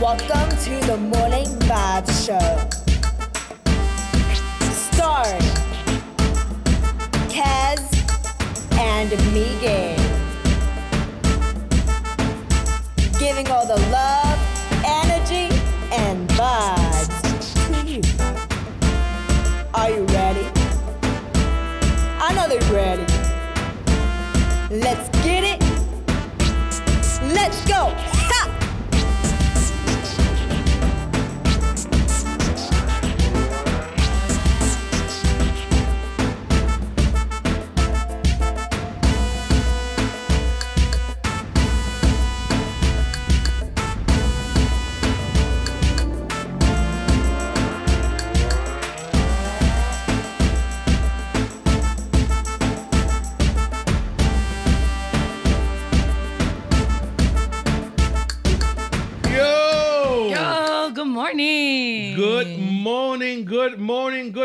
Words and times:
Welcome 0.00 0.50
to 0.64 0.86
the 0.86 0.98
Morning 0.98 1.46
Vibe 1.64 2.06
Show. 2.26 2.68
Starring 4.70 5.40
Kez 7.30 7.80
and 8.78 9.10
Miguel. 9.32 9.96
Giving 13.18 13.48
all 13.50 13.66
the 13.66 13.80
love, 13.90 14.38
energy, 14.84 15.48
and 15.90 16.28
vibes 16.28 17.54
to 17.54 17.86
you. 17.86 18.02
Are 19.72 19.88
you 19.88 20.04
ready? 20.04 20.46
I 22.20 22.34
know 22.34 22.46
they're 22.48 22.70
ready. 22.70 23.06
Let's 24.70 25.15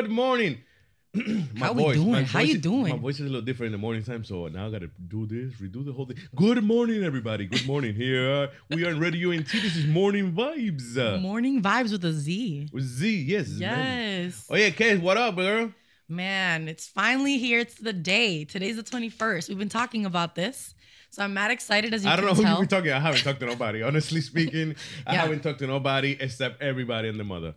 good 0.01 0.11
morning. 0.11 0.57
my 1.13 1.67
How 1.67 1.73
we 1.73 1.93
doing? 1.93 2.23
How 2.25 2.39
voice 2.39 2.47
you 2.47 2.55
is- 2.55 2.61
doing? 2.61 2.89
My 2.93 2.97
voice 2.97 3.15
is 3.15 3.21
a 3.21 3.23
little 3.25 3.41
different 3.41 3.67
in 3.67 3.71
the 3.73 3.77
morning 3.77 4.03
time, 4.03 4.23
so 4.23 4.47
now 4.47 4.67
I 4.67 4.71
gotta 4.71 4.89
do 5.09 5.25
this, 5.25 5.53
redo 5.55 5.85
the 5.85 5.91
whole 5.91 6.05
thing. 6.05 6.17
Good 6.35 6.63
morning, 6.63 7.03
everybody. 7.03 7.45
Good 7.45 7.67
morning. 7.67 7.93
Here 7.95 8.49
we 8.69 8.85
are 8.85 8.91
in 8.91 8.99
Radio 8.99 9.31
NT. 9.31 9.51
This 9.51 9.75
is 9.75 9.85
Morning 9.87 10.31
Vibes. 10.31 11.21
Morning 11.21 11.61
vibes 11.61 11.91
with 11.91 12.05
a 12.05 12.13
Z. 12.13 12.69
with 12.71 12.83
Z, 12.85 13.21
yes. 13.23 13.49
Yes. 13.49 14.47
Oh 14.49 14.55
yeah, 14.55 14.69
Kay, 14.69 14.97
what 14.97 15.17
up, 15.17 15.35
girl? 15.35 15.71
Man, 16.07 16.67
it's 16.67 16.87
finally 16.87 17.37
here. 17.37 17.59
It's 17.59 17.75
the 17.75 17.93
day. 17.93 18.43
Today's 18.45 18.75
the 18.77 18.83
21st. 18.83 19.49
We've 19.49 19.57
been 19.57 19.69
talking 19.69 20.05
about 20.05 20.35
this. 20.35 20.73
So 21.11 21.23
I'm 21.25 21.33
mad 21.33 21.51
excited 21.51 21.93
as 21.93 22.05
you 22.05 22.09
I 22.09 22.15
don't 22.15 22.23
know 22.23 22.33
who 22.33 22.41
tell. 22.43 22.57
we're 22.57 22.65
talking. 22.65 22.93
I 22.93 22.99
haven't 22.99 23.21
talked 23.21 23.41
to 23.41 23.45
nobody. 23.45 23.83
Honestly 23.83 24.21
speaking, 24.21 24.77
I 25.05 25.15
haven't 25.15 25.41
talked 25.41 25.59
to 25.59 25.67
nobody 25.67 26.15
except 26.17 26.61
everybody 26.61 27.09
and 27.09 27.19
the 27.19 27.25
mother. 27.25 27.53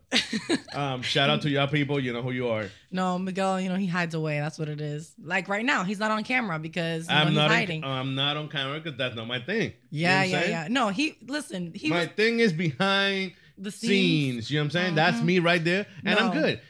um, 0.74 1.02
shout 1.02 1.30
out 1.30 1.42
to 1.42 1.48
y'all 1.48 1.68
people. 1.68 2.00
You 2.00 2.12
know 2.12 2.20
who 2.20 2.32
you 2.32 2.48
are. 2.48 2.68
no, 2.90 3.16
Miguel, 3.16 3.60
you 3.60 3.68
know, 3.68 3.76
he 3.76 3.86
hides 3.86 4.12
away. 4.12 4.40
That's 4.40 4.58
what 4.58 4.68
it 4.68 4.80
is. 4.80 5.14
Like 5.22 5.48
right 5.48 5.64
now, 5.64 5.84
he's 5.84 6.00
not 6.00 6.10
on 6.10 6.24
camera 6.24 6.58
because 6.58 7.08
I'm 7.08 7.28
he's 7.28 7.36
not. 7.36 7.48
hiding. 7.48 7.84
On, 7.84 7.90
I'm 7.96 8.14
not 8.16 8.36
on 8.36 8.48
camera 8.48 8.80
because 8.80 8.98
that's 8.98 9.14
not 9.14 9.28
my 9.28 9.38
thing. 9.38 9.72
You 9.90 10.08
know 10.08 10.10
yeah, 10.10 10.22
yeah, 10.24 10.44
yeah. 10.46 10.68
No, 10.68 10.88
he 10.88 11.16
listen, 11.24 11.72
he 11.74 11.90
my 11.90 12.00
was 12.00 12.08
thing 12.16 12.40
is 12.40 12.52
behind 12.52 13.34
the 13.56 13.70
scenes. 13.70 13.88
scenes. 13.88 14.50
You 14.50 14.58
know 14.58 14.62
what 14.62 14.64
I'm 14.64 14.70
saying? 14.72 14.94
That's 14.96 15.22
me 15.22 15.38
right 15.38 15.62
there, 15.62 15.86
and 16.04 16.18
I'm 16.18 16.32
good. 16.32 16.60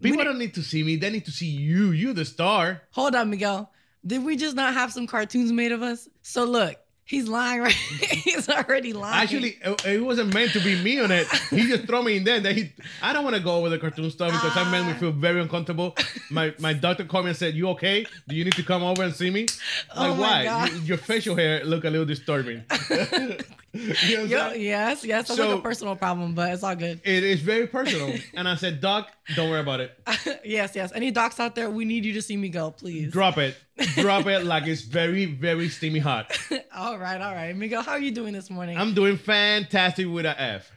People 0.00 0.24
don't 0.24 0.38
need 0.38 0.54
to 0.54 0.62
see 0.62 0.82
me; 0.82 0.96
they 0.96 1.10
need 1.10 1.26
to 1.26 1.32
see 1.32 1.48
you. 1.48 1.90
You, 1.90 2.14
the 2.14 2.24
star. 2.24 2.80
Hold 2.92 3.14
on, 3.14 3.28
Miguel. 3.28 3.70
Did 4.06 4.24
we 4.24 4.36
just 4.36 4.56
not 4.56 4.74
have 4.74 4.92
some 4.92 5.06
cartoons 5.06 5.52
made 5.52 5.72
of 5.72 5.82
us? 5.82 6.08
So 6.22 6.44
look, 6.44 6.76
he's 7.04 7.28
lying 7.28 7.60
right. 7.60 7.72
he's 8.24 8.48
already 8.48 8.92
lying. 8.92 9.22
Actually, 9.22 9.58
it, 9.62 9.84
it 9.84 10.04
wasn't 10.04 10.32
meant 10.32 10.52
to 10.52 10.60
be 10.60 10.80
me 10.82 11.00
on 11.00 11.10
it. 11.10 11.26
He 11.50 11.68
just 11.68 11.84
throw 11.84 12.02
me 12.02 12.16
in 12.16 12.24
there. 12.24 12.40
That 12.40 12.56
he, 12.56 12.72
I 13.02 13.12
don't 13.12 13.24
want 13.24 13.36
to 13.36 13.42
go 13.42 13.56
over 13.56 13.68
the 13.68 13.78
cartoon 13.78 14.10
stuff 14.10 14.32
because 14.32 14.54
that 14.54 14.70
made 14.70 14.86
me 14.86 14.94
feel 14.94 15.12
very 15.12 15.40
uncomfortable. 15.40 15.96
My 16.30 16.54
my 16.58 16.72
doctor 16.72 17.04
called 17.04 17.24
me 17.26 17.30
and 17.30 17.38
said, 17.38 17.54
"You 17.54 17.68
okay? 17.70 18.06
Do 18.28 18.34
you 18.36 18.44
need 18.44 18.54
to 18.54 18.62
come 18.62 18.82
over 18.82 19.02
and 19.02 19.14
see 19.14 19.30
me?" 19.30 19.46
Oh 19.94 20.08
Like 20.08 20.18
my 20.18 20.44
why? 20.44 20.66
Your 20.84 20.98
facial 20.98 21.36
hair 21.36 21.64
look 21.64 21.84
a 21.84 21.90
little 21.90 22.06
disturbing. 22.06 22.64
you 23.72 23.88
know 23.88 24.22
what 24.22 24.24
I'm 24.24 24.28
Yo, 24.28 24.52
yes, 24.54 25.04
yes. 25.04 25.28
That's 25.28 25.36
So- 25.38 25.48
like 25.48 25.58
a 25.58 25.62
personal 25.62 25.96
problem, 25.96 26.34
but 26.34 26.52
it's 26.52 26.62
all 26.62 26.74
good. 26.74 27.00
It 27.04 27.22
is 27.24 27.40
very 27.40 27.66
personal. 27.66 28.14
And 28.34 28.48
I 28.48 28.56
said, 28.56 28.80
Doc, 28.80 29.08
don't 29.36 29.48
worry 29.50 29.60
about 29.60 29.80
it. 29.80 29.96
yes, 30.44 30.74
yes. 30.74 30.90
Any 30.94 31.10
docs 31.10 31.38
out 31.38 31.54
there, 31.54 31.70
we 31.70 31.84
need 31.84 32.04
you 32.04 32.12
to 32.14 32.22
see 32.22 32.36
me 32.36 32.48
go, 32.48 32.70
please. 32.72 33.12
Drop 33.12 33.38
it. 33.38 33.56
Drop 33.96 34.26
it 34.26 34.44
like 34.44 34.66
it's 34.66 34.82
very, 34.82 35.24
very 35.26 35.68
steamy 35.68 36.00
hot. 36.00 36.36
all 36.74 36.98
right, 36.98 37.20
all 37.20 37.34
right. 37.34 37.54
Miguel, 37.56 37.82
how 37.82 37.92
are 37.92 38.00
you 38.00 38.10
doing 38.10 38.32
this 38.32 38.50
morning? 38.50 38.76
I'm 38.76 38.92
doing 38.94 39.16
fantastic 39.16 40.06
with 40.08 40.26
a 40.26 40.40
F. 40.40 40.70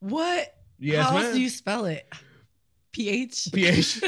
what? 0.00 0.52
Yes, 0.78 1.08
how 1.08 1.16
else 1.18 1.32
do 1.32 1.40
you 1.40 1.48
spell 1.48 1.84
it? 1.84 2.06
PH? 2.92 3.48
PH. 3.52 4.02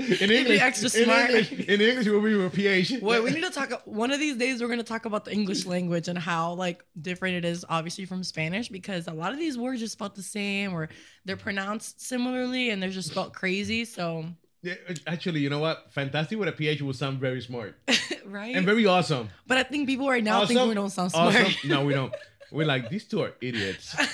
In 0.00 0.30
English, 0.30 0.60
extra 0.60 1.02
in. 1.02 1.10
English, 1.10 1.52
in 1.52 1.80
English, 1.80 2.06
we'll 2.06 2.20
be 2.22 2.34
with 2.34 2.52
PH. 2.52 2.92
Wait, 3.02 3.22
we 3.22 3.30
need 3.30 3.42
to 3.42 3.50
talk. 3.50 3.82
One 3.84 4.10
of 4.10 4.18
these 4.18 4.36
days, 4.36 4.60
we're 4.60 4.68
going 4.68 4.78
to 4.78 4.84
talk 4.84 5.04
about 5.04 5.24
the 5.24 5.32
English 5.32 5.66
language 5.66 6.08
and 6.08 6.18
how 6.18 6.54
like 6.54 6.84
different 7.00 7.36
it 7.36 7.44
is, 7.44 7.64
obviously 7.68 8.04
from 8.06 8.22
Spanish, 8.24 8.68
because 8.68 9.06
a 9.06 9.12
lot 9.12 9.32
of 9.32 9.38
these 9.38 9.56
words 9.58 9.82
are 9.82 9.88
spelled 9.88 10.14
the 10.16 10.22
same 10.22 10.72
or 10.72 10.88
they're 11.24 11.36
pronounced 11.36 12.00
similarly 12.00 12.70
and 12.70 12.82
they're 12.82 12.90
just 12.90 13.10
spelled 13.10 13.34
crazy. 13.34 13.84
So, 13.84 14.24
Yeah, 14.62 14.74
uh, 14.88 14.94
Actually, 15.06 15.40
you 15.40 15.50
know 15.50 15.58
what? 15.60 15.86
Fantastic 15.92 16.38
with 16.38 16.48
a 16.48 16.52
PH 16.52 16.82
will 16.82 16.92
sound 16.92 17.18
very 17.20 17.40
smart 17.40 17.76
right? 18.24 18.54
and 18.56 18.64
very 18.66 18.86
awesome. 18.86 19.28
but 19.46 19.58
I 19.58 19.62
think 19.62 19.86
people 19.88 20.08
right 20.08 20.24
now 20.24 20.44
think 20.46 20.60
we 20.60 20.74
don't 20.74 20.90
sound 20.90 21.12
smart. 21.12 21.34
Awesome. 21.34 21.68
No, 21.68 21.84
we 21.84 21.94
don't. 21.94 22.14
We're 22.52 22.66
like, 22.66 22.90
these 22.90 23.04
two 23.04 23.22
are 23.22 23.32
idiots. 23.40 23.92
Talk 23.96 24.08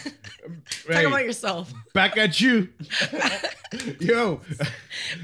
Hey, 0.88 1.04
about 1.06 1.24
yourself. 1.24 1.72
back 1.94 2.16
at 2.18 2.40
you. 2.40 2.68
Yo. 4.00 4.40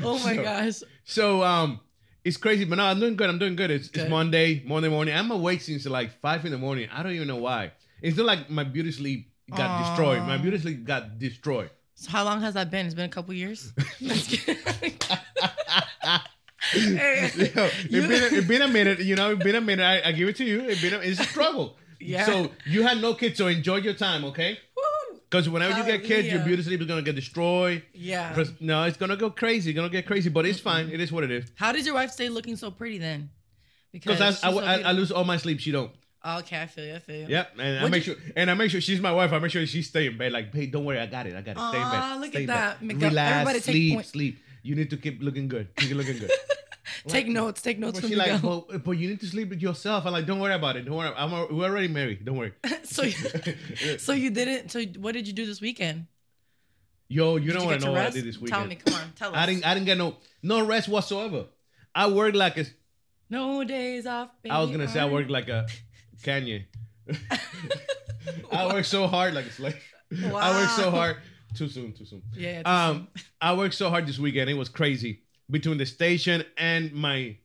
Oh 0.03 0.19
my 0.25 0.37
So- 0.37 0.43
gosh. 0.43 0.75
So 1.05 1.43
um, 1.43 1.81
it's 2.25 2.37
crazy, 2.37 2.65
but 2.65 2.77
no, 2.79 2.85
I'm 2.85 2.99
doing 3.01 3.17
good. 3.17 3.29
I'm 3.29 3.39
doing 3.39 3.55
good. 3.57 3.71
It's, 3.71 3.89
it's 3.93 4.09
Monday, 4.09 4.63
Monday 4.67 4.89
morning. 4.89 5.15
I'm 5.15 5.31
awake 5.31 5.61
since 5.61 5.85
like 5.87 6.19
five 6.21 6.45
in 6.45 6.53
the 6.53 6.59
morning. 6.59 6.89
I 6.93 7.03
don't 7.03 7.13
even 7.13 7.29
know 7.29 7.37
why. 7.37 7.73
It's 8.01 8.17
not 8.17 8.27
like 8.27 8.49
my 8.51 8.65
beauty 8.65 8.93
sleep 8.93 9.31
got 9.51 9.61
Aw. 9.69 9.89
destroyed. 9.91 10.23
My 10.23 10.39
beauty 10.39 10.59
sleep 10.59 10.85
got 10.85 11.19
destroyed. 11.19 11.71
So 11.95 12.11
how 12.11 12.25
long 12.25 12.41
has 12.41 12.55
that 12.55 12.71
been? 12.71 12.87
It's 12.87 12.95
been 12.95 13.05
a 13.07 13.09
couple 13.09 13.35
years. 13.35 13.73
Hey, 16.75 17.31
Yo, 17.37 17.69
it's 17.91 17.91
been 17.91 18.35
it's 18.39 18.47
been 18.47 18.63
a 18.63 18.69
minute. 18.69 19.01
You 19.01 19.17
know, 19.17 19.33
it's 19.33 19.43
been 19.43 19.57
a 19.57 19.61
minute. 19.61 19.83
I, 19.85 20.09
I 20.09 20.13
give 20.13 20.29
it 20.29 20.37
to 20.37 20.45
you. 20.45 20.61
It's 20.61 20.81
been 20.81 20.95
a, 20.95 20.99
it's 20.99 21.21
a 21.21 21.25
struggle. 21.25 21.77
Yeah. 22.03 22.27
So 22.27 22.51
you 22.67 22.83
had 22.83 23.01
no 23.01 23.15
kids, 23.15 23.39
so 23.39 23.47
enjoy 23.47 23.77
your 23.77 23.95
time, 23.95 24.25
okay? 24.27 24.59
Because 25.31 25.49
whenever 25.49 25.79
you 25.79 25.85
get 25.85 26.05
kids, 26.05 26.29
your 26.29 26.45
beauty 26.45 26.63
sleep 26.63 26.81
is 26.83 26.87
gonna 26.87 27.01
get 27.03 27.15
destroyed. 27.15 27.83
Yeah. 27.95 28.45
No, 28.61 28.85
it's 28.85 28.99
gonna 28.99 29.17
go 29.17 29.31
crazy. 29.31 29.71
It's 29.71 29.77
gonna 29.77 29.89
get 29.89 30.07
crazy, 30.07 30.29
but 30.29 30.45
it's 30.45 30.61
fine. 30.61 30.91
It 30.91 31.01
is 31.01 31.11
what 31.11 31.25
it 31.25 31.31
is. 31.31 31.51
How 31.57 31.73
did 31.73 31.87
your 31.87 31.95
wife 31.95 32.11
stay 32.11 32.29
looking 32.29 32.57
so 32.57 32.71
pretty 32.71 32.99
then? 32.99 33.31
Because 33.93 34.19
she's 34.19 34.45
I, 34.45 34.51
so 34.53 34.59
I, 34.59 34.63
I, 34.63 34.73
I 34.73 34.77
beautiful. 34.77 34.95
lose 34.97 35.13
all 35.13 35.25
my 35.25 35.37
sleep. 35.39 35.61
She 35.61 35.71
don't. 35.71 35.91
Oh, 36.25 36.39
okay, 36.41 36.61
I 36.63 36.67
feel 36.67 36.85
you. 36.85 36.95
I 36.95 36.99
feel 36.99 37.17
you. 37.17 37.27
Yep, 37.29 37.53
and 37.59 37.63
I 37.79 37.83
What'd 37.83 37.91
make 37.91 38.07
you- 38.07 38.15
sure, 38.15 38.23
and 38.37 38.51
I 38.51 38.55
make 38.55 38.71
sure 38.71 38.81
she's 38.81 39.01
my 39.01 39.11
wife. 39.13 39.33
I 39.33 39.39
make 39.39 39.51
sure 39.51 39.65
she 39.67 39.83
stay 39.83 40.07
in 40.07 40.17
bed. 40.19 40.33
Like, 40.33 40.55
hey, 40.55 40.67
don't 40.67 40.85
worry, 40.85 41.01
I 41.01 41.07
got 41.07 41.27
it. 41.27 41.35
I 41.35 41.41
got 41.41 41.57
it. 41.57 41.69
Stay 41.71 41.79
in 41.83 41.91
bed. 41.91 41.99
Aw, 41.99 42.17
look 42.21 42.29
Stay 42.31 42.37
at 42.37 42.41
in 42.43 42.47
that. 42.49 42.83
Miguel, 42.83 43.09
Relax, 43.11 43.33
everybody 43.33 43.59
take 43.61 43.73
sleep, 43.75 43.95
point- 43.95 44.07
sleep. 44.07 44.39
You 44.63 44.75
need 44.77 44.91
to 44.91 44.97
keep 44.99 45.21
looking 45.23 45.49
good. 45.49 45.75
Keep 45.77 45.97
looking 45.97 46.19
good. 46.19 46.31
Take 47.07 47.29
notes. 47.29 47.63
Take 47.63 47.79
notes 47.79 48.01
But 48.01 48.09
she 48.09 48.17
like, 48.17 48.43
but, 48.43 48.85
but 48.85 48.93
you 48.93 49.09
need 49.09 49.21
to 49.21 49.27
sleep 49.27 49.51
with 49.51 49.61
yourself. 49.61 50.07
I'm 50.07 50.13
like, 50.13 50.27
don't 50.27 50.41
worry 50.41 50.55
about 50.55 50.77
it. 50.77 50.85
Don't 50.85 50.97
worry. 50.97 51.13
I'm 51.17 51.31
we're 51.57 51.69
already 51.69 51.89
married. 51.89 52.25
Don't 52.25 52.37
worry. 52.37 52.53
so, 52.83 53.03
you, 53.03 53.13
so 53.99 54.13
you 54.13 54.31
didn't. 54.31 54.71
So 54.71 54.83
what 54.99 55.13
did 55.13 55.27
you 55.27 55.33
do 55.33 55.47
this 55.47 55.61
weekend? 55.61 56.07
Yo, 57.09 57.37
you 57.37 57.49
Did 57.49 57.59
don't 57.59 57.67
want 57.67 57.81
to 57.81 57.87
know 57.87 57.93
your 57.93 58.03
what 58.03 58.09
I 58.09 58.11
did 58.11 58.25
this 58.25 58.39
weekend. 58.39 58.61
Tell 58.61 58.69
me. 58.69 58.77
Come 58.77 58.95
on. 58.95 59.13
Tell 59.15 59.31
us. 59.31 59.37
I 59.37 59.47
didn't. 59.47 59.67
I 59.67 59.75
didn't 59.75 59.87
get 59.87 59.99
no 59.99 60.17
no 60.43 60.65
rest 60.65 60.89
whatsoever. 60.89 61.47
I 61.95 62.09
worked 62.09 62.37
like 62.37 62.57
a. 62.59 62.67
No 63.29 63.65
days 63.65 64.07
off. 64.07 64.31
Baby, 64.43 64.51
I 64.51 64.61
was 64.61 64.71
gonna 64.71 64.89
say 64.89 65.01
I 65.01 65.07
worked 65.07 65.31
like 65.31 65.49
a 65.49 65.67
Kanye. 66.23 66.65
I 68.53 68.73
worked 68.73 68.87
so 68.87 69.07
hard 69.07 69.35
like 69.35 69.47
a 69.47 69.53
slave. 69.53 69.77
I 70.13 70.61
worked 70.61 70.73
so 70.73 70.91
hard. 70.91 71.17
Too 71.55 71.69
soon. 71.69 71.93
Too 71.93 72.07
soon. 72.07 72.23
Yeah. 72.35 72.63
Um, 72.65 73.09
I 73.41 73.55
worked 73.55 73.75
so 73.75 73.91
hard 73.91 74.07
this 74.07 74.19
weekend. 74.19 74.49
It 74.49 74.55
was 74.55 74.69
crazy 74.69 75.23
between 75.53 75.79
the 75.79 75.87
station 75.87 76.45
and 76.57 76.93
my 76.93 77.37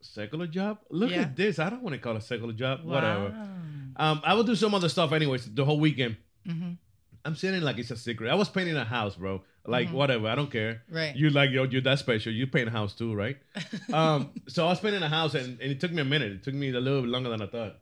secular 0.00 0.46
job. 0.46 0.78
Look 0.90 1.10
Yeah. 1.10 1.22
at 1.22 1.36
this. 1.36 1.58
I 1.58 1.68
don't 1.70 1.82
want 1.82 1.94
to 1.94 2.00
call 2.00 2.14
it 2.14 2.18
a 2.18 2.20
secular 2.20 2.52
job. 2.52 2.84
wow. 2.84 2.94
Whatever. 2.94 3.48
Um, 3.96 4.20
I 4.24 4.34
will 4.34 4.44
do 4.44 4.54
some 4.54 4.74
other 4.74 4.88
stuff 4.88 5.12
anyways. 5.12 5.52
The 5.54 5.64
whole 5.64 5.80
weekend. 5.80 6.16
Mhm. 6.46 6.76
I'm 7.24 7.36
saying 7.36 7.62
like 7.62 7.78
it's 7.78 7.90
a 7.90 7.96
secret. 7.96 8.28
I 8.30 8.34
was 8.34 8.48
painting 8.48 8.76
a 8.76 8.84
house, 8.84 9.16
bro. 9.16 9.42
Like 9.64 9.88
Mhm. 9.88 9.92
whatever. 9.92 10.26
I 10.28 10.34
don't 10.34 10.50
care. 10.50 10.82
Right. 10.90 11.14
You 11.14 11.30
like 11.30 11.50
yo, 11.50 11.64
you're 11.64 11.80
that 11.82 11.98
special. 12.00 12.32
You 12.32 12.46
paint 12.48 12.68
a 12.68 12.72
house 12.72 12.94
too, 12.94 13.14
right? 13.14 13.36
um, 13.92 14.30
so 14.48 14.64
I 14.66 14.70
was 14.70 14.80
painting 14.80 15.02
a 15.02 15.08
house, 15.08 15.34
and, 15.34 15.60
and 15.60 15.70
it 15.70 15.78
took 15.78 15.92
me 15.92 16.02
a 16.02 16.04
minute. 16.04 16.32
It 16.32 16.42
took 16.42 16.54
me 16.54 16.70
a 16.70 16.80
little 16.80 17.02
bit 17.02 17.10
longer 17.10 17.30
than 17.30 17.42
I 17.42 17.46
thought. 17.46 17.78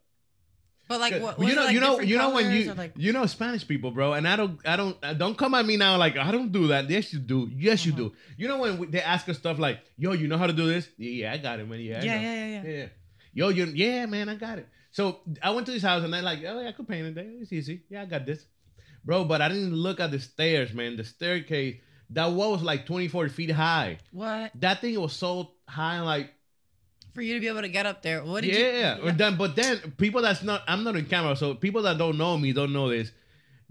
But 0.91 0.99
like, 0.99 1.23
what? 1.23 1.39
You 1.39 1.55
know, 1.55 1.63
like, 1.67 1.73
you 1.75 1.81
know, 1.81 2.01
you 2.01 2.19
know 2.19 2.31
when 2.31 2.51
you 2.51 2.75
like, 2.75 2.95
you 2.97 3.13
know 3.13 3.25
Spanish 3.27 3.65
people, 3.67 3.93
bro, 3.93 4.15
and 4.15 4.27
I 4.27 4.35
don't, 4.35 4.59
I 4.67 4.75
don't, 4.75 4.97
uh, 5.05 5.15
don't 5.15 5.39
come 5.39 5.55
at 5.55 5.65
me 5.65 5.77
now 5.77 5.97
like 5.97 6.17
I 6.17 6.33
don't 6.33 6.51
do 6.51 6.67
that. 6.67 6.91
Yes, 6.91 7.13
you 7.13 7.21
do. 7.21 7.49
Yes, 7.57 7.87
you 7.87 7.93
Mhm. 7.93 7.97
do. 7.97 8.13
You 8.37 8.49
know 8.49 8.59
when 8.59 8.77
we, 8.79 8.87
they 8.89 9.01
ask 9.01 9.29
us 9.29 9.39
stuff 9.39 9.61
like, 9.61 9.79
"Yo, 9.97 10.11
you 10.15 10.27
know 10.27 10.37
how 10.37 10.49
to 10.49 10.53
do 10.53 10.67
this?" 10.67 10.89
Yeah, 10.99 11.33
I 11.33 11.39
got 11.39 11.61
it, 11.61 11.69
man. 11.69 11.79
Yeah, 11.79 12.03
yeah, 12.03 12.21
yeah, 12.21 12.35
yeah, 12.35 12.63
yeah. 12.65 12.71
yeah. 12.79 12.87
Yo, 13.33 13.49
you, 13.51 13.67
yeah, 13.67 14.07
man, 14.07 14.29
I 14.29 14.35
got 14.35 14.59
it. 14.59 14.67
So 14.91 15.21
I 15.41 15.51
went 15.51 15.67
to 15.67 15.73
his 15.73 15.85
house 15.85 16.03
and 16.03 16.13
they're 16.13 16.23
like, 16.23 16.41
"Oh, 16.45 16.61
yeah, 16.61 16.71
I 16.71 16.73
could 16.73 16.89
paint 16.89 17.17
it. 17.17 17.27
It's 17.41 17.53
easy. 17.53 17.83
Yeah, 17.89 18.03
I 18.03 18.07
got 18.07 18.27
this." 18.27 18.45
bro. 19.05 19.25
But 19.25 19.41
I 19.43 19.49
didn't 19.49 19.75
look 19.75 20.01
at 20.01 20.11
the 20.11 20.19
stairs, 20.19 20.73
man. 20.73 20.97
The 20.97 21.05
staircase 21.05 21.77
that 22.11 22.33
wall 22.33 22.51
was 22.53 22.63
like 22.63 22.87
24 22.87 23.29
feet 23.29 23.51
high. 23.53 23.99
What 24.11 24.51
That 24.57 24.81
thing 24.81 25.01
was 25.01 25.13
so 25.13 25.53
high, 25.69 26.01
like 26.01 26.35
for 27.13 27.23
you 27.23 27.35
to 27.35 27.41
be 27.41 27.49
able 27.49 27.63
to 27.63 27.69
get 27.69 27.87
up 27.87 28.03
there? 28.03 28.25
What 28.25 28.43
did 28.43 28.55
yeah. 28.55 28.97
you? 28.97 29.05
Yeah, 29.05 29.13
Then, 29.13 29.37
but 29.37 29.57
then 29.57 29.79
people 29.97 30.23
that's 30.23 30.43
not, 30.43 30.63
I'm 30.67 30.85
not 30.85 30.97
in 30.97 31.07
camera, 31.07 31.37
so 31.37 31.55
people 31.55 31.83
that 31.83 31.99
don't 31.99 32.19
know 32.19 32.37
me 32.39 32.53
don't 32.53 32.73
know 32.73 32.89
this. 32.89 33.13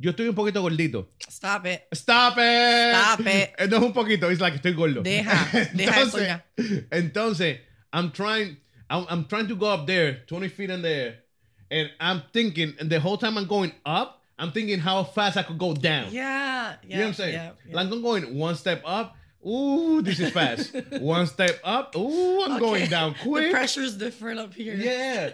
Yo 0.01 0.12
estoy 0.12 0.30
un 0.30 0.36
poquito 0.36 0.62
gordito. 0.62 1.07
Stop 1.27 1.65
it. 1.65 1.88
Stop 1.94 2.38
it. 2.38 2.95
Stop 2.95 3.19
it. 3.19 3.53
No 3.69 3.77
es 3.77 3.83
un 3.83 3.94
poquito, 3.94 4.31
it's 4.31 4.39
like 4.39 4.53
estoy 4.53 4.74
gordo. 4.74 5.03
Deja, 5.03 5.33
deja 5.74 6.00
eso 6.00 6.18
entonces, 6.57 6.89
entonces, 6.91 7.59
I'm 7.91 8.12
trying, 8.12 8.57
I'm, 8.89 9.06
I'm 9.09 9.25
trying 9.25 9.47
to 9.50 9.56
go 9.56 9.68
up 9.68 9.86
there, 9.88 10.21
20 10.27 10.47
feet 10.47 10.69
in 10.69 10.81
the 10.81 10.89
air, 10.89 11.15
and 11.69 11.91
I'm 12.00 12.24
thinking, 12.31 12.75
and 12.80 12.89
the 12.89 13.00
whole 13.00 13.18
time 13.18 13.38
I'm 13.38 13.47
going 13.47 13.74
up, 13.86 14.21
I'm 14.38 14.53
thinking 14.53 14.80
how 14.80 15.03
fast 15.03 15.36
I 15.36 15.44
could 15.44 15.57
go 15.57 15.74
down. 15.74 16.12
Yeah, 16.12 16.21
yeah. 16.21 16.75
you 16.83 16.95
know 16.95 17.01
what 17.01 17.07
I'm 17.07 17.13
saying? 17.15 17.33
Yeah, 17.33 17.51
yeah. 17.68 17.75
Like 17.75 17.91
I'm 17.91 18.01
going 18.01 18.38
one 18.38 18.56
step 18.56 18.81
up. 18.86 19.18
Ooh, 19.45 20.01
this 20.01 20.19
is 20.19 20.31
fast. 20.31 20.75
one 21.00 21.25
step 21.27 21.59
up. 21.63 21.95
Ooh, 21.95 22.41
I'm 22.44 22.59
going 22.59 22.81
Okay. 22.83 22.89
down 22.89 23.13
The 23.13 23.19
quick. 23.30 23.51
pressure's 23.51 23.95
different 23.95 24.39
up 24.39 24.53
here. 24.53 24.75
Yeah. 24.75 25.31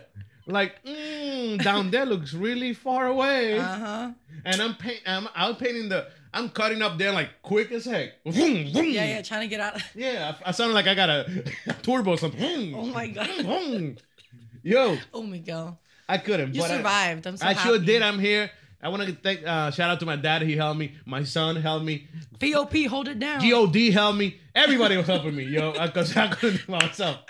Like 0.48 0.84
mm, 0.86 1.64
down 1.64 1.90
there 1.90 2.06
looks 2.06 2.34
really 2.34 2.74
far 2.74 3.08
away, 3.08 3.58
Uh 3.58 3.64
huh. 3.64 4.12
and 4.46 4.62
I'm 4.62 4.76
paint. 4.76 5.02
I'm 5.08 5.28
out 5.36 5.58
painting 5.58 5.90
the. 5.90 6.06
I'm 6.36 6.50
cutting 6.50 6.82
up 6.84 6.98
there 7.00 7.12
like 7.14 7.30
quick 7.42 7.72
as 7.72 7.86
heck. 7.86 8.10
Vroom, 8.26 8.72
vroom. 8.72 8.86
Yeah, 8.92 9.06
yeah. 9.06 9.22
Trying 9.24 9.42
to 9.42 9.48
get 9.48 9.60
out. 9.60 9.82
Yeah, 9.96 10.36
I, 10.46 10.50
I 10.50 10.52
sound 10.52 10.74
like 10.76 10.86
I 10.86 10.94
got 10.94 11.10
a, 11.10 11.44
a 11.68 11.74
turbo 11.82 12.12
or 12.12 12.18
something. 12.20 12.76
Oh 12.76 12.86
my 12.86 13.08
god. 13.08 14.00
Yo, 14.62 14.98
Oh 15.14 15.24
my 15.24 15.38
god. 15.40 15.78
I 16.08 16.18
couldn't. 16.20 16.54
you 16.54 16.62
but 16.62 16.70
I- 16.72 16.78
survived. 16.78 17.26
I'm 17.26 17.38
so 17.38 17.46
I, 17.48 17.54
happy. 17.54 17.68
sure 17.70 17.80
did. 17.80 18.02
I'm 18.04 18.20
here. 18.20 18.52
I 18.86 18.90
want 18.90 19.02
to 19.02 19.14
thank 19.14 19.44
uh, 19.44 19.72
shout 19.72 19.90
out 19.90 20.00
to 20.02 20.06
my 20.06 20.16
dad. 20.16 20.44
He 20.44 20.56
helped 20.56 20.78
me. 20.78 20.94
My 21.08 21.24
son 21.24 21.56
helped 21.56 21.84
me. 21.84 22.08
POP, 22.40 22.86
hold 22.86 23.08
it 23.08 23.18
down. 23.18 23.40
God 23.40 23.76
helped 23.76 24.20
me. 24.20 24.40
Everybody 24.54 24.96
was 24.96 25.08
helping 25.08 25.36
me, 25.36 25.46
yo, 25.46 25.72
because 25.72 26.16
I 26.16 26.28
couldn't 26.28 26.58
do 26.58 26.64
it 26.76 26.82
myself. 26.82 27.22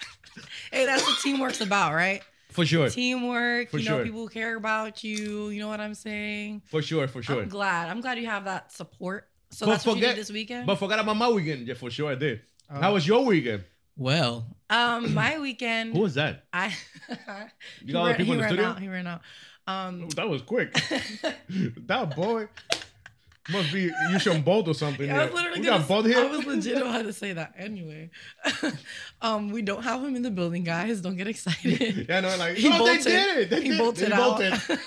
Hey, 0.69 0.86
that's 0.86 1.04
what 1.04 1.18
teamwork's 1.24 1.62
about, 1.62 1.94
right? 1.94 2.22
For 2.50 2.66
sure, 2.66 2.90
Teamwork. 2.90 3.69
For 3.69 3.78
you 3.78 3.86
know, 3.90 3.96
sure. 3.96 4.04
people 4.04 4.19
who 4.19 4.28
care 4.28 4.57
about 4.57 5.02
you. 5.06 5.48
You 5.48 5.62
know 5.62 5.69
what 5.69 5.80
I'm 5.80 5.94
saying? 5.94 6.62
for 6.66 6.81
sure, 6.81 7.07
for 7.07 7.24
sure. 7.24 7.44
I'm 7.44 7.48
glad. 7.48 7.88
I'm 7.90 8.01
glad 8.01 8.18
you 8.18 8.25
have 8.25 8.44
that 8.44 8.74
support. 8.74 9.30
So 9.51 9.66
But 9.66 9.72
that's 9.72 9.86
what 9.86 9.96
you 9.96 10.01
did 10.01 10.18
this 10.18 10.30
weekend. 10.30 10.68
But 10.68 10.75
forgot 10.75 11.00
about 11.00 11.16
my 11.16 11.30
weekend. 11.30 11.66
Yeah, 11.68 11.75
for 11.75 11.90
sure 11.90 12.12
I 12.12 12.16
did. 12.16 12.42
Oh. 12.69 12.81
How 12.81 12.94
was 12.94 13.08
your 13.08 13.24
weekend? 13.24 13.63
well, 13.96 14.46
um, 14.69 15.13
my 15.13 15.40
weekend. 15.40 15.94
Who 15.94 16.01
was 16.01 16.16
that? 16.16 16.44
I. 16.51 16.75
You 17.81 17.94
got 17.94 18.00
all 18.00 18.06
the 18.06 18.12
ran, 18.12 18.18
people 18.18 18.25
he 18.25 18.31
in 18.31 18.38
the 18.38 18.44
ran 18.44 18.50
studio? 18.50 18.66
out. 18.66 18.80
He 18.80 18.90
ran 18.90 19.08
out. 19.08 19.22
Um, 19.67 20.09
That 20.09 20.29
was 20.29 20.41
quick. 20.41 20.73
that 21.88 22.15
boy 22.15 22.47
must 23.50 23.71
be 23.71 23.89
Usain 24.12 24.44
Bolt 24.44 24.67
or 24.67 24.73
something. 24.73 25.12
I 25.12 25.25
was 25.25 25.33
literally 25.33 25.59
we 25.59 25.65
got 25.65 25.88
Bolt 25.88 26.06
I 26.06 26.09
here. 26.09 26.27
was 26.29 26.45
legit 26.45 26.77
about 26.77 27.03
to 27.03 27.13
say 27.13 27.33
that 27.33 27.53
anyway. 27.57 28.09
um, 29.21 29.50
we 29.51 29.62
don't 29.62 29.83
have 29.83 30.03
him 30.03 30.15
in 30.15 30.21
the 30.23 30.31
building, 30.31 30.63
guys. 30.63 31.01
Don't 31.01 31.15
get 31.15 31.27
excited. 31.27 32.07
yeah, 32.09 32.19
no, 32.21 32.35
like 32.38 32.56
He 32.57 32.67
oh, 32.67 32.71
they 32.71 32.77
bolted. 32.77 33.03
did 33.03 33.38
it. 33.38 33.50
They 33.50 33.62
he 33.62 33.69
did. 33.69 33.77
bolted 33.77 34.09
they 34.12 34.13
out. 34.13 34.39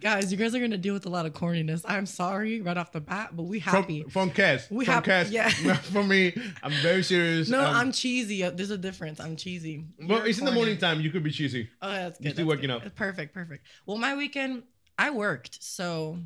guys, 0.00 0.30
you 0.30 0.38
guys 0.38 0.54
are 0.54 0.60
gonna 0.60 0.76
deal 0.78 0.94
with 0.94 1.06
a 1.06 1.08
lot 1.08 1.26
of 1.26 1.32
corniness. 1.32 1.82
I'm 1.86 2.06
sorry 2.06 2.60
right 2.60 2.76
off 2.76 2.92
the 2.92 3.00
bat, 3.00 3.30
but 3.36 3.44
we 3.44 3.58
happy. 3.58 4.02
From, 4.02 4.10
from 4.10 4.30
Kez. 4.30 4.70
We 4.70 4.84
from 4.84 4.94
happy- 4.94 5.10
Kez. 5.10 5.30
yeah. 5.30 5.48
For 5.74 6.02
me, 6.02 6.34
I'm 6.62 6.72
very 6.82 7.02
serious. 7.02 7.48
no, 7.48 7.60
um, 7.64 7.74
I'm 7.76 7.92
cheesy. 7.92 8.44
Uh, 8.44 8.50
There's 8.50 8.70
a 8.70 8.78
difference. 8.78 9.20
I'm 9.20 9.36
cheesy. 9.36 9.84
Well, 9.98 10.18
You're 10.18 10.28
it's 10.28 10.38
in 10.38 10.44
the 10.44 10.52
morning 10.52 10.78
time. 10.78 11.00
You 11.00 11.10
could 11.10 11.22
be 11.22 11.30
cheesy. 11.30 11.68
Oh, 11.82 11.90
that's 11.90 12.18
good. 12.18 12.24
You're 12.24 12.34
still 12.34 12.46
working 12.46 12.68
good. 12.70 12.82
out. 12.84 12.94
Perfect, 12.94 13.34
perfect. 13.34 13.66
Well, 13.86 13.98
my 13.98 14.14
weekend, 14.16 14.62
I 14.98 15.10
worked, 15.10 15.62
so 15.62 16.18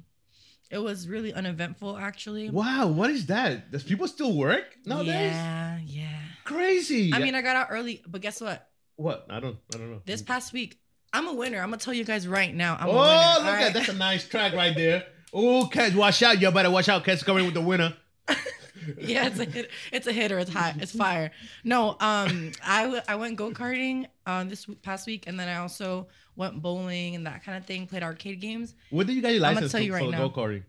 it 0.71 0.79
was 0.79 1.09
really 1.09 1.33
uneventful, 1.33 1.97
actually. 1.97 2.51
Wow, 2.51 2.89
what 2.89 3.11
is 3.11 3.27
that? 3.27 3.71
Does 3.71 3.83
people 3.83 4.07
still 4.09 4.37
work 4.37 4.65
nowadays? 4.85 5.33
Yeah, 5.33 5.79
yeah. 5.87 6.19
Crazy. 6.45 7.13
I 7.13 7.19
mean, 7.19 7.35
I 7.35 7.43
got 7.43 7.57
out 7.57 7.69
early, 7.71 8.03
but 8.07 8.21
guess 8.21 8.41
what? 8.41 8.69
what? 8.97 9.27
I 9.31 9.41
don't. 9.41 9.57
I 9.75 9.79
don't 9.79 9.91
know. 9.93 10.03
This 10.05 10.23
past 10.23 10.53
week, 10.53 10.79
I'm 11.13 11.29
a 11.29 11.35
winner. 11.35 11.59
I'm 11.59 11.71
gonna 11.71 11.79
tell 11.79 11.95
you 11.95 12.05
guys 12.05 12.29
right 12.29 12.55
now. 12.55 12.77
I'm 12.79 12.89
oh, 12.89 12.93
a 12.93 12.95
winner. 12.95 13.05
look 13.05 13.55
at 13.55 13.65
right? 13.65 13.75
that's 13.75 13.89
a 13.89 13.95
nice 13.95 14.29
track 14.29 14.53
right 14.53 14.75
there. 14.75 15.05
Oh, 15.33 15.69
Kez, 15.73 15.95
watch 15.95 16.23
out! 16.23 16.41
You 16.41 16.51
better 16.51 16.71
watch 16.71 16.89
out. 16.89 17.05
Kez 17.05 17.25
coming 17.25 17.45
with 17.45 17.55
the 17.55 17.61
winner. 17.61 17.95
yeah, 18.99 19.27
it's 19.27 19.39
a 19.39 19.45
hit, 19.45 19.71
it's 19.93 20.07
a 20.07 20.13
hitter. 20.13 20.39
It's 20.39 20.51
hot. 20.51 20.77
It's 20.81 20.93
fire. 20.93 21.31
No, 21.65 21.97
um, 22.01 22.53
I 22.65 22.83
w- 22.85 23.03
I 23.09 23.17
went 23.17 23.37
go 23.37 23.51
karting 23.51 24.07
um 24.27 24.49
this 24.49 24.63
w- 24.65 24.79
past 24.81 25.07
week, 25.07 25.27
and 25.27 25.39
then 25.39 25.49
I 25.49 25.57
also 25.57 26.09
went 26.37 26.61
bowling 26.63 27.15
and 27.15 27.27
that 27.27 27.45
kind 27.45 27.59
of 27.59 27.67
thing. 27.67 27.87
Played 27.87 28.03
arcade 28.03 28.41
games. 28.41 28.75
What 28.91 29.07
did 29.07 29.17
you 29.17 29.23
get 29.23 29.33
your 29.33 29.43
license 29.43 29.73
tell 29.73 29.81
you 29.81 29.93
right 29.93 30.05
for 30.05 30.11
now. 30.11 30.29
go 30.29 30.31
karting? 30.31 30.65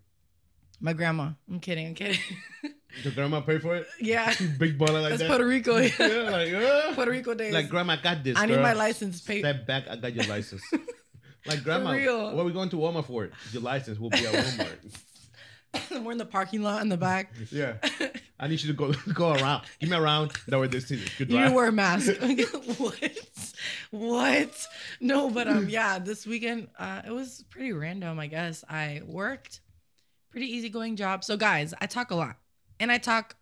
My 0.79 0.93
grandma. 0.93 1.31
I'm 1.49 1.59
kidding. 1.59 1.87
I'm 1.87 1.95
kidding. 1.95 2.19
Your 3.03 3.13
grandma 3.13 3.41
pay 3.41 3.59
for 3.59 3.75
it? 3.75 3.87
yeah, 3.99 4.33
Big 4.57 4.77
baller 4.77 5.01
like 5.01 5.09
that's 5.11 5.21
that. 5.21 5.27
Puerto 5.29 5.45
Rico. 5.45 5.77
yeah, 5.77 6.29
like, 6.29 6.53
uh, 6.53 6.93
Puerto 6.95 7.11
Rico 7.11 7.33
days. 7.33 7.53
like 7.53 7.69
grandma 7.69 7.93
I 7.93 7.97
got 7.97 8.23
this. 8.23 8.37
I 8.37 8.45
need 8.45 8.59
my 8.59 8.73
license 8.73 9.21
paid. 9.21 9.39
Step 9.39 9.65
back, 9.65 9.87
I 9.89 9.95
got 9.95 10.13
your 10.13 10.25
license. 10.25 10.61
like 11.45 11.63
grandma, 11.63 11.91
what 11.91 12.41
are 12.41 12.43
we 12.43 12.53
going 12.53 12.69
to 12.69 12.77
Walmart 12.77 13.05
for? 13.05 13.29
Your 13.51 13.61
license 13.61 13.99
We'll 13.99 14.09
be 14.09 14.25
at 14.25 14.33
Walmart. 14.33 16.03
We're 16.03 16.13
in 16.13 16.17
the 16.17 16.25
parking 16.25 16.63
lot 16.63 16.81
in 16.81 16.89
the 16.89 16.97
back. 16.97 17.31
yeah, 17.51 17.75
I 18.39 18.47
need 18.47 18.61
you 18.61 18.73
to 18.73 18.73
go 18.73 18.91
go 19.13 19.33
around. 19.33 19.63
Give 19.79 19.89
me 19.89 19.97
a 19.97 20.01
round. 20.01 20.31
That 20.47 20.59
way 20.59 20.67
this 20.67 20.89
is 20.89 21.07
good 21.17 21.29
You 21.29 21.53
wear 21.53 21.67
a 21.67 21.71
mask. 21.71 22.11
what? 22.77 23.11
What? 23.91 24.67
No, 24.99 25.29
but 25.29 25.47
um, 25.47 25.69
yeah, 25.69 25.99
this 25.99 26.25
weekend 26.25 26.69
uh, 26.77 27.01
it 27.05 27.11
was 27.11 27.43
pretty 27.49 27.71
random. 27.71 28.19
I 28.19 28.27
guess 28.27 28.63
I 28.69 29.01
worked, 29.05 29.61
pretty 30.31 30.47
easygoing 30.55 30.95
job. 30.95 31.23
So 31.23 31.37
guys, 31.37 31.73
I 31.79 31.85
talk 31.85 32.11
a 32.11 32.15
lot, 32.15 32.37
and 32.79 32.91
I 32.91 32.97
talk 32.97 33.35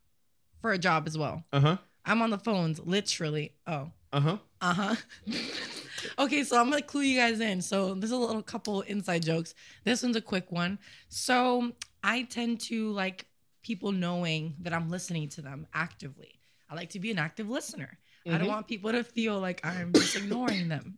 for 0.61 0.71
a 0.71 0.77
job 0.77 1.07
as 1.07 1.17
well. 1.17 1.43
Uh 1.53 1.59
huh. 1.59 1.77
I'm 2.05 2.21
on 2.21 2.29
the 2.29 2.37
phones 2.37 2.79
literally. 2.79 3.53
Oh, 3.67 3.91
Uh 4.13 4.19
huh. 4.21 4.37
uh 4.61 4.73
huh. 4.73 4.95
okay, 6.19 6.43
so 6.43 6.59
I'm 6.59 6.69
gonna 6.69 6.81
clue 6.81 7.01
you 7.01 7.17
guys 7.19 7.39
in. 7.39 7.61
So 7.61 7.93
there's 7.93 8.11
a 8.11 8.17
little 8.17 8.41
couple 8.41 8.81
inside 8.81 9.23
jokes. 9.23 9.53
This 9.83 10.03
one's 10.03 10.15
a 10.15 10.21
quick 10.21 10.51
one. 10.51 10.79
So 11.09 11.71
I 12.03 12.23
tend 12.23 12.61
to 12.61 12.91
like 12.91 13.25
people 13.61 13.91
knowing 13.91 14.55
that 14.61 14.73
I'm 14.73 14.89
listening 14.89 15.27
to 15.29 15.41
them 15.41 15.67
actively. 15.73 16.39
I 16.69 16.75
like 16.75 16.89
to 16.91 16.99
be 16.99 17.11
an 17.11 17.19
active 17.19 17.49
listener. 17.49 17.97
I 18.25 18.37
don't 18.37 18.47
Mhm. 18.47 18.49
want 18.49 18.67
people 18.67 18.91
to 18.91 19.03
feel 19.03 19.39
like 19.39 19.65
I'm 19.65 19.93
just 19.93 20.15
ignoring 20.15 20.67
them. 20.69 20.97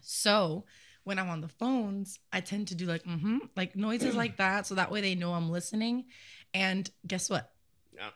So 0.00 0.64
when 1.08 1.18
I'm 1.18 1.30
on 1.30 1.40
the 1.40 1.48
phones, 1.48 2.18
I 2.34 2.40
tend 2.40 2.68
to 2.68 2.74
do 2.74 2.84
like 2.84 3.02
mm-hmm, 3.02 3.38
like 3.56 3.74
noises 3.74 4.14
like 4.14 4.36
that, 4.36 4.66
so 4.66 4.74
that 4.74 4.92
way 4.92 5.00
they 5.00 5.14
know 5.14 5.32
I'm 5.32 5.50
listening. 5.50 6.04
And 6.52 6.88
guess 7.06 7.30
what? 7.30 7.50
Yeah. 7.94 8.10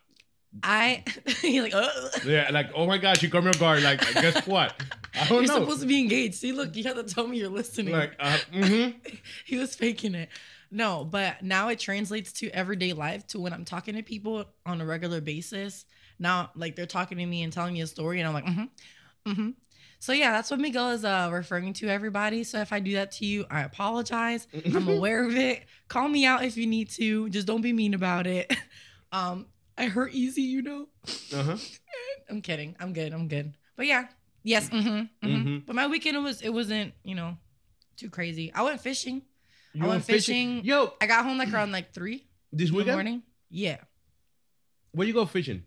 I 0.62 1.02
you're 1.42 1.64
like, 1.64 1.72
oh. 1.74 2.10
Yeah, 2.26 2.50
like 2.52 2.70
oh 2.74 2.86
my 2.86 2.98
gosh, 2.98 3.22
you 3.22 3.30
caught 3.30 3.44
me 3.44 3.48
off 3.48 3.58
guard. 3.58 3.82
Like 3.82 4.00
guess 4.12 4.46
what? 4.46 4.74
I 5.14 5.26
don't 5.26 5.44
You're 5.44 5.54
know. 5.54 5.60
supposed 5.60 5.80
to 5.80 5.86
be 5.86 6.00
engaged. 6.00 6.34
See, 6.34 6.52
look, 6.52 6.76
you 6.76 6.84
have 6.84 6.96
to 6.96 7.02
tell 7.02 7.26
me 7.26 7.38
you're 7.38 7.48
listening. 7.48 7.94
like 7.94 8.14
uh, 8.20 8.36
mm-hmm. 8.52 8.98
he 9.46 9.56
was 9.56 9.74
faking 9.74 10.14
it. 10.14 10.28
No, 10.70 11.02
but 11.02 11.42
now 11.42 11.68
it 11.68 11.78
translates 11.78 12.30
to 12.34 12.50
everyday 12.50 12.92
life 12.92 13.26
to 13.28 13.40
when 13.40 13.54
I'm 13.54 13.64
talking 13.64 13.94
to 13.94 14.02
people 14.02 14.44
on 14.66 14.82
a 14.82 14.86
regular 14.86 15.22
basis. 15.22 15.86
Now, 16.18 16.50
like 16.54 16.76
they're 16.76 16.84
talking 16.84 17.16
to 17.16 17.26
me 17.26 17.42
and 17.42 17.52
telling 17.52 17.72
me 17.72 17.80
a 17.80 17.86
story, 17.86 18.20
and 18.20 18.28
I'm 18.28 18.34
like, 18.34 18.44
mm-hmm, 18.44 19.30
mm-hmm. 19.30 19.50
So 20.02 20.12
yeah, 20.12 20.32
that's 20.32 20.50
what 20.50 20.58
Miguel 20.58 20.90
is 20.90 21.04
uh, 21.04 21.30
referring 21.32 21.74
to 21.74 21.86
everybody. 21.86 22.42
So 22.42 22.58
if 22.58 22.72
I 22.72 22.80
do 22.80 22.94
that 22.94 23.12
to 23.12 23.24
you, 23.24 23.46
I 23.48 23.62
apologize. 23.62 24.48
I'm 24.66 24.88
aware 24.88 25.24
of 25.24 25.36
it. 25.36 25.62
Call 25.86 26.08
me 26.08 26.26
out 26.26 26.42
if 26.44 26.56
you 26.56 26.66
need 26.66 26.90
to. 26.90 27.28
Just 27.28 27.46
don't 27.46 27.60
be 27.60 27.72
mean 27.72 27.94
about 27.94 28.26
it. 28.26 28.52
Um, 29.14 29.44
I 29.76 29.88
hurt 29.88 30.14
easy, 30.14 30.40
you 30.40 30.62
know. 30.62 30.88
Uh 31.34 31.42
huh. 31.42 31.56
I'm 32.30 32.40
kidding. 32.40 32.74
I'm 32.80 32.94
good. 32.94 33.12
I'm 33.12 33.28
good. 33.28 33.52
But 33.76 33.84
yeah, 33.84 34.06
yes. 34.42 34.70
Mm-hmm, 34.70 34.88
mm-hmm. 34.88 35.26
Mhm. 35.28 35.66
But 35.66 35.76
my 35.76 35.86
weekend 35.86 36.16
it 36.16 36.20
was 36.20 36.40
it 36.40 36.48
wasn't 36.48 36.94
you 37.04 37.14
know 37.14 37.36
too 37.98 38.08
crazy. 38.08 38.50
I 38.54 38.62
went 38.62 38.80
fishing. 38.80 39.20
You 39.74 39.84
I 39.84 39.88
went 39.88 40.04
fishing. 40.04 40.64
Yo, 40.64 40.94
I 40.98 41.06
got 41.06 41.26
home 41.26 41.36
like 41.36 41.52
around 41.52 41.72
like 41.72 41.92
three 41.92 42.26
this 42.54 42.70
in 42.70 42.74
the 42.74 42.78
weekend, 42.78 42.96
morning. 42.96 43.22
Yeah, 43.50 43.76
where 44.92 45.06
you 45.06 45.12
go 45.12 45.26
fishing? 45.26 45.64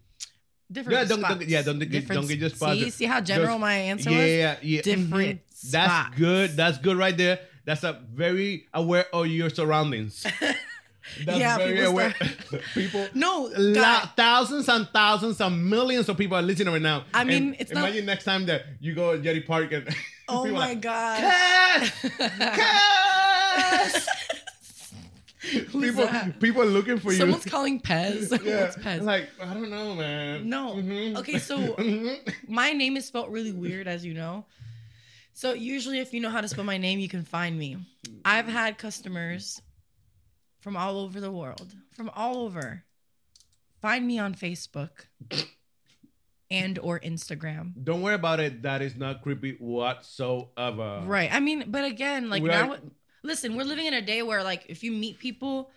Different. 0.72 0.98
Yeah, 1.00 1.06
don't- 1.06 1.22
don't- 1.22 1.32
spots. 1.32 1.46
yeah, 1.48 1.62
don't 1.62 1.80
get- 1.80 1.92
Different 1.92 2.22
don't 2.22 2.28
get 2.30 2.40
your 2.40 2.50
spots. 2.50 2.80
See, 2.80 2.90
see 2.90 3.06
how 3.06 3.22
general 3.22 3.56
Just- 3.56 3.62
my 3.62 3.76
answer 3.76 4.10
yeah, 4.12 4.18
was. 4.18 4.28
yeah, 4.30 4.56
yeah. 4.62 4.82
Different 4.82 5.42
mhm. 5.42 5.72
That's 5.72 6.16
good. 6.18 6.56
That's 6.56 6.78
good 6.80 6.98
right 6.98 7.16
there. 7.18 7.40
That's 7.66 7.84
a 7.84 8.02
very 8.14 8.68
aware 8.74 9.06
of 9.14 9.28
your 9.28 9.50
surroundings. 9.50 10.26
That's 11.24 11.38
Yeah, 11.40 11.58
very 11.58 11.74
people 11.78 11.92
aware. 11.92 12.14
start- 12.16 12.62
people. 12.74 13.08
No, 13.14 13.52
La- 13.58 14.08
thousands 14.18 14.68
and 14.70 14.88
thousands 14.92 15.40
and 15.40 15.70
millions 15.70 16.10
of 16.10 16.18
people 16.18 16.36
are 16.38 16.42
listening 16.42 16.74
right 16.74 16.82
now. 16.82 17.06
I 17.14 17.24
mean, 17.24 17.44
And 17.50 17.56
it's 17.60 17.72
not- 17.72 17.86
imagine 17.90 18.06
next 18.08 18.24
time 18.24 18.46
that 18.48 18.66
you 18.80 18.94
go 18.96 19.16
Jetty 19.20 19.42
Park 19.42 19.72
and 19.72 19.88
oh 20.28 20.46
my 20.46 20.52
like, 20.70 20.82
god. 20.82 21.20
Kez! 21.20 21.92
Kez! 22.28 24.08
People, 25.72 26.06
that? 26.08 26.40
people 26.40 26.62
are 26.62 26.66
looking 26.66 26.98
for 26.98 27.12
Someone's 27.14 27.46
you. 27.46 27.52
Someone's 27.52 27.80
calling 27.80 27.80
Pez. 27.82 28.32
yeah, 28.46 28.62
What's 28.62 28.78
Pez? 28.78 29.02
like 29.02 29.30
I 29.42 29.54
don't 29.54 29.70
know, 29.70 29.94
man. 29.96 30.50
No. 30.50 30.76
Mhm. 30.76 31.18
Okay, 31.18 31.38
so- 31.40 31.58
Mhm. 31.78 32.18
my 32.48 32.72
name 32.72 32.98
is 32.98 33.06
spelled 33.06 33.32
really 33.32 33.52
weird, 33.52 33.88
as 33.88 34.06
you 34.06 34.14
know. 34.14 34.46
So 35.34 35.54
usually, 35.54 36.00
if 36.00 36.14
you 36.14 36.22
know 36.22 36.30
how 36.30 36.42
to 36.42 36.48
spell 36.48 36.64
my 36.64 36.78
name, 36.78 37.00
you 37.00 37.10
can 37.10 37.24
find 37.24 37.58
me. 37.60 37.78
I've 38.24 38.48
had 38.48 38.78
customers 38.78 39.62
from 40.62 40.78
all 40.78 40.98
over 41.00 41.20
the 41.20 41.32
world, 41.32 41.76
from 41.92 42.10
all 42.16 42.38
over, 42.40 42.84
find 43.82 44.08
me 44.08 44.18
on 44.18 44.34
Facebook 44.34 45.08
and 46.50 46.80
or 46.80 47.00
Instagram. 47.02 47.74
Don't 47.84 48.02
worry 48.02 48.16
about 48.16 48.40
it. 48.40 48.62
That 48.64 48.82
is 48.82 48.96
not 48.96 49.22
creepy 49.24 49.58
whatsoever. 49.60 51.04
Right. 51.06 51.30
I 51.34 51.40
mean, 51.40 51.66
but 51.68 51.84
again, 51.86 52.30
like 52.30 52.42
We 52.44 52.50
now, 52.50 52.72
are- 52.74 52.80
listen, 53.26 53.56
we're 53.56 53.64
living 53.64 53.86
in 53.86 53.94
a 53.94 54.02
day 54.02 54.22
where 54.22 54.44
like 54.44 54.66
if 54.70 54.84
you 54.84 54.92
meet 54.92 55.20
people, 55.20 55.72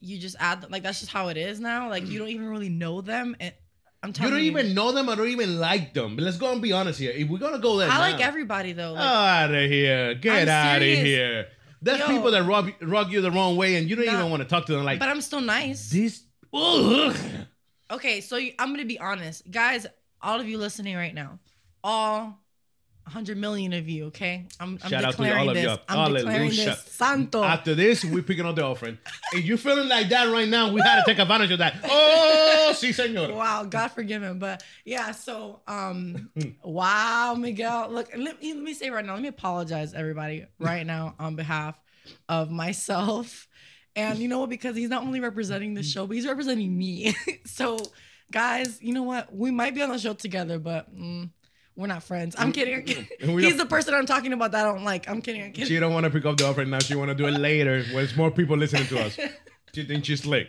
you 0.00 0.18
just 0.18 0.36
add 0.38 0.60
them. 0.60 0.70
Like 0.70 0.82
that's 0.82 1.00
just 1.00 1.12
how 1.12 1.28
it 1.28 1.36
is 1.36 1.60
now. 1.60 1.88
Like 1.88 2.06
you 2.06 2.16
mm. 2.16 2.18
don't 2.18 2.28
even 2.28 2.48
really 2.48 2.68
know 2.68 3.00
them. 3.00 3.36
And 3.40 3.54
I'm 4.02 4.12
telling 4.12 4.32
You 4.32 4.38
don't 4.38 4.44
you, 4.44 4.50
even 4.58 4.74
know 4.74 4.92
them. 4.92 5.08
I 5.08 5.14
don't 5.14 5.28
even 5.28 5.58
like 5.58 5.94
them. 5.94 6.16
But 6.16 6.24
let's 6.24 6.38
go 6.38 6.52
and 6.52 6.60
be 6.60 6.72
honest 6.72 6.98
here. 6.98 7.12
If 7.12 7.28
we're 7.28 7.38
gonna 7.38 7.58
go 7.58 7.76
there, 7.76 7.90
I 7.90 7.98
like 7.98 8.20
everybody 8.20 8.72
though. 8.72 8.92
Like, 8.92 9.04
out 9.04 9.54
of 9.54 9.70
here. 9.70 10.14
Get 10.14 10.48
I'm 10.48 10.48
out 10.48 10.76
of 10.76 10.82
here. 10.82 11.48
There's 11.82 12.00
Yo. 12.00 12.08
people 12.08 12.30
that 12.32 12.44
rub, 12.44 12.70
rub 12.82 13.10
you 13.10 13.22
the 13.22 13.30
wrong 13.30 13.56
way 13.56 13.76
and 13.76 13.88
you 13.88 13.96
don't 13.96 14.04
Nah. 14.06 14.18
even 14.18 14.30
want 14.30 14.42
to 14.42 14.48
talk 14.48 14.66
to 14.66 14.72
them 14.72 14.84
like 14.84 14.98
but 14.98 15.08
I'm 15.08 15.20
still 15.22 15.40
nice. 15.40 15.90
this. 15.90 16.24
Ugh. 16.52 17.16
Okay, 17.90 18.20
so 18.20 18.36
you, 18.36 18.52
I'm 18.58 18.70
gonna 18.70 18.84
be 18.84 18.98
honest, 18.98 19.50
guys. 19.50 19.86
All 20.22 20.38
of 20.38 20.46
you 20.46 20.58
listening 20.58 20.96
right 20.96 21.14
now, 21.14 21.38
all 21.82 22.39
100 23.10 23.36
million 23.36 23.72
of 23.72 23.88
you. 23.88 24.06
Okay, 24.06 24.46
I'm, 24.60 24.78
I'm 24.84 24.90
Shout 24.90 25.04
out 25.04 25.10
to 25.10 25.16
declaring 25.16 25.38
all 25.40 25.48
of 25.48 25.54
this. 25.56 25.64
you. 25.64 25.76
I'm 25.88 26.14
declaring 26.14 26.50
this. 26.50 26.84
Santo. 26.84 27.42
After 27.42 27.74
this, 27.74 28.04
we're 28.04 28.22
picking 28.22 28.46
up 28.46 28.54
the 28.54 28.62
offering. 28.62 28.98
If 29.32 29.44
you're 29.44 29.58
feeling 29.58 29.88
like 29.88 30.08
that 30.10 30.30
right 30.30 30.48
now, 30.48 30.72
we 30.72 30.80
had 30.80 31.00
to 31.00 31.10
take 31.10 31.18
advantage 31.18 31.50
of 31.50 31.58
that. 31.58 31.74
Oh, 31.82 32.70
sí, 32.72 32.90
señor. 32.90 33.34
Wow, 33.34 33.64
God 33.64 33.88
forgive 33.88 34.22
him. 34.22 34.38
But 34.38 34.62
yeah, 34.84 35.10
so 35.10 35.60
um 35.66 36.30
wow, 36.62 37.34
Miguel. 37.36 37.90
Look, 37.90 38.10
let 38.16 38.40
me 38.40 38.54
let 38.54 38.62
me 38.62 38.74
say 38.74 38.90
right 38.90 39.04
now, 39.04 39.14
let 39.14 39.22
me 39.22 39.28
apologize 39.28 39.92
everybody 39.92 40.46
right 40.60 40.86
now 40.86 41.16
on 41.18 41.34
behalf 41.34 41.76
of 42.28 42.52
myself. 42.52 43.48
And 43.96 44.20
you 44.20 44.28
know 44.28 44.38
what? 44.38 44.50
Because 44.50 44.76
he's 44.76 44.88
not 44.88 45.02
only 45.02 45.18
representing 45.18 45.74
the 45.74 45.82
show, 45.82 46.06
but 46.06 46.14
he's 46.14 46.26
representing 46.26 46.78
me. 46.78 47.12
so 47.44 47.78
guys, 48.30 48.80
you 48.80 48.94
know 48.94 49.02
what? 49.02 49.34
We 49.34 49.50
might 49.50 49.74
be 49.74 49.82
on 49.82 49.88
the 49.88 49.98
show 49.98 50.14
together, 50.14 50.60
but 50.60 50.94
mm, 50.96 51.30
we're 51.80 51.86
not 51.86 52.02
friends. 52.02 52.36
I'm 52.38 52.52
kidding. 52.52 52.74
I'm 52.74 52.82
kidding. 52.84 53.38
He's 53.38 53.56
the 53.56 53.66
person 53.66 53.94
I'm 53.94 54.06
talking 54.06 54.32
about 54.32 54.52
that 54.52 54.66
I 54.66 54.72
don't 54.72 54.84
like. 54.84 55.08
I'm 55.08 55.22
kidding. 55.22 55.42
I'm 55.42 55.52
kidding. 55.52 55.68
She 55.68 55.78
don't 55.80 55.92
want 55.94 56.04
to 56.04 56.10
pick 56.10 56.24
up 56.26 56.36
the 56.36 56.46
offering 56.46 56.70
now. 56.70 56.78
She 56.78 56.94
want 56.94 57.08
to 57.08 57.14
do 57.14 57.26
it 57.26 57.32
later 57.32 57.82
when 57.84 57.94
there's 57.94 58.16
more 58.16 58.30
people 58.30 58.56
listening 58.56 58.86
to 58.88 59.00
us. 59.06 59.18
She 59.72 59.84
thinks 59.84 60.08
she's 60.08 60.22
slick. 60.24 60.48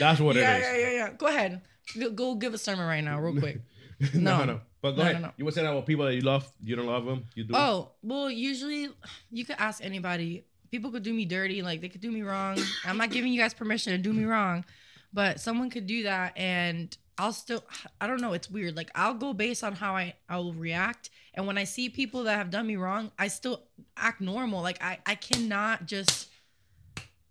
That's 0.00 0.18
what 0.20 0.34
yeah, 0.34 0.56
it 0.56 0.60
is. 0.60 0.66
yeah, 0.66 0.76
yeah, 0.76 0.90
yeah. 0.96 1.10
Go 1.16 1.26
ahead. 1.26 1.60
Go- 1.98 2.10
Go 2.10 2.34
give 2.34 2.54
a 2.54 2.58
sermon 2.58 2.86
right 2.86 3.00
now, 3.04 3.20
real 3.20 3.38
quick. 3.40 3.60
no, 4.14 4.38
No. 4.38 4.44
no. 4.44 4.60
But 4.80 4.92
go 4.92 4.96
No, 4.96 5.02
ahead. 5.02 5.14
no, 5.22 5.28
no. 5.28 5.32
You 5.36 5.44
were 5.44 5.52
saying 5.52 5.68
about 5.68 5.86
people 5.86 6.06
that 6.06 6.14
you 6.14 6.22
love, 6.22 6.50
you 6.60 6.74
don't 6.74 6.86
love 6.86 7.04
them, 7.04 7.24
you 7.36 7.44
do. 7.44 7.54
Oh, 7.54 7.92
well, 8.02 8.28
usually 8.28 8.88
you 9.30 9.44
could 9.44 9.54
ask 9.60 9.84
anybody. 9.84 10.44
People 10.72 10.90
could 10.90 11.04
do 11.04 11.12
me 11.12 11.24
dirty, 11.24 11.62
like 11.62 11.80
they 11.82 11.88
could 11.88 12.00
do 12.00 12.10
me 12.10 12.22
wrong. 12.22 12.58
I'm 12.84 12.96
not 12.98 13.10
giving 13.10 13.32
you 13.32 13.40
guys 13.40 13.54
permission 13.54 13.92
to 13.92 13.98
do 13.98 14.12
me 14.12 14.24
wrong, 14.24 14.64
but 15.12 15.38
someone 15.38 15.70
could 15.70 15.86
do 15.86 16.02
that 16.02 16.36
and 16.36 16.96
I'll 17.18 17.32
still 17.32 17.62
I 18.00 18.06
don't 18.06 18.20
know, 18.20 18.32
it's 18.32 18.50
weird. 18.50 18.76
Like 18.76 18.90
I'll 18.94 19.14
go 19.14 19.32
based 19.32 19.62
on 19.64 19.74
how 19.74 19.94
I 19.94 20.14
I 20.28 20.38
will 20.38 20.54
react. 20.54 21.10
And 21.34 21.46
when 21.46 21.58
I 21.58 21.64
see 21.64 21.88
people 21.88 22.24
that 22.24 22.36
have 22.36 22.50
done 22.50 22.66
me 22.66 22.76
wrong, 22.76 23.10
I 23.18 23.28
still 23.28 23.62
act 23.96 24.20
normal. 24.20 24.62
Like 24.62 24.82
I 24.82 24.98
I 25.06 25.14
cannot 25.14 25.86
just 25.86 26.28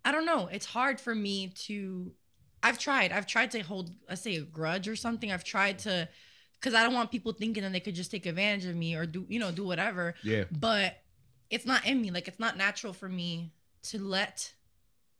I 0.04 0.12
don't 0.12 0.26
know. 0.26 0.48
It's 0.50 0.66
hard 0.66 1.00
for 1.00 1.14
me 1.14 1.48
to 1.66 2.12
I've 2.62 2.78
tried. 2.78 3.12
I've 3.12 3.26
tried 3.26 3.50
to 3.52 3.60
hold 3.60 3.90
let's 4.08 4.22
say 4.22 4.36
a 4.36 4.42
grudge 4.42 4.88
or 4.88 4.96
something. 4.96 5.32
I've 5.32 5.44
tried 5.44 5.80
to 5.80 6.08
because 6.60 6.74
I 6.74 6.84
don't 6.84 6.94
want 6.94 7.10
people 7.10 7.32
thinking 7.32 7.64
that 7.64 7.72
they 7.72 7.80
could 7.80 7.96
just 7.96 8.10
take 8.10 8.24
advantage 8.24 8.66
of 8.66 8.76
me 8.76 8.94
or 8.94 9.04
do 9.04 9.26
you 9.28 9.40
know 9.40 9.50
do 9.50 9.64
whatever. 9.64 10.14
Yeah. 10.22 10.44
But 10.50 10.96
it's 11.50 11.66
not 11.66 11.84
in 11.86 12.00
me. 12.00 12.10
Like 12.10 12.28
it's 12.28 12.40
not 12.40 12.56
natural 12.56 12.92
for 12.92 13.08
me 13.08 13.52
to 13.84 13.98
let 13.98 14.52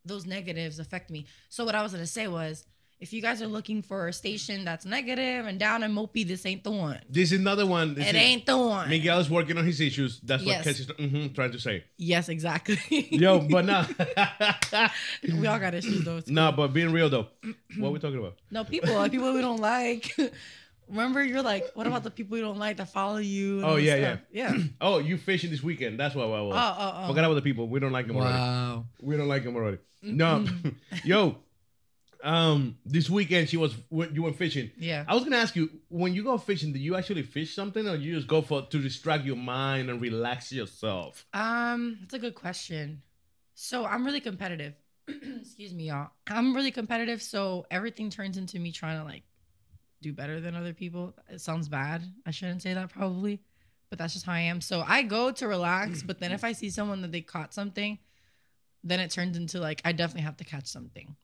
those 0.04 0.24
negatives 0.26 0.78
affect 0.78 1.10
me. 1.10 1.26
So 1.48 1.64
what 1.64 1.74
I 1.74 1.82
was 1.82 1.92
gonna 1.92 2.06
say 2.06 2.28
was, 2.28 2.64
if 3.02 3.12
you 3.12 3.20
guys 3.20 3.42
are 3.42 3.46
looking 3.48 3.82
for 3.82 4.06
a 4.06 4.12
station 4.12 4.64
that's 4.64 4.84
negative 4.86 5.44
and 5.46 5.58
down 5.58 5.82
and 5.82 5.92
mopey, 5.94 6.26
this 6.26 6.46
ain't 6.46 6.62
the 6.62 6.70
one. 6.70 7.00
This 7.10 7.32
is 7.32 7.40
another 7.40 7.66
one. 7.66 7.94
This 7.94 8.06
It 8.08 8.14
is- 8.14 8.22
ain't 8.22 8.46
the 8.46 8.56
one. 8.56 8.88
Miguel 8.88 9.18
is 9.18 9.28
working 9.28 9.58
on 9.58 9.64
his 9.66 9.80
issues. 9.80 10.20
That's 10.20 10.42
Yes. 10.44 10.64
what 10.64 10.74
Kez 10.76 10.80
is 10.80 10.86
mhm, 10.86 11.34
trying 11.34 11.50
to 11.52 11.58
say. 11.58 11.84
Yes, 11.98 12.28
exactly. 12.28 12.78
Yo, 13.10 13.40
but 13.40 13.64
no. 13.64 13.84
we 15.40 15.46
all 15.46 15.58
got 15.58 15.74
issues 15.74 16.04
though. 16.04 16.18
It's 16.18 16.28
no, 16.30 16.48
cool. 16.50 16.56
but 16.58 16.68
being 16.72 16.92
real 16.92 17.08
though, 17.10 17.26
what 17.78 17.88
are 17.88 17.90
we 17.92 17.98
talking 17.98 18.18
about? 18.18 18.36
no 18.50 18.64
people, 18.64 18.94
like 18.94 19.10
people 19.12 19.32
we 19.34 19.40
don't 19.40 19.60
like. 19.60 20.14
Remember, 20.88 21.22
you're 21.24 21.42
like, 21.42 21.64
what 21.74 21.86
about 21.86 22.02
the 22.02 22.10
people 22.10 22.36
you 22.36 22.42
don't 22.42 22.58
like 22.58 22.76
that 22.76 22.88
follow 22.92 23.16
you? 23.18 23.62
Oh, 23.62 23.68
all 23.70 23.74
this 23.76 23.84
yeah, 23.84 23.96
stuff? 23.96 24.18
yeah. 24.30 24.56
Oh, 24.80 24.98
you 24.98 25.16
fishing 25.16 25.50
this 25.50 25.62
weekend? 25.62 25.98
That's 25.98 26.14
what 26.14 26.24
I 26.24 26.40
was. 26.42 26.54
Oh, 26.54 26.76
oh, 26.78 26.92
oh. 27.04 27.08
Forget 27.08 27.24
about 27.24 27.34
the 27.34 27.42
people. 27.42 27.66
We 27.68 27.80
don't 27.80 27.92
like 27.92 28.06
them 28.06 28.16
already. 28.16 28.34
Wow. 28.34 28.84
We 29.00 29.16
don't 29.16 29.28
like 29.28 29.42
them 29.44 29.56
already. 29.56 29.78
No, 30.02 30.44
yo, 31.04 31.36
um, 32.22 32.78
this 32.84 33.10
weekend 33.10 33.48
she 33.48 33.56
was 33.56 33.74
you 33.90 34.22
went 34.22 34.36
fishing. 34.36 34.70
Yeah. 34.78 35.04
I 35.06 35.14
was 35.14 35.24
gonna 35.24 35.36
ask 35.36 35.56
you 35.56 35.70
when 35.88 36.14
you 36.14 36.22
go 36.22 36.38
fishing, 36.38 36.72
do 36.72 36.78
you 36.78 36.96
actually 36.96 37.22
fish 37.22 37.54
something, 37.54 37.86
or 37.88 37.96
you 37.96 38.14
just 38.14 38.28
go 38.28 38.42
for 38.42 38.62
to 38.62 38.78
distract 38.78 39.24
your 39.24 39.36
mind 39.36 39.90
and 39.90 40.00
relax 40.00 40.52
yourself? 40.52 41.26
Um, 41.32 41.98
that's 42.00 42.14
a 42.14 42.18
good 42.18 42.34
question. 42.34 43.02
So 43.54 43.84
I'm 43.84 44.04
really 44.04 44.20
competitive. 44.20 44.74
Excuse 45.08 45.74
me, 45.74 45.88
y'all. 45.88 46.10
I'm 46.28 46.54
really 46.54 46.70
competitive, 46.70 47.22
so 47.22 47.66
everything 47.70 48.10
turns 48.10 48.38
into 48.38 48.58
me 48.58 48.72
trying 48.72 48.98
to 48.98 49.04
like 49.04 49.24
do 50.00 50.12
better 50.12 50.40
than 50.40 50.54
other 50.54 50.72
people. 50.72 51.14
It 51.28 51.40
sounds 51.40 51.68
bad. 51.68 52.02
I 52.26 52.30
shouldn't 52.30 52.62
say 52.62 52.74
that 52.74 52.90
probably, 52.90 53.40
but 53.90 53.98
that's 53.98 54.14
just 54.14 54.26
how 54.26 54.32
I 54.32 54.40
am. 54.40 54.60
So 54.60 54.84
I 54.86 55.02
go 55.02 55.32
to 55.32 55.48
relax, 55.48 56.02
but 56.06 56.20
then 56.20 56.32
if 56.32 56.44
I 56.44 56.52
see 56.52 56.70
someone 56.70 57.02
that 57.02 57.12
they 57.12 57.20
caught 57.20 57.52
something, 57.52 57.98
then 58.84 59.00
it 59.00 59.10
turns 59.10 59.36
into 59.36 59.58
like 59.60 59.80
I 59.84 59.92
definitely 59.92 60.22
have 60.22 60.36
to 60.38 60.44
catch 60.44 60.66
something. 60.66 61.16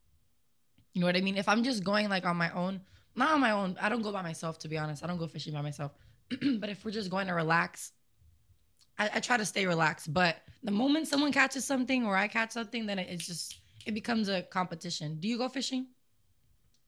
You 0.94 1.00
know 1.00 1.06
what 1.06 1.16
I 1.16 1.20
mean? 1.20 1.36
If 1.36 1.48
I'm 1.48 1.62
just 1.62 1.84
going 1.84 2.08
like 2.08 2.24
on 2.26 2.36
my 2.36 2.50
own, 2.52 2.80
not 3.14 3.30
on 3.32 3.40
my 3.40 3.50
own, 3.52 3.76
I 3.80 3.88
don't 3.88 4.02
go 4.02 4.12
by 4.12 4.22
myself 4.22 4.58
to 4.60 4.68
be 4.68 4.78
honest. 4.78 5.04
I 5.04 5.06
don't 5.06 5.18
go 5.18 5.26
fishing 5.26 5.52
by 5.54 5.62
myself. 5.62 5.92
but 6.58 6.68
if 6.70 6.84
we're 6.84 6.90
just 6.90 7.10
going 7.10 7.26
to 7.28 7.34
relax, 7.34 7.92
I, 8.98 9.10
I 9.14 9.20
try 9.20 9.36
to 9.36 9.44
stay 9.44 9.66
relaxed, 9.66 10.12
but 10.12 10.36
the 10.64 10.72
moment 10.72 11.06
someone 11.08 11.32
catches 11.32 11.64
something 11.64 12.04
or 12.04 12.16
I 12.16 12.26
catch 12.28 12.52
something, 12.52 12.84
then 12.86 12.98
it, 12.98 13.08
it's 13.10 13.26
just 13.26 13.60
it 13.86 13.92
becomes 13.94 14.28
a 14.28 14.42
competition. 14.42 15.16
Do 15.20 15.28
you 15.28 15.38
go 15.38 15.48
fishing? 15.48 15.86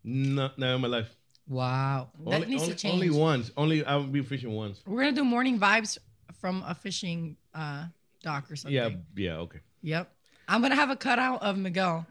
No, 0.02 0.50
no, 0.56 0.74
in 0.76 0.80
my 0.80 0.88
life. 0.88 1.14
Wow. 1.48 2.10
That 2.26 2.34
Only, 2.34 2.46
needs 2.48 2.62
only, 2.62 2.74
to 2.74 2.78
change. 2.78 2.94
only 2.94 3.10
once. 3.10 3.50
Only 3.56 3.84
I've 3.84 4.10
be 4.12 4.22
fishing 4.22 4.50
once. 4.52 4.82
We're 4.86 5.00
gonna 5.02 5.12
do 5.12 5.24
morning 5.24 5.58
vibes 5.58 5.98
from 6.40 6.62
a 6.66 6.74
fishing 6.74 7.36
uh 7.54 7.86
dock 8.22 8.50
or 8.50 8.56
something. 8.56 8.74
Yeah, 8.74 8.90
yeah, 9.16 9.36
okay, 9.38 9.60
Yep. 9.82 10.10
I'm 10.48 10.62
gonna 10.62 10.74
have 10.74 10.90
a 10.90 10.96
cutout 10.96 11.42
of 11.42 11.56
Miguel. 11.58 12.06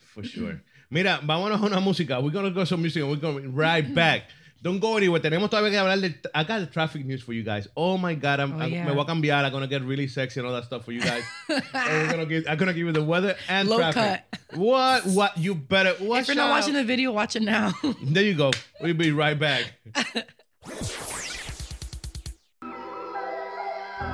for 0.00 0.22
sure. 0.22 0.60
Mira, 0.90 1.20
vámonos 1.22 1.60
a 1.60 1.66
una 1.66 1.80
música. 1.80 2.22
We're 2.22 2.32
gonna 2.32 2.50
go 2.50 2.64
some 2.64 2.80
music 2.80 3.02
and 3.02 3.10
we're 3.10 3.20
going 3.20 3.54
right 3.54 3.84
mm-hmm. 3.84 3.94
back. 3.94 4.22
Don't 4.60 4.80
go 4.80 4.96
anywhere. 4.96 5.20
Tenemos 5.20 5.50
todavía 5.50 5.70
que 5.70 5.78
hablar 5.78 6.00
de. 6.00 6.14
I 6.34 6.44
got 6.44 6.60
the 6.60 6.66
traffic 6.66 7.04
news 7.04 7.22
for 7.22 7.32
you 7.32 7.44
guys. 7.44 7.68
Oh 7.76 7.96
my 7.98 8.14
god, 8.14 8.40
I'm, 8.40 8.54
Oh, 8.54 8.60
I'm- 8.60 8.72
yeah. 8.72 8.86
me 8.86 8.94
voy 8.94 9.02
a 9.02 9.04
cambiar. 9.04 9.44
I'm 9.44 9.52
gonna 9.52 9.66
get 9.68 9.82
really 9.82 10.08
sexy 10.08 10.40
and 10.40 10.48
all 10.48 10.54
that 10.54 10.64
stuff 10.64 10.84
for 10.84 10.92
you 10.92 11.00
guys. 11.00 11.22
and 11.48 11.62
we're 11.74 12.10
gonna 12.10 12.26
give. 12.26 12.44
I'm 12.48 12.56
gonna 12.56 12.72
give 12.72 12.86
you 12.86 12.92
the 12.92 13.04
weather 13.04 13.36
and 13.48 13.68
Low 13.68 13.78
traffic. 13.78 14.24
What? 14.54 15.04
What? 15.06 15.36
You 15.36 15.54
better. 15.54 15.94
Watch 16.00 16.22
if 16.22 16.28
you're 16.28 16.36
not 16.36 16.50
out. 16.50 16.60
watching 16.60 16.74
the 16.74 16.84
video, 16.84 17.12
watch 17.12 17.36
it 17.36 17.42
now. 17.42 17.72
There 18.02 18.24
you 18.24 18.34
go. 18.34 18.50
We'll 18.80 18.94
be 18.94 19.12
right 19.12 19.38
back. 19.38 19.72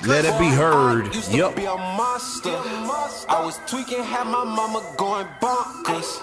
Let 0.00 0.24
it 0.24 0.38
be 0.38 0.48
heard. 0.48 1.14
Yep. 1.30 1.56
Be 1.56 1.66
I 1.66 3.42
was 3.44 3.60
tweaking, 3.66 4.02
had 4.02 4.26
my 4.26 4.44
mama 4.44 4.82
going 4.96 5.26
bonkers. 5.40 6.20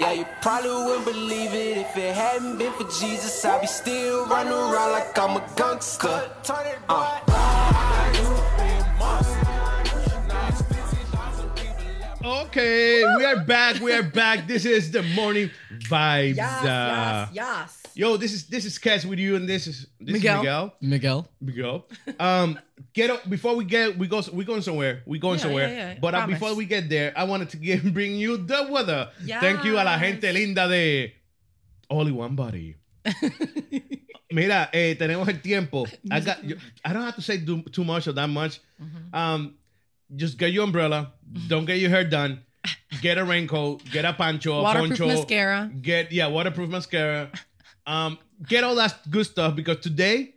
Yeah, 0.00 0.12
you 0.12 0.26
probably 0.40 0.70
wouldn't 0.70 1.04
believe 1.04 1.54
it 1.54 1.78
if 1.78 1.96
it 1.96 2.14
hadn't 2.14 2.58
been 2.58 2.72
for 2.72 2.84
Jesus. 2.84 3.44
I'd 3.44 3.60
be 3.60 3.66
still 3.68 4.26
running 4.26 4.52
around 4.52 4.92
like 4.92 5.16
I'm 5.18 5.36
a 5.36 5.46
gangster. 5.56 6.30
Turn 6.42 6.66
it 6.66 6.78
Uh. 6.88 7.20
Okay, 12.24 13.02
we 13.16 13.24
are 13.24 13.44
back. 13.44 13.80
We 13.80 13.92
are 13.92 14.02
back. 14.02 14.46
This 14.46 14.64
is 14.64 14.90
the 14.90 15.02
morning 15.02 15.50
vibes. 15.88 16.36
Yes, 16.36 16.64
yes, 16.64 17.28
yes. 17.32 17.81
Yo, 17.94 18.16
this 18.16 18.32
is 18.32 18.46
this 18.48 18.64
is 18.64 18.78
Kez 18.78 19.04
with 19.04 19.18
you, 19.18 19.36
and 19.36 19.48
this 19.48 19.66
is 19.66 19.86
this 20.00 20.14
Miguel. 20.14 20.36
is 20.36 20.40
Miguel. 20.40 20.74
Miguel. 20.80 21.28
Miguel. 21.40 21.86
Um, 22.18 22.58
get 22.94 23.10
up 23.10 23.28
before 23.28 23.54
we 23.54 23.64
get 23.64 23.98
we 23.98 24.06
go 24.08 24.22
we 24.32 24.44
going 24.44 24.62
somewhere. 24.62 25.02
We 25.06 25.18
going 25.18 25.38
Yeah, 25.38 25.42
somewhere. 25.44 25.68
yeah, 25.68 25.92
yeah. 25.92 25.98
But 26.00 26.14
uh, 26.14 26.26
before 26.26 26.54
we 26.54 26.64
get 26.64 26.88
there, 26.88 27.12
I 27.16 27.24
wanted 27.24 27.50
to 27.50 27.56
get, 27.68 27.82
bring 27.92 28.14
you 28.16 28.36
the 28.38 28.68
weather. 28.70 29.10
Thank 29.26 29.64
you 29.64 29.78
a 29.78 29.84
la 29.84 29.98
gente 29.98 30.32
linda 30.32 30.68
de 30.68 31.12
Only 31.90 32.12
One 32.12 32.34
Body. 32.34 32.76
Mira, 34.32 34.70
eh, 34.72 34.94
tenemos 34.94 35.28
el 35.28 35.40
tiempo. 35.42 35.84
I 36.10 36.20
got. 36.20 36.42
yo- 36.42 36.56
I 36.84 36.92
don't 36.94 37.02
have 37.02 37.16
to 37.16 37.22
say 37.22 37.44
too, 37.44 37.62
too 37.64 37.84
much 37.84 38.06
or 38.08 38.12
that 38.12 38.28
much. 38.28 38.60
Mm-hmm. 38.82 39.14
Um, 39.14 39.54
just 40.16 40.38
get 40.38 40.52
your 40.52 40.64
umbrella. 40.64 41.12
Don't 41.48 41.66
get 41.66 41.78
your 41.78 41.90
hair 41.90 42.04
done. 42.04 42.42
Get 43.02 43.18
a 43.18 43.24
raincoat. 43.24 43.82
Get 43.90 44.04
a 44.04 44.12
pancho. 44.12 44.60
A 44.60 44.62
Waterproof 44.62 44.98
poncho. 44.98 45.06
mascara. 45.08 45.70
Get 45.82 46.12
yeah, 46.12 46.28
waterproof 46.28 46.70
mascara. 46.70 47.30
Um, 47.86 48.18
get 48.46 48.64
all 48.64 48.74
that 48.76 49.10
good 49.10 49.26
stuff 49.26 49.56
because 49.56 49.78
today, 49.78 50.34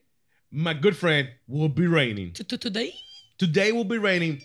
my 0.51 0.73
good 0.73 0.95
friend, 0.97 1.29
will 1.47 1.69
be 1.69 1.87
raining. 1.87 2.33
To, 2.33 2.43
to 2.43 2.57
today? 2.57 2.93
Today 3.37 3.71
will 3.71 3.83
be 3.83 3.97
raining 3.97 4.41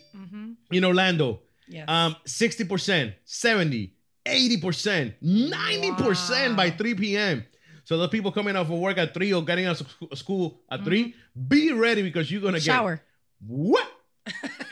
in 0.71 0.85
Orlando. 0.85 1.41
Yes. 1.69 1.89
Um, 1.89 2.17
60%, 2.27 3.15
70, 3.25 3.93
80%, 4.27 5.15
90% 5.23 6.57
by 6.57 6.71
3 6.71 6.95
p.m. 6.95 7.45
So 7.85 7.97
those 7.97 8.09
people 8.09 8.33
coming 8.33 8.57
out 8.57 8.63
of 8.63 8.71
work 8.71 8.99
at 8.99 9.15
3 9.15 9.33
or 9.33 9.45
getting 9.45 9.67
out 9.67 9.81
of 9.81 10.19
school 10.19 10.61
at 10.71 10.85
3, 10.85 11.15
be 11.49 11.73
ready 11.73 12.03
because 12.03 12.31
you're 12.31 12.41
going 12.41 12.55
to 12.55 12.61
get 12.61 12.67
Shower. 12.67 13.01
what? 13.47 13.87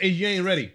if 0.01 0.13
you 0.19 0.27
ain't 0.27 0.45
ready. 0.45 0.73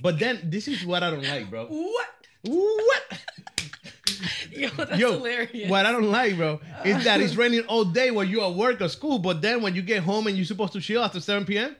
But 0.00 0.18
then 0.18 0.40
this 0.44 0.68
is 0.68 0.84
what 0.84 1.02
I 1.02 1.10
don't 1.10 1.26
like, 1.26 1.50
bro. 1.50 1.66
What? 1.70 2.08
What? 2.44 3.02
Yo, 4.52 4.68
that's 4.70 4.98
Yo, 4.98 5.12
hilarious. 5.12 5.70
what 5.70 5.84
I 5.86 5.92
don't 5.92 6.10
like, 6.10 6.36
bro, 6.36 6.60
is 6.84 7.04
that 7.04 7.20
it's 7.20 7.34
raining 7.36 7.62
all 7.66 7.84
day 7.84 8.10
when 8.10 8.28
you're 8.28 8.44
at 8.48 8.54
work 8.54 8.80
or 8.80 8.88
school, 8.88 9.18
but 9.18 9.42
then 9.42 9.62
when 9.62 9.74
you 9.74 9.82
get 9.82 10.02
home 10.02 10.26
and 10.26 10.36
you're 10.36 10.46
supposed 10.46 10.72
to 10.74 10.80
chill 10.80 11.02
after 11.02 11.20
7 11.20 11.44
p.m., 11.44 11.74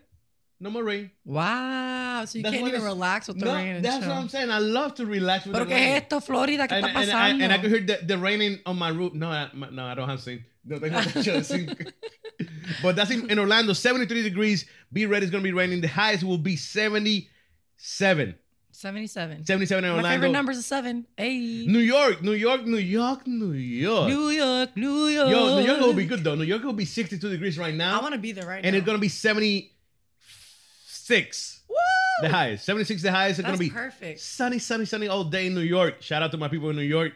no 0.61 0.71
more 0.71 0.83
rain. 0.85 1.11
Wow. 1.25 2.25
So 2.26 2.38
you 2.38 2.42
That's 2.44 2.56
can't 2.56 2.68
even 2.68 2.83
relax 2.83 3.28
with 3.28 3.38
the 3.38 3.44
No, 3.47 3.54
rain 3.54 3.76
and 3.76 3.85
that's 3.85 3.99
chill. 3.99 4.09
what 4.09 4.18
I'm 4.18 4.28
saying. 4.28 4.50
I 4.50 4.59
love 4.59 4.94
to 4.97 5.04
relax 5.06 5.44
with 5.44 5.54
¿Pero 5.54 5.64
the 5.66 5.75
rain. 5.75 5.83
es 5.97 6.02
esto, 6.02 6.21
Florida? 6.21 6.66
¿Qué 6.66 6.73
and, 6.76 6.87
está 6.87 6.97
and, 7.02 7.11
I, 7.11 7.30
pasando? 7.33 7.42
and 7.42 7.52
I 7.52 7.59
could 7.59 7.71
hear 7.71 7.80
the, 7.80 7.99
the 8.06 8.18
raining 8.18 8.59
on 8.64 8.78
my 8.78 8.88
roof. 8.88 9.12
No, 9.14 9.28
I, 9.28 9.50
my- 9.52 9.71
no, 9.71 9.85
I 9.85 9.94
don't 9.94 10.09
have 10.09 10.21
seen. 10.23 10.44
No 10.64 10.78
tengo 10.78 10.99
techo 11.00 11.33
de 11.35 11.44
zinc. 11.44 11.92
but 12.83 12.97
that's 12.97 13.11
in, 13.11 13.30
in 13.30 13.38
Orlando, 13.38 13.75
73 13.75 14.23
degrees. 14.23 14.64
Be 14.92 15.04
ready, 15.06 15.25
it's 15.26 15.30
going 15.30 15.42
to 15.42 15.47
be 15.49 15.52
raining. 15.52 15.80
The 15.83 15.88
highest 15.88 16.25
will 16.25 16.38
be 16.38 16.56
77. 16.56 18.35
77. 18.84 19.46
77 19.46 19.82
in 19.82 19.96
My 20.02 20.12
favorite 20.12 20.30
number 20.30 20.52
is 20.52 20.58
a 20.58 20.62
seven. 20.62 21.06
Hey. 21.16 21.64
New 21.66 21.78
York, 21.78 22.22
New 22.22 22.32
York, 22.32 22.66
New 22.66 22.76
York, 22.76 23.26
New 23.26 23.52
York. 23.52 24.08
New 24.08 24.28
York, 24.28 24.76
New 24.76 25.06
York. 25.06 25.30
Yo, 25.30 25.58
New 25.58 25.64
York 25.66 25.80
will 25.80 25.94
be 25.94 26.04
good 26.04 26.22
though. 26.22 26.34
New 26.34 26.44
York 26.44 26.62
will 26.62 26.74
be 26.74 26.84
62 26.84 27.30
degrees 27.30 27.58
right 27.58 27.74
now. 27.74 27.98
I 27.98 28.02
want 28.02 28.12
to 28.12 28.20
be 28.20 28.32
there 28.32 28.46
right 28.46 28.56
and 28.56 28.64
now. 28.64 28.68
And 28.68 28.76
it's 28.76 28.84
going 28.84 28.98
to 28.98 29.00
be 29.00 29.08
76. 29.08 31.60
Woo! 31.66 31.76
The 32.20 32.28
highest. 32.28 32.66
76 32.66 33.00
the 33.02 33.10
highest. 33.10 33.38
It's 33.38 33.46
going 33.46 33.58
to 33.58 33.64
be 33.64 33.70
perfect. 33.70 34.20
sunny, 34.20 34.58
sunny, 34.58 34.84
sunny 34.84 35.08
all 35.08 35.24
day 35.24 35.46
in 35.46 35.54
New 35.54 35.62
York. 35.62 36.02
Shout 36.02 36.22
out 36.22 36.30
to 36.32 36.36
my 36.36 36.48
people 36.48 36.68
in 36.68 36.76
New 36.76 36.82
York. 36.82 37.14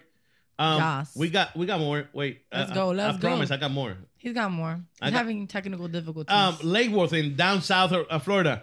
Um, 0.58 0.78
Yes. 0.78 1.14
we 1.14 1.28
got 1.28 1.54
we 1.54 1.66
got 1.66 1.80
more. 1.80 2.08
Wait, 2.14 2.40
Let's 2.50 2.70
I- 2.70 2.74
go, 2.74 2.90
I, 2.90 2.94
let's 2.94 3.18
I 3.18 3.20
promise 3.20 3.50
go. 3.50 3.56
I 3.56 3.58
got 3.58 3.70
more. 3.70 3.94
He's 4.16 4.32
got 4.32 4.50
more. 4.50 4.80
I 5.02 5.04
He's 5.04 5.12
got- 5.12 5.18
having 5.18 5.46
technical 5.46 5.86
difficulties. 5.86 6.34
Um, 6.34 6.56
Lake 6.62 6.90
Worth 6.90 7.12
in 7.12 7.36
down 7.36 7.60
south 7.62 7.92
of 7.92 8.06
of 8.08 8.22
Florida, 8.24 8.62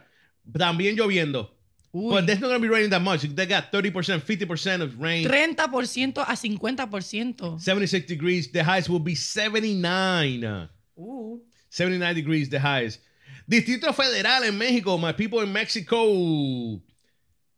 también 0.52 0.98
lloviendo. 0.98 1.48
Uy. 1.96 2.10
But 2.12 2.28
there's 2.28 2.42
not 2.42 2.48
gonna 2.48 2.60
be 2.60 2.68
raining 2.68 2.90
that 2.90 3.02
much. 3.02 3.22
They 3.22 3.46
got 3.46 3.72
30%, 3.72 4.20
50% 4.22 4.82
of 4.82 5.00
rain. 5.02 5.26
30% 5.26 6.18
a 6.18 6.26
50%. 6.36 7.62
76 7.62 8.06
degrees. 8.06 8.52
The 8.52 8.64
highest 8.64 8.90
will 8.90 9.00
be 9.00 9.16
79. 9.16 10.68
Ooh. 11.00 11.42
79 11.70 12.16
degrees 12.16 12.50
the 12.50 12.60
highest. 12.60 13.00
Distrito 13.48 13.94
Federal 13.94 14.44
en 14.44 14.60
México. 14.60 15.00
My 15.00 15.14
people 15.14 15.40
in 15.40 15.54
Mexico. 15.54 16.82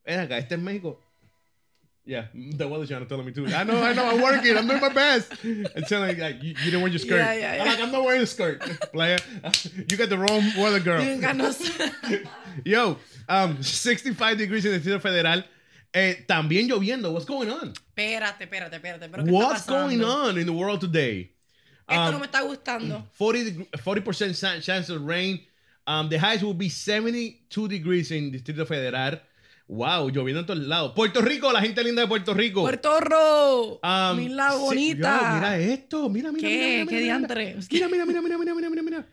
Ven 0.06 0.19
acá, 0.19 0.38
este 0.38 0.52
es 0.54 0.60
México. 0.60 0.97
Yeah, 2.06 2.28
the 2.34 2.65
weather 2.65 2.86
channel 2.86 3.06
telling 3.06 3.26
me 3.26 3.34
too. 3.34 3.47
I 3.47 3.65
know, 3.65 3.82
I 3.82 3.91
know, 3.93 4.06
I'm 4.06 4.21
working. 4.21 4.56
I'm 4.56 4.65
doing 4.65 4.80
my 4.80 4.93
best. 4.93 5.30
It's 5.43 5.89
telling 5.89 6.17
like 6.17 6.41
you, 6.41 6.50
you 6.52 6.71
didn't 6.71 6.80
wear 6.82 6.89
your 6.89 7.00
skirt. 7.00 7.17
Yeah, 7.17 7.34
yeah, 7.34 7.62
I'm 7.63 7.67
like, 7.67 7.80
I'm 7.82 7.91
not 7.91 8.04
wearing 8.06 8.21
a 8.21 8.26
skirt, 8.26 8.62
player. 8.93 9.17
You 9.89 9.97
got 9.97 10.08
the 10.08 10.17
wrong 10.17 10.41
weather 10.58 10.80
girl. 10.80 11.04
You 11.04 11.10
ain't 11.10 11.21
got 11.21 11.36
no- 11.36 11.52
Yo, 12.65 12.97
um, 13.30 13.58
65 13.62 14.38
degrees 14.38 14.66
in 14.66 14.72
the 14.72 14.78
Distrito 14.78 15.00
Federal. 15.00 15.46
Eh, 15.94 16.26
también 16.28 16.68
lloviendo. 16.68 17.12
What's 17.12 17.26
going 17.26 17.50
on? 17.50 17.74
espérate, 17.74 18.44
espérate, 18.44 18.76
espérate. 18.76 19.10
¿pero 19.10 19.24
qué 19.24 19.32
está 19.32 19.48
What's 19.48 19.66
going 19.66 20.00
pasando? 20.00 20.30
on 20.30 20.38
in 20.38 20.46
the 20.46 20.52
world 20.54 20.80
today? 20.82 21.34
Esto 21.88 22.08
Um, 22.08 22.12
no 22.12 22.20
me 22.20 22.26
está 22.26 22.42
gustando. 22.42 23.08
40 23.18 24.02
percent 24.04 24.36
chance 24.62 24.90
of 24.92 25.02
rain. 25.04 25.40
Um, 25.88 26.10
the 26.10 26.18
highest 26.20 26.44
will 26.44 26.54
be 26.54 26.70
72 26.70 27.68
degrees 27.70 28.12
in 28.12 28.32
Distrito 28.32 28.66
Federal. 28.66 29.22
Wow, 29.70 30.10
lloviendo 30.10 30.42
en 30.42 30.46
todos 30.46 30.60
lados. 30.66 30.94
Puerto 30.96 31.22
Rico, 31.22 31.52
la 31.52 31.62
gente 31.62 31.84
linda 31.84 32.02
de 32.02 32.08
Puerto 32.08 32.34
Rico. 32.34 32.62
Puerto 32.62 33.00
Rico. 33.00 33.80
Um, 33.84 34.18
mi 34.18 34.30
la 34.30 34.52
sí, 34.52 34.58
bonita. 34.60 35.20
yo, 35.22 35.36
mira 35.36 35.58
esto, 35.60 36.10
mira, 36.10 36.32
mira, 36.32 36.48
¿Qué? 36.48 36.56
mira, 36.56 36.68
¿Qué 36.68 36.86
mira, 36.86 36.86
mira, 36.86 37.00
diantre? 37.00 37.56
Mira, 37.72 37.88
mira, 37.90 38.06
mira, 38.06 38.22
mira, 38.22 38.38
mira, 38.38 38.54
mira, 38.56 38.70
mira, 38.70 38.84
mira. 38.84 39.06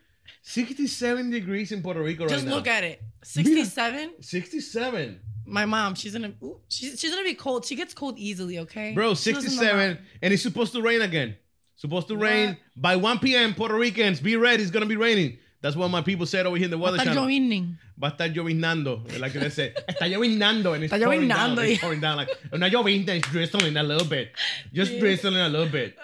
67 0.47 1.31
degrees 1.31 1.73
in 1.73 1.83
Puerto 1.83 2.03
Rico 2.03 2.29
Just 2.29 2.35
right 2.35 2.45
now. 2.45 2.51
Just 2.51 2.57
look 2.57 2.69
at 2.69 2.85
it. 2.85 3.03
67. 3.23 4.13
67. 4.21 5.21
My 5.47 5.65
mom, 5.65 5.95
she's 5.95 6.13
gonna 6.13 6.35
ooh, 6.43 6.61
she's 6.69 7.01
she's 7.01 7.11
gonna 7.11 7.25
be 7.25 7.35
cold. 7.35 7.65
She 7.65 7.75
gets 7.77 7.95
cold 7.95 8.19
easily, 8.19 8.59
okay? 8.61 8.93
Bro, 8.93 9.15
She 9.15 9.33
lives 9.33 9.47
in 9.47 9.53
the 9.53 9.57
67 9.57 9.99
and 10.23 10.33
it's 10.33 10.43
supposed 10.43 10.73
to 10.73 10.83
rain 10.83 11.01
again. 11.01 11.37
Supposed 11.77 12.09
to 12.09 12.17
rain 12.17 12.57
by 12.77 12.97
1 12.97 13.19
p.m. 13.19 13.55
Puerto 13.55 13.75
Ricans, 13.75 14.21
be 14.21 14.37
ready, 14.37 14.63
it's 14.63 14.71
to 14.71 14.87
be 14.87 14.97
raining. 14.97 15.39
That's 15.65 15.77
what 15.77 15.89
my 15.91 16.03
people 16.03 16.27
said 16.27 16.45
over 16.45 16.59
here 16.59 16.67
in 16.67 16.71
the 16.71 16.77
weather 16.77 16.99
Está 16.99 17.05
channel. 17.15 17.25
lloviendo. 17.25 17.79
Va 17.97 18.09
a 18.09 18.11
estar 18.13 18.29
llovinando. 18.35 19.03
Like 19.19 19.33
they 19.33 19.49
say, 19.49 19.73
está 19.89 20.07
llovinando. 20.07 20.75
And 20.75 20.85
it's 20.85 20.93
Está 20.93 21.03
pouring 21.03 21.27
down. 21.27 21.57
llovinando, 21.57 21.65
It's 21.71 21.81
pouring 21.81 22.01
down. 22.03 22.17
Like, 22.19 22.29
not 22.53 22.71
llovinando, 22.71 23.09
it's 23.17 23.29
drizzling 23.31 23.75
a 23.79 23.83
little 23.83 24.07
bit. 24.07 24.33
Just 24.75 24.99
drizzling 25.01 25.41
a 25.41 25.49
little 25.49 25.71
bit. 25.71 25.97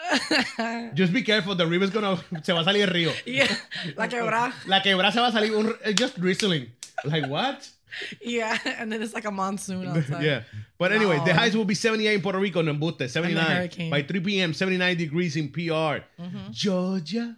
Just 0.94 1.12
be 1.12 1.20
careful, 1.23 1.55
the 1.55 1.66
river's 1.66 1.90
gonna, 1.90 2.16
se 2.42 2.55
va 2.55 2.61
a 2.61 2.64
salir 2.64 2.88
el 2.88 2.88
río. 2.88 3.12
Yeah, 3.27 3.55
la 3.99 4.09
quebrada. 4.09 4.55
La 4.66 4.81
quebrada 4.81 5.12
se 5.12 5.20
va 5.20 5.27
a 5.29 5.33
salir, 5.33 5.55
un, 5.55 5.75
eh, 5.85 5.92
just 5.92 6.18
drizzling. 6.18 6.68
Like, 7.05 7.27
what? 7.29 7.68
Yeah, 8.23 8.57
and 8.79 8.90
then 8.90 9.03
it's 9.03 9.12
like 9.12 9.27
a 9.27 9.31
monsoon 9.31 9.87
outside. 9.88 10.23
yeah. 10.23 10.42
But 10.79 10.92
anyway, 10.92 11.16
the 11.27 11.33
Wow. 11.33 11.38
highs 11.40 11.55
will 11.55 11.66
be 11.66 11.75
78 11.75 12.14
in 12.14 12.23
Puerto 12.23 12.38
Rico, 12.38 12.61
en 12.61 12.66
Embuste, 12.68 13.11
79. 13.11 13.44
hurricane. 13.44 13.90
By 13.90 14.03
3 14.05 14.20
p.m., 14.20 14.55
79 14.55 14.96
degrees 14.96 15.37
in 15.37 15.51
PR. 15.51 16.05
Georgia. 16.51 17.37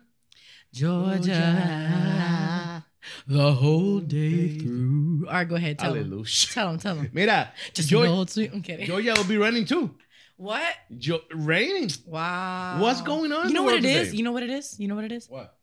Georgia, 0.73 2.85
the 3.27 3.53
whole 3.53 4.01
day 4.01 4.59
through. 4.59 5.27
All 5.29 5.35
right, 5.35 5.49
go 5.49 5.57
ahead. 5.57 5.79
Tell 5.79 5.95
him. 5.95 6.25
Tell 6.53 6.71
him. 6.71 6.79
Tell 6.79 6.95
him. 6.97 7.11
Mira, 7.13 7.53
Just 7.75 7.91
Geor- 7.91 8.05
an 8.05 8.11
old 8.11 8.31
sweet. 8.31 8.51
I'm 8.53 8.63
kidding. 8.63 8.87
Georgia 8.87 9.15
will 9.17 9.25
be 9.25 9.37
raining 9.37 9.65
too. 9.67 9.95
What? 10.37 10.75
Jo- 10.99 11.21
raining. 11.33 11.91
Wow. 12.07 12.79
What's 12.81 13.03
going 13.03 13.33
on 13.33 13.49
You 13.49 13.55
know 13.55 13.63
what 13.63 13.77
it 13.77 13.85
is? 13.85 14.07
today? 14.09 14.17
You 14.17 14.25
know 14.25 14.33
what 14.33 14.43
it 14.43 14.51
is? 14.51 14.81
You 14.81 14.89
know 14.89 14.95
what 14.97 15.05
it 15.05 15.13
is? 15.13 15.29
What? 15.29 15.55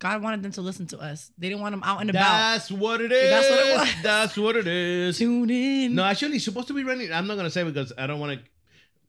God 0.00 0.22
wanted 0.22 0.42
them 0.42 0.52
to 0.52 0.60
listen 0.60 0.86
to 0.88 0.98
us. 0.98 1.30
They 1.38 1.48
didn't 1.48 1.60
want 1.60 1.72
them 1.72 1.82
out 1.84 2.00
and 2.00 2.10
about. 2.10 2.20
That's 2.22 2.70
what 2.70 3.00
it 3.00 3.10
is. 3.10 3.30
That's 3.30 3.50
what 3.50 3.66
it 3.66 3.78
was. 3.78 3.88
That's 4.02 4.36
what 4.36 4.56
it 4.56 4.66
is. 4.66 5.18
Tune 5.18 5.50
in. 5.50 5.94
No, 5.94 6.04
actually, 6.04 6.36
it's 6.36 6.44
supposed 6.44 6.68
to 6.68 6.74
be 6.74 6.84
raining. 6.84 7.12
I'm 7.12 7.26
not 7.26 7.36
gonna 7.36 7.50
say 7.50 7.64
because 7.64 7.92
I 7.98 8.06
don't 8.06 8.20
want 8.20 8.38
to. 8.38 8.44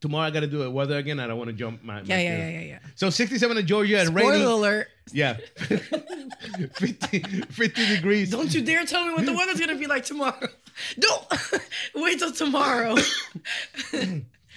Tomorrow 0.02 0.28
I 0.28 0.32
got 0.32 0.40
to 0.42 0.48
do 0.48 0.64
it 0.64 0.72
weather 0.72 0.98
again. 0.98 1.20
I 1.20 1.28
don't 1.28 1.38
want 1.38 1.50
to 1.50 1.56
jump 1.56 1.84
my. 1.84 2.02
yeah, 2.02 2.16
my 2.16 2.22
yeah, 2.22 2.38
yeah, 2.38 2.50
yeah, 2.50 2.62
yeah. 2.62 2.80
So 2.96 3.10
67 3.10 3.58
in 3.58 3.68
Georgia 3.68 4.00
and 4.00 4.10
Spoiler 4.10 4.46
alert. 4.46 4.88
Yeah. 5.12 5.38
50, 5.58 7.20
50 7.20 7.96
degrees. 7.96 8.30
Don't 8.30 8.54
you 8.54 8.62
dare 8.62 8.86
tell 8.86 9.06
me 9.06 9.14
what 9.14 9.26
the 9.26 9.34
weather's 9.34 9.60
gonna 9.60 9.76
be 9.76 9.88
like 9.88 10.06
tomorrow. 10.06 10.48
Don't 11.00 11.26
wait 11.96 12.20
till 12.20 12.32
tomorrow. 12.32 12.96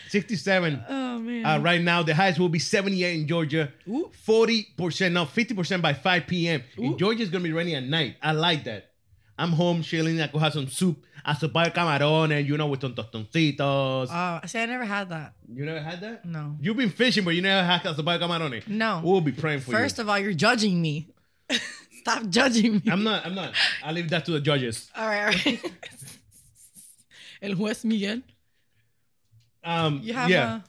67 0.08 0.84
oh 0.88 1.18
man. 1.18 1.46
uh, 1.46 1.58
right 1.58 1.80
now. 1.80 2.02
The 2.02 2.14
highest 2.14 2.38
will 2.38 2.48
be 2.48 2.58
78 2.58 3.20
in 3.20 3.26
Georgia. 3.26 3.72
Ooh. 3.88 4.10
40%, 4.26 5.12
no, 5.12 5.24
50% 5.24 5.82
by 5.82 5.94
5 5.94 6.26
p.m. 6.26 6.62
In. 6.76 6.98
Georgia, 6.98 7.22
it's 7.22 7.30
going 7.30 7.42
to 7.42 7.48
be 7.48 7.52
raining 7.54 7.74
at 7.74 7.84
night. 7.84 8.16
I 8.22 8.32
like 8.32 8.64
that. 8.64 8.91
I'm 9.42 9.52
home 9.52 9.82
chilling. 9.82 10.20
I 10.20 10.28
could 10.28 10.40
have 10.40 10.52
some 10.52 10.68
soup, 10.68 11.04
a 11.24 11.32
sopa 11.34 11.64
de 11.64 11.70
camarones, 11.70 12.46
you 12.46 12.56
know, 12.56 12.68
with 12.68 12.80
some 12.80 12.94
tostoncitos. 12.94 14.08
Oh, 14.10 14.14
uh, 14.14 14.46
see, 14.46 14.60
I 14.60 14.66
never 14.66 14.84
had 14.84 15.08
that. 15.10 15.32
you 15.52 15.64
never 15.64 15.80
had 15.80 16.00
that? 16.00 16.24
No. 16.24 16.56
You've 16.60 16.76
been 16.76 16.90
fishing, 16.90 17.24
but 17.24 17.34
you 17.34 17.42
never 17.42 17.66
had 17.66 17.84
a 17.84 17.92
sopa 17.94 18.18
de 18.18 18.24
camarones. 18.24 18.68
No. 18.68 19.00
We'll 19.04 19.20
be 19.20 19.32
praying 19.32 19.60
for 19.60 19.72
First 19.72 19.98
you. 19.98 20.02
of 20.02 20.08
all, 20.10 20.18
you're 20.18 20.32
judging 20.46 20.80
me. 20.80 21.08
Stop 22.02 22.28
judging 22.28 22.74
me. 22.74 22.82
I'm 22.90 23.02
not, 23.04 23.26
I'm 23.26 23.34
not. 23.34 23.52
I 23.84 23.92
leave 23.92 24.08
that 24.10 24.24
to 24.26 24.30
the 24.32 24.40
judges. 24.40 24.90
all 24.96 25.06
right, 25.06 25.20
all 25.46 25.52
right. 25.52 25.72
El 27.42 27.54
juez 27.56 27.84
Miguel. 27.84 28.20
Um, 29.64 30.00
You 30.02 30.12
have 30.14 30.30
yeah. 30.30 30.56
a 30.56 30.60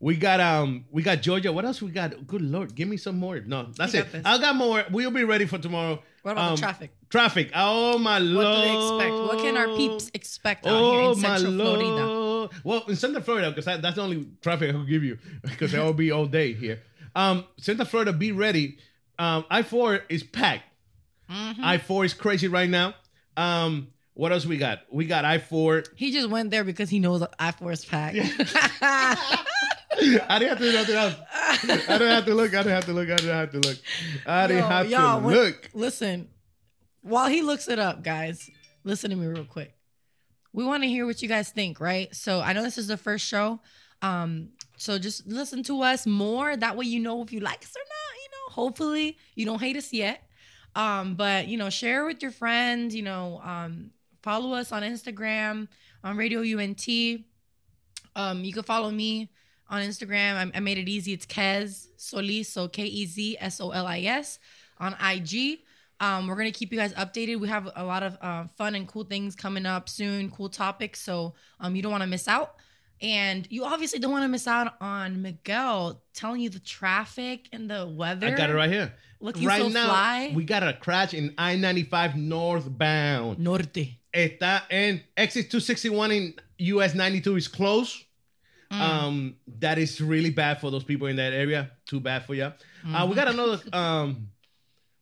we 0.00 0.16
got 0.16 0.40
um 0.40 0.84
we 0.90 1.02
got 1.02 1.22
Georgia. 1.22 1.52
What 1.52 1.64
else 1.64 1.80
we 1.80 1.90
got? 1.90 2.26
Good 2.26 2.42
lord, 2.42 2.74
give 2.74 2.88
me 2.88 2.96
some 2.96 3.18
more. 3.18 3.40
No, 3.40 3.68
that's 3.76 3.94
it. 3.94 4.12
this. 4.12 4.22
I 4.24 4.38
got 4.38 4.56
more. 4.56 4.84
We'll 4.90 5.10
be 5.10 5.24
ready 5.24 5.46
for 5.46 5.58
tomorrow. 5.58 6.02
What 6.22 6.32
about 6.32 6.48
Um, 6.50 6.54
the 6.56 6.60
traffic? 6.60 6.90
Traffic. 7.08 7.50
Oh 7.54 7.98
my 7.98 8.18
Lord. 8.18 8.46
What 8.46 8.54
do 8.56 8.60
they 8.62 8.74
expect? 9.06 9.14
What 9.22 9.38
can 9.38 9.56
our 9.56 9.76
peeps 9.76 10.10
expect 10.12 10.66
out 10.66 10.70
here 10.70 11.00
Oh 11.00 11.12
in 11.12 11.20
my 11.20 11.36
Central 11.38 11.54
Florida? 11.56 12.50
Well, 12.64 12.84
in 12.88 12.96
Central 12.96 13.22
Florida, 13.22 13.50
because 13.50 13.64
that's 13.64 13.94
the 13.96 14.02
only 14.02 14.26
traffic 14.42 14.72
I 14.74 14.76
will 14.76 14.84
give 14.84 15.02
you, 15.04 15.18
because 15.42 15.72
it 15.72 15.78
will 15.78 15.92
be 15.94 16.10
all 16.10 16.26
day 16.26 16.52
here. 16.52 16.80
Um, 17.14 17.44
Central 17.58 17.86
Florida, 17.86 18.12
be 18.12 18.32
ready. 18.32 18.78
Um, 19.18 19.44
I 19.50 19.62
four 19.62 20.00
is 20.08 20.22
packed. 20.22 20.64
Mhm. 21.30 21.56
I 21.62 21.78
four 21.78 22.04
is 22.04 22.12
crazy 22.12 22.48
right 22.48 22.68
now. 22.68 22.94
Um, 23.36 23.88
what 24.14 24.32
else 24.32 24.46
we 24.46 24.56
got? 24.58 24.80
We 24.90 25.06
got 25.06 25.24
I 25.24 25.38
four. 25.38 25.84
He 25.94 26.10
just 26.12 26.28
went 26.28 26.50
there 26.50 26.64
because 26.64 26.88
he 26.90 26.98
knows 26.98 27.22
I 27.38 27.52
force 27.52 27.84
pack. 27.84 28.14
I 30.28 30.38
didn't 30.38 30.48
have 30.50 30.58
to 30.58 30.64
do 30.64 30.72
nothing 30.72 30.94
else. 30.94 31.14
I 31.32 31.58
didn't 31.98 32.08
have 32.08 32.24
to 32.26 32.34
look. 32.34 32.54
I 32.54 32.58
didn't 32.62 32.72
have 32.72 32.84
to 32.86 32.92
look. 32.92 33.10
I 33.10 33.16
didn't 33.16 33.34
have 33.36 33.50
to 33.52 33.58
look. 33.60 33.76
I 34.26 34.46
didn't 34.46 34.62
Yo, 34.62 34.68
have 34.68 34.90
y'all, 34.90 35.20
to 35.20 35.26
when- 35.26 35.34
look. 35.36 35.70
Listen, 35.74 36.28
while 37.02 37.28
he 37.28 37.42
looks 37.42 37.68
it 37.68 37.78
up, 37.78 38.02
guys, 38.02 38.48
listen 38.84 39.10
to 39.10 39.16
me 39.16 39.26
real 39.26 39.44
quick. 39.44 39.72
We 40.52 40.64
want 40.64 40.82
to 40.82 40.88
hear 40.88 41.06
what 41.06 41.20
you 41.22 41.28
guys 41.28 41.50
think, 41.50 41.80
right? 41.80 42.14
So 42.14 42.40
I 42.40 42.52
know 42.52 42.62
this 42.62 42.78
is 42.78 42.86
the 42.88 42.96
first 42.96 43.26
show. 43.26 43.60
Um, 44.02 44.50
so 44.76 44.98
just 44.98 45.26
listen 45.26 45.62
to 45.64 45.82
us 45.82 46.06
more. 46.06 46.56
That 46.56 46.76
way 46.76 46.86
you 46.86 47.00
know 47.00 47.22
if 47.22 47.32
you 47.32 47.40
like 47.40 47.62
us 47.62 47.74
or 47.76 47.80
not, 47.80 48.16
you 48.22 48.28
know, 48.30 48.54
hopefully 48.54 49.16
you 49.34 49.44
don't 49.46 49.60
hate 49.60 49.76
us 49.76 49.92
yet. 49.92 50.22
Um, 50.74 51.14
but 51.14 51.48
you 51.48 51.56
know, 51.56 51.70
share 51.70 52.04
with 52.04 52.20
your 52.22 52.30
friends, 52.30 52.94
you 52.94 53.02
know, 53.02 53.40
um, 53.42 53.90
follow 54.22 54.52
us 54.54 54.72
on 54.72 54.82
Instagram 54.82 55.68
on 56.04 56.16
Radio 56.16 56.40
UNT. 56.40 56.86
Um, 58.14 58.44
you 58.44 58.52
can 58.52 58.62
follow 58.62 58.90
me 58.90 59.30
on 59.68 59.82
Instagram. 59.82 60.34
I, 60.36 60.50
I 60.56 60.60
made 60.60 60.78
it 60.78 60.88
easy. 60.88 61.12
It's 61.12 61.26
Kez 61.26 61.88
Solis, 61.96 62.48
so 62.48 62.68
K 62.68 62.84
E 62.84 63.06
Z 63.06 63.36
S 63.40 63.60
O 63.60 63.70
L 63.70 63.86
I 63.86 64.00
S 64.00 64.38
on 64.78 64.94
IG. 65.00 65.60
Um, 65.98 66.26
we're 66.26 66.36
gonna 66.36 66.50
keep 66.50 66.72
you 66.72 66.78
guys 66.78 66.92
updated. 66.94 67.40
We 67.40 67.48
have 67.48 67.70
a 67.74 67.84
lot 67.84 68.02
of 68.02 68.18
uh, 68.20 68.44
fun 68.56 68.74
and 68.74 68.86
cool 68.86 69.04
things 69.04 69.34
coming 69.34 69.66
up 69.66 69.88
soon, 69.88 70.30
cool 70.30 70.48
topics. 70.48 71.00
So 71.00 71.34
um, 71.58 71.74
you 71.74 71.82
don't 71.82 71.92
want 71.92 72.02
to 72.02 72.08
miss 72.08 72.28
out, 72.28 72.56
and 73.00 73.46
you 73.50 73.64
obviously 73.64 73.98
don't 73.98 74.12
want 74.12 74.24
to 74.24 74.28
miss 74.28 74.46
out 74.46 74.74
on 74.80 75.22
Miguel 75.22 76.02
telling 76.12 76.40
you 76.40 76.50
the 76.50 76.58
traffic 76.58 77.48
and 77.52 77.70
the 77.70 77.86
weather. 77.86 78.26
I 78.26 78.30
got 78.32 78.50
it 78.50 78.54
right 78.54 78.70
here. 78.70 78.92
Looking 79.20 79.46
right 79.46 79.62
so 79.62 79.68
now, 79.68 79.86
fly. 79.86 80.32
we 80.34 80.44
got 80.44 80.62
a 80.62 80.74
crash 80.74 81.14
in 81.14 81.34
I 81.38 81.56
ninety 81.56 81.84
five 81.84 82.14
northbound. 82.14 83.38
Norte. 83.38 83.98
Está 84.12 84.62
en 84.70 85.02
exit 85.16 85.50
two 85.50 85.60
sixty 85.60 85.88
one 85.88 86.10
in 86.10 86.34
US 86.58 86.94
ninety 86.94 87.20
two 87.22 87.36
is 87.36 87.48
closed. 87.48 88.04
Mm. 88.72 88.80
Um, 88.80 89.36
that 89.60 89.78
is 89.78 90.00
really 90.00 90.30
bad 90.30 90.60
for 90.60 90.70
those 90.70 90.84
people 90.84 91.06
in 91.06 91.16
that 91.16 91.32
area. 91.32 91.70
Too 91.86 92.00
bad 92.00 92.24
for 92.24 92.34
you. 92.34 92.44
Uh, 92.44 92.52
we 92.84 92.90
Mm-hmm. 92.92 93.12
got 93.14 93.28
another. 93.28 93.60
Um, 93.72 94.28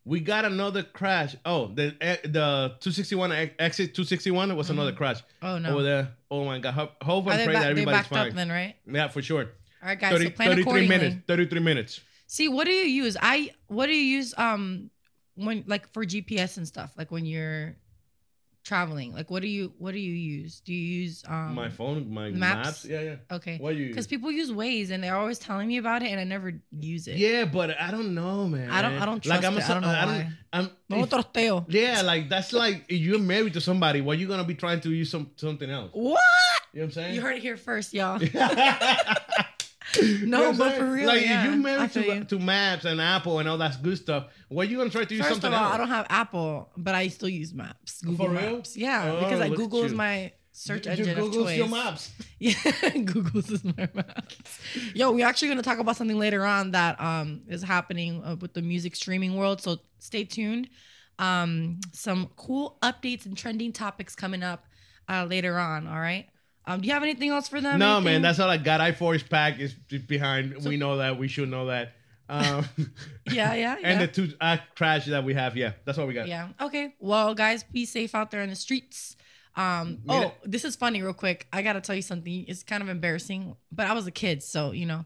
we 0.05 0.21
got 0.21 0.45
another 0.45 0.83
crash. 0.83 1.35
Oh, 1.47 1.69
the 1.69 1.97
eh, 2.01 2.17
the 2.25 2.75
two 2.81 2.91
sixty 2.93 3.15
one 3.15 3.33
exit 3.59 3.95
two 3.95 4.05
sixty 4.05 4.31
one 4.31 4.55
was 4.55 4.69
another 4.69 4.93
crash 4.93 5.23
oh 5.41 5.57
no. 5.59 5.71
over 5.73 5.83
there. 5.83 6.09
Oh 6.31 6.45
my 6.45 6.59
god! 6.59 6.75
Hope, 6.75 7.03
hope 7.03 7.27
and 7.29 7.43
pray 7.45 7.55
that 7.55 7.71
everybody's 7.71 7.99
backed 8.01 8.09
fine. 8.11 8.29
up 8.29 8.35
then, 8.35 8.51
right? 8.51 8.77
Yeah, 8.87 9.09
for 9.09 9.23
sure. 9.23 9.45
All 9.83 9.89
right, 9.89 9.99
guys. 9.99 10.13
30, 10.13 10.25
so 10.25 10.31
plan 10.33 10.49
33 10.51 10.63
accordingly. 10.63 10.89
minutes. 10.99 11.17
Thirty 11.27 11.47
three 11.47 11.61
minutes. 11.61 12.01
See, 12.27 12.49
what 12.49 12.67
do 12.67 12.73
you 12.73 12.85
use? 12.85 13.17
I 13.21 13.53
what 13.69 13.87
do 13.87 13.93
you 13.93 14.17
use 14.19 14.35
um 14.37 14.91
when 15.37 15.65
like 15.67 15.91
for 15.95 16.05
GPS 16.05 16.59
and 16.59 16.69
stuff? 16.69 16.93
Like 16.99 17.11
when 17.11 17.25
you're 17.25 17.77
traveling, 18.65 19.13
like 19.13 19.31
what 19.31 19.43
do 19.43 19.49
you 19.49 19.73
what 19.79 19.93
do 19.93 20.01
you 20.01 20.13
use? 20.13 20.61
Do 20.61 20.73
you 20.73 21.03
use 21.03 21.23
um 21.29 21.55
my 21.55 21.69
phone, 21.69 22.13
my 22.13 22.31
maps? 22.31 22.67
maps. 22.67 22.85
Yeah, 22.87 23.01
yeah. 23.03 23.17
Okay. 23.37 23.59
What 23.59 23.77
you? 23.77 23.89
Because 23.89 24.07
people 24.07 24.33
use 24.33 24.51
Waze 24.51 24.91
and 24.91 25.05
they're 25.05 25.17
always 25.17 25.39
telling 25.39 25.69
me 25.69 25.77
about 25.77 26.03
it, 26.03 26.07
and 26.11 26.19
I 26.19 26.25
never 26.25 26.53
use 26.73 27.07
it. 27.07 27.17
Yeah, 27.17 27.45
but 27.45 27.79
I 27.81 27.91
don't 27.91 28.15
know, 28.15 28.49
man. 28.49 28.71
I 28.71 28.83
don't- 28.83 28.95
I 29.01 29.05
don't 29.07 29.23
trust 29.23 29.45
I'm 29.45 29.57
it. 29.59 29.65
I 29.69 29.75
don't 29.75 29.83
know 29.83 29.89
why. 29.89 30.29
I'm, 30.53 30.71
No 30.89 31.05
trosteo. 31.07 31.65
yeah, 31.69 32.03
like 32.03 32.29
that's 32.29 32.53
like 32.53 32.85
if 32.89 32.99
you're 33.01 33.19
married 33.19 33.53
to 33.55 33.61
somebody, 33.61 34.01
well, 34.01 34.17
you're 34.17 34.29
gonna 34.29 34.45
be 34.45 34.55
trying 34.55 34.81
to 34.81 34.91
use 34.91 35.11
some 35.11 35.31
something 35.37 35.71
else. 35.71 35.91
What? 35.93 36.19
You 36.73 36.81
know 36.81 36.85
what 36.85 36.85
I'm 36.85 36.91
saying? 36.93 37.15
You 37.15 37.21
heard 37.21 37.37
it 37.37 37.43
here 37.43 37.57
first, 37.57 37.93
y'all. 37.95 38.19
You 40.03 40.27
No, 40.27 40.53
but 40.53 40.71
saying? 40.71 40.81
for 40.81 40.91
real, 40.93 41.07
like 41.07 41.23
yeah. 41.23 41.39
if 41.41 41.45
you're 41.45 41.53
I 41.53 41.57
married 41.57 41.93
to, 41.93 42.05
you. 42.05 42.25
to 42.25 42.39
Maps 42.39 42.85
and 42.85 43.01
Apple 43.01 43.39
and 43.39 43.49
all 43.49 43.59
that 43.59 43.83
good 43.83 43.97
stuff, 43.99 44.27
well, 44.51 44.67
you 44.67 44.77
gonna 44.79 44.91
try 44.91 45.05
to 45.05 45.15
use 45.15 45.23
First 45.25 45.41
something 45.43 45.53
of 45.53 45.59
all, 45.59 45.65
else. 45.67 45.75
I 45.75 45.79
don't 45.79 45.89
have 45.89 46.07
Apple, 46.11 46.71
but 46.77 46.95
I 46.95 47.09
still 47.09 47.29
use 47.29 47.53
Maps. 47.55 48.01
Google 48.03 48.27
For 48.27 48.31
real? 48.33 48.57
Maps. 48.57 48.77
Yeah, 48.77 49.13
Oh, 49.13 49.21
because 49.25 49.41
I 49.41 49.49
Google 49.51 49.85
is 49.85 49.93
my 49.93 50.33
search 50.53 50.87
You- 50.87 50.93
engine 50.93 51.07
you 51.07 51.13
of 51.13 51.19
Google's 51.19 51.47
choice. 51.49 51.59
your 51.59 51.69
maps. 51.69 52.13
Yeah, 52.39 52.55
Google's 53.05 53.51
is 53.51 53.65
my 53.65 53.89
maps. 53.95 54.39
Yo, 54.95 55.11
we're 55.13 55.27
actually 55.27 55.49
gonna 55.49 55.63
talk 55.63 55.79
about 55.79 55.97
something 55.97 56.19
later 56.19 56.45
on 56.45 56.71
that 56.73 57.01
um 57.01 57.43
is 57.49 57.63
happening 57.63 58.23
uh, 58.25 58.37
with 58.41 58.55
the 58.55 58.63
music 58.63 58.95
streaming 58.97 59.37
world. 59.37 59.61
So 59.61 59.79
stay 59.99 60.25
tuned. 60.25 60.69
Um, 61.19 61.79
some 61.93 62.31
cool 62.37 62.77
updates 62.83 63.25
and 63.27 63.37
trending 63.37 63.73
topics 63.73 64.15
coming 64.17 64.43
up 64.43 64.65
uh 65.09 65.25
later 65.29 65.59
on. 65.59 65.87
All 65.87 65.99
right. 66.01 66.27
Um, 66.67 66.81
do 66.81 66.87
you 66.87 66.95
have 66.95 67.03
anything 67.03 67.31
else 67.31 67.49
for 67.49 67.61
them? 67.61 67.79
No, 67.79 67.97
Anything? 67.97 68.05
man, 68.05 68.23
that's 68.23 68.39
all 68.39 68.49
I 68.49 68.57
got. 68.57 68.81
I 68.81 68.93
Force 68.93 69.23
Pack 69.23 69.59
is 69.59 69.75
behind. 69.75 70.65
we 70.65 70.77
know 70.77 70.97
that. 70.97 71.19
We 71.19 71.29
should 71.29 71.51
know 71.51 71.67
that. 71.67 71.93
Um, 72.29 72.65
yeah, 73.31 73.55
yeah, 73.55 73.55
yeah. 73.55 73.77
and 73.83 74.01
the 74.01 74.07
two 74.07 74.33
uh, 74.41 74.57
crash 74.75 75.07
that 75.07 75.25
we 75.25 75.35
have. 75.35 75.57
Yeah, 75.57 75.73
that's 75.85 75.99
all 75.99 76.07
we 76.07 76.15
got. 76.15 76.27
Yeah. 76.27 76.49
Okay. 76.61 76.95
Well, 76.99 77.35
guys, 77.35 77.63
be 77.65 77.85
safe 77.85 78.15
out 78.15 78.31
there 78.31 78.41
in 78.43 78.51
the 78.51 78.57
streets. 78.57 79.17
Um. 79.57 79.99
Oh, 80.09 80.33
this 80.43 80.65
is 80.65 80.75
funny. 80.75 81.03
Real 81.03 81.13
quick, 81.13 81.47
I 81.53 81.63
gotta 81.63 81.81
tell 81.81 81.95
you 81.95 82.03
something. 82.03 82.45
It's 82.49 82.63
kind 82.63 82.83
of 82.83 82.89
embarrassing, 82.89 83.55
but 83.71 83.87
I 83.87 83.93
was 83.93 84.07
a 84.07 84.11
kid, 84.11 84.43
so 84.43 84.73
you 84.73 84.87
know. 84.87 85.05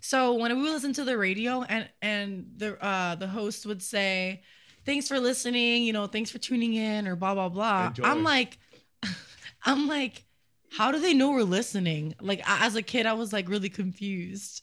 So 0.00 0.34
when 0.34 0.54
we 0.60 0.68
listen 0.68 0.92
to 0.94 1.04
the 1.04 1.16
radio, 1.16 1.62
and 1.62 1.88
and 2.02 2.50
the 2.56 2.82
uh 2.84 3.14
the 3.14 3.28
host 3.28 3.64
would 3.66 3.82
say, 3.82 4.42
"Thanks 4.84 5.08
for 5.08 5.18
listening," 5.18 5.84
you 5.84 5.92
know, 5.92 6.06
"Thanks 6.06 6.30
for 6.30 6.38
tuning 6.38 6.74
in," 6.74 7.06
or 7.08 7.16
blah 7.16 7.34
blah 7.34 7.48
blah. 7.48 7.86
Enjoy. 7.88 8.04
I'm 8.04 8.24
like, 8.24 8.58
I'm 9.64 9.86
like, 9.88 10.24
how 10.70 10.92
do 10.92 11.00
they 11.00 11.14
know 11.14 11.30
we're 11.30 11.42
listening? 11.42 12.14
Like 12.20 12.42
I- 12.48 12.66
as 12.66 12.74
a 12.76 12.82
kid, 12.82 13.06
I 13.06 13.14
was 13.14 13.32
like 13.32 13.48
really 13.48 13.68
confused. 13.70 14.62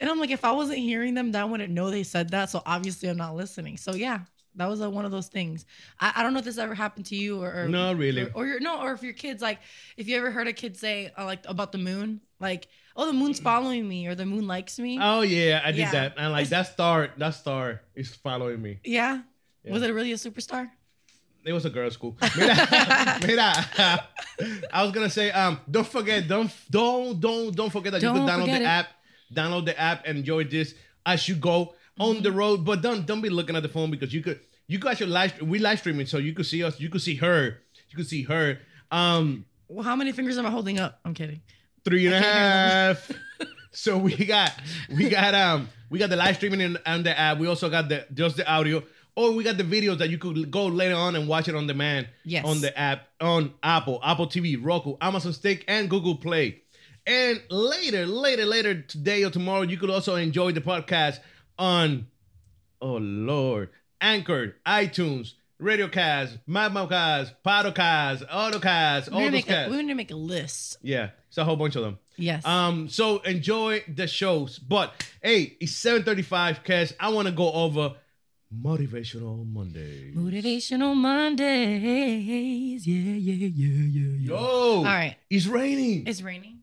And 0.00 0.08
I'm 0.08 0.20
like, 0.20 0.30
if 0.30 0.44
I 0.44 0.52
wasn't 0.52 0.78
hearing 0.78 1.14
them, 1.14 1.32
then 1.32 1.42
I 1.42 1.44
wouldn't 1.44 1.72
know 1.72 1.90
they 1.90 2.04
said 2.04 2.30
that. 2.30 2.50
So 2.50 2.62
obviously, 2.64 3.08
I'm 3.08 3.16
not 3.16 3.34
listening. 3.34 3.76
So 3.76 3.94
yeah, 3.94 4.20
that 4.54 4.66
was 4.68 4.80
uh 4.80 4.88
one 4.90 5.04
of 5.04 5.10
those 5.10 5.26
things. 5.28 5.66
I, 6.00 6.12
I 6.16 6.22
don't 6.22 6.32
know 6.34 6.38
if 6.38 6.44
this 6.44 6.58
ever 6.58 6.74
happened 6.74 7.06
to 7.06 7.16
you 7.16 7.42
or, 7.42 7.64
or 7.64 7.68
No, 7.68 7.92
really. 7.92 8.22
or, 8.22 8.30
or 8.34 8.46
your 8.46 8.60
no, 8.60 8.80
or 8.80 8.92
if 8.92 9.02
your 9.02 9.12
kids 9.12 9.42
like, 9.42 9.58
if 9.96 10.06
you 10.08 10.16
ever 10.16 10.30
heard 10.30 10.46
a 10.48 10.52
kid 10.52 10.76
say 10.76 11.10
uh, 11.18 11.24
like 11.24 11.40
about 11.48 11.72
the 11.72 11.78
moon, 11.78 12.20
like, 12.40 12.68
oh, 12.96 13.06
the 13.06 13.12
moon's 13.12 13.40
following 13.40 13.88
me 13.88 14.06
or 14.06 14.14
the 14.14 14.26
moon 14.26 14.46
likes 14.46 14.78
me. 14.78 14.98
Oh 15.02 15.22
yeah, 15.22 15.60
I 15.64 15.72
did 15.72 15.78
Yeah. 15.80 15.90
that. 15.92 16.14
And 16.16 16.32
like 16.32 16.46
It's- 16.46 16.50
that 16.66 16.72
star, 16.72 17.10
that 17.16 17.30
star 17.34 17.80
is 17.94 18.14
following 18.14 18.62
me. 18.62 18.78
yeah. 18.84 19.22
Yeah. 19.64 19.72
Was 19.72 19.82
it 19.82 19.92
really 19.92 20.12
a 20.12 20.16
superstar? 20.16 20.70
It 21.48 21.52
was 21.54 21.64
a 21.64 21.70
girls' 21.70 21.94
school. 21.94 22.14
Mira, 22.36 22.54
mira. 23.26 23.52
I 24.72 24.82
was 24.82 24.92
gonna 24.92 25.08
say, 25.08 25.30
um, 25.30 25.58
don't 25.70 25.86
forget, 25.86 26.28
don't, 26.28 26.50
don't, 26.70 27.18
don't, 27.18 27.54
don't 27.56 27.70
forget 27.70 27.92
that 27.92 28.02
Don't 28.02 28.16
you 28.16 28.20
can 28.26 28.28
download 28.28 28.46
the 28.46 28.62
it. 28.62 28.66
app, 28.66 28.86
download 29.34 29.64
the 29.64 29.80
app, 29.80 30.02
and 30.06 30.18
enjoy 30.18 30.44
this 30.44 30.74
as 31.06 31.26
you 31.28 31.34
go 31.36 31.74
on 31.98 32.16
Mm-hmm. 32.16 32.22
the 32.22 32.32
road. 32.32 32.64
But 32.64 32.82
don't, 32.82 33.06
don't 33.06 33.22
be 33.22 33.30
looking 33.30 33.56
at 33.56 33.62
the 33.62 33.68
phone 33.68 33.90
because 33.90 34.12
you 34.12 34.22
could, 34.22 34.40
you 34.66 34.78
guys 34.78 34.98
should 34.98 35.08
live, 35.08 35.40
we 35.40 35.58
live 35.58 35.78
streaming, 35.80 36.06
so 36.06 36.18
you 36.18 36.32
could 36.34 36.46
see 36.46 36.62
us, 36.62 36.78
you 36.78 36.90
could 36.90 37.00
see 37.00 37.16
her, 37.16 37.58
you 37.90 37.96
could 37.96 38.06
see 38.06 38.22
her. 38.24 38.58
Um, 38.90 39.46
Well, 39.68 39.84
how 39.84 39.96
many 39.96 40.12
fingers 40.12 40.36
am 40.38 40.44
I 40.46 40.50
holding 40.50 40.78
up? 40.78 41.00
I'm 41.04 41.14
kidding. 41.14 41.40
three 41.84 42.06
and 42.06 42.14
a 42.14 42.20
half. 42.20 43.10
so 43.72 43.96
we 43.98 44.14
got 44.26 44.52
we 44.94 45.08
got 45.08 45.34
um 45.34 45.68
we 45.90 45.98
got 45.98 46.10
the 46.10 46.16
live 46.16 46.36
streaming 46.36 46.60
in, 46.60 46.78
on 46.86 47.02
the 47.02 47.18
app. 47.18 47.38
We 47.38 47.46
also 47.48 47.68
got 47.70 47.88
the 47.88 48.06
just 48.12 48.36
the 48.36 48.46
audio. 48.46 48.82
Or 49.18 49.32
we 49.32 49.42
got 49.42 49.56
the 49.56 49.64
videos 49.64 49.98
that 49.98 50.10
you 50.10 50.18
could 50.18 50.48
go 50.48 50.66
later 50.66 50.94
on 50.94 51.16
and 51.16 51.26
watch 51.26 51.48
it 51.48 51.56
on 51.56 51.66
demand 51.66 52.06
Yes. 52.24 52.44
on 52.44 52.60
the 52.60 52.78
app 52.78 53.08
on 53.20 53.52
Apple, 53.64 53.98
Apple 54.04 54.28
TV, 54.28 54.56
Roku, 54.62 54.96
Amazon 55.00 55.32
Stick, 55.32 55.64
and 55.66 55.90
Google 55.90 56.14
Play. 56.14 56.62
And 57.04 57.42
later, 57.50 58.06
later, 58.06 58.46
later 58.46 58.80
today 58.82 59.24
or 59.24 59.30
tomorrow, 59.30 59.62
you 59.62 59.76
could 59.76 59.90
also 59.90 60.14
enjoy 60.14 60.52
the 60.52 60.60
podcast 60.60 61.18
on 61.58 62.06
oh 62.80 62.98
Lord, 62.98 63.70
Anchor, 64.00 64.54
iTunes, 64.64 65.32
Radiocast, 65.60 66.38
Magmocast, 66.48 67.32
Podcast, 67.44 68.24
Autocast, 68.30 69.12
all 69.12 69.18
those 69.22 69.32
make 69.32 69.46
casts. 69.46 69.68
we're 69.68 69.80
gonna 69.80 69.96
make 69.96 70.12
a 70.12 70.14
list. 70.16 70.76
Yeah, 70.80 71.10
it's 71.26 71.38
a 71.38 71.44
whole 71.44 71.56
bunch 71.56 71.74
of 71.74 71.82
them. 71.82 71.98
Yes. 72.16 72.46
Um, 72.46 72.88
so 72.88 73.18
enjoy 73.18 73.82
the 73.92 74.06
shows. 74.06 74.60
But 74.60 74.92
hey, 75.20 75.56
it's 75.60 75.72
735 75.72 76.62
Cash. 76.62 76.92
I 77.00 77.08
want 77.08 77.26
to 77.26 77.32
go 77.32 77.50
over 77.52 77.94
Motivational 78.54 79.46
Monday. 79.46 80.12
Motivational 80.14 80.94
Mondays. 80.96 82.86
Yeah, 82.86 83.12
yeah, 83.12 83.34
yeah, 83.34 83.48
yeah, 83.54 84.00
yeah. 84.00 84.28
Yo, 84.30 84.36
All 84.36 84.84
right. 84.84 85.16
it's 85.28 85.46
raining. 85.46 86.06
It's 86.06 86.22
raining. 86.22 86.60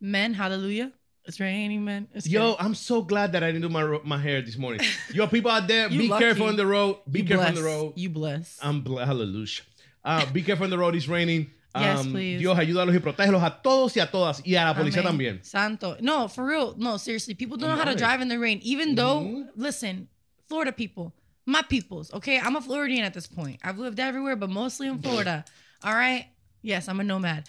Men, 0.00 0.32
hallelujah. 0.34 0.90
It's 1.24 1.38
raining, 1.38 1.84
men. 1.84 2.08
It's 2.14 2.26
Yo, 2.26 2.52
good. 2.52 2.56
I'm 2.64 2.74
so 2.74 3.02
glad 3.02 3.32
that 3.32 3.42
I 3.44 3.48
didn't 3.52 3.62
do 3.62 3.68
my 3.68 3.82
ro- 3.82 4.00
my 4.04 4.18
hair 4.18 4.40
this 4.42 4.56
morning. 4.56 4.80
Yo, 5.12 5.26
people 5.26 5.50
out 5.50 5.68
there, 5.68 5.88
be 5.90 6.08
lucky. 6.08 6.24
careful 6.24 6.46
on 6.48 6.56
the 6.56 6.66
road. 6.66 6.96
Be 7.08 7.20
You 7.20 7.26
careful 7.26 7.46
on 7.46 7.54
the 7.54 7.62
road. 7.62 7.92
You 7.94 8.08
bless. 8.08 8.58
I'm 8.62 8.80
bl- 8.80 8.98
hallelujah. 8.98 9.62
Uh, 10.02 10.26
be 10.32 10.42
careful 10.42 10.64
on 10.64 10.70
the 10.70 10.78
road. 10.78 10.96
It's 10.96 11.06
raining. 11.08 11.50
Yes, 11.76 12.06
please. 12.06 12.38
Dios 12.38 12.58
ayúdalos 12.58 12.94
y 12.94 12.98
protégelos 12.98 13.42
a 13.42 13.62
todos 13.62 13.96
y 13.96 14.00
a 14.00 14.06
todas 14.10 14.42
y 14.44 14.56
a 14.56 14.64
la 14.64 14.74
policía 14.74 15.00
Amen. 15.02 15.12
también. 15.38 15.44
Santo. 15.44 15.96
No, 16.00 16.28
for 16.28 16.44
real. 16.44 16.74
No, 16.76 16.96
seriously. 16.98 17.34
People 17.34 17.56
don't 17.56 17.70
know 17.70 17.76
how 17.76 17.84
to 17.90 17.94
drive 17.96 18.20
in 18.20 18.28
the 18.28 18.38
rain. 18.38 18.58
Even 18.62 18.94
though, 18.94 19.20
Mhm. 19.22 19.48
listen, 19.56 20.08
Florida 20.52 20.70
people, 20.70 21.14
my 21.46 21.62
peoples, 21.62 22.12
okay? 22.12 22.38
I'm 22.38 22.56
a 22.56 22.60
Floridian 22.60 23.06
at 23.06 23.14
this 23.14 23.26
point. 23.26 23.58
I've 23.64 23.78
lived 23.78 23.98
everywhere, 23.98 24.36
but 24.36 24.50
mostly 24.50 24.86
in 24.86 24.98
Florida. 24.98 25.46
All 25.82 25.94
right? 25.94 26.26
Yes, 26.60 26.90
I'm 26.90 27.00
a 27.00 27.04
nomad. 27.04 27.48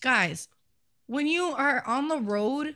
Guys, 0.00 0.48
when 1.06 1.28
you 1.28 1.44
are 1.44 1.84
on 1.86 2.08
the 2.08 2.18
road, 2.18 2.74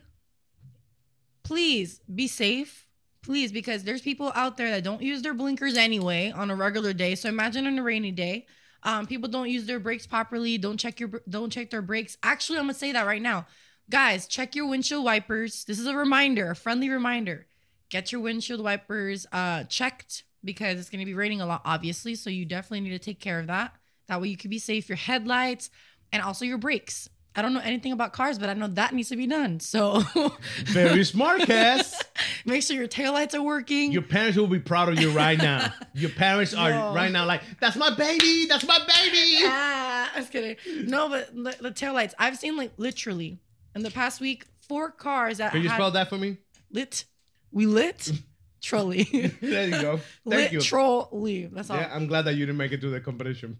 please 1.43 2.01
be 2.15 2.29
safe. 2.29 2.87
Please, 3.23 3.51
because 3.51 3.83
there's 3.83 4.03
people 4.03 4.31
out 4.37 4.57
there 4.57 4.71
that 4.71 4.85
don't 4.85 5.03
use 5.03 5.21
their 5.21 5.35
blinkers 5.35 5.77
anyway 5.77 6.31
on 6.31 6.49
a 6.53 6.55
regular 6.55 6.93
day. 6.93 7.17
So 7.17 7.29
imagine 7.29 7.67
on 7.67 7.77
a 7.77 7.83
rainy 7.83 8.13
day. 8.13 8.47
Um, 8.85 9.05
people 9.05 9.29
don't 9.29 9.51
use 9.51 9.67
their 9.67 9.81
brakes 9.81 10.07
properly. 10.07 10.59
Don't 10.59 10.79
check 10.79 11.01
your 11.01 11.23
don't 11.29 11.51
check 11.51 11.71
their 11.71 11.83
brakes. 11.83 12.17
Actually, 12.23 12.61
I'm 12.61 12.67
gonna 12.67 12.75
say 12.75 12.93
that 12.93 13.05
right 13.05 13.21
now, 13.21 13.47
guys. 13.91 14.29
Check 14.29 14.55
your 14.55 14.69
windshield 14.69 15.05
wipers. 15.05 15.65
This 15.65 15.81
is 15.81 15.87
a 15.87 15.97
reminder, 15.97 16.53
a 16.53 16.57
friendly 16.57 16.89
reminder. 16.89 17.49
Get 17.91 18.13
your 18.13 18.21
windshield 18.21 18.63
wipers 18.63 19.27
uh, 19.33 19.65
checked 19.65 20.25
because 20.45 20.79
it's 20.79 20.89
gonna 20.89 21.05
be 21.05 21.15
raining 21.15 21.41
a 21.41 21.47
lot, 21.47 21.63
obviously. 21.65 22.15
So 22.15 22.31
you 22.31 22.45
definitely 22.47 22.81
need 22.81 22.91
to 22.91 22.99
take 22.99 23.21
care 23.21 23.39
of 23.41 23.49
that. 23.49 23.75
That 24.07 24.21
way 24.21 24.29
you 24.29 24.37
can 24.37 24.49
be 24.51 24.59
safe. 24.59 24.89
Your 24.89 24.97
headlights 24.97 25.71
and 26.13 26.23
also 26.23 26.45
your 26.45 26.59
brakes. 26.59 27.09
I 27.37 27.43
don't 27.43 27.55
know 27.55 27.61
anything 27.61 27.93
about 27.93 28.13
cars, 28.13 28.39
but 28.41 28.49
I 28.49 28.55
know 28.55 28.67
that 28.67 28.93
needs 28.93 29.09
to 29.11 29.17
be 29.17 29.27
done. 29.27 29.61
So 29.61 30.03
Very 30.65 31.05
smart, 31.05 31.43
Kez. 31.43 31.95
make 32.45 32.63
sure 32.63 32.77
your 32.77 32.89
taillights 32.89 33.35
are 33.35 33.43
working. 33.43 33.93
Your 33.93 34.03
parents 34.03 34.37
will 34.37 34.49
be 34.49 34.59
proud 34.59 34.89
of 34.89 34.99
you 34.99 35.11
right 35.13 35.39
now. 35.39 35.73
Your 35.95 36.11
parents 36.11 36.55
are 36.55 36.71
right 36.95 37.11
now 37.11 37.27
like, 37.27 37.43
that's 37.61 37.77
my 37.77 37.95
baby. 37.95 38.47
That's 38.47 38.67
my 38.67 38.79
baby. 38.79 39.45
ah, 39.45 40.11
I 40.15 40.19
was 40.19 40.29
kidding. 40.29 40.57
No, 40.89 41.09
but 41.09 41.33
the, 41.33 41.57
the 41.61 41.71
taillights. 41.71 42.15
I've 42.19 42.37
seen 42.37 42.57
like 42.57 42.73
literally 42.79 43.39
in 43.77 43.83
the 43.85 43.91
past 43.93 44.21
week 44.21 44.47
four 44.61 44.91
cars 44.91 45.39
that 45.39 45.53
Can 45.53 45.63
you 45.63 45.69
had 45.69 45.77
spell 45.77 45.91
that 45.93 46.09
for 46.09 46.19
me? 46.19 46.37
lit. 46.73 47.05
We 47.53 47.67
lit 47.67 48.11
trolley. 48.63 49.05
There 49.41 49.65
you 49.69 49.71
go. 49.83 49.97
Thank 50.25 50.25
lit 50.25 50.53
you. 50.53 50.61
trolley. 50.61 51.47
That's 51.53 51.71
all. 51.71 51.77
Yeah, 51.77 51.91
I'm 51.95 52.07
glad 52.07 52.23
that 52.23 52.35
you 52.35 52.47
didn't 52.47 52.59
make 52.59 52.73
it 52.73 52.81
to 52.83 52.91
the 52.91 53.01
competition. 53.01 53.59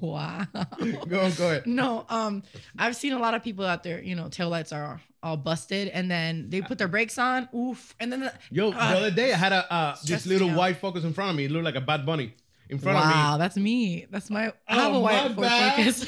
wow. 0.00 0.46
Go, 0.52 1.30
go 1.30 1.46
ahead. 1.48 1.66
No, 1.66 2.04
um, 2.08 2.42
I've 2.78 2.96
seen 2.96 3.12
a 3.12 3.18
lot 3.18 3.34
of 3.34 3.42
people 3.42 3.64
out 3.64 3.82
there. 3.82 4.00
You 4.02 4.14
know, 4.14 4.24
taillights 4.24 4.74
are 4.74 5.00
all 5.22 5.36
busted, 5.36 5.88
and 5.88 6.10
then 6.10 6.48
they 6.50 6.60
put 6.60 6.78
their 6.78 6.88
brakes 6.88 7.18
on. 7.18 7.48
Oof, 7.54 7.94
and 7.98 8.12
then 8.12 8.20
the, 8.20 8.32
Yo, 8.50 8.70
the 8.70 8.76
Ah. 8.78 8.94
other 8.96 9.10
day 9.10 9.32
I 9.32 9.36
had 9.36 9.52
a 9.52 9.72
uh, 9.72 9.96
this 10.04 10.26
little 10.26 10.50
white 10.50 10.76
Focus 10.76 11.04
in 11.04 11.12
front 11.12 11.30
of 11.30 11.36
me. 11.36 11.46
It 11.46 11.50
looked 11.50 11.64
like 11.64 11.74
a 11.76 11.80
bad 11.80 12.04
bunny 12.06 12.34
in 12.68 12.78
front 12.78 12.96
wow, 12.96 13.02
of 13.02 13.08
me. 13.08 13.14
Wow, 13.14 13.36
that's 13.38 13.56
me. 13.56 14.06
That's 14.10 14.30
my. 14.30 14.52
I 14.68 14.74
have 14.74 14.92
Oh, 14.94 14.98
a 14.98 15.00
white. 15.00 15.34
Focus. 15.34 16.06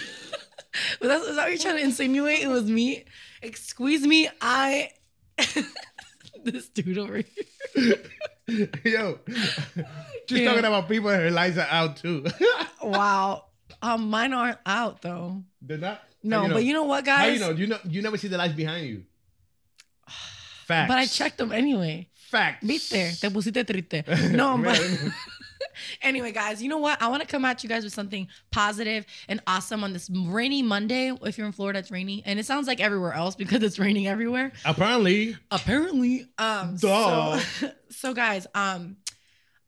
but 1.01 1.09
that's 1.09 1.27
is 1.27 1.37
that 1.37 1.43
what 1.45 1.49
you're 1.51 1.59
trying 1.59 1.77
to 1.79 1.83
insinuate? 1.85 2.41
It 2.41 2.49
was 2.49 2.65
me. 2.71 3.05
Excuse 3.43 4.07
me. 4.07 4.29
I. 4.41 4.91
this 6.45 6.69
dude 6.69 6.99
over 6.99 7.19
here. 7.23 7.97
Yo, 8.85 9.19
just 10.27 10.41
Yeah. 10.43 10.49
talking 10.51 10.65
about 10.65 10.89
people 10.89 11.11
that 11.11 11.19
their 11.19 11.31
lights 11.31 11.59
are 11.59 11.69
out 11.71 11.97
too. 11.97 12.25
Wow. 12.83 13.45
Um, 13.83 14.09
mine 14.11 14.33
aren't 14.33 14.59
out 14.65 15.03
though. 15.03 15.45
They're 15.61 15.77
not. 15.79 16.01
No, 16.23 16.41
How 16.41 16.47
you 16.49 16.53
but 16.55 16.65
you 16.65 16.73
know 16.73 16.85
what, 16.85 17.07
How 17.07 17.19
guys? 17.19 17.35
you 17.35 17.41
know? 17.41 17.51
You 17.53 17.67
know? 17.69 17.79
You 17.85 18.03
never 18.03 18.17
see 18.17 18.29
the 18.29 18.39
lights 18.39 18.55
behind 18.55 18.87
you. 18.89 19.05
Facts. 20.67 20.89
But 20.89 20.99
I 20.99 21.07
checked 21.07 21.39
them 21.39 21.53
anyway. 21.53 22.09
Facts. 22.15 22.65
Viste, 22.67 23.21
te 23.21 23.29
pusiste 23.29 23.65
triste. 23.67 24.33
No, 24.33 24.57
but. 24.59 24.79
Anyway, 26.03 26.33
guys, 26.33 26.63
you 26.63 26.69
know 26.69 26.79
what? 26.79 27.01
I 27.03 27.09
want 27.09 27.23
to 27.23 27.29
come 27.29 27.45
at 27.45 27.63
you 27.63 27.69
guys 27.69 27.85
with 27.85 27.93
something 27.93 28.29
positive 28.51 29.07
and 29.29 29.41
awesome 29.47 29.85
on 29.85 29.93
this 29.93 30.11
rainy 30.11 30.63
Monday. 30.63 31.13
If 31.23 31.39
you're 31.39 31.47
in 31.47 31.53
Florida, 31.53 31.79
it's 31.79 31.91
rainy, 31.91 32.23
and 32.27 32.39
it 32.39 32.47
sounds 32.47 32.67
like 32.67 32.81
everywhere 32.81 33.13
else 33.13 33.35
because 33.37 33.63
it's 33.63 33.79
raining 33.79 34.07
everywhere. 34.07 34.53
Apparently, 34.65 35.37
Apparently, 35.51 36.27
um, 36.39 36.77
Duh. 36.77 37.39
So, 37.39 37.73
so 37.91 38.15
guys, 38.15 38.47
um, 38.55 38.97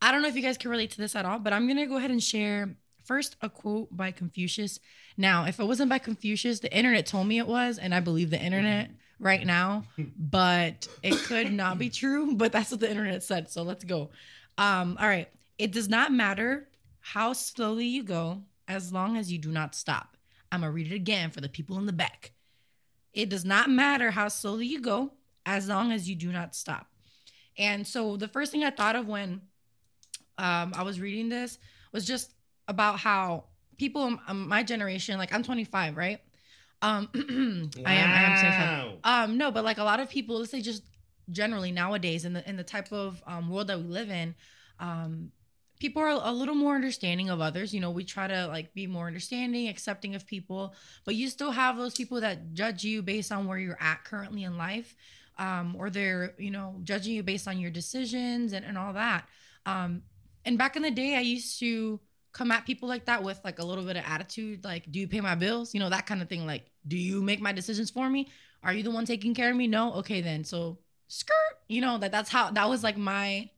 I 0.01 0.11
don't 0.11 0.21
know 0.21 0.27
if 0.27 0.35
you 0.35 0.41
guys 0.41 0.57
can 0.57 0.71
relate 0.71 0.91
to 0.91 0.97
this 0.97 1.15
at 1.15 1.25
all, 1.25 1.39
but 1.39 1.53
I'm 1.53 1.67
gonna 1.67 1.87
go 1.87 1.97
ahead 1.97 2.11
and 2.11 2.21
share 2.21 2.75
first 3.05 3.35
a 3.41 3.49
quote 3.49 3.95
by 3.95 4.11
Confucius. 4.11 4.79
Now, 5.17 5.45
if 5.45 5.59
it 5.59 5.65
wasn't 5.65 5.89
by 5.89 5.99
Confucius, 5.99 6.59
the 6.59 6.75
internet 6.75 7.05
told 7.05 7.27
me 7.27 7.37
it 7.37 7.47
was, 7.47 7.77
and 7.77 7.93
I 7.93 7.99
believe 7.99 8.29
the 8.29 8.41
internet 8.41 8.89
right 9.19 9.45
now, 9.45 9.85
but 10.17 10.87
it 11.01 11.15
could 11.15 11.51
not 11.51 11.77
be 11.77 11.89
true. 11.89 12.35
But 12.35 12.51
that's 12.51 12.71
what 12.71 12.79
the 12.79 12.89
internet 12.89 13.23
said. 13.23 13.49
So 13.49 13.63
let's 13.63 13.83
go. 13.83 14.09
Um, 14.57 14.97
all 14.99 15.07
right. 15.07 15.29
It 15.57 15.71
does 15.71 15.89
not 15.89 16.11
matter 16.11 16.69
how 16.99 17.33
slowly 17.33 17.85
you 17.85 18.03
go 18.03 18.43
as 18.67 18.93
long 18.93 19.17
as 19.17 19.31
you 19.31 19.37
do 19.37 19.51
not 19.51 19.75
stop. 19.75 20.17
I'm 20.51 20.61
gonna 20.61 20.71
read 20.71 20.91
it 20.91 20.95
again 20.95 21.31
for 21.31 21.41
the 21.41 21.49
people 21.49 21.77
in 21.77 21.85
the 21.85 21.93
back. 21.93 22.31
It 23.13 23.29
does 23.29 23.45
not 23.45 23.69
matter 23.69 24.11
how 24.11 24.27
slowly 24.27 24.65
you 24.65 24.81
go 24.81 25.13
as 25.45 25.67
long 25.67 25.91
as 25.91 26.09
you 26.09 26.15
do 26.15 26.31
not 26.31 26.55
stop. 26.55 26.87
And 27.57 27.85
so 27.85 28.17
the 28.17 28.27
first 28.27 28.51
thing 28.51 28.63
I 28.63 28.71
thought 28.71 28.95
of 28.95 29.07
when 29.07 29.41
um, 30.37 30.73
I 30.75 30.83
was 30.83 30.99
reading 30.99 31.29
this 31.29 31.59
was 31.91 32.05
just 32.05 32.33
about 32.67 32.99
how 32.99 33.45
people 33.77 34.07
in 34.07 34.19
in 34.29 34.47
my 34.47 34.63
generation, 34.63 35.17
like 35.17 35.33
I'm 35.33 35.43
25, 35.43 35.97
right? 35.97 36.19
Um, 36.81 37.09
I 37.85 37.93
am, 37.93 38.09
I 38.09 38.23
am 38.23 38.39
25. 38.39 38.85
Wow. 38.85 38.93
Um, 39.03 39.37
no, 39.37 39.51
but 39.51 39.63
like 39.63 39.77
a 39.77 39.83
lot 39.83 39.99
of 39.99 40.09
people, 40.09 40.39
let's 40.39 40.51
say 40.51 40.61
just 40.61 40.83
generally 41.31 41.71
nowadays 41.71 42.25
in 42.25 42.33
the 42.33 42.47
in 42.47 42.57
the 42.57 42.63
type 42.63 42.91
of 42.91 43.21
um, 43.25 43.49
world 43.49 43.67
that 43.67 43.79
we 43.79 43.85
live 43.85 44.09
in, 44.09 44.35
um, 44.79 45.31
people 45.79 46.01
are 46.01 46.19
a 46.23 46.31
little 46.31 46.55
more 46.55 46.75
understanding 46.75 47.29
of 47.29 47.41
others. 47.41 47.73
You 47.73 47.81
know, 47.81 47.91
we 47.91 48.03
try 48.03 48.27
to 48.27 48.47
like 48.47 48.73
be 48.73 48.87
more 48.87 49.07
understanding, 49.07 49.67
accepting 49.67 50.15
of 50.15 50.25
people, 50.25 50.73
but 51.05 51.15
you 51.15 51.29
still 51.29 51.51
have 51.51 51.77
those 51.77 51.93
people 51.93 52.21
that 52.21 52.53
judge 52.53 52.83
you 52.83 53.01
based 53.01 53.31
on 53.31 53.47
where 53.47 53.57
you're 53.57 53.77
at 53.79 54.03
currently 54.03 54.43
in 54.43 54.57
life, 54.57 54.95
um, 55.37 55.75
or 55.77 55.89
they're 55.89 56.33
you 56.37 56.51
know 56.51 56.79
judging 56.83 57.13
you 57.13 57.23
based 57.23 57.47
on 57.47 57.59
your 57.59 57.71
decisions 57.71 58.53
and 58.53 58.65
and 58.65 58.77
all 58.77 58.93
that. 58.93 59.27
Um, 59.65 60.03
and 60.45 60.57
back 60.57 60.75
in 60.75 60.81
the 60.81 60.91
day, 60.91 61.15
I 61.15 61.21
used 61.21 61.59
to 61.59 61.99
come 62.33 62.51
at 62.51 62.65
people 62.65 62.89
like 62.89 63.05
that 63.05 63.23
with 63.23 63.39
like 63.43 63.59
a 63.59 63.65
little 63.65 63.83
bit 63.83 63.97
of 63.97 64.03
attitude, 64.05 64.63
like, 64.63 64.91
"Do 64.91 64.99
you 64.99 65.07
pay 65.07 65.21
my 65.21 65.35
bills?" 65.35 65.73
You 65.73 65.79
know, 65.79 65.89
that 65.89 66.05
kind 66.05 66.21
of 66.21 66.29
thing. 66.29 66.45
Like, 66.45 66.65
"Do 66.87 66.97
you 66.97 67.21
make 67.21 67.41
my 67.41 67.51
decisions 67.51 67.89
for 67.89 68.09
me?" 68.09 68.27
Are 68.63 68.73
you 68.73 68.83
the 68.83 68.91
one 68.91 69.05
taking 69.05 69.33
care 69.33 69.51
of 69.51 69.57
me? 69.57 69.67
No. 69.67 69.93
Okay, 69.95 70.21
then. 70.21 70.43
So 70.45 70.77
skirt. 71.07 71.35
You 71.67 71.81
know 71.81 71.97
that 71.97 72.11
that's 72.11 72.29
how 72.29 72.51
that 72.51 72.69
was 72.69 72.83
like 72.83 72.97
my 72.97 73.49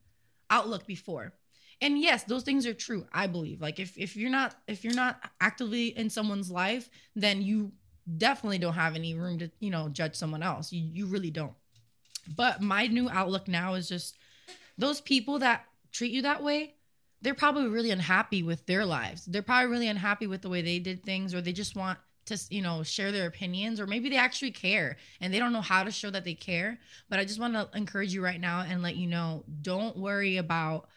outlook 0.50 0.86
before. 0.86 1.32
And 1.80 1.98
yes, 1.98 2.24
those 2.24 2.42
things 2.42 2.66
are 2.66 2.74
true. 2.74 3.06
I 3.12 3.26
believe. 3.26 3.60
Like 3.60 3.78
if 3.78 3.96
if 3.98 4.16
you're 4.16 4.30
not 4.30 4.54
if 4.66 4.84
you're 4.84 4.94
not 4.94 5.20
actively 5.40 5.88
in 5.96 6.08
someone's 6.10 6.50
life, 6.50 6.88
then 7.14 7.42
you 7.42 7.72
definitely 8.18 8.58
don't 8.58 8.74
have 8.74 8.94
any 8.94 9.14
room 9.14 9.38
to 9.38 9.50
you 9.60 9.70
know 9.70 9.88
judge 9.88 10.14
someone 10.14 10.42
else. 10.42 10.72
You 10.72 10.88
you 10.92 11.06
really 11.06 11.30
don't. 11.30 11.54
But 12.34 12.60
my 12.60 12.86
new 12.86 13.08
outlook 13.08 13.46
now 13.46 13.74
is 13.74 13.88
just 13.88 14.16
those 14.78 15.00
people 15.00 15.38
that 15.40 15.64
treat 15.92 16.12
you 16.12 16.22
that 16.22 16.42
way. 16.42 16.74
They're 17.22 17.34
probably 17.34 17.68
really 17.68 17.90
unhappy 17.90 18.42
with 18.42 18.66
their 18.66 18.84
lives. 18.84 19.24
They're 19.24 19.42
probably 19.42 19.70
really 19.70 19.88
unhappy 19.88 20.26
with 20.26 20.42
the 20.42 20.48
way 20.48 20.62
they 20.62 20.78
did 20.78 21.02
things, 21.02 21.34
or 21.34 21.40
they 21.40 21.52
just 21.52 21.76
want 21.76 21.98
to 22.26 22.38
you 22.50 22.60
know 22.60 22.82
share 22.82 23.12
their 23.12 23.26
opinions 23.26 23.80
or 23.80 23.86
maybe 23.86 24.08
they 24.08 24.16
actually 24.16 24.50
care 24.50 24.96
and 25.20 25.32
they 25.32 25.38
don't 25.38 25.52
know 25.52 25.60
how 25.60 25.82
to 25.82 25.90
show 25.90 26.10
that 26.10 26.24
they 26.24 26.34
care 26.34 26.78
but 27.08 27.18
i 27.18 27.24
just 27.24 27.40
want 27.40 27.54
to 27.54 27.68
encourage 27.74 28.12
you 28.12 28.22
right 28.22 28.40
now 28.40 28.64
and 28.68 28.82
let 28.82 28.96
you 28.96 29.06
know 29.06 29.44
don't 29.62 29.96
worry 29.96 30.36
about 30.36 30.88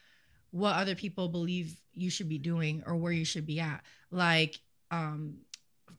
what 0.51 0.75
other 0.75 0.95
people 0.95 1.27
believe 1.29 1.79
you 1.93 2.09
should 2.09 2.29
be 2.29 2.37
doing 2.37 2.83
or 2.85 2.95
where 2.95 3.11
you 3.11 3.25
should 3.25 3.45
be 3.45 3.59
at. 3.59 3.81
Like 4.11 4.59
um 4.91 5.37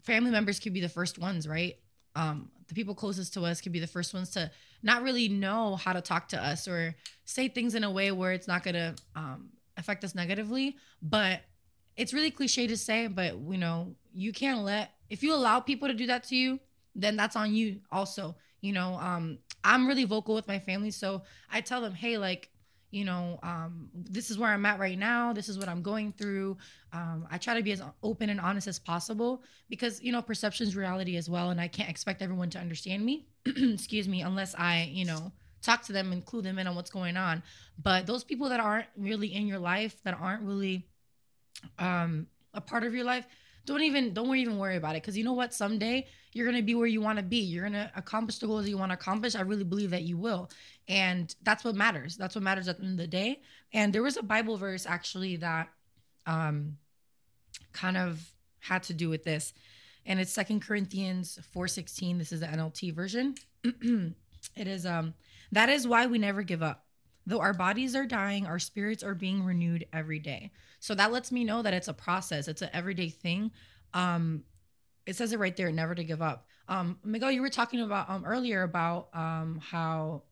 family 0.03 0.31
members 0.31 0.59
could 0.59 0.73
be 0.73 0.81
the 0.81 0.89
first 0.89 1.19
ones 1.19 1.47
right? 1.47 1.75
Um 2.17 2.51
the 2.69 2.75
people 2.75 2.95
closest 2.95 3.35
to 3.35 3.45
us 3.45 3.61
could 3.61 3.73
be 3.73 3.81
the 3.81 3.87
first 3.87 4.15
ones 4.15 4.31
to 4.31 4.51
not 4.83 5.03
really 5.03 5.29
know 5.29 5.77
how 5.77 5.93
to 5.93 6.01
talk 6.01 6.29
to 6.29 6.43
us 6.43 6.69
or 6.69 6.95
say 7.25 7.49
things 7.49 7.75
in 7.75 7.85
a 7.85 7.91
way 7.91 8.13
where 8.13 8.33
it's 8.33 8.49
not 8.49 8.63
going 8.63 8.75
to 8.75 8.95
um 9.15 9.51
affect 9.77 10.05
us 10.05 10.15
negatively. 10.15 10.77
But 11.03 11.41
it's 11.97 12.15
really 12.15 12.31
cliche 12.31 12.67
to 12.67 12.77
say 12.77 13.07
but 13.07 13.37
you 13.49 13.59
know 13.59 13.95
you 14.13 14.33
can't 14.33 14.61
let 14.61 14.93
if 15.11 15.23
you 15.23 15.35
allow 15.35 15.61
people 15.61 15.87
to 15.89 15.95
do 15.95 16.07
that 16.07 16.25
to 16.25 16.35
you 16.35 16.59
then 16.95 17.17
that's 17.17 17.37
on 17.37 17.55
you 17.55 17.81
also 17.93 18.35
you 18.63 18.73
know? 18.73 18.95
Um 18.95 19.39
i'm 19.65 19.87
really 19.87 20.05
vocal 20.05 20.35
with 20.35 20.49
my 20.49 20.59
family 20.59 20.91
so 20.91 21.23
i 21.53 21.61
tell 21.61 21.81
them 21.81 21.95
hey 21.95 22.17
like 22.17 22.49
you 22.91 23.05
know 23.05 23.39
um 23.43 23.89
this 23.95 24.31
is 24.31 24.39
where 24.39 24.51
i'm 24.51 24.67
at 24.67 24.79
right 24.79 24.99
now. 24.99 25.33
This 25.33 25.49
is 25.49 25.59
what 25.59 25.69
i'm 25.69 25.83
going 25.83 26.13
through. 26.13 26.57
Um 26.93 27.27
i 27.31 27.39
try 27.39 27.55
to 27.55 27.63
be 27.63 27.73
as 27.73 27.83
open 28.03 28.31
and 28.31 28.41
honest 28.41 28.67
as 28.67 28.79
possible 28.79 29.43
because 29.69 30.03
you 30.03 30.13
know 30.13 30.23
perception 30.23 30.67
is 30.67 30.77
reality 30.77 31.17
as 31.17 31.31
well 31.31 31.51
and 31.51 31.61
i 31.61 31.69
can't 31.69 31.91
expect 31.91 32.23
everyone 32.23 32.51
to 32.51 32.59
understand 32.59 33.05
me. 33.05 33.27
Excuse 33.47 34.09
me 34.09 34.23
unless 34.23 34.55
i 34.57 34.91
you 34.93 35.05
know 35.05 35.33
talk 35.63 35.83
to 35.85 35.93
them 35.93 36.13
and 36.13 36.25
clue 36.25 36.43
them 36.43 36.59
in 36.59 36.67
on 36.67 36.75
what's 36.75 36.91
going 36.91 37.17
on. 37.17 37.43
But 37.83 38.07
those 38.07 38.25
people 38.25 38.49
that 38.49 38.61
aren't 38.61 38.87
really 38.97 39.35
in 39.35 39.47
your 39.47 39.59
life 39.59 39.97
that 40.05 40.17
aren't 40.19 40.43
really 40.43 40.87
um 41.79 42.27
a 42.55 42.61
part 42.61 42.85
of 42.85 42.95
your 42.95 43.05
life 43.05 43.27
don't 43.67 43.83
even 43.83 44.13
don't 44.15 44.35
even 44.37 44.59
worry 44.59 44.77
about 44.77 44.97
it. 44.97 45.03
Because 45.03 45.17
you 45.17 45.25
know 45.25 45.35
what? 45.35 45.53
Someday 45.55 46.07
you're 46.33 46.47
gonna 46.47 46.63
be 46.63 46.75
where 46.75 46.87
you 46.87 47.01
want 47.01 47.19
to 47.19 47.25
be. 47.25 47.39
You're 47.39 47.65
gonna 47.65 47.91
accomplish 47.95 48.39
the 48.39 48.47
goals 48.47 48.69
you 48.69 48.79
want 48.79 48.91
to 48.91 48.95
accomplish. 48.95 49.35
I 49.35 49.43
really 49.43 49.65
believe 49.65 49.91
that 49.91 50.03
you 50.03 50.17
will 50.17 50.51
and 50.91 51.35
that's 51.43 51.65
what 51.65 51.75
matters 51.75 52.17
that's 52.19 52.35
what 52.35 52.45
matters 52.45 52.69
at 52.69 52.77
the 52.77 52.83
end 52.83 52.93
of 52.93 52.99
the 52.99 53.07
day 53.07 53.41
and 53.73 53.93
there 53.93 54.03
was 54.03 54.19
a 54.19 54.23
bible 54.23 54.59
verse 54.59 54.85
actually 54.85 55.37
that 55.37 55.69
um 56.27 56.77
kind 57.73 57.97
of 57.97 58.33
had 58.61 58.83
to 58.85 58.95
do 58.95 59.09
with 59.09 59.25
this. 59.25 59.53
And 60.07 60.21
it's 60.21 60.33
Second 60.33 60.61
Corinthians 60.61 61.39
4:16. 61.55 62.19
This 62.19 62.33
is 62.33 62.41
the 62.41 62.47
NLT 62.47 62.95
version. 62.95 63.35
it 63.65 64.67
is 64.67 64.87
um 64.87 65.15
that 65.53 65.69
is 65.69 65.87
why 65.87 66.07
we 66.07 66.19
never 66.19 66.43
give 66.43 66.63
up. 66.63 66.87
Though 67.27 67.41
our 67.41 67.53
bodies 67.53 67.95
are 67.95 68.07
dying, 68.07 68.47
our 68.47 68.59
spirits 68.59 69.03
are 69.03 69.15
being 69.15 69.45
renewed 69.45 69.87
every 69.93 70.19
day. 70.19 70.53
So 70.79 70.95
that 70.95 71.13
lets 71.13 71.31
me 71.31 71.45
know 71.45 71.63
that 71.63 71.75
it's 71.75 71.89
a 71.89 71.95
process. 71.95 72.49
It's 72.49 72.63
an 72.63 72.71
everyday 72.73 73.11
thing. 73.11 73.51
Um 73.95 74.45
it 75.07 75.17
says 75.17 75.33
it 75.33 75.39
right 75.39 75.57
there, 75.57 75.73
never 75.73 75.95
to 75.95 76.05
give 76.05 76.23
up. 76.23 76.47
Um 76.69 76.99
Miguel, 77.05 77.33
you 77.33 77.43
were 77.43 77.51
talking 77.51 77.81
about 77.81 78.09
um 78.09 78.25
earlier 78.25 78.63
about 78.63 79.09
um 79.15 79.61
how 79.63 80.23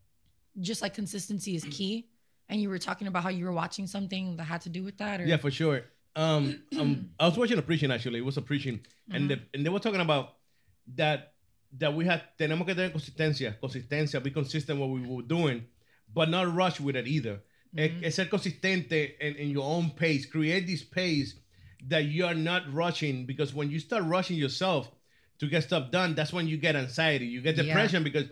just 0.61 0.83
like 0.83 0.95
consistency 0.95 1.55
is 1.55 1.65
key. 1.65 2.09
And 2.49 2.61
you 2.63 2.71
were 2.71 2.79
talking 2.79 3.07
about 3.07 3.23
how 3.23 3.29
you 3.29 3.45
were 3.45 3.53
watching 3.53 3.87
something 3.87 4.37
that 4.37 4.45
had 4.45 4.63
to 4.63 4.71
do 4.71 4.83
with 4.83 4.97
that 4.99 5.21
or 5.21 5.25
Yeah, 5.27 5.37
for 5.37 5.51
sure. 5.51 5.83
Um, 6.17 6.63
um, 6.79 7.11
I 7.21 7.27
was 7.29 7.37
watching 7.37 7.59
a 7.59 7.63
preaching 7.63 7.91
actually. 7.93 8.19
It 8.19 8.25
was 8.25 8.37
a 8.39 8.43
preaching, 8.43 8.81
and 9.11 9.31
the, 9.31 9.41
and 9.55 9.65
they 9.65 9.69
were 9.71 9.79
talking 9.79 10.01
about 10.01 10.35
that 10.97 11.35
that 11.79 11.95
we 11.95 12.07
had 12.07 12.23
tenemos 12.39 12.67
que 12.67 12.75
tener 12.75 12.91
consistencia, 12.91 13.55
consistencia, 13.61 14.23
be 14.23 14.31
consistent 14.31 14.81
what 14.81 14.89
we 14.89 15.01
were 15.07 15.23
doing, 15.23 15.65
but 16.13 16.29
not 16.31 16.53
rush 16.53 16.81
with 16.81 16.97
it 16.97 17.07
either. 17.07 17.41
Es, 17.77 17.91
es 18.03 18.15
ser 18.15 18.25
consistente 18.25 19.17
in, 19.21 19.35
in 19.37 19.51
your 19.51 19.65
own 19.65 19.91
pace. 19.91 20.25
Create 20.25 20.67
this 20.67 20.83
pace 20.83 21.35
that 21.87 22.07
you 22.07 22.25
are 22.25 22.35
not 22.35 22.63
rushing 22.73 23.27
because 23.27 23.55
when 23.55 23.71
you 23.71 23.79
start 23.79 24.03
rushing 24.05 24.37
yourself 24.39 24.91
to 25.39 25.47
get 25.47 25.63
stuff 25.63 25.91
done, 25.93 26.15
that's 26.15 26.33
when 26.33 26.49
you 26.49 26.57
get 26.57 26.75
anxiety, 26.75 27.27
you 27.27 27.43
get 27.43 27.57
Yeah. 27.57 27.65
depression 27.65 28.03
because 28.03 28.25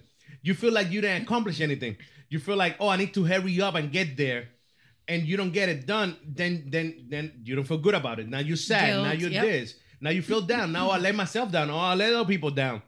you 0.43 0.55
feel 0.55 0.73
like 0.73 0.91
you 0.91 1.01
didn't 1.01 1.23
accomplish 1.23 1.61
anything. 1.61 1.97
You 2.29 2.39
feel 2.39 2.57
like, 2.57 2.77
oh, 2.81 2.89
I 2.89 2.97
need 2.97 3.15
to 3.15 3.25
hurry 3.25 3.61
up 3.61 3.75
and 3.75 3.91
get 3.93 4.17
there 4.17 4.49
and 5.09 5.23
you 5.23 5.37
don't 5.37 5.53
get 5.53 5.69
it 5.69 5.87
done, 5.87 6.17
then 6.27 6.65
then 6.69 7.07
then 7.09 7.33
you 7.45 7.55
don't 7.55 7.65
feel 7.65 7.79
good 7.79 7.95
about 7.95 8.19
it. 8.19 8.29
Now 8.29 8.41
you're 8.41 8.57
sad. 8.57 8.89
Guilt, 8.89 9.05
now 9.07 9.13
you're 9.13 9.31
yep. 9.31 9.45
this. 9.45 9.75
Now 10.01 10.11
you 10.11 10.23
feel 10.23 10.41
down. 10.43 10.73
Now 10.73 10.91
I 10.91 10.99
let 10.99 11.15
myself 11.15 11.51
down. 11.51 11.71
Or 11.71 11.79
I 11.79 11.95
let 11.95 12.13
other 12.13 12.27
people 12.27 12.51
down. 12.51 12.83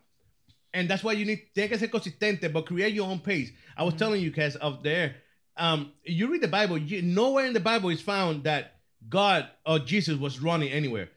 And 0.74 0.88
that's 0.88 1.02
why 1.02 1.12
you 1.12 1.24
need 1.24 1.54
tiene 1.54 1.68
que 1.68 1.78
ser 1.78 1.88
consistente, 1.88 2.52
but 2.52 2.66
create 2.66 2.92
your 2.92 3.08
own 3.08 3.20
pace. 3.20 3.50
I 3.76 3.80
Mm-hmm. 3.80 3.84
was 3.86 3.94
telling 3.94 4.22
you 4.22 4.30
guys 4.30 4.56
up 4.60 4.82
there, 4.82 5.16
um, 5.56 5.92
you 6.04 6.30
read 6.30 6.42
the 6.42 6.48
Bible, 6.48 6.76
you, 6.76 7.02
nowhere 7.02 7.46
in 7.46 7.52
the 7.52 7.60
Bible 7.60 7.88
is 7.88 8.02
found 8.02 8.44
that 8.44 8.74
God 9.08 9.48
or 9.64 9.78
Jesus 9.78 10.18
was 10.18 10.40
running 10.40 10.70
anywhere. 10.70 11.08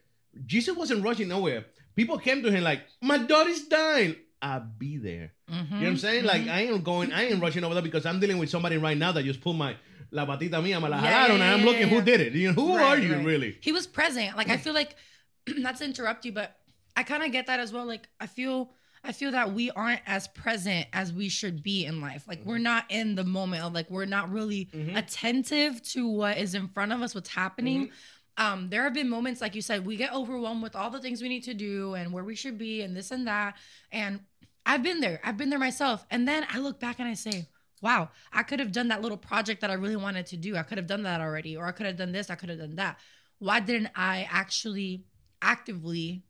Jesus 0.46 0.76
wasn't 0.76 1.04
rushing 1.04 1.28
nowhere. 1.28 1.66
People 1.94 2.18
came 2.18 2.42
to 2.42 2.50
him 2.50 2.64
like, 2.64 2.80
My 3.02 3.18
daughter's 3.18 3.64
dying. 3.64 4.16
I'll 4.42 4.60
be 4.60 4.96
there. 4.96 5.32
You 5.48 5.54
know 5.54 5.62
what 5.62 5.70
I'm 5.70 5.78
mm-hmm, 5.78 5.96
saying? 5.96 6.24
Like 6.24 6.42
mm-hmm. 6.42 6.50
I 6.50 6.60
ain't 6.62 6.84
going, 6.84 7.12
I 7.12 7.26
ain't 7.26 7.40
rushing 7.40 7.62
over 7.62 7.74
there 7.74 7.82
because 7.82 8.04
I'm 8.04 8.18
dealing 8.18 8.38
with 8.38 8.50
somebody 8.50 8.76
right 8.76 8.96
now 8.96 9.12
that 9.12 9.24
just 9.24 9.40
pulled 9.40 9.56
my 9.56 9.76
la 10.10 10.26
patita 10.26 10.60
mía, 10.60 10.82
me 10.82 10.88
la 10.88 11.00
Yeah, 11.00 11.28
jalaron, 11.28 11.28
yeah, 11.28 11.34
and 11.34 11.42
I'm 11.42 11.60
yeah, 11.60 11.64
looking 11.64 11.88
who 11.88 12.02
did 12.02 12.20
it. 12.20 12.32
You 12.32 12.48
know, 12.48 12.54
who 12.54 12.76
Right, 12.76 12.84
are 12.84 12.98
you 12.98 13.14
right. 13.14 13.24
really? 13.24 13.56
He 13.60 13.70
was 13.70 13.86
present. 13.86 14.36
Like 14.36 14.50
I 14.50 14.56
mm. 14.56 14.60
feel 14.60 14.74
like 14.74 14.96
not 15.46 15.76
to 15.76 15.84
interrupt 15.84 16.24
you, 16.24 16.32
but 16.32 16.56
I 16.96 17.04
kind 17.04 17.22
of 17.22 17.30
get 17.30 17.46
that 17.46 17.60
as 17.60 17.72
well. 17.72 17.86
Like 17.86 18.08
I 18.20 18.26
feel 18.26 18.72
I 19.04 19.12
feel 19.12 19.32
that 19.32 19.52
we 19.52 19.70
aren't 19.70 20.02
as 20.06 20.28
present 20.28 20.86
as 20.92 21.12
we 21.12 21.28
should 21.28 21.62
be 21.62 21.86
in 21.86 22.00
life. 22.00 22.24
Like 22.26 22.44
we're 22.44 22.54
mm-hmm. 22.54 22.64
not 22.64 22.84
in 22.88 23.14
the 23.14 23.24
moment 23.24 23.62
of 23.64 23.72
like 23.72 23.90
we're 23.90 24.06
not 24.06 24.30
really 24.30 24.68
attentive 24.94 25.82
to 25.90 26.08
what 26.08 26.38
is 26.38 26.54
in 26.54 26.68
front 26.68 26.92
of 26.92 27.00
us, 27.02 27.14
what's 27.14 27.30
happening. 27.30 27.90
Um, 28.38 28.70
there 28.70 28.84
have 28.84 28.94
been 28.94 29.10
moments, 29.10 29.40
like 29.40 29.54
you 29.54 29.60
said, 29.60 29.84
we 29.84 29.96
get 29.96 30.12
overwhelmed 30.14 30.62
with 30.62 30.74
all 30.74 30.88
the 30.88 31.00
things 31.00 31.20
we 31.20 31.28
need 31.28 31.44
to 31.44 31.54
do 31.54 31.94
and 31.94 32.12
where 32.12 32.24
we 32.24 32.34
should 32.34 32.56
be 32.56 32.80
and 32.80 32.96
this 32.96 33.10
and 33.10 33.26
that. 33.26 33.56
And 33.90 34.20
I've 34.64 34.82
been 34.82 35.00
there. 35.00 35.20
I've 35.24 35.36
been 35.36 35.50
there 35.50 35.58
myself. 35.58 36.06
And 36.10 36.26
then 36.26 36.46
I 36.50 36.58
look 36.58 36.78
back 36.78 36.98
and 36.98 37.08
I 37.08 37.14
say, 37.14 37.48
wow, 37.80 38.10
I 38.32 38.44
could 38.44 38.60
have 38.60 38.72
done 38.72 38.88
that 38.88 39.02
little 39.02 39.18
project 39.18 39.60
that 39.60 39.70
I 39.70 39.74
really 39.74 39.96
wanted 39.96 40.26
to 40.26 40.36
do. 40.36 40.56
I 40.56 40.62
could 40.62 40.78
have 40.78 40.86
done 40.86 41.02
that 41.02 41.20
already, 41.20 41.56
or 41.56 41.66
I 41.66 41.72
could 41.72 41.86
have 41.86 41.96
done 41.96 42.12
this, 42.12 42.30
I 42.30 42.36
could 42.36 42.48
have 42.48 42.58
done 42.58 42.76
that. 42.76 42.98
Why 43.38 43.58
didn't 43.58 43.90
I 43.96 44.28
actually 44.30 45.04
actively 45.42 46.22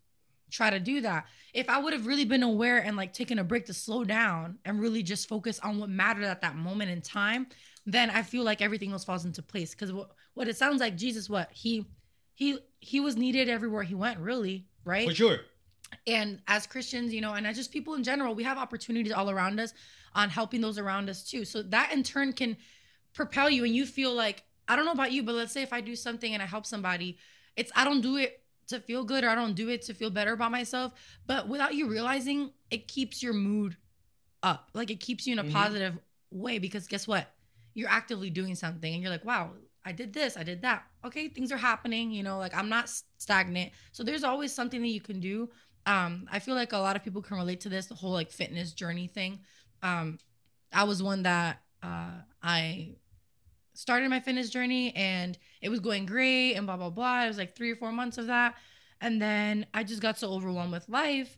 try 0.51 0.71
to 0.71 0.81
do 0.81 1.03
that? 1.03 1.27
If 1.53 1.69
I 1.69 1.79
would 1.79 1.93
have 1.93 2.07
really 2.07 2.25
been 2.25 2.43
aware 2.43 2.79
and 2.79 2.97
like 2.97 3.13
taken 3.13 3.39
a 3.39 3.45
break 3.45 3.67
to 3.67 3.75
slow 3.75 4.03
down 4.03 4.59
and 4.65 4.81
really 4.81 5.03
just 5.03 5.29
focus 5.29 5.59
on 5.61 5.79
what 5.79 5.91
mattered 5.91 6.25
at 6.25 6.41
that 6.41 6.57
moment 6.57 6.91
in 6.91 7.03
time, 7.03 7.49
then 7.85 8.09
I 8.09 8.23
feel 8.23 8.45
like 8.45 8.63
everything 8.63 8.93
else 8.93 9.05
falls 9.05 9.27
into 9.27 9.43
place. 9.43 9.73
Because 9.73 9.93
what, 9.93 10.13
what 10.33 10.49
it 10.49 10.57
sounds 10.57 10.81
like, 10.81 10.97
Jesus, 10.97 11.29
what 11.29 11.51
he 11.53 11.85
he 12.35 12.59
he 12.81 13.01
was 13.01 13.17
needed 13.17 13.51
everywhere 13.51 13.83
he 13.83 13.95
went, 13.95 14.19
really, 14.19 14.67
right? 14.85 15.07
For 15.07 15.15
sure. 15.15 15.41
And 16.07 16.41
as 16.49 16.67
christians 16.67 17.13
you 17.13 17.21
know 17.21 17.35
and 17.35 17.47
as 17.47 17.57
just 17.57 17.71
people 17.73 17.95
in 17.95 18.03
general 18.03 18.35
we 18.35 18.43
have 18.43 18.59
opportunities 18.59 19.13
all 19.13 19.31
around 19.31 19.61
us 19.61 19.75
on 20.15 20.29
helping 20.29 20.61
those 20.61 20.79
around 20.79 21.09
us 21.09 21.25
too. 21.25 21.45
So 21.45 21.63
that 21.63 21.91
in 21.93 22.03
turn 22.03 22.33
can 22.35 22.57
propel 23.15 23.49
you 23.49 23.65
and 23.65 23.75
you 23.75 23.87
feel 23.87 24.13
like 24.15 24.43
i 24.69 24.77
don't 24.77 24.85
know 24.85 24.93
about 24.93 25.13
you 25.13 25.23
but 25.23 25.35
let's 25.35 25.53
say 25.53 25.63
if 25.63 25.73
i 25.73 25.81
do 25.81 25.97
something 25.97 26.33
and 26.35 26.43
i 26.43 26.47
help 26.47 26.67
somebody 26.67 27.19
it's 27.57 27.73
i 27.77 27.85
don't 27.85 28.01
do 28.01 28.17
it 28.17 28.43
to 28.69 28.81
feel 28.81 29.05
good 29.05 29.25
or 29.25 29.29
i 29.31 29.35
don't 29.35 29.55
do 29.55 29.69
it 29.69 29.83
to 29.83 29.95
feel 29.95 30.11
better 30.11 30.33
about 30.33 30.51
myself. 30.51 30.93
But 31.27 31.49
without 31.49 31.75
you 31.75 31.89
realizing 31.89 32.53
it 32.71 32.89
keeps 32.89 33.23
your 33.23 33.33
mood 33.35 33.77
up. 34.43 34.71
Like 34.75 34.91
it 34.91 35.01
keeps 35.01 35.27
you 35.27 35.33
in 35.33 35.39
a 35.39 35.45
Mhm. 35.45 35.53
positive 35.53 35.99
way 36.31 36.59
because 36.59 36.87
guess 36.87 37.07
what? 37.07 37.35
You're 37.75 37.89
actively 37.91 38.31
doing 38.31 38.55
something 38.55 38.93
and 38.93 39.03
you're 39.03 39.11
like 39.11 39.25
wow 39.25 39.53
i 39.85 39.93
did 39.93 40.13
this 40.13 40.37
i 40.37 40.43
did 40.43 40.63
that. 40.63 40.85
Okay 41.05 41.29
things 41.29 41.51
are 41.51 41.57
happening 41.57 42.11
you 42.13 42.23
know 42.23 42.39
like 42.39 42.55
i'm 42.55 42.69
not 42.69 42.91
stagnant. 43.19 43.73
So 43.93 44.03
there's 44.05 44.25
always 44.25 44.53
something 44.55 44.81
that 44.83 44.89
you 44.89 45.01
can 45.01 45.21
do 45.21 45.49
um 45.87 46.29
i 46.31 46.39
feel 46.39 46.55
like 46.55 46.73
a 46.73 46.79
lot 46.79 46.97
of 46.97 47.03
people 47.03 47.23
can 47.23 47.37
relate 47.37 47.61
to 47.61 47.69
this 47.69 47.87
the 47.87 47.95
whole 47.95 48.13
like 48.13 48.31
fitness 48.31 48.73
journey 48.73 49.07
thing. 49.07 49.41
Um 49.83 50.19
i 50.73 50.85
was 50.85 51.03
one 51.03 51.23
that 51.25 51.61
uh 51.83 52.21
i 52.43 52.95
started 53.75 54.11
my 54.11 54.21
fitness 54.21 54.51
journey 54.51 54.95
and 54.95 55.39
it 55.61 55.69
was 55.71 55.81
going 55.81 56.07
great 56.07 56.55
and 56.55 56.67
blah 56.67 56.77
blah 56.77 56.91
blah. 56.91 57.25
It 57.25 57.29
was 57.29 57.39
like 57.39 57.57
three 57.57 57.71
or 57.71 57.77
four 57.77 57.93
months 57.93 58.19
of 58.19 58.27
that. 58.29 58.55
And 59.01 59.21
then 59.21 59.67
i 59.75 59.83
just 59.83 60.03
got 60.03 60.19
so 60.19 60.31
overwhelmed 60.31 60.73
with 60.73 60.89
life 60.89 61.37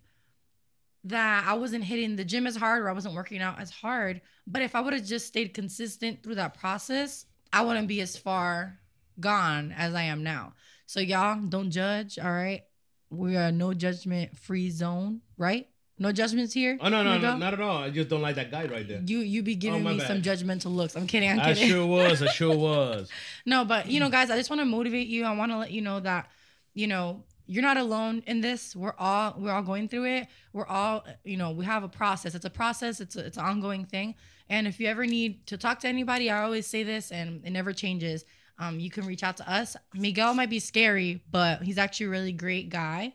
that 1.05 1.45
i 1.47 1.55
wasn't 1.55 1.85
hitting 1.85 2.17
the 2.17 2.25
gym 2.25 2.47
as 2.47 2.57
hard 2.57 2.83
or 2.83 2.89
i 2.89 2.93
wasn't 2.93 3.15
working 3.15 3.41
out 3.41 3.61
as 3.61 3.71
hard. 3.71 4.21
But 4.47 4.63
if 4.63 4.75
i 4.75 4.81
would 4.81 4.93
have 4.93 5.05
just 5.05 5.27
stayed 5.27 5.55
consistent 5.55 6.23
through 6.23 6.37
that 6.37 6.59
process 6.59 7.27
i 7.53 7.63
wouldn't 7.63 7.89
be 7.89 8.01
as 8.01 8.17
far 8.17 8.79
gone 9.21 9.73
as 9.77 9.95
i 9.95 10.03
am 10.03 10.23
now. 10.23 10.53
So 10.87 11.01
y'all 11.01 11.41
don't 11.41 11.71
judge 11.71 12.19
all 12.19 12.33
right 12.33 12.63
we 13.17 13.37
are 13.37 13.53
no 13.53 13.73
judgment 13.75 14.37
free 14.37 14.71
zone 14.71 15.21
right 15.39 15.69
no 15.99 16.11
judgments 16.11 16.53
here 16.53 16.77
Oh 16.81 16.89
no, 16.89 17.03
no, 17.05 17.19
no, 17.19 17.37
not 17.37 17.53
at 17.55 17.61
all. 17.61 17.79
I 17.79 17.91
just 17.91 18.09
don't 18.09 18.21
like 18.21 18.35
that 18.35 18.51
guy 18.51 18.67
right 18.67 18.87
there. 18.87 19.01
you 19.07 19.19
you 19.19 19.43
be 19.43 19.55
oh, 19.55 19.59
giving 19.59 19.83
my 19.85 19.93
me 19.93 19.99
bad. 19.99 20.09
some 20.09 20.23
judgmental 20.23 20.75
looks 20.75 20.97
i'm 20.97 21.07
kidding 21.07 21.31
i'm 21.31 21.39
kidding. 21.41 21.65
I 21.65 21.69
sure 21.69 21.87
was. 21.87 22.23
I 22.23 22.27
sure 22.29 22.57
was. 22.69 23.09
no, 23.47 23.65
but 23.65 23.89
you 23.89 24.01
know, 24.01 24.11
guys, 24.11 24.31
I 24.31 24.37
just 24.37 24.51
want 24.51 24.61
to 24.61 24.67
motivate 24.67 25.07
you. 25.07 25.25
I 25.25 25.33
want 25.37 25.53
to 25.53 25.59
let 25.59 25.71
you 25.71 25.83
know 25.83 26.01
that, 26.01 26.31
you 26.75 26.87
know, 26.89 27.23
you're 27.47 27.63
not 27.63 27.77
alone 27.77 28.23
in 28.27 28.41
this. 28.41 28.75
We're 28.75 28.95
all 28.99 29.35
we're 29.39 29.53
all 29.53 29.63
going 29.63 29.89
through 29.89 30.07
it. 30.07 30.29
We're 30.53 30.67
all, 30.67 31.05
you 31.25 31.37
know, 31.37 31.51
we 31.53 31.65
have 31.65 31.85
a 31.85 31.89
process. 31.89 32.35
It's 32.35 32.45
a 32.45 32.51
process. 32.51 33.01
It's 33.01 33.17
a, 33.17 33.27
it's 33.27 33.37
an 33.37 33.45
ongoing 33.45 33.85
thing. 33.85 34.15
And 34.49 34.67
if 34.67 34.81
you 34.81 34.89
ever 34.89 35.07
need 35.07 35.47
to 35.47 35.57
talk 35.57 35.79
to 35.81 35.89
anybody, 35.89 36.31
I 36.31 36.43
always 36.43 36.67
say 36.67 36.83
this, 36.83 37.13
and 37.13 37.45
it 37.45 37.51
never 37.51 37.73
changes. 37.73 38.25
Um, 38.59 38.79
you 38.79 38.91
can 38.91 39.07
reach 39.07 39.23
out 39.23 39.37
to 39.39 39.51
us. 39.51 39.77
Miguel 39.95 40.35
might 40.35 40.51
be 40.51 40.61
scary, 40.61 41.23
but 41.31 41.63
he's 41.63 41.79
actually 41.79 42.07
a 42.07 42.11
really 42.11 42.33
great 42.33 42.69
guy. 42.71 43.13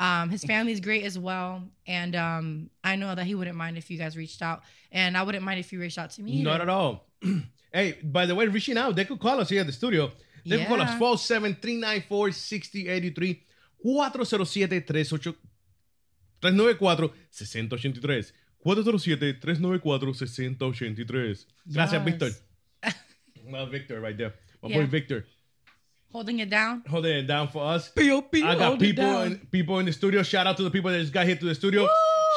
Um, 0.00 0.28
his 0.28 0.44
family's 0.44 0.80
great 0.80 1.04
as 1.04 1.16
well, 1.18 1.62
and 1.86 2.16
um, 2.16 2.68
I 2.82 2.96
know 2.96 3.14
that 3.14 3.24
he 3.26 3.34
wouldn't 3.36 3.56
mind 3.56 3.78
if 3.78 3.90
you 3.90 3.96
guys 3.96 4.16
reached 4.16 4.42
out, 4.42 4.62
and 4.90 5.16
I 5.16 5.22
wouldn't 5.22 5.44
mind 5.44 5.60
if 5.60 5.72
you 5.72 5.80
reached 5.80 5.98
out 5.98 6.10
to 6.12 6.22
me. 6.22 6.42
Not 6.42 6.60
at 6.60 6.68
all. 6.68 7.06
hey, 7.72 7.98
by 8.02 8.26
the 8.26 8.34
way, 8.34 8.46
reaching 8.48 8.76
out, 8.76 8.96
they 8.96 9.04
could 9.04 9.20
call 9.20 9.40
us 9.40 9.48
here 9.48 9.60
at 9.60 9.66
the 9.66 9.72
studio. 9.72 10.10
They 10.44 10.58
can 10.58 10.66
call 10.66 10.80
us 10.80 10.90
Yeah. 10.90 10.98
407 10.98 11.54
394 11.62 12.32
6083 12.32 13.42
407 13.82 14.46
38 14.46 14.86
394 14.88 17.10
6083 17.30 18.32
407 18.62 19.40
394 19.40 20.14
6083 20.14 21.36
Gracias. 21.72 22.02
Victor. 22.04 22.30
Well, 23.46 23.66
Victor 23.66 24.00
right 24.00 24.16
there. 24.16 24.32
My 24.64 24.74
boy 24.74 24.86
Victor. 24.86 25.26
Holding 26.10 26.38
it 26.38 26.48
down. 26.48 26.84
Holding 26.88 27.16
it 27.18 27.26
down 27.26 27.48
for 27.48 27.64
us. 27.64 27.88
P.O.P. 27.90 28.42
I 28.44 28.54
got 28.54 28.78
people 28.78 29.04
down. 29.04 29.26
in, 29.32 29.38
people 29.50 29.78
in 29.80 29.86
the 29.86 29.92
studio. 29.92 30.22
Shout 30.22 30.46
out 30.46 30.56
to 30.58 30.62
the 30.62 30.70
people 30.70 30.90
that 30.92 31.00
just 31.00 31.12
got 31.12 31.26
here 31.26 31.34
to 31.36 31.44
the 31.44 31.54
studio. 31.56 31.88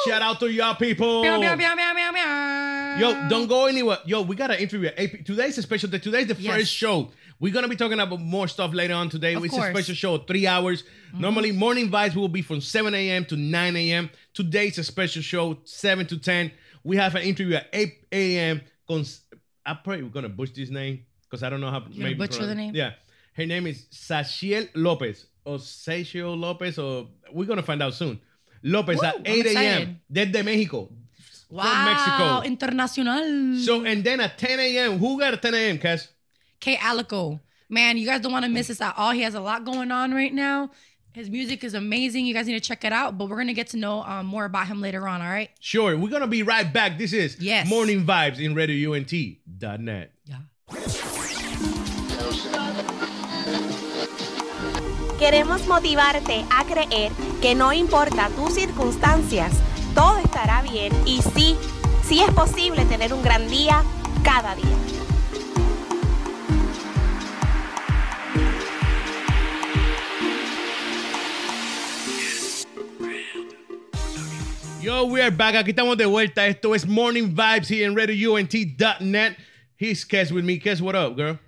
Shout 0.07 0.21
out 0.21 0.39
to 0.39 0.47
y'all 0.51 0.73
people. 0.75 1.21
Meow, 1.21 1.39
meow, 1.39 1.55
meow, 1.55 1.75
meow, 1.75 1.93
meow, 1.93 2.11
meow. 2.11 2.97
Yo, 2.99 3.29
don't 3.29 3.47
go 3.47 3.67
anywhere. 3.67 3.99
Yo, 4.05 4.23
we 4.23 4.35
got 4.35 4.49
an 4.49 4.57
interview. 4.59 4.89
AP. 4.97 5.23
Today's 5.25 5.57
a 5.59 5.61
special 5.61 5.89
day. 5.89 5.99
Today's 5.99 6.27
the 6.27 6.35
Yes. 6.39 6.55
first 6.55 6.73
show. 6.73 7.11
We're 7.39 7.53
gonna 7.53 7.67
be 7.67 7.75
talking 7.75 7.99
about 7.99 8.19
more 8.19 8.47
stuff 8.47 8.73
later 8.73 8.95
on 8.95 9.09
today. 9.09 9.35
Of 9.35 9.45
it's 9.45 9.53
course. 9.53 9.65
Mm-hmm. 9.65 9.75
a 9.77 9.79
special 9.83 9.95
show, 9.95 10.17
three 10.17 10.47
hours. 10.47 10.83
Normally, 11.13 11.51
morning 11.51 11.89
vibes 11.91 12.15
will 12.15 12.29
be 12.29 12.41
from 12.41 12.61
7 12.61 12.95
a.m. 12.95 13.25
to 13.25 13.37
9 13.37 13.75
a.m. 13.75 14.09
Today's 14.33 14.79
a 14.79 14.83
special 14.83 15.21
show, 15.21 15.59
7 15.65 16.07
to 16.07 16.17
10. 16.17 16.51
We 16.83 16.97
have 16.97 17.13
an 17.13 17.21
interview 17.21 17.55
at 17.57 17.67
8 17.71 17.93
a.m. 18.11 18.61
Con- 18.87 19.05
I 19.65 19.75
probably 19.75 20.01
we're 20.03 20.09
gonna 20.09 20.29
butcher 20.29 20.53
this 20.55 20.69
name 20.71 21.05
because 21.29 21.43
I 21.43 21.49
don't 21.49 21.61
know 21.61 21.69
how. 21.71 21.83
You're 21.89 22.05
gonna 22.09 22.15
butcher 22.17 22.45
the 22.45 22.55
name? 22.55 22.73
Yeah, 22.75 22.93
her 23.33 23.45
name 23.45 23.67
is 23.67 23.85
Sachiel 23.91 24.67
Lopez 24.75 25.25
or 25.45 25.57
Sachiel 25.57 26.37
Lopez, 26.39 26.77
or 26.79 27.07
we're 27.31 27.45
gonna 27.45 27.63
find 27.63 27.81
out 27.83 27.93
soon. 27.93 28.19
Lopez 28.63 29.01
at 29.03 29.21
8 29.25 29.45
a.m. 29.47 30.01
Desde 30.11 30.43
Mexico. 30.43 30.89
Wow, 31.49 31.63
From 31.63 31.85
Mexico. 31.85 32.65
internacional. 32.67 33.59
So 33.63 33.85
and 33.85 34.03
then 34.03 34.19
at 34.19 34.37
10 34.37 34.59
a.m. 34.59 34.97
Who 34.99 35.19
got 35.19 35.33
at 35.33 35.41
10 35.41 35.53
a.m. 35.53 35.77
Cass? 35.77 36.09
K 36.59 36.75
Alico. 36.77 37.39
Man, 37.69 37.97
you 37.97 38.05
guys 38.05 38.21
don't 38.21 38.31
want 38.31 38.45
to 38.45 38.49
miss 38.51 38.67
this 38.67 38.81
at 38.81 38.95
all. 38.97 39.11
He 39.11 39.21
has 39.21 39.35
a 39.35 39.39
lot 39.41 39.63
going 39.65 39.91
on 39.91 40.13
right 40.13 40.33
now. 40.33 40.71
His 41.13 41.29
music 41.29 41.63
is 41.63 41.73
amazing. 41.73 42.25
You 42.25 42.33
guys 42.33 42.47
need 42.47 42.53
to 42.53 42.59
check 42.59 42.83
it 42.83 42.91
out. 42.93 43.17
But 43.17 43.29
we're 43.29 43.37
gonna 43.37 43.53
get 43.53 43.67
to 43.67 43.77
know 43.77 44.03
um, 44.03 44.25
more 44.25 44.45
about 44.45 44.67
him 44.67 44.81
later 44.81 45.07
on. 45.07 45.21
All 45.21 45.29
right. 45.29 45.49
Sure, 45.59 45.95
we're 45.97 46.09
gonna 46.11 46.27
be 46.27 46.43
right 46.43 46.71
back. 46.71 46.97
This 46.97 47.13
is 47.13 47.37
Yes. 47.39 47.69
Morning 47.69 48.05
Vibes 48.05 48.39
in 48.43 48.53
RadioUNT.net. 48.55 50.11
Yeah. 50.25 50.37
Queremos 55.19 55.65
motivarte 55.65 56.45
a 56.51 56.63
creer 56.63 57.11
que 57.41 57.55
no 57.55 57.73
importa 57.73 58.29
tus 58.35 58.53
circunstancias, 58.53 59.51
todo 59.95 60.19
estará 60.19 60.61
bien 60.61 60.93
y 61.07 61.23
sí, 61.23 61.55
sí 62.03 62.21
es 62.21 62.31
posible 62.35 62.85
tener 62.85 63.11
un 63.13 63.23
gran 63.23 63.49
día 63.49 63.83
cada 64.23 64.55
día. 64.55 64.77
Yo, 74.79 75.05
we 75.05 75.21
are 75.21 75.35
back. 75.35 75.55
Aquí 75.55 75.71
estamos 75.71 75.97
de 75.97 76.05
vuelta. 76.05 76.45
Esto 76.45 76.75
es 76.75 76.85
Morning 76.85 77.33
Vibes 77.33 77.69
here 77.69 77.85
in 77.85 77.95
RadioUNT.net. 77.95 79.35
He's 79.77 80.05
Kes 80.05 80.31
with 80.31 80.43
me. 80.43 80.59
Kes, 80.59 80.79
what 80.79 80.95
up, 80.95 81.17
girl? 81.17 81.39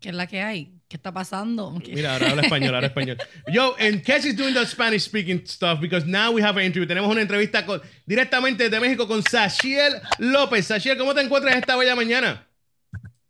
¿Qué 0.00 0.10
es 0.10 0.14
la 0.14 0.28
que 0.28 0.40
hay? 0.40 0.75
¿Qué 0.88 0.96
está 0.96 1.12
pasando? 1.12 1.74
¿Qué- 1.84 1.92
Mira, 1.94 2.12
ahora 2.14 2.30
habla 2.30 2.42
español, 2.42 2.74
ahora 2.74 2.86
español. 2.86 3.16
Yo, 3.52 3.74
and 3.78 4.02
Kes 4.04 4.24
is 4.24 4.36
doing 4.36 4.54
the 4.54 4.64
Spanish 4.66 5.02
speaking 5.04 5.42
stuff 5.46 5.80
because 5.80 6.06
now 6.06 6.30
we 6.32 6.42
have 6.42 6.56
an 6.58 6.66
interview. 6.66 6.86
Tenemos 6.86 7.10
una 7.10 7.20
entrevista 7.22 7.66
con, 7.66 7.82
directamente 8.06 8.64
desde 8.64 8.80
México 8.80 9.06
con 9.08 9.22
Sachiel 9.22 9.94
López. 10.18 10.66
Sachiel, 10.66 10.96
¿cómo 10.96 11.14
te 11.14 11.22
encuentras 11.22 11.56
esta 11.56 11.76
bella 11.76 11.96
mañana? 11.96 12.46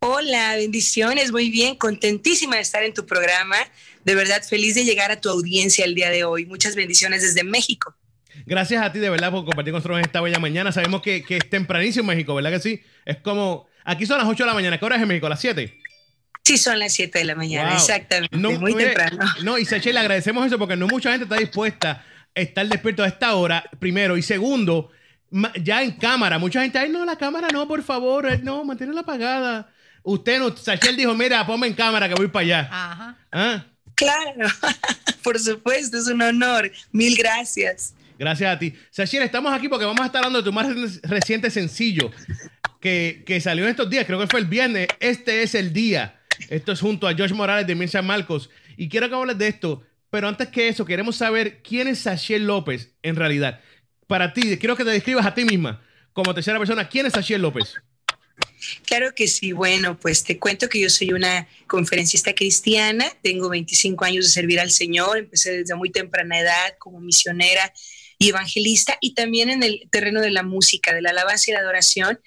Hola, 0.00 0.56
bendiciones, 0.56 1.32
muy 1.32 1.50
bien, 1.50 1.74
contentísima 1.76 2.56
de 2.56 2.62
estar 2.62 2.82
en 2.84 2.92
tu 2.92 3.06
programa. 3.06 3.56
De 4.04 4.14
verdad, 4.14 4.42
feliz 4.42 4.74
de 4.74 4.84
llegar 4.84 5.10
a 5.10 5.20
tu 5.20 5.30
audiencia 5.30 5.84
el 5.84 5.94
día 5.94 6.10
de 6.10 6.22
hoy. 6.24 6.44
Muchas 6.46 6.76
bendiciones 6.76 7.22
desde 7.22 7.42
México. 7.42 7.96
Gracias 8.44 8.82
a 8.84 8.92
ti 8.92 8.98
de 8.98 9.08
verdad 9.10 9.32
por 9.32 9.44
compartir 9.46 9.72
con 9.72 9.78
nosotros 9.78 9.98
esta 10.00 10.20
bella 10.20 10.38
mañana. 10.38 10.70
Sabemos 10.70 11.00
que, 11.00 11.24
que 11.24 11.38
es 11.38 11.48
tempranísimo 11.50 12.02
en 12.12 12.18
México, 12.18 12.34
¿verdad 12.34 12.50
que 12.52 12.60
sí? 12.60 12.80
Es 13.06 13.16
como, 13.16 13.66
aquí 13.84 14.04
son 14.04 14.18
las 14.18 14.28
8 14.28 14.44
de 14.44 14.46
la 14.46 14.54
mañana. 14.54 14.78
¿Qué 14.78 14.84
hora 14.84 14.96
es 14.96 15.02
en 15.02 15.08
México? 15.08 15.28
¿Las 15.28 15.40
7? 15.40 15.74
Sí, 16.46 16.58
son 16.58 16.78
las 16.78 16.92
7 16.92 17.18
de 17.18 17.24
la 17.24 17.34
mañana, 17.34 17.70
Wow. 17.70 17.78
exactamente, 17.78 18.36
No, 18.36 18.52
muy 18.52 18.72
mire, 18.74 18.94
temprano. 18.94 19.18
No, 19.42 19.58
y 19.58 19.64
Sachiel, 19.64 19.94
le 19.94 20.00
agradecemos 20.00 20.46
eso 20.46 20.58
porque 20.58 20.76
no 20.76 20.86
mucha 20.86 21.10
gente 21.10 21.24
está 21.24 21.36
dispuesta 21.36 22.04
a 22.36 22.40
estar 22.40 22.64
despierto 22.68 23.02
a 23.02 23.08
esta 23.08 23.34
hora, 23.34 23.64
primero. 23.80 24.16
Y 24.16 24.22
segundo, 24.22 24.90
ya 25.60 25.82
en 25.82 25.92
cámara, 25.92 26.38
mucha 26.38 26.60
gente, 26.62 26.78
ay, 26.78 26.88
no, 26.88 27.04
la 27.04 27.16
cámara 27.16 27.48
no, 27.52 27.66
por 27.66 27.82
favor, 27.82 28.42
no, 28.44 28.64
manténla 28.64 29.00
apagada. 29.00 29.72
Usted 30.04 30.38
no, 30.38 30.56
Sachiel 30.56 30.96
dijo, 30.96 31.14
mira, 31.16 31.44
ponme 31.44 31.66
en 31.66 31.74
cámara 31.74 32.08
que 32.08 32.14
voy 32.14 32.28
para 32.28 32.44
allá. 32.44 32.68
Ajá. 32.70 33.16
Ah, 33.32 33.66
Claro, 33.96 34.48
por 35.24 35.40
supuesto, 35.40 35.96
es 35.98 36.06
un 36.06 36.22
honor. 36.22 36.70
Mil 36.92 37.16
gracias. 37.16 37.94
Gracias 38.18 38.54
a 38.54 38.58
ti. 38.58 38.72
Sachiel, 38.90 39.22
estamos 39.24 39.52
aquí 39.52 39.68
porque 39.68 39.84
vamos 39.84 40.00
a 40.02 40.06
estar 40.06 40.18
hablando 40.20 40.38
de 40.40 40.44
tu 40.44 40.52
más 40.52 40.66
reci- 40.68 41.00
reciente 41.02 41.50
sencillo 41.50 42.10
que, 42.80 43.24
que 43.26 43.40
salió 43.40 43.64
en 43.64 43.70
estos 43.70 43.90
días, 43.90 44.04
creo 44.06 44.20
que 44.20 44.26
fue 44.28 44.38
el 44.40 44.46
viernes. 44.46 44.86
Este 45.00 45.42
es 45.42 45.54
el 45.56 45.72
día. 45.72 46.15
Esto 46.48 46.72
es 46.72 46.80
junto 46.80 47.08
a 47.08 47.14
Josh 47.16 47.32
Morales 47.32 47.66
de 47.66 47.74
Mirza 47.74 48.02
Marcos. 48.02 48.50
Y 48.76 48.88
quiero 48.88 49.08
que 49.08 49.14
hables 49.14 49.38
de 49.38 49.48
esto, 49.48 49.82
pero 50.10 50.28
antes 50.28 50.48
que 50.48 50.68
eso, 50.68 50.84
queremos 50.84 51.16
saber 51.16 51.62
quién 51.62 51.88
es 51.88 52.00
Sachiel 52.00 52.46
López 52.46 52.92
en 53.02 53.16
realidad. 53.16 53.60
Para 54.06 54.32
ti, 54.32 54.56
quiero 54.58 54.76
que 54.76 54.84
te 54.84 54.90
describas 54.90 55.26
a 55.26 55.34
ti 55.34 55.44
misma 55.44 55.82
como 56.12 56.34
tercera 56.34 56.58
persona. 56.58 56.88
¿Quién 56.88 57.06
es 57.06 57.12
Sachiel 57.12 57.42
López? 57.42 57.74
Claro 58.86 59.14
que 59.14 59.28
sí. 59.28 59.52
Bueno, 59.52 59.98
pues 59.98 60.24
te 60.24 60.38
cuento 60.38 60.68
que 60.68 60.80
yo 60.80 60.90
soy 60.90 61.12
una 61.12 61.46
conferencista 61.66 62.34
cristiana. 62.34 63.06
Tengo 63.22 63.48
25 63.48 64.04
años 64.04 64.24
de 64.26 64.30
servir 64.30 64.60
al 64.60 64.70
Señor. 64.70 65.18
Empecé 65.18 65.58
desde 65.58 65.74
muy 65.74 65.90
temprana 65.90 66.40
edad 66.40 66.74
como 66.78 67.00
misionera 67.00 67.72
y 68.18 68.30
evangelista 68.30 68.96
y 69.00 69.14
también 69.14 69.50
en 69.50 69.62
el 69.62 69.88
terreno 69.90 70.20
de 70.20 70.30
la 70.30 70.42
música, 70.42 70.94
de 70.94 71.02
la 71.02 71.10
alabanza 71.10 71.50
y 71.50 71.54
la 71.54 71.60
adoración. 71.60 72.18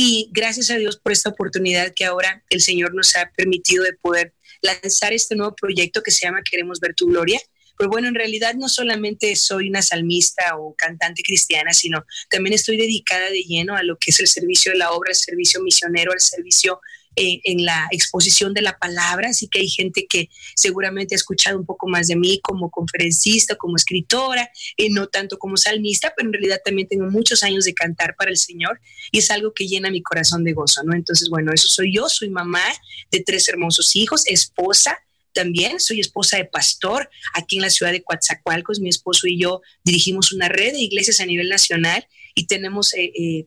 Y 0.00 0.30
gracias 0.30 0.70
a 0.70 0.76
Dios 0.76 0.96
por 0.96 1.10
esta 1.10 1.28
oportunidad 1.28 1.92
que 1.92 2.04
ahora 2.04 2.44
el 2.50 2.60
Señor 2.60 2.94
nos 2.94 3.16
ha 3.16 3.32
permitido 3.36 3.82
de 3.82 3.94
poder 3.94 4.32
lanzar 4.62 5.12
este 5.12 5.34
nuevo 5.34 5.56
proyecto 5.56 6.04
que 6.04 6.12
se 6.12 6.24
llama 6.24 6.44
Queremos 6.48 6.78
ver 6.78 6.94
tu 6.94 7.08
gloria. 7.08 7.40
Pero 7.76 7.90
bueno, 7.90 8.06
en 8.06 8.14
realidad 8.14 8.54
no 8.54 8.68
solamente 8.68 9.34
soy 9.34 9.68
una 9.68 9.82
salmista 9.82 10.56
o 10.56 10.72
cantante 10.76 11.24
cristiana, 11.24 11.72
sino 11.72 12.06
también 12.30 12.54
estoy 12.54 12.76
dedicada 12.76 13.28
de 13.28 13.42
lleno 13.42 13.74
a 13.74 13.82
lo 13.82 13.98
que 13.98 14.12
es 14.12 14.20
el 14.20 14.28
servicio 14.28 14.70
de 14.70 14.78
la 14.78 14.92
obra, 14.92 15.10
el 15.10 15.16
servicio 15.16 15.60
misionero, 15.62 16.12
el 16.12 16.20
servicio 16.20 16.80
en 17.18 17.64
la 17.64 17.88
exposición 17.90 18.54
de 18.54 18.62
la 18.62 18.78
palabra. 18.78 19.30
Así 19.30 19.48
que 19.48 19.60
hay 19.60 19.68
gente 19.68 20.06
que 20.08 20.28
seguramente 20.54 21.14
ha 21.14 21.16
escuchado 21.16 21.58
un 21.58 21.66
poco 21.66 21.88
más 21.88 22.06
de 22.08 22.16
mí 22.16 22.40
como 22.42 22.70
conferencista, 22.70 23.56
como 23.56 23.76
escritora, 23.76 24.50
eh, 24.76 24.88
no 24.90 25.08
tanto 25.08 25.38
como 25.38 25.56
salmista, 25.56 26.12
pero 26.16 26.28
en 26.28 26.32
realidad 26.32 26.60
también 26.64 26.88
tengo 26.88 27.10
muchos 27.10 27.42
años 27.42 27.64
de 27.64 27.74
cantar 27.74 28.14
para 28.16 28.30
el 28.30 28.36
Señor 28.36 28.80
y 29.10 29.18
es 29.18 29.30
algo 29.30 29.52
que 29.52 29.66
llena 29.66 29.90
mi 29.90 30.02
corazón 30.02 30.44
de 30.44 30.52
gozo, 30.52 30.82
¿no? 30.84 30.94
Entonces, 30.94 31.28
bueno, 31.28 31.52
eso 31.52 31.68
soy 31.68 31.94
yo, 31.94 32.08
soy 32.08 32.30
mamá 32.30 32.62
de 33.10 33.20
tres 33.20 33.48
hermosos 33.48 33.94
hijos, 33.96 34.22
esposa 34.26 34.98
también, 35.32 35.78
soy 35.78 36.00
esposa 36.00 36.36
de 36.36 36.46
pastor 36.46 37.08
aquí 37.34 37.56
en 37.56 37.62
la 37.62 37.70
ciudad 37.70 37.92
de 37.92 38.02
Coatzacoalcos. 38.02 38.80
Mi 38.80 38.88
esposo 38.88 39.26
y 39.28 39.40
yo 39.40 39.60
dirigimos 39.84 40.32
una 40.32 40.48
red 40.48 40.72
de 40.72 40.80
iglesias 40.80 41.20
a 41.20 41.26
nivel 41.26 41.48
nacional 41.48 42.06
y 42.34 42.46
tenemos 42.46 42.94
eh, 42.94 43.12
eh, 43.14 43.46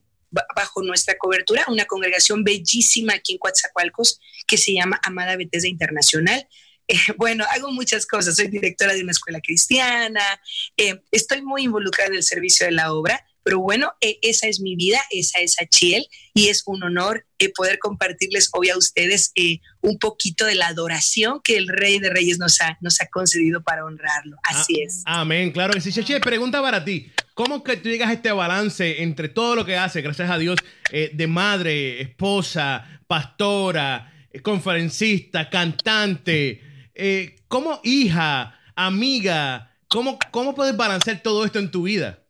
bajo 0.56 0.82
nuestra 0.82 1.18
cobertura 1.18 1.66
una 1.68 1.86
congregación 1.86 2.44
bellísima 2.44 3.14
aquí 3.14 3.34
en 3.34 3.40
Coatzacoalcos 3.40 4.20
que 4.48 4.58
se 4.58 4.74
llama 4.74 5.00
Amada 5.04 5.36
Bethesda 5.36 5.68
Internacional. 5.68 6.48
Eh, 6.88 6.98
bueno, 7.18 7.46
hago 7.52 7.72
muchas 7.72 8.06
cosas. 8.06 8.36
Soy 8.36 8.48
directora 8.48 8.94
de 8.94 9.04
una 9.04 9.12
escuela 9.12 9.40
cristiana, 9.42 10.24
eh, 10.78 11.02
estoy 11.12 11.42
muy 11.42 11.64
involucrada 11.64 12.10
en 12.10 12.16
el 12.16 12.24
servicio 12.24 12.66
de 12.66 12.72
la 12.74 12.94
obra, 12.94 13.26
pero 13.44 13.60
bueno, 13.60 13.94
eh, 14.02 14.20
esa 14.22 14.48
es 14.48 14.60
mi 14.60 14.76
vida, 14.76 15.00
esa 15.12 15.40
es 15.40 15.60
Achiel 15.62 16.06
y 16.34 16.48
es 16.50 16.64
un 16.66 16.84
honor 16.84 17.26
eh, 17.40 17.50
poder 17.50 17.80
compartirles 17.80 18.50
hoy 18.54 18.70
a 18.70 18.78
ustedes 18.78 19.32
eh, 19.36 19.60
un 19.82 19.98
poquito 19.98 20.46
de 20.46 20.56
la 20.56 20.68
adoración 20.68 21.42
que 21.44 21.58
el 21.58 21.68
Rey 21.68 22.00
de 22.00 22.10
Reyes 22.10 22.38
nos 22.40 22.62
ha, 22.62 22.78
nos 22.82 23.02
ha 23.02 23.08
concedido 23.08 23.62
para 23.64 23.84
honrarlo. 23.86 24.38
Así 24.44 24.82
Ah, 24.82 24.86
es. 24.86 25.02
Amén, 25.06 25.52
claro 25.52 25.74
que 25.74 25.82
sí. 25.82 25.92
Sachiel, 25.92 26.22
pregunta 26.22 26.62
para 26.62 26.84
ti. 26.86 27.12
¿Cómo 27.34 27.64
que 27.64 27.78
tú 27.78 27.90
llegas 27.90 28.10
a 28.10 28.14
este 28.14 28.32
balance 28.32 29.02
entre 29.02 29.30
todo 29.30 29.56
lo 29.56 29.66
que 29.66 29.76
hace, 29.78 30.02
gracias 30.02 30.30
a 30.30 30.38
Dios, 30.38 30.60
eh, 30.92 31.10
de 31.14 31.28
madre, 31.28 32.02
esposa, 32.02 33.02
pastora, 33.08 34.14
eh, 34.32 34.42
conferencista, 34.42 35.50
cantante, 35.50 36.62
eh, 36.94 37.38
como 37.48 37.80
hija, 37.84 38.60
amiga? 38.76 39.76
¿Cómo, 39.88 40.20
¿Cómo 40.32 40.54
puedes 40.56 40.76
balancear 40.76 41.22
todo 41.24 41.46
esto 41.46 41.60
en 41.60 41.72
tu 41.72 41.84
vida? 41.84 42.21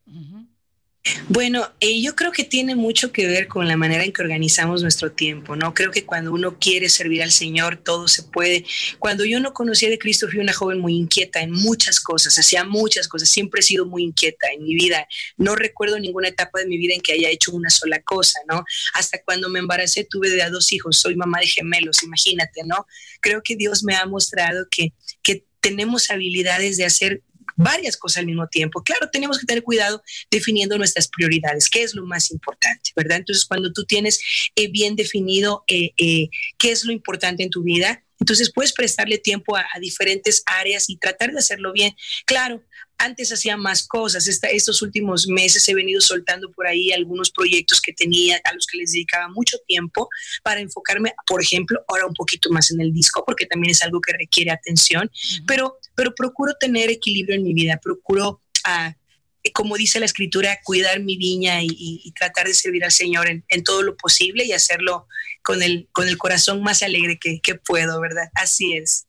Bueno, 1.28 1.68
eh, 1.80 2.00
yo 2.00 2.14
creo 2.14 2.30
que 2.30 2.44
tiene 2.44 2.76
mucho 2.76 3.10
que 3.10 3.26
ver 3.26 3.48
con 3.48 3.66
la 3.66 3.76
manera 3.76 4.04
en 4.04 4.12
que 4.12 4.22
organizamos 4.22 4.82
nuestro 4.82 5.10
tiempo, 5.10 5.56
¿no? 5.56 5.74
Creo 5.74 5.90
que 5.90 6.06
cuando 6.06 6.32
uno 6.32 6.58
quiere 6.60 6.88
servir 6.88 7.24
al 7.24 7.32
Señor, 7.32 7.76
todo 7.76 8.06
se 8.06 8.22
puede. 8.22 8.64
Cuando 9.00 9.24
yo 9.24 9.40
no 9.40 9.52
conocía 9.52 9.90
de 9.90 9.98
Cristo, 9.98 10.28
fui 10.28 10.38
una 10.38 10.52
joven 10.52 10.78
muy 10.78 10.94
inquieta 10.94 11.40
en 11.40 11.50
muchas 11.50 11.98
cosas, 11.98 12.38
hacía 12.38 12.62
muchas 12.64 13.08
cosas, 13.08 13.28
siempre 13.28 13.60
he 13.60 13.64
sido 13.64 13.84
muy 13.84 14.04
inquieta 14.04 14.46
en 14.52 14.62
mi 14.62 14.74
vida. 14.76 15.08
No 15.36 15.56
recuerdo 15.56 15.98
ninguna 15.98 16.28
etapa 16.28 16.60
de 16.60 16.66
mi 16.66 16.78
vida 16.78 16.94
en 16.94 17.00
que 17.00 17.14
haya 17.14 17.30
hecho 17.30 17.50
una 17.50 17.70
sola 17.70 18.00
cosa, 18.02 18.38
¿no? 18.48 18.64
Hasta 18.94 19.20
cuando 19.24 19.48
me 19.48 19.58
embaracé 19.58 20.06
tuve 20.08 20.30
de 20.30 20.42
a 20.42 20.50
dos 20.50 20.72
hijos, 20.72 21.00
soy 21.00 21.16
mamá 21.16 21.40
de 21.40 21.48
gemelos, 21.48 22.04
imagínate, 22.04 22.62
¿no? 22.64 22.86
Creo 23.20 23.42
que 23.42 23.56
Dios 23.56 23.82
me 23.82 23.96
ha 23.96 24.06
mostrado 24.06 24.68
que, 24.70 24.92
que 25.20 25.44
tenemos 25.60 26.10
habilidades 26.10 26.76
de 26.76 26.84
hacer 26.84 27.22
varias 27.56 27.96
cosas 27.96 28.18
al 28.18 28.26
mismo 28.26 28.46
tiempo. 28.48 28.82
Claro, 28.82 29.08
tenemos 29.10 29.38
que 29.38 29.46
tener 29.46 29.62
cuidado 29.62 30.02
definiendo 30.30 30.78
nuestras 30.78 31.08
prioridades, 31.08 31.68
qué 31.68 31.82
es 31.82 31.94
lo 31.94 32.04
más 32.06 32.30
importante, 32.30 32.90
¿verdad? 32.96 33.18
Entonces, 33.18 33.44
cuando 33.44 33.72
tú 33.72 33.84
tienes 33.84 34.20
eh, 34.56 34.70
bien 34.70 34.96
definido 34.96 35.64
eh, 35.68 35.90
eh, 35.96 36.28
qué 36.58 36.72
es 36.72 36.84
lo 36.84 36.92
importante 36.92 37.42
en 37.42 37.50
tu 37.50 37.62
vida, 37.62 38.04
entonces 38.22 38.52
puedes 38.54 38.72
prestarle 38.72 39.18
tiempo 39.18 39.56
a, 39.56 39.66
a, 39.74 39.80
diferentes 39.80 40.44
áreas 40.46 40.88
y 40.88 40.96
tratar 40.96 41.32
de 41.32 41.40
hacerlo 41.40 41.72
bien. 41.72 41.92
Claro, 42.24 42.62
antes 42.96 43.32
hacía 43.32 43.56
más 43.56 43.84
cosas. 43.86 44.28
Esta, 44.28 44.46
estos 44.46 44.80
últimos 44.80 45.26
meses 45.26 45.68
he 45.68 45.74
venido 45.74 46.00
soltando 46.00 46.52
por 46.52 46.68
ahí 46.68 46.92
algunos 46.92 47.32
proyectos 47.32 47.80
que 47.80 47.92
tenía, 47.92 48.40
a 48.44 48.54
los 48.54 48.64
que 48.66 48.78
les 48.78 48.92
dedicaba 48.92 49.28
mucho 49.28 49.58
tiempo 49.66 50.08
para 50.44 50.60
enfocarme, 50.60 51.14
por 51.26 51.42
ejemplo, 51.42 51.84
ahora 51.88 52.06
un 52.06 52.14
poquito 52.14 52.48
más 52.50 52.70
en 52.70 52.80
el 52.80 52.92
disco, 52.92 53.24
porque 53.26 53.46
también 53.46 53.72
es 53.72 53.82
algo 53.82 54.00
que 54.00 54.12
requiere 54.12 54.52
atención, 54.52 55.10
uh 55.12 55.16
-huh. 55.16 55.44
pero, 55.46 55.78
pero 55.96 56.14
procuro 56.14 56.54
tener 56.60 56.90
equilibrio 56.90 57.34
en 57.34 57.42
mi 57.42 57.54
vida, 57.54 57.80
procuro... 57.82 58.40
Uh, 58.64 59.01
como 59.50 59.76
dice 59.76 59.98
la 59.98 60.06
escritura, 60.06 60.60
cuidar 60.62 61.00
mi 61.00 61.16
viña 61.16 61.62
y, 61.62 62.12
tratar 62.16 62.46
de 62.46 62.54
servir 62.54 62.84
al 62.84 62.92
Señor 62.92 63.28
en, 63.28 63.44
en, 63.48 63.64
todo 63.64 63.82
lo 63.82 63.96
posible 63.96 64.44
y 64.44 64.52
hacerlo 64.52 65.08
con 65.42 65.62
el, 65.62 65.88
con 65.92 66.08
el 66.08 66.16
corazón 66.16 66.62
más 66.62 66.82
alegre 66.82 67.18
que, 67.18 67.40
que 67.40 67.56
puedo, 67.56 68.00
¿verdad? 68.00 68.30
Así 68.34 68.74
es. 68.74 69.06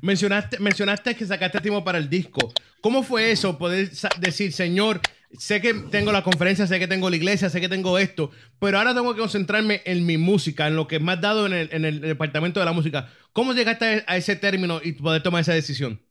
Mencionaste, 0.00 0.58
mencionaste 0.58 1.16
que 1.16 1.26
sacaste 1.26 1.60
tiempo 1.60 1.82
para 1.82 1.98
el 1.98 2.08
disco. 2.08 2.52
¿Cómo 2.80 3.02
fue 3.02 3.30
eso? 3.30 3.58
Poder 3.58 3.90
decir, 4.20 4.52
Señor, 4.52 5.00
sé 5.38 5.60
que 5.60 5.74
tengo 5.74 6.12
la 6.12 6.22
conferencia, 6.22 6.66
sé 6.66 6.78
que 6.78 6.86
tengo 6.86 7.10
la 7.10 7.16
iglesia, 7.16 7.48
sé 7.50 7.60
que 7.60 7.68
tengo 7.68 7.98
esto, 7.98 8.30
pero 8.60 8.78
ahora 8.78 8.94
tengo 8.94 9.14
que 9.14 9.20
concentrarme 9.20 9.82
en 9.84 10.04
mi 10.06 10.18
música, 10.18 10.66
en 10.66 10.76
lo 10.76 10.86
que 10.86 11.00
me 11.00 11.12
has 11.12 11.20
dado 11.20 11.46
en 11.46 11.54
el, 11.54 11.68
en 11.72 11.84
el 11.84 12.00
departamento 12.00 12.60
de 12.60 12.66
la 12.66 12.72
música. 12.72 13.10
¿Cómo 13.32 13.54
llegaste 13.54 14.04
a 14.06 14.16
ese 14.16 14.36
término 14.36 14.80
y 14.84 14.92
poder 14.92 15.22
tomar 15.22 15.40
esa 15.40 15.54
decisión? 15.54 16.02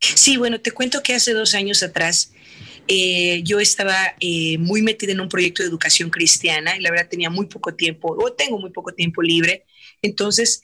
Sí, 0.00 0.36
bueno, 0.36 0.60
te 0.60 0.72
cuento 0.72 1.02
que 1.02 1.14
hace 1.14 1.32
dos 1.32 1.54
años 1.54 1.82
atrás 1.82 2.32
eh, 2.88 3.42
yo 3.44 3.60
estaba 3.60 4.14
eh, 4.20 4.58
muy 4.58 4.82
metida 4.82 5.12
en 5.12 5.20
un 5.20 5.28
proyecto 5.28 5.62
de 5.62 5.68
educación 5.68 6.10
cristiana 6.10 6.76
y 6.76 6.80
la 6.80 6.90
verdad 6.90 7.08
tenía 7.08 7.30
muy 7.30 7.46
poco 7.46 7.74
tiempo, 7.74 8.16
o 8.18 8.32
tengo 8.32 8.58
muy 8.58 8.70
poco 8.70 8.92
tiempo 8.92 9.22
libre. 9.22 9.64
Entonces, 10.02 10.62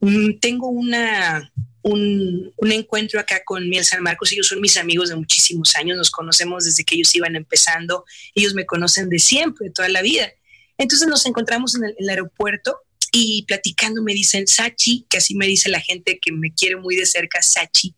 mm, 0.00 0.38
tengo 0.40 0.68
una, 0.68 1.52
un, 1.82 2.52
encuentro 2.60 3.20
acá 3.20 3.42
con 3.44 3.68
Miel 3.68 3.84
San 3.84 4.02
Marcos. 4.02 4.32
Ellos 4.32 4.48
son 4.48 4.60
mis 4.60 4.76
amigos 4.76 5.08
de 5.08 5.16
muchísimos 5.16 5.74
años, 5.76 5.96
nos 5.96 6.10
conocemos 6.10 6.64
desde 6.64 6.84
que 6.84 6.94
ellos 6.96 7.14
iban 7.14 7.36
empezando. 7.36 8.04
Ellos 8.34 8.54
me 8.54 8.66
conocen 8.66 9.08
de 9.08 9.18
siempre, 9.18 9.66
de 9.66 9.72
toda 9.72 9.88
la 9.88 10.02
vida. 10.02 10.30
Entonces 10.78 11.08
nos 11.08 11.26
encontramos 11.26 11.74
en 11.74 11.94
el 11.96 12.08
aeropuerto 12.08 12.80
y 13.12 13.44
platicando 13.44 14.02
me 14.02 14.14
dicen, 14.14 14.46
Sachi, 14.46 15.06
que 15.08 15.18
así 15.18 15.34
me 15.34 15.46
dice 15.46 15.68
la 15.68 15.80
gente 15.80 16.18
que 16.20 16.32
me 16.32 16.52
quiere 16.52 16.76
muy 16.76 16.96
de 16.96 17.06
cerca, 17.06 17.42
Sachi, 17.42 17.94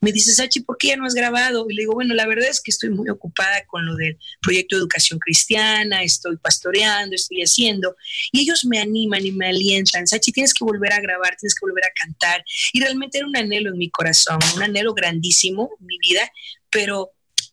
me 0.00 0.12
dice, 0.12 0.32
Sachi, 0.32 0.60
¿por 0.60 0.78
qué 0.78 0.88
ya 0.88 0.96
no 0.96 1.06
has 1.06 1.14
grabado? 1.14 1.66
Y 1.68 1.74
le 1.74 1.82
digo, 1.82 1.94
bueno, 1.94 2.14
la 2.14 2.26
verdad 2.26 2.48
es 2.48 2.60
que 2.60 2.70
estoy 2.70 2.90
muy 2.90 3.08
ocupada 3.08 3.64
con 3.66 3.84
lo 3.86 3.94
del 3.96 4.18
proyecto 4.40 4.76
de 4.76 4.80
educación 4.80 5.18
cristiana, 5.18 6.02
estoy 6.02 6.36
pastoreando, 6.36 7.14
estoy 7.14 7.42
haciendo, 7.42 7.96
y 8.32 8.40
ellos 8.40 8.64
me 8.64 8.78
animan 8.78 9.24
y 9.24 9.32
me 9.32 9.48
alientan, 9.48 10.06
Sachi, 10.06 10.32
tienes 10.32 10.54
que 10.54 10.64
volver 10.64 10.92
a 10.92 11.00
grabar, 11.00 11.36
tienes 11.36 11.54
que 11.54 11.66
volver 11.66 11.84
a 11.84 11.92
cantar, 11.94 12.44
y 12.72 12.80
realmente 12.80 13.18
era 13.18 13.26
un 13.26 13.36
anhelo 13.36 13.70
en 13.70 13.78
mi 13.78 13.90
corazón, 13.90 14.38
un 14.56 14.62
anhelo 14.62 14.94
grandísimo 14.94 15.70
mi 15.80 15.98
vida, 15.98 16.30
pero 16.70 17.12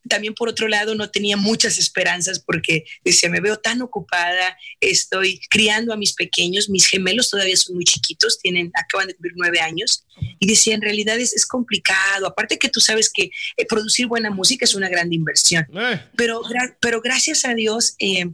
también 0.10 0.34
por 0.34 0.50
otro 0.50 0.68
lado 0.68 0.96
no 0.96 1.10
tenía 1.10 1.38
muchas 1.38 1.78
esperanzas 1.78 2.40
porque 2.40 2.86
decía, 3.04 3.30
me 3.30 3.40
veo 3.40 3.58
tan 3.58 3.82
ocupada, 3.82 4.58
estoy 4.80 5.40
criando 5.50 5.94
a 5.94 5.98
mis 5.98 6.14
pequeños, 6.14 6.70
mis 6.70 6.88
gemelos 6.88 7.30
todavía 7.30 7.56
son 7.58 7.76
muy 7.76 7.86
chiquitos, 7.86 8.40
tienen, 8.40 8.72
acaban 8.76 9.08
de 9.08 9.14
cumplir 9.16 9.34
nueve 9.36 9.60
años, 9.60 10.06
y 10.40 10.48
decía, 10.48 10.76
en 10.76 10.82
realidad 10.82 11.20
es, 11.20 11.34
es 11.34 11.46
complicado, 11.46 12.28
aparte 12.28 12.58
que 12.60 12.70
tú 12.70 12.80
sabes 12.80 13.10
que 13.12 13.32
eh, 13.58 13.66
producir 13.68 14.08
buena 14.08 14.30
música 14.30 14.66
es 14.66 14.76
una 14.76 14.90
gran 14.90 15.12
inversión, 15.12 15.66
Eh, 15.76 16.02
pero, 16.16 16.42
gra- 16.44 16.76
pero 16.80 17.02
gracias 17.02 17.46
a 17.46 17.54
Dios, 17.54 17.96
eh, 18.00 18.26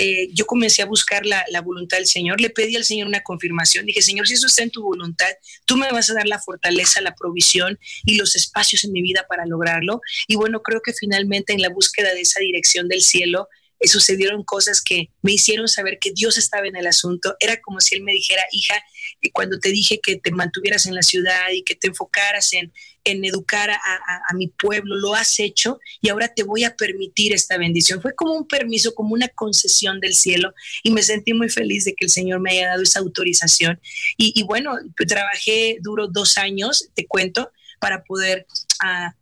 eh, 0.00 0.28
yo 0.32 0.46
comencé 0.46 0.80
a 0.80 0.86
buscar 0.86 1.26
la, 1.26 1.44
voluntad 1.60 1.96
del 1.96 2.06
Señor, 2.06 2.40
le 2.40 2.50
pedí 2.50 2.76
al 2.76 2.84
Señor 2.84 3.08
una 3.08 3.24
confirmación, 3.24 3.84
dije, 3.84 4.00
Señor, 4.00 4.28
si 4.28 4.34
eso 4.34 4.46
está 4.46 4.62
en 4.62 4.70
tu 4.70 4.80
voluntad, 4.80 5.26
tú 5.64 5.76
me 5.76 5.90
vas 5.90 6.08
a 6.08 6.14
dar 6.14 6.28
la 6.28 6.38
fortaleza, 6.38 7.00
la 7.00 7.16
provisión 7.16 7.80
y 8.04 8.16
los 8.16 8.36
espacios 8.36 8.84
en 8.84 8.92
mi 8.92 9.02
vida 9.02 9.26
para 9.28 9.44
lograrlo. 9.44 10.00
Y 10.28 10.36
bueno, 10.36 10.62
creo 10.62 10.82
que 10.82 10.92
finalmente 10.92 11.52
en 11.52 11.62
la 11.62 11.68
búsqueda 11.68 12.14
de 12.14 12.20
esa 12.20 12.38
dirección 12.38 12.86
del 12.86 13.02
cielo, 13.02 13.48
eh, 13.80 13.88
sucedieron 13.88 14.44
cosas 14.44 14.82
que 14.82 15.10
me 15.22 15.32
hicieron 15.32 15.68
saber 15.68 15.98
que 16.00 16.12
Dios 16.12 16.38
estaba 16.38 16.66
en 16.66 16.76
el 16.76 16.86
asunto. 16.86 17.36
Era 17.40 17.60
como 17.60 17.80
si 17.80 17.96
Él 17.96 18.02
me 18.02 18.12
dijera, 18.12 18.42
hija, 18.52 18.74
eh, 19.20 19.30
cuando 19.32 19.58
te 19.58 19.70
dije 19.70 20.00
que 20.00 20.16
te 20.16 20.30
mantuvieras 20.30 20.86
en 20.86 20.94
la 20.94 21.02
ciudad 21.02 21.50
y 21.52 21.62
que 21.62 21.74
te 21.74 21.88
enfocaras 21.88 22.52
en, 22.52 22.72
en 23.10 23.24
educar 23.24 23.70
a, 23.70 24.34
mi 24.34 24.48
pueblo, 24.48 24.96
lo 24.96 25.14
has 25.14 25.40
hecho 25.40 25.80
y 26.00 26.10
ahora 26.10 26.28
te 26.28 26.42
voy 26.42 26.64
a 26.64 26.76
permitir 26.76 27.32
esta 27.32 27.56
bendición. 27.56 28.00
Fue 28.00 28.14
como 28.14 28.34
un 28.34 28.46
permiso, 28.46 28.94
como 28.94 29.14
una 29.14 29.28
concesión 29.28 30.00
del 30.00 30.14
cielo 30.14 30.52
y 30.82 30.90
me 30.90 31.02
sentí 31.02 31.32
muy 31.32 31.48
feliz 31.48 31.84
de 31.84 31.94
que 31.94 32.04
el 32.04 32.10
Señor 32.10 32.40
me 32.40 32.52
haya 32.52 32.68
dado 32.68 32.82
esa 32.82 33.00
autorización. 33.00 33.80
Y, 34.16 34.42
bueno, 34.44 34.72
trabajé 35.08 35.78
duro 35.80 36.08
dos 36.08 36.38
años, 36.38 36.88
te 36.94 37.06
cuento, 37.06 37.50
para 37.80 38.04
poder 38.04 38.46
ah, 38.80 39.14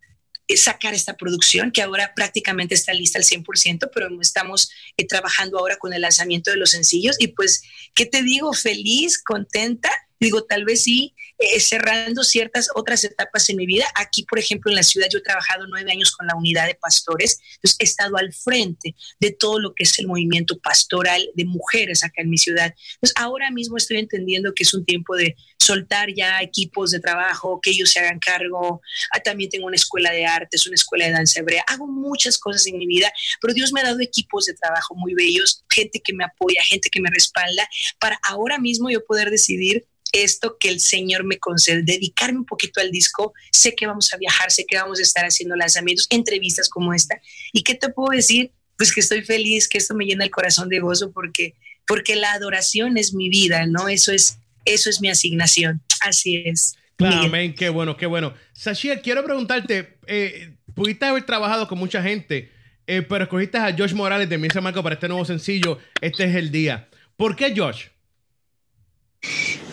sacar 0.54 0.94
esta 0.94 1.16
producción 1.16 1.72
que 1.72 1.82
ahora 1.82 2.12
prácticamente 2.14 2.74
está 2.74 2.92
lista 2.92 3.18
al 3.18 3.24
100%, 3.24 3.90
pero 3.92 4.08
estamos 4.20 4.70
eh, 4.96 5.06
trabajando 5.06 5.58
ahora 5.58 5.76
con 5.76 5.92
el 5.92 6.02
lanzamiento 6.02 6.50
de 6.50 6.56
los 6.56 6.70
sencillos 6.70 7.16
y 7.18 7.28
pues, 7.28 7.62
¿qué 7.94 8.06
te 8.06 8.22
digo? 8.22 8.52
Feliz, 8.52 9.22
contenta. 9.22 9.90
Digo, 10.18 10.44
tal 10.44 10.64
vez 10.64 10.82
sí, 10.82 11.14
eh, 11.38 11.60
cerrando 11.60 12.24
ciertas 12.24 12.68
otras 12.74 13.04
etapas 13.04 13.48
en 13.50 13.56
mi 13.56 13.66
vida. 13.66 13.84
Aquí, 13.94 14.24
por 14.24 14.38
ejemplo, 14.38 14.70
en 14.70 14.76
la 14.76 14.82
ciudad 14.82 15.08
yo 15.12 15.18
he 15.18 15.22
trabajado 15.22 15.66
nueve 15.66 15.90
años 15.92 16.10
con 16.12 16.26
la 16.26 16.34
unidad 16.34 16.66
de 16.66 16.74
pastores, 16.74 17.40
entonces 17.56 17.76
he 17.78 17.84
estado 17.84 18.16
al 18.16 18.32
frente 18.32 18.94
de 19.20 19.32
todo 19.32 19.58
lo 19.58 19.74
que 19.74 19.84
es 19.84 19.98
el 19.98 20.06
movimiento 20.06 20.58
pastoral 20.58 21.28
de 21.34 21.44
mujeres 21.44 22.02
acá 22.04 22.22
en 22.22 22.30
mi 22.30 22.38
ciudad. 22.38 22.74
Entonces, 22.94 23.14
ahora 23.16 23.50
mismo 23.50 23.76
estoy 23.76 23.98
entendiendo 23.98 24.54
que 24.54 24.62
es 24.62 24.72
un 24.72 24.84
tiempo 24.84 25.14
de 25.14 25.36
soltar 25.58 26.08
ya 26.14 26.40
equipos 26.40 26.92
de 26.92 27.00
trabajo, 27.00 27.60
que 27.60 27.70
ellos 27.70 27.90
se 27.90 28.00
hagan 28.00 28.18
cargo. 28.18 28.80
Ah, 29.12 29.20
también 29.20 29.50
tengo 29.50 29.66
una 29.66 29.76
escuela 29.76 30.12
de 30.12 30.24
artes, 30.24 30.66
una 30.66 30.76
escuela 30.76 31.06
de 31.06 31.12
danza 31.12 31.40
hebrea. 31.40 31.64
Hago 31.66 31.86
muchas 31.86 32.38
cosas 32.38 32.66
en 32.66 32.78
mi 32.78 32.86
vida, 32.86 33.12
pero 33.40 33.52
Dios 33.52 33.72
me 33.72 33.80
ha 33.80 33.84
dado 33.84 34.00
equipos 34.00 34.46
de 34.46 34.54
trabajo 34.54 34.94
muy 34.94 35.14
bellos, 35.14 35.64
gente 35.68 36.00
que 36.02 36.14
me 36.14 36.24
apoya, 36.24 36.62
gente 36.64 36.88
que 36.90 37.00
me 37.00 37.10
respalda, 37.10 37.68
para 37.98 38.18
ahora 38.22 38.58
mismo 38.58 38.90
yo 38.90 39.04
poder 39.04 39.30
decidir 39.30 39.84
esto 40.12 40.56
que 40.58 40.68
el 40.68 40.80
Señor 40.80 41.24
me 41.24 41.38
concede, 41.38 41.82
dedicarme 41.82 42.38
un 42.38 42.46
poquito 42.46 42.80
al 42.80 42.90
disco. 42.90 43.34
Sé 43.52 43.74
que 43.74 43.86
vamos 43.86 44.12
a 44.12 44.16
viajar, 44.16 44.50
sé 44.50 44.64
que 44.66 44.76
vamos 44.76 44.98
a 44.98 45.02
estar 45.02 45.24
haciendo 45.24 45.56
lanzamientos, 45.56 46.06
entrevistas 46.10 46.68
como 46.68 46.94
esta. 46.94 47.20
¿Y 47.52 47.62
qué 47.62 47.74
te 47.74 47.88
puedo 47.88 48.16
decir? 48.16 48.52
Pues 48.76 48.92
que 48.92 49.00
estoy 49.00 49.22
feliz, 49.22 49.68
que 49.68 49.78
esto 49.78 49.94
me 49.94 50.04
llena 50.04 50.24
el 50.24 50.30
corazón 50.30 50.68
de 50.68 50.80
gozo 50.80 51.10
porque, 51.12 51.54
porque 51.86 52.16
la 52.16 52.32
adoración 52.32 52.98
es 52.98 53.14
mi 53.14 53.28
vida, 53.28 53.66
¿no? 53.66 53.88
Eso 53.88 54.12
es, 54.12 54.38
eso 54.64 54.90
es 54.90 55.00
mi 55.00 55.08
asignación. 55.08 55.80
Así 56.00 56.42
es. 56.44 56.76
Claro, 56.96 57.28
men, 57.28 57.54
qué 57.54 57.68
bueno, 57.68 57.96
qué 57.96 58.06
bueno. 58.06 58.34
Sashia, 58.52 59.02
quiero 59.02 59.22
preguntarte, 59.24 59.98
eh, 60.06 60.54
pudiste 60.74 61.04
haber 61.04 61.24
trabajado 61.24 61.68
con 61.68 61.78
mucha 61.78 62.02
gente, 62.02 62.50
eh, 62.86 63.02
pero 63.02 63.24
escogiste 63.24 63.58
a 63.58 63.74
Josh 63.76 63.92
Morales 63.92 64.28
de 64.28 64.38
Misa 64.38 64.60
Marco 64.60 64.82
para 64.82 64.94
este 64.94 65.08
nuevo 65.08 65.24
sencillo, 65.24 65.78
Este 66.00 66.24
es 66.24 66.34
el 66.34 66.50
día. 66.50 66.88
¿Por 67.16 67.36
qué 67.36 67.52
Josh? 67.56 67.86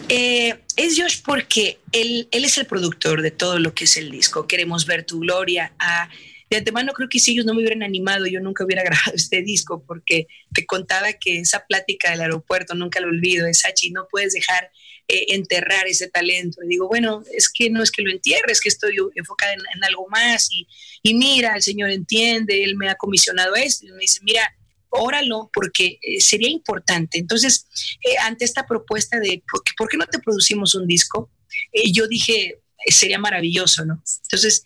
Eh, 0.09 0.55
es 0.75 0.99
Josh 0.99 1.21
porque 1.23 1.79
él, 1.91 2.27
él 2.31 2.45
es 2.45 2.57
el 2.57 2.65
productor 2.65 3.21
de 3.21 3.31
todo 3.31 3.59
lo 3.59 3.73
que 3.73 3.85
es 3.85 3.97
el 3.97 4.11
disco. 4.11 4.47
Queremos 4.47 4.85
ver 4.85 5.05
tu 5.05 5.19
gloria. 5.19 5.73
Ah, 5.79 6.09
de 6.49 6.57
antemano 6.57 6.93
creo 6.93 7.09
que 7.09 7.19
si 7.19 7.31
ellos 7.31 7.45
no 7.45 7.53
me 7.53 7.61
hubieran 7.61 7.83
animado, 7.83 8.25
yo 8.27 8.39
nunca 8.39 8.63
hubiera 8.63 8.83
grabado 8.83 9.13
este 9.15 9.41
disco 9.41 9.83
porque 9.85 10.27
te 10.53 10.65
contaba 10.65 11.13
que 11.13 11.39
esa 11.39 11.65
plática 11.65 12.11
del 12.11 12.21
aeropuerto, 12.21 12.75
nunca 12.75 12.99
lo 12.99 13.07
olvido, 13.07 13.47
es 13.47 13.59
Sachi, 13.59 13.91
no 13.91 14.07
puedes 14.09 14.33
dejar 14.33 14.69
eh, 15.07 15.25
enterrar 15.29 15.87
ese 15.87 16.09
talento. 16.09 16.61
Y 16.63 16.67
digo, 16.67 16.87
bueno, 16.87 17.23
es 17.35 17.49
que 17.49 17.69
no 17.69 17.81
es 17.81 17.91
que 17.91 18.03
lo 18.03 18.11
entierre, 18.11 18.51
es 18.51 18.61
que 18.61 18.69
estoy 18.69 18.95
enfocada 19.15 19.53
en, 19.53 19.83
algo 19.83 20.07
más 20.09 20.49
y, 20.51 20.67
y 21.01 21.13
mira, 21.15 21.55
el 21.55 21.61
Señor 21.61 21.89
entiende, 21.89 22.63
Él 22.63 22.75
me 22.75 22.89
ha 22.89 22.95
comisionado 22.95 23.55
esto 23.55 23.85
y 23.85 23.91
me 23.91 23.99
dice, 23.99 24.19
mira, 24.23 24.43
óralo 24.93 25.49
porque 25.53 25.99
eh, 26.01 26.21
sería 26.21 26.49
importante. 26.49 27.17
Entonces, 27.17 27.67
eh, 28.01 28.17
ante 28.21 28.45
esta 28.45 28.65
propuesta 28.65 29.19
de 29.19 29.43
¿por 29.77 29.89
qué, 29.89 29.97
no 29.97 30.05
te 30.05 30.19
producimos 30.19 30.75
un 30.75 30.87
disco? 30.87 31.29
Eh, 31.71 31.91
yo 31.91 32.07
dije, 32.07 32.59
eh, 32.85 32.91
sería 32.91 33.19
maravilloso, 33.19 33.85
¿no? 33.85 34.01
Entonces, 34.23 34.63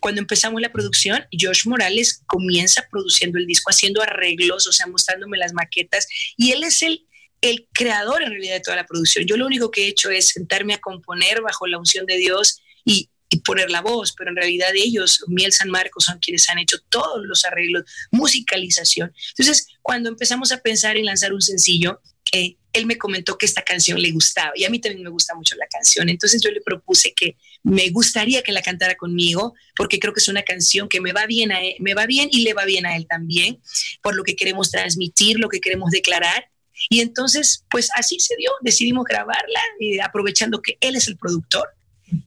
cuando 0.00 0.20
empezamos 0.20 0.60
la 0.60 0.72
producción, 0.72 1.24
Josh 1.40 1.66
Morales 1.66 2.22
comienza 2.26 2.84
produciendo 2.90 3.38
el 3.38 3.46
disco, 3.46 3.70
haciendo 3.70 4.02
arreglos, 4.02 4.66
o 4.66 4.72
sea, 4.72 4.88
mostrándome 4.88 5.38
las 5.38 5.52
maquetas, 5.52 6.08
y 6.36 6.50
él 6.50 6.64
es 6.64 6.82
el, 6.82 7.06
el 7.40 7.68
creador 7.72 8.22
en 8.22 8.30
realidad 8.30 8.54
de 8.54 8.60
toda 8.60 8.76
la 8.76 8.86
producción. 8.86 9.26
Yo 9.26 9.36
lo 9.36 9.46
único 9.46 9.70
que 9.70 9.84
he 9.84 9.88
hecho 9.88 10.10
es 10.10 10.30
sentarme 10.30 10.74
a 10.74 10.78
componer 10.78 11.40
bajo 11.40 11.68
la 11.68 11.78
unción 11.78 12.04
de 12.04 12.16
Dios 12.16 12.60
y, 12.84 13.10
y 13.28 13.40
poner 13.40 13.70
la 13.70 13.80
voz, 13.80 14.14
pero 14.16 14.30
en 14.30 14.36
realidad 14.36 14.68
ellos, 14.74 15.24
Miel 15.26 15.52
San 15.52 15.68
Marcos, 15.70 16.04
son 16.04 16.18
quienes 16.18 16.48
han 16.48 16.58
hecho 16.58 16.78
todos 16.88 17.24
los 17.26 17.44
arreglos, 17.44 17.84
musicalización. 18.10 19.12
Entonces, 19.30 19.68
cuando 19.82 20.08
empezamos 20.08 20.52
a 20.52 20.58
pensar 20.58 20.96
en 20.96 21.06
lanzar 21.06 21.32
un 21.32 21.42
sencillo, 21.42 22.00
eh, 22.32 22.56
él 22.72 22.86
me 22.86 22.98
comentó 22.98 23.38
que 23.38 23.46
esta 23.46 23.62
canción 23.62 24.00
le 24.00 24.10
gustaba 24.10 24.52
y 24.54 24.64
a 24.64 24.70
mí 24.70 24.78
también 24.78 25.02
me 25.02 25.10
gusta 25.10 25.34
mucho 25.34 25.54
la 25.56 25.66
canción. 25.66 26.08
Entonces 26.08 26.42
yo 26.42 26.50
le 26.50 26.60
propuse 26.60 27.14
que 27.14 27.36
me 27.62 27.88
gustaría 27.88 28.42
que 28.42 28.52
la 28.52 28.62
cantara 28.62 28.96
conmigo 28.96 29.54
porque 29.74 29.98
creo 29.98 30.12
que 30.12 30.20
es 30.20 30.28
una 30.28 30.42
canción 30.42 30.88
que 30.88 31.00
me 31.00 31.12
va 31.12 31.24
bien 31.26 31.52
a 31.52 31.62
él, 31.62 31.76
me 31.78 31.94
va 31.94 32.04
bien 32.04 32.28
y 32.30 32.42
le 32.42 32.52
va 32.52 32.64
bien 32.64 32.84
a 32.84 32.96
él 32.96 33.06
también 33.08 33.60
por 34.02 34.14
lo 34.14 34.24
que 34.24 34.36
queremos 34.36 34.70
transmitir, 34.70 35.38
lo 35.38 35.48
que 35.48 35.60
queremos 35.60 35.90
declarar. 35.90 36.50
Y 36.90 37.00
entonces, 37.00 37.64
pues 37.70 37.88
así 37.94 38.20
se 38.20 38.36
dio, 38.36 38.50
decidimos 38.60 39.04
grabarla, 39.04 39.60
eh, 39.80 40.02
aprovechando 40.02 40.60
que 40.60 40.76
él 40.80 40.96
es 40.96 41.08
el 41.08 41.16
productor. 41.16 41.75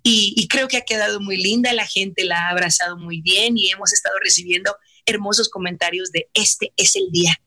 Y, 0.04 0.34
y, 0.36 0.48
creo 0.48 0.68
que 0.68 0.78
ha 0.78 0.82
quedado 0.82 1.22
muy 1.22 1.38
linda, 1.38 1.72
la 1.74 1.86
gente 1.86 2.26
la 2.26 2.48
ha 2.48 2.50
abrazado 2.50 2.98
muy 2.98 3.22
bien 3.22 3.58
y 3.58 3.70
hemos 3.70 3.94
estado 3.94 4.16
recibiendo 4.22 4.76
hermosos 5.06 5.50
comentarios 5.50 6.12
de 6.12 6.30
este 6.34 6.74
es 6.76 6.96
el 6.96 7.12
día. 7.12 7.40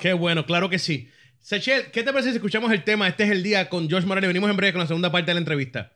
Qué 0.00 0.12
bueno, 0.12 0.46
claro 0.46 0.70
que 0.70 0.78
sí. 0.78 1.10
Sechel, 1.40 1.90
¿qué 1.90 2.02
te 2.02 2.12
parece 2.12 2.30
si 2.30 2.36
escuchamos 2.36 2.70
el 2.72 2.84
tema 2.84 3.08
Este 3.08 3.24
es 3.24 3.30
el 3.30 3.42
día 3.42 3.68
con 3.68 3.90
Josh 3.90 4.04
Morales? 4.04 4.28
Venimos 4.28 4.50
en 4.50 4.56
breve 4.56 4.72
con 4.72 4.80
la 4.80 4.86
segunda 4.86 5.10
parte 5.10 5.30
de 5.30 5.34
la 5.34 5.40
entrevista. 5.40 5.92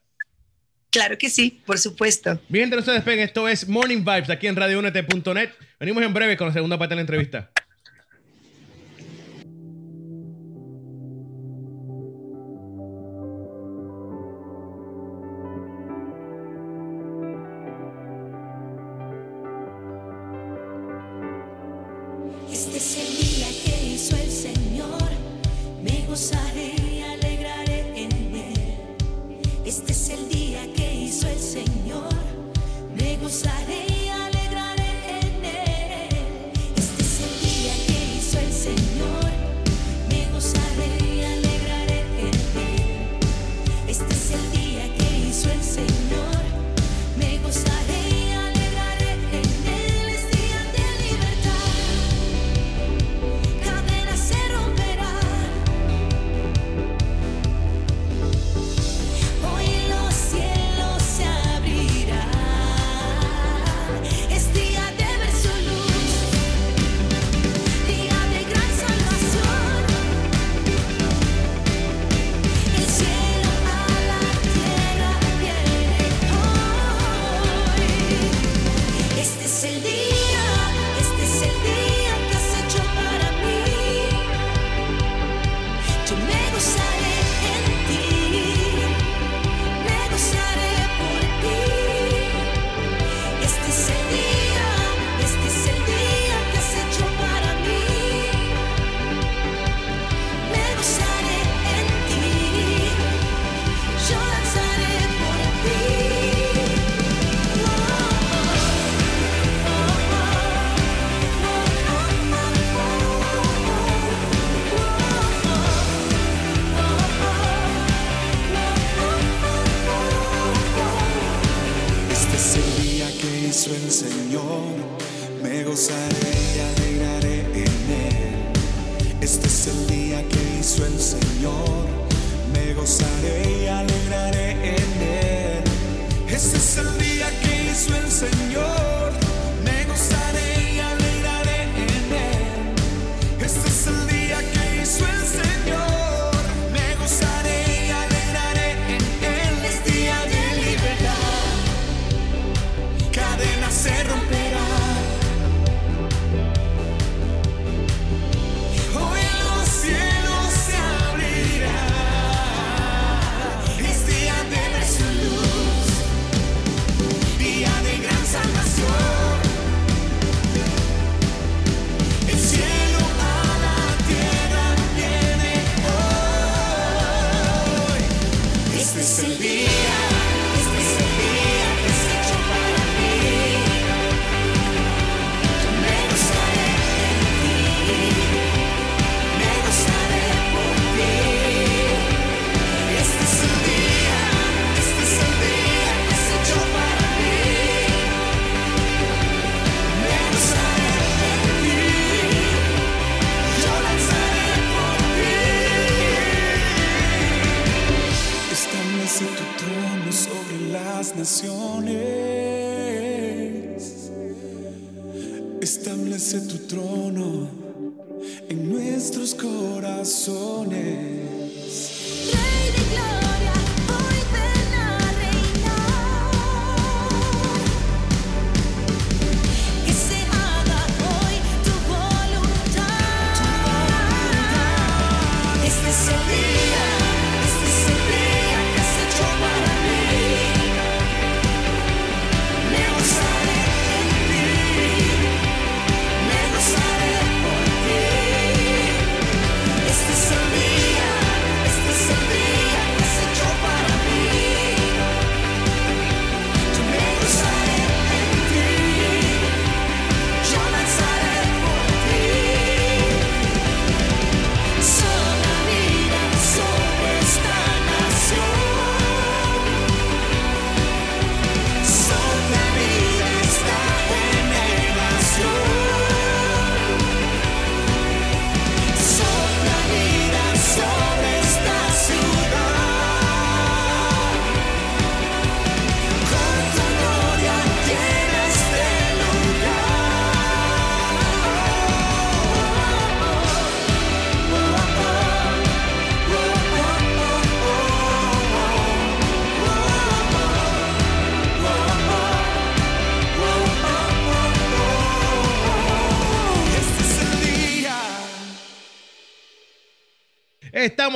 Claro 0.91 1.17
que 1.17 1.31
sí, 1.31 1.63
por 1.65 1.79
supuesto. 1.79 2.41
Bien, 2.49 2.69
no 2.69 2.83
se 2.83 2.91
despeguen. 2.93 3.25
Esto 3.25 3.49
es 3.49 3.69
Morning 3.69 4.05
Vibes 4.05 4.31
aquí 4.31 4.47
en 4.47 4.57
radiounete.net. 4.57 5.51
Venimos 5.79 6.03
en 6.03 6.13
breve 6.13 6.37
con 6.37 6.49
la 6.49 6.53
segunda 6.53 6.79
parte 6.79 6.93
de 6.93 6.97
la 6.97 7.01
entrevista. 7.03 7.52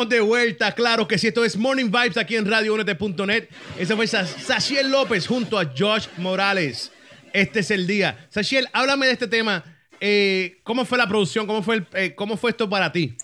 de 0.04 0.20
vuelta, 0.20 0.74
claro 0.74 1.08
que 1.08 1.16
sí. 1.16 1.28
Esto 1.28 1.44
es 1.44 1.56
Morning 1.56 1.86
Vibes 1.86 2.18
aquí 2.18 2.36
en 2.36 2.44
Radio 2.44 2.74
Únete.net. 2.74 3.48
Ese 3.78 3.96
fue 3.96 4.06
Sachiel 4.06 4.90
López 4.90 5.26
junto 5.26 5.58
a 5.58 5.72
Josh 5.76 6.06
Morales. 6.18 6.92
Este 7.32 7.60
es 7.60 7.70
el 7.70 7.86
día. 7.86 8.28
Sachiel, 8.30 8.68
háblame 8.72 9.06
de 9.06 9.12
este 9.12 9.26
tema. 9.26 9.64
Eh, 10.00 10.58
¿Cómo 10.64 10.84
fue 10.84 10.98
la 10.98 11.08
producción? 11.08 11.46
¿Cómo 11.46 11.62
fue, 11.62 11.76
el, 11.76 11.86
eh, 11.94 12.14
¿Cómo 12.14 12.36
fue 12.36 12.50
esto 12.50 12.68
para 12.68 12.92
ti? 12.92 13.16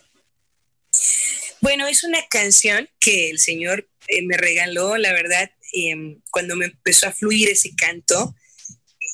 Bueno, 1.60 1.86
es 1.86 2.04
una 2.04 2.20
canción 2.30 2.88
que 2.98 3.30
el 3.30 3.38
Señor 3.38 3.88
eh, 4.08 4.22
me 4.22 4.38
regaló, 4.38 4.96
la 4.96 5.12
verdad, 5.12 5.50
em, 5.74 6.20
cuando 6.30 6.56
me 6.56 6.66
empezó 6.66 7.08
a 7.08 7.12
fluir 7.12 7.50
ese 7.50 7.74
canto 7.76 8.34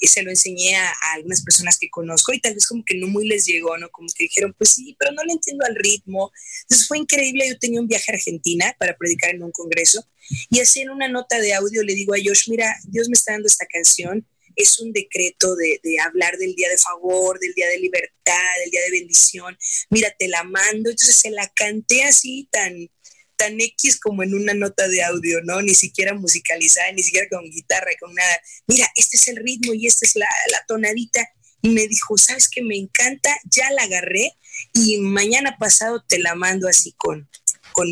se 0.06 0.22
lo 0.22 0.30
enseñé 0.30 0.76
a, 0.76 0.92
algunas 1.14 1.42
personas 1.42 1.78
que 1.78 1.90
conozco 1.90 2.32
y 2.32 2.40
tal 2.40 2.54
vez 2.54 2.66
como 2.66 2.84
que 2.84 2.96
no 2.96 3.08
muy 3.08 3.26
les 3.26 3.44
llegó, 3.44 3.76
¿no? 3.78 3.90
Como 3.90 4.08
que 4.14 4.24
dijeron, 4.24 4.54
pues 4.56 4.70
sí, 4.70 4.96
pero 4.98 5.12
no 5.12 5.24
le 5.24 5.32
entiendo 5.32 5.64
al 5.66 5.74
ritmo. 5.74 6.30
Entonces 6.62 6.86
fue 6.86 6.98
increíble, 6.98 7.48
yo 7.48 7.58
tenía 7.58 7.80
un 7.80 7.88
viaje 7.88 8.12
a 8.12 8.14
Argentina 8.14 8.74
para 8.78 8.96
predicar 8.96 9.34
en 9.34 9.42
un 9.42 9.50
congreso 9.50 10.06
y 10.50 10.60
así 10.60 10.80
en 10.80 10.90
una 10.90 11.08
nota 11.08 11.40
de 11.40 11.54
audio 11.54 11.82
le 11.82 11.94
digo 11.94 12.14
a 12.14 12.18
Josh, 12.22 12.48
mira, 12.48 12.76
Dios 12.84 13.08
me 13.08 13.14
está 13.14 13.32
dando 13.32 13.48
esta 13.48 13.66
canción, 13.66 14.26
es 14.56 14.78
un 14.80 14.92
decreto 14.92 15.54
de, 15.56 15.80
de 15.82 16.00
hablar 16.00 16.36
del 16.36 16.54
día 16.54 16.68
de 16.68 16.78
favor, 16.78 17.38
del 17.38 17.54
día 17.54 17.68
de 17.68 17.78
libertad, 17.78 18.58
del 18.62 18.70
día 18.70 18.80
de 18.82 18.90
bendición, 18.90 19.56
mira, 19.88 20.14
te 20.18 20.28
la 20.28 20.42
mando. 20.42 20.90
Entonces 20.90 21.16
se 21.16 21.30
la 21.30 21.48
canté 21.54 22.02
así 22.02 22.48
tan 22.50 22.90
tan 23.38 23.58
X 23.60 23.98
como 23.98 24.22
en 24.22 24.34
una 24.34 24.52
nota 24.52 24.88
de 24.88 25.02
audio, 25.02 25.40
¿no? 25.42 25.62
Ni 25.62 25.74
siquiera 25.74 26.12
musicalizada, 26.12 26.92
ni 26.92 27.02
siquiera 27.02 27.28
con 27.30 27.48
guitarra, 27.48 27.92
con 27.98 28.12
nada. 28.12 28.40
Mira, 28.66 28.90
este 28.96 29.16
es 29.16 29.28
el 29.28 29.36
ritmo 29.36 29.72
y 29.72 29.86
esta 29.86 30.04
es 30.04 30.16
la, 30.16 30.26
la 30.50 30.62
tonadita. 30.66 31.26
Y 31.62 31.70
me 31.70 31.86
dijo, 31.86 32.18
¿sabes 32.18 32.48
qué? 32.48 32.62
Me 32.62 32.76
encanta, 32.76 33.34
ya 33.50 33.70
la 33.70 33.84
agarré 33.84 34.32
y 34.74 34.98
mañana 34.98 35.56
pasado 35.58 36.04
te 36.06 36.18
la 36.18 36.34
mando 36.34 36.68
así 36.68 36.92
con, 36.92 37.28
con 37.72 37.88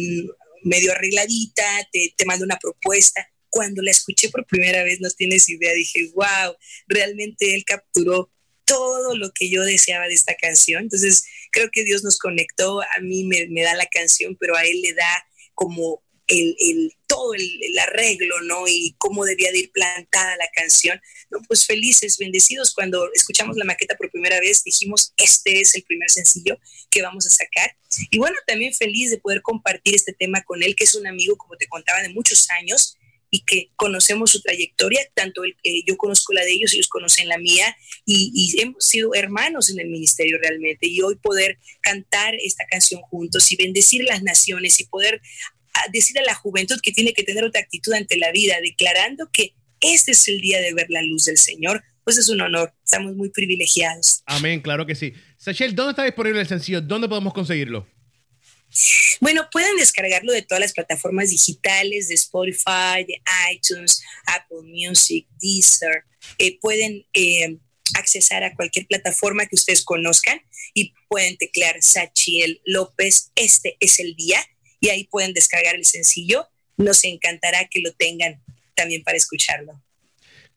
medio 0.62 0.92
arregladita, 0.92 1.64
te, 1.92 2.12
te 2.16 2.24
mando 2.26 2.44
una 2.44 2.58
propuesta. 2.58 3.28
Cuando 3.48 3.82
la 3.82 3.92
escuché 3.92 4.28
por 4.28 4.46
primera 4.46 4.82
vez, 4.82 5.00
no 5.00 5.08
tienes 5.10 5.48
idea, 5.48 5.72
dije, 5.72 6.10
wow, 6.14 6.56
realmente 6.88 7.54
él 7.54 7.64
capturó 7.64 8.30
todo 8.64 9.16
lo 9.16 9.30
que 9.32 9.48
yo 9.48 9.64
deseaba 9.64 10.08
de 10.08 10.14
esta 10.14 10.34
canción. 10.34 10.82
Entonces, 10.82 11.24
creo 11.52 11.70
que 11.70 11.84
Dios 11.84 12.02
nos 12.02 12.18
conectó, 12.18 12.82
a 12.82 13.00
mí 13.00 13.24
me, 13.24 13.46
me 13.46 13.62
da 13.62 13.74
la 13.74 13.86
canción, 13.86 14.36
pero 14.38 14.56
a 14.56 14.64
él 14.64 14.82
le 14.82 14.92
da 14.92 15.25
como 15.56 16.04
el, 16.28 16.56
el 16.58 16.92
todo 17.06 17.34
el, 17.34 17.42
el, 17.62 17.78
arreglo, 17.78 18.40
¿no? 18.42 18.66
Y 18.68 18.94
cómo 18.98 19.24
debía 19.24 19.50
de 19.52 19.58
ir 19.58 19.72
plantada 19.72 20.36
la 20.36 20.48
canción. 20.54 21.00
No, 21.30 21.38
pues 21.46 21.66
felices, 21.66 22.18
bendecidos. 22.18 22.74
Cuando 22.74 23.08
escuchamos 23.14 23.56
la 23.56 23.64
maqueta 23.64 23.96
por 23.96 24.10
primera 24.10 24.38
vez, 24.40 24.62
dijimos, 24.64 25.12
este 25.16 25.60
es 25.60 25.74
el 25.74 25.84
primer 25.84 26.10
sencillo 26.10 26.58
que 26.90 27.02
vamos 27.02 27.26
a 27.26 27.30
sacar. 27.30 27.76
Y 28.10 28.18
bueno, 28.18 28.36
también 28.46 28.74
feliz 28.74 29.10
de 29.10 29.18
poder 29.18 29.42
compartir 29.42 29.94
este 29.94 30.12
tema 30.12 30.42
con 30.42 30.62
él, 30.62 30.74
que 30.76 30.84
es 30.84 30.94
un 30.94 31.06
amigo, 31.06 31.36
como 31.36 31.56
te 31.56 31.68
contaba, 31.68 32.02
de 32.02 32.10
muchos 32.10 32.50
años 32.50 32.95
y 33.30 33.44
que 33.44 33.70
conocemos 33.76 34.30
su 34.30 34.40
trayectoria, 34.40 35.00
tanto 35.14 35.44
el, 35.44 35.56
eh, 35.62 35.82
yo 35.86 35.96
conozco 35.96 36.32
la 36.32 36.44
de 36.44 36.52
ellos, 36.52 36.72
ellos 36.74 36.88
conocen 36.88 37.28
la 37.28 37.38
mía, 37.38 37.76
y, 38.04 38.30
y, 38.34 38.60
hemos 38.60 38.84
sido 38.84 39.14
hermanos 39.14 39.70
en 39.70 39.80
el 39.80 39.88
ministerio 39.88 40.38
realmente, 40.38 40.86
y 40.86 41.00
hoy 41.02 41.16
poder 41.16 41.58
cantar 41.80 42.34
esta 42.36 42.64
canción 42.66 43.00
juntos 43.02 43.50
y 43.50 43.56
bendecir 43.56 44.04
las 44.04 44.22
naciones 44.22 44.78
y 44.80 44.84
poder 44.86 45.20
a, 45.74 45.90
decir 45.90 46.18
a 46.18 46.22
la 46.22 46.34
juventud 46.34 46.78
que 46.82 46.92
tiene 46.92 47.12
que 47.12 47.22
tener 47.22 47.44
otra 47.44 47.60
actitud 47.60 47.92
ante 47.92 48.16
la 48.16 48.30
vida, 48.32 48.56
declarando 48.62 49.28
que 49.32 49.54
este 49.80 50.12
es 50.12 50.26
el 50.28 50.40
día 50.40 50.60
de 50.60 50.72
ver 50.72 50.86
la 50.88 51.02
luz 51.02 51.24
del 51.24 51.38
Señor, 51.38 51.82
pues 52.04 52.18
es 52.18 52.28
un 52.28 52.40
honor, 52.40 52.72
estamos 52.84 53.16
muy 53.16 53.30
privilegiados. 53.30 54.22
Amén, 54.26 54.60
claro 54.60 54.86
que 54.86 54.94
sí. 54.94 55.12
Sachel, 55.36 55.74
¿dónde 55.74 55.90
está 55.90 56.04
disponible 56.04 56.40
el 56.40 56.46
sencillo? 56.46 56.80
¿Dónde 56.80 57.08
podemos 57.08 57.34
conseguirlo? 57.34 57.86
Bueno, 59.20 59.48
pueden 59.50 59.76
descargarlo 59.76 60.32
de 60.32 60.42
todas 60.42 60.60
las 60.60 60.72
plataformas 60.72 61.30
digitales, 61.30 62.08
de 62.08 62.14
Spotify, 62.14 63.04
de 63.06 63.20
iTunes, 63.52 64.02
Apple 64.26 64.62
Music, 64.64 65.26
Deezer. 65.40 66.04
Eh, 66.38 66.58
pueden 66.60 67.06
eh, 67.14 67.58
accesar 67.94 68.44
a 68.44 68.54
cualquier 68.54 68.86
plataforma 68.86 69.46
que 69.46 69.56
ustedes 69.56 69.84
conozcan 69.84 70.40
y 70.74 70.92
pueden 71.08 71.36
teclear 71.36 71.76
Sachiel 71.80 72.60
López, 72.64 73.30
este 73.34 73.76
es 73.80 73.98
el 73.98 74.14
día, 74.14 74.38
y 74.80 74.88
ahí 74.88 75.04
pueden 75.04 75.32
descargar 75.32 75.74
el 75.74 75.86
sencillo. 75.86 76.48
Nos 76.76 77.04
encantará 77.04 77.66
que 77.70 77.80
lo 77.80 77.92
tengan 77.92 78.42
también 78.74 79.02
para 79.02 79.16
escucharlo. 79.16 79.82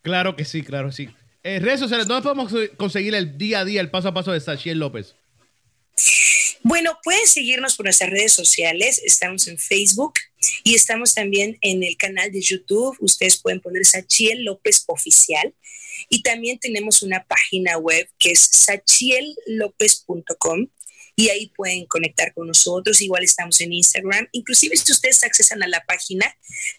Claro 0.01 0.35
que 0.35 0.43
sí, 0.43 0.63
claro 0.63 0.89
que 0.89 0.95
sí. 0.95 1.09
Eh, 1.43 1.59
redes 1.59 1.79
sociales, 1.79 2.05
¿dónde 2.05 2.23
podemos 2.23 2.53
conseguir 2.75 3.15
el 3.15 3.37
día 3.37 3.61
a 3.61 3.65
día, 3.65 3.79
el 3.79 3.89
paso 3.89 4.09
a 4.09 4.13
paso 4.13 4.33
de 4.33 4.41
Sachiel 4.41 4.77
López? 4.77 5.15
Bueno, 6.69 6.97
pueden 7.03 7.25
seguirnos 7.25 7.75
por 7.75 7.87
nuestras 7.87 8.11
redes 8.11 8.31
sociales. 8.31 9.01
Estamos 9.03 9.47
en 9.47 9.57
Facebook 9.57 10.13
y 10.63 10.75
estamos 10.75 11.15
también 11.15 11.57
en 11.61 11.81
el 11.81 11.97
canal 11.97 12.31
de 12.31 12.41
YouTube. 12.41 12.95
Ustedes 12.99 13.41
pueden 13.41 13.59
poner 13.59 13.87
Sachiel 13.87 14.43
López 14.43 14.83
Oficial. 14.85 15.55
Y 16.09 16.21
también 16.21 16.59
tenemos 16.59 17.01
una 17.01 17.25
página 17.25 17.79
web 17.79 18.07
que 18.19 18.33
es 18.33 18.41
sachiellopez.com 18.41 20.67
y 21.19 21.27
ahí 21.27 21.47
pueden 21.53 21.85
conectar 21.85 22.33
con 22.33 22.47
nosotros. 22.47 23.01
Igual 23.01 23.25
estamos 23.25 23.59
en 23.59 23.73
Instagram. 23.73 24.29
Inclusive 24.31 24.77
si 24.77 24.89
ustedes 24.89 25.21
accesan 25.25 25.61
a 25.61 25.67
la 25.67 25.83
página 25.85 26.33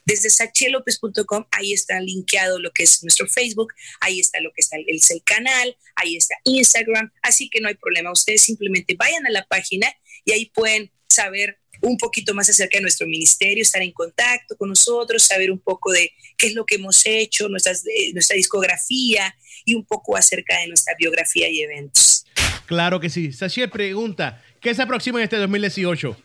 desde 0.07 0.31
sachiellopez.com, 0.31 1.45
ahí 1.51 1.75
está 1.75 2.01
linkeado 2.01 2.59
lo 2.59 2.71
que 2.71 2.85
es 2.85 3.03
nuestro 3.03 3.29
Facebook, 3.29 3.75
ahí 4.01 4.19
está 4.19 4.41
lo 4.41 4.51
que 4.55 4.63
está 4.63 4.79
el, 4.79 5.23
canal, 5.25 5.77
ahí 5.95 6.17
está 6.17 6.37
Instagram, 6.45 7.13
así 7.21 7.51
que 7.51 7.61
no 7.61 7.69
hay 7.69 7.75
problema. 7.75 8.13
Ustedes 8.13 8.41
simplemente 8.41 8.95
vayan 8.99 9.27
a 9.27 9.31
la 9.31 9.47
página 9.47 9.93
y 10.25 10.33
ahí 10.33 10.47
pueden 10.47 10.91
saber 11.07 11.59
un 11.83 11.99
poquito 11.99 12.33
más 12.33 12.49
acerca 12.49 12.79
de 12.79 12.83
nuestro 12.83 13.07
ministerio, 13.07 13.61
estar 13.61 13.83
en 13.83 13.93
contacto 13.93 14.57
con 14.57 14.71
nosotros, 14.71 15.23
saber 15.23 15.51
un 15.51 15.59
poco 15.59 15.93
de 15.93 16.13
qué 16.39 16.47
es 16.47 16.55
lo 16.55 16.65
que 16.65 16.77
hemos 16.77 17.05
hecho, 17.05 17.51
nuestras, 17.51 17.85
de, 17.85 18.13
nuestra 18.15 18.37
discografía 18.37 19.37
y 19.67 19.75
un 19.75 19.85
poco 19.85 20.17
acerca 20.17 20.59
de 20.61 20.69
nuestra 20.69 20.95
biografía 20.99 21.51
y 21.51 21.61
eventos. 21.61 22.25
Claro 22.71 23.01
que 23.01 23.11
sí. 23.11 23.33
Sachiel 23.33 23.69
pregunta, 23.69 24.41
¿qué 24.61 24.73
se 24.73 24.83
aproxima 24.83 25.19
en 25.19 25.25
este 25.25 25.39
2018? 25.39 26.17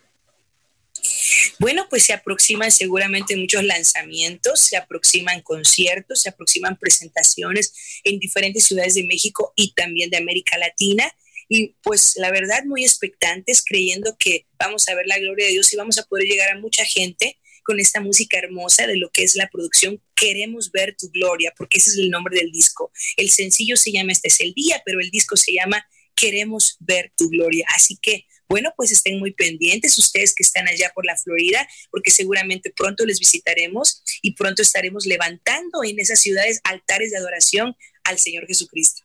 Bueno, 1.58 1.88
pues 1.90 2.04
se 2.04 2.12
aproximan 2.12 2.70
seguramente 2.70 3.34
muchos 3.34 3.64
lanzamientos, 3.64 4.60
se 4.60 4.76
aproximan 4.76 5.42
conciertos, 5.42 6.22
se 6.22 6.28
aproximan 6.28 6.76
presentaciones 6.78 7.72
en 8.04 8.20
diferentes 8.20 8.62
ciudades 8.62 8.94
de 8.94 9.02
México 9.02 9.54
y 9.56 9.72
también 9.72 10.08
de 10.08 10.18
América 10.18 10.56
Latina. 10.56 11.12
Y 11.48 11.74
pues 11.82 12.12
la 12.14 12.30
verdad 12.30 12.62
muy 12.64 12.84
expectantes, 12.84 13.64
creyendo 13.64 14.16
que 14.16 14.46
vamos 14.56 14.88
a 14.88 14.94
ver 14.94 15.08
la 15.08 15.18
gloria 15.18 15.46
de 15.46 15.52
Dios 15.52 15.72
y 15.72 15.76
vamos 15.76 15.98
a 15.98 16.04
poder 16.04 16.28
llegar 16.28 16.50
a 16.50 16.60
mucha 16.60 16.84
gente 16.84 17.40
con 17.64 17.80
esta 17.80 18.00
música 18.00 18.38
hermosa 18.38 18.86
de 18.86 18.98
lo 18.98 19.10
que 19.10 19.24
es 19.24 19.34
la 19.34 19.48
producción 19.48 20.00
Queremos 20.14 20.70
ver 20.70 20.96
tu 20.96 21.10
gloria, 21.10 21.52
porque 21.58 21.78
ese 21.78 21.90
es 21.90 21.98
el 21.98 22.08
nombre 22.08 22.38
del 22.38 22.52
disco. 22.52 22.92
El 23.16 23.30
sencillo 23.30 23.76
se 23.76 23.90
llama 23.90 24.12
Este 24.12 24.28
es 24.28 24.40
el 24.40 24.54
día, 24.54 24.80
pero 24.86 25.00
el 25.00 25.10
disco 25.10 25.36
se 25.36 25.52
llama 25.52 25.84
Queremos 26.16 26.76
ver 26.80 27.12
tu 27.16 27.28
gloria. 27.28 27.66
Así 27.76 27.96
que, 28.02 28.26
bueno, 28.48 28.72
pues 28.76 28.90
estén 28.90 29.18
muy 29.20 29.32
pendientes 29.32 29.96
ustedes 29.98 30.34
que 30.34 30.42
están 30.42 30.66
allá 30.66 30.90
por 30.94 31.06
la 31.06 31.16
Florida, 31.16 31.68
porque 31.90 32.10
seguramente 32.10 32.72
pronto 32.74 33.06
les 33.06 33.20
visitaremos 33.20 34.02
y 34.22 34.32
pronto 34.32 34.62
estaremos 34.62 35.06
levantando 35.06 35.84
en 35.84 36.00
esas 36.00 36.20
ciudades 36.20 36.60
altares 36.64 37.12
de 37.12 37.18
adoración 37.18 37.76
al 38.04 38.18
Señor 38.18 38.46
Jesucristo. 38.46 39.02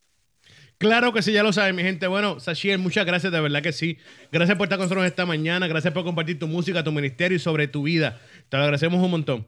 Claro 0.81 1.13
que 1.13 1.21
sí, 1.21 1.31
ya 1.31 1.43
lo 1.43 1.53
saben, 1.53 1.75
mi 1.75 1.83
gente. 1.83 2.07
Bueno, 2.07 2.39
Sachiel, 2.39 2.79
muchas 2.79 3.05
gracias, 3.05 3.31
de 3.31 3.39
verdad 3.39 3.61
que 3.61 3.71
sí. 3.71 3.99
Gracias 4.31 4.57
por 4.57 4.65
estar 4.65 4.79
con 4.79 4.85
nosotros 4.85 5.05
esta 5.05 5.27
mañana. 5.27 5.67
Gracias 5.67 5.93
por 5.93 6.03
compartir 6.03 6.39
tu 6.39 6.47
música, 6.47 6.83
tu 6.83 6.91
ministerio 6.91 7.35
y 7.35 7.39
sobre 7.39 7.67
tu 7.67 7.83
vida. 7.83 8.19
Te 8.49 8.57
lo 8.57 8.63
agradecemos 8.63 9.03
un 9.03 9.11
montón. 9.11 9.47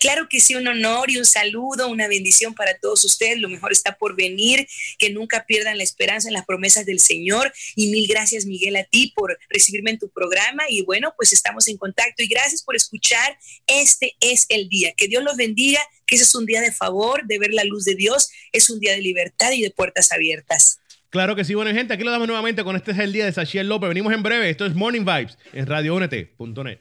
Claro 0.00 0.28
que 0.28 0.40
sí, 0.40 0.54
un 0.54 0.66
honor 0.66 1.10
y 1.10 1.16
un 1.16 1.24
saludo, 1.24 1.88
una 1.88 2.08
bendición 2.08 2.54
para 2.54 2.76
todos 2.78 3.04
ustedes. 3.04 3.38
Lo 3.38 3.48
mejor 3.48 3.72
está 3.72 3.96
por 3.96 4.16
venir, 4.16 4.66
que 4.98 5.10
nunca 5.10 5.46
pierdan 5.46 5.78
la 5.78 5.84
esperanza 5.84 6.28
en 6.28 6.34
las 6.34 6.44
promesas 6.44 6.86
del 6.86 7.00
Señor. 7.00 7.52
Y 7.76 7.90
mil 7.90 8.06
gracias, 8.06 8.46
Miguel, 8.46 8.76
a 8.76 8.84
ti 8.84 9.12
por 9.14 9.38
recibirme 9.48 9.92
en 9.92 9.98
tu 9.98 10.10
programa. 10.10 10.64
Y 10.68 10.82
bueno, 10.82 11.14
pues 11.16 11.32
estamos 11.32 11.68
en 11.68 11.76
contacto 11.76 12.22
y 12.22 12.26
gracias 12.26 12.62
por 12.62 12.76
escuchar. 12.76 13.38
Este 13.66 14.16
es 14.20 14.46
el 14.48 14.68
día. 14.68 14.92
Que 14.96 15.08
Dios 15.08 15.22
los 15.22 15.36
bendiga, 15.36 15.80
que 16.06 16.16
ese 16.16 16.24
es 16.24 16.34
un 16.34 16.46
día 16.46 16.60
de 16.60 16.72
favor, 16.72 17.24
de 17.26 17.38
ver 17.38 17.54
la 17.54 17.64
luz 17.64 17.84
de 17.84 17.94
Dios. 17.94 18.30
Es 18.52 18.70
un 18.70 18.80
día 18.80 18.92
de 18.92 19.00
libertad 19.00 19.52
y 19.52 19.62
de 19.62 19.70
puertas 19.70 20.12
abiertas. 20.12 20.80
Claro 21.10 21.36
que 21.36 21.44
sí, 21.44 21.54
bueno, 21.54 21.70
gente, 21.72 21.94
aquí 21.94 22.02
lo 22.02 22.10
damos 22.10 22.26
nuevamente 22.26 22.64
con 22.64 22.74
este 22.74 22.90
es 22.90 22.98
el 22.98 23.12
día 23.12 23.24
de 23.24 23.32
Sachiel 23.32 23.68
López. 23.68 23.88
Venimos 23.88 24.12
en 24.12 24.24
breve. 24.24 24.50
Esto 24.50 24.66
es 24.66 24.74
Morning 24.74 25.04
Vibes 25.04 25.38
en 25.52 25.66
radioúnete.net. 25.66 26.80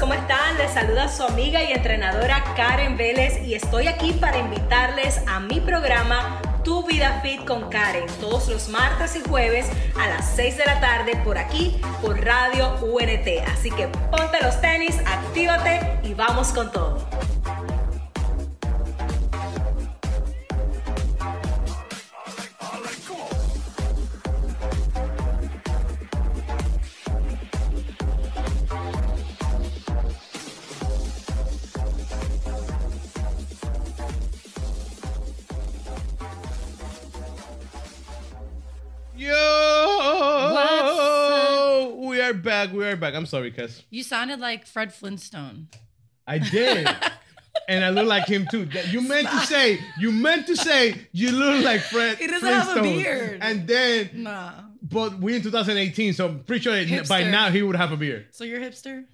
¿cómo 0.00 0.14
están? 0.14 0.56
Les 0.56 0.72
saluda 0.72 1.08
su 1.08 1.22
amiga 1.24 1.62
y 1.62 1.72
entrenadora 1.72 2.42
Karen 2.56 2.96
Vélez 2.96 3.42
y 3.46 3.54
estoy 3.54 3.86
aquí 3.86 4.12
para 4.12 4.38
invitarles 4.38 5.20
a 5.26 5.40
mi 5.40 5.60
programa 5.60 6.40
Tu 6.64 6.86
Vida 6.86 7.20
Fit 7.22 7.44
con 7.44 7.68
Karen 7.68 8.06
todos 8.18 8.48
los 8.48 8.68
martes 8.68 9.14
y 9.14 9.28
jueves 9.28 9.66
a 10.00 10.08
las 10.08 10.30
6 10.36 10.56
de 10.56 10.64
la 10.64 10.80
tarde 10.80 11.20
por 11.22 11.36
aquí 11.36 11.78
por 12.00 12.18
Radio 12.24 12.76
UNT. 12.82 13.46
Así 13.52 13.70
que 13.70 13.88
ponte 14.10 14.42
los 14.42 14.58
tenis, 14.62 14.96
actívate 15.04 15.98
y 16.02 16.14
vamos 16.14 16.48
con 16.48 16.72
todo. 16.72 17.06
Yo, 41.04 41.94
we 42.08 42.20
are 42.20 42.34
back. 42.34 42.72
We 42.74 42.84
are 42.84 42.94
back. 42.96 43.14
I'm 43.14 43.24
sorry, 43.24 43.50
Kez. 43.52 43.82
You 43.88 44.02
sounded 44.02 44.38
like 44.38 44.66
Fred 44.66 44.92
Flintstone. 44.92 45.68
I 46.26 46.36
did. 46.38 46.86
and 47.68 47.82
I 47.84 47.88
look 47.88 48.06
like 48.06 48.26
him 48.26 48.46
too. 48.50 48.68
You 48.90 49.00
meant 49.00 49.28
to 49.28 49.38
say, 49.40 49.78
you 49.98 50.12
meant 50.12 50.46
to 50.48 50.56
say 50.56 50.96
you 51.12 51.32
look 51.32 51.64
like 51.64 51.80
Fred. 51.80 52.18
He 52.18 52.26
doesn't 52.26 52.46
have 52.46 52.76
a 52.76 52.82
beard. 52.82 53.38
And 53.40 53.66
then, 53.66 54.10
Nah. 54.24 54.52
but 54.82 55.18
we 55.18 55.36
in 55.36 55.42
2018, 55.42 56.12
so 56.12 56.26
I'm 56.26 56.40
pretty 56.44 56.62
sure 56.62 56.84
that 56.84 57.08
by 57.08 57.22
now 57.24 57.48
he 57.50 57.62
would 57.62 57.76
have 57.76 57.92
a 57.92 57.96
beard. 57.96 58.26
So 58.30 58.44
you're 58.44 58.60
hipster? 58.60 59.06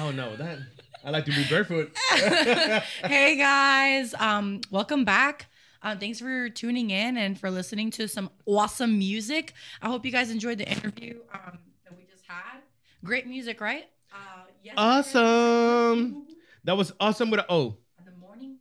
Oh 0.00 0.10
no, 0.10 0.34
that 0.36 0.58
I 1.04 1.10
like 1.10 1.24
to 1.26 1.30
be 1.30 1.44
barefoot. 1.48 1.96
hey 2.14 3.36
guys, 3.36 4.12
um, 4.18 4.60
welcome 4.72 5.04
back. 5.04 5.46
Uh, 5.84 5.94
thanks 5.94 6.18
for 6.18 6.48
tuning 6.48 6.90
in 6.90 7.18
and 7.18 7.38
for 7.38 7.50
listening 7.50 7.90
to 7.90 8.08
some 8.08 8.30
awesome 8.46 8.98
music. 8.98 9.52
I 9.82 9.88
hope 9.88 10.06
you 10.06 10.10
guys 10.10 10.30
enjoyed 10.30 10.56
the 10.56 10.66
interview 10.66 11.18
um, 11.32 11.58
that 11.84 11.94
we 11.94 12.04
just 12.10 12.24
had. 12.26 12.60
Great 13.04 13.26
music, 13.26 13.60
right? 13.60 13.84
Uh, 14.10 14.44
yes, 14.62 14.74
awesome. 14.78 16.26
That 16.64 16.78
was 16.78 16.94
awesome 16.98 17.30
with 17.30 17.40
an 17.40 17.46
O. 17.50 17.76
The 18.02 18.12
morning 18.18 18.56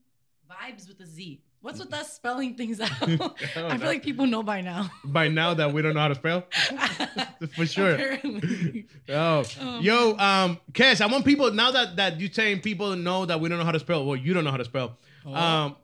vibes 0.52 0.86
with 0.90 1.00
a 1.00 1.06
Z. 1.08 1.40
What's 1.62 1.80
with 1.80 1.94
us 1.94 2.12
spelling 2.12 2.56
things 2.56 2.82
out? 2.82 2.92
I, 3.02 3.16
don't 3.16 3.38
feel 3.40 3.80
like 3.80 4.04
people 4.04 4.26
know 4.26 4.44
by 4.44 4.60
now. 4.60 4.92
By 5.06 5.30
now 5.30 5.54
that 5.54 5.72
we 5.72 5.82
don't 5.82 5.94
know 5.94 6.02
how 6.02 6.10
to 6.10 6.16
spell, 6.16 6.44
for 7.56 7.66
sure. 7.66 7.94
Apparently. 7.94 8.86
Oh, 9.08 9.46
Oh, 9.62 9.80
yo, 9.80 10.18
um, 10.18 10.60
Kez, 10.74 11.00
I 11.00 11.06
want 11.06 11.24
people 11.24 11.54
now 11.54 11.72
that 11.72 11.96
that 11.96 12.20
you 12.20 12.28
saying 12.30 12.60
people 12.60 12.98
know 12.98 13.26
that 13.26 13.40
we 13.40 13.48
don't 13.48 13.60
know 13.60 13.64
how 13.64 13.72
to 13.72 13.80
spell. 13.80 14.06
Well, 14.06 14.18
you 14.18 14.34
don't 14.34 14.44
know 14.44 14.52
how 14.52 14.58
to 14.58 14.66
spell. 14.66 14.98
Oh. 15.26 15.34
Um, 15.34 15.76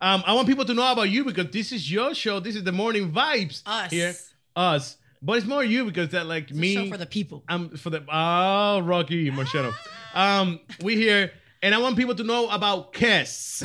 um, 0.00 0.22
I 0.26 0.32
want 0.32 0.48
people 0.48 0.64
to 0.64 0.74
know 0.74 0.90
about 0.90 1.10
you 1.10 1.24
because 1.24 1.50
this 1.50 1.72
is 1.72 1.90
your 1.90 2.14
show. 2.14 2.40
This 2.40 2.56
is 2.56 2.64
the 2.64 2.72
morning 2.72 3.12
vibes 3.12 3.62
Us. 3.66 3.90
here, 3.90 4.14
us. 4.56 4.96
But 5.22 5.38
it's 5.38 5.46
more 5.46 5.62
you 5.62 5.84
because 5.84 6.08
that 6.10 6.26
like 6.26 6.50
a 6.50 6.54
me 6.54 6.74
show 6.74 6.88
for 6.88 6.96
the 6.96 7.06
people. 7.06 7.44
I'm 7.48 7.76
for 7.76 7.90
the 7.90 8.02
oh 8.10 8.80
Rocky 8.80 9.30
Marciano. 9.30 9.74
um, 10.14 10.60
we 10.82 10.96
here, 10.96 11.32
and 11.62 11.74
I 11.74 11.78
want 11.78 11.96
people 11.96 12.14
to 12.14 12.24
know 12.24 12.48
about 12.48 12.94
Kez. 12.94 13.62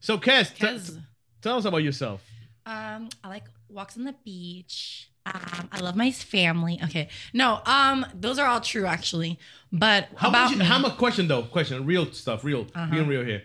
So 0.00 0.16
Kez, 0.16 0.54
t- 0.54 0.64
Kez. 0.64 0.98
tell 1.42 1.58
us 1.58 1.66
about 1.66 1.82
yourself. 1.82 2.22
Um, 2.64 3.10
I 3.22 3.28
like 3.28 3.44
walks 3.68 3.98
on 3.98 4.04
the 4.04 4.14
beach. 4.24 5.09
Um, 5.26 5.68
I 5.70 5.80
love 5.80 5.96
my 5.96 6.10
family. 6.10 6.80
Okay, 6.84 7.08
no, 7.32 7.60
um, 7.66 8.06
those 8.14 8.38
are 8.38 8.46
all 8.46 8.60
true 8.60 8.86
actually. 8.86 9.38
But 9.72 10.08
How 10.16 10.30
about 10.30 10.50
much? 10.50 10.58
me, 10.58 10.64
How 10.64 10.78
much? 10.78 10.96
Question 10.96 11.28
though. 11.28 11.42
Question. 11.42 11.86
Real 11.86 12.10
stuff. 12.12 12.42
Real. 12.42 12.66
Uh-huh. 12.74 12.86
Being 12.90 13.06
real 13.06 13.24
here. 13.24 13.42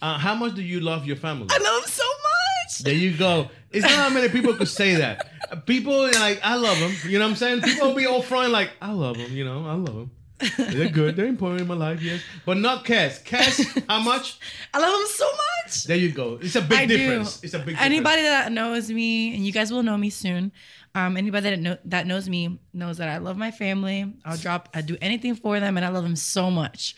Uh, 0.00 0.16
how 0.16 0.34
much 0.34 0.54
do 0.54 0.62
you 0.62 0.80
love 0.80 1.04
your 1.06 1.16
family? 1.16 1.48
I 1.50 1.58
love 1.58 1.82
them 1.82 1.90
so 1.90 2.04
much. 2.04 2.78
There 2.78 2.94
you 2.94 3.16
go. 3.16 3.50
It's 3.70 3.82
not 3.84 3.92
how 3.92 4.08
many 4.10 4.28
people 4.30 4.54
could 4.54 4.68
say 4.68 4.94
that. 4.96 5.28
People 5.66 6.02
like, 6.12 6.40
I 6.42 6.56
love 6.56 6.78
them. 6.80 6.92
You 7.10 7.18
know 7.18 7.26
what 7.26 7.30
I'm 7.32 7.36
saying? 7.36 7.60
People 7.62 7.88
will 7.88 7.94
be 7.96 8.06
all 8.06 8.22
front 8.22 8.52
like, 8.52 8.70
I 8.80 8.92
love 8.92 9.18
them. 9.18 9.30
You 9.32 9.44
know, 9.44 9.66
I 9.66 9.74
love 9.74 9.94
them. 9.94 10.10
They're 10.58 10.88
good. 10.88 11.16
They're 11.16 11.26
important 11.26 11.62
in 11.62 11.66
my 11.68 11.74
life, 11.74 12.02
yes. 12.02 12.20
But 12.44 12.58
not 12.58 12.84
Cass. 12.84 13.18
Cass, 13.20 13.62
how 13.88 14.00
much? 14.00 14.38
I 14.74 14.78
love 14.78 14.92
them 14.98 15.06
so 15.08 15.26
much. 15.26 15.84
There 15.84 15.96
you 15.96 16.12
go. 16.12 16.38
It's 16.42 16.56
a 16.56 16.60
big 16.62 16.78
I 16.78 16.86
do. 16.86 16.96
difference. 16.96 17.42
It's 17.42 17.54
a 17.54 17.58
big 17.58 17.66
difference. 17.68 17.86
Anybody 17.86 18.22
that 18.22 18.52
knows 18.52 18.90
me, 18.90 19.34
and 19.34 19.46
you 19.46 19.52
guys 19.52 19.72
will 19.72 19.82
know 19.82 19.96
me 19.96 20.10
soon. 20.10 20.52
Um, 20.96 21.16
anybody 21.18 21.50
that 21.50 21.58
know, 21.60 21.76
that 21.84 22.06
knows 22.06 22.26
me 22.26 22.58
knows 22.72 22.96
that 22.96 23.08
I 23.10 23.18
love 23.18 23.36
my 23.36 23.50
family. 23.50 24.14
I'll 24.24 24.38
drop. 24.38 24.70
I 24.72 24.80
do 24.80 24.96
anything 25.02 25.34
for 25.36 25.60
them, 25.60 25.76
and 25.76 25.84
I 25.84 25.90
love 25.90 26.04
them 26.04 26.16
so 26.16 26.50
much, 26.50 26.96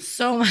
so 0.00 0.38
much. 0.38 0.48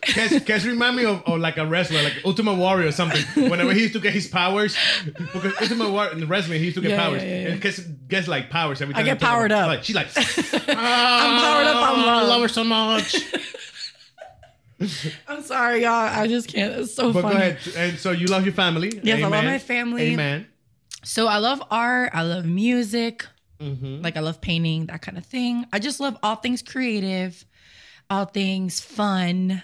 Cass, 0.00 0.42
Cass 0.44 0.64
remind 0.64 0.96
me 0.96 1.04
of, 1.04 1.22
of 1.26 1.38
like 1.40 1.58
a 1.58 1.66
wrestler, 1.66 2.02
like 2.02 2.14
Ultimate 2.24 2.54
Warrior 2.54 2.88
or 2.88 2.92
something. 2.92 3.22
Whenever 3.50 3.74
he 3.74 3.82
used 3.82 3.92
to 3.92 4.00
get 4.00 4.14
his 4.14 4.26
powers, 4.28 4.78
because 5.04 5.52
Ultimate 5.60 5.90
Warrior 5.90 6.12
in 6.12 6.20
the 6.20 6.26
wrestling, 6.26 6.58
he 6.58 6.64
used 6.66 6.76
to 6.76 6.80
get 6.80 6.92
Yeah, 6.92 7.04
powers. 7.04 7.22
yeah, 7.22 7.28
yeah. 7.42 7.48
And 7.48 7.60
Cass 7.60 7.80
gets 7.80 8.28
like 8.28 8.48
powers 8.48 8.80
every 8.80 8.94
I 8.94 9.02
get 9.02 9.20
powered 9.20 9.52
up. 9.52 9.66
Like, 9.66 9.84
she's 9.84 9.94
like, 10.00 10.08
I'm 10.16 11.40
powered 11.40 11.66
up 11.66 11.76
on 11.76 11.98
I 11.98 12.04
love. 12.22 12.28
love 12.28 12.42
her 12.42 12.48
so 12.48 12.64
much. 12.64 13.14
I'm 15.28 15.42
sorry, 15.42 15.82
y'all. 15.82 15.90
I 15.92 16.28
just 16.28 16.48
can't. 16.48 16.72
It's 16.80 16.94
so 16.94 17.12
funny. 17.12 17.12
But 17.12 17.22
funny. 17.22 17.34
go 17.34 17.40
ahead. 17.40 17.90
And 17.90 17.98
so 17.98 18.12
you 18.12 18.26
love 18.26 18.44
your 18.44 18.54
family. 18.54 19.00
Yes, 19.02 19.18
I 19.22 19.28
love 19.28 19.44
my 19.44 19.58
family. 19.58 20.12
Amen. 20.14 20.46
So 21.04 21.26
I 21.28 21.38
love 21.38 21.62
art. 21.70 22.10
I 22.12 22.22
love 22.22 22.44
music. 22.44 23.26
Mhm. 23.60 24.02
Like 24.04 24.16
I 24.16 24.20
love 24.20 24.40
painting, 24.40 24.86
that 24.86 25.02
kind 25.02 25.18
of 25.18 25.26
thing. 25.26 25.66
I 25.72 25.78
just 25.78 26.00
love 26.00 26.16
all 26.22 26.36
things 26.36 26.62
creative, 26.62 27.44
all 28.08 28.24
things 28.24 28.80
fun, 28.80 29.62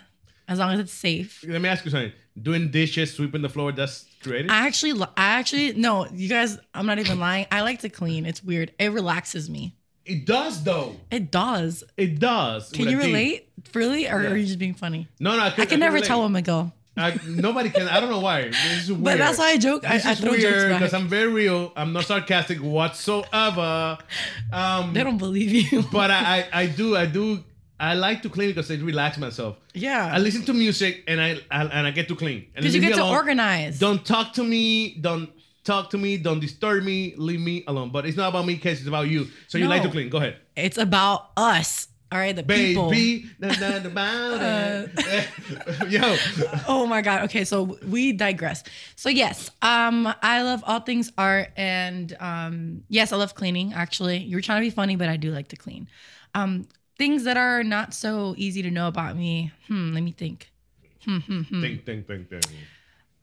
as 0.48 0.58
long 0.58 0.72
as 0.72 0.80
it's 0.80 0.92
safe. 0.92 1.44
Let 1.46 1.60
me 1.60 1.68
ask 1.68 1.84
you 1.84 1.90
something. 1.90 2.12
Doing 2.40 2.70
dishes, 2.72 3.14
sweeping 3.14 3.42
the 3.42 3.48
floor, 3.48 3.70
that's 3.70 4.06
creative? 4.20 4.50
I 4.50 4.66
actually, 4.66 5.00
I 5.16 5.38
actually, 5.38 5.74
no, 5.74 6.06
you 6.12 6.28
guys, 6.28 6.58
I'm 6.74 6.86
not 6.86 6.98
even 6.98 7.20
lying. 7.20 7.46
I 7.52 7.60
like 7.62 7.80
to 7.80 7.88
clean. 7.88 8.26
It's 8.26 8.42
weird. 8.42 8.72
It 8.80 8.88
relaxes 8.88 9.48
me. 9.48 9.76
It 10.04 10.26
does, 10.26 10.62
though. 10.64 10.96
It 11.12 11.30
does. 11.30 11.84
It 11.96 12.18
does. 12.18 12.70
Can 12.72 12.88
you 12.88 12.98
relate? 12.98 13.48
Really? 13.72 14.08
Or 14.08 14.20
Yeah. 14.22 14.30
are 14.30 14.36
you 14.36 14.44
just 14.46 14.58
being 14.58 14.74
funny? 14.74 15.06
No, 15.20 15.36
no. 15.36 15.44
I, 15.44 15.54
I 15.56 15.66
can 15.66 15.78
never 15.78 16.00
tell 16.00 16.18
him. 16.18 16.24
when 16.24 16.32
Miguel. 16.42 16.74
I, 16.96 17.18
nobody 17.26 17.70
can. 17.70 17.88
I 17.88 17.98
don't 18.00 18.10
know 18.10 18.20
why. 18.20 18.44
This 18.44 18.84
is 18.84 18.92
weird. 18.92 19.04
But 19.04 19.18
that's 19.18 19.38
why 19.38 19.50
I 19.50 19.56
joke. 19.56 19.84
I, 19.88 19.96
This 19.96 20.06
I 20.06 20.12
is 20.12 20.20
throw 20.20 20.30
weird 20.30 20.72
because 20.72 20.94
I'm 20.94 21.08
very 21.08 21.32
real. 21.32 21.72
I'm 21.74 21.92
not 21.92 22.04
sarcastic 22.04 22.58
whatsoever. 22.58 23.98
Um, 24.52 24.92
They 24.92 25.02
don't 25.02 25.18
believe 25.18 25.50
you. 25.50 25.82
but 25.92 26.10
I, 26.10 26.48
I, 26.52 26.60
I 26.62 26.66
do, 26.66 26.96
I 26.96 27.06
do. 27.06 27.42
I 27.80 27.94
like 27.94 28.22
to 28.22 28.28
clean 28.28 28.50
because 28.50 28.70
it 28.70 28.80
relax 28.80 29.18
myself. 29.18 29.56
Yeah. 29.74 30.08
I 30.12 30.18
listen 30.18 30.42
to 30.44 30.54
music 30.54 31.02
and 31.08 31.20
I, 31.20 31.40
I 31.50 31.64
and 31.64 31.86
I 31.86 31.90
get 31.90 32.06
to 32.08 32.16
clean. 32.16 32.46
And 32.54 32.62
Because 32.62 32.74
you 32.76 32.80
get 32.80 32.94
to 32.94 33.04
organize. 33.08 33.80
Don't 33.80 34.06
talk 34.06 34.32
to 34.34 34.44
me. 34.44 34.96
Don't 35.00 35.30
talk 35.64 35.90
to 35.90 35.98
me. 35.98 36.16
Don't 36.16 36.38
disturb 36.38 36.84
me. 36.84 37.14
Leave 37.16 37.40
me 37.40 37.64
alone. 37.66 37.90
But 37.90 38.06
it's 38.06 38.16
not 38.16 38.28
about 38.28 38.46
me, 38.46 38.56
case 38.56 38.78
it's 38.78 38.88
about 38.88 39.08
you. 39.08 39.26
So 39.48 39.58
you 39.58 39.66
like 39.66 39.82
to 39.82 39.90
clean. 39.90 40.08
Go 40.10 40.18
ahead. 40.18 40.36
It's 40.54 40.78
about 40.78 41.30
us. 41.36 41.88
All 42.14 42.20
right, 42.20 42.36
the 42.36 42.44
people. 42.44 42.90
Baby, 42.90 43.28
da, 43.40 43.54
da, 43.54 43.88
about 43.88 44.38
it. 44.40 45.90
Yo, 45.90 46.16
oh 46.68 46.86
my 46.86 47.02
god. 47.02 47.24
Okay, 47.24 47.44
so 47.44 47.76
we 47.88 48.12
digress. 48.12 48.62
So 48.94 49.08
yes, 49.08 49.50
um, 49.62 50.06
I 50.22 50.42
love 50.42 50.62
all 50.64 50.78
things 50.78 51.10
art, 51.18 51.48
and 51.56 52.16
um, 52.20 52.84
yes, 52.88 53.12
I 53.12 53.16
love 53.16 53.34
cleaning. 53.34 53.72
Actually, 53.72 54.18
you 54.18 54.36
were 54.36 54.42
trying 54.42 54.62
to 54.62 54.64
be 54.64 54.70
funny, 54.70 54.94
but 54.94 55.08
I 55.08 55.16
do 55.16 55.32
like 55.32 55.48
to 55.48 55.56
clean. 55.56 55.88
Um, 56.36 56.68
things 56.96 57.24
that 57.24 57.36
are 57.36 57.64
not 57.64 57.92
so 57.92 58.36
easy 58.38 58.62
to 58.62 58.70
know 58.70 58.86
about 58.86 59.16
me. 59.16 59.50
Hmm. 59.66 59.92
Let 59.92 60.04
me 60.04 60.12
think. 60.12 60.52
Hmm. 61.04 61.18
Hmm. 61.18 61.40
Hmm. 61.40 61.60
think, 61.60 61.84
think, 61.84 62.06
think, 62.06 62.30
think. 62.30 62.46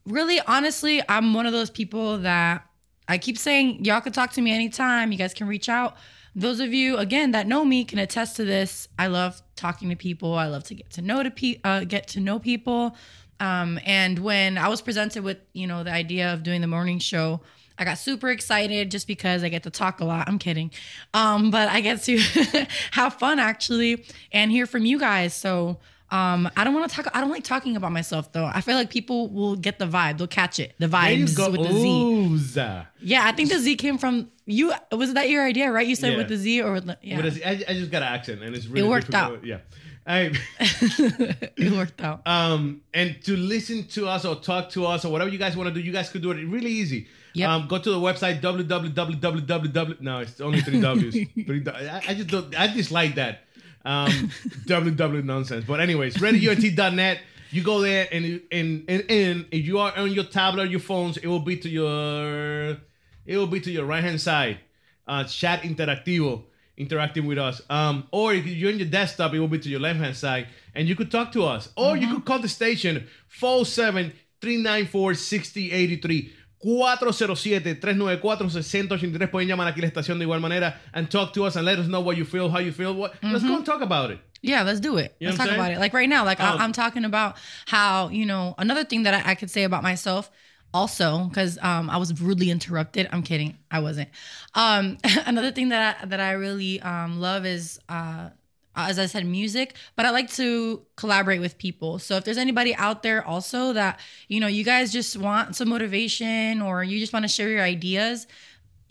really 0.05 0.39
honestly 0.41 1.01
i'm 1.09 1.33
one 1.33 1.47
of 1.47 1.51
those 1.51 1.71
people 1.71 2.19
that 2.19 2.63
i 3.07 3.17
keep 3.17 3.39
saying 3.39 3.83
y'all 3.83 4.01
can 4.01 4.13
talk 4.13 4.31
to 4.33 4.41
me 4.41 4.53
anytime 4.53 5.11
you 5.11 5.17
guys 5.17 5.33
can 5.33 5.47
reach 5.47 5.67
out 5.67 5.95
those 6.35 6.59
of 6.59 6.73
you 6.73 6.97
again 6.97 7.31
that 7.31 7.47
know 7.47 7.65
me 7.65 7.83
can 7.83 7.99
attest 7.99 8.35
to 8.37 8.45
this 8.45 8.87
i 8.97 9.07
love 9.07 9.41
talking 9.55 9.89
to 9.89 9.95
people 9.95 10.33
i 10.35 10.47
love 10.47 10.63
to 10.63 10.73
get 10.73 10.89
to 10.89 11.01
know 11.01 11.21
to 11.23 11.31
pe- 11.31 11.59
uh, 11.63 11.83
get 11.83 12.07
to 12.07 12.19
know 12.19 12.39
people 12.39 12.95
um, 13.39 13.79
and 13.85 14.19
when 14.19 14.57
i 14.57 14.67
was 14.67 14.81
presented 14.81 15.23
with 15.23 15.37
you 15.53 15.67
know 15.67 15.83
the 15.83 15.91
idea 15.91 16.33
of 16.33 16.43
doing 16.43 16.61
the 16.61 16.67
morning 16.67 16.99
show 16.99 17.41
I 17.77 17.83
got 17.83 17.97
super 17.97 18.29
excited 18.29 18.91
just 18.91 19.07
because 19.07 19.43
I 19.43 19.49
get 19.49 19.63
to 19.63 19.71
talk 19.71 20.01
a 20.01 20.05
lot. 20.05 20.27
I'm 20.27 20.37
kidding. 20.37 20.69
Um, 21.15 21.49
but 21.49 21.67
I 21.67 21.81
get 21.81 22.03
to 22.03 22.19
have 22.91 23.15
fun 23.15 23.39
actually 23.39 24.05
and 24.31 24.51
hear 24.51 24.67
from 24.67 24.85
you 24.85 24.99
guys. 24.99 25.33
So 25.33 25.79
um, 26.11 26.49
I 26.57 26.63
don't 26.63 26.73
want 26.73 26.89
to 26.89 26.95
talk. 26.95 27.07
I 27.15 27.21
don't 27.21 27.29
like 27.29 27.43
talking 27.43 27.75
about 27.75 27.91
myself 27.91 28.31
though. 28.33 28.45
I 28.45 28.61
feel 28.61 28.75
like 28.75 28.89
people 28.89 29.29
will 29.29 29.55
get 29.55 29.79
the 29.79 29.85
vibe. 29.87 30.17
They'll 30.17 30.27
catch 30.27 30.59
it. 30.59 30.73
The 30.77 30.87
vibes 30.87 31.35
go. 31.35 31.49
with 31.49 31.61
the 31.67 32.37
Z. 32.37 32.61
Yeah, 33.01 33.23
I 33.25 33.31
think 33.31 33.49
the 33.49 33.59
Z 33.59 33.75
came 33.77 33.97
from 33.97 34.29
you. 34.45 34.73
Was 34.91 35.13
that 35.13 35.29
your 35.29 35.43
idea, 35.45 35.71
right? 35.71 35.87
You 35.87 35.95
said 35.95 36.11
Yeah. 36.11 36.17
with 36.17 36.27
the 36.27 36.37
Z 36.37 36.61
or 36.61 36.73
with 36.73 36.85
the, 36.85 36.97
yeah. 37.01 37.15
But 37.15 37.25
it's- 37.27 37.41
I, 37.45 37.71
I 37.71 37.73
just 37.75 37.91
got 37.91 38.01
an 38.01 38.09
accent 38.13 38.43
and 38.43 38.55
it's 38.55 38.67
really 38.67 38.85
it 38.87 38.89
worked 38.89 39.09
difficult. 39.09 39.39
out. 39.39 39.45
Yeah. 39.45 39.57
I, 40.05 40.31
it 40.59 41.71
worked 41.71 42.01
out. 42.01 42.25
um, 42.27 42.81
and 42.93 43.21
to 43.23 43.37
listen 43.37 43.85
to 43.89 44.07
us 44.07 44.25
or 44.25 44.35
talk 44.35 44.71
to 44.71 44.85
us 44.87 45.05
or 45.05 45.11
whatever 45.11 45.29
you 45.29 45.37
guys 45.37 45.55
want 45.55 45.67
to 45.69 45.73
do, 45.73 45.79
you 45.79 45.91
guys 45.93 46.09
could 46.09 46.23
do 46.23 46.31
it 46.31 46.43
really 46.45 46.71
easy. 46.71 47.07
Yep. 47.33 47.49
Um, 47.49 47.67
go 47.67 47.77
to 47.77 47.89
the 47.91 47.97
website 47.99 48.41
www. 48.41 50.01
No, 50.01 50.19
it's 50.19 50.41
only 50.41 50.61
three 50.61 50.81
W's. 50.81 51.13
Three 51.45 51.63
I, 51.67 52.01
I 52.09 52.13
just 52.13 52.27
don't. 52.29 52.53
I 52.59 52.67
dislike 52.73 53.15
that. 53.15 53.43
Um, 53.83 54.11
www 54.65 55.23
nonsense. 55.23 55.65
But 55.65 55.79
anyways, 55.79 56.15
radiounete.net. 56.17 57.19
You 57.51 57.63
go 57.63 57.81
there 57.81 58.07
and 58.11 58.41
and 58.51 58.85
and 58.87 59.05
and 59.09 59.45
if 59.51 59.65
you 59.65 59.79
are 59.79 59.95
on 59.97 60.11
your 60.11 60.23
tablet 60.23 60.63
or 60.63 60.65
your 60.67 60.79
phones, 60.79 61.17
it 61.17 61.27
will 61.27 61.39
be 61.39 61.57
to 61.57 61.69
your 61.69 62.77
it 63.25 63.37
will 63.37 63.47
be 63.47 63.59
to 63.59 63.71
your 63.71 63.85
right 63.85 64.03
hand 64.03 64.21
side. 64.21 64.59
Uh, 65.05 65.25
chat 65.25 65.63
interactivo, 65.63 66.43
interacting 66.77 67.25
with 67.25 67.37
us. 67.37 67.61
Um, 67.69 68.07
or 68.11 68.33
if 68.33 68.45
you're 68.45 68.71
on 68.71 68.79
your 68.79 68.87
desktop, 68.87 69.33
it 69.33 69.39
will 69.39 69.49
be 69.49 69.59
to 69.59 69.69
your 69.69 69.81
left 69.81 69.99
hand 69.99 70.15
side, 70.15 70.47
and 70.73 70.87
you 70.87 70.95
could 70.95 71.11
talk 71.11 71.33
to 71.33 71.43
us, 71.43 71.69
or 71.75 71.97
you 71.97 72.13
could 72.13 72.23
call 72.23 72.39
the 72.39 72.47
station 72.47 73.07
407 73.27 74.13
394 74.41 75.13
6083. 75.15 76.33
407-394-6083. 76.65 79.31
Pueden 79.31 79.47
llamar 79.47 79.67
aquí 79.67 79.79
a 79.79 79.81
la 79.81 79.87
estación 79.87 80.19
de 80.19 80.25
igual 80.25 80.41
manera 80.41 80.79
and 80.93 81.09
talk 81.09 81.33
to 81.33 81.45
us 81.45 81.55
and 81.55 81.65
let 81.65 81.79
us 81.79 81.87
know 81.87 82.01
what 82.01 82.17
you 82.17 82.25
feel, 82.25 82.49
how 82.49 82.59
you 82.59 82.71
feel. 82.71 82.93
What, 82.93 83.13
Let's 83.23 83.43
go 83.43 83.55
and 83.55 83.65
talk 83.65 83.81
about 83.81 84.11
it. 84.11 84.19
Yeah, 84.41 84.63
let's 84.63 84.79
do 84.79 84.97
it. 84.97 85.15
You 85.19 85.27
let's 85.27 85.37
talk 85.37 85.49
I'm 85.49 85.55
about 85.55 85.71
it. 85.71 85.79
Like 85.79 85.93
right 85.93 86.09
now, 86.09 86.25
like 86.25 86.39
Um, 86.39 86.59
I, 86.59 86.63
I'm 86.63 86.73
talking 86.73 87.05
about 87.05 87.35
how 87.67 88.09
you 88.09 88.25
know 88.25 88.55
another 88.57 88.83
thing 88.83 89.03
that 89.03 89.13
I, 89.13 89.31
I 89.31 89.35
could 89.35 89.51
say 89.51 89.63
about 89.63 89.83
myself. 89.83 90.31
also 90.73 91.25
because 91.27 91.57
um, 91.61 91.89
I 91.89 91.97
was 91.97 92.19
rudely 92.21 92.49
interrupted. 92.49 93.07
I'm 93.11 93.23
kidding, 93.23 93.57
I 93.69 93.79
wasn't. 93.79 94.09
Um, 94.55 94.97
another 95.25 95.51
thing 95.51 95.69
that 95.69 95.97
I, 96.01 96.05
that 96.05 96.19
I 96.19 96.31
really 96.31 96.81
um, 96.81 97.19
love 97.19 97.45
is. 97.45 97.79
Uh, 97.89 98.29
as 98.75 98.97
I 98.99 99.05
said, 99.05 99.25
music, 99.25 99.75
but 99.95 100.05
I 100.05 100.11
like 100.11 100.29
to 100.33 100.81
collaborate 100.95 101.41
with 101.41 101.57
people. 101.57 101.99
So 101.99 102.15
if 102.15 102.23
there's 102.23 102.37
anybody 102.37 102.73
out 102.75 103.03
there 103.03 103.25
also 103.25 103.73
that, 103.73 103.99
you 104.27 104.39
know, 104.39 104.47
you 104.47 104.63
guys 104.63 104.91
just 104.91 105.17
want 105.17 105.55
some 105.55 105.69
motivation 105.69 106.61
or 106.61 106.83
you 106.83 106.99
just 106.99 107.13
want 107.13 107.23
to 107.23 107.29
share 107.29 107.49
your 107.49 107.63
ideas, 107.63 108.27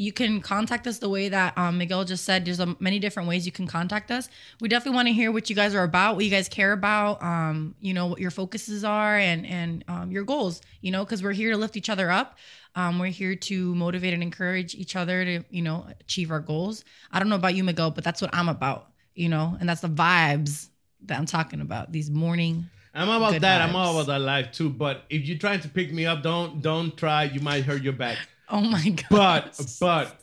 you 0.01 0.15
can 0.15 0.41
contact 0.41 0.87
us 0.87 0.99
the 0.99 1.11
way 1.11 1.29
that 1.29 1.57
um, 1.59 1.77
Miguel 1.77 2.05
just 2.05 2.25
said. 2.25 2.47
There's 2.47 2.59
um, 2.59 2.75
many 2.81 2.99
different 2.99 3.29
ways 3.29 3.45
you 3.45 3.53
can 3.53 3.67
contact 3.67 4.11
us. 4.11 4.31
We 4.59 4.69
definitely 4.69 4.97
want 4.97 5.09
to 5.09 5.13
hear 5.13 5.31
what 5.31 5.51
you 5.51 5.57
guys 5.57 5.75
are 5.75 5.83
about, 5.83 6.15
what 6.15 6.25
you 6.25 6.31
guys 6.31 6.49
care 6.49 6.73
about, 6.73 7.23
um, 7.23 7.75
you 7.81 7.93
know, 7.93 8.07
what 8.07 8.19
your 8.19 8.31
focuses 8.31 8.83
are 8.83 9.19
and 9.19 9.47
and 9.47 9.85
um, 9.89 10.11
your 10.11 10.25
goals. 10.25 10.63
You 10.81 10.91
know, 10.91 11.05
because 11.05 11.23
we're 11.23 11.33
here 11.33 11.51
to 11.51 11.59
lift 11.59 11.77
each 11.77 11.91
other 11.91 12.11
up. 12.11 12.39
Um, 12.75 12.99
we're 12.99 13.09
here 13.09 13.35
to 13.35 13.75
motivate 13.75 14.15
and 14.15 14.23
encourage 14.23 14.75
each 14.75 14.97
other 14.97 15.23
to, 15.23 15.45
you 15.51 15.61
know, 15.61 15.87
achieve 16.01 16.31
our 16.31 16.41
goals. 16.41 16.83
I 17.13 17.19
don't 17.19 17.29
know 17.29 17.37
about 17.37 17.55
you, 17.55 17.63
Miguel, 17.63 17.91
but 17.91 18.03
that's 18.03 18.23
what 18.23 18.35
I'm 18.35 18.49
about. 18.49 18.91
You 19.21 19.29
know, 19.29 19.57
and 19.61 19.69
that's 19.69 19.83
the 19.83 19.89
vibes 19.89 20.69
that 21.07 21.19
I'm 21.19 21.27
talking 21.27 21.61
about. 21.61 21.93
These 21.93 22.11
morning. 22.11 22.65
I'm 22.95 23.09
all 23.11 23.19
about 23.23 23.41
that. 23.43 23.61
I'm 23.61 23.77
all 23.77 23.93
about 23.95 24.07
that 24.07 24.21
life 24.21 24.51
too. 24.53 24.71
But 24.71 25.05
if 25.11 25.27
you're 25.27 25.39
trying 25.39 25.61
to 25.61 25.69
pick 25.69 25.93
me 25.93 26.07
up, 26.07 26.23
don't 26.23 26.63
don't 26.63 26.97
try. 26.97 27.25
You 27.25 27.41
might 27.41 27.65
hurt 27.65 27.83
your 27.83 27.93
back. 27.93 28.17
Oh 28.53 28.63
my 28.63 28.89
god. 28.89 29.07
But 29.11 29.77
but 29.81 30.21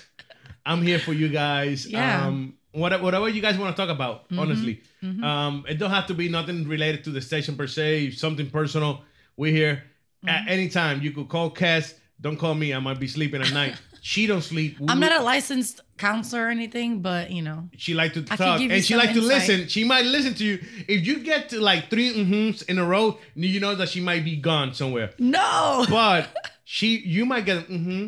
I'm 0.64 0.80
here 0.82 0.98
for 0.98 1.12
you 1.12 1.28
guys. 1.28 1.86
Yeah. 1.86 2.26
Um, 2.26 2.54
whatever, 2.72 3.02
whatever 3.02 3.28
you 3.28 3.42
guys 3.42 3.58
want 3.58 3.76
to 3.76 3.82
talk 3.82 3.90
about, 3.94 4.28
Mhm. 4.30 4.38
honestly. 4.38 4.80
Mhm. 5.02 5.22
Um, 5.22 5.64
it 5.68 5.74
don't 5.78 5.90
have 5.90 6.06
to 6.06 6.14
be 6.14 6.28
nothing 6.30 6.66
related 6.66 7.04
to 7.04 7.10
the 7.10 7.20
station 7.20 7.54
per 7.56 7.66
se. 7.66 8.12
Something 8.12 8.48
personal. 8.48 9.02
We're 9.36 9.52
here 9.52 9.82
Mm-hmm. 10.24 10.28
at 10.28 10.48
any 10.48 10.68
time. 10.70 11.02
You 11.02 11.10
could 11.10 11.28
call 11.28 11.50
Cass. 11.50 11.92
Don't 12.20 12.38
call 12.38 12.54
me. 12.54 12.72
I 12.72 12.78
might 12.78 12.98
be 12.98 13.08
sleeping 13.08 13.42
at 13.42 13.52
night. 13.52 13.74
she 14.06 14.28
don't 14.28 14.40
sleep. 14.40 14.78
We- 14.78 14.86
I'm 14.88 15.00
not 15.00 15.10
a 15.10 15.20
licensed 15.20 15.80
counselor 15.98 16.46
or 16.46 16.48
anything, 16.48 17.00
but 17.00 17.32
you 17.32 17.42
know. 17.42 17.68
She 17.76 17.92
like 17.92 18.12
to 18.12 18.24
I 18.30 18.36
talk 18.36 18.60
and 18.60 18.84
she 18.84 18.94
like 18.94 19.12
to 19.14 19.20
listen. 19.20 19.66
She 19.66 19.82
might 19.82 20.04
listen 20.04 20.32
to 20.34 20.44
you. 20.44 20.60
If 20.86 21.04
you 21.04 21.18
get 21.24 21.48
to 21.48 21.60
like 21.60 21.90
three 21.90 22.14
mm-hms 22.14 22.68
in 22.68 22.78
a 22.78 22.84
row, 22.84 23.18
you 23.34 23.58
know 23.58 23.74
that 23.74 23.88
she 23.88 24.00
might 24.00 24.24
be 24.24 24.36
gone 24.36 24.74
somewhere. 24.74 25.10
No. 25.18 25.84
But 25.90 26.28
she, 26.64 26.98
you 26.98 27.26
might 27.26 27.46
get 27.46 27.68
mm-hmm, 27.68 28.06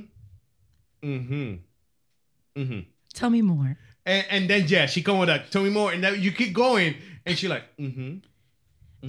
mm-hmm, 1.03 1.55
mm-hmm, 2.57 2.81
Tell 3.13 3.31
me 3.31 3.43
more. 3.43 3.77
and, 4.07 4.27
and 4.31 4.49
then 4.49 4.67
yeah, 4.69 4.87
she 4.87 5.03
come 5.03 5.19
with 5.19 5.27
that. 5.27 5.51
Tell 5.51 5.65
me 5.65 5.71
more, 5.71 5.91
and 5.91 6.05
then 6.05 6.23
you 6.23 6.31
keep 6.31 6.53
going, 6.53 6.95
and 7.27 7.37
she 7.37 7.49
like 7.49 7.65
mm-hmm. 7.77 8.19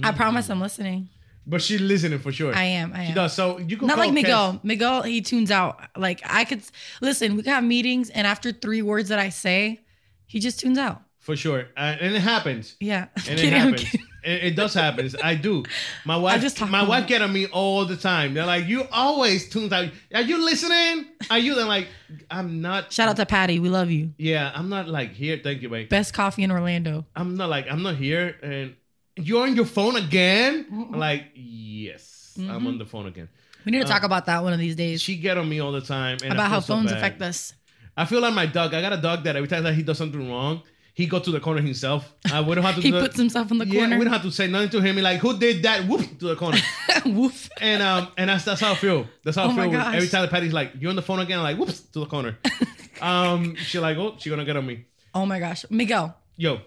I 0.02 0.10
promise 0.10 0.50
I'm 0.50 0.60
listening. 0.60 1.08
But 1.50 1.60
she's 1.62 1.80
listening 1.80 2.20
for 2.20 2.32
sure. 2.32 2.54
I 2.54 2.64
am. 2.80 2.92
I 2.94 3.02
She 3.04 3.08
am. 3.10 3.14
does. 3.14 3.32
So 3.34 3.58
you 3.58 3.76
can 3.76 3.88
Not 3.88 3.98
like 3.98 4.12
Miguel. 4.12 4.52
Cass. 4.52 4.60
Miguel, 4.64 5.02
he 5.02 5.20
tunes 5.20 5.50
out. 5.50 5.80
Like 5.96 6.20
I 6.24 6.44
could 6.44 6.62
listen. 7.00 7.36
We 7.36 7.42
have 7.44 7.64
meetings, 7.64 8.08
and 8.10 8.26
after 8.26 8.52
three 8.52 8.82
words 8.82 9.08
that 9.10 9.18
I 9.18 9.30
say, 9.30 9.80
he 10.26 10.38
just 10.40 10.60
tunes 10.60 10.78
out. 10.78 11.02
for 11.18 11.36
sure, 11.36 11.62
uh, 11.76 11.96
and 12.00 12.14
it 12.14 12.20
happens. 12.22 12.76
Yeah. 12.80 13.08
And 13.28 13.38
it 13.46 13.52
happens. 13.52 13.84
It, 14.22 14.38
it 14.48 14.56
does 14.56 14.74
happen. 14.74 15.10
I 15.22 15.34
do. 15.34 15.64
My 16.04 16.16
wife, 16.24 16.40
just 16.42 16.60
my 16.60 16.82
wife 16.86 17.06
get 17.06 17.20
on 17.22 17.32
me 17.32 17.46
all 17.46 17.84
the 17.86 17.96
time. 17.96 18.34
They're 18.34 18.46
like, 18.54 18.66
"You 18.66 18.84
always 18.92 19.48
tunes 19.48 19.72
out. 19.72 19.88
Are 20.14 20.22
you 20.22 20.38
listening? 20.44 21.06
Are 21.30 21.38
you?" 21.38 21.54
They're 21.56 21.64
like, 21.76 21.88
"I'm 22.30 22.60
not." 22.60 22.92
Shout 22.92 23.08
out 23.08 23.16
to 23.16 23.26
Patty. 23.26 23.58
We 23.58 23.68
love 23.70 23.90
you. 23.90 24.12
Yeah, 24.18 24.52
I'm 24.54 24.68
not 24.68 24.88
like 24.88 25.12
here. 25.12 25.40
Thank 25.42 25.62
you, 25.62 25.68
mate. 25.68 25.88
Best 25.90 26.12
coffee 26.14 26.42
in 26.42 26.50
Orlando. 26.52 27.06
I'm 27.16 27.36
not 27.36 27.48
like 27.48 27.66
I'm 27.70 27.82
not 27.82 27.96
here, 27.96 28.36
and 28.42 28.74
you're 29.22 29.42
on 29.42 29.54
your 29.56 29.64
phone 29.66 29.96
again. 29.96 30.66
I'm 30.70 30.92
like, 30.98 31.24
yes, 31.34 32.34
I'm 32.38 32.62
Mhm. 32.62 32.66
on 32.66 32.78
the 32.78 32.86
phone 32.86 33.06
again. 33.06 33.28
We 33.64 33.72
need 33.72 33.80
to 33.80 33.84
Uh, 33.84 33.88
talk 33.88 34.02
about 34.04 34.26
that 34.26 34.42
one 34.42 34.52
of 34.52 34.58
these 34.58 34.74
days. 34.76 35.02
She 35.02 35.16
get 35.16 35.36
on 35.38 35.48
me 35.48 35.60
all 35.60 35.72
the 35.72 35.80
time 35.82 36.18
and 36.22 36.32
about 36.32 36.50
how 36.50 36.60
so 36.60 36.74
phones 36.74 36.90
bad. 36.90 36.98
affect 36.98 37.22
us. 37.22 37.52
I 37.96 38.04
feel 38.06 38.20
like 38.20 38.32
my 38.34 38.46
dog. 38.46 38.72
I 38.74 38.80
got 38.80 38.92
a 38.92 38.96
dog 38.96 39.24
that 39.24 39.36
every 39.36 39.48
time 39.48 39.64
that 39.64 39.74
he 39.74 39.82
does 39.82 39.98
something 39.98 40.30
wrong, 40.30 40.62
he 40.94 41.06
go 41.06 41.18
to 41.18 41.30
the 41.30 41.40
corner 41.40 41.60
himself. 41.60 42.10
Uh, 42.32 42.42
we 42.46 42.54
don't 42.54 42.64
have 42.64 42.76
to. 42.76 42.80
He 42.88 42.90
that. 42.90 43.00
puts 43.02 43.16
himself 43.18 43.50
in 43.50 43.58
the 43.58 43.66
Yeah, 43.66 43.80
corner. 43.80 43.98
we 43.98 44.04
don't 44.04 44.12
have 44.12 44.22
to 44.22 44.30
say 44.32 44.46
nothing 44.46 44.70
to 44.70 44.80
him. 44.80 44.96
He 44.96 45.02
like, 45.02 45.18
who 45.20 45.36
did 45.38 45.62
that? 45.64 45.86
Whoop 45.86 46.00
to 46.20 46.26
the 46.28 46.36
corner. 46.36 46.58
Woof. 47.04 47.50
And 47.60 47.82
um, 47.82 48.08
and 48.16 48.30
that's 48.30 48.44
that's 48.44 48.60
how 48.60 48.72
I 48.72 48.74
feel. 48.76 49.06
That's 49.24 49.36
how 49.36 49.44
Oh 49.44 49.50
I 49.50 49.54
feel. 49.54 49.70
gosh. 49.72 49.94
Every 49.96 50.08
time 50.08 50.22
the 50.22 50.28
Patty's 50.28 50.52
like, 50.54 50.72
you're 50.80 50.90
on 50.90 50.96
the 50.96 51.02
phone 51.02 51.20
again. 51.20 51.38
I'm 51.38 51.44
like, 51.44 51.58
whoops 51.58 51.80
to 51.80 51.98
the 52.00 52.06
corner. 52.06 52.38
um, 53.02 53.56
she 53.56 53.78
like, 53.78 53.98
oh, 53.98 54.14
she 54.18 54.30
gonna 54.30 54.44
get 54.44 54.56
on 54.56 54.64
me. 54.66 54.84
Oh 55.14 55.26
my 55.26 55.38
gosh, 55.38 55.64
Miguel. 55.68 56.16
Yo, 56.36 56.60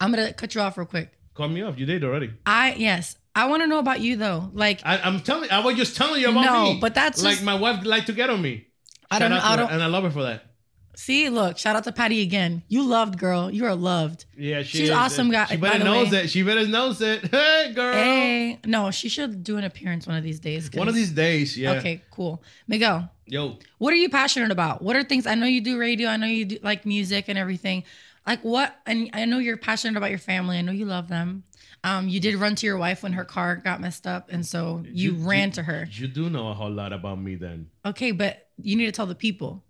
I'm 0.00 0.10
gonna 0.10 0.32
cut 0.32 0.54
you 0.54 0.60
off 0.62 0.76
real 0.78 0.86
quick. 0.86 1.12
Call 1.36 1.48
me 1.48 1.62
up. 1.62 1.78
You 1.78 1.86
did 1.86 2.02
already. 2.04 2.30
I 2.46 2.74
yes, 2.74 3.16
I 3.34 3.46
want 3.48 3.62
to 3.62 3.66
know 3.66 3.78
about 3.78 4.00
you 4.00 4.16
though. 4.16 4.50
Like 4.52 4.80
I, 4.84 4.98
I'm 4.98 5.20
telling. 5.20 5.50
I 5.50 5.60
was 5.60 5.76
just 5.76 5.96
telling 5.96 6.20
you 6.20 6.30
about 6.30 6.44
No, 6.44 6.62
me. 6.74 6.78
but 6.80 6.94
that's 6.94 7.22
like 7.22 7.34
just- 7.34 7.44
my 7.44 7.54
wife 7.54 7.84
like 7.84 8.06
to 8.06 8.12
get 8.12 8.30
on 8.30 8.40
me. 8.42 8.66
I 9.10 9.18
don't 9.20 9.30
know. 9.30 9.40
I 9.42 9.56
don't. 9.56 9.70
and 9.70 9.82
I 9.82 9.86
love 9.86 10.04
her 10.04 10.10
for 10.10 10.22
that. 10.24 10.42
See, 10.98 11.28
look, 11.28 11.58
shout 11.58 11.76
out 11.76 11.84
to 11.84 11.92
Patty 11.92 12.22
again. 12.22 12.62
You 12.68 12.82
loved, 12.82 13.18
girl. 13.18 13.50
You 13.50 13.66
are 13.66 13.74
loved. 13.74 14.24
Yeah, 14.34 14.62
she 14.62 14.78
She's 14.78 14.88
is. 14.88 14.96
awesome 14.96 15.30
guy- 15.30 15.44
She 15.44 15.56
better 15.58 15.84
knows 15.84 16.10
way. 16.10 16.20
it. 16.24 16.30
She 16.30 16.42
better 16.42 16.66
knows 16.66 17.02
it. 17.02 17.20
Hey, 17.30 17.72
girl. 17.74 17.92
Hey, 17.92 18.58
no, 18.64 18.90
she 18.90 19.10
should 19.10 19.44
do 19.44 19.58
an 19.58 19.64
appearance 19.64 20.06
one 20.06 20.16
of 20.16 20.24
these 20.24 20.40
days. 20.40 20.70
One 20.72 20.88
of 20.88 20.94
these 20.94 21.10
days, 21.12 21.54
yeah. 21.56 21.72
Okay, 21.72 22.00
cool. 22.10 22.42
Miguel, 22.66 23.10
Yo, 23.26 23.58
what 23.76 23.92
are 23.92 23.96
you 23.96 24.08
passionate 24.08 24.50
about? 24.50 24.80
What 24.80 24.96
are 24.96 25.04
things? 25.04 25.26
I 25.26 25.34
know 25.34 25.44
you 25.46 25.60
do 25.60 25.78
radio. 25.78 26.08
I 26.08 26.16
know 26.16 26.26
you 26.28 26.46
do 26.46 26.58
like 26.62 26.86
music 26.86 27.26
and 27.28 27.36
everything. 27.38 27.84
Like 28.26 28.42
what? 28.42 28.74
And 28.86 29.10
I 29.12 29.24
know 29.24 29.38
you're 29.38 29.56
passionate 29.56 29.96
about 29.96 30.10
your 30.10 30.18
family. 30.18 30.58
I 30.58 30.62
know 30.62 30.72
you 30.72 30.84
love 30.84 31.08
them. 31.08 31.44
Um, 31.84 32.08
you 32.08 32.18
did 32.18 32.34
run 32.34 32.56
to 32.56 32.66
your 32.66 32.78
wife 32.78 33.02
when 33.02 33.12
her 33.12 33.24
car 33.24 33.56
got 33.56 33.80
messed 33.80 34.06
up, 34.06 34.28
and 34.30 34.44
so 34.44 34.82
you, 34.84 35.14
ran 35.14 35.52
to 35.52 35.62
her. 35.62 35.86
you 35.92 36.08
do 36.08 36.28
know 36.28 36.48
a 36.48 36.54
whole 36.54 36.70
lot 36.70 36.92
about 36.92 37.20
me 37.20 37.36
then. 37.36 37.70
Okay, 37.84 38.10
but 38.10 38.48
you 38.60 38.74
need 38.74 38.86
to 38.86 38.92
tell 38.92 39.06
the 39.06 39.14
people. 39.14 39.62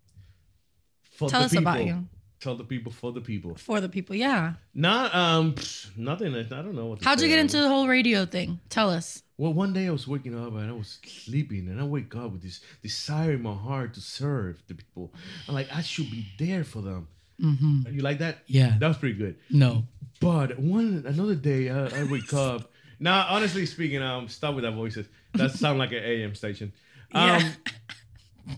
For 1.13 1.29
Tell 1.29 1.41
the 1.41 1.47
us 1.47 1.57
about 1.57 1.85
you. 1.85 2.07
Tell 2.41 2.55
the 2.55 2.65
people 2.65 2.93
for 2.93 3.13
the 3.13 3.21
people. 3.21 3.55
For 3.57 3.81
the 3.81 3.89
people, 3.89 4.15
yeah. 4.15 4.55
Not 4.75 5.15
um 5.15 5.55
nothing. 5.97 6.35
I 6.35 6.43
don't 6.43 6.75
know 6.75 6.87
what. 6.87 7.01
To 7.01 7.05
How'd 7.05 7.21
you 7.21 7.29
get 7.29 7.39
into 7.39 7.59
the 7.59 7.69
whole 7.69 7.89
radio 7.89 8.25
thing? 8.25 8.61
Tell 8.69 8.91
us. 8.91 9.23
Well, 9.39 9.53
one 9.53 9.73
day 9.73 9.87
I 9.87 9.91
was 9.91 10.09
waking 10.09 10.39
up 10.39 10.53
and 10.53 10.71
I 10.71 10.73
was 10.73 10.99
sleeping, 11.05 11.69
and 11.69 11.81
I 11.81 11.85
wake 11.85 12.15
up 12.15 12.33
with 12.33 12.43
this 12.43 12.61
desire 12.83 13.33
in 13.33 13.43
my 13.43 13.55
heart 13.55 13.93
to 13.95 14.01
serve 14.01 14.63
the 14.69 14.75
people. 14.75 15.13
I'm 15.49 15.55
like, 15.55 15.69
I 15.75 15.83
should 15.83 16.11
be 16.11 16.27
there 16.39 16.65
for 16.65 16.81
them. 16.81 17.09
Mm-hmm. 17.41 17.93
You 17.93 18.01
like 18.03 18.19
that? 18.19 18.39
Yeah. 18.47 18.77
that 18.79 18.89
was 18.89 18.97
pretty 18.97 19.17
good. 19.19 19.37
No. 19.51 19.85
But 20.21 20.59
one 20.59 21.05
another 21.07 21.35
day, 21.35 21.69
I, 21.71 21.87
I 21.87 22.05
wake 22.05 22.33
up. 22.33 22.71
Now, 22.99 23.27
honestly 23.29 23.67
speaking, 23.67 24.01
um, 24.03 24.29
stop 24.29 24.55
with 24.55 24.65
that 24.65 24.73
voices. 24.73 25.07
That 25.35 25.51
sound 25.63 25.79
like 25.79 25.93
an 25.93 26.03
AM 26.03 26.35
station. 26.35 26.73
Um, 27.13 27.29
Yeah. 27.29 28.55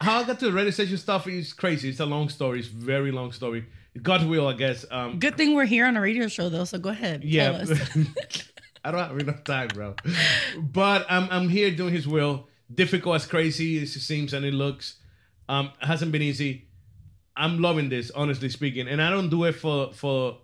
how 0.00 0.20
I 0.20 0.24
got 0.24 0.38
to 0.40 0.46
the 0.46 0.52
radio 0.52 0.70
station 0.70 0.96
stuff 0.96 1.26
is 1.28 1.52
crazy. 1.52 1.88
It's 1.90 2.00
a 2.00 2.06
long 2.06 2.28
story. 2.28 2.60
It's 2.60 2.68
a 2.68 2.72
very 2.72 3.12
long 3.12 3.32
story. 3.32 3.66
God 4.02 4.26
will, 4.26 4.46
I 4.48 4.54
guess. 4.54 4.84
Um, 4.90 5.18
Good 5.18 5.36
thing 5.36 5.54
we're 5.54 5.64
here 5.66 5.86
on 5.86 5.96
a 5.96 6.00
radio 6.00 6.28
show 6.28 6.48
though, 6.48 6.64
so 6.64 6.78
go 6.78 6.90
ahead. 6.90 7.22
yeah. 7.24 7.50
Tell 7.52 7.72
us. 7.72 7.80
I 8.84 8.90
don't 8.92 9.00
have 9.00 9.18
enough 9.18 9.44
time, 9.44 9.68
bro. 9.68 9.94
But 10.58 11.04
I'm 11.10 11.28
I'm 11.30 11.48
here 11.48 11.70
doing 11.70 11.92
His 11.92 12.08
will. 12.08 12.48
Difficult 12.72 13.16
as 13.16 13.26
crazy 13.26 13.82
as 13.82 13.94
it 13.94 14.00
seems 14.00 14.32
and 14.32 14.44
it 14.44 14.54
looks. 14.54 14.94
Um, 15.48 15.70
hasn't 15.80 16.12
been 16.12 16.22
easy. 16.22 16.68
I'm 17.40 17.58
loving 17.60 17.88
this, 17.88 18.10
honestly 18.10 18.50
speaking, 18.50 18.86
and 18.86 19.00
I 19.00 19.08
don't 19.10 19.30
do 19.30 19.44
it 19.44 19.52
for 19.52 19.92
for 19.92 20.38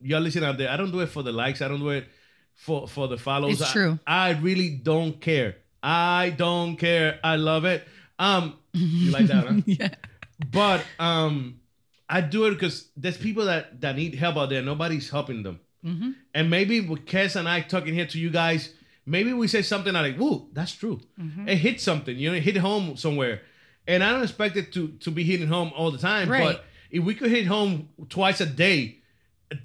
y'all 0.00 0.20
listening 0.20 0.44
out 0.44 0.58
there. 0.58 0.68
I 0.68 0.76
don't 0.76 0.92
do 0.92 1.00
it 1.00 1.08
for 1.08 1.22
the 1.22 1.32
likes. 1.32 1.62
I 1.62 1.68
don't 1.68 1.80
do 1.80 1.88
it 1.88 2.06
for 2.54 2.86
for 2.86 3.08
the 3.08 3.16
follows. 3.16 3.60
It's 3.60 3.70
I- 3.70 3.72
true. 3.72 3.98
I, 4.06 4.30
really 4.32 4.70
don't 4.70 5.20
care. 5.20 5.56
I 5.82 6.30
don't 6.36 6.76
care. 6.76 7.18
I 7.24 7.36
love 7.36 7.64
it. 7.64 7.88
Um, 8.18 8.58
you 8.74 9.10
like 9.10 9.26
that, 9.26 9.46
huh? 9.46 9.60
yeah. 9.64 9.94
But 10.52 10.84
um, 10.98 11.60
I 12.08 12.20
do 12.20 12.44
it 12.44 12.50
because 12.50 12.90
there's 12.96 13.16
people 13.16 13.46
that 13.46 13.80
that 13.80 13.96
need 13.96 14.14
help 14.14 14.36
out 14.36 14.50
there. 14.50 14.62
Nobody's 14.62 15.08
helping 15.08 15.42
them. 15.42 15.60
Mm-hmm. 15.84 16.10
And 16.34 16.50
maybe 16.50 16.82
with 16.82 17.06
Kez 17.06 17.36
and 17.36 17.48
I 17.48 17.62
talking 17.62 17.94
here 17.94 18.06
to 18.06 18.18
you 18.18 18.28
guys, 18.28 18.74
maybe 19.06 19.32
we 19.32 19.48
say 19.48 19.62
something 19.62 19.94
like, 19.94 20.16
"Whoa, 20.16 20.48
that's 20.52 20.72
true." 20.72 21.00
Mm-hmm. 21.18 21.48
It 21.48 21.56
hit 21.56 21.80
something, 21.80 22.18
you 22.18 22.28
know, 22.30 22.36
it 22.36 22.42
hit 22.42 22.58
home 22.58 22.96
somewhere. 22.98 23.40
And 23.90 24.02
I 24.04 24.10
don't 24.12 24.22
expect 24.22 24.56
it 24.56 24.72
to 24.74 24.88
to 25.04 25.10
be 25.10 25.22
hitting 25.24 25.48
home 25.48 25.70
all 25.76 25.90
the 25.90 25.98
time, 25.98 26.28
Right. 26.28 26.44
but 26.44 26.64
if 26.90 27.02
we 27.04 27.14
could 27.14 27.30
hit 27.30 27.46
home 27.46 27.88
twice 28.08 28.40
a 28.40 28.46
day, 28.46 28.98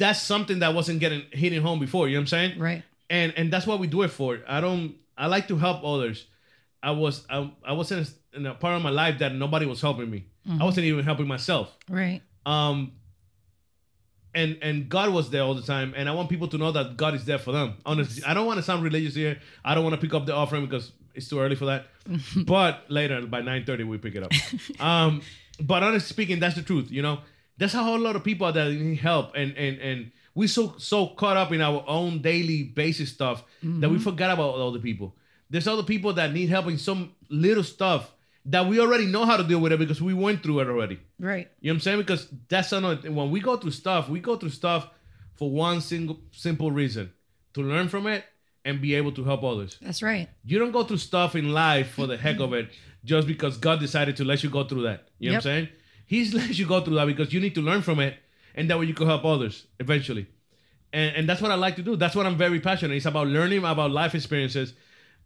that's 0.01 0.21
something 0.21 0.59
that 0.59 0.73
wasn't 0.73 0.99
getting 0.99 1.23
hitting 1.31 1.61
home 1.61 1.79
before. 1.79 2.07
You 2.07 2.15
know 2.15 2.21
what 2.21 2.33
I'm 2.33 2.37
saying? 2.37 2.59
Right. 2.59 2.83
And 3.09 3.33
and 3.37 3.45
that's 3.53 3.67
what 3.67 3.79
we 3.79 3.87
do 3.87 4.01
it 4.03 4.11
for. 4.19 4.39
I 4.47 4.59
don't. 4.61 4.95
I 5.17 5.27
like 5.27 5.47
to 5.49 5.57
help 5.57 5.83
others. 5.83 6.25
I 6.83 6.91
was 6.91 7.25
I, 7.29 7.37
I 7.63 7.73
was 7.73 7.91
in 7.91 7.99
a, 7.99 8.07
in 8.37 8.45
a 8.47 8.53
part 8.55 8.75
of 8.77 8.81
my 8.81 8.89
life 9.03 9.19
that 9.19 9.33
nobody 9.33 9.65
was 9.65 9.81
helping 9.81 10.09
me. 10.09 10.25
Mhm. 10.47 10.61
I 10.61 10.63
wasn't 10.65 10.85
even 10.85 11.03
helping 11.05 11.27
myself 11.27 11.67
Right. 11.89 12.21
um 12.45 12.91
and 14.33 14.57
and 14.61 14.89
god 14.89 15.09
was 15.13 15.29
there 15.29 15.41
all 15.41 15.55
the 15.55 15.61
time 15.75 15.93
and 15.95 16.07
i 16.09 16.11
want 16.11 16.29
people 16.29 16.47
to 16.47 16.57
know 16.57 16.71
that 16.71 16.97
god 16.97 17.15
is 17.15 17.25
there 17.25 17.39
for 17.39 17.51
them 17.51 17.73
honestly 17.85 18.23
i 18.25 18.33
don't 18.33 18.45
want 18.45 18.57
to 18.57 18.63
sound 18.63 18.83
religious 18.83 19.15
here 19.15 19.39
i 19.63 19.73
don't 19.73 19.83
want 19.83 19.95
to 19.95 20.01
pick 20.05 20.13
up 20.13 20.25
the 20.25 20.35
offering 20.35 20.63
because 20.65 20.91
it's 21.15 21.27
too 21.29 21.39
early 21.39 21.55
for 21.55 21.65
that 21.65 21.87
but 22.45 22.85
later 22.89 23.25
by 23.25 23.41
9.30 23.41 23.87
we 23.87 23.97
pick 23.97 24.15
it 24.15 24.23
up 24.23 24.31
um 24.81 25.21
but 25.59 25.83
honestly 25.83 26.07
speaking 26.07 26.39
that's 26.39 26.55
the 26.55 26.61
truth 26.61 26.91
you 26.91 27.01
know 27.01 27.19
that's 27.57 27.73
how 27.73 27.81
a 27.81 27.83
whole 27.85 27.99
lot 27.99 28.15
of 28.15 28.23
people 28.23 28.51
that 28.51 28.71
need 28.71 28.99
help 28.99 29.33
and 29.35 29.55
and 29.57 29.79
and 29.79 30.11
we 30.33 30.47
so 30.47 30.75
so 30.77 31.07
caught 31.07 31.37
up 31.37 31.51
in 31.51 31.61
our 31.61 31.83
own 31.87 32.21
daily 32.21 32.63
basis 32.63 33.11
stuff 33.11 33.43
that 33.63 33.89
we 33.89 33.97
forgot 33.97 34.31
about 34.31 34.55
all 34.55 34.71
the 34.71 34.79
people 34.79 35.15
there's 35.49 35.67
other 35.67 35.83
people 35.83 36.13
that 36.13 36.33
need 36.33 36.49
help 36.49 36.67
in 36.67 36.77
some 36.77 37.13
little 37.29 37.63
stuff 37.63 38.11
that 38.45 38.67
we 38.67 38.79
already 38.79 39.05
know 39.05 39.25
how 39.25 39.37
to 39.37 39.43
deal 39.43 39.59
with 39.59 39.71
it 39.71 39.79
because 39.79 40.01
we 40.01 40.13
went 40.13 40.43
through 40.43 40.59
it 40.59 40.67
already. 40.67 40.99
Right. 41.19 41.49
You 41.61 41.69
know 41.69 41.73
what 41.73 41.77
I'm 41.77 41.81
saying? 41.81 41.97
Because 41.99 42.27
that's 42.47 42.71
another 42.71 43.01
thing. 43.01 43.15
When 43.15 43.31
we 43.31 43.39
go 43.39 43.57
through 43.57 43.71
stuff, 43.71 44.07
we 44.07 44.19
go 44.19 44.37
through 44.37 44.51
stuff 44.51 44.87
for 45.35 45.49
one 45.49 45.81
single 45.81 46.19
simple 46.31 46.71
reason 46.71 47.11
to 47.55 47.61
learn 47.61 47.89
from 47.89 48.07
it 48.07 48.23
and 48.65 48.81
be 48.81 48.95
able 48.95 49.11
to 49.13 49.23
help 49.23 49.43
others. 49.43 49.77
That's 49.81 50.01
right. 50.01 50.27
You 50.43 50.59
don't 50.59 50.71
go 50.71 50.83
through 50.83 50.97
stuff 50.97 51.35
in 51.35 51.53
life 51.53 51.91
for 51.91 52.07
the 52.07 52.17
heck 52.17 52.39
of 52.39 52.51
it 52.53 52.69
just 53.05 53.27
because 53.27 53.57
God 53.57 53.79
decided 53.79 54.17
to 54.17 54.25
let 54.25 54.43
you 54.43 54.49
go 54.49 54.63
through 54.63 54.81
that. 54.83 55.07
You 55.19 55.29
know 55.29 55.33
Yep. 55.35 55.43
what 55.45 55.51
I'm 55.51 55.55
saying? 55.57 55.69
He's 56.07 56.33
let 56.41 56.57
you 56.57 56.65
go 56.65 56.81
through 56.81 56.95
that 56.95 57.05
because 57.05 57.31
you 57.33 57.39
need 57.39 57.55
to 57.55 57.61
learn 57.61 57.81
from 57.83 57.99
it 57.99 58.15
and 58.55 58.69
that 58.69 58.79
way 58.79 58.85
you 58.87 58.93
can 58.95 59.07
help 59.07 59.23
others 59.23 59.67
eventually. 59.79 60.27
And, 60.91 61.15
and 61.15 61.29
that's 61.29 61.41
what 61.41 61.51
I 61.51 61.55
like 61.55 61.75
to 61.75 61.83
do. 61.83 61.95
That's 61.95 62.15
what 62.15 62.25
I'm 62.25 62.37
very 62.37 62.59
passionate. 62.59 62.95
It's 62.95 63.05
about 63.05 63.27
learning 63.27 63.59
about 63.63 63.91
life 63.91 64.15
experiences 64.15 64.73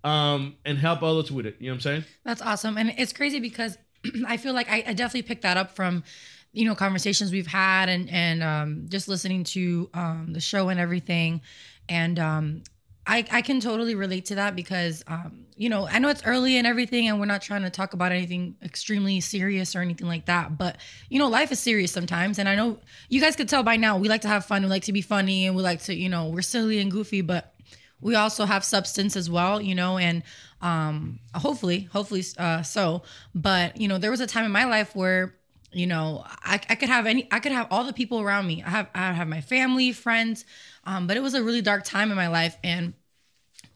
um, 0.04 0.56
and 0.66 0.78
help 0.78 1.04
others 1.04 1.32
with 1.32 1.46
it. 1.46 1.56
You 1.60 1.68
know 1.68 1.74
what 1.74 1.76
I'm 1.76 1.82
saying? 1.82 2.06
That's 2.26 2.42
awesome. 2.42 2.78
And 2.78 2.94
it's 2.98 3.14
crazy 3.14 3.40
because 3.40 3.78
I 4.28 4.38
feel 4.38 4.54
like 4.54 4.70
I, 4.70 4.84
I 4.88 4.94
definitely 4.94 5.24
picked 5.24 5.44
that 5.44 5.58
up 5.58 5.76
from, 5.76 6.04
you 6.52 6.66
know, 6.66 6.76
conversations 6.76 7.32
we've 7.32 7.48
had 7.48 7.88
and 7.90 8.10
and 8.10 8.42
um, 8.44 8.86
just 8.90 9.08
listening 9.08 9.44
to 9.46 9.90
um, 9.94 10.34
the 10.34 10.42
show 10.42 10.70
and 10.70 10.80
everything. 10.80 11.42
And 11.88 12.18
um, 12.18 12.64
I, 13.10 13.26
I 13.32 13.42
can 13.42 13.60
totally 13.60 13.96
relate 13.96 14.26
to 14.26 14.36
that 14.36 14.56
because, 14.56 15.04
um, 15.08 15.48
you 15.56 15.68
know, 15.68 15.88
I 15.88 15.98
know 15.98 16.10
it's 16.10 16.24
early 16.26 16.58
and 16.58 16.68
everything, 16.68 17.08
and 17.08 17.20
we're 17.20 17.26
not 17.26 17.42
trying 17.42 17.64
to 17.64 17.72
talk 17.72 17.94
about 17.94 18.12
anything 18.12 18.56
extremely 18.62 19.20
serious 19.20 19.76
or 19.76 19.80
anything 19.80 20.06
like 20.06 20.28
that. 20.28 20.60
But, 20.60 20.78
you 21.10 21.18
know, 21.18 21.28
life 21.28 21.52
is 21.52 21.60
serious 21.60 21.92
sometimes. 21.92 22.38
And 22.38 22.48
I 22.48 22.54
know 22.54 22.78
you 23.10 23.20
guys 23.20 23.36
could 23.36 23.50
tell 23.50 23.64
by 23.64 23.78
now, 23.78 23.98
we 23.98 24.10
like 24.10 24.22
to 24.22 24.28
have 24.28 24.46
fun, 24.46 24.62
we 24.62 24.70
like 24.70 24.84
to 24.84 24.94
be 24.94 25.02
funny, 25.02 25.48
and 25.48 25.56
we 25.56 25.64
like 25.64 25.82
to, 25.84 25.96
you 25.96 26.08
know, 26.08 26.30
we're 26.30 26.44
silly 26.44 26.78
and 26.78 26.92
goofy, 26.92 27.22
but 27.22 27.56
we 28.00 28.14
also 28.14 28.46
have 28.46 28.64
substance 28.64 29.16
as 29.16 29.28
well, 29.28 29.60
you 29.60 29.74
know, 29.74 29.98
and 29.98 30.22
um 30.62 31.20
hopefully, 31.34 31.90
hopefully 31.92 32.24
uh 32.38 32.62
so. 32.62 33.02
But, 33.34 33.82
you 33.82 33.88
know, 33.88 33.98
there 33.98 34.12
was 34.12 34.20
a 34.20 34.28
time 34.28 34.46
in 34.46 34.52
my 34.52 34.66
life 34.66 34.96
where 34.96 35.36
you 35.72 35.86
know 35.86 36.24
I, 36.26 36.60
I 36.68 36.74
could 36.74 36.90
have 36.90 37.06
any 37.06 37.28
i 37.32 37.40
could 37.40 37.52
have 37.52 37.68
all 37.70 37.84
the 37.84 37.94
people 37.94 38.20
around 38.20 38.48
me 38.48 38.64
i 38.64 38.70
have 38.70 38.90
i 38.96 39.14
have 39.14 39.28
my 39.28 39.42
family 39.42 39.92
friends 39.92 40.44
um, 40.84 41.06
but 41.06 41.16
it 41.16 41.20
was 41.20 41.36
a 41.36 41.44
really 41.44 41.62
dark 41.62 41.84
time 41.84 42.10
in 42.10 42.18
my 42.18 42.28
life 42.28 42.58
and 42.64 42.96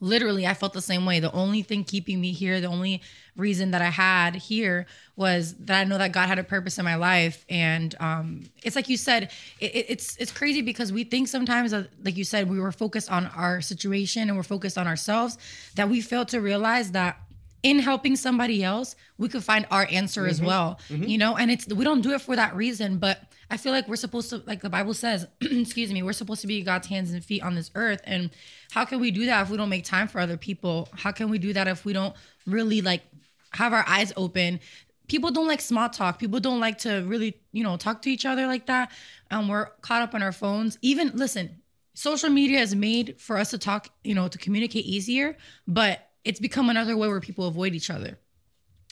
literally 0.03 0.45
i 0.45 0.53
felt 0.53 0.73
the 0.73 0.81
same 0.81 1.05
way 1.05 1.19
the 1.21 1.31
only 1.31 1.61
thing 1.61 1.83
keeping 1.83 2.19
me 2.19 2.31
here 2.33 2.59
the 2.59 2.67
only 2.67 3.01
reason 3.37 3.71
that 3.71 3.81
i 3.81 3.89
had 3.89 4.35
here 4.35 4.85
was 5.15 5.55
that 5.65 5.79
i 5.79 5.83
know 5.85 5.97
that 5.97 6.11
god 6.11 6.27
had 6.27 6.37
a 6.39 6.43
purpose 6.43 6.77
in 6.77 6.83
my 6.83 6.95
life 6.95 7.45
and 7.49 7.95
um, 7.99 8.43
it's 8.63 8.75
like 8.75 8.89
you 8.89 8.97
said 8.97 9.31
it, 9.59 9.71
it- 9.79 9.85
it's 9.93 10.17
it's 10.17 10.31
crazy 10.31 10.61
because 10.61 10.91
we 10.91 11.03
think 11.05 11.27
sometimes 11.27 11.71
that, 11.71 11.87
like 12.03 12.17
you 12.17 12.23
said 12.25 12.49
we 12.49 12.59
were 12.59 12.71
focused 12.71 13.09
on 13.09 13.27
our 13.27 13.61
situation 13.61 14.27
and 14.27 14.35
we're 14.37 14.43
focused 14.55 14.77
on 14.77 14.87
ourselves 14.87 15.37
that 15.75 15.87
we 15.89 16.01
fail 16.01 16.25
to 16.25 16.39
realize 16.41 16.91
that 16.91 17.17
in 17.63 17.79
helping 17.79 18.15
somebody 18.17 18.61
else 18.61 18.95
we 19.17 19.29
could 19.29 19.43
find 19.43 19.65
our 19.71 19.87
answer 19.89 20.27
as 20.27 20.41
Mhm. 20.41 20.45
well 20.45 20.79
Mhm. 20.89 21.07
you 21.07 21.17
know 21.17 21.37
and 21.37 21.49
it's 21.49 21.65
we 21.79 21.83
don't 21.85 22.01
do 22.01 22.11
it 22.11 22.21
for 22.21 22.35
that 22.35 22.53
reason 22.55 22.97
but 22.97 23.17
i 23.53 23.57
feel 23.57 23.71
like 23.71 23.87
we're 23.87 23.95
supposed 23.95 24.29
to 24.29 24.41
like 24.45 24.61
the 24.61 24.69
bible 24.69 24.93
says 24.93 25.27
excuse 25.41 25.93
me 25.93 26.03
we're 26.03 26.13
supposed 26.13 26.41
to 26.41 26.47
be 26.47 26.63
god's 26.63 26.87
hands 26.87 27.11
and 27.11 27.23
feet 27.23 27.43
on 27.43 27.55
this 27.55 27.71
earth. 27.75 28.01
And 28.03 28.29
how 28.71 28.85
can 28.85 28.99
we 28.99 29.11
do 29.11 29.25
that 29.25 29.43
if 29.43 29.49
we 29.49 29.57
don't 29.57 29.69
make 29.69 29.85
time 29.85 30.07
for 30.07 30.19
other 30.19 30.37
people? 30.37 30.89
How 30.93 31.11
can 31.11 31.29
we 31.29 31.37
do 31.37 31.53
that 31.53 31.67
if 31.67 31.85
we 31.85 31.93
don't 31.93 32.15
really 32.45 32.81
like 32.81 33.03
have 33.51 33.73
our 33.73 33.85
eyes 33.87 34.13
open? 34.17 34.59
People 35.07 35.31
don't 35.31 35.47
like 35.47 35.61
small 35.61 35.89
talk. 35.89 36.17
People 36.19 36.39
don't 36.39 36.59
like 36.59 36.79
to 36.79 37.03
really 37.05 37.37
you 37.51 37.63
know 37.63 37.77
talk 37.77 38.01
to 38.03 38.11
each 38.11 38.25
other 38.25 38.47
like 38.47 38.67
that. 38.67 38.91
And 39.29 39.49
we're 39.49 39.67
caught 39.81 40.01
up 40.01 40.15
on 40.15 40.23
our 40.23 40.31
phones. 40.31 40.77
Even 40.81 41.11
listen 41.13 41.61
social 41.95 42.29
media 42.29 42.59
is 42.59 42.73
made 42.73 43.19
for 43.19 43.37
us 43.37 43.51
to 43.51 43.57
talk 43.59 43.87
you 44.03 44.15
know 44.15 44.27
to 44.27 44.39
communicate 44.39 44.83
easier 44.83 45.37
but 45.67 46.09
it's 46.25 46.39
become 46.39 46.67
another 46.67 46.97
way 46.97 47.07
where 47.07 47.19
people 47.19 47.45
avoid 47.45 47.75
each 47.75 47.91
other 47.91 48.17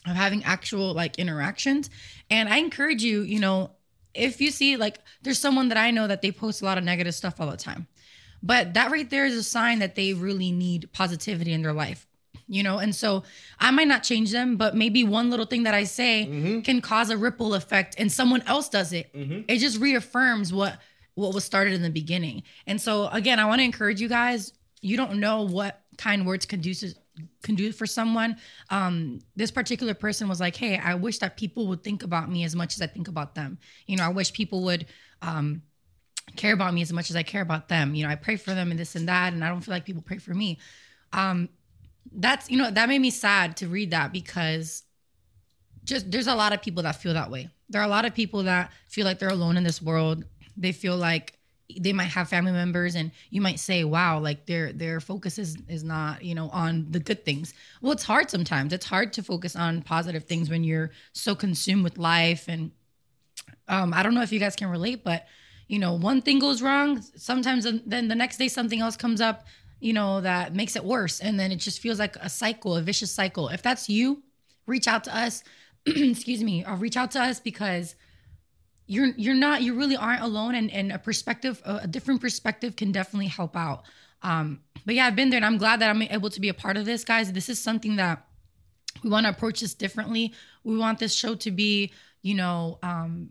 of 0.05 0.15
having 0.15 0.43
actual 0.43 0.93
like 0.93 1.19
interactions. 1.19 1.89
And 2.29 2.49
I 2.49 2.57
encourage 2.57 3.03
you, 3.03 3.21
you 3.21 3.39
know, 3.39 3.71
if 4.13 4.41
you 4.41 4.51
see 4.51 4.77
like 4.77 4.99
there's 5.21 5.39
someone 5.39 5.69
that 5.69 5.77
I 5.77 5.91
know 5.91 6.07
that 6.07 6.21
they 6.21 6.31
post 6.31 6.61
a 6.61 6.65
lot 6.65 6.77
of 6.77 6.83
negative 6.83 7.15
stuff 7.15 7.39
all 7.39 7.49
the 7.49 7.57
time. 7.57 7.87
But 8.43 8.73
that 8.73 8.91
right 8.91 9.09
there 9.09 9.25
is 9.25 9.35
a 9.35 9.43
sign 9.43 9.79
that 9.79 9.95
they 9.95 10.13
really 10.13 10.51
need 10.51 10.91
positivity 10.93 11.53
in 11.53 11.61
their 11.61 11.73
life. 11.73 12.07
You 12.47 12.63
know, 12.63 12.79
and 12.79 12.93
so 12.93 13.23
I 13.59 13.71
might 13.71 13.87
not 13.87 14.03
change 14.03 14.31
them, 14.31 14.57
but 14.57 14.75
maybe 14.75 15.05
one 15.05 15.29
little 15.29 15.45
thing 15.45 15.63
that 15.63 15.73
I 15.73 15.85
say 15.85 16.27
mm-hmm. 16.29 16.61
can 16.61 16.81
cause 16.81 17.09
a 17.09 17.17
ripple 17.17 17.53
effect 17.53 17.95
and 17.97 18.11
someone 18.11 18.41
else 18.45 18.67
does 18.67 18.91
it. 18.91 19.13
Mm-hmm. 19.13 19.41
It 19.47 19.59
just 19.59 19.79
reaffirms 19.79 20.51
what 20.51 20.77
what 21.13 21.33
was 21.33 21.45
started 21.45 21.73
in 21.73 21.81
the 21.81 21.89
beginning. 21.89 22.43
And 22.67 22.81
so 22.81 23.07
again, 23.07 23.39
I 23.39 23.45
want 23.45 23.59
to 23.59 23.63
encourage 23.63 24.01
you 24.01 24.09
guys, 24.09 24.53
you 24.81 24.97
don't 24.97 25.19
know 25.19 25.43
what 25.43 25.81
kind 25.97 26.25
words 26.25 26.45
can 26.45 26.61
do 26.61 26.73
can 27.43 27.55
do 27.55 27.71
for 27.71 27.85
someone. 27.85 28.37
Um, 28.69 29.19
this 29.35 29.51
particular 29.51 29.93
person 29.93 30.27
was 30.27 30.39
like, 30.39 30.55
"Hey, 30.55 30.77
I 30.77 30.95
wish 30.95 31.19
that 31.19 31.37
people 31.37 31.67
would 31.67 31.83
think 31.83 32.03
about 32.03 32.29
me 32.29 32.43
as 32.43 32.55
much 32.55 32.75
as 32.75 32.81
I 32.81 32.87
think 32.87 33.07
about 33.07 33.35
them. 33.35 33.59
You 33.87 33.97
know, 33.97 34.03
I 34.03 34.09
wish 34.09 34.33
people 34.33 34.63
would 34.63 34.85
um, 35.21 35.61
care 36.35 36.53
about 36.53 36.73
me 36.73 36.81
as 36.81 36.93
much 36.93 37.09
as 37.09 37.15
I 37.15 37.23
care 37.23 37.41
about 37.41 37.67
them. 37.67 37.95
You 37.95 38.05
know, 38.05 38.09
I 38.09 38.15
pray 38.15 38.37
for 38.37 38.53
them 38.53 38.71
and 38.71 38.79
this 38.79 38.95
and 38.95 39.07
that, 39.07 39.33
and 39.33 39.43
I 39.43 39.49
don't 39.49 39.61
feel 39.61 39.73
like 39.73 39.85
people 39.85 40.03
pray 40.03 40.17
for 40.17 40.33
me." 40.33 40.59
Um, 41.13 41.49
that's 42.11 42.49
you 42.49 42.57
know 42.57 42.71
that 42.71 42.89
made 42.89 42.99
me 42.99 43.11
sad 43.11 43.57
to 43.57 43.67
read 43.67 43.91
that 43.91 44.11
because 44.11 44.83
just 45.83 46.11
there's 46.11 46.27
a 46.27 46.35
lot 46.35 46.53
of 46.53 46.61
people 46.61 46.83
that 46.83 46.95
feel 46.95 47.13
that 47.13 47.31
way. 47.31 47.49
There 47.69 47.81
are 47.81 47.85
a 47.85 47.89
lot 47.89 48.05
of 48.05 48.13
people 48.13 48.43
that 48.43 48.71
feel 48.87 49.05
like 49.05 49.19
they're 49.19 49.29
alone 49.29 49.57
in 49.57 49.63
this 49.63 49.81
world. 49.81 50.25
They 50.57 50.71
feel 50.71 50.97
like 50.97 51.37
they 51.79 51.93
might 51.93 52.05
have 52.05 52.29
family 52.29 52.51
members 52.51 52.95
and 52.95 53.11
you 53.29 53.41
might 53.41 53.59
say 53.59 53.83
wow 53.83 54.19
like 54.19 54.45
their 54.45 54.73
their 54.73 54.99
focus 54.99 55.37
is 55.37 55.57
is 55.67 55.83
not 55.83 56.23
you 56.23 56.35
know 56.35 56.49
on 56.49 56.87
the 56.89 56.99
good 56.99 57.23
things. 57.25 57.53
Well 57.81 57.91
it's 57.91 58.03
hard 58.03 58.29
sometimes. 58.29 58.73
It's 58.73 58.85
hard 58.85 59.13
to 59.13 59.23
focus 59.23 59.55
on 59.55 59.81
positive 59.81 60.25
things 60.25 60.49
when 60.49 60.63
you're 60.63 60.91
so 61.13 61.35
consumed 61.35 61.83
with 61.83 61.97
life 61.97 62.45
and 62.47 62.71
um 63.67 63.93
i 63.93 64.03
don't 64.03 64.13
know 64.13 64.21
if 64.21 64.31
you 64.31 64.39
guys 64.39 64.55
can 64.55 64.69
relate 64.69 65.03
but 65.03 65.25
you 65.67 65.77
know 65.79 65.93
one 65.93 66.21
thing 66.21 66.39
goes 66.39 66.61
wrong 66.61 67.01
sometimes 67.15 67.65
and 67.65 67.81
then 67.85 68.07
the 68.07 68.15
next 68.15 68.37
day 68.37 68.47
something 68.47 68.79
else 68.79 68.95
comes 68.95 69.21
up 69.21 69.45
you 69.81 69.93
know 69.93 70.21
that 70.21 70.55
makes 70.55 70.77
it 70.77 70.85
worse. 70.85 71.19
And 71.19 71.37
then 71.37 71.51
it 71.51 71.57
just 71.57 71.79
feels 71.79 71.99
like 71.99 72.15
a 72.17 72.29
cycle 72.29 72.77
a 72.77 72.81
vicious 72.81 73.11
cycle. 73.11 73.49
If 73.49 73.61
that's 73.61 73.89
you 73.89 74.23
reach 74.67 74.87
out 74.87 75.03
to 75.05 75.17
us. 75.17 75.43
Excuse 75.85 76.43
me. 76.43 76.63
Or 76.65 76.75
reach 76.75 76.95
out 76.95 77.11
to 77.11 77.21
us 77.21 77.39
because 77.39 77.95
you're 78.91 79.13
you're 79.15 79.33
not 79.33 79.61
you 79.61 79.73
really 79.73 79.95
aren't 79.95 80.21
alone 80.21 80.53
and, 80.53 80.69
and 80.69 80.91
a 80.91 80.99
perspective 80.99 81.61
a 81.63 81.87
different 81.87 82.19
perspective 82.19 82.75
can 82.75 82.91
definitely 82.91 83.27
help 83.27 83.55
out. 83.55 83.83
Um 84.21 84.59
but 84.85 84.95
yeah 84.95 85.05
i've 85.05 85.15
been 85.15 85.29
there 85.29 85.37
and 85.37 85.45
i'm 85.45 85.57
glad 85.57 85.79
that 85.79 85.89
i'm 85.89 86.01
able 86.01 86.29
to 86.29 86.41
be 86.41 86.49
a 86.49 86.53
part 86.53 86.75
of 86.75 86.85
this 86.85 87.05
guys. 87.05 87.31
This 87.31 87.47
is 87.47 87.57
something 87.57 87.95
that 87.95 88.27
we 89.01 89.09
want 89.09 89.25
to 89.25 89.29
approach 89.29 89.61
this 89.61 89.73
differently. 89.73 90.33
We 90.65 90.77
want 90.77 90.99
this 90.99 91.15
show 91.15 91.35
to 91.35 91.51
be 91.51 91.93
you 92.21 92.35
know 92.35 92.79
um 92.83 93.29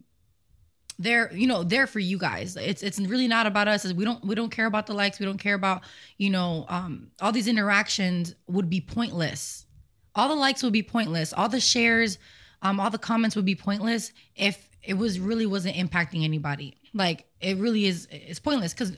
there 0.99 1.31
you 1.35 1.47
know 1.47 1.63
there 1.63 1.87
for 1.87 1.99
you 1.99 2.17
guys. 2.17 2.57
It's 2.57 2.83
it's 2.83 2.99
really 2.99 3.29
not 3.29 3.47
about 3.47 3.69
us. 3.69 3.93
We 3.93 4.07
don't 4.07 4.25
we 4.25 4.35
don't 4.35 4.51
care 4.51 4.67
about 4.67 4.87
the 4.87 4.95
likes. 4.95 5.21
We 5.21 5.27
don't 5.27 5.39
care 5.39 5.55
about 5.55 5.83
you 6.17 6.31
know 6.31 6.65
um 6.71 7.11
all 7.21 7.33
these 7.33 7.49
interactions 7.49 8.35
would 8.47 8.71
be 8.71 8.81
pointless. 8.81 9.67
All 10.15 10.29
the 10.29 10.35
likes 10.35 10.63
would 10.63 10.73
be 10.73 10.83
pointless. 10.83 11.35
All 11.35 11.51
the 11.51 11.61
shares 11.61 12.17
um 12.63 12.81
all 12.81 12.89
the 12.89 13.05
comments 13.11 13.37
would 13.37 13.45
be 13.45 13.55
pointless 13.55 14.13
if 14.35 14.70
it 14.83 14.95
was 14.95 15.21
really 15.21 15.47
wasn't 15.47 15.75
impacting 15.77 16.25
anybody 16.25 16.77
like 16.95 17.27
it 17.41 17.57
really 17.59 17.85
is 17.87 18.09
it's 18.11 18.41
pointless 18.41 18.73
because 18.73 18.93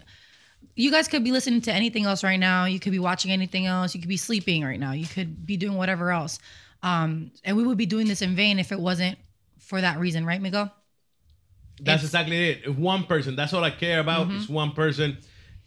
you 0.76 0.90
guys 0.90 1.08
could 1.08 1.24
be 1.24 1.32
listening 1.32 1.60
to 1.60 1.72
anything 1.72 2.04
else 2.04 2.22
right 2.24 2.38
now 2.40 2.64
you 2.64 2.78
could 2.80 2.92
be 2.92 2.98
watching 2.98 3.30
anything 3.32 3.66
else 3.66 3.94
you 3.94 4.00
could 4.00 4.08
be 4.08 4.16
sleeping 4.16 4.64
right 4.64 4.78
now 4.80 4.92
you 4.92 5.06
could 5.06 5.44
be 5.44 5.56
doing 5.56 5.76
whatever 5.76 6.10
else 6.10 6.38
um 6.82 7.30
and 7.44 7.56
we 7.56 7.62
would 7.64 7.78
be 7.78 7.86
doing 7.86 8.06
this 8.06 8.22
in 8.22 8.34
vain 8.36 8.58
if 8.58 8.70
it 8.72 8.78
wasn't 8.80 9.18
for 9.58 9.80
that 9.80 9.98
reason 9.98 10.24
right 10.24 10.40
miguel 10.40 10.72
That's 11.80 12.04
exactly 12.04 12.50
it. 12.50 12.60
If 12.66 12.76
one 12.76 13.04
person, 13.04 13.34
that's 13.34 13.52
all 13.52 13.64
I 13.64 13.70
care 13.70 13.98
about 13.98 14.28
Mhm. 14.28 14.36
is 14.36 14.48
one 14.48 14.70
person. 14.72 15.18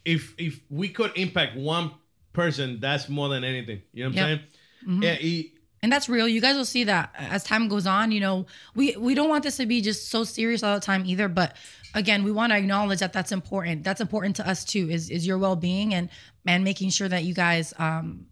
If 0.04 0.34
if 0.38 0.60
we 0.70 0.88
could 0.88 1.12
impact 1.16 1.56
one 1.56 1.90
person, 2.32 2.78
that's 2.80 3.08
more 3.08 3.28
than 3.28 3.44
anything. 3.44 3.82
You 3.92 4.04
know 4.04 4.10
what 4.10 4.18
I'm 4.18 4.24
saying? 4.26 4.40
Mhm. 4.86 5.02
Yeah, 5.02 5.14
he- 5.16 5.52
and 5.86 5.92
that's 5.92 6.08
real. 6.08 6.26
You 6.26 6.40
guys 6.40 6.56
will 6.56 6.64
see 6.64 6.82
that 6.82 7.14
as 7.16 7.44
time 7.44 7.68
goes 7.68 7.86
on 7.86 8.10
you 8.10 8.18
know 8.18 8.46
we 8.74 8.96
we 8.96 9.14
don't 9.14 9.28
want 9.28 9.44
this 9.44 9.56
to 9.58 9.66
be 9.66 9.80
just 9.80 10.08
so 10.10 10.24
serious 10.24 10.64
all 10.64 10.74
the 10.74 10.80
time 10.84 11.06
either 11.06 11.28
but 11.28 11.54
again 11.94 12.24
we 12.24 12.32
want 12.32 12.50
to 12.50 12.56
acknowledge 12.58 12.98
that 12.98 13.12
that's 13.12 13.30
important. 13.30 13.84
That's 13.84 14.00
important 14.00 14.34
to 14.36 14.48
us 14.48 14.64
too 14.64 14.90
is 14.90 15.10
is 15.10 15.24
your 15.24 15.38
well-being 15.38 15.94
and 15.94 16.08
and 16.44 16.64
making 16.64 16.90
sure 16.90 17.08
that 17.08 17.22
you 17.22 17.34
guys 17.34 17.72
um 17.78 18.26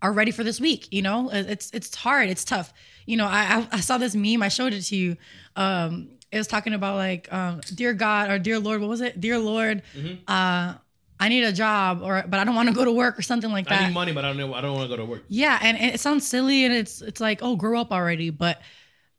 are 0.00 0.12
ready 0.12 0.30
for 0.30 0.44
this 0.44 0.60
week 0.60 0.86
you 0.92 1.02
know? 1.02 1.30
It's 1.32 1.72
it's 1.72 1.92
hard 1.96 2.28
it's 2.30 2.44
tough. 2.44 2.72
You 3.06 3.16
know 3.16 3.26
i 3.26 3.42
i, 3.56 3.68
I 3.78 3.80
saw 3.80 3.98
this 3.98 4.14
meme 4.14 4.40
i 4.44 4.48
showed 4.48 4.72
it 4.72 4.82
to 4.82 4.94
you. 4.96 5.16
Um 5.56 6.10
it 6.30 6.38
was 6.38 6.46
talking 6.46 6.74
about 6.74 6.94
like 6.94 7.26
um 7.32 7.60
dear 7.74 7.92
god 7.92 8.30
or 8.30 8.38
dear 8.38 8.60
lord 8.60 8.80
what 8.80 8.88
was 8.88 9.00
it? 9.00 9.20
Dear 9.20 9.38
lord 9.40 9.82
Mm-hmm. 9.96 10.14
uh 10.28 10.74
i 11.20 11.28
need 11.28 11.44
a 11.44 11.52
job 11.52 12.02
or 12.02 12.24
but 12.26 12.40
i 12.40 12.44
don't 12.44 12.54
want 12.56 12.68
to 12.68 12.74
go 12.74 12.84
to 12.84 12.92
work 12.92 13.18
or 13.18 13.22
something 13.22 13.52
like 13.52 13.68
that 13.68 13.82
I 13.82 13.86
need 13.86 13.94
money, 13.94 14.12
but 14.12 14.24
I 14.24 14.28
don't 14.28 14.38
know. 14.38 14.52
I 14.54 14.60
don't 14.60 14.74
want 14.74 14.90
to 14.90 14.96
go 14.96 15.00
to 15.02 15.08
work. 15.08 15.22
yeah, 15.28 15.58
and, 15.62 15.78
and 15.78 15.94
it 15.94 16.00
sounds 16.00 16.26
silly, 16.26 16.64
and 16.64 16.74
it's 16.74 17.00
it's 17.02 17.20
like, 17.20 17.38
oh, 17.42 17.54
grow 17.56 17.80
up 17.80 17.92
already. 17.92 18.30
But 18.30 18.60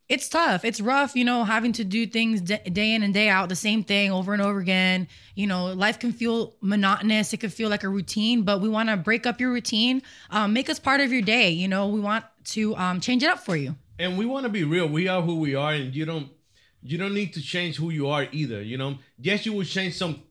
it's 0.10 0.28
tough. 0.28 0.66
It's 0.66 0.82
rough, 0.82 1.16
you 1.16 1.24
know, 1.24 1.46
having 1.46 1.72
to 1.74 1.86
do 1.86 2.06
things 2.06 2.42
d- 2.42 2.58
day 2.58 2.94
in 2.96 3.02
and 3.02 3.14
day 3.14 3.30
out, 3.30 3.48
the 3.48 3.56
same 3.56 3.82
thing 3.82 4.12
over 4.12 4.34
and 4.34 4.42
over 4.42 4.60
again. 4.60 5.08
You 5.36 5.48
know, 5.48 5.68
life 5.68 6.00
can 6.00 6.12
feel 6.12 6.54
monotonous. 6.60 7.32
It 7.32 7.38
could 7.38 7.54
feel 7.54 7.70
like 7.70 7.84
a 7.86 7.90
routine, 7.90 8.44
but 8.44 8.60
we 8.60 8.68
want 8.68 8.90
to 8.90 8.98
break 8.98 9.26
up 9.26 9.40
your 9.40 9.52
routine, 9.52 10.02
um, 10.30 10.52
make 10.52 10.70
us 10.70 10.80
part 10.80 11.00
of 11.00 11.14
your 11.14 11.22
day. 11.22 11.50
You 11.52 11.70
know, 11.70 11.88
we 11.88 12.02
want 12.02 12.26
to 12.56 12.76
um, 12.76 13.00
change 13.00 13.24
it 13.24 13.30
up 13.30 13.40
for 13.40 13.56
you. 13.56 13.76
and 14.00 14.18
we 14.18 14.26
want 14.26 14.44
to 14.44 14.50
be 14.50 14.64
real. 14.66 14.88
We 14.88 15.08
are 15.08 15.22
who 15.22 15.36
we 15.40 15.56
are, 15.56 15.74
and 15.74 15.96
you 15.96 16.06
don't 16.06 16.28
you 16.84 16.98
don't 16.98 17.14
need 17.14 17.32
to 17.36 17.42
change 17.42 17.78
who 17.78 17.90
you 17.92 18.10
are 18.10 18.28
either. 18.34 18.62
You 18.62 18.78
know, 18.78 18.98
yes, 19.18 19.46
you 19.46 19.54
will 19.54 19.64
change 19.78 19.94
some. 19.96 20.24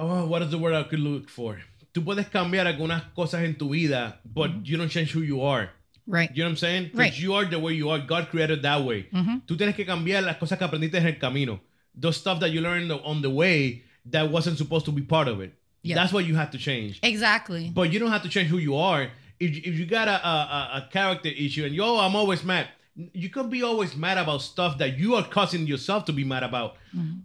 Oh, 0.00 0.26
what 0.26 0.42
is 0.42 0.50
the 0.50 0.58
word 0.58 0.74
I 0.74 0.82
could 0.84 1.00
look 1.00 1.28
for? 1.28 1.58
Tú 1.92 2.04
puedes 2.04 2.26
cambiar 2.28 2.66
algunas 2.66 3.02
cosas 3.14 3.42
en 3.44 3.54
tu 3.56 3.68
vida, 3.70 4.18
but 4.24 4.50
you 4.64 4.76
don't 4.78 4.88
change 4.90 5.12
who 5.12 5.20
you 5.22 5.42
are. 5.42 5.70
Right. 6.06 6.30
You 6.34 6.42
know 6.42 6.48
what 6.48 6.50
I'm 6.52 6.56
saying? 6.56 6.90
Right. 6.94 7.16
you 7.16 7.34
are 7.34 7.44
the 7.44 7.58
way 7.58 7.72
you 7.74 7.90
are. 7.90 7.98
God 7.98 8.28
created 8.30 8.62
that 8.62 8.82
way. 8.84 9.06
Mhm. 9.12 9.42
Tú 9.46 9.56
tienes 9.56 9.74
que 9.76 9.84
cambiar 9.84 10.22
las 10.24 10.36
cosas 10.36 10.58
que 10.58 10.64
aprendiste 10.66 10.96
en 10.98 11.06
el 11.06 11.18
camino. 11.18 11.60
Those 11.94 12.16
stuff 12.16 12.40
that 12.40 12.50
you 12.52 12.60
learned 12.60 12.90
on 12.92 13.20
the 13.22 13.30
way 13.30 13.82
that 14.10 14.30
wasn't 14.30 14.56
supposed 14.58 14.86
to 14.86 14.92
be 14.92 15.02
part 15.02 15.28
of 15.28 15.40
it. 15.40 15.52
That's 15.84 16.12
what 16.12 16.24
you 16.26 16.36
have 16.36 16.50
to 16.52 16.58
change. 16.58 16.98
Exactly. 17.02 17.70
But 17.74 17.92
you 17.92 17.98
don't 17.98 18.10
have 18.10 18.22
to 18.22 18.28
change 18.28 18.48
who 18.48 18.58
you 18.58 18.76
are. 18.76 19.10
If, 19.38 19.50
if 19.66 19.78
you 19.78 19.86
got 19.86 20.06
a, 20.08 20.12
a, 20.26 20.30
a- 20.30 20.70
a 20.78 20.88
character 20.92 21.28
issue 21.30 21.64
and 21.64 21.74
yo, 21.74 21.98
I'm 21.98 22.14
always 22.14 22.44
mad. 22.44 22.68
You 23.12 23.30
can 23.30 23.48
be 23.48 23.62
always 23.62 23.96
mad 23.96 24.18
about 24.18 24.42
stuff 24.42 24.78
that 24.78 24.98
you 24.98 25.14
are 25.14 25.24
causing 25.24 25.66
yourself 25.66 26.04
to 26.06 26.12
be 26.12 26.24
mad 26.24 26.42
about. 26.42 26.76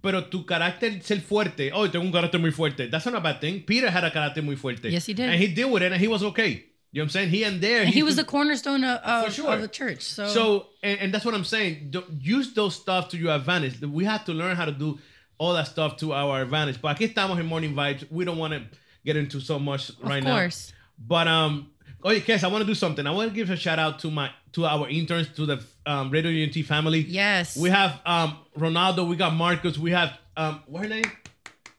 Pero 0.02 0.22
tu 0.22 0.46
carácter 0.46 1.02
ser 1.04 1.22
fuerte. 1.22 1.72
Oh, 1.74 1.88
tengo 1.88 2.06
un 2.06 2.12
carácter 2.12 2.40
muy 2.40 2.52
fuerte. 2.52 2.90
That's 2.90 3.06
not 3.06 3.16
a 3.16 3.20
bad 3.20 3.42
thing. 3.42 3.64
Peter 3.64 3.90
had 3.90 4.04
a 4.04 4.12
carácter 4.12 4.44
muy 4.44 4.56
fuerte. 4.56 4.92
Yes, 4.92 5.06
he 5.06 5.14
did. 5.14 5.30
And 5.30 5.40
he 5.40 5.48
deal 5.48 5.72
with 5.72 5.84
it 5.84 5.92
and 5.92 6.00
he 6.02 6.08
was 6.08 6.24
okay. 6.24 6.66
You 6.92 7.02
know 7.02 7.04
what 7.04 7.08
I'm 7.08 7.10
saying? 7.10 7.30
He 7.30 7.44
and 7.44 7.60
there. 7.60 7.82
And 7.82 7.90
he 7.90 8.04
was 8.04 8.16
the 8.16 8.24
cornerstone 8.24 8.84
of, 8.86 9.02
of, 9.02 9.34
sure. 9.34 9.52
of 9.52 9.62
the 9.62 9.68
church. 9.68 10.02
So, 10.02 10.28
So, 10.28 10.68
and, 10.82 10.98
and 11.02 11.14
that's 11.14 11.26
what 11.26 11.34
I'm 11.34 11.44
saying. 11.44 11.94
Use 12.22 12.54
those 12.54 12.76
stuff 12.76 13.10
to 13.10 13.18
your 13.18 13.36
advantage. 13.36 13.82
We 13.82 14.06
have 14.06 14.24
to 14.26 14.34
learn 14.34 14.56
how 14.56 14.64
to 14.64 14.72
do 14.72 15.00
all 15.38 15.54
that 15.56 15.68
stuff 15.68 15.98
to 15.98 16.14
our 16.14 16.42
advantage. 16.44 16.82
But 16.82 16.96
aquí 16.96 17.14
estamos 17.14 17.38
en 17.38 17.48
Morning 17.48 17.74
Vibes. 17.74 18.10
We 18.10 18.24
don't 18.24 18.38
want 18.38 18.54
to 18.54 18.62
get 19.06 19.18
into 19.18 19.42
so 19.42 19.60
much 19.60 19.92
right 20.02 20.24
now. 20.24 20.38
Of 20.38 20.42
course. 20.44 20.72
now. 20.72 21.06
But 21.08 21.28
um, 21.28 21.72
oye, 22.06 22.22
Kez, 22.22 22.44
I 22.44 22.48
want 22.48 22.62
to 22.62 22.68
do 22.68 22.76
something. 22.76 23.06
I 23.06 23.12
want 23.12 23.30
to 23.30 23.36
give 23.36 23.50
a 23.50 23.56
shout 23.58 23.80
out 23.80 24.00
to 24.00 24.12
my 24.12 24.30
to 24.54 24.66
our 24.66 24.88
interns, 24.88 25.28
to 25.36 25.46
the 25.46 25.58
um, 25.86 26.10
Radio 26.12 26.32
Unete 26.32 26.64
family. 26.66 27.00
Yes. 27.02 27.58
We 27.58 27.70
have 27.70 28.00
um 28.06 28.38
Ronaldo. 28.58 29.08
We 29.08 29.16
got 29.16 29.34
Marcus. 29.34 29.78
We 29.78 29.92
have 29.92 30.12
um, 30.38 30.62
what 30.68 30.84
her 30.84 30.90
name? 30.90 31.06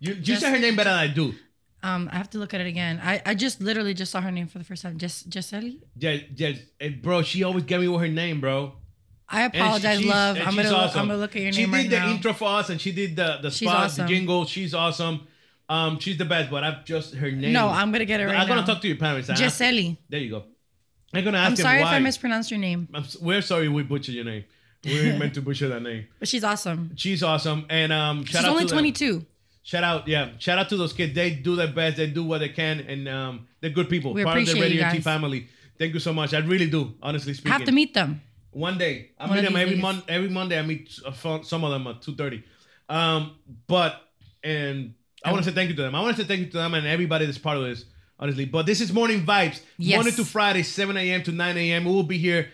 You 0.00 0.14
you 0.14 0.20
Just- 0.20 0.42
say 0.42 0.50
her 0.50 0.58
name 0.58 0.76
better 0.76 0.90
than 0.90 0.98
I 0.98 1.06
do. 1.08 1.34
um, 1.82 2.08
I 2.12 2.16
have 2.16 2.28
to 2.30 2.38
look 2.38 2.52
at 2.54 2.60
it 2.60 2.66
again. 2.66 3.00
I, 3.02 3.22
I 3.24 3.34
just 3.34 3.60
literally 3.60 3.94
just 3.94 4.10
saw 4.12 4.20
her 4.20 4.30
name 4.32 4.46
for 4.48 4.58
the 4.58 4.64
first 4.64 4.82
time. 4.82 4.98
Just 4.98 5.32
Giselle. 5.32 5.70
Yeah, 5.96 6.18
yeah, 6.34 6.52
eh, 6.80 6.90
bro. 7.02 7.22
She 7.22 7.44
always 7.44 7.64
get 7.64 7.80
me 7.80 7.88
with 7.88 8.00
her 8.00 8.08
name, 8.08 8.40
bro. 8.40 8.72
I 9.28 9.42
And 9.42 9.54
she- 9.54 9.60
apologize, 9.60 10.04
love. 10.04 10.36
I'm 10.38 10.54
gonna 10.56 10.70
awesome. 10.72 11.00
I'm 11.00 11.06
gonna 11.08 11.18
look 11.18 11.34
at 11.36 11.42
your 11.42 11.52
she 11.52 11.62
name 11.66 11.74
She 11.74 11.82
did 11.88 11.92
right 11.92 12.00
the 12.02 12.06
now. 12.06 12.14
intro 12.14 12.32
for 12.32 12.48
us, 12.58 12.70
and 12.70 12.80
she 12.80 12.92
did 12.92 13.16
the 13.16 13.38
the 13.42 13.50
She's 13.50 13.68
spot, 13.68 13.84
awesome. 13.86 14.06
the 14.06 14.12
jingle. 14.14 14.44
She's 14.46 14.74
awesome. 14.74 15.26
Um, 15.68 15.98
she's 15.98 16.16
the 16.16 16.24
best, 16.24 16.50
but 16.50 16.62
I've 16.64 16.84
just 16.84 17.14
her 17.14 17.30
name. 17.30 17.52
No, 17.52 17.68
I'm 17.68 17.90
gonna 17.92 18.04
get 18.04 18.20
it 18.20 18.26
right 18.26 18.36
I'm 18.36 18.46
gonna 18.46 18.60
now. 18.60 18.66
talk 18.66 18.80
to 18.82 18.88
your 18.88 18.96
parents. 18.98 19.28
Ask- 19.28 19.42
Giselle. 19.42 19.96
There 20.08 20.20
you 20.20 20.30
go. 20.30 20.44
I'm 21.14 21.24
gonna 21.24 21.38
ask 21.38 21.46
I'm 21.50 21.54
them 21.56 21.62
sorry 21.64 21.80
why. 21.82 21.88
if 21.88 21.94
I 21.94 21.98
mispronounced 22.00 22.50
your 22.50 22.60
name, 22.60 22.88
I'm 22.94 23.02
s- 23.02 23.16
we're 23.20 23.42
sorry 23.42 23.68
we 23.68 23.82
butchered 23.82 24.14
your 24.14 24.24
name. 24.24 24.44
We 24.84 24.92
didn't 24.92 25.18
meant 25.18 25.34
to 25.34 25.42
butcher 25.42 25.68
that 25.68 25.82
name. 25.82 26.06
but 26.20 26.28
she's 26.28 26.44
awesome. 26.44 26.92
She's 26.96 27.22
awesome, 27.22 27.66
and 27.68 27.92
um, 27.92 28.24
shout 28.24 28.42
She's 28.42 28.44
out 28.44 28.50
only 28.50 28.62
to 28.64 28.68
them. 28.68 28.78
22. 28.78 29.26
Shout 29.64 29.82
out, 29.82 30.06
yeah. 30.06 30.30
Shout 30.38 30.58
out 30.60 30.68
to 30.68 30.76
those 30.76 30.92
kids. 30.92 31.12
They 31.14 31.30
do 31.30 31.56
their 31.56 31.66
best. 31.66 31.96
They 31.96 32.06
do 32.06 32.22
what 32.22 32.38
they 32.38 32.50
can, 32.50 32.78
and 32.80 33.08
um, 33.08 33.48
they're 33.60 33.70
good 33.70 33.88
people. 33.88 34.14
We 34.14 34.22
Part 34.22 34.38
of 34.38 34.44
the 34.46 34.52
appreciate 34.52 34.72
you 34.72 34.78
Radio 34.80 34.90
T 34.92 34.96
guys. 34.98 35.04
family. 35.04 35.48
Thank 35.78 35.94
you 35.94 35.98
so 36.00 36.12
much. 36.12 36.32
I 36.34 36.38
really 36.38 36.70
do, 36.70 36.94
honestly 37.02 37.34
speaking. 37.34 37.50
Have 37.50 37.64
to 37.64 37.72
meet 37.72 37.92
them. 37.92 38.22
One 38.52 38.78
day, 38.78 39.10
I 39.18 39.26
One 39.26 39.32
meet 39.34 39.38
of 39.40 39.44
them 39.46 39.54
these 39.54 39.62
every 39.62 39.74
days. 39.74 39.82
month. 39.82 40.04
Every 40.08 40.28
Monday, 40.28 40.58
I 40.58 40.62
meet 40.62 40.96
uh, 41.04 41.10
fo- 41.10 41.42
some 41.42 41.64
of 41.64 41.72
them 41.72 41.86
at 41.88 42.00
two 42.02 42.14
thirty. 42.14 42.44
Um, 42.88 43.32
but 43.66 44.00
and 44.44 44.94
I 45.24 45.32
want 45.32 45.44
to 45.44 45.50
say 45.50 45.54
thank 45.54 45.70
you 45.70 45.76
to 45.76 45.82
them. 45.82 45.94
I 45.94 46.00
want 46.00 46.16
to 46.16 46.22
say 46.22 46.28
thank 46.28 46.40
you 46.40 46.46
to 46.46 46.58
them 46.58 46.74
and 46.74 46.86
everybody 46.86 47.26
that's 47.26 47.38
part 47.38 47.56
of 47.56 47.64
this, 47.64 47.84
honestly. 48.18 48.44
But 48.44 48.66
this 48.66 48.80
is 48.80 48.92
morning 48.92 49.24
vibes, 49.24 49.60
Yes. 49.78 49.96
Monday 49.96 50.12
to 50.12 50.24
Friday, 50.24 50.62
seven 50.62 50.96
a.m. 50.96 51.22
to 51.24 51.32
nine 51.32 51.56
a.m. 51.56 51.84
We 51.84 51.90
will 51.92 52.02
be 52.02 52.18
here 52.18 52.48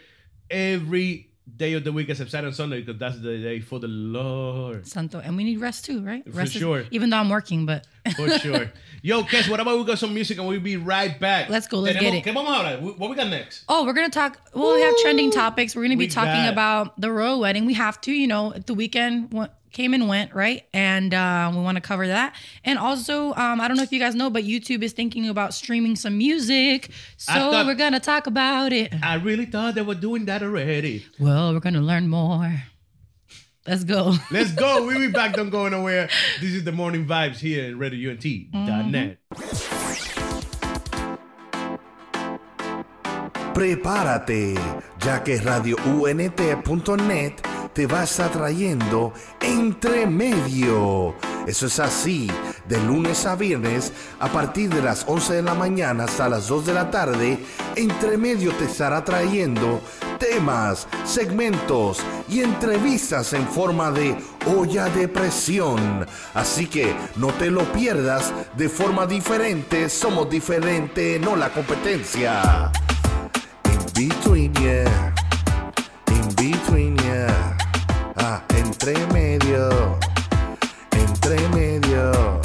every 0.51 1.29
day 1.57 1.73
of 1.73 1.83
the 1.83 1.93
week 1.93 2.09
except 2.09 2.31
Saturday 2.31 2.47
and 2.49 2.57
Sunday 2.57 2.81
because 2.83 2.99
that's 3.01 3.21
the 3.21 3.37
day 3.39 3.61
for 3.61 3.81
the 3.81 3.89
Lord. 3.89 4.87
Santo. 4.87 5.19
And 5.19 5.37
we 5.37 5.43
need 5.45 5.59
rest 5.61 5.85
too, 5.85 6.01
right? 6.03 6.25
For 6.25 6.31
rest 6.31 6.55
is- 6.55 6.61
sure. 6.61 6.85
even 6.93 7.11
though 7.11 7.17
I'm 7.17 7.29
working, 7.29 7.67
but 7.67 7.87
For 8.17 8.29
sure. 8.39 8.71
Yo, 9.03 9.23
Kez, 9.25 9.49
what 9.51 9.59
about 9.61 9.79
we 9.79 9.85
got 9.85 9.99
some 9.99 10.15
music 10.15 10.39
and 10.39 10.47
we'll 10.47 10.61
be 10.61 10.77
right 10.77 11.19
back? 11.19 11.49
Let's 11.49 11.67
go, 11.67 11.79
let's 11.81 11.97
Tenemos- 11.99 12.01
get 12.01 12.15
it. 12.15 12.25
¿Qué 12.25 12.35
vamos? 12.35 12.97
What 12.99 13.11
we 13.11 13.17
got 13.17 13.29
next? 13.29 13.65
Oh, 13.69 13.85
we're 13.85 13.93
gonna 13.93 14.09
talk. 14.09 14.39
Well, 14.55 14.75
we 14.75 14.81
have 14.83 14.95
trending 15.03 15.31
topics. 15.31 15.75
We're 15.75 15.83
gonna 15.83 15.97
be 15.97 16.05
We 16.07 16.09
talking 16.09 16.47
about 16.47 17.01
the 17.01 17.11
royal 17.11 17.41
wedding. 17.41 17.67
We 17.67 17.75
have 17.75 18.01
to, 18.03 18.13
you 18.13 18.27
know, 18.29 18.53
at 18.55 18.67
the 18.67 18.75
weekend 18.75 19.33
came 19.73 19.95
and 19.95 20.09
went, 20.09 20.35
right? 20.35 20.65
And 20.73 21.13
uh, 21.15 21.51
we 21.55 21.61
want 21.61 21.77
to 21.77 21.81
cover 21.81 22.07
that. 22.07 22.35
And 22.65 22.79
also, 22.79 23.33
um, 23.35 23.61
I 23.61 23.69
don't 23.69 23.77
know 23.77 23.83
if 23.83 23.93
you 23.93 23.99
guys 23.99 24.15
know, 24.15 24.31
but 24.31 24.45
YouTube 24.45 24.83
is 24.83 24.93
thinking 24.93 25.29
about 25.29 25.55
streaming 25.55 25.97
some 25.97 26.19
music. 26.19 26.91
So 27.17 27.33
thought- 27.33 27.67
we're 27.67 27.75
gonna 27.75 28.01
talk 28.01 28.27
about 28.27 28.73
it. 28.73 28.93
I 29.03 29.15
really 29.17 29.47
thought 29.47 29.75
they 29.75 29.83
were 29.83 29.95
doing 29.95 30.27
that 30.27 30.43
already. 30.43 31.05
Well, 31.19 31.53
we're 31.53 31.61
gonna 31.61 31.81
learn 31.81 32.09
more. 32.09 32.63
Let's 33.67 33.85
go. 33.85 34.15
Let's 34.31 34.53
go. 34.53 34.87
We'll 34.87 34.99
be 34.99 35.09
back. 35.13 35.35
Don't 35.35 35.51
go 35.51 35.69
nowhere. 35.77 36.09
This 36.41 36.53
is 36.53 36.65
the 36.65 36.73
morning 36.73 37.07
vibes 37.07 37.39
here 37.39 37.65
in 37.69 37.79
radiounete.net. 37.79 39.19
Prepárate, 43.55 44.55
ya 45.05 45.19
que 45.21 45.39
radiounete.net 45.39 47.47
te 47.73 47.87
va 47.87 48.01
a 48.01 48.05
estar 48.05 48.31
trayendo 48.31 49.13
Entre 49.41 50.07
Medio. 50.07 51.15
Eso 51.47 51.67
es 51.67 51.81
así, 51.81 52.31
de 52.69 52.81
lunes 52.81 53.27
a 53.27 53.35
viernes, 53.35 53.93
a 54.21 54.29
partir 54.29 54.71
de 54.71 54.83
las 54.83 55.05
11 55.09 55.35
de 55.35 55.43
la 55.43 55.55
mañana 55.55 56.05
hasta 56.05 56.29
las 56.29 56.47
2 56.49 56.67
de 56.67 56.75
la 56.75 56.91
tarde, 56.91 57.39
Entre 57.75 58.17
Medio 58.17 58.53
te 58.53 58.65
estará 58.65 59.05
trayendo 59.05 59.81
temas, 60.19 60.87
segmentos 61.05 61.99
y 62.29 62.43
entrevistas 62.43 63.33
en 63.33 63.47
forma 63.49 63.91
de 63.91 64.17
olla 64.57 64.87
de 64.87 65.09
presión. 65.09 66.07
Así 66.35 66.67
que 66.67 66.95
no 67.17 67.29
te 67.29 67.51
lo 67.51 67.65
pierdas 67.73 68.33
de 68.57 68.69
forma 68.69 69.07
diferente, 69.07 69.89
somos 69.89 70.31
diferente, 70.31 71.19
no 71.19 71.35
la 71.35 71.53
competencia. 71.53 72.71
In 73.97 74.09
between, 74.09 74.53
yeah. 74.55 75.22
Ah, 78.35 78.43
entre 78.57 78.95
medio. 79.13 79.99
Entre 80.97 81.37
medio. 81.51 82.41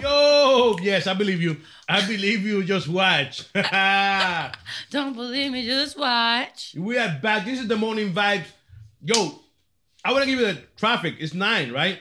Yo, 0.00 0.76
yes, 0.80 1.08
I 1.08 1.14
believe 1.14 1.42
you. 1.42 1.56
I 1.88 2.06
believe 2.06 2.46
you. 2.46 2.62
Just 2.62 2.86
watch. 2.86 3.52
Don't 4.90 5.14
believe 5.16 5.50
me, 5.50 5.66
just 5.66 5.98
watch. 5.98 6.76
we 6.78 6.98
are 6.98 7.18
back. 7.20 7.44
This 7.44 7.58
is 7.58 7.66
the 7.66 7.76
morning 7.76 8.12
vibes. 8.12 8.46
Yo, 9.02 9.40
I 10.04 10.12
want 10.12 10.22
to 10.22 10.30
give 10.30 10.38
you 10.38 10.46
the 10.46 10.62
traffic. 10.76 11.16
It's 11.18 11.34
nine, 11.34 11.72
right? 11.72 11.98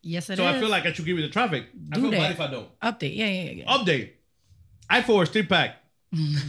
Yes, 0.00 0.30
it 0.30 0.34
is. 0.34 0.38
so 0.38 0.46
I 0.46 0.60
feel 0.60 0.68
like 0.68 0.86
I 0.86 0.92
should 0.92 1.06
give 1.06 1.16
you 1.18 1.26
the 1.26 1.32
traffic. 1.32 1.64
I 1.92 1.96
feel 1.96 2.12
that. 2.12 2.20
bad 2.20 2.30
if 2.30 2.40
I 2.40 2.46
don't. 2.46 2.80
update. 2.80 3.16
Yeah, 3.16 3.26
yeah, 3.26 3.50
yeah. 3.50 3.64
Update. 3.66 4.10
I 4.92 5.00
four 5.00 5.24
street 5.24 5.48
pack. 5.48 5.76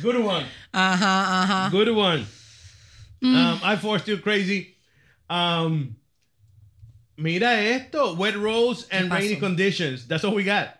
Good 0.02 0.22
one. 0.22 0.44
Uh 0.74 0.98
huh. 0.98 1.06
Uh 1.06 1.46
huh. 1.46 1.70
Good 1.72 1.96
one. 1.96 2.26
Um, 3.24 3.60
I 3.64 3.78
four 3.78 4.00
still 4.00 4.18
crazy. 4.18 4.76
Um, 5.30 5.96
mira 7.18 7.48
esto. 7.48 8.16
Wet 8.16 8.36
roads 8.36 8.86
and 8.92 9.10
rainy 9.10 9.38
conditions. 9.38 10.06
That's 10.10 10.26
all 10.26 10.36
we 10.36 10.44
got. 10.44 10.78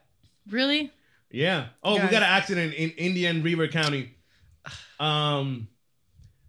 Really? 0.50 0.92
Yeah. 1.32 1.68
Oh, 1.82 1.94
we 1.94 2.02
got 2.02 2.16
an 2.16 2.24
accident 2.24 2.74
in 2.74 2.90
Indian 2.92 3.42
River 3.44 3.70
County. 3.70 4.14
Um, 5.00 5.70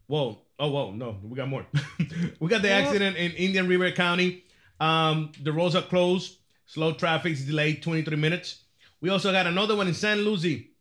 whoa. 0.08 0.40
Oh, 0.58 0.68
whoa. 0.68 0.90
No, 0.90 1.16
we 1.22 1.36
got 1.36 1.48
more. 1.48 1.64
we 2.40 2.48
got 2.48 2.62
the 2.62 2.70
accident 2.70 3.16
in 3.16 3.30
Indian 3.32 3.68
River 3.68 3.92
County. 3.92 4.42
Um, 4.80 5.30
the 5.40 5.52
roads 5.52 5.76
are 5.76 5.82
closed. 5.82 6.38
Slow 6.66 6.92
traffic 6.92 7.34
is 7.34 7.46
delayed 7.46 7.82
23 7.82 8.16
minutes. 8.16 8.64
We 9.00 9.10
also 9.10 9.30
got 9.30 9.46
another 9.46 9.76
one 9.76 9.86
in 9.86 9.94
San 9.94 10.18
Lucie. 10.22 10.73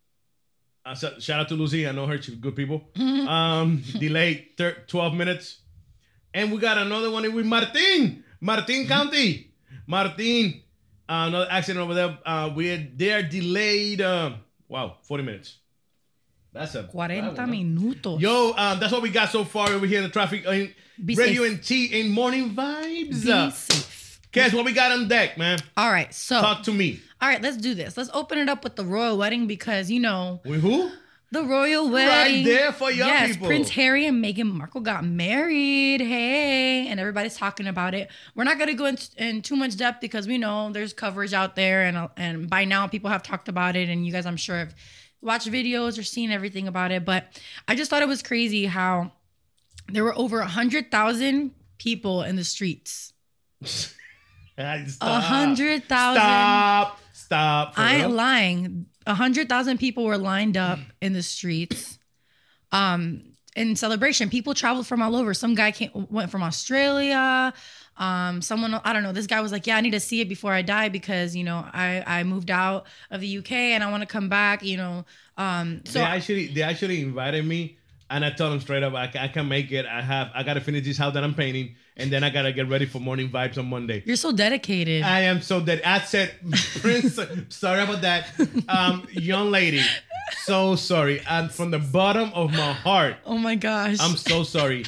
Uh, 0.86 0.94
so- 0.96 1.18
shout 1.20 1.40
out 1.40 1.48
to 1.50 1.56
Lucy. 1.56 1.88
I 1.88 1.92
know 1.92 2.06
her. 2.08 2.22
She's 2.22 2.36
good 2.36 2.56
people. 2.56 2.84
Um, 3.00 3.84
delayed 4.00 4.48
thir- 4.58 4.78
12 4.88 5.14
minutes. 5.14 5.60
And 6.34 6.52
we 6.52 6.58
got 6.58 6.78
another 6.78 7.10
one 7.12 7.32
with 7.34 7.46
Martin. 7.46 8.24
Martin 8.42 8.88
County. 8.88 9.52
Martin. 9.88 10.62
Uh, 11.08 11.26
another 11.28 11.48
accident 11.50 11.84
over 11.84 11.94
there. 11.94 12.18
Uh, 12.26 12.52
we 12.56 12.76
they're 12.96 13.24
delayed. 13.24 14.02
Um, 14.02 14.36
wow, 14.68 14.98
40 15.04 15.24
minutes. 15.24 15.58
That's 16.52 16.76
a 16.76 16.84
40 16.88 17.22
that 17.22 17.36
minutos. 17.50 18.20
Yo, 18.20 18.54
um, 18.58 18.80
that's 18.80 18.92
what 18.92 19.02
we 19.02 19.10
got 19.10 19.30
so 19.30 19.44
far 19.44 19.70
over 19.70 19.86
here 19.86 19.98
in 19.98 20.04
the 20.04 20.10
traffic 20.10 20.46
in 20.46 20.74
Be 21.04 21.16
Radio 21.16 21.44
and 21.44 21.64
T 21.64 21.86
in 22.00 22.12
morning 22.12 22.54
vibes. 22.56 23.24
Be 23.26 23.32
Uh, 23.32 23.50
safe. 23.50 24.03
Guess 24.34 24.54
what 24.54 24.66
we 24.66 24.74
got 24.74 24.92
on 24.92 25.08
deck, 25.08 25.38
man? 25.38 25.60
All 25.78 25.92
right, 25.92 26.14
so 26.14 26.42
Talk 26.42 26.64
to 26.64 26.74
me. 26.74 27.00
all 27.22 27.30
right, 27.30 27.42
let's 27.42 27.58
do 27.58 27.74
this. 27.76 27.96
Let's 27.96 28.10
open 28.14 28.40
it 28.40 28.50
up 28.50 28.64
with 28.64 28.76
the 28.76 28.84
royal 28.84 29.18
wedding 29.18 29.46
because 29.48 29.92
you 29.92 30.00
know 30.00 30.42
With 30.44 30.62
who? 30.62 30.92
the 31.32 31.44
royal 31.44 31.88
wedding. 31.90 32.44
there 32.44 32.72
for 32.72 32.90
young 32.92 33.08
yes, 33.10 33.34
people. 33.34 33.48
Prince 33.48 33.70
Harry 33.70 34.08
and 34.08 34.24
Meghan 34.24 34.52
Markle 34.52 34.82
got 34.82 35.06
married. 35.06 36.02
Hey, 36.02 36.88
and 36.88 37.00
everybody's 37.00 37.36
talking 37.38 37.68
about 37.68 37.94
it. 37.94 38.10
We're 38.36 38.44
not 38.44 38.58
gonna 38.58 38.74
go 38.74 38.86
in, 38.86 38.98
in 39.18 39.42
too 39.44 39.56
much 39.56 39.78
depth 39.78 40.02
because 40.02 40.28
we 40.28 40.40
know 40.40 40.72
there's 40.72 40.94
coverage 40.94 41.34
out 41.34 41.56
there, 41.56 41.84
and 41.84 42.10
and 42.18 42.50
by 42.50 42.66
now 42.66 42.88
people 42.88 43.12
have 43.12 43.22
talked 43.24 43.50
about 43.50 43.76
it, 43.76 43.88
and 43.88 44.06
you 44.06 44.12
guys, 44.12 44.26
I'm 44.26 44.38
sure, 44.38 44.58
have 44.58 44.76
watched 45.22 45.48
videos 45.48 46.00
or 46.00 46.04
seen 46.04 46.32
everything 46.32 46.68
about 46.68 46.92
it. 46.92 47.06
But 47.06 47.40
I 47.68 47.76
just 47.76 47.90
thought 47.92 48.02
it 48.02 48.08
was 48.08 48.24
crazy 48.24 48.66
how 48.66 49.12
there 49.92 50.04
were 50.04 50.18
over 50.18 50.40
a 50.40 50.48
hundred 50.48 50.90
thousand 50.92 51.52
people 51.78 52.24
in 52.24 52.36
the 52.36 52.44
streets. 52.44 53.14
A 54.58 55.20
hundred 55.20 55.86
thousand. 55.86 56.22
Stop. 56.22 57.00
Stop. 57.14 57.74
I 57.78 57.98
ain't 57.98 58.12
lying. 58.12 58.86
A 59.06 59.14
hundred 59.14 59.50
thousand 59.50 59.80
people 59.80 60.06
were 60.06 60.18
lined 60.18 60.58
up 60.58 60.80
in 61.02 61.14
the 61.14 61.24
streets, 61.24 61.98
um, 62.72 63.22
in 63.56 63.76
celebration. 63.76 64.30
People 64.30 64.54
traveled 64.54 64.88
from 64.88 65.02
all 65.02 65.16
over. 65.16 65.34
Some 65.34 65.56
guy 65.56 65.72
came, 65.72 66.08
went 66.10 66.32
from 66.32 66.44
Australia. 66.44 67.54
Um, 67.98 68.42
someone 68.42 68.74
I 68.84 68.94
don't 68.94 69.04
know. 69.04 69.12
This 69.12 69.28
guy 69.28 69.42
was 69.42 69.52
like, 69.52 69.68
"Yeah, 69.68 69.78
I 69.78 69.82
need 69.82 69.92
to 69.92 70.00
see 70.00 70.22
it 70.22 70.30
before 70.30 70.54
I 70.54 70.62
die 70.62 70.90
because 70.90 71.36
you 71.36 71.44
know 71.44 71.58
I 71.58 72.04
I 72.06 72.24
moved 72.24 72.50
out 72.50 72.88
of 73.12 73.22
the 73.22 73.38
UK 73.38 73.52
and 73.52 73.84
I 73.84 73.92
want 73.92 74.02
to 74.02 74.08
come 74.08 74.30
back." 74.30 74.64
You 74.64 74.78
know, 74.78 75.06
um, 75.38 75.82
so 75.86 76.00
they 76.00 76.06
actually 76.06 76.48
they 76.48 76.62
actually 76.64 77.02
invited 77.02 77.46
me, 77.46 77.78
and 78.10 78.24
I 78.24 78.32
told 78.32 78.54
them 78.54 78.60
straight 78.60 78.84
up, 78.84 78.94
I, 78.94 79.12
I 79.20 79.28
can 79.28 79.48
make 79.48 79.72
it. 79.72 79.86
I 79.86 80.02
have 80.02 80.32
I 80.34 80.44
gotta 80.44 80.62
finish 80.62 80.84
this 80.84 80.98
house 80.98 81.14
that 81.14 81.24
I'm 81.24 81.34
painting, 81.34 81.76
and 81.98 82.12
then 82.12 82.24
I 82.24 82.30
gotta 82.30 82.52
get 82.52 82.70
ready 82.70 82.86
for 82.86 83.00
morning 83.00 83.30
vibes 83.30 83.58
on 83.58 83.68
Monday. 83.68 84.04
you're 84.06 84.16
so 84.16 84.32
dedicated. 84.32 85.04
I 85.04 85.22
am 85.22 85.42
so 85.42 85.60
dead. 85.60 85.82
I 85.86 86.00
said, 86.00 86.34
Prince, 86.80 87.20
sorry 87.50 87.82
about 87.82 88.02
that, 88.02 88.28
um, 88.68 89.08
young 89.12 89.52
lady. 89.52 89.82
So 90.44 90.76
sorry, 90.76 91.22
and 91.30 91.52
from 91.52 91.72
the 91.72 91.80
bottom 91.80 92.32
of 92.34 92.52
my 92.52 92.74
heart, 92.74 93.18
oh 93.26 93.38
my 93.38 93.56
gosh. 93.56 93.98
I'm 94.00 94.18
so 94.18 94.44
sorry. 94.44 94.86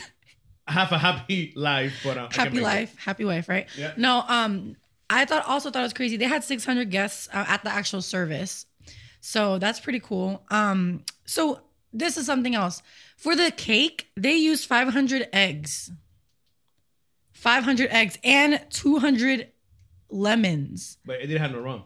Have 0.67 0.91
a 0.91 0.97
happy 0.97 1.53
life, 1.55 1.93
but 2.03 2.17
uh, 2.17 2.21
I 2.21 2.23
can't 2.23 2.35
happy 2.35 2.49
make 2.51 2.59
it. 2.61 2.63
life, 2.63 2.97
happy 2.97 3.25
wife, 3.25 3.47
right? 3.47 3.67
Yeah. 3.77 3.93
No, 3.97 4.23
um, 4.27 4.75
I 5.09 5.25
thought 5.25 5.45
also 5.45 5.69
thought 5.69 5.79
it 5.79 5.83
was 5.83 5.93
crazy. 5.93 6.17
They 6.17 6.25
had 6.25 6.43
600 6.43 6.89
guests 6.89 7.29
uh, 7.31 7.45
at 7.47 7.63
the 7.63 7.69
actual 7.71 8.01
service, 8.01 8.65
so 9.21 9.59
that's 9.59 9.79
pretty 9.79 9.99
cool. 9.99 10.43
Um, 10.49 11.03
so 11.25 11.61
this 11.93 12.17
is 12.17 12.25
something 12.25 12.55
else 12.55 12.81
for 13.15 13.35
the 13.35 13.51
cake. 13.51 14.09
They 14.15 14.35
used 14.35 14.65
500 14.65 15.29
eggs, 15.33 15.91
500 17.33 17.89
eggs, 17.91 18.17
and 18.23 18.61
200 18.69 19.51
lemons. 20.09 20.97
But 21.05 21.17
it 21.17 21.27
didn't 21.27 21.41
have 21.41 21.51
no 21.51 21.59
rum. 21.59 21.83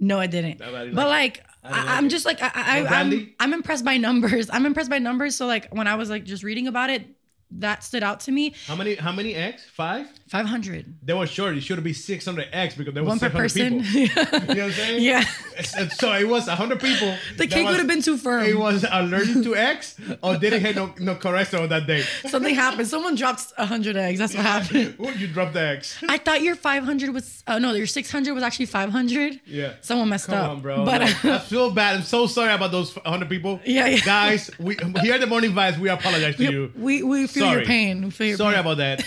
No, 0.00 0.18
I 0.18 0.26
didn't. 0.26 0.60
I 0.62 0.84
didn't 0.84 0.94
But 0.94 1.08
like 1.08 1.38
like, 1.38 1.46
I 1.62 1.68
didn't 1.68 1.88
I, 1.88 1.96
I'm 1.96 2.04
like 2.04 2.10
just 2.10 2.26
like 2.26 2.42
I, 2.42 2.50
I, 2.54 2.78
No 2.80 2.88
I'm. 3.00 3.34
I'm 3.40 3.52
impressed 3.54 3.84
by 3.84 3.96
numbers. 3.96 4.50
I'm 4.52 4.66
impressed 4.66 4.90
by 4.90 4.98
numbers. 4.98 5.36
So 5.36 5.46
like 5.46 5.72
when 5.72 5.86
I 5.86 5.94
was 5.94 6.10
like 6.10 6.24
just 6.24 6.42
reading 6.42 6.68
about 6.68 6.90
it, 6.90 7.06
that 7.52 7.84
stood 7.84 8.02
out 8.02 8.20
to 8.20 8.32
me. 8.32 8.54
How 8.66 8.76
many? 8.76 8.96
How 8.96 9.12
many 9.12 9.34
eggs? 9.34 9.64
Five. 9.64 10.08
500. 10.28 10.94
They 11.02 11.12
were 11.12 11.26
short. 11.26 11.56
It 11.56 11.60
should 11.62 11.76
have 11.76 11.84
been 11.84 11.94
600 11.94 12.48
eggs 12.52 12.74
because 12.74 12.94
there 12.94 13.02
was 13.04 13.10
One 13.10 13.18
per 13.20 13.30
person. 13.30 13.82
people. 13.84 14.22
You 14.34 14.38
know 14.38 14.44
what 14.46 14.58
I'm 14.58 14.72
saying? 14.72 15.02
Yeah. 15.02 15.20
It's- 15.58 15.98
So 15.98 16.12
it 16.14 16.26
was 16.28 16.46
100 16.46 16.80
people. 16.80 17.14
The 17.36 17.46
cake 17.46 17.66
would 17.66 17.76
have 17.76 17.86
been 17.86 18.02
too 18.02 18.16
firm. 18.16 18.44
It 18.44 18.58
was 18.58 18.84
allergic 18.90 19.42
to 19.44 19.54
eggs 19.54 19.96
or 20.22 20.36
didn't 20.38 20.62
have 20.62 20.76
no, 20.76 20.94
no 20.98 21.14
cholesterol 21.16 21.68
that 21.68 21.86
day. 21.86 22.02
Something 22.28 22.54
happened. 22.54 22.88
Someone 22.88 23.14
dropped 23.14 23.52
100 23.56 23.96
eggs. 23.96 24.18
That's 24.18 24.34
what 24.34 24.44
happened. 24.44 24.98
Would 24.98 25.20
you 25.20 25.28
dropped 25.28 25.52
the 25.54 25.60
eggs? 25.60 25.98
I 26.08 26.18
thought 26.18 26.40
your 26.42 26.56
500 26.56 27.10
was, 27.12 27.42
oh 27.46 27.58
no, 27.58 27.72
your 27.74 27.86
600 27.86 28.32
was 28.34 28.42
actually 28.42 28.66
500. 28.66 29.40
Yeah. 29.46 29.74
Someone 29.82 30.08
messed 30.08 30.26
Come 30.26 30.38
up. 30.38 30.50
on, 30.50 30.60
bro. 30.62 30.84
But 30.84 31.02
I 31.02 31.38
feel 31.38 31.70
bad. 31.70 31.96
I'm 31.96 32.02
so 32.02 32.26
sorry 32.26 32.52
about 32.52 32.72
those 32.72 32.94
100 32.96 33.28
people. 33.28 33.60
Yeah, 33.64 33.86
yeah. 33.86 34.00
Guys, 34.04 34.50
we 34.58 34.76
here 35.02 35.14
at 35.14 35.20
the 35.20 35.26
morning 35.26 35.52
vibes, 35.52 35.78
we 35.78 35.88
apologize 35.90 36.36
to 36.36 36.44
you. 36.50 36.72
we, 36.76 37.02
we 37.02 37.26
feel 37.26 37.44
Sorry. 37.44 37.56
your 37.58 37.66
pain. 37.66 38.02
We 38.04 38.10
feel 38.10 38.26
your 38.28 38.36
Sorry 38.38 38.54
pain. 38.54 38.60
about 38.60 38.76
that. 38.78 39.04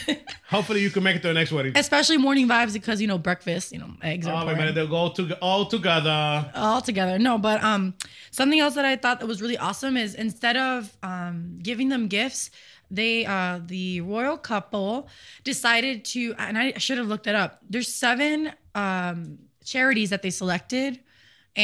Hopefully 0.49 0.81
you 0.81 0.89
can 0.89 1.03
make 1.07 1.15
it 1.17 1.21
to 1.23 1.29
the 1.29 1.33
next 1.41 1.51
wedding. 1.51 1.73
Especially 1.75 2.17
morning 2.17 2.47
vibes 2.47 2.73
because, 2.73 3.01
you 3.01 3.07
know, 3.07 3.17
breakfast, 3.17 3.71
you 3.73 3.79
know, 3.79 3.91
eggs 4.01 4.27
Oh, 4.27 4.45
man, 4.45 4.73
they'll 4.75 4.87
go 4.87 5.09
to, 5.17 5.21
all 5.39 5.65
together. 5.65 6.51
all 6.55 6.81
together. 6.81 7.17
No, 7.19 7.37
but 7.37 7.63
um, 7.63 7.93
something 8.31 8.59
else 8.59 8.75
that 8.75 8.85
I 8.85 8.95
thought 8.95 9.19
that 9.21 9.27
was 9.27 9.41
really 9.41 9.57
awesome 9.57 9.95
is 9.97 10.13
instead 10.15 10.55
of 10.57 10.95
um 11.03 11.59
giving 11.69 11.89
them 11.89 12.07
gifts, 12.07 12.51
they 12.99 13.25
uh 13.25 13.59
the 13.65 14.01
royal 14.01 14.37
couple 14.37 15.07
decided 15.43 16.05
to, 16.13 16.33
and 16.37 16.57
I 16.57 16.65
should 16.77 16.97
have 17.01 17.07
looked 17.07 17.27
it 17.27 17.35
up. 17.35 17.51
There's 17.69 17.91
seven 18.05 18.51
um 18.75 19.39
charities 19.65 20.09
that 20.11 20.21
they 20.21 20.29
selected. 20.31 20.99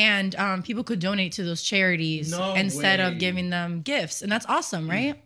And 0.10 0.36
um, 0.38 0.64
people 0.64 0.84
could 0.84 0.98
donate 1.00 1.34
to 1.34 1.44
those 1.44 1.62
charities 1.62 2.32
No 2.32 2.56
instead 2.56 2.98
way. 3.00 3.06
of 3.06 3.20
giving 3.20 3.52
them 3.52 3.82
gifts, 3.84 4.24
and 4.24 4.32
that's 4.32 4.48
awesome, 4.48 4.90
right? 4.90 5.22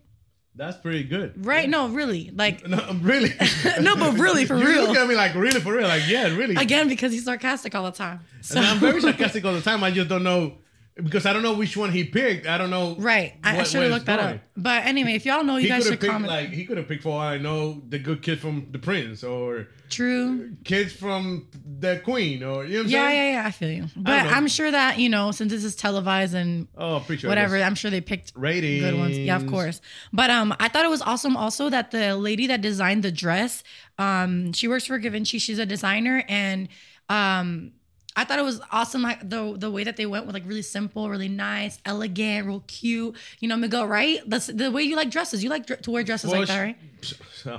That's 0.58 0.76
pretty 0.76 1.04
good. 1.04 1.46
Right? 1.46 1.68
No, 1.70 1.88
really, 1.88 2.30
like 2.34 2.66
No, 2.68 2.78
really. 3.00 3.32
no, 3.80 3.96
but 3.96 4.18
really 4.18 4.44
for 4.44 4.56
you 4.58 4.66
real. 4.66 4.84
look 4.88 4.96
at 4.96 5.08
me 5.08 5.14
like 5.14 5.34
really 5.34 5.60
for 5.60 5.72
real. 5.72 5.86
Like 5.88 6.02
yeah, 6.08 6.26
really. 6.36 6.56
Again, 6.56 6.88
because 6.88 7.12
he's 7.12 7.24
sarcastic 7.24 7.74
all 7.76 7.84
the 7.84 7.92
time. 7.96 8.20
So 8.42 8.58
And 8.58 8.66
I'm 8.66 8.78
very 8.78 9.00
sarcastic 9.00 9.44
all 9.44 9.54
the 9.54 9.60
time. 9.62 9.84
I 9.84 9.90
just 9.92 10.08
don't 10.08 10.24
know 10.24 10.54
because 11.02 11.26
I 11.26 11.32
don't 11.32 11.42
know 11.42 11.54
which 11.54 11.76
one 11.76 11.92
he 11.92 12.04
picked. 12.04 12.46
I 12.46 12.58
don't 12.58 12.70
know. 12.70 12.96
right, 12.98 13.34
I, 13.44 13.60
I 13.60 13.62
should 13.62 13.82
have 13.82 13.90
looked 13.92 14.06
that 14.06 14.18
up. 14.18 14.40
But 14.56 14.84
anyway, 14.86 15.12
if 15.14 15.24
y'all 15.24 15.44
know, 15.44 15.56
you 15.56 15.62
He 15.62 15.68
guys 15.68 15.84
should 15.84 16.00
picked 16.00 16.10
comment. 16.10 16.30
like 16.30 16.48
he 16.50 16.64
could 16.66 16.76
have 16.76 16.88
picked 16.88 17.04
for 17.04 17.10
all 17.12 17.18
I 17.20 17.38
know 17.38 17.80
the 17.88 17.98
good 17.98 18.22
kid 18.22 18.40
from 18.40 18.66
the 18.72 18.78
prince 18.80 19.22
or 19.22 19.68
True. 19.90 20.56
kids 20.64 20.92
from 20.92 21.46
the 21.80 22.00
queen 22.04 22.42
or 22.42 22.64
you 22.64 22.70
know 22.72 22.78
what 22.78 22.84
I'm 22.86 22.90
Yeah, 22.90 23.06
saying? 23.08 23.16
yeah, 23.34 23.40
yeah. 23.42 23.46
I 23.46 23.50
feel 23.52 23.70
you. 23.70 23.84
But. 23.96 24.26
I'm 24.26 24.48
sure 24.48 24.70
that 24.70 24.98
you 24.98 25.08
know, 25.08 25.30
since 25.30 25.52
this 25.52 25.62
is 25.64 25.76
televised 25.76 26.34
and 26.34 26.66
Oh, 26.76 27.00
sure. 27.08 27.28
whatever, 27.30 27.56
I'm 27.62 27.76
sure 27.76 27.90
they 27.90 28.00
picked 28.00 28.32
ratings. 28.34 28.82
good 28.84 28.98
ones. 28.98 29.16
Yeah, 29.18 29.36
of 29.36 29.46
course. 29.46 29.80
But 30.12 30.30
um, 30.30 30.52
I 30.58 30.68
thought 30.68 30.84
it 30.84 30.90
was 30.90 31.02
awesome 31.02 31.36
also 31.36 31.70
that 31.70 31.92
the 31.92 32.16
lady 32.16 32.48
that 32.48 32.60
designed 32.60 33.04
the 33.04 33.12
dress, 33.12 33.62
um, 33.98 34.52
she 34.52 34.66
works 34.66 34.86
for 34.86 34.98
Givenchy. 34.98 35.38
She's 35.38 35.58
a 35.60 35.66
designer, 35.66 36.24
and 36.28 36.68
um, 37.08 37.72
I 38.18 38.24
thought 38.24 38.40
it 38.40 38.44
was 38.44 38.60
awesome 38.72 39.02
like 39.02 39.30
the 39.30 39.54
the 39.56 39.70
way 39.70 39.84
that 39.84 39.96
they 39.96 40.04
went 40.04 40.26
with 40.26 40.34
like 40.34 40.42
really 40.44 40.62
simple, 40.62 41.08
really 41.08 41.28
nice, 41.28 41.78
elegant, 41.84 42.48
real 42.48 42.64
cute. 42.66 43.14
You 43.38 43.46
know, 43.48 43.56
Miguel, 43.56 43.86
right? 43.86 44.18
That's 44.26 44.48
the 44.48 44.72
way 44.72 44.82
you 44.82 44.96
like 44.96 45.08
dresses. 45.08 45.44
You 45.44 45.50
like 45.50 45.66
dr- 45.66 45.82
to 45.82 45.92
wear 45.92 46.02
dresses 46.02 46.32
Well, 46.32 46.40
like 46.40 46.48
that, 46.48 46.60
right? 46.60 46.76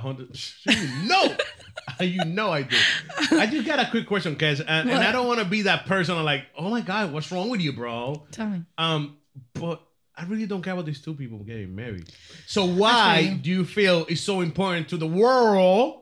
hundred- 0.02 0.38
You 0.66 1.08
know, 1.08 1.36
you 2.00 2.24
know 2.26 2.50
I 2.50 2.62
do. 2.64 2.76
I 3.32 3.46
just 3.46 3.66
got 3.66 3.78
a 3.80 3.88
quick 3.90 4.06
question, 4.06 4.36
Kez, 4.36 4.60
and, 4.60 4.90
and 4.90 5.02
I 5.02 5.12
don't 5.12 5.26
want 5.26 5.38
to 5.38 5.46
be 5.46 5.62
that 5.62 5.86
person. 5.86 6.14
I'm 6.14 6.26
like, 6.26 6.44
oh 6.58 6.68
my 6.68 6.82
god, 6.82 7.10
what's 7.10 7.32
wrong 7.32 7.48
with 7.48 7.62
you, 7.62 7.72
bro? 7.72 8.26
Tell 8.30 8.46
me. 8.46 8.62
Um, 8.76 9.16
but 9.54 9.82
I 10.14 10.24
really 10.24 10.44
don't 10.44 10.60
care 10.60 10.74
about 10.74 10.84
these 10.84 11.00
two 11.00 11.14
people 11.14 11.38
getting 11.38 11.74
married. 11.74 12.10
So 12.46 12.66
why 12.66 13.38
do 13.40 13.48
you 13.50 13.64
feel 13.64 14.04
it's 14.10 14.20
so 14.20 14.42
important 14.42 14.90
to 14.90 14.98
the 14.98 15.06
world 15.06 15.99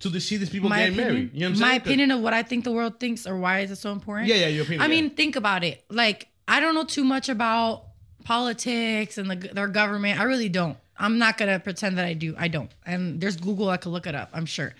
to 0.00 0.20
see 0.20 0.36
these 0.36 0.50
people 0.50 0.68
Mm-hmm. 0.70 0.78
my 0.78 0.78
getting 0.84 0.94
opinion, 0.98 1.14
married? 1.14 1.30
You 1.34 1.40
know 1.40 1.46
what 1.48 1.54
I'm 1.56 1.60
my 1.60 1.68
saying? 1.68 1.80
'Cause- 1.80 1.86
opinion 1.88 2.10
of 2.12 2.20
what 2.20 2.32
I 2.34 2.42
think 2.42 2.64
the 2.64 2.72
world 2.72 3.00
thinks 3.00 3.26
or 3.26 3.36
why 3.38 3.60
is 3.60 3.70
it 3.70 3.76
so 3.76 3.92
important? 3.92 4.28
Yeah, 4.28 4.36
yeah, 4.36 4.48
your 4.48 4.62
opinion. 4.64 4.82
I 4.82 4.84
yeah. 4.86 5.00
mean, 5.02 5.10
think 5.10 5.36
about 5.36 5.64
it. 5.64 5.84
Like, 5.90 6.28
I 6.48 6.60
don't 6.60 6.74
know 6.74 6.84
too 6.84 7.04
much 7.04 7.28
about 7.28 7.84
politics 8.24 9.18
and 9.18 9.30
the, 9.30 9.36
their 9.36 9.68
government. 9.68 10.20
I 10.20 10.24
really 10.24 10.48
don't. 10.48 10.76
I'm 10.98 11.18
not 11.18 11.36
gonna 11.38 11.58
pretend 11.60 11.98
that 11.98 12.04
I 12.04 12.14
do. 12.14 12.34
I 12.38 12.48
don't. 12.48 12.70
And 12.84 13.20
there's 13.20 13.36
Google. 13.36 13.68
I 13.68 13.76
could 13.76 13.90
look 13.90 14.06
it 14.06 14.14
up. 14.14 14.30
I'm 14.32 14.46
sure. 14.46 14.74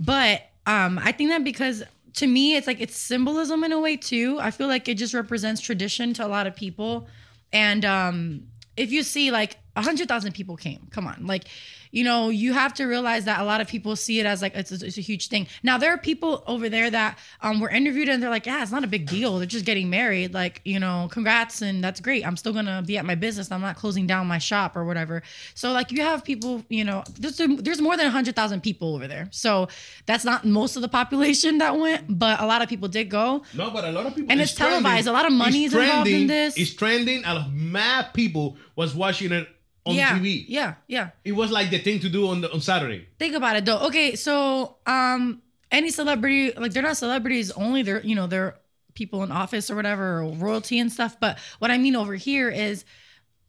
But 0.00 0.42
um, 0.66 0.98
I 0.98 1.12
think 1.12 1.30
that 1.30 1.44
because 1.44 1.82
to 2.14 2.26
me, 2.26 2.56
it's 2.56 2.66
like 2.66 2.80
it's 2.80 2.96
symbolism 2.96 3.64
in 3.64 3.72
a 3.72 3.80
way 3.80 3.96
too. 3.96 4.38
I 4.40 4.50
feel 4.50 4.68
like 4.68 4.88
it 4.88 4.94
just 4.94 5.14
represents 5.14 5.60
tradition 5.60 6.12
to 6.14 6.26
a 6.26 6.28
lot 6.28 6.46
of 6.46 6.54
people. 6.56 7.08
And 7.52 7.84
um, 7.84 8.42
if 8.76 8.92
you 8.92 9.02
see 9.02 9.30
like 9.30 9.56
a 9.76 9.82
hundred 9.82 10.08
thousand 10.08 10.32
people 10.32 10.56
came, 10.56 10.86
come 10.90 11.06
on, 11.06 11.26
like 11.26 11.44
you 11.90 12.04
know, 12.04 12.28
you 12.28 12.52
have 12.52 12.74
to 12.74 12.84
realize 12.84 13.24
that 13.24 13.40
a 13.40 13.44
lot 13.44 13.60
of 13.60 13.68
people 13.68 13.96
see 13.96 14.20
it 14.20 14.26
as 14.26 14.42
like 14.42 14.54
it's, 14.54 14.72
it's 14.72 14.98
a 14.98 15.00
huge 15.00 15.28
thing. 15.28 15.46
Now 15.62 15.78
there 15.78 15.92
are 15.92 15.98
people 15.98 16.42
over 16.46 16.68
there 16.68 16.90
that 16.90 17.18
um, 17.40 17.60
were 17.60 17.70
interviewed 17.70 18.08
and 18.08 18.22
they're 18.22 18.30
like, 18.30 18.46
yeah, 18.46 18.62
it's 18.62 18.72
not 18.72 18.84
a 18.84 18.88
big 18.88 19.06
deal. 19.06 19.38
They're 19.38 19.46
just 19.46 19.64
getting 19.64 19.88
married. 19.88 20.34
Like 20.34 20.60
you 20.64 20.80
know, 20.80 21.08
congrats 21.10 21.62
and 21.62 21.82
that's 21.82 22.00
great. 22.00 22.26
I'm 22.26 22.36
still 22.36 22.52
gonna 22.52 22.82
be 22.86 22.98
at 22.98 23.04
my 23.04 23.14
business. 23.14 23.50
I'm 23.50 23.60
not 23.60 23.76
closing 23.76 24.06
down 24.06 24.26
my 24.26 24.38
shop 24.38 24.76
or 24.76 24.84
whatever. 24.84 25.22
So 25.54 25.72
like 25.72 25.92
you 25.92 26.02
have 26.02 26.24
people, 26.24 26.64
you 26.68 26.84
know, 26.84 27.04
there's 27.18 27.36
there's 27.36 27.80
more 27.80 27.96
than 27.96 28.06
a 28.06 28.10
hundred 28.10 28.34
thousand 28.36 28.62
people 28.62 28.94
over 28.94 29.06
there. 29.06 29.28
So 29.30 29.68
that's 30.06 30.24
not 30.24 30.44
most 30.44 30.76
of 30.76 30.82
the 30.82 30.88
population 30.88 31.58
that 31.58 31.78
went, 31.78 32.18
but 32.18 32.40
a 32.40 32.46
lot 32.46 32.62
of 32.62 32.68
people 32.68 32.88
did 32.88 33.08
go. 33.08 33.42
No, 33.54 33.70
but 33.70 33.84
a 33.84 33.92
lot 33.92 34.06
of 34.06 34.14
people. 34.14 34.30
And 34.32 34.40
it's 34.40 34.48
it's 34.50 34.58
televised. 34.58 35.06
A 35.06 35.12
lot 35.12 35.26
of 35.26 35.32
money 35.32 35.64
is 35.64 35.74
involved 35.74 36.08
in 36.08 36.26
this. 36.26 36.56
It's 36.56 36.74
trending. 36.74 37.24
A 37.24 37.34
lot 37.34 37.46
of 37.46 37.52
mad 37.52 38.12
people 38.14 38.56
was 38.76 38.94
watching 38.94 39.32
it 39.32 39.48
on 39.84 39.94
yeah, 39.94 40.18
TV. 40.18 40.44
yeah, 40.48 40.74
yeah. 40.86 41.10
It 41.24 41.32
was 41.32 41.50
like 41.50 41.70
the 41.70 41.78
thing 41.78 42.00
to 42.00 42.08
do 42.08 42.28
on 42.28 42.40
the, 42.40 42.52
on 42.52 42.60
Saturday. 42.60 43.08
think 43.18 43.34
about 43.34 43.56
it 43.56 43.64
though. 43.64 43.86
Okay, 43.86 44.16
so 44.16 44.76
um 44.86 45.42
any 45.70 45.90
celebrity 45.90 46.52
like 46.52 46.72
they're 46.72 46.82
not 46.82 46.96
celebrities 46.96 47.50
only 47.52 47.82
they're 47.82 48.02
you 48.02 48.14
know 48.14 48.26
they're 48.26 48.56
people 48.94 49.22
in 49.22 49.30
office 49.30 49.70
or 49.70 49.76
whatever 49.76 50.22
or 50.22 50.32
royalty 50.32 50.78
and 50.78 50.92
stuff. 50.92 51.18
But 51.20 51.38
what 51.60 51.70
I 51.70 51.78
mean 51.78 51.94
over 51.96 52.14
here 52.14 52.48
is 52.50 52.84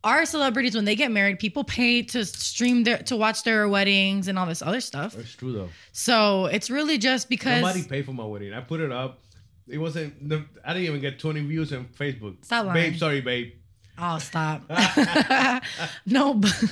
our 0.04 0.26
celebrities 0.26 0.76
when 0.76 0.86
they 0.86 0.96
get 0.96 1.12
married, 1.12 1.40
people 1.40 1.64
pay 1.64 2.04
to 2.04 2.24
stream 2.24 2.84
their 2.84 3.00
to 3.00 3.18
watch 3.18 3.44
their 3.44 3.68
weddings 3.68 4.28
and 4.28 4.40
all 4.40 4.46
this 4.46 4.62
other 4.62 4.80
stuff. 4.80 5.18
It's 5.18 5.36
true 5.36 5.52
though. 5.52 5.70
So 5.92 6.46
it's 6.46 6.70
really 6.70 6.98
just 6.98 7.28
because 7.30 7.62
Nobody 7.62 7.84
paid 7.84 8.06
for 8.06 8.14
my 8.14 8.24
wedding. 8.24 8.54
I 8.54 8.62
put 8.62 8.80
it 8.80 8.92
up. 8.92 9.20
It 9.68 9.78
wasn't. 9.78 10.28
the- 10.28 10.46
I 10.66 10.74
didn't 10.74 10.88
even 10.88 11.02
get 11.02 11.20
20 11.20 11.42
views 11.42 11.74
on 11.74 11.86
Facebook. 11.98 12.44
Stop 12.44 12.66
lying. 12.68 12.92
Babe, 12.92 13.00
sorry, 13.00 13.22
babe. 13.22 13.54
Oh, 14.02 14.18
stop. 14.20 14.64
no, 16.06 16.34
but, 16.36 16.64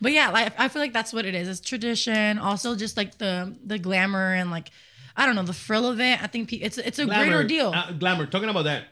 but 0.00 0.12
yeah, 0.12 0.30
like 0.30 0.52
I 0.58 0.68
feel 0.68 0.80
like 0.82 0.92
that's 0.92 1.12
what 1.12 1.26
it 1.26 1.34
is. 1.34 1.48
It's 1.48 1.60
tradition. 1.60 2.38
Also, 2.38 2.74
just 2.76 2.96
like 2.96 3.18
the 3.18 3.54
the 3.64 3.78
glamour 3.78 4.32
and 4.34 4.50
like 4.50 4.70
I 5.16 5.26
don't 5.26 5.34
know 5.36 5.42
the 5.42 5.52
frill 5.52 5.86
of 5.86 6.00
it. 6.00 6.22
I 6.22 6.26
think 6.26 6.48
pe- 6.48 6.56
it's 6.56 6.78
it's 6.78 6.98
a 6.98 7.04
great 7.06 7.16
Glamour, 7.16 7.36
ordeal. 7.36 7.72
uh, 7.74 7.92
glamour. 7.92 8.26
Talking 8.26 8.48
about 8.48 8.64
that. 8.64 8.84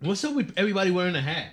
What's 0.00 0.22
up 0.24 0.34
with 0.34 0.52
everybody 0.56 0.90
wearing 0.90 1.16
a 1.16 1.22
hat? 1.22 1.52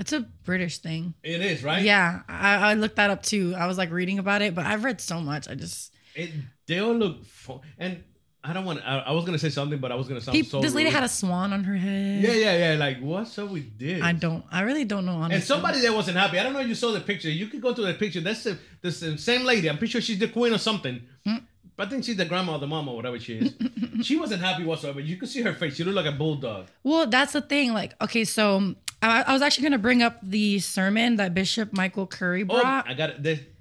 it's 0.00 0.12
a 0.12 0.20
British 0.44 0.78
thing. 0.78 1.14
It 1.24 1.40
is 1.40 1.64
right. 1.64 1.82
Yeah, 1.82 2.20
I, 2.28 2.70
I 2.70 2.74
looked 2.74 2.96
that 2.96 3.10
up 3.10 3.22
too. 3.22 3.54
I 3.56 3.66
was 3.66 3.76
like 3.78 3.90
reading 3.90 4.18
about 4.20 4.42
it, 4.42 4.54
but 4.54 4.64
I've 4.64 4.84
read 4.84 5.00
so 5.00 5.20
much. 5.20 5.48
I 5.48 5.54
just 5.56 5.92
It, 6.14 6.30
they 6.66 6.78
all 6.78 6.94
look. 6.94 7.24
Fun. 7.24 7.60
And 7.78 8.04
I 8.44 8.52
don't 8.52 8.64
want. 8.64 8.80
I, 8.84 8.98
I 9.00 9.12
was 9.12 9.24
gonna 9.24 9.38
say 9.38 9.50
something, 9.50 9.78
but 9.78 9.90
I 9.90 9.96
was 9.96 10.06
gonna 10.08 10.20
sound 10.20 10.46
so. 10.46 10.60
this 10.60 10.72
lady 10.74 10.88
rude. 10.88 10.94
had 10.94 11.02
a 11.04 11.08
swan 11.08 11.52
on 11.52 11.64
her 11.64 11.74
head. 11.74 12.22
Yeah, 12.22 12.32
yeah, 12.32 12.72
yeah. 12.72 12.78
Like, 12.78 13.00
what's 13.00 13.36
up 13.38 13.50
with 13.50 13.78
this? 13.78 14.00
I 14.02 14.12
don't. 14.12 14.44
I 14.50 14.62
really 14.62 14.84
don't 14.84 15.04
know. 15.04 15.12
Honestly. 15.16 15.34
And 15.36 15.44
somebody 15.44 15.80
that 15.80 15.92
wasn't 15.92 16.16
happy. 16.16 16.38
I 16.38 16.44
don't 16.44 16.52
know 16.52 16.60
if 16.60 16.68
you 16.68 16.74
saw 16.76 16.92
the 16.92 17.00
picture. 17.00 17.28
You 17.30 17.48
could 17.48 17.60
go 17.60 17.74
to 17.74 17.82
the 17.82 17.94
picture. 17.94 18.20
That's 18.20 18.44
the, 18.44 18.56
the 18.80 18.92
same- 18.92 19.44
lady. 19.44 19.68
I'm 19.68 19.76
pretty 19.78 19.90
sure 19.90 20.00
she's 20.00 20.18
the 20.18 20.28
queen 20.28 20.52
or 20.54 20.58
something. 20.58 21.02
Hmm. 21.26 21.36
I 21.80 21.86
think 21.86 22.04
she's 22.04 22.16
the 22.16 22.24
grandma 22.24 22.54
or 22.54 22.58
the 22.58 22.66
mom 22.66 22.88
or 22.88 22.96
whatever 22.96 23.18
she 23.20 23.34
is. 23.38 23.54
she 24.06 24.16
wasn't 24.16 24.40
happy 24.42 24.64
whatsoever. 24.64 24.98
You 25.00 25.16
could 25.16 25.28
see 25.28 25.42
her 25.42 25.52
face. 25.52 25.76
She 25.76 25.84
looked 25.84 25.96
like 25.96 26.06
a 26.12 26.16
bulldog. 26.16 26.66
Well, 26.82 27.06
that's 27.06 27.32
the 27.34 27.40
thing. 27.40 27.72
Like, 27.72 27.94
okay, 28.02 28.24
so 28.24 28.74
I, 29.02 29.22
I 29.22 29.32
was 29.32 29.42
actually 29.42 29.64
gonna 29.64 29.78
bring 29.78 30.02
up 30.02 30.18
the 30.22 30.58
sermon 30.58 31.16
that 31.16 31.34
Bishop 31.34 31.72
Michael 31.72 32.06
Curry 32.06 32.42
Oh, 32.42 32.60
brought. 32.60 32.88
I 32.88 32.94
got 32.94 33.10
it. 33.24 33.52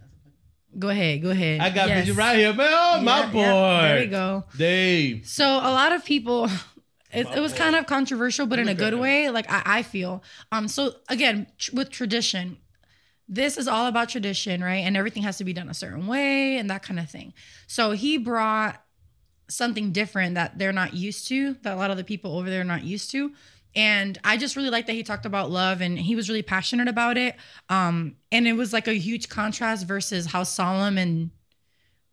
There- 0.71 0.79
Go 0.79 0.89
ahead, 0.89 1.21
go 1.21 1.29
ahead. 1.31 1.59
I 1.61 1.69
got 1.69 1.87
Yes. 1.89 2.09
right 2.11 2.37
here, 2.37 2.53
man. 2.53 2.67
Oh, 2.71 3.01
my 3.01 3.19
Yeah, 3.21 3.31
boy. 3.31 3.39
yeah, 3.41 3.81
there 3.87 3.99
we 4.01 4.05
go. 4.07 4.43
Dave. 4.57 5.27
So 5.27 5.45
a 5.47 5.71
lot 5.71 5.91
of 5.91 6.05
people, 6.05 6.45
it, 7.13 7.25
it 7.35 7.39
was 7.39 7.51
boy. 7.53 7.57
kind 7.57 7.75
of 7.75 7.85
controversial, 7.87 8.45
but 8.45 8.59
in 8.59 8.67
a 8.67 8.73
good 8.75 8.93
him. 8.93 8.99
way. 8.99 9.29
Like 9.29 9.49
I, 9.51 9.61
I 9.65 9.81
feel. 9.83 10.23
Um. 10.51 10.67
So 10.67 10.95
again, 11.09 11.47
tr- 11.57 11.75
with 11.75 11.89
tradition, 11.89 12.57
this 13.27 13.57
is 13.57 13.67
all 13.67 13.87
about 13.87 14.09
tradition, 14.09 14.63
right? 14.63 14.83
And 14.85 14.95
everything 14.95 15.23
has 15.23 15.37
to 15.37 15.43
be 15.43 15.53
done 15.53 15.69
a 15.69 15.73
certain 15.73 16.05
way 16.07 16.57
and 16.57 16.69
that 16.69 16.83
kind 16.83 16.99
of 16.99 17.09
thing. 17.09 17.33
So 17.67 17.91
he 17.91 18.17
brought 18.17 18.81
something 19.49 19.91
different 19.93 20.35
that 20.35 20.57
they're 20.59 20.73
not 20.73 20.93
used 20.93 21.27
to, 21.29 21.53
that 21.63 21.73
a 21.73 21.77
lot 21.77 21.89
of 21.91 21.97
the 21.97 22.03
people 22.03 22.37
over 22.37 22.49
there 22.49 22.61
are 22.61 22.65
not 22.65 22.83
used 22.83 23.09
to. 23.11 23.31
And 23.75 24.17
I 24.23 24.37
just 24.37 24.55
really 24.55 24.69
like 24.69 24.87
that 24.87 24.93
he 24.93 25.03
talked 25.03 25.25
about 25.25 25.51
love 25.51 25.81
and 25.81 25.99
he 25.99 26.15
was 26.15 26.29
really 26.29 26.41
passionate 26.41 26.87
about 26.87 27.17
it. 27.17 27.35
Um, 27.69 28.15
and 28.31 28.47
it 28.47 28.53
was 28.53 28.73
like 28.73 28.87
a 28.87 28.93
huge 28.93 29.29
contrast 29.29 29.85
versus 29.85 30.25
how 30.25 30.43
solemn 30.43 30.97
and 30.97 31.31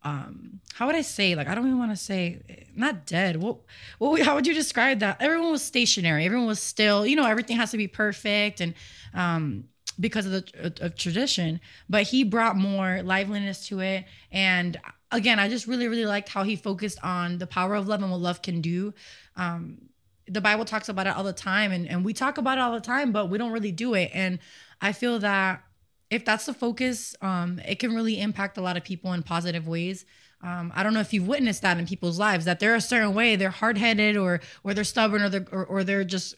um 0.04 0.60
how 0.74 0.86
would 0.86 0.94
I 0.94 1.00
say 1.00 1.34
like 1.34 1.48
I 1.48 1.54
don't 1.54 1.66
even 1.66 1.78
want 1.78 1.90
to 1.90 1.96
say 1.96 2.66
not 2.74 3.06
dead. 3.06 3.36
What 3.36 3.58
what 3.98 4.20
how 4.22 4.34
would 4.34 4.46
you 4.46 4.54
describe 4.54 5.00
that? 5.00 5.20
Everyone 5.20 5.50
was 5.50 5.62
stationary. 5.62 6.26
Everyone 6.26 6.46
was 6.46 6.60
still, 6.60 7.06
you 7.06 7.16
know, 7.16 7.26
everything 7.26 7.56
has 7.56 7.70
to 7.70 7.76
be 7.76 7.88
perfect 7.88 8.60
and 8.60 8.74
um 9.14 9.64
because 9.98 10.26
of 10.26 10.32
the 10.32 10.74
of 10.80 10.96
tradition, 10.96 11.60
but 11.88 12.02
he 12.02 12.24
brought 12.24 12.56
more 12.56 13.02
liveliness 13.02 13.66
to 13.68 13.80
it 13.80 14.04
and 14.30 14.76
again, 15.10 15.38
I 15.38 15.48
just 15.48 15.66
really 15.66 15.88
really 15.88 16.06
liked 16.06 16.28
how 16.28 16.42
he 16.42 16.56
focused 16.56 16.98
on 17.02 17.38
the 17.38 17.46
power 17.46 17.74
of 17.74 17.88
love 17.88 18.02
and 18.02 18.10
what 18.10 18.20
love 18.20 18.42
can 18.42 18.60
do. 18.60 18.92
Um 19.36 19.78
the 20.26 20.40
Bible 20.40 20.64
talks 20.64 20.88
about 20.88 21.06
it 21.06 21.16
all 21.16 21.24
the 21.24 21.32
time 21.32 21.72
and 21.72 21.88
and 21.88 22.04
we 22.04 22.12
talk 22.12 22.38
about 22.38 22.58
it 22.58 22.60
all 22.60 22.72
the 22.72 22.80
time, 22.80 23.12
but 23.12 23.28
we 23.30 23.38
don't 23.38 23.52
really 23.52 23.72
do 23.72 23.94
it 23.94 24.10
and 24.14 24.38
I 24.80 24.92
feel 24.92 25.18
that 25.20 25.62
if 26.10 26.24
that's 26.24 26.46
the 26.46 26.54
focus, 26.54 27.16
um, 27.22 27.60
it 27.66 27.78
can 27.78 27.94
really 27.94 28.20
impact 28.20 28.58
a 28.58 28.60
lot 28.60 28.76
of 28.76 28.84
people 28.84 29.12
in 29.12 29.22
positive 29.22 29.66
ways. 29.66 30.04
Um, 30.42 30.72
I 30.74 30.82
don't 30.82 30.92
know 30.92 31.00
if 31.00 31.12
you've 31.12 31.26
witnessed 31.26 31.62
that 31.62 31.78
in 31.78 31.86
people's 31.86 32.18
lives 32.18 32.44
that 32.44 32.60
they're 32.60 32.74
a 32.74 32.80
certain 32.80 33.14
way, 33.14 33.34
they're 33.34 33.50
hard 33.50 33.78
headed 33.78 34.16
or 34.16 34.40
or 34.62 34.74
they're 34.74 34.84
stubborn 34.84 35.22
or 35.22 35.28
they're 35.28 35.46
or, 35.50 35.64
or 35.64 35.84
they're 35.84 36.04
just 36.04 36.34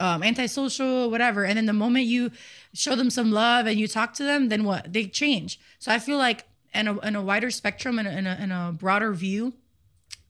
um, 0.00 0.22
antisocial, 0.22 1.10
whatever. 1.10 1.44
And 1.44 1.56
then 1.56 1.66
the 1.66 1.72
moment 1.72 2.06
you 2.06 2.30
show 2.72 2.96
them 2.96 3.10
some 3.10 3.30
love 3.30 3.66
and 3.66 3.78
you 3.78 3.86
talk 3.86 4.14
to 4.14 4.24
them, 4.24 4.48
then 4.48 4.64
what? 4.64 4.92
They 4.92 5.06
change. 5.06 5.60
So 5.78 5.92
I 5.92 5.98
feel 5.98 6.16
like 6.16 6.46
in 6.74 6.88
a, 6.88 6.98
in 7.00 7.16
a 7.16 7.22
wider 7.22 7.50
spectrum 7.50 7.98
and 7.98 8.08
in 8.08 8.26
a, 8.26 8.38
in 8.40 8.50
a 8.50 8.72
broader 8.72 9.12
view, 9.12 9.52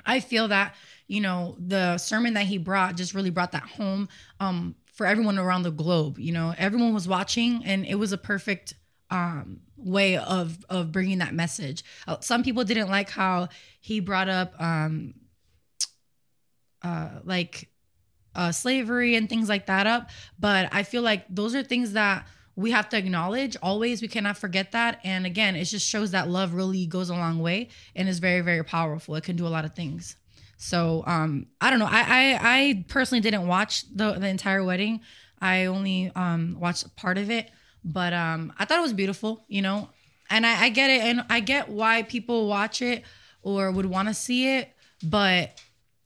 I 0.05 0.20
feel 0.20 0.48
that 0.48 0.74
you 1.10 1.20
know 1.20 1.56
the 1.58 1.98
sermon 1.98 2.34
that 2.34 2.46
he 2.46 2.56
brought 2.56 2.96
just 2.96 3.14
really 3.14 3.30
brought 3.30 3.50
that 3.50 3.64
home 3.64 4.08
um, 4.38 4.76
for 4.92 5.06
everyone 5.06 5.38
around 5.40 5.64
the 5.64 5.72
globe. 5.72 6.20
You 6.20 6.30
know, 6.30 6.54
everyone 6.56 6.94
was 6.94 7.08
watching, 7.08 7.64
and 7.64 7.84
it 7.84 7.96
was 7.96 8.12
a 8.12 8.18
perfect 8.18 8.74
um, 9.10 9.58
way 9.76 10.16
of 10.16 10.64
of 10.70 10.92
bringing 10.92 11.18
that 11.18 11.34
message. 11.34 11.82
Uh, 12.06 12.18
some 12.20 12.44
people 12.44 12.62
didn't 12.62 12.90
like 12.90 13.10
how 13.10 13.48
he 13.80 13.98
brought 13.98 14.28
up 14.28 14.54
um, 14.62 15.14
uh, 16.82 17.08
like 17.24 17.68
uh, 18.36 18.52
slavery 18.52 19.16
and 19.16 19.28
things 19.28 19.48
like 19.48 19.66
that 19.66 19.88
up, 19.88 20.10
but 20.38 20.68
I 20.70 20.84
feel 20.84 21.02
like 21.02 21.24
those 21.28 21.56
are 21.56 21.64
things 21.64 21.94
that 21.94 22.24
we 22.54 22.70
have 22.70 22.88
to 22.90 22.96
acknowledge 22.96 23.56
always 23.62 24.02
we 24.02 24.08
cannot 24.08 24.36
forget 24.36 24.72
that 24.72 25.00
and 25.02 25.24
again 25.24 25.56
it 25.56 25.64
just 25.64 25.88
shows 25.88 26.10
that 26.10 26.28
love 26.28 26.52
really 26.52 26.84
goes 26.84 27.08
a 27.08 27.14
long 27.14 27.38
way 27.38 27.68
and 27.94 28.08
is 28.08 28.18
very 28.18 28.42
very 28.42 28.62
powerful 28.62 29.14
it 29.14 29.22
can 29.22 29.36
do 29.36 29.46
a 29.46 29.48
lot 29.48 29.64
of 29.64 29.72
things 29.74 30.16
so 30.62 31.02
um 31.06 31.46
i 31.58 31.70
don't 31.70 31.78
know. 31.78 31.88
I 31.88 32.02
i, 32.06 32.38
I 32.42 32.84
personally 32.86 33.22
didn't 33.22 33.46
watch 33.46 33.84
the 33.94 34.12
the 34.12 34.28
entire 34.28 34.62
wedding. 34.62 35.00
I 35.40 35.64
only 35.64 36.12
um 36.14 36.58
watched 36.60 36.94
part 36.96 37.16
of 37.16 37.30
it. 37.30 37.50
But 37.82 38.12
um 38.12 38.52
i 38.58 38.66
thought 38.66 38.78
it 38.78 38.82
was 38.82 38.92
beautiful 38.92 39.42
you 39.48 39.62
know? 39.62 39.88
And 40.28 40.44
i, 40.46 40.64
I 40.64 40.68
get 40.68 40.90
it. 40.90 41.00
And 41.00 41.24
i 41.30 41.40
get 41.40 41.70
why 41.70 42.02
people 42.02 42.46
watch 42.46 42.82
it 42.82 43.04
or 43.42 43.70
would 43.70 43.86
want 43.86 44.08
to 44.08 44.14
see 44.14 44.54
it. 44.58 44.68
But 45.02 45.58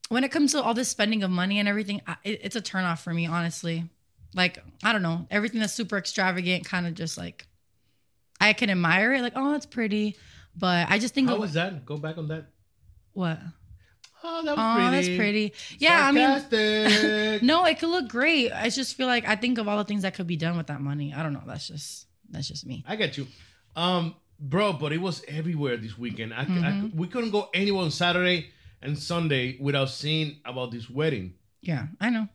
when 0.08 0.22
it 0.22 0.30
comes 0.30 0.52
to 0.52 0.62
all 0.62 0.72
this 0.72 0.88
spending 0.88 1.24
of 1.24 1.30
money 1.32 1.58
and 1.58 1.68
everything 1.68 2.00
I, 2.06 2.14
it, 2.22 2.40
it's 2.44 2.54
a 2.56 2.62
turnoff 2.62 3.00
for 3.00 3.12
me 3.12 3.26
honestly. 3.26 3.90
Like 4.36 4.62
i 4.84 4.92
don't 4.92 5.02
know. 5.02 5.26
Everything 5.32 5.58
that's 5.58 5.72
super 5.72 5.98
extravagant 5.98 6.64
kind 6.64 6.86
of 6.86 6.94
just 6.94 7.18
like 7.18 7.48
i 8.40 8.52
can 8.52 8.70
admire 8.70 9.14
it 9.14 9.22
like 9.22 9.32
oh 9.34 9.54
it's 9.56 9.66
pretty. 9.66 10.16
But 10.56 10.88
i 10.88 11.00
just 11.00 11.12
think 11.12 11.28
How 11.28 11.38
was 11.38 11.54
that? 11.54 11.84
Go 11.84 11.96
back 11.96 12.18
on 12.18 12.28
that. 12.28 12.44
what 13.14 13.40
Oh, 14.26 14.42
that 14.44 14.56
was 14.56 14.58
oh 14.58 14.74
pretty. 14.90 14.90
that's 15.08 15.16
pretty 15.18 15.52
yeah 15.78 16.06
i 16.08 16.10
mean 16.10 17.40
no 17.46 17.64
it 17.66 17.78
could 17.78 17.90
look 17.90 18.08
great 18.08 18.50
i 18.52 18.68
just 18.70 18.96
feel 18.96 19.06
like 19.06 19.28
i 19.28 19.36
think 19.36 19.58
of 19.58 19.68
all 19.68 19.76
the 19.78 19.84
things 19.84 20.02
that 20.02 20.14
could 20.14 20.26
be 20.26 20.36
done 20.36 20.56
with 20.56 20.68
that 20.68 20.80
money 20.80 21.12
i 21.14 21.22
don't 21.22 21.32
know 21.34 21.42
that's 21.46 21.68
just 21.68 22.06
that's 22.30 22.48
just 22.48 22.66
me 22.66 22.82
I 22.88 22.96
get 22.96 23.16
you. 23.18 23.26
Um, 23.76 24.14
bro, 24.40 24.72
but 24.72 24.92
it 24.92 25.00
was 25.00 25.22
everywhere 25.28 25.76
this 25.76 25.96
weekend. 25.98 26.32
I, 26.34 26.40
I- 26.42 26.44
Mhm. 26.44 26.94
we 26.94 27.06
couldn't 27.06 27.30
go 27.30 27.48
anywhere 27.54 27.82
on 27.84 27.90
Saturday 27.90 28.46
and 28.82 28.98
Sunday 28.98 29.56
without 29.60 29.90
seeing 29.90 30.38
about 30.44 30.70
this 30.72 30.88
wedding. 30.90 31.34
yeah 31.60 31.86
i 32.00 32.08
know 32.10 32.26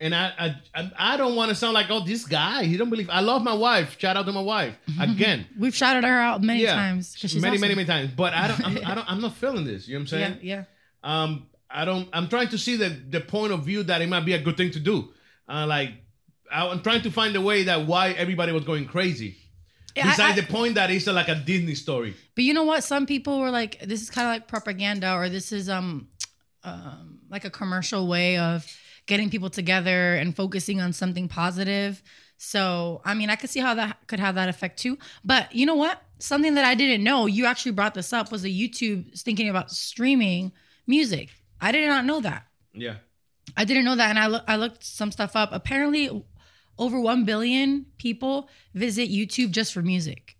And 0.00 0.12
I, 0.14 0.32
I, 0.44 0.46
I, 0.74 0.92
I 1.12 1.16
don't 1.16 1.36
want 1.36 1.50
to 1.50 1.54
sound 1.54 1.72
like, 1.74 1.86
oh, 1.90 2.04
this 2.04 2.24
guy. 2.26 2.64
He 2.64 2.76
don't 2.76 2.90
believe. 2.90 3.08
I 3.10 3.20
love 3.20 3.42
my 3.42 3.54
wife. 3.54 3.96
Shout 3.98 4.16
out 4.16 4.26
to 4.26 4.32
my 4.32 4.42
wife 4.42 4.74
again. 5.00 5.46
we've 5.58 5.74
shouted 5.74 6.04
her 6.04 6.18
out 6.28 6.42
many 6.42 6.66
times. 6.66 7.14
she's 7.16 7.36
many, 7.40 7.58
many, 7.58 7.74
many 7.74 7.86
times. 7.86 8.10
But 8.22 8.34
I 8.34 8.48
don't, 8.48 8.62
I'm, 8.66 8.76
I 8.90 8.94
don't, 8.96 9.08
I'm 9.12 9.20
not 9.20 9.34
feeling 9.36 9.64
this. 9.64 9.86
You 9.86 9.94
know 9.94 9.98
what 10.00 10.12
I'm 10.12 10.18
saying? 10.18 10.38
yeah 10.42 10.56
yeah 10.56 10.64
Um, 11.04 11.46
I 11.70 11.84
don't. 11.84 12.08
I'm 12.12 12.28
trying 12.28 12.48
to 12.48 12.58
see 12.58 12.76
the 12.76 12.88
the 12.88 13.20
point 13.20 13.52
of 13.52 13.64
view 13.64 13.82
that 13.84 14.00
it 14.02 14.08
might 14.08 14.24
be 14.24 14.32
a 14.32 14.42
good 14.42 14.56
thing 14.56 14.70
to 14.72 14.80
do. 14.80 15.10
Uh, 15.48 15.66
like 15.66 15.90
I- 16.50 16.66
I'm 16.68 16.82
trying 16.82 17.02
to 17.02 17.10
find 17.10 17.36
a 17.36 17.40
way 17.40 17.64
that 17.64 17.86
why 17.86 18.10
everybody 18.12 18.52
was 18.52 18.64
going 18.64 18.86
crazy. 18.86 19.36
Yeah, 19.96 20.10
Besides 20.10 20.38
I- 20.38 20.40
the 20.42 20.46
point 20.46 20.74
that 20.76 20.90
it's 20.90 21.06
like 21.06 21.28
a 21.28 21.34
Disney 21.36 21.74
story. 21.74 22.14
But 22.34 22.44
you 22.44 22.54
know 22.54 22.64
what? 22.64 22.82
Some 22.84 23.06
people 23.06 23.38
were 23.40 23.50
like, 23.50 23.80
"This 23.80 24.02
is 24.02 24.10
kind 24.10 24.26
of 24.28 24.32
like 24.34 24.48
propaganda, 24.48 25.14
or 25.14 25.28
this 25.28 25.52
is 25.52 25.68
um, 25.68 26.08
um, 26.64 27.20
like 27.30 27.44
a 27.44 27.50
commercial 27.50 28.06
way 28.08 28.38
of 28.38 28.66
getting 29.06 29.28
people 29.30 29.50
together 29.50 30.14
and 30.14 30.34
focusing 30.34 30.80
on 30.80 30.92
something 30.92 31.28
positive." 31.28 32.02
So, 32.36 33.00
I 33.04 33.14
mean, 33.14 33.30
I 33.30 33.36
could 33.36 33.50
see 33.50 33.60
how 33.60 33.74
that 33.74 34.06
could 34.06 34.20
have 34.20 34.34
that 34.36 34.48
effect 34.48 34.78
too. 34.80 34.98
But 35.24 35.54
you 35.54 35.66
know 35.66 35.76
what? 35.76 36.02
Something 36.18 36.54
that 36.54 36.64
I 36.64 36.74
didn't 36.74 37.04
know, 37.04 37.26
you 37.26 37.46
actually 37.46 37.72
brought 37.72 37.94
this 37.94 38.12
up, 38.12 38.32
was 38.32 38.44
a 38.44 38.48
YouTube 38.48 39.18
thinking 39.20 39.48
about 39.48 39.70
streaming 39.70 40.52
music. 40.86 41.30
I 41.60 41.72
did 41.72 41.88
not 41.88 42.04
know 42.04 42.20
that. 42.20 42.46
Yeah. 42.72 42.96
I 43.56 43.64
didn't 43.64 43.84
know 43.84 43.96
that, 43.96 44.10
and 44.10 44.18
I 44.18 44.26
look 44.26 44.44
I 44.48 44.56
looked 44.56 44.84
some 44.84 45.12
stuff 45.12 45.36
up. 45.36 45.50
Apparently, 45.52 46.24
over 46.78 46.98
one 46.98 47.24
billion 47.24 47.86
people 47.98 48.48
visit 48.74 49.10
YouTube 49.10 49.50
just 49.50 49.72
for 49.72 49.82
music 49.82 50.36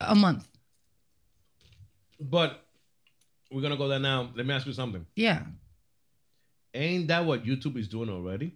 a 0.00 0.14
month. 0.14 0.46
But 2.20 2.64
we're 3.50 3.62
gonna 3.62 3.76
go 3.76 3.88
there 3.88 3.98
now. 3.98 4.30
Let 4.34 4.46
me 4.46 4.54
ask 4.54 4.66
you 4.66 4.72
something. 4.72 5.06
Yeah. 5.14 5.42
Ain't 6.74 7.08
that 7.08 7.24
what 7.24 7.44
YouTube 7.44 7.76
is 7.76 7.88
doing 7.88 8.08
already? 8.08 8.54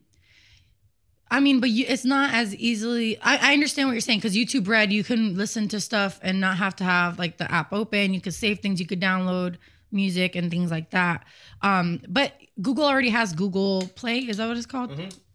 I 1.30 1.40
mean, 1.40 1.60
but 1.60 1.70
you, 1.70 1.84
it's 1.88 2.04
not 2.04 2.32
as 2.32 2.54
easily. 2.54 3.18
I, 3.20 3.50
I 3.50 3.52
understand 3.52 3.88
what 3.88 3.92
you're 3.92 4.00
saying 4.00 4.20
because 4.20 4.36
YouTube 4.36 4.68
Red, 4.68 4.92
you 4.92 5.02
can 5.02 5.36
listen 5.36 5.68
to 5.68 5.80
stuff 5.80 6.20
and 6.22 6.40
not 6.40 6.56
have 6.58 6.76
to 6.76 6.84
have 6.84 7.18
like 7.18 7.36
the 7.36 7.50
app 7.50 7.72
open. 7.72 8.14
You 8.14 8.20
could 8.20 8.34
save 8.34 8.60
things. 8.60 8.80
You 8.80 8.86
could 8.86 9.00
download 9.00 9.56
music 9.92 10.36
and 10.36 10.50
things 10.50 10.70
like 10.70 10.90
that. 10.90 11.24
Um, 11.62 12.00
but 12.08 12.32
Google 12.60 12.84
already 12.84 13.10
has 13.10 13.32
Google 13.32 13.82
Play. 13.94 14.18
Is 14.18 14.38
that 14.38 14.48
what 14.48 14.56
it's 14.56 14.66
called? 14.66 14.90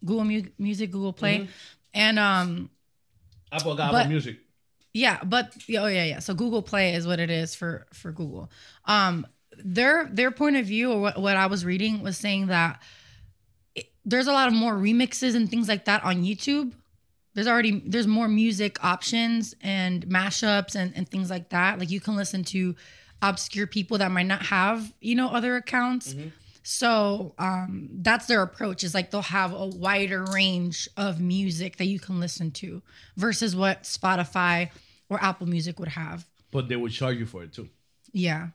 Google 0.05 0.25
Mu- 0.25 0.49
Music, 0.57 0.91
Google 0.91 1.13
Play, 1.13 1.47
and 1.93 2.19
um, 2.19 2.69
Apple 3.51 3.75
got 3.75 3.93
Apple 3.93 4.09
Music. 4.09 4.37
Yeah, 4.93 5.19
but 5.23 5.55
oh 5.77 5.87
yeah, 5.87 6.03
yeah. 6.03 6.19
So 6.19 6.33
Google 6.33 6.61
Play 6.61 6.93
is 6.95 7.07
what 7.07 7.19
it 7.19 7.29
is 7.29 7.55
for 7.55 7.85
for 7.93 8.11
Google. 8.11 8.51
Um, 8.85 9.25
their 9.63 10.09
their 10.11 10.31
point 10.31 10.57
of 10.57 10.65
view, 10.65 10.91
or 10.91 10.99
what, 10.99 11.21
what 11.21 11.37
I 11.37 11.45
was 11.45 11.63
reading, 11.63 12.03
was 12.03 12.17
saying 12.17 12.47
that 12.47 12.81
it, 13.75 13.85
there's 14.03 14.27
a 14.27 14.33
lot 14.33 14.47
of 14.47 14.53
more 14.53 14.73
remixes 14.73 15.35
and 15.35 15.49
things 15.49 15.67
like 15.67 15.85
that 15.85 16.03
on 16.03 16.23
YouTube. 16.23 16.73
There's 17.33 17.47
already 17.47 17.81
there's 17.85 18.07
more 18.07 18.27
music 18.27 18.83
options 18.83 19.55
and 19.61 20.05
mashups 20.07 20.75
and 20.75 20.91
and 20.95 21.07
things 21.07 21.29
like 21.29 21.49
that. 21.49 21.79
Like 21.79 21.89
you 21.89 22.01
can 22.01 22.17
listen 22.17 22.43
to 22.45 22.75
obscure 23.21 23.67
people 23.67 23.97
that 23.99 24.11
might 24.11 24.25
not 24.25 24.43
have 24.43 24.93
you 24.99 25.15
know 25.15 25.29
other 25.29 25.55
accounts. 25.55 26.15
So 26.63 27.33
um, 27.39 27.89
that's 27.91 28.27
their 28.27 28.41
approach. 28.41 28.83
Is 28.83 28.93
like 28.93 29.11
they'll 29.11 29.21
have 29.21 29.53
a 29.53 29.65
wider 29.65 30.23
range 30.25 30.87
of 30.95 31.19
music 31.19 31.77
that 31.77 31.85
you 31.85 31.99
can 31.99 32.19
listen 32.19 32.51
to 32.51 32.81
versus 33.17 33.55
what 33.55 33.83
Spotify 33.83 34.69
or 35.09 35.21
Apple 35.23 35.47
Music 35.47 35.79
would 35.79 35.89
have. 35.89 36.27
But 36.51 36.69
they 36.69 36.75
would 36.75 36.91
charge 36.91 37.17
you 37.17 37.25
for 37.25 37.43
it 37.43 37.53
too. 37.53 37.69
Yeah, 38.13 38.49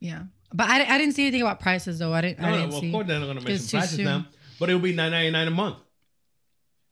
yeah. 0.00 0.24
But 0.52 0.68
I, 0.68 0.94
I 0.94 0.98
didn't 0.98 1.14
see 1.14 1.22
anything 1.22 1.42
about 1.42 1.60
prices 1.60 1.98
though. 1.98 2.12
I 2.12 2.20
didn't. 2.20 2.40
No, 2.40 2.48
I 2.48 2.52
didn't 2.52 2.70
well, 2.70 2.80
see. 2.80 2.86
of 2.88 2.92
course 2.92 3.06
they're 3.06 3.20
not 3.20 3.26
gonna 3.26 3.40
It's 3.40 3.72
mention 3.72 3.78
prices 3.78 3.98
now. 3.98 4.26
But 4.58 4.70
it 4.70 4.74
will 4.74 4.80
be 4.80 4.92
nine 4.92 5.10
ninety 5.10 5.30
nine 5.30 5.48
a 5.48 5.50
month. 5.50 5.76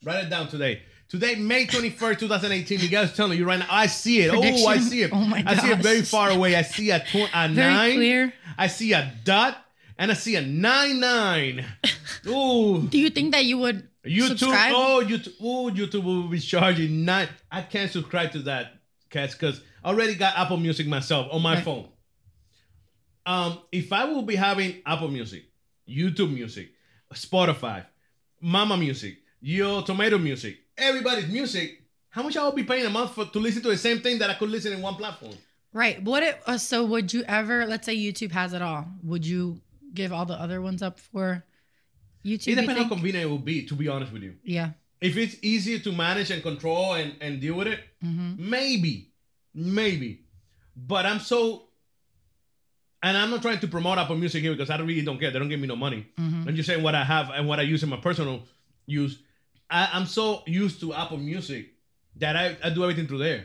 Write 0.04 0.24
it 0.24 0.30
down 0.30 0.48
today. 0.48 0.82
Today, 1.12 1.34
May 1.34 1.66
21st, 1.66 2.20
2018. 2.20 2.80
You 2.80 2.88
guys 2.88 3.14
telling 3.14 3.36
you 3.36 3.44
right 3.44 3.58
now. 3.58 3.66
I 3.68 3.86
see 3.86 4.20
it. 4.22 4.30
Oh, 4.32 4.66
I 4.66 4.78
see 4.78 5.02
it. 5.02 5.10
Oh 5.12 5.16
my 5.18 5.44
I 5.46 5.56
see 5.56 5.70
it 5.70 5.78
very 5.80 6.00
far 6.00 6.30
away. 6.30 6.56
I 6.56 6.62
see 6.62 6.88
a, 6.90 7.00
tw- 7.00 7.28
a 7.34 7.48
Very 7.50 7.74
nine. 7.74 7.94
clear. 7.96 8.32
I 8.56 8.68
see 8.68 8.94
a 8.94 9.12
dot 9.22 9.58
and 9.98 10.10
I 10.10 10.14
see 10.14 10.36
a 10.36 10.40
nine 10.40 11.00
nine. 11.00 11.66
Ooh. 12.26 12.88
Do 12.88 12.96
you 12.98 13.10
think 13.10 13.32
that 13.32 13.44
you 13.44 13.58
would 13.58 13.86
YouTube. 14.06 14.38
subscribe? 14.38 14.72
Oh, 14.74 15.04
YouTube. 15.06 15.34
Oh, 15.38 15.70
YouTube 15.70 16.02
will 16.04 16.28
be 16.28 16.38
charging 16.40 17.04
nine. 17.04 17.28
I 17.50 17.60
can't 17.60 17.90
subscribe 17.90 18.32
to 18.32 18.38
that, 18.44 18.72
cats, 19.10 19.34
because 19.34 19.60
I 19.84 19.88
already 19.90 20.14
got 20.14 20.38
Apple 20.38 20.56
Music 20.56 20.86
myself 20.86 21.28
on 21.30 21.42
my 21.42 21.56
Right. 21.56 21.62
phone. 21.64 21.88
Um, 23.26 23.58
if 23.70 23.92
I 23.92 24.06
will 24.06 24.22
be 24.22 24.34
having 24.36 24.80
Apple 24.86 25.08
Music, 25.08 25.42
YouTube 25.86 26.32
Music, 26.32 26.70
Spotify, 27.12 27.84
Mama 28.40 28.78
Music, 28.78 29.18
Yo 29.42 29.82
Tomato 29.82 30.16
Music, 30.16 30.56
everybody's 30.78 31.28
music, 31.28 31.82
how 32.10 32.22
much 32.22 32.36
I 32.36 32.44
will 32.44 32.52
be 32.52 32.64
paying 32.64 32.86
a 32.86 32.90
month 32.90 33.14
for 33.14 33.24
to 33.26 33.38
listen 33.38 33.62
to 33.62 33.68
the 33.68 33.76
same 33.76 34.00
thing 34.00 34.18
that 34.18 34.30
I 34.30 34.34
could 34.34 34.50
listen 34.50 34.72
in 34.72 34.82
one 34.82 34.94
platform? 34.96 35.34
Right. 35.72 36.02
What 36.02 36.22
it, 36.22 36.40
uh, 36.46 36.58
so 36.58 36.84
would 36.84 37.12
you 37.12 37.22
ever 37.26 37.66
let's 37.66 37.86
say 37.86 37.96
YouTube 37.96 38.32
has 38.32 38.52
it 38.52 38.60
all. 38.62 38.86
Would 39.04 39.26
you 39.26 39.60
give 39.94 40.12
all 40.12 40.26
the 40.26 40.34
other 40.34 40.60
ones 40.60 40.82
up 40.82 40.98
for 41.00 41.44
YouTube? 42.24 42.48
It 42.48 42.48
you 42.48 42.56
depends 42.56 42.82
how 42.82 42.88
convenient 42.88 43.24
it 43.26 43.28
will 43.30 43.38
be, 43.38 43.64
to 43.66 43.74
be 43.74 43.88
honest 43.88 44.12
with 44.12 44.22
you. 44.22 44.34
Yeah. 44.44 44.70
If 45.00 45.16
it's 45.16 45.36
easier 45.42 45.78
to 45.80 45.92
manage 45.92 46.30
and 46.30 46.42
control 46.42 46.94
and, 46.94 47.14
and 47.20 47.40
deal 47.40 47.54
with 47.54 47.66
it, 47.68 47.80
Mm-hmm. 48.04 48.50
maybe, 48.50 49.12
maybe. 49.54 50.20
But 50.76 51.06
I'm 51.06 51.18
so, 51.20 51.68
and 53.02 53.16
I'm 53.16 53.30
not 53.30 53.42
trying 53.42 53.58
to 53.60 53.68
promote 53.68 53.98
Apple 53.98 54.16
Music 54.16 54.42
here 54.42 54.52
because 54.52 54.70
I 54.70 54.76
really 54.78 55.02
don't 55.02 55.18
care. 55.18 55.30
They 55.30 55.38
don't 55.38 55.48
give 55.48 55.60
me 55.60 55.66
no 55.68 55.76
money. 55.76 56.06
Mhm. 56.18 56.46
I'm 56.48 56.54
just 56.56 56.68
saying 56.68 56.82
what 56.82 56.94
I 56.94 57.04
have 57.04 57.30
and 57.30 57.48
what 57.48 57.58
I 57.58 57.62
use 57.62 57.82
in 57.82 57.88
my 57.88 57.96
personal 57.96 58.42
use. 58.86 59.18
I, 59.72 59.88
I'm 59.94 60.06
so 60.06 60.42
used 60.46 60.80
to 60.80 60.92
Apple 60.94 61.16
Music 61.18 61.72
that 62.16 62.36
I, 62.36 62.56
I 62.62 62.70
do 62.70 62.82
everything 62.82 63.06
through 63.06 63.18
there. 63.18 63.36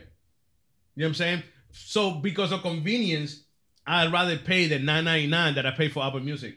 You 0.94 1.02
know 1.02 1.04
what 1.04 1.08
I'm 1.08 1.14
saying? 1.14 1.42
So 1.72 2.10
because 2.12 2.52
of 2.52 2.62
convenience, 2.62 3.42
I'd 3.86 4.12
rather 4.12 4.36
pay 4.36 4.66
the 4.68 4.78
$9.99 4.78 5.54
that 5.54 5.64
I 5.66 5.70
pay 5.70 5.88
for 5.88 6.04
Apple 6.04 6.20
Music 6.20 6.56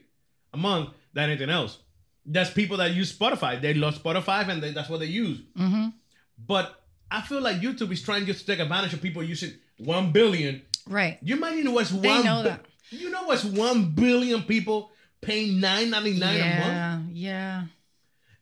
a 0.54 0.58
month 0.58 0.90
than 1.14 1.30
anything 1.30 1.50
else. 1.50 1.78
That's 2.26 2.50
people 2.52 2.78
that 2.78 2.92
use 2.94 3.18
Spotify. 3.18 3.62
They 3.62 3.74
love 3.74 3.96
Spotify 4.02 4.48
and 4.48 4.62
they, 4.62 4.72
that's 4.72 4.90
what 4.90 5.00
they 5.00 5.06
use. 5.08 5.40
Mm-hmm. 5.58 5.88
But 6.46 6.84
I 7.10 7.22
feel 7.22 7.42
like 7.42 7.58
YouTube 7.62 7.92
is 7.92 8.02
trying 8.04 8.26
just 8.26 8.42
to 8.42 8.46
take 8.48 8.60
advantage 8.60 8.94
of 8.94 9.02
people 9.02 9.24
using 9.24 9.54
one 9.78 10.12
billion. 10.12 10.62
Right. 10.88 11.18
You 11.22 11.38
imagine 11.38 11.72
what's 11.74 11.92
They 11.92 12.08
one? 12.10 12.26
know 12.26 12.44
that. 12.44 12.66
You 12.90 13.10
know 13.10 13.24
what's 13.24 13.46
one 13.46 13.92
billion 13.92 14.44
people 14.44 14.92
paying 15.22 15.60
nine 15.62 15.90
ninety 15.92 16.20
nine 16.20 16.36
a 16.42 16.60
month? 16.60 16.60
Yeah, 16.60 17.00
yeah. 17.14 17.64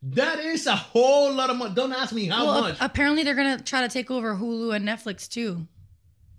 That 0.01 0.39
is 0.39 0.65
a 0.65 0.75
whole 0.75 1.33
lot 1.33 1.49
of 1.49 1.57
money. 1.57 1.73
Don't 1.75 1.91
ask 1.91 2.13
me 2.13 2.25
how 2.27 2.45
well, 2.45 2.61
much. 2.61 2.77
apparently 2.79 3.23
they're 3.23 3.35
gonna 3.35 3.59
try 3.61 3.81
to 3.81 3.89
take 3.89 4.09
over 4.09 4.35
Hulu 4.35 4.73
and 4.75 4.87
Netflix 4.87 5.27
too, 5.27 5.67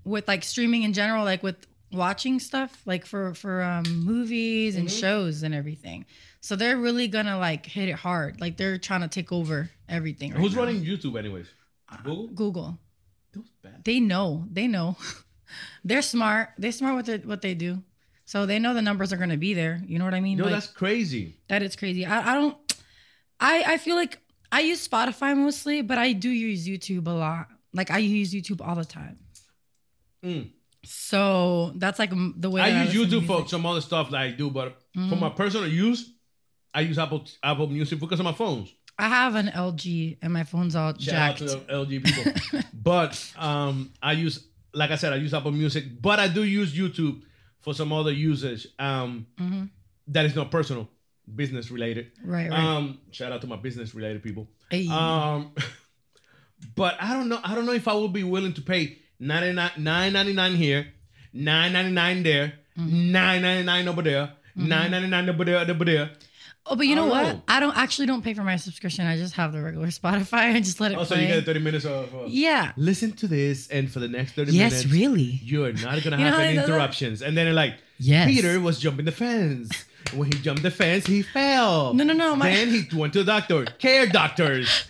with 0.04 0.26
like 0.26 0.44
streaming 0.44 0.82
in 0.82 0.92
general, 0.94 1.24
like 1.24 1.42
with 1.42 1.66
watching 1.92 2.38
stuff, 2.40 2.80
like 2.86 3.04
for 3.04 3.34
for 3.34 3.62
um, 3.62 3.84
movies 4.04 4.76
and 4.76 4.88
Mhm. 4.88 4.98
shows 5.00 5.42
and 5.42 5.54
everything. 5.54 6.06
So 6.40 6.56
they're 6.56 6.78
really 6.78 7.06
gonna 7.06 7.38
like 7.38 7.66
hit 7.66 7.88
it 7.90 7.96
hard. 7.96 8.40
Like 8.40 8.56
they're 8.56 8.78
trying 8.78 9.02
to 9.02 9.08
take 9.08 9.30
over 9.30 9.68
everything. 9.90 10.32
right 10.32 10.40
Who's 10.40 10.54
now. 10.54 10.60
running 10.62 10.82
YouTube 10.82 11.18
anyways? 11.18 11.46
Google. 12.02 12.28
Google. 12.28 12.78
Those 13.32 13.50
bad. 13.62 13.84
They 13.84 14.00
know. 14.00 14.46
They 14.50 14.68
know. 14.68 14.96
they're 15.84 16.00
smart. 16.02 16.50
They're 16.56 16.72
smart 16.72 16.96
with 16.96 17.08
it, 17.10 17.26
what 17.26 17.42
they 17.42 17.52
do. 17.54 17.82
So 18.24 18.46
they 18.46 18.58
know 18.58 18.72
the 18.72 18.80
numbers 18.80 19.12
are 19.12 19.16
gonna 19.18 19.36
be 19.36 19.52
there. 19.52 19.82
You 19.86 19.98
know 19.98 20.04
what 20.06 20.14
I 20.14 20.20
mean? 20.20 20.38
No, 20.38 20.44
Like, 20.44 20.52
that's 20.54 20.66
crazy. 20.68 21.36
that 21.48 21.62
is 21.62 21.76
crazy. 21.76 22.06
I, 22.06 22.30
I 22.32 22.34
don't. 22.34 22.56
I 23.40 23.64
I 23.74 23.78
feel 23.78 23.96
like 23.96 24.18
I 24.52 24.60
use 24.60 24.86
Spotify 24.86 25.36
mostly, 25.36 25.82
but 25.82 25.98
I 25.98 26.12
do 26.12 26.28
use 26.30 26.66
YouTube 26.68 27.06
a 27.06 27.10
lot. 27.10 27.48
Like 27.72 27.90
I 27.90 27.98
use 27.98 28.32
YouTube 28.34 28.60
all 28.66 28.74
the 28.74 28.84
time. 28.84 29.18
Mm. 30.24 30.50
So 30.84 31.72
that's 31.76 31.98
like 31.98 32.10
the 32.36 32.50
way 32.50 32.60
I 32.62 32.84
use 32.84 32.92
to 33.10 33.20
YouTube 33.20 33.26
for 33.26 33.46
some 33.48 33.64
other 33.66 33.80
stuff 33.80 34.10
that 34.10 34.20
I 34.20 34.30
do, 34.30 34.50
but 34.50 34.78
for 34.94 35.00
Mhm. 35.00 35.20
my 35.20 35.28
personal 35.30 35.68
use, 35.68 36.12
I 36.74 36.80
use 36.82 36.98
Apple 36.98 37.26
Apple 37.42 37.66
Music 37.68 37.98
because 38.00 38.18
of 38.20 38.24
my 38.24 38.32
phones. 38.32 38.72
I 38.98 39.08
have 39.08 39.34
an 39.34 39.48
LG 39.48 40.18
and 40.20 40.32
my 40.32 40.44
phone's 40.44 40.76
all 40.76 40.92
Shout 40.92 41.00
jacked. 41.38 41.42
out 41.42 41.48
to 41.48 41.56
the 41.56 41.72
LG 41.72 42.00
people. 42.04 42.60
but 42.74 43.32
um, 43.38 43.92
I 44.02 44.12
use, 44.12 44.46
like 44.74 44.90
I 44.90 44.96
said, 44.96 45.12
I 45.12 45.16
use 45.16 45.32
Apple 45.32 45.52
Music, 45.52 45.84
but 46.02 46.18
I 46.20 46.28
do 46.28 46.42
use 46.44 46.74
YouTube 46.74 47.22
for 47.60 47.72
some 47.74 47.92
other 47.92 48.12
usage 48.12 48.66
um, 48.78 49.26
Mhm. 49.38 49.70
that 50.08 50.24
is 50.26 50.34
not 50.34 50.50
personal, 50.50 50.88
business 51.36 51.70
related. 51.70 52.12
Right, 52.24 52.50
right. 52.50 52.58
Um, 52.58 52.98
shout 53.10 53.32
out 53.32 53.40
to 53.42 53.46
my 53.46 53.56
business 53.56 53.94
related 53.94 54.22
people. 54.22 54.48
Hey. 54.70 54.88
Um, 54.88 55.52
but 56.76 56.96
I 57.00 57.14
don't 57.14 57.28
know. 57.28 57.40
I 57.42 57.54
don't 57.54 57.66
know 57.66 57.72
if 57.72 57.88
I 57.88 57.94
would 57.94 58.12
be 58.12 58.24
willing 58.24 58.52
to 58.54 58.62
pay 58.62 58.98
99 59.18 59.70
9.99 59.78 60.56
here, 60.56 60.86
nine 61.32 61.72
ninety 61.72 61.92
nine 61.92 62.22
there, 62.22 62.52
Mm-hmm. 62.78 63.12
nine 63.12 63.42
ninety 63.42 63.64
nine 63.64 63.88
over 63.88 64.00
there, 64.02 64.32
nine 64.56 64.90
ninety 64.92 65.08
nine 65.08 65.28
over 65.28 65.44
there, 65.44 65.58
over 65.58 65.84
there. 65.84 66.10
oh, 66.66 66.76
but 66.76 66.86
you 66.86 66.94
know 66.94 67.02
don't 67.02 67.10
what? 67.10 67.34
know. 67.34 67.42
I 67.48 67.60
don't 67.60 67.76
actually 67.76 68.06
don't 68.06 68.22
pay 68.22 68.32
for 68.32 68.42
my 68.44 68.56
subscription. 68.56 69.04
I 69.06 69.16
just 69.16 69.34
have 69.34 69.52
the 69.52 69.60
regular 69.60 69.88
Spotify. 70.00 70.54
I 70.54 70.60
just 70.60 70.80
let 70.80 70.92
it 70.92 70.96
Also, 70.98 71.14
play. 71.16 71.24
Oh, 71.24 71.28
you 71.28 71.34
get 71.34 71.44
30 71.46 71.60
minutes 71.60 71.84
of. 71.84 72.14
Uh, 72.14 72.18
Yeah. 72.26 72.72
Listen 72.76 73.12
to 73.14 73.26
this, 73.26 73.68
and 73.68 73.90
for 73.90 73.98
the 73.98 74.08
next 74.08 74.32
30 74.32 74.52
Yes, 74.52 74.72
minutes. 74.84 74.92
really. 74.92 75.40
You're 75.42 75.72
not 75.72 75.82
going 76.02 76.02
to 76.02 76.10
You 76.10 76.16
know 76.18 76.30
have 76.30 76.38
any 76.40 76.58
interruptions. 76.58 77.20
And 77.22 77.36
then 77.36 77.52
like, 77.54 77.74
Yes. 77.98 78.28
Peter 78.30 78.58
was 78.60 78.78
jumping 78.78 79.04
the 79.04 79.12
fence. 79.12 79.84
When 80.14 80.30
he 80.32 80.38
jumped 80.40 80.62
the 80.62 80.70
fence, 80.70 81.06
he 81.06 81.22
fell. 81.22 81.94
No, 81.94 82.04
no, 82.04 82.12
no, 82.14 82.34
my- 82.36 82.50
then 82.50 82.68
he 82.70 82.96
went 82.96 83.12
to 83.14 83.20
the 83.20 83.24
doctor. 83.32 83.64
Care 83.78 84.06
doctors. 84.06 84.86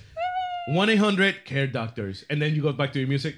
1 0.69 0.89
800 0.91 1.45
care 1.45 1.66
doctors. 1.66 2.24
And 2.31 2.41
then 2.41 2.55
you 2.55 2.62
go 2.62 2.73
back 2.73 2.93
to 2.93 2.99
your 2.99 3.09
music. 3.09 3.37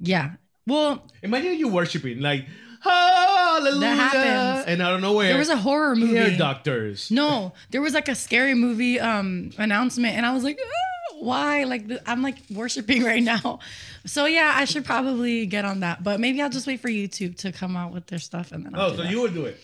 Yeah. 0.00 0.32
Well, 0.66 1.06
Imagine 1.22 1.54
you 1.54 1.68
worshiping, 1.68 2.20
like, 2.20 2.44
hallelujah. 2.82 3.80
That 3.80 4.12
happens. 4.12 4.66
And 4.68 4.82
out 4.82 4.94
of 4.94 5.00
nowhere, 5.00 5.28
there 5.28 5.38
was 5.38 5.48
a 5.48 5.56
horror 5.56 5.94
movie. 5.96 6.12
care 6.14 6.36
doctors. 6.36 7.10
No, 7.10 7.52
there 7.70 7.80
was 7.80 7.94
like 7.94 8.08
a 8.08 8.14
scary 8.14 8.54
movie 8.54 8.98
um 9.00 9.50
announcement, 9.58 10.16
and 10.16 10.26
I 10.26 10.32
was 10.32 10.44
like, 10.44 10.58
"Ah, 10.60 11.16
why? 11.20 11.64
Like 11.64 11.84
I'm 12.06 12.22
like 12.22 12.36
worshiping 12.50 13.02
right 13.10 13.22
now. 13.22 13.60
So 14.04 14.26
yeah, 14.26 14.52
I 14.54 14.64
should 14.64 14.84
probably 14.84 15.46
get 15.46 15.64
on 15.64 15.80
that, 15.80 16.02
but 16.04 16.20
maybe 16.20 16.42
I'll 16.42 16.50
just 16.50 16.66
wait 16.66 16.80
for 16.80 16.88
YouTube 16.88 17.36
to 17.38 17.52
come 17.52 17.76
out 17.76 17.92
with 17.92 18.06
their 18.08 18.18
stuff, 18.18 18.52
and 18.52 18.64
then 18.66 18.74
I'll 18.74 18.90
Oh, 18.90 18.96
so 18.96 19.02
that. 19.02 19.10
you 19.10 19.20
would 19.22 19.34
do 19.34 19.46
it. 19.46 19.58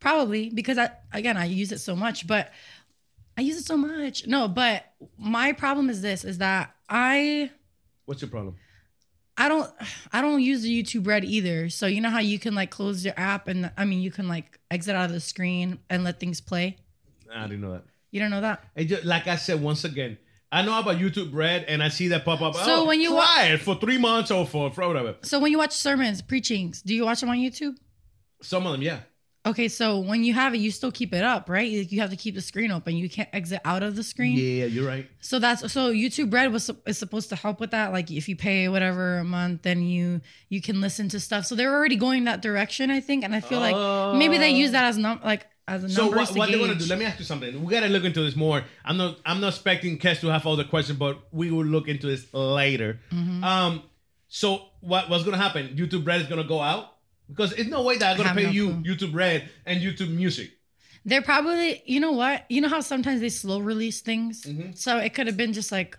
Probably 0.00 0.50
because 0.50 0.78
I 0.78 0.90
again 1.12 1.36
I 1.36 1.46
use 1.46 1.72
it 1.72 1.78
so 1.78 1.96
much, 1.96 2.26
but 2.26 2.52
I 3.36 3.42
use 3.42 3.56
it 3.58 3.64
so 3.64 3.76
much. 3.76 4.26
No, 4.26 4.48
but 4.48 4.84
my 5.18 5.52
problem 5.52 5.90
is 5.90 6.02
this: 6.02 6.24
is 6.24 6.38
that 6.38 6.74
I 6.88 7.50
What's 8.06 8.22
your 8.22 8.30
problem? 8.30 8.56
I 9.36 9.48
don't 9.48 9.70
I 10.12 10.22
don't 10.22 10.40
use 10.40 10.62
the 10.62 10.82
YouTube 10.82 11.06
Red 11.06 11.24
either. 11.24 11.68
So 11.68 11.86
you 11.86 12.00
know 12.00 12.10
how 12.10 12.20
you 12.20 12.38
can 12.38 12.54
like 12.54 12.70
close 12.70 13.04
your 13.04 13.14
app 13.16 13.48
and 13.48 13.70
I 13.76 13.84
mean 13.84 14.00
you 14.00 14.10
can 14.10 14.28
like 14.28 14.58
exit 14.70 14.94
out 14.94 15.06
of 15.06 15.12
the 15.12 15.20
screen 15.20 15.78
and 15.90 16.04
let 16.04 16.18
things 16.18 16.40
play. 16.40 16.78
I 17.32 17.42
didn't 17.42 17.60
know 17.60 17.72
that. 17.72 17.84
You 18.10 18.20
don't 18.20 18.30
know 18.30 18.40
that? 18.40 18.64
It 18.76 18.84
just, 18.84 19.04
like 19.04 19.26
I 19.26 19.36
said 19.36 19.60
once 19.60 19.84
again, 19.84 20.16
I 20.50 20.62
know 20.62 20.78
about 20.78 20.96
YouTube 20.96 21.34
Red, 21.34 21.64
and 21.64 21.82
I 21.82 21.88
see 21.88 22.08
that 22.08 22.24
pop 22.24 22.40
up. 22.40 22.54
So 22.54 22.82
oh, 22.82 22.84
when 22.86 23.00
you 23.00 23.12
wa- 23.12 23.20
try 23.20 23.46
it 23.48 23.60
for 23.60 23.74
three 23.74 23.98
months 23.98 24.30
or 24.30 24.46
for, 24.46 24.70
for 24.70 24.86
whatever, 24.86 25.16
So 25.22 25.40
when 25.40 25.50
you 25.50 25.58
watch 25.58 25.72
sermons, 25.72 26.22
preachings, 26.22 26.80
do 26.82 26.94
you 26.94 27.04
watch 27.04 27.20
them 27.20 27.28
on 27.28 27.36
YouTube? 27.36 27.76
some 28.42 28.64
of 28.66 28.72
them, 28.72 28.82
yeah. 28.82 29.00
Okay, 29.46 29.68
so 29.68 30.00
when 30.00 30.24
you 30.24 30.34
have 30.34 30.54
it, 30.54 30.58
you 30.58 30.72
still 30.72 30.90
keep 30.90 31.14
it 31.14 31.22
up, 31.22 31.48
right? 31.48 31.72
Like 31.72 31.92
you 31.92 32.00
have 32.00 32.10
to 32.10 32.16
keep 32.16 32.34
the 32.34 32.40
screen 32.40 32.72
open. 32.72 32.96
You 32.96 33.08
can't 33.08 33.28
exit 33.32 33.60
out 33.64 33.84
of 33.84 33.94
the 33.94 34.02
screen. 34.02 34.36
Yeah, 34.36 34.64
you're 34.64 34.86
right. 34.86 35.08
So 35.20 35.38
that's 35.38 35.72
so 35.72 35.92
YouTube 35.92 36.34
Red 36.34 36.52
was 36.52 36.68
is 36.84 36.98
supposed 36.98 37.28
to 37.28 37.36
help 37.36 37.60
with 37.60 37.70
that. 37.70 37.92
Like 37.92 38.10
if 38.10 38.28
you 38.28 38.34
pay 38.34 38.68
whatever 38.68 39.18
a 39.18 39.24
month, 39.24 39.62
then 39.62 39.84
you 39.84 40.20
you 40.48 40.60
can 40.60 40.80
listen 40.80 41.08
to 41.10 41.20
stuff. 41.20 41.46
So 41.46 41.54
they're 41.54 41.72
already 41.72 41.94
going 41.94 42.24
that 42.24 42.42
direction, 42.42 42.90
I 42.90 42.98
think. 42.98 43.22
And 43.22 43.36
I 43.36 43.40
feel 43.40 43.60
like 43.60 44.16
maybe 44.16 44.36
they 44.36 44.50
use 44.50 44.72
that 44.72 44.84
as 44.84 44.98
num 44.98 45.20
like 45.24 45.46
as 45.68 45.84
a 45.84 45.90
So 45.90 46.08
what, 46.08 46.26
to 46.26 46.34
what 46.34 46.50
they're 46.50 46.58
gonna 46.58 46.74
do? 46.74 46.86
Let 46.86 46.98
me 46.98 47.04
ask 47.04 47.20
you 47.20 47.24
something. 47.24 47.62
We 47.62 47.72
gotta 47.72 47.88
look 47.88 48.02
into 48.02 48.22
this 48.22 48.34
more. 48.34 48.64
I'm 48.84 48.96
not 48.96 49.20
I'm 49.24 49.40
not 49.40 49.48
expecting 49.50 49.98
Kez 49.98 50.20
to 50.22 50.26
have 50.28 50.44
all 50.44 50.56
the 50.56 50.64
questions, 50.64 50.98
but 50.98 51.20
we 51.30 51.52
will 51.52 51.64
look 51.64 51.86
into 51.86 52.08
this 52.08 52.34
later. 52.34 52.98
Mm-hmm. 53.12 53.44
Um, 53.44 53.84
so 54.26 54.70
what 54.80 55.08
what's 55.08 55.22
gonna 55.22 55.36
happen? 55.36 55.68
YouTube 55.76 56.04
Red 56.04 56.20
is 56.22 56.26
gonna 56.26 56.42
go 56.42 56.60
out 56.60 56.95
because 57.28 57.52
it's 57.52 57.68
no 57.68 57.82
way 57.82 57.96
that 57.98 58.12
I'm 58.12 58.16
gonna 58.16 58.34
pay 58.34 58.44
no 58.44 58.50
you 58.50 58.70
clue. 58.70 58.82
YouTube 58.84 59.14
Red 59.14 59.48
and 59.64 59.80
YouTube 59.82 60.10
Music. 60.10 60.50
They're 61.04 61.22
probably, 61.22 61.82
you 61.86 62.00
know 62.00 62.12
what? 62.12 62.44
You 62.48 62.60
know 62.60 62.68
how 62.68 62.80
sometimes 62.80 63.20
they 63.20 63.28
slow 63.28 63.60
release 63.60 64.00
things? 64.00 64.42
Mm-hmm. 64.42 64.72
So 64.74 64.98
it 64.98 65.14
could 65.14 65.28
have 65.28 65.36
been 65.36 65.52
just 65.52 65.70
like 65.70 65.96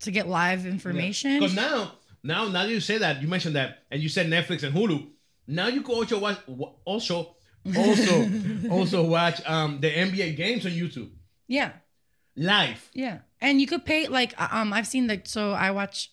to 0.00 0.10
get 0.10 0.28
live 0.28 0.66
information. 0.66 1.40
Because 1.40 1.54
now, 1.56 1.92
now, 2.22 2.44
now 2.44 2.64
that 2.64 2.68
you 2.68 2.80
say 2.80 2.98
that, 2.98 3.22
you 3.22 3.28
mentioned 3.28 3.56
that, 3.56 3.84
and 3.90 4.02
you 4.02 4.08
said 4.10 4.26
Netflix 4.26 4.62
and 4.64 4.74
Hulu. 4.74 5.08
Now 5.46 5.68
you 5.68 5.80
can 5.80 5.94
also 5.94 6.18
watch, 6.18 6.38
also, 6.84 7.36
also, 7.74 8.30
also 8.70 9.02
watch 9.04 9.40
um 9.46 9.80
the 9.80 9.90
NBA 9.90 10.36
games 10.36 10.66
on 10.66 10.72
YouTube 10.72 11.10
Yeah. 11.46 11.72
live. 12.36 12.86
Yeah. 12.92 13.20
And 13.40 13.60
you 13.60 13.66
could 13.66 13.84
pay 13.86 14.08
like 14.08 14.34
uh, 14.38 14.48
um 14.50 14.72
I've 14.74 14.86
seen 14.86 15.06
the 15.06 15.22
so 15.24 15.52
I 15.52 15.70
watch 15.70 16.12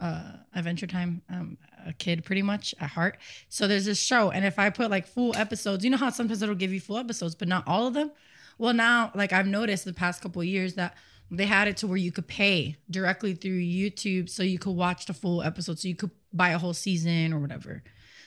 uh 0.00 0.32
Adventure 0.54 0.86
Time 0.86 1.22
um 1.30 1.56
a 1.86 1.92
kid 1.92 2.24
pretty 2.24 2.42
much 2.42 2.74
at 2.80 2.90
heart. 2.90 3.18
So 3.48 3.66
there's 3.68 3.84
this 3.84 4.00
show 4.00 4.30
and 4.30 4.44
if 4.44 4.58
I 4.58 4.70
put 4.70 4.90
like 4.90 5.06
full 5.06 5.34
episodes, 5.36 5.84
you 5.84 5.90
know 5.90 5.96
how 5.96 6.10
sometimes 6.10 6.42
it'll 6.42 6.54
give 6.54 6.72
you 6.72 6.80
full 6.80 6.98
episodes 6.98 7.34
but 7.34 7.48
not 7.48 7.64
all 7.66 7.86
of 7.86 7.94
them? 7.94 8.10
Well, 8.58 8.74
now 8.74 9.10
like 9.14 9.32
I've 9.32 9.46
noticed 9.46 9.84
the 9.84 9.92
past 9.92 10.22
couple 10.22 10.42
of 10.42 10.48
years 10.48 10.74
that 10.74 10.96
they 11.30 11.46
had 11.46 11.68
it 11.68 11.76
to 11.78 11.86
where 11.86 11.96
you 11.96 12.12
could 12.12 12.26
pay 12.26 12.76
directly 12.90 13.34
through 13.34 13.58
YouTube 13.58 14.28
so 14.28 14.42
you 14.42 14.58
could 14.58 14.76
watch 14.76 15.06
the 15.06 15.14
full 15.14 15.42
episode 15.42 15.78
so 15.78 15.88
you 15.88 15.96
could 15.96 16.10
buy 16.32 16.50
a 16.50 16.58
whole 16.58 16.74
season 16.74 17.32
or 17.32 17.38
whatever. 17.38 17.82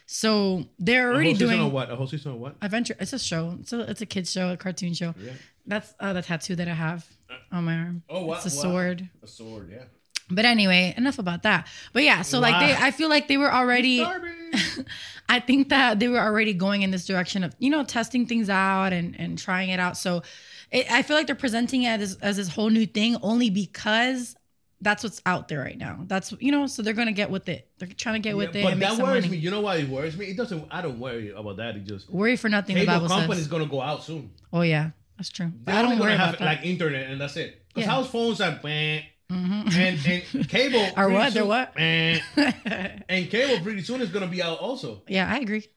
So 0.07 0.65
they're 0.79 1.11
A 1.11 1.13
already 1.13 1.33
doing 1.33 1.71
what? 1.71 1.91
A 1.91 1.95
whole 1.95 2.07
season 2.07 2.31
of 2.31 2.37
what? 2.39 2.55
Adventure. 2.61 2.95
It's 2.99 3.13
a 3.13 3.19
show. 3.19 3.57
It's 3.59 3.73
a 3.73 3.81
it's 3.81 4.01
a 4.01 4.05
kids 4.05 4.31
show, 4.31 4.49
a 4.49 4.57
cartoon 4.57 4.93
show. 4.93 5.13
Yeah. 5.19 5.33
That's 5.65 5.93
uh, 5.99 6.13
the 6.13 6.21
tattoo 6.21 6.55
that 6.55 6.67
I 6.67 6.73
have 6.73 7.05
on 7.51 7.65
my 7.65 7.75
arm. 7.75 8.03
Oh 8.09 8.25
wow! 8.25 8.35
It's 8.35 8.45
a 8.45 8.55
wow. 8.55 8.61
sword. 8.63 9.09
A 9.21 9.27
sword, 9.27 9.69
yeah. 9.69 9.83
But 10.29 10.45
anyway, 10.45 10.93
enough 10.97 11.19
about 11.19 11.43
that. 11.43 11.67
But 11.93 12.03
yeah, 12.03 12.21
so 12.21 12.39
like 12.39 12.59
they, 12.59 12.75
I 12.75 12.91
feel 12.91 13.09
like 13.09 13.27
they 13.27 13.37
were 13.37 13.51
already. 13.53 14.05
I 15.29 15.39
think 15.39 15.69
that 15.69 15.99
they 15.99 16.07
were 16.07 16.19
already 16.19 16.53
going 16.53 16.81
in 16.81 16.91
this 16.91 17.05
direction 17.05 17.43
of 17.43 17.55
you 17.59 17.69
know 17.69 17.83
testing 17.83 18.25
things 18.25 18.49
out 18.49 18.93
and 18.93 19.17
and 19.19 19.37
trying 19.37 19.69
it 19.69 19.79
out. 19.79 19.97
So 19.97 20.23
it, 20.71 20.91
I 20.91 21.01
feel 21.01 21.15
like 21.15 21.27
they're 21.27 21.35
presenting 21.35 21.83
it 21.83 22.01
as 22.01 22.17
as 22.21 22.37
this 22.37 22.49
whole 22.49 22.69
new 22.69 22.85
thing 22.85 23.17
only 23.21 23.49
because 23.49 24.35
that's 24.81 25.03
what's 25.03 25.21
out 25.25 25.47
there 25.47 25.59
right 25.59 25.77
now. 25.77 25.99
That's 26.07 26.33
you 26.39 26.51
know, 26.51 26.67
so 26.67 26.81
they're 26.81 26.93
gonna 26.93 27.11
get 27.11 27.29
with 27.29 27.49
it. 27.49 27.69
They're 27.77 27.89
trying 27.89 28.15
to 28.15 28.19
get 28.19 28.37
with 28.37 28.55
it. 28.55 28.63
But 28.63 28.79
that 28.79 28.97
worries 28.97 29.25
money. 29.25 29.29
me. 29.29 29.37
You 29.37 29.51
know 29.51 29.61
why 29.61 29.77
it 29.77 29.89
worries 29.89 30.17
me? 30.17 30.27
It 30.27 30.37
doesn't. 30.37 30.67
I 30.71 30.81
don't 30.81 30.99
worry 30.99 31.31
about 31.31 31.57
that. 31.57 31.75
It 31.75 31.85
just 31.85 32.09
Worry 32.09 32.35
for 32.35 32.49
nothing. 32.49 32.75
The 32.75 32.81
cable 32.81 32.93
Bible 32.93 33.07
company 33.07 33.33
is 33.33 33.39
says. 33.39 33.47
gonna 33.47 33.65
go 33.65 33.81
out 33.81 34.03
soon. 34.03 34.31
Oh 34.53 34.61
yeah, 34.61 34.91
that's 35.17 35.29
true. 35.29 35.51
I 35.65 35.81
don't 35.81 35.99
worry 35.99 36.13
about 36.13 36.27
have 36.27 36.39
that. 36.39 36.45
like 36.45 36.65
internet 36.65 37.09
and 37.09 37.19
that's 37.19 37.37
it. 37.37 37.63
Because 37.69 37.87
Yeah. 37.87 37.93
house 37.93 38.09
phones 38.09 38.39
are 38.39 38.59
bang, 38.61 39.03
Mhm. 39.31 39.73
and 39.75 40.25
and 40.33 40.49
cable 40.49 40.87
or 40.97 41.09
what? 41.09 41.33
They're 41.33 41.41
soon- 41.41 41.47
what? 41.49 41.75
bang. 41.75 42.21
and 43.09 43.29
cable 43.29 43.61
pretty 43.63 43.83
soon 43.83 44.01
is 44.01 44.09
gonna 44.09 44.27
be 44.27 44.41
out 44.41 44.59
also. 44.59 45.01
yeah, 45.07 45.31
I 45.31 45.39
agree. 45.39 45.57
You 45.57 45.63
know 45.63 45.69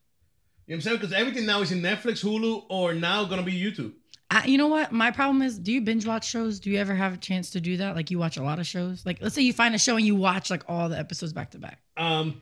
what 0.67 0.75
I'm 0.77 0.81
saying? 0.83 0.97
Because 0.99 1.13
everything 1.13 1.47
now 1.47 1.61
is 1.63 1.73
in 1.73 1.81
Netflix, 1.83 2.23
Hulu, 2.25 2.65
or 2.69 2.95
now 2.95 3.25
gonna 3.25 3.43
be 3.43 3.53
YouTube. 3.61 3.93
I, 4.31 4.45
you 4.47 4.57
know 4.59 4.69
what? 4.69 4.93
My 4.93 5.11
problem 5.11 5.43
is, 5.43 5.59
do 5.59 5.73
you 5.73 5.81
binge 5.81 6.07
watch 6.07 6.29
shows? 6.29 6.61
Do 6.61 6.71
you 6.71 6.79
ever 6.79 6.95
have 6.95 7.13
a 7.15 7.17
chance 7.17 7.51
to 7.51 7.61
do 7.61 7.79
that? 7.79 7.97
Like 7.97 8.13
you 8.13 8.19
watch 8.21 8.37
a 8.37 8.43
lot 8.45 8.61
of 8.61 8.67
shows. 8.69 9.05
Like 9.05 9.21
let's 9.21 9.35
say 9.35 9.43
you 9.43 9.53
find 9.53 9.75
a 9.75 9.79
show 9.79 9.97
and 9.97 10.07
you 10.07 10.15
watch 10.15 10.49
like 10.51 10.63
all 10.69 10.89
the 10.89 10.97
episodes 10.97 11.33
back 11.33 11.51
to 11.51 11.59
back. 11.59 11.81
Um, 11.97 12.41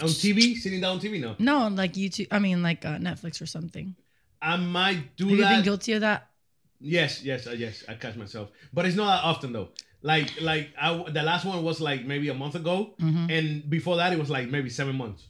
on 0.00 0.08
TV, 0.08 0.54
sitting 0.56 0.80
down 0.80 0.92
on 0.92 1.00
TV 1.00 1.20
now. 1.20 1.34
No, 1.40 1.66
like 1.66 1.94
YouTube. 1.94 2.28
I 2.30 2.38
mean, 2.38 2.62
like 2.62 2.84
uh, 2.84 2.98
Netflix 2.98 3.42
or 3.42 3.46
something. 3.46 3.96
I 4.40 4.56
might 4.56 5.16
do 5.16 5.24
Have 5.28 5.36
you 5.36 5.42
that. 5.42 5.50
been 5.56 5.64
guilty 5.64 5.92
of 5.94 6.02
that? 6.02 6.28
Yes, 6.82 7.22
yes, 7.22 7.46
uh, 7.46 7.52
yes. 7.52 7.84
I 7.88 7.94
catch 7.94 8.16
myself, 8.16 8.50
but 8.72 8.84
it's 8.86 8.96
not 8.96 9.06
that 9.06 9.24
often 9.24 9.52
though. 9.52 9.68
Like, 10.02 10.40
like 10.40 10.70
I, 10.80 10.96
the 11.10 11.22
last 11.22 11.44
one 11.44 11.62
was 11.62 11.80
like 11.80 12.04
maybe 12.04 12.28
a 12.28 12.34
month 12.34 12.56
ago, 12.56 12.94
Mhm. 13.00 13.30
and 13.30 13.70
before 13.70 13.96
that 13.98 14.12
it 14.12 14.18
was 14.18 14.28
like 14.30 14.48
maybe 14.48 14.68
seven 14.68 14.96
months. 14.96 15.26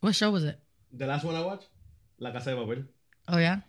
What 0.00 0.14
show 0.14 0.30
was 0.30 0.44
it? 0.44 0.58
The 0.92 1.06
last 1.06 1.24
one 1.24 1.34
I 1.34 1.40
watched, 1.40 1.68
La 2.18 2.30
Casa 2.32 2.50
de 2.50 2.56
Papel, 2.56 2.84
Oh 3.28 3.38
yeah, 3.38 3.60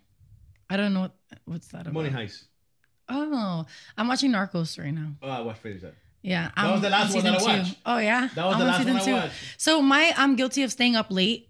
I 0.69 0.75
don't 0.75 0.93
know 0.93 1.01
what 1.01 1.15
what's 1.45 1.67
that 1.69 1.81
about. 1.87 1.93
Money 1.93 2.09
Heist. 2.09 2.43
Oh, 3.07 3.65
I'm 3.97 4.07
watching 4.09 4.31
Narcos 4.31 4.77
right 4.77 4.93
now. 4.93 5.11
Oh, 5.21 5.29
I 5.29 5.39
watched 5.41 5.61
finish 5.61 5.81
that. 5.83 5.93
Yeah, 6.21 6.49
That 6.55 6.71
was 6.71 6.81
the 6.81 6.89
last 6.89 7.13
one 7.13 7.23
that 7.23 7.33
I 7.35 7.37
season 7.37 7.59
watched. 7.59 7.71
two. 7.75 7.79
Oh 7.85 7.97
yeah, 7.99 8.27
That 8.35 8.45
was 8.45 8.53
I'm 8.55 8.59
the 8.59 8.65
last 8.65 8.85
one 8.85 8.97
I 8.97 9.13
watched. 9.21 9.33
So 9.57 9.81
my 9.81 10.13
I'm 10.17 10.35
guilty 10.35 10.63
of 10.63 10.71
staying 10.71 10.95
up 10.97 11.07
late. 11.11 11.49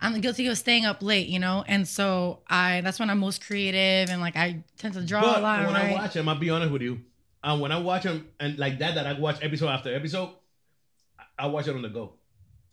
I'm 0.00 0.20
guilty 0.20 0.46
of 0.46 0.56
staying 0.56 0.84
up 0.86 1.02
late, 1.02 1.26
you 1.28 1.38
know, 1.38 1.64
and 1.66 1.86
so 1.88 2.40
I 2.48 2.80
that's 2.82 3.00
when 3.00 3.10
I'm 3.10 3.18
most 3.18 3.44
creative 3.44 4.10
and 4.10 4.20
like 4.20 4.36
I 4.36 4.62
tend 4.78 4.94
to 4.94 5.02
draw 5.02 5.20
But 5.20 5.38
a 5.40 5.42
lot. 5.42 5.64
when 5.64 5.74
right? 5.74 5.90
I 5.90 5.94
watch 5.94 6.14
them, 6.14 6.28
I'll 6.28 6.38
be 6.38 6.50
honest 6.50 6.70
with 6.72 6.82
you. 6.82 7.00
Um, 7.42 7.60
when 7.60 7.72
I 7.72 7.78
watch 7.78 8.02
them 8.04 8.28
and 8.40 8.58
like 8.58 8.78
that, 8.80 8.94
that 8.96 9.06
I 9.06 9.18
watch 9.18 9.38
episode 9.42 9.68
after 9.68 9.94
episode, 9.94 10.30
I- 11.18 11.44
I 11.44 11.46
watch 11.46 11.66
it 11.68 11.74
on 11.74 11.82
the 11.82 11.88
go. 11.88 12.14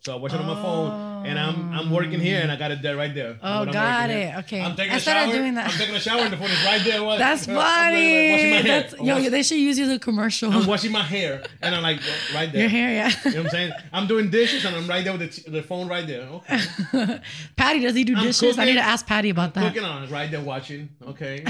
So 0.06 0.14
I 0.14 0.18
watch 0.18 0.34
it 0.36 0.40
on 0.40 0.46
my 0.46 0.54
phone, 0.62 1.26
and 1.26 1.40
I'm 1.40 1.72
I'm 1.74 1.90
working 1.90 2.20
here, 2.20 2.40
and 2.40 2.52
I 2.52 2.58
got 2.58 2.70
it 2.70 2.84
there 2.84 2.96
right 2.96 3.12
there. 3.12 3.40
Oh, 3.42 3.62
I'm 3.64 3.72
got 3.72 4.12
it. 4.12 4.36
Okay. 4.42 4.62
I'm 4.62 4.76
taking 4.76 4.94
I 4.94 4.98
a 4.98 5.00
started 5.00 5.32
shower. 5.32 5.34
doing 5.34 5.56
that. 5.56 5.72
I'm 5.72 5.78
taking 5.80 5.96
a 5.96 6.00
shower, 6.00 6.20
and 6.20 6.32
the 6.32 6.38
phone 6.38 6.52
is 6.52 6.64
right 6.64 6.82
there. 6.84 7.04
What- 7.04 7.18
That's 7.18 7.48
I'm 7.48 7.56
like, 7.56 7.66
like, 7.66 7.76
funny. 7.76 8.32
washing 8.32 8.50
my 8.52 8.56
hair. 8.58 8.82
That's, 8.82 8.94
I'm 8.94 9.04
yo, 9.08 9.16
washing- 9.16 9.32
they 9.32 9.42
should 9.42 9.58
use 9.58 9.80
you 9.80 9.86
as 9.86 9.92
a 9.94 9.98
commercial. 9.98 10.54
I'm 10.54 10.68
washing 10.68 10.92
my 10.92 11.02
hair, 11.02 11.44
and 11.64 11.74
I'm 11.74 11.82
like 11.82 12.02
right 12.36 12.52
there. 12.52 12.62
Your 12.62 12.70
hair, 12.70 12.92
yeah. 12.94 13.10
You 13.26 13.32
know 13.32 13.38
what 13.38 13.46
I'm 13.46 13.50
saying? 13.50 13.72
I'm 13.92 14.06
doing 14.06 14.30
dishes, 14.30 14.64
and 14.64 14.76
I'm 14.76 14.86
right 14.88 15.04
there 15.04 15.18
with 15.18 15.44
the, 15.46 15.50
the 15.50 15.64
phone 15.64 15.88
right 15.88 16.06
there. 16.06 16.22
Okay. 16.22 17.20
Patty, 17.56 17.80
does 17.80 17.96
he 17.96 18.04
do 18.04 18.16
I'm 18.16 18.26
dishes? 18.26 18.60
I 18.60 18.66
need 18.66 18.74
to 18.74 18.82
ask 18.82 19.08
Patty 19.08 19.32
about 19.32 19.56
that. 19.56 19.74
Cooking 19.74 19.90
on 19.90 20.08
right 20.12 20.30
there 20.30 20.42
watching. 20.42 20.90
Okay. 21.04 21.44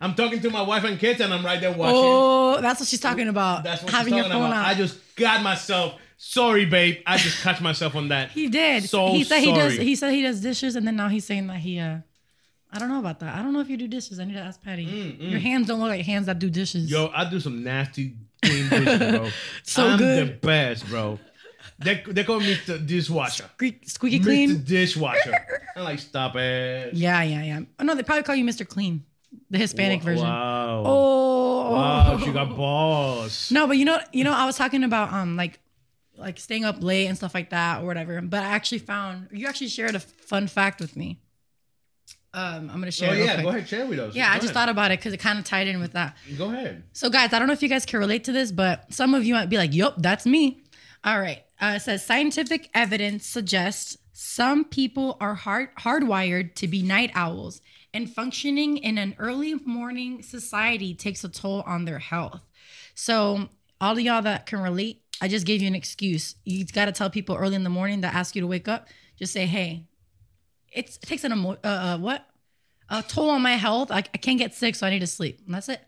I'm 0.00 0.16
talking 0.16 0.40
to 0.40 0.50
my 0.50 0.62
wife 0.62 0.82
and 0.82 0.98
kids, 0.98 1.20
and 1.20 1.32
I'm 1.32 1.46
right 1.46 1.60
there 1.60 1.70
watching. 1.70 1.94
Oh, 1.96 2.60
that's 2.60 2.80
what 2.80 2.88
she's 2.88 2.98
talking 2.98 3.28
about. 3.28 3.62
That's 3.62 3.84
what 3.84 3.92
having 3.92 4.14
she's 4.14 4.16
your 4.16 4.24
talking 4.24 4.40
phone 4.40 4.50
about. 4.50 4.64
out. 4.64 4.70
I 4.70 4.74
just 4.74 4.98
got 5.14 5.44
myself. 5.44 6.00
Sorry, 6.16 6.64
babe. 6.64 6.98
I 7.06 7.16
just 7.18 7.42
catch 7.42 7.60
myself 7.60 7.94
on 7.96 8.08
that. 8.08 8.30
he 8.30 8.48
did. 8.48 8.84
So 8.84 9.12
he 9.12 9.24
said 9.24 9.40
he 9.40 9.52
does. 9.52 9.74
He 9.76 9.96
said 9.96 10.12
he 10.12 10.22
does 10.22 10.40
dishes, 10.40 10.76
and 10.76 10.86
then 10.86 10.96
now 10.96 11.08
he's 11.08 11.24
saying 11.24 11.46
that 11.48 11.58
he. 11.58 11.78
uh 11.78 11.98
I 12.72 12.78
don't 12.80 12.88
know 12.88 12.98
about 12.98 13.20
that. 13.20 13.36
I 13.36 13.42
don't 13.42 13.52
know 13.52 13.60
if 13.60 13.70
you 13.70 13.76
do 13.76 13.86
dishes. 13.86 14.18
I 14.18 14.24
need 14.24 14.32
to 14.34 14.40
ask 14.40 14.60
Patty. 14.60 14.84
Mm, 14.84 15.20
mm. 15.20 15.30
Your 15.30 15.38
hands 15.38 15.68
don't 15.68 15.78
look 15.78 15.90
like 15.90 16.04
hands 16.04 16.26
that 16.26 16.40
do 16.40 16.50
dishes. 16.50 16.90
Yo, 16.90 17.08
I 17.14 17.28
do 17.30 17.38
some 17.38 17.62
nasty 17.62 18.16
clean 18.42 18.68
dishes, 18.68 18.98
bro. 18.98 19.28
So 19.62 19.86
I'm 19.86 19.98
good. 19.98 20.26
the 20.28 20.32
best, 20.46 20.88
bro. 20.88 21.20
They, 21.78 22.02
they 22.06 22.24
call 22.24 22.40
me 22.40 22.56
the 22.66 22.78
dishwasher. 22.78 23.44
Squeak- 23.54 23.88
squeaky 23.88 24.18
Mr. 24.18 24.24
clean. 24.24 24.64
Dishwasher. 24.64 25.34
I'm 25.76 25.84
like, 25.84 26.00
stop 26.00 26.34
it. 26.34 26.94
Yeah, 26.94 27.22
yeah, 27.22 27.42
yeah. 27.44 27.60
Oh, 27.78 27.84
no, 27.84 27.94
they 27.94 28.02
probably 28.02 28.24
call 28.24 28.34
you 28.34 28.44
Mr. 28.44 28.66
Clean, 28.66 29.04
the 29.50 29.58
Hispanic 29.58 30.00
Wa- 30.00 30.04
version. 30.04 30.26
Wow. 30.26 30.82
Oh, 30.84 31.70
Wow, 31.70 32.18
she 32.24 32.32
got 32.32 32.56
balls. 32.56 33.50
No, 33.52 33.66
but 33.68 33.76
you 33.78 33.84
know, 33.84 33.98
you 34.12 34.24
know, 34.24 34.32
I 34.32 34.46
was 34.46 34.56
talking 34.56 34.82
about 34.84 35.12
um 35.12 35.36
like 35.36 35.60
like 36.16 36.38
staying 36.38 36.64
up 36.64 36.82
late 36.82 37.06
and 37.06 37.16
stuff 37.16 37.34
like 37.34 37.50
that 37.50 37.82
or 37.82 37.86
whatever. 37.86 38.20
But 38.20 38.42
I 38.42 38.46
actually 38.46 38.78
found 38.78 39.28
you 39.32 39.46
actually 39.46 39.68
shared 39.68 39.94
a 39.94 40.00
fun 40.00 40.46
fact 40.46 40.80
with 40.80 40.96
me. 40.96 41.20
Um, 42.32 42.68
I'm 42.68 42.80
gonna 42.80 42.90
share. 42.90 43.10
Oh, 43.10 43.14
yeah. 43.14 43.34
quick. 43.34 43.44
Go 43.44 43.48
ahead, 43.50 43.68
share 43.68 43.86
with 43.86 43.98
us. 44.00 44.14
Yeah, 44.14 44.30
I 44.30 44.36
Go 44.36 44.42
just 44.42 44.54
thought 44.54 44.68
about 44.68 44.90
it 44.90 44.98
because 44.98 45.12
it 45.12 45.18
kind 45.18 45.38
of 45.38 45.44
tied 45.44 45.68
in 45.68 45.78
with 45.78 45.92
that. 45.92 46.16
Go 46.36 46.50
ahead. 46.50 46.82
So, 46.92 47.08
guys, 47.08 47.32
I 47.32 47.38
don't 47.38 47.46
know 47.46 47.54
if 47.54 47.62
you 47.62 47.68
guys 47.68 47.86
can 47.86 48.00
relate 48.00 48.24
to 48.24 48.32
this, 48.32 48.50
but 48.50 48.92
some 48.92 49.14
of 49.14 49.24
you 49.24 49.34
might 49.34 49.48
be 49.48 49.56
like, 49.56 49.72
"Yup, 49.72 49.94
that's 49.98 50.26
me." 50.26 50.60
All 51.04 51.20
right. 51.20 51.44
Uh, 51.60 51.74
it 51.76 51.82
says 51.82 52.04
scientific 52.04 52.70
evidence 52.74 53.24
suggests 53.24 53.96
some 54.12 54.64
people 54.64 55.16
are 55.20 55.34
hard 55.34 55.68
hardwired 55.76 56.56
to 56.56 56.66
be 56.66 56.82
night 56.82 57.12
owls, 57.14 57.60
and 57.92 58.12
functioning 58.12 58.78
in 58.78 58.98
an 58.98 59.14
early 59.20 59.54
morning 59.54 60.20
society 60.22 60.92
takes 60.92 61.22
a 61.22 61.28
toll 61.28 61.62
on 61.66 61.84
their 61.84 62.00
health. 62.00 62.40
So, 62.96 63.48
all 63.80 63.92
of 63.92 64.00
y'all 64.00 64.22
that 64.22 64.46
can 64.46 64.60
relate, 64.60 65.02
I 65.20 65.28
just 65.28 65.46
gave 65.46 65.62
you 65.62 65.68
an 65.68 65.74
excuse. 65.74 66.34
You 66.44 66.64
got 66.66 66.86
to 66.86 66.92
tell 66.92 67.08
people 67.10 67.36
early 67.36 67.54
in 67.54 67.64
the 67.64 67.70
morning 67.70 68.00
that 68.02 68.14
ask 68.14 68.34
you 68.34 68.40
to 68.42 68.46
wake 68.46 68.68
up. 68.68 68.88
Just 69.18 69.32
say, 69.32 69.46
"Hey, 69.46 69.86
it's, 70.72 70.96
it 70.96 71.02
takes 71.06 71.24
an 71.24 71.32
emo- 71.32 71.58
uh, 71.62 71.66
uh, 71.66 71.98
what 71.98 72.26
a 72.90 73.02
toll 73.02 73.30
on 73.30 73.40
my 73.42 73.52
health. 73.52 73.90
I, 73.90 73.98
I 73.98 74.18
can't 74.18 74.38
get 74.38 74.54
sick, 74.54 74.74
so 74.74 74.86
I 74.86 74.90
need 74.90 75.00
to 75.00 75.06
sleep." 75.06 75.40
And 75.46 75.54
that's 75.54 75.68
it. 75.68 75.80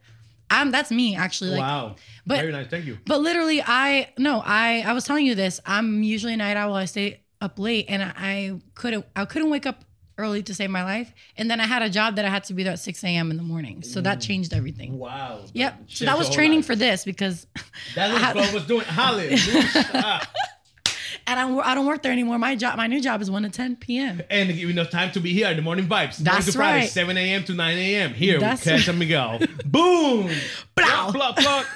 I'm 0.48 0.70
that's 0.70 0.92
me 0.92 1.16
actually. 1.16 1.50
Like, 1.50 1.60
wow. 1.60 1.96
but- 2.24 2.38
Very 2.38 2.52
nice. 2.52 2.68
Thank 2.68 2.84
you. 2.84 2.98
but 3.04 3.20
literally, 3.20 3.60
I 3.62 4.10
no, 4.16 4.40
I 4.44 4.82
I 4.86 4.92
was 4.92 5.04
telling 5.04 5.26
you 5.26 5.34
this. 5.34 5.60
I'm 5.66 6.02
usually 6.04 6.34
a 6.34 6.36
night 6.36 6.56
owl. 6.56 6.74
I 6.74 6.84
stay 6.84 7.22
up 7.40 7.58
late, 7.58 7.86
and 7.88 8.02
I 8.02 8.60
couldn't 8.74 9.04
I 9.16 9.24
couldn't 9.24 9.50
wake 9.50 9.66
up 9.66 9.84
early 10.18 10.42
to 10.44 10.54
save 10.54 10.70
my 10.70 10.82
life. 10.82 11.12
And 11.36 11.50
then 11.50 11.60
I 11.60 11.66
had 11.66 11.82
a 11.82 11.90
job 11.90 12.16
that 12.16 12.24
I 12.24 12.28
had 12.28 12.44
to 12.44 12.54
be 12.54 12.62
there 12.62 12.72
at 12.72 12.78
6 12.78 13.04
a.m. 13.04 13.30
in 13.30 13.36
the 13.36 13.42
morning, 13.42 13.82
so 13.82 14.00
that 14.00 14.20
changed 14.20 14.52
everything. 14.54 14.98
Wow. 14.98 15.40
Yep. 15.52 15.80
So 15.88 16.04
that 16.06 16.16
was 16.18 16.30
training 16.30 16.60
life. 16.60 16.66
for 16.66 16.76
this 16.76 17.04
because, 17.04 17.46
That's 17.94 18.14
I 18.14 18.18
had- 18.18 18.36
what 18.36 18.46
Flo 18.46 18.54
was 18.54 18.66
doing. 18.66 18.84
Ah. 18.88 20.30
and 21.26 21.40
I 21.40 21.70
I 21.70 21.74
don't 21.74 21.86
work 21.86 22.02
there 22.02 22.12
anymore. 22.12 22.38
My 22.38 22.54
job, 22.56 22.76
my 22.76 22.86
new 22.86 23.00
job 23.00 23.20
is 23.20 23.30
1 23.30 23.42
to 23.42 23.50
10 23.50 23.76
p.m. 23.76 24.22
and 24.30 24.54
give 24.54 24.70
enough 24.70 24.90
time 24.90 25.10
to 25.12 25.20
be 25.20 25.32
here. 25.32 25.52
The 25.54 25.62
morning 25.62 25.86
vibes. 25.86 26.18
Monday 26.18 26.30
That's 26.30 26.46
to 26.46 26.52
Friday, 26.52 26.80
right. 26.80 26.90
7 26.90 27.16
a.m. 27.16 27.44
to 27.44 27.54
9 27.54 27.78
a.m. 27.78 28.14
Here 28.14 28.38
That's 28.38 28.64
with 28.64 28.74
Kez 28.74 28.76
right. 28.78 28.88
and 28.88 28.98
Miguel. 28.98 29.38
Boom. 29.64 30.30
Block, 30.74 31.12
block, 31.12 31.36
block. 31.36 31.66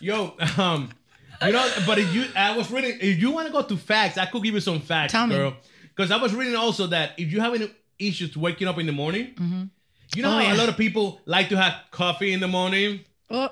Yo, 0.00 0.34
um, 0.58 0.90
you 1.44 1.52
know, 1.52 1.70
but 1.86 1.98
if 1.98 2.14
you, 2.14 2.26
I 2.36 2.56
was 2.56 2.70
reading. 2.70 2.98
If 3.00 3.18
you 3.18 3.30
want 3.30 3.46
to 3.46 3.52
go 3.52 3.62
to 3.62 3.76
facts, 3.76 4.18
I 4.18 4.26
could 4.26 4.42
give 4.42 4.54
you 4.54 4.60
some 4.60 4.80
facts, 4.80 5.12
Tell 5.12 5.26
me. 5.26 5.54
Because 5.94 6.10
I 6.10 6.16
was 6.16 6.34
reading 6.34 6.56
also 6.56 6.88
that 6.88 7.12
if 7.18 7.30
you 7.32 7.40
have 7.40 7.54
any 7.54 7.70
issues 7.98 8.36
waking 8.36 8.66
up 8.68 8.78
in 8.78 8.86
the 8.86 8.92
morning. 8.92 9.70
You 10.14 10.22
know 10.22 10.28
Oh, 10.28 10.32
how 10.32 10.40
yeah. 10.42 10.54
a 10.54 10.58
lot 10.58 10.68
of 10.68 10.76
people 10.76 11.20
like 11.24 11.48
to 11.48 11.56
have 11.56 11.74
coffee 11.90 12.32
in 12.32 12.40
the 12.40 12.48
morning. 12.48 13.00
Oh, 13.30 13.48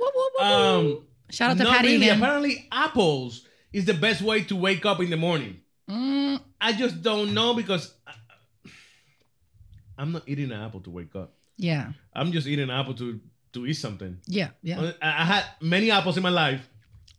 woo, 0.00 0.08
woo, 0.14 0.28
woo, 0.38 0.44
Um. 0.44 1.06
Shout 1.30 1.50
out 1.52 1.56
to 1.58 1.64
Patty 1.64 1.88
really. 1.92 2.06
again. 2.08 2.18
Apparently, 2.20 2.68
apples 2.70 3.46
is 3.72 3.86
the 3.86 3.94
best 3.94 4.20
way 4.20 4.42
to 4.44 4.56
wake 4.56 4.84
up 4.84 5.00
in 5.00 5.08
the 5.08 5.16
morning. 5.16 5.60
Mm, 5.88 6.40
I 6.60 6.72
just 6.74 7.00
don't 7.02 7.32
know 7.32 7.54
because 7.54 7.94
I, 8.06 8.12
I'm 9.98 10.12
not 10.12 10.22
eating 10.26 10.50
an 10.52 10.60
apple 10.60 10.80
to 10.80 10.90
wake 10.90 11.14
up. 11.14 11.34
yeah, 11.56 11.92
I'm 12.14 12.32
just 12.32 12.46
eating 12.46 12.64
an 12.64 12.70
apple 12.70 12.94
to 12.94 13.20
to 13.54 13.66
eat 13.66 13.74
something. 13.74 14.18
yeah, 14.26 14.48
yeah. 14.62 14.92
I, 15.00 15.08
I 15.22 15.24
had 15.24 15.44
many 15.60 15.90
apples 15.90 16.16
in 16.16 16.22
my 16.22 16.30
life, 16.30 16.68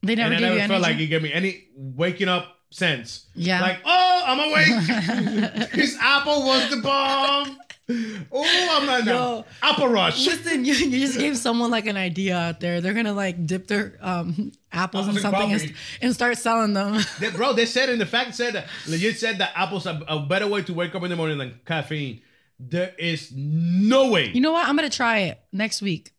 They 0.02 0.16
never 0.16 0.34
and 0.34 0.44
I 0.45 0.48
never 0.50 0.62
you 0.62 0.68
felt 0.68 0.82
like 0.82 0.98
it 0.98 1.08
gave 1.08 1.22
me 1.22 1.32
any 1.34 1.68
waking 1.76 2.28
up 2.28 2.58
sense. 2.74 3.26
Yeah. 3.36 3.62
Like, 3.62 3.80
oh, 3.86 4.24
I'm 4.26 4.40
awake. 4.40 5.72
this 5.74 5.98
apple 6.00 6.45
was 6.45 6.70
the 6.70 6.78
bomb. 6.78 7.58
Oh, 7.90 8.78
I'm 8.80 8.86
not 8.86 9.04
Yo. 9.06 9.12
no. 9.14 9.45
Apple 9.62 9.90
rush. 9.90 10.26
Listen, 10.26 10.64
you, 10.64 10.74
you 10.74 11.06
just 11.06 11.20
gave 11.20 11.38
someone 11.38 11.70
like 11.70 11.86
an 11.86 11.98
idea 11.98 12.38
out 12.38 12.60
there. 12.62 12.80
They're 12.80 12.94
gonna 12.94 13.14
like 13.14 13.45
dip 13.45 13.68
their 13.68 13.98
um, 14.02 14.54
apples 14.72 15.08
in 15.10 15.18
something 15.20 15.52
and, 15.52 15.74
and 16.02 16.14
start 16.14 16.38
selling 16.38 16.74
them. 16.74 17.02
They- 17.20 17.30
bro, 17.32 17.52
they 17.54 17.66
said 17.66 17.90
in 17.90 18.00
the 18.00 18.06
fact 18.06 18.36
said 18.36 18.54
that 18.54 18.68
legit 18.88 19.20
said 19.20 19.38
that 19.40 19.52
apples 19.56 19.86
are 19.86 20.02
a 20.08 20.20
better 20.20 20.48
way 20.48 20.62
to 20.64 20.74
wake 20.74 20.95
up 20.95 21.04
in 21.04 21.10
the 21.10 21.16
morning 21.18 21.38
than 21.38 21.60
caffeine. 21.66 22.22
There 22.58 22.94
is 22.98 23.32
no 23.36 24.10
way. 24.12 24.30
You 24.30 24.40
know 24.41 24.54
what? 24.54 24.66
I'm 24.68 24.76
gonna 24.78 24.90
try 24.90 25.20
it 25.20 25.41
next 25.52 25.82
week. 25.82 26.14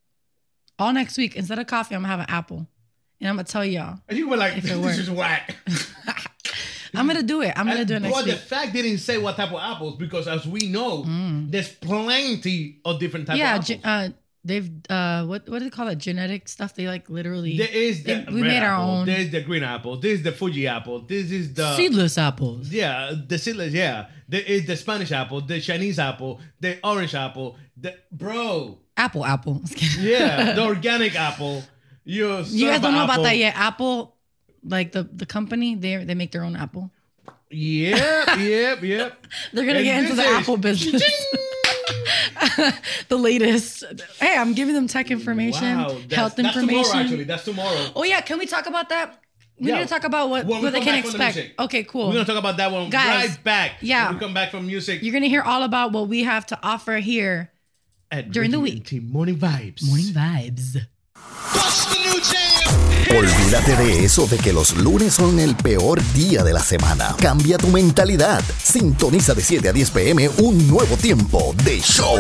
All 0.79 0.93
next 0.93 1.17
week, 1.17 1.35
instead 1.35 1.59
of 1.59 1.67
coffee, 1.67 1.95
I'm 1.95 2.03
gonna 2.03 2.09
have 2.11 2.21
an 2.21 2.27
apple, 2.29 2.67
and 3.21 3.29
I'm 3.31 3.37
gonna 3.37 3.45
tell 3.45 3.65
y'all. 3.65 4.01
and 4.09 4.19
you 4.19 4.29
were 4.29 4.37
like, 4.37 4.61
this 4.61 4.99
is 4.99 5.11
whack. 5.11 5.57
I'm 6.97 7.07
gonna 7.07 7.23
do 7.23 7.43
it. 7.43 7.53
I'm 7.57 7.67
gonna 7.67 7.85
do 7.85 7.95
it 7.95 8.01
next 8.01 8.15
but 8.15 8.25
the 8.25 8.33
week. 8.33 8.41
fact 8.41 8.73
didn't 8.73 8.99
say 8.99 9.19
what 9.19 9.37
type 9.37 9.51
of 9.53 9.61
apples 9.61 9.97
because 9.97 10.27
as 10.29 10.47
we 10.47 10.69
know, 10.69 11.05
there's 11.49 11.69
plenty 11.69 12.81
of 12.85 12.99
different 13.01 13.27
types 13.27 13.37
Mm. 13.37 13.41
yeah, 13.41 13.57
of 13.57 13.63
apples. 13.63 13.85
uh, 13.85 14.09
they've 14.45 14.71
uh, 14.91 15.25
what 15.27 15.49
what 15.49 15.59
do 15.61 15.65
they 15.65 15.71
call 15.71 15.89
it? 15.89 15.97
Genetic 15.99 16.49
stuff. 16.49 16.75
They 16.75 16.87
like 16.87 17.09
literally. 17.09 17.57
there 17.57 17.69
is 17.73 18.03
the 18.05 18.15
they- 18.15 18.33
we 18.33 18.43
red 18.43 18.49
made 18.49 18.63
our 18.63 18.75
apple, 18.75 18.91
own 18.91 19.07
There's 19.07 19.31
the 19.31 19.41
green 19.41 19.63
apple. 19.63 19.97
This 19.97 20.19
is 20.19 20.23
the 20.23 20.33
Fuji 20.33 20.67
apple. 20.67 21.01
This 21.01 21.31
is 21.31 21.55
the 21.55 21.77
seedless 21.77 22.19
apples. 22.19 22.69
Yeah, 22.71 23.13
the 23.27 23.39
seedless. 23.39 23.73
Yeah, 23.73 24.07
there 24.29 24.43
is 24.43 24.67
the 24.67 24.77
Spanish 24.77 25.13
apple, 25.13 25.41
the 25.41 25.61
Chinese 25.61 25.99
apple, 25.99 26.41
the 26.61 26.79
orange 26.87 27.15
apple. 27.15 27.57
The 27.77 27.95
bro, 28.13 28.79
Apple, 28.97 29.25
apple. 29.25 29.61
yeah, 29.99 30.53
the 30.53 30.63
organic 30.65 31.15
apple. 31.19 31.65
You, 32.07 32.37
you 32.47 32.69
guys 32.69 32.81
don't 32.83 32.93
know 32.93 33.01
apple. 33.05 33.15
about 33.15 33.23
that 33.25 33.37
yet. 33.39 33.55
Apple, 33.57 34.14
like 34.65 34.93
the 34.93 35.03
the 35.05 35.27
company, 35.27 35.75
they 35.75 36.05
they 36.05 36.15
make 36.15 36.33
their 36.33 36.45
own 36.45 36.57
apple. 36.57 36.91
Yep, 37.51 37.99
yep, 38.39 38.83
yep. 38.83 39.27
They're 39.53 39.65
gonna 39.67 39.79
And 39.79 39.85
get 39.85 40.03
into 40.05 40.15
the 40.17 40.23
is- 40.23 40.37
Apple 40.39 40.57
business. 40.57 41.03
the 43.09 43.17
latest. 43.17 43.85
Hey, 44.21 44.37
I'm 44.37 44.55
giving 44.55 44.75
them 44.75 44.87
tech 44.89 45.11
information, 45.11 45.77
Wow, 45.79 45.89
that's, 45.89 46.15
health 46.15 46.37
that's 46.37 46.57
information. 46.57 46.85
tomorrow. 46.85 47.05
Actually, 47.05 47.25
that's 47.25 47.45
tomorrow. 47.45 47.87
Oh 47.97 48.05
yeah, 48.05 48.21
can 48.23 48.39
we 48.39 48.47
talk 48.47 48.67
about 48.67 48.89
that? 48.89 49.21
We 49.59 49.69
Yeah. 49.69 49.77
need 49.79 49.83
to 49.85 49.89
talk 49.89 50.05
about 50.05 50.31
what, 50.31 50.47
what 50.47 50.73
they 50.73 50.81
can 50.81 51.03
back 51.03 51.11
from 51.11 51.19
the 51.19 51.27
expect. 51.29 51.61
Okay, 51.61 51.85
cool. 51.85 52.09
We're 52.09 52.15
gonna 52.15 52.25
talk 52.25 52.39
about 52.39 52.57
that 52.57 52.73
one 52.73 52.91
Guys, 52.91 53.31
right 53.31 53.45
back. 53.45 53.73
yeah. 53.83 54.07
when 54.07 54.15
we 54.15 54.21
come 54.21 54.35
back 54.35 54.51
from 54.51 54.67
music. 54.67 55.03
You're 55.03 55.13
gonna 55.13 55.27
hear 55.27 55.43
all 55.43 55.63
about 55.63 55.93
what 55.93 56.09
we 56.09 56.25
have 56.25 56.47
to 56.47 56.59
offer 56.63 56.97
here 56.97 57.53
at 58.11 58.33
during 58.33 58.51
the 58.51 58.61
week. 58.61 58.93
Morning 59.01 59.37
vibes. 59.37 59.87
Morning 59.87 60.07
vibes. 60.07 60.77
Olvídate 63.11 63.77
de 63.77 64.05
eso 64.05 64.27
de 64.27 64.39
que 64.39 64.53
los 64.53 64.77
lunes 64.77 65.15
son 65.15 65.39
el 65.39 65.55
peor 65.57 66.03
día 66.15 66.43
de 66.43 66.53
la 66.53 66.61
semana. 66.61 67.15
Cambia 67.21 67.59
tu 67.59 67.69
mentalidad. 67.69 68.43
Sintoniza 68.63 69.35
de 69.35 69.43
7 69.43 69.69
a 69.69 69.73
10 69.73 69.91
pm 69.91 70.29
un 70.39 70.67
nuevo 70.67 70.97
tiempo 70.97 71.55
de 71.65 71.81
show. 71.81 72.17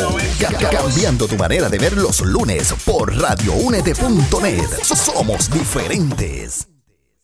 Cambiando 0.70 1.27
tu 1.27 1.36
manera 1.36 1.69
de 1.69 1.78
ver 1.78 1.97
los 1.97 2.20
lunes 2.20 2.74
por 2.85 3.16
radioúnete.net. 3.16 4.69
Somos 4.85 5.51
diferentes. 5.51 6.69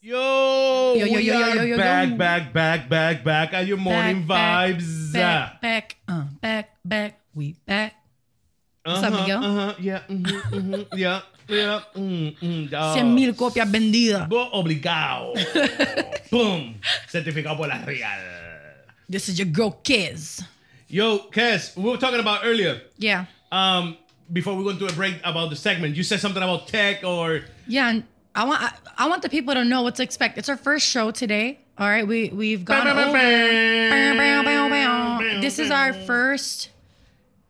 Yo, 0.00 0.94
yo, 0.96 1.06
yo, 1.06 1.12
we 1.14 1.24
yo, 1.24 1.34
yo, 1.34 1.54
yo, 1.54 1.64
yo, 1.64 1.76
back, 1.76 2.16
back, 2.16 2.52
back, 2.52 2.88
back, 2.88 3.22
back 3.22 3.52
at 3.52 3.66
your 3.66 3.78
morning 3.78 4.26
back, 4.26 4.70
vibes. 4.70 5.12
Back, 5.12 5.60
back, 5.60 5.96
uh, 6.08 6.24
back, 6.40 6.70
back, 6.82 7.20
we 7.34 7.54
back. 7.66 7.92
Uh 8.86 8.96
-huh, 8.96 9.06
up, 9.06 9.12
Miguel? 9.20 9.38
Uh 9.38 9.44
-huh, 9.44 9.74
yeah, 9.78 10.02
mm 10.08 10.22
-hmm, 10.24 10.40
mm 10.56 10.74
-hmm, 10.74 10.96
yeah. 10.96 11.22
100 11.50 13.04
mil 13.04 13.34
copias 13.34 13.70
vendidas. 13.70 14.28
Obligado. 14.52 15.34
¡Pum! 16.30 16.74
Certificado 17.08 17.56
por 17.56 17.68
la 17.68 17.84
Real. 17.84 18.20
This 19.08 19.28
is 19.28 19.38
your 19.38 19.48
girl, 19.48 19.78
Kez. 19.82 20.42
Yo, 20.88 21.28
Kez, 21.30 21.76
we 21.76 21.90
were 21.90 21.98
talking 21.98 22.20
about 22.20 22.40
earlier. 22.44 22.80
Yeah. 22.98 23.26
Um, 23.50 23.96
before 24.32 24.54
we 24.54 24.62
went 24.62 24.78
to 24.78 24.86
a 24.86 24.92
break 24.92 25.20
about 25.24 25.50
the 25.50 25.56
segment, 25.56 25.96
you 25.96 26.02
said 26.02 26.20
something 26.20 26.42
about 26.42 26.68
tech 26.68 27.02
or. 27.04 27.42
Yeah, 27.66 28.00
I 28.34 28.44
want 28.44 28.62
I, 28.62 28.72
I 28.98 29.08
want 29.08 29.22
the 29.22 29.28
people 29.28 29.54
to 29.54 29.64
know 29.64 29.82
what 29.82 29.96
to 29.96 30.02
expect. 30.02 30.38
It's 30.38 30.48
our 30.48 30.56
first 30.56 30.86
show 30.86 31.10
today. 31.10 31.58
All 31.78 31.88
right, 31.88 32.06
we 32.06 32.28
we've 32.28 32.64
gone. 32.64 32.86
This 35.40 35.58
is 35.58 35.70
our 35.70 35.92
first 35.92 36.70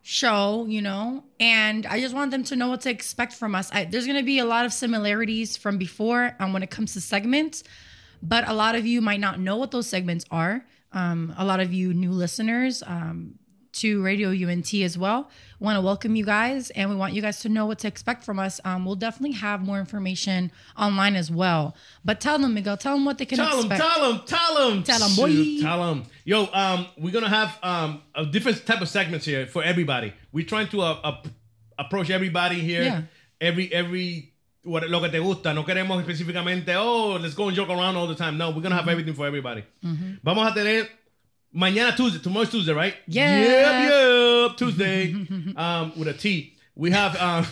show, 0.03 0.67
you 0.69 0.83
know, 0.83 1.25
and 1.39 1.87
I 1.87 2.01
just 2.01 2.15
want 2.15 2.31
them 2.31 2.45
to 2.45 2.57
know 2.57 2.69
what 2.69 2.81
to 2.83 2.91
expect 2.91 3.35
from 3.35 3.55
us. 3.55 3.71
I, 3.73 3.85
there's 3.85 4.07
going 4.07 4.19
to 4.19 4.25
be 4.25 4.39
a 4.39 4.45
lot 4.45 4.65
of 4.65 4.73
similarities 4.73 5.57
from 5.57 5.79
before 5.79 6.35
um, 6.39 6.53
when 6.53 6.63
it 6.63 6.71
comes 6.71 6.95
to 6.95 7.01
segments, 7.01 7.63
but 8.23 8.49
a 8.49 8.55
lot 8.55 8.75
of 8.75 8.87
you 8.87 9.01
might 9.01 9.21
not 9.21 9.39
know 9.39 9.57
what 9.57 9.71
those 9.71 9.87
segments 9.87 10.25
are. 10.31 10.65
Um, 10.93 11.35
a 11.37 11.45
lot 11.45 11.61
of 11.61 11.73
you 11.73 11.95
new 11.95 12.11
listeners 12.11 12.83
um, 12.87 13.39
to 13.73 14.03
Radio 14.03 14.31
Unete 14.31 14.85
as 14.85 14.97
well. 14.99 15.31
Want 15.59 15.77
to 15.77 15.81
welcome 15.81 16.17
you 16.17 16.25
guys, 16.25 16.71
and 16.71 16.89
we 16.91 16.97
want 16.97 17.13
you 17.13 17.23
guys 17.23 17.41
to 17.41 17.49
know 17.49 17.67
what 17.67 17.79
to 17.81 17.89
expect 17.89 18.25
from 18.25 18.39
us. 18.39 18.61
Um, 18.65 18.85
we'll 18.85 18.95
definitely 18.97 19.37
have 19.37 19.61
more 19.63 19.79
information 19.79 20.51
online 20.77 21.17
as 21.17 21.31
well. 21.31 21.77
But 22.05 22.21
tell 22.21 22.39
them, 22.39 22.55
Miguel, 22.55 22.77
tell 22.77 22.95
them 22.95 23.05
what 23.05 23.19
they 23.19 23.27
can 23.27 23.39
Tell 23.39 23.63
them, 23.63 23.69
tell 23.69 24.13
them, 24.13 24.23
tell 24.27 24.55
them, 24.71 24.83
tell 24.83 24.99
them, 24.99 25.17
Tell 25.17 25.27
'em, 25.27 25.57
boy. 25.57 25.61
Tell 25.63 25.87
them. 25.87 26.05
Yo, 26.25 26.49
um, 26.53 26.87
we're 26.99 27.13
gonna 27.13 27.29
have 27.29 27.59
um 27.63 28.03
a 28.15 28.25
different 28.27 28.65
type 28.67 28.81
of 28.81 28.89
segments 28.89 29.27
here 29.27 29.47
for 29.47 29.63
everybody. 29.63 30.13
We're 30.33 30.47
trying 30.47 30.69
to 30.69 30.81
uh, 30.81 31.01
uh, 31.05 31.23
approach 31.79 32.11
everybody 32.11 32.61
here. 32.61 32.83
Yeah. 32.83 33.03
Every 33.41 33.73
every 33.73 34.33
what 34.63 34.89
lo 34.91 35.01
que 35.01 35.09
te 35.11 35.19
gusta. 35.19 35.55
No 35.55 35.65
queremos 35.65 36.03
específicamente. 36.05 36.75
Oh, 36.77 37.19
let's 37.21 37.35
go 37.35 37.49
and 37.49 37.57
joke 37.57 37.71
around 37.71 37.97
all 37.97 38.07
the 38.07 38.15
time. 38.15 38.37
No, 38.37 38.51
we're 38.51 38.61
gonna 38.63 38.77
have 38.77 38.89
everything 38.89 39.15
for 39.15 39.27
everybody. 39.27 39.65
Vamos 40.23 40.51
a 40.51 40.55
tener 40.55 40.87
mañana 41.55 41.97
Tuesday. 41.97 42.21
Tomorrow's 42.21 42.51
Tuesday, 42.51 42.73
right? 42.73 42.95
Yeah. 43.07 43.39
Yep, 43.39 43.91
yep. 43.91 44.57
Tuesday. 44.57 45.13
um, 45.57 45.93
with 45.99 46.09
a 46.09 46.15
T. 46.15 46.55
We 46.75 46.91
have 46.93 47.17
um. 47.17 47.47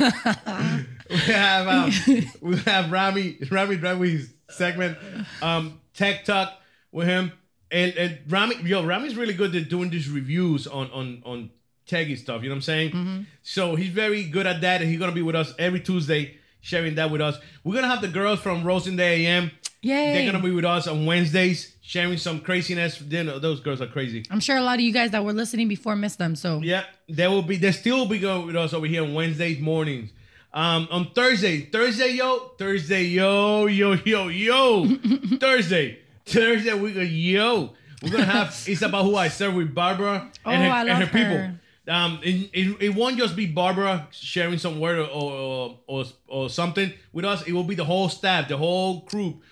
we 1.10 1.16
have 1.16 1.68
um, 1.68 1.92
we 2.40 2.56
have 2.58 2.90
Rami 2.90 3.38
Rami 3.50 3.78
Dragwi's 3.78 4.32
segment, 4.50 4.98
um, 5.40 5.80
Tech 5.94 6.24
Talk 6.24 6.52
with 6.92 7.06
him, 7.06 7.32
and 7.70 7.94
and 7.96 8.18
Rami, 8.28 8.56
yo, 8.64 8.84
Rami's 8.84 9.16
really 9.16 9.34
good 9.34 9.54
at 9.54 9.68
doing 9.68 9.90
these 9.90 10.10
reviews 10.10 10.66
on 10.66 10.90
on 10.90 11.22
on 11.24 11.50
techy 11.86 12.16
stuff. 12.16 12.42
You 12.42 12.48
know 12.48 12.54
what 12.54 12.58
I'm 12.58 12.62
saying? 12.62 13.26
So 13.42 13.74
he's 13.76 13.90
very 13.90 14.24
good 14.24 14.46
at 14.46 14.60
that, 14.62 14.80
and 14.80 14.90
he's 14.90 14.98
gonna 14.98 15.12
be 15.12 15.22
with 15.22 15.36
us 15.36 15.54
every 15.58 15.80
Tuesday, 15.80 16.36
sharing 16.60 16.96
that 16.96 17.10
with 17.10 17.20
us. 17.20 17.38
We're 17.62 17.74
gonna 17.74 17.88
have 17.88 18.02
the 18.02 18.08
girls 18.08 18.40
from 18.40 18.64
Roasting 18.64 18.96
Day 18.96 19.26
AM. 19.26 19.50
Yay. 19.84 20.14
They're 20.14 20.32
gonna 20.32 20.42
be 20.42 20.50
with 20.50 20.64
us 20.64 20.86
on 20.86 21.04
Wednesdays, 21.04 21.74
sharing 21.82 22.16
some 22.16 22.40
craziness. 22.40 22.98
Then 22.98 23.26
those 23.26 23.60
girls 23.60 23.80
are 23.82 23.86
crazy. 23.86 24.24
I'm 24.30 24.40
sure 24.40 24.56
a 24.56 24.62
lot 24.62 24.76
of 24.76 24.80
you 24.80 24.92
guys 24.92 25.10
that 25.10 25.24
were 25.24 25.34
listening 25.34 25.68
before 25.68 25.94
missed 25.94 26.18
them. 26.18 26.34
So 26.36 26.60
Yeah, 26.62 26.84
they 27.08 27.28
will 27.28 27.42
be. 27.42 27.56
They 27.56 27.72
still 27.72 28.06
be 28.06 28.18
going 28.18 28.46
with 28.46 28.56
us 28.56 28.72
over 28.72 28.86
here 28.86 29.02
on 29.02 29.12
Wednesdays 29.14 29.60
mornings. 29.60 30.10
Um, 30.54 30.86
on 30.90 31.10
Thursday, 31.14 31.62
Thursday, 31.62 32.12
yo, 32.12 32.52
Thursday, 32.58 33.02
yo, 33.02 33.66
yo, 33.66 33.92
yo, 33.94 34.28
yo, 34.28 34.86
Thursday, 35.40 35.98
Thursday, 36.24 36.72
we 36.74 36.92
go, 36.92 37.00
yo, 37.00 37.72
we're 38.02 38.10
gonna 38.10 38.24
have. 38.24 38.48
it's 38.66 38.80
about 38.82 39.04
who 39.04 39.16
I 39.16 39.28
serve 39.28 39.54
with 39.54 39.74
Barbara 39.74 40.30
and, 40.46 40.62
Oh, 40.62 40.66
her, 40.66 40.72
I 40.72 40.80
and 40.80 40.88
love 40.88 40.98
her 40.98 41.06
people. 41.08 41.58
Um, 41.86 42.20
it, 42.22 42.48
it, 42.54 42.76
it 42.80 42.94
won't 42.94 43.18
just 43.18 43.36
be 43.36 43.46
Barbara 43.46 44.08
sharing 44.10 44.56
some 44.58 44.80
word 44.80 45.00
or, 45.00 45.08
or 45.10 45.78
or 45.86 46.04
or 46.28 46.48
something 46.48 46.92
with 47.12 47.24
us. 47.26 47.42
It 47.46 47.52
will 47.52 47.64
be 47.64 47.74
the 47.74 47.84
whole 47.84 48.08
staff, 48.08 48.48
the 48.48 48.56
whole 48.56 49.02
crew, 49.02 49.42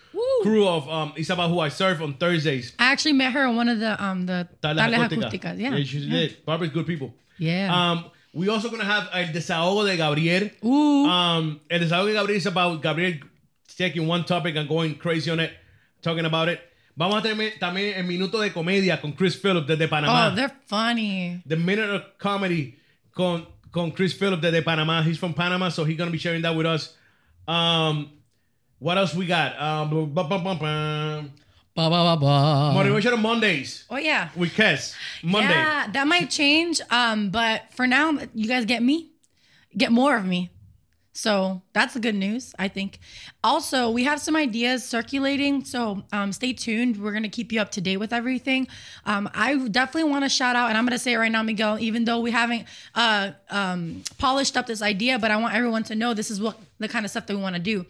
crew 0.43 0.67
of 0.67 0.89
um. 0.89 1.13
It's 1.17 1.31
about 1.31 1.51
who 1.51 1.61
I 1.61 1.69
serve 1.69 2.03
on 2.03 2.15
Thursdays. 2.15 2.75
I 2.79 2.93
actually 2.93 3.15
met 3.15 3.33
her 3.33 3.47
on 3.47 3.57
one 3.57 3.69
of 3.69 3.79
the 3.79 4.03
um 4.03 4.27
the 4.27 4.49
Tales 4.63 4.77
Tales 4.79 4.95
Acústicas. 4.95 5.59
Yeah. 5.59 5.75
yeah, 5.75 5.85
she 5.85 6.09
did. 6.09 6.45
Barbara's 6.45 6.71
good 6.71 6.87
people. 6.87 7.15
Yeah. 7.39 7.73
Um, 7.75 8.11
we 8.35 8.49
also 8.49 8.71
gonna 8.71 8.85
have 8.85 9.09
el 9.13 9.33
desahogo 9.33 9.87
de 9.87 9.97
Gabriel. 9.97 10.51
Ooh. 10.65 11.07
Um, 11.07 11.61
el 11.71 11.81
desahogo 11.81 12.07
de 12.07 12.15
Gabriel 12.15 12.37
is 12.37 12.47
about 12.47 12.83
Gabriel 12.83 13.15
taking 13.77 14.07
one 14.07 14.25
topic 14.25 14.57
and 14.57 14.69
going 14.69 14.95
crazy 14.97 15.31
on 15.31 15.41
it, 15.41 15.53
talking 16.03 16.25
about 16.25 16.49
it. 16.49 16.61
Vamos 16.97 17.19
a 17.19 17.23
tener 17.23 17.59
también 17.59 17.97
el 17.97 18.05
minuto 18.05 18.39
de 18.39 18.51
comedia 18.51 19.01
con 19.01 19.13
Chris 19.13 19.35
Phillips 19.35 19.67
desde 19.67 19.89
Panamá. 19.89 20.31
oh, 20.31 20.35
they're 20.35 20.53
funny. 20.67 21.43
the 21.47 21.57
minute 21.57 21.89
of 21.89 22.03
comedy 22.19 22.77
con 23.15 23.47
con 23.71 23.93
Chris 23.93 24.13
Phillips 24.13 24.43
desde 24.43 24.63
Panamá. 24.63 25.03
He's 25.03 25.19
from 25.19 25.33
Panama, 25.33 25.71
so 25.71 25.85
he's 25.85 25.97
gonna 25.97 26.11
be 26.11 26.19
sharing 26.19 26.43
that 26.43 26.55
with 26.55 26.67
us. 26.67 26.95
Um, 27.49 28.11
what 28.83 28.99
else 28.99 29.15
we 29.15 29.27
got? 29.27 29.61
Um, 29.61 29.91
bum, 30.13 30.29
bum, 30.29 30.43
bum, 30.45 30.59
bum. 30.59 31.33
Ba, 31.75 31.89
ba, 31.89 32.01
ba, 32.05 32.17
ba. 32.21 32.73
Motivational 32.77 33.19
Mondays 33.21 33.85
Oh 33.89 33.97
yeah. 33.97 34.29
with 34.37 34.53
Kez. 34.53 34.95
Monday. 35.23 35.49
Yeah, 35.49 35.89
that 35.93 36.07
might 36.07 36.29
change. 36.31 36.81
Um, 36.91 37.31
but 37.31 37.63
for 37.73 37.87
now, 37.87 38.11
you 38.35 38.47
guys 38.47 38.67
get 38.67 38.83
me, 38.83 39.13
get 39.77 39.91
more 39.91 40.17
of 40.17 40.27
me. 40.27 40.51
So 41.15 41.61
that's 41.75 41.95
the 41.95 42.01
good 42.01 42.15
news, 42.15 42.55
I 42.59 42.69
think. 42.69 42.99
Also, 43.45 43.91
we 43.91 44.05
have 44.05 44.19
some 44.21 44.35
ideas 44.35 44.85
circulating. 44.85 45.65
So 45.65 46.03
um, 46.13 46.33
stay 46.33 46.53
tuned. 46.53 46.97
We're 47.03 47.13
gonna 47.13 47.29
keep 47.29 47.53
you 47.53 47.61
up 47.61 47.71
to 47.73 47.81
date 47.81 47.99
with 47.99 48.13
everything. 48.13 48.67
Um, 49.05 49.29
I 49.35 49.57
definitely 49.69 50.11
want 50.11 50.25
to 50.25 50.31
shout 50.31 50.57
out, 50.57 50.69
and 50.71 50.77
I'm 50.79 50.85
gonna 50.85 50.99
say 50.99 51.13
it 51.13 51.19
right 51.19 51.31
now, 51.33 51.43
Miguel. 51.43 51.79
Even 51.79 52.05
though 52.05 52.21
we 52.21 52.31
haven't 52.33 52.65
uh, 52.95 53.33
um, 53.51 54.03
polished 54.19 54.57
up 54.57 54.67
this 54.67 54.81
idea, 54.83 55.19
but 55.19 55.31
I 55.31 55.37
want 55.37 55.55
everyone 55.55 55.85
to 55.85 55.95
know 55.95 56.13
this 56.15 56.31
is 56.31 56.41
what 56.41 56.59
the 56.79 56.89
kind 56.89 57.05
of 57.05 57.11
stuff 57.11 57.27
that 57.27 57.37
we 57.37 57.43
want 57.43 57.57
to 57.57 57.63
do. 57.63 57.85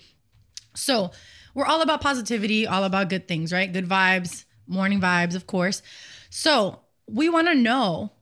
So 0.74 1.10
we're 1.54 1.66
all 1.66 1.82
about 1.82 2.00
positivity, 2.00 2.66
all 2.66 2.84
about 2.84 3.08
good 3.08 3.28
things, 3.28 3.52
right? 3.52 3.72
Good 3.72 3.88
vibes, 3.88 4.44
morning 4.66 5.00
vibes, 5.00 5.34
of 5.34 5.46
course. 5.46 5.82
So 6.30 6.80
we 7.06 7.28
want 7.28 7.48
to 7.48 7.54
know 7.54 8.12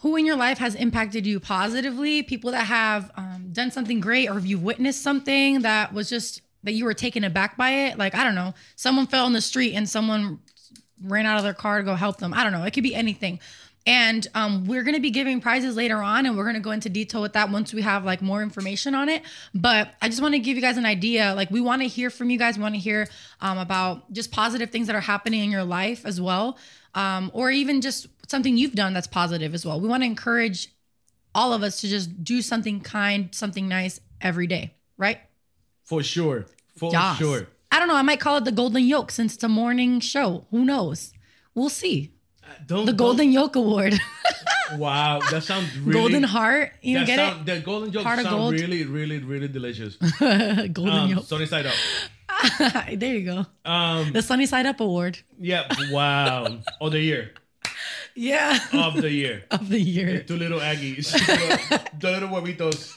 who 0.00 0.16
in 0.16 0.26
your 0.26 0.36
life 0.36 0.58
has 0.58 0.74
impacted 0.74 1.26
you 1.26 1.40
positively, 1.40 2.22
people 2.22 2.50
that 2.50 2.66
have 2.66 3.10
um, 3.16 3.48
done 3.52 3.70
something 3.70 4.00
great, 4.00 4.28
or 4.28 4.38
if 4.38 4.46
you've 4.46 4.62
witnessed 4.62 5.02
something 5.02 5.62
that 5.62 5.92
was 5.92 6.10
just 6.10 6.42
that 6.64 6.72
you 6.72 6.84
were 6.84 6.94
taken 6.94 7.24
aback 7.24 7.56
by 7.56 7.70
it. 7.70 7.98
Like, 7.98 8.14
I 8.14 8.24
don't 8.24 8.34
know, 8.34 8.52
someone 8.74 9.06
fell 9.06 9.26
in 9.26 9.32
the 9.32 9.40
street 9.40 9.74
and 9.74 9.88
someone 9.88 10.40
ran 11.02 11.24
out 11.24 11.38
of 11.38 11.44
their 11.44 11.54
car 11.54 11.78
to 11.78 11.84
go 11.84 11.94
help 11.94 12.18
them. 12.18 12.34
I 12.34 12.42
don't 12.42 12.52
know. 12.52 12.64
It 12.64 12.72
could 12.72 12.82
be 12.82 12.94
anything. 12.94 13.38
And 13.86 14.26
um, 14.34 14.64
we're 14.64 14.82
going 14.82 14.96
to 14.96 15.00
be 15.00 15.10
giving 15.10 15.40
prizes 15.40 15.76
later 15.76 15.98
on, 15.98 16.26
and 16.26 16.36
we're 16.36 16.42
going 16.44 16.56
to 16.56 16.60
go 16.60 16.72
into 16.72 16.88
detail 16.88 17.22
with 17.22 17.34
that 17.34 17.50
once 17.50 17.72
we 17.72 17.82
have 17.82 18.04
like 18.04 18.20
more 18.20 18.42
information 18.42 18.96
on 18.96 19.08
it. 19.08 19.22
But 19.54 19.94
I 20.02 20.08
just 20.08 20.20
want 20.20 20.34
to 20.34 20.40
give 20.40 20.56
you 20.56 20.62
guys 20.62 20.76
an 20.76 20.84
idea. 20.84 21.34
Like, 21.34 21.52
we 21.52 21.60
want 21.60 21.82
to 21.82 21.88
hear 21.88 22.10
from 22.10 22.28
you 22.28 22.38
guys. 22.38 22.56
We 22.56 22.62
want 22.62 22.74
to 22.74 22.80
hear 22.80 23.06
um, 23.40 23.58
about 23.58 24.12
just 24.12 24.32
positive 24.32 24.70
things 24.70 24.88
that 24.88 24.96
are 24.96 25.00
happening 25.00 25.44
in 25.44 25.52
your 25.52 25.62
life 25.62 26.04
as 26.04 26.20
well, 26.20 26.58
um, 26.94 27.30
or 27.32 27.50
even 27.52 27.80
just 27.80 28.08
something 28.28 28.56
you've 28.56 28.74
done 28.74 28.92
that's 28.92 29.06
positive 29.06 29.54
as 29.54 29.64
well. 29.64 29.80
We 29.80 29.88
want 29.88 30.02
to 30.02 30.06
encourage 30.06 30.72
all 31.32 31.52
of 31.52 31.62
us 31.62 31.80
to 31.82 31.88
just 31.88 32.24
do 32.24 32.42
something 32.42 32.80
kind, 32.80 33.32
something 33.32 33.68
nice 33.68 34.00
every 34.20 34.48
day, 34.48 34.74
right? 34.96 35.20
For 35.84 36.02
sure. 36.02 36.46
For 36.76 36.90
Yas. 36.90 37.18
sure. 37.18 37.46
I 37.70 37.78
don't 37.78 37.88
know. 37.88 37.94
I 37.94 38.02
might 38.02 38.20
call 38.20 38.38
it 38.38 38.44
the 38.44 38.52
Golden 38.52 38.82
Yoke 38.82 39.10
since 39.12 39.34
it's 39.34 39.44
a 39.44 39.48
morning 39.48 40.00
show. 40.00 40.46
Who 40.50 40.64
knows? 40.64 41.12
We'll 41.54 41.68
see. 41.68 42.15
Don't 42.66 42.86
The 42.86 42.92
Golden 42.92 43.32
Yoke 43.32 43.56
Award. 43.56 43.94
Wow, 44.78 45.20
that 45.30 45.44
sounds 45.44 45.78
really 45.78 45.92
Golden 46.00 46.22
Heart. 46.24 46.72
You 46.82 47.06
get 47.06 47.16
sound, 47.16 47.46
The 47.46 47.60
golden 47.60 47.92
joke 47.92 48.02
Heart 48.02 48.22
sound 48.22 48.52
really, 48.52 48.84
really, 48.84 49.18
really 49.20 49.46
delicious. 49.46 49.94
Golden 50.18 50.88
um, 50.88 51.10
Yoke. 51.10 51.24
Sunny 51.24 51.46
side 51.46 51.66
up. 51.66 51.74
there 52.98 53.14
you 53.14 53.24
go. 53.24 53.46
Um, 53.64 54.12
The 54.12 54.22
Sunny 54.22 54.46
Side 54.46 54.66
Up 54.66 54.80
Award. 54.80 55.18
yeah. 55.38 55.72
Wow. 55.92 56.58
of 56.80 56.90
the 56.92 57.00
year. 57.00 57.30
Yeah. 58.18 58.58
Of 58.72 58.94
the 59.02 59.10
year. 59.10 59.44
of 59.50 59.68
the 59.68 59.78
year. 59.78 60.22
Two 60.22 60.36
little 60.36 60.58
Aggies. 60.58 61.12
the 62.00 62.10
little 62.10 62.28
huevitos. 62.30 62.94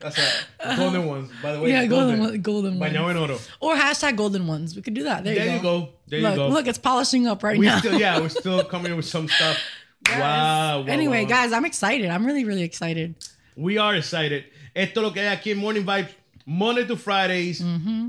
That's 0.00 0.18
right. 0.18 0.76
Golden 0.76 1.06
ones, 1.06 1.30
by 1.42 1.52
the 1.52 1.60
way. 1.60 1.68
yeah, 1.68 1.84
golden, 1.86 2.18
one- 2.18 2.40
golden 2.40 2.78
Bañado 2.78 3.04
ones. 3.04 3.16
en 3.16 3.22
oro. 3.22 3.38
Or 3.60 3.74
hashtag 3.76 4.16
golden 4.16 4.46
ones. 4.46 4.74
We 4.74 4.80
could 4.82 4.94
do 4.94 5.04
that. 5.04 5.22
There, 5.24 5.34
There 5.34 5.56
you, 5.56 5.62
go. 5.62 5.90
There 6.08 6.20
look, 6.20 6.30
you 6.32 6.36
go. 6.36 6.48
look, 6.48 6.66
it's 6.66 6.78
polishing 6.78 7.26
up 7.26 7.42
right 7.42 7.58
we 7.58 7.66
now. 7.66 7.78
still, 7.78 7.98
yeah, 8.00 8.18
we're 8.18 8.30
still 8.30 8.64
coming 8.64 8.96
with 8.96 9.04
some 9.04 9.28
stuff. 9.28 9.58
Wow, 10.08 10.80
wow, 10.80 10.84
anyway, 10.88 11.22
wow. 11.24 11.28
guys, 11.28 11.52
I'm 11.52 11.64
excited. 11.64 12.08
I'm 12.10 12.24
really, 12.26 12.44
really 12.44 12.62
excited. 12.62 13.14
We 13.54 13.76
are 13.78 13.94
excited. 13.94 14.44
Esto 14.74 15.00
es 15.00 15.04
lo 15.04 15.10
que 15.12 15.20
hay 15.22 15.28
aquí 15.36 15.52
en 15.52 15.58
Morning 15.58 15.84
Vibes, 15.84 16.10
Monday 16.46 16.86
to 16.86 16.96
Fridays, 16.96 17.60
Mm-hmm. 17.60 18.08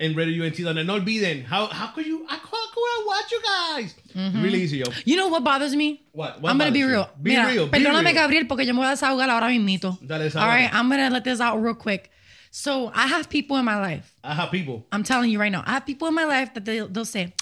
En 0.00 0.14
Radio 0.14 0.42
Unete. 0.42 0.62
Donde 0.62 0.84
no 0.84 0.94
olviden, 0.94 1.44
how, 1.44 1.66
how 1.66 1.88
could 1.88 2.06
you, 2.06 2.24
how 2.28 2.38
could 2.38 2.58
I 2.84 3.04
watch 3.06 3.32
you 3.32 3.40
guys? 3.42 3.94
Really 4.42 4.62
easy, 4.62 4.78
yo. 4.78 4.86
You 5.04 5.16
know 5.16 5.28
what 5.28 5.44
bothers 5.44 5.74
me? 5.74 6.02
What? 6.12 6.40
What 6.40 6.50
I'm 6.50 6.58
gonna 6.58 6.70
be 6.70 6.80
you? 6.80 6.88
real. 6.88 7.10
Be 7.20 7.30
Mira, 7.30 7.46
real. 7.48 7.66
Be 7.66 7.78
perdóname, 7.78 8.04
real. 8.04 8.14
Gabriel, 8.14 8.44
porque 8.46 8.64
yo 8.64 8.72
me 8.72 8.80
voy 8.80 8.86
a 8.86 8.94
desahogar 8.96 9.28
ahora 9.28 9.48
mismito. 9.48 9.98
Dale, 10.00 10.24
All 10.24 10.30
desahógate. 10.30 10.70
I'm 10.72 10.88
gonna 10.88 11.10
let 11.10 11.24
this 11.24 11.40
out 11.40 11.60
real 11.60 11.74
quick. 11.74 12.10
So 12.50 12.90
I 12.94 13.06
have 13.06 13.28
people 13.28 13.56
in 13.58 13.64
my 13.64 13.78
life. 13.78 14.14
I 14.24 14.34
have 14.34 14.50
people. 14.50 14.86
I'm 14.90 15.02
telling 15.02 15.30
you 15.30 15.38
right 15.38 15.52
now, 15.52 15.62
I 15.66 15.72
have 15.72 15.84
people 15.84 16.08
in 16.08 16.14
my 16.14 16.24
life 16.24 16.54
that 16.54 16.64
they'll, 16.64 16.88
they'll 16.88 17.04
say, 17.04 17.34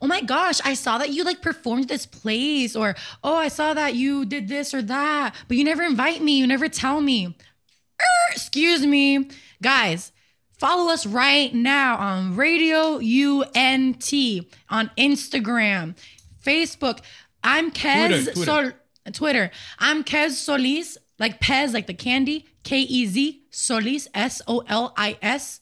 "Oh 0.00 0.06
my 0.06 0.22
gosh, 0.22 0.60
I 0.64 0.74
saw 0.74 0.98
that 0.98 1.10
you 1.10 1.22
like 1.22 1.42
performed 1.42 1.88
this 1.88 2.06
place," 2.06 2.74
or 2.74 2.94
"Oh, 3.22 3.36
I 3.36 3.48
saw 3.48 3.74
that 3.74 3.94
you 3.94 4.24
did 4.24 4.48
this 4.48 4.72
or 4.72 4.80
that, 4.82 5.34
but 5.48 5.56
you 5.56 5.64
never 5.64 5.82
invite 5.82 6.22
me, 6.22 6.38
you 6.38 6.46
never 6.46 6.68
tell 6.68 7.00
me." 7.00 7.36
Er, 8.00 8.32
excuse 8.32 8.86
me, 8.86 9.28
guys. 9.62 10.12
Follow 10.58 10.92
us 10.92 11.04
right 11.04 11.52
now 11.52 11.96
on 11.96 12.36
Radio 12.36 12.98
Unete 12.98 14.46
on 14.70 14.90
Instagram, 14.96 15.96
Facebook. 16.44 17.00
I'm 17.42 17.70
Kez 17.70 18.08
Twitter, 18.08 18.32
Twitter. 18.32 18.44
Sol- 18.44 19.12
Twitter. 19.12 19.50
I'm 19.78 20.04
Kez 20.04 20.30
Solis, 20.30 20.96
like 21.18 21.40
Pez, 21.40 21.74
like 21.74 21.86
the 21.86 21.94
candy. 21.94 22.46
K 22.62 22.78
E 22.80 23.04
Z 23.06 23.42
Solis 23.50 24.08
S 24.14 24.40
O 24.48 24.60
L 24.68 24.94
I 24.96 25.18
S 25.20 25.60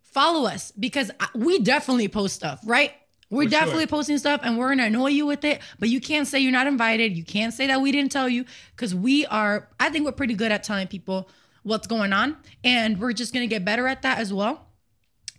follow 0.00 0.46
us 0.48 0.72
because 0.72 1.10
we 1.34 1.58
definitely 1.58 2.08
post 2.08 2.34
stuff, 2.34 2.60
right? 2.64 2.92
We're 3.28 3.44
For 3.44 3.50
definitely 3.50 3.82
sure. 3.82 3.88
posting 3.88 4.18
stuff 4.18 4.40
and 4.42 4.56
we're 4.58 4.70
gonna 4.70 4.84
annoy 4.84 5.08
you 5.08 5.26
with 5.26 5.44
it, 5.44 5.60
but 5.78 5.88
you 5.90 6.00
can't 6.00 6.26
say 6.26 6.38
you're 6.40 6.52
not 6.52 6.66
invited. 6.66 7.16
You 7.16 7.24
can't 7.24 7.52
say 7.52 7.66
that 7.66 7.82
we 7.82 7.92
didn't 7.92 8.12
tell 8.12 8.28
you 8.30 8.46
because 8.74 8.94
we 8.94 9.26
are, 9.26 9.68
I 9.80 9.90
think 9.90 10.06
we're 10.06 10.12
pretty 10.12 10.34
good 10.34 10.52
at 10.52 10.64
telling 10.64 10.86
people 10.86 11.28
what's 11.62 11.86
going 11.86 12.12
on 12.12 12.36
and 12.64 12.98
we're 13.00 13.12
just 13.12 13.32
gonna 13.32 13.46
get 13.46 13.64
better 13.64 13.86
at 13.86 14.02
that 14.02 14.18
as 14.18 14.32
well. 14.32 14.66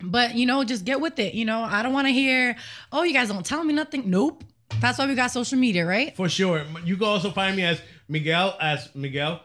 But 0.02 0.34
you 0.34 0.46
know, 0.46 0.64
just 0.64 0.84
get 0.84 1.00
with 1.00 1.18
it. 1.18 1.34
You 1.34 1.44
know, 1.44 1.60
I 1.62 1.82
don't 1.82 1.92
wanna 1.92 2.10
hear, 2.10 2.56
oh, 2.92 3.02
you 3.02 3.12
guys 3.12 3.28
don't 3.28 3.44
tell 3.46 3.62
me 3.64 3.72
nothing. 3.74 4.10
Nope. 4.10 4.44
That's 4.80 4.98
why 4.98 5.06
we 5.06 5.14
got 5.14 5.30
social 5.30 5.58
media, 5.58 5.86
right? 5.86 6.16
For 6.16 6.28
sure. 6.28 6.64
You 6.84 6.96
can 6.96 7.06
also 7.06 7.30
find 7.30 7.54
me 7.56 7.62
as 7.64 7.80
Miguel, 8.08 8.56
as 8.60 8.88
Miguel, 8.94 9.40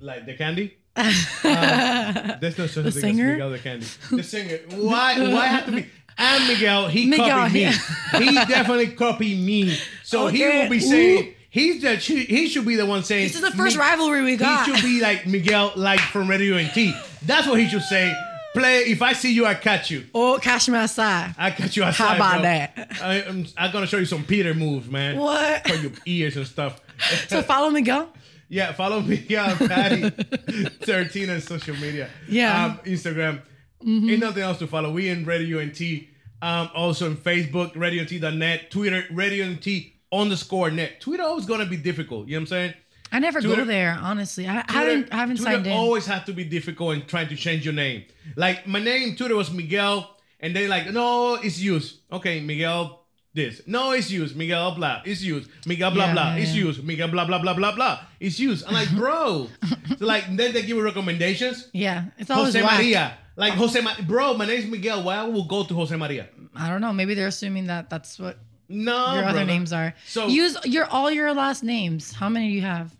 like 0.00 0.26
the 0.26 0.34
candy. 0.34 0.76
Um, 1.42 2.32
there's 2.40 2.58
no 2.58 2.66
such 2.66 2.84
The 2.84 2.90
thing 2.90 3.00
singer? 3.16 3.26
as 3.26 3.32
Miguel 3.32 3.50
the 3.50 3.58
candy. 3.58 3.86
The 4.10 4.22
singer. 4.22 4.58
Why? 4.76 5.18
Why 5.32 5.46
have 5.46 5.66
to 5.66 5.72
be? 5.72 5.86
And 6.18 6.48
Miguel, 6.48 6.88
he 6.88 7.06
Miguel, 7.06 7.28
copied 7.28 7.52
me. 7.54 7.60
yeah. 7.62 8.18
he 8.18 8.34
definitely 8.52 8.88
copied 8.88 9.40
me. 9.44 9.78
So 10.02 10.26
he 10.26 10.44
will 10.44 10.68
be 10.68 10.80
saying 10.80 11.34
he's 11.50 11.82
the 11.82 11.96
he 11.96 12.48
should 12.48 12.64
be 12.64 12.76
the 12.76 12.86
one 12.86 13.02
saying. 13.02 13.28
This 13.28 13.36
is 13.36 13.42
the 13.42 13.50
first 13.50 13.76
rivalry 13.76 14.22
we 14.22 14.36
got. 14.36 14.66
He 14.66 14.74
should 14.74 14.82
be 14.82 15.00
like 15.00 15.26
Miguel, 15.26 15.72
like 15.76 16.00
from 16.00 16.28
Radio 16.28 16.56
Unete. 16.56 16.94
That's 17.22 17.46
what 17.46 17.58
he 17.60 17.68
should 17.68 17.82
say. 17.82 18.14
Play. 18.54 18.78
If 18.80 19.02
I 19.02 19.12
see 19.12 19.32
you, 19.32 19.46
I 19.46 19.54
catch 19.54 19.90
you. 19.90 20.06
Oh, 20.14 20.38
cash 20.42 20.68
me 20.68 20.76
outside. 20.78 21.34
I 21.38 21.50
catch 21.50 21.76
you 21.76 21.84
outside. 21.84 22.04
How 22.04 22.16
about 22.16 22.32
bro. 22.34 22.42
that? 22.42 22.88
I, 23.02 23.22
I'm, 23.22 23.46
I'm 23.56 23.72
gonna 23.72 23.86
show 23.86 23.98
you 23.98 24.06
some 24.06 24.24
Peter 24.24 24.54
moves, 24.54 24.88
man. 24.88 25.18
What? 25.18 25.68
For 25.68 25.74
your 25.74 25.92
ears 26.06 26.36
and 26.36 26.46
stuff. 26.46 26.80
So 27.28 27.40
follow 27.42 27.70
Miguel. 27.70 28.10
Yeah, 28.50 28.72
follow 28.72 29.00
me 29.00 29.24
on 29.34 29.56
Patty 29.56 30.10
thirteen 30.82 31.30
on 31.30 31.40
social 31.40 31.74
media. 31.76 32.10
Yeah. 32.28 32.66
um, 32.66 32.78
Instagram. 32.84 33.40
Ain't 33.82 34.20
nothing 34.20 34.42
else 34.42 34.58
to 34.58 34.66
follow. 34.66 34.90
We 34.90 35.08
in 35.08 35.24
Radio 35.24 35.60
Unete. 35.60 36.08
Um, 36.42 36.68
also 36.74 37.06
on 37.10 37.16
Facebook, 37.16 37.72
radiounete.net, 37.74 38.70
Twitter, 38.70 39.04
Radio 39.10 39.46
Unete 39.46 39.92
underscore 40.12 40.70
net. 40.70 41.00
Twitter 41.00 41.22
always 41.22 41.46
gonna 41.46 41.66
be 41.66 41.76
difficult. 41.76 42.28
You 42.28 42.34
know 42.34 42.40
what 42.40 42.42
I'm 42.42 42.46
saying? 42.48 42.74
I 43.12 43.18
never 43.18 43.40
Twitter- 43.40 43.62
go 43.62 43.64
there, 43.64 43.98
honestly. 44.00 44.46
I, 44.46 44.64
I 44.68 44.72
haven't 44.72 45.12
I 45.12 45.16
haven't 45.16 45.36
Twitter 45.36 45.52
signed 45.54 45.66
in. 45.66 45.72
always 45.72 46.06
have 46.06 46.24
to 46.26 46.32
be 46.32 46.44
difficult 46.44 46.94
in 46.94 47.06
trying 47.06 47.28
to 47.28 47.36
change 47.36 47.64
your 47.64 47.74
name. 47.74 48.04
Like 48.36 48.66
my 48.66 48.78
name 48.80 49.16
Twitter 49.16 49.34
was 49.36 49.50
Miguel, 49.50 50.16
and 50.40 50.54
they 50.54 50.68
like, 50.68 50.90
no, 50.92 51.34
it's 51.34 51.58
used. 51.60 52.00
Okay, 52.12 52.40
Miguel 52.40 52.98
this. 53.34 53.62
No, 53.66 53.92
it's 53.92 54.10
used. 54.10 54.36
Miguel 54.36 54.74
blah. 54.74 55.02
It's 55.04 55.22
used. 55.22 55.48
Miguel 55.66 55.90
blah 55.92 56.06
Yeah, 56.06 56.12
blah. 56.12 56.34
yeah, 56.34 56.42
It's 56.42 56.50
yeah. 56.54 56.64
used. 56.64 56.84
Miguel 56.84 57.08
blah 57.08 57.24
blah 57.24 57.40
blah 57.40 57.54
blah 57.54 57.74
blah. 57.74 58.00
It's 58.20 58.38
used. 58.40 58.66
I'm 58.66 58.74
like, 58.74 58.90
bro. 58.94 59.48
so 59.98 60.04
like 60.06 60.24
then 60.36 60.52
they 60.52 60.62
give 60.62 60.70
you 60.76 60.82
recommendations. 60.82 61.68
yeah, 61.72 62.06
it's 62.18 62.30
always 62.30 62.54
Jose. 62.54 62.66
Maria. 62.76 63.16
Like 63.36 63.54
Jose 63.54 63.80
Ma- 63.80 63.94
bro, 64.06 64.34
my 64.34 64.44
name's 64.46 64.66
Miguel. 64.66 65.02
Why 65.04 65.16
I 65.16 65.24
will 65.24 65.44
go 65.44 65.64
to 65.64 65.74
Jose 65.74 65.94
Maria? 65.96 66.28
I 66.54 66.68
don't 66.68 66.80
know. 66.80 66.92
Maybe 66.92 67.14
they're 67.14 67.28
assuming 67.28 67.66
that 67.68 67.88
that's 67.90 68.18
what 68.18 68.38
No, 68.70 69.14
your 69.14 69.24
other 69.24 69.44
names 69.44 69.72
are. 69.72 69.92
So- 70.06 70.28
use 70.28 70.56
your 70.64 70.86
all 70.86 71.10
your 71.10 71.34
last 71.34 71.62
names. 71.64 72.12
How 72.12 72.28
many 72.30 72.48
do 72.48 72.54
you 72.54 72.62
have? 72.62 72.94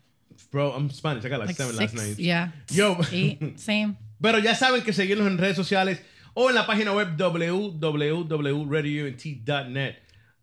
Bro, 0.51 0.72
I'm 0.72 0.90
Spanish. 0.90 1.24
I 1.24 1.28
got 1.28 1.38
like, 1.38 1.48
Like 1.51 1.56
seven 1.56 1.76
six. 1.76 1.94
last 1.94 2.05
names. 2.05 2.18
Yeah. 2.18 2.48
Yo. 2.70 3.01
Eight. 3.12 3.59
Same. 3.68 3.97
Pero 4.20 4.38
ya 4.38 4.55
saben 4.55 4.82
que 4.82 4.92
seguirnos 4.92 5.26
en 5.28 5.38
redes 5.38 5.55
sociales 5.56 6.01
o 6.34 6.48
en 6.48 6.56
la 6.56 6.66
página 6.66 6.92
web 6.92 7.16
www.radiounete.net. 7.16 9.94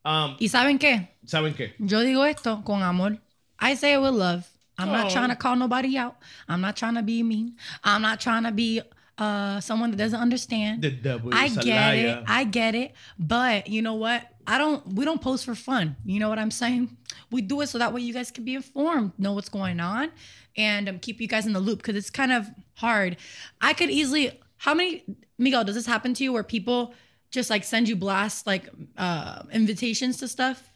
Um, 0.05 0.37
¿Y 0.39 0.47
saben 0.47 0.79
qué? 0.79 1.09
¿Saben 1.25 1.53
qué? 1.53 1.73
Yo 1.79 1.99
digo 2.01 2.23
esto 2.25 2.63
con 2.63 2.81
amor. 2.81 3.17
I 3.59 3.75
say 3.75 3.93
it 3.93 4.01
with 4.01 4.13
love. 4.13 4.47
I'm 4.77 4.89
not 4.91 5.07
Oh. 5.07 5.09
trying 5.09 5.29
to 5.29 5.35
call 5.35 5.55
nobody 5.57 5.97
out. 5.97 6.15
I'm 6.47 6.61
not 6.61 6.77
trying 6.77 6.95
to 6.95 7.01
be 7.01 7.23
mean. 7.23 7.57
I'm 7.83 8.01
not 8.01 8.21
trying 8.21 8.43
to 8.43 8.51
be 8.51 8.81
uh 9.17 9.59
someone 9.59 9.89
that 9.91 9.97
doesn't 9.97 10.19
understand. 10.19 10.81
The 10.83 10.91
devil 10.91 11.31
I 11.33 11.49
get 11.49 11.65
liar. 11.65 12.19
it. 12.19 12.23
I 12.27 12.43
get 12.45 12.75
it. 12.75 12.93
But 13.17 13.67
you 13.67 13.81
know 13.81 13.95
what? 13.95 14.21
I 14.47 14.57
don't 14.57 14.93
we 14.93 15.03
don't 15.03 15.21
post 15.21 15.43
for 15.43 15.53
fun. 15.53 15.97
You 16.05 16.19
know 16.19 16.29
what 16.29 16.39
I'm 16.39 16.51
saying? 16.51 16.95
We 17.29 17.41
do 17.41 17.59
it 17.61 17.67
so 17.67 17.77
that 17.77 17.93
way 17.93 18.01
you 18.01 18.13
guys 18.13 18.31
can 18.31 18.45
be 18.45 18.55
informed, 18.55 19.11
know 19.17 19.33
what's 19.33 19.49
going 19.49 19.81
on, 19.81 20.09
and 20.55 20.87
um, 20.87 20.99
keep 20.99 21.19
you 21.19 21.27
guys 21.27 21.45
in 21.45 21.51
the 21.51 21.59
loop 21.59 21.79
because 21.79 21.97
it's 21.97 22.09
kind 22.09 22.31
of 22.31 22.47
hard. 22.75 23.17
I 23.59 23.73
could 23.73 23.89
easily 23.89 24.39
how 24.55 24.73
many 24.73 25.03
Miguel, 25.37 25.65
does 25.65 25.75
this 25.75 25.85
happen 25.85 26.13
to 26.15 26.23
you 26.23 26.33
where 26.33 26.43
people 26.43 26.93
just 27.29 27.49
like 27.49 27.65
send 27.65 27.89
you 27.89 27.97
blasts 27.97 28.47
like 28.47 28.69
uh 28.97 29.43
invitations 29.51 30.17
to 30.17 30.29
stuff 30.29 30.71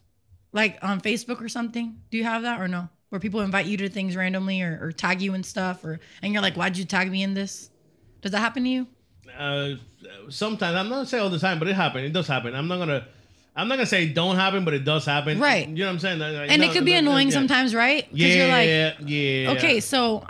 like 0.52 0.77
on 0.81 0.99
Facebook 0.99 1.41
or 1.41 1.48
something? 1.48 1.95
Do 2.11 2.18
you 2.18 2.26
have 2.26 2.41
that 2.41 2.60
or 2.60 2.68
no? 2.68 2.89
Where 3.07 3.19
people 3.22 3.39
invite 3.39 3.65
you 3.65 3.77
to 3.77 3.89
things 3.89 4.18
randomly 4.18 4.61
or, 4.61 4.80
or 4.81 4.91
tag 4.91 5.22
you 5.22 5.34
and 5.34 5.45
stuff 5.45 5.85
or 5.85 6.02
and 6.22 6.34
you're 6.34 6.41
like, 6.41 6.56
why'd 6.56 6.76
you 6.76 6.84
tag 6.84 7.10
me 7.10 7.23
in 7.23 7.34
this? 7.34 7.69
Does 8.22 8.31
that 8.34 8.39
happen 8.39 8.64
to 8.64 8.69
you? 8.69 8.88
Uh, 9.38 9.76
sometimes 10.30 10.76
I'm 10.76 10.89
not 10.89 10.95
gonna 10.95 11.06
say 11.06 11.19
all 11.19 11.30
the 11.30 11.39
time, 11.39 11.57
but 11.57 11.69
it 11.69 11.76
happens. 11.76 12.06
It 12.06 12.14
does 12.14 12.27
happen. 12.27 12.53
I'm 12.53 12.68
not 12.68 12.77
gonna. 12.80 13.07
I'm 13.56 13.68
not 13.68 13.76
gonna 13.76 13.86
say 13.86 14.06
it 14.06 14.14
don't 14.14 14.38
happen, 14.38 14.64
but 14.64 14.73
it 14.73 14.86
does 14.86 15.06
happen. 15.06 15.40
Right. 15.40 15.68
You 15.68 15.76
know 15.76 15.86
what 15.88 15.91
I'm 15.94 15.99
saying? 15.99 16.19
Like, 16.19 16.49
And 16.49 16.61
no, 16.61 16.69
it 16.69 16.73
could 16.73 16.86
be 16.86 16.94
no, 16.94 16.99
annoying 16.99 17.28
yeah. 17.28 17.34
sometimes, 17.34 17.76
right? 17.76 18.07
Yeah, 18.11 18.28
you're 18.28 18.48
like, 18.48 18.95
yeah. 19.10 19.52
okay, 19.52 19.80
so 19.82 20.26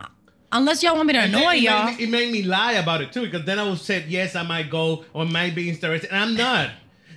unless 0.51 0.81
y'all 0.83 0.95
want 0.95 1.07
me 1.07 1.13
to 1.13 1.19
annoy 1.21 1.55
it 1.55 1.61
y'all, 1.61 1.85
Made 1.85 1.97
me, 1.97 2.03
it 2.03 2.09
made 2.09 2.31
me 2.31 2.43
lie 2.43 2.73
about 2.73 3.01
it 3.01 3.13
too, 3.13 3.21
because 3.21 3.45
then 3.45 3.59
I 3.59 3.69
would 3.69 3.77
say 3.77 4.03
yes, 4.07 4.35
I 4.35 4.43
might 4.43 4.69
go 4.69 5.05
or 5.13 5.25
might 5.25 5.53
be 5.55 5.69
interested, 5.69 6.09
and 6.09 6.19
I'm 6.19 6.35
not. 6.35 6.71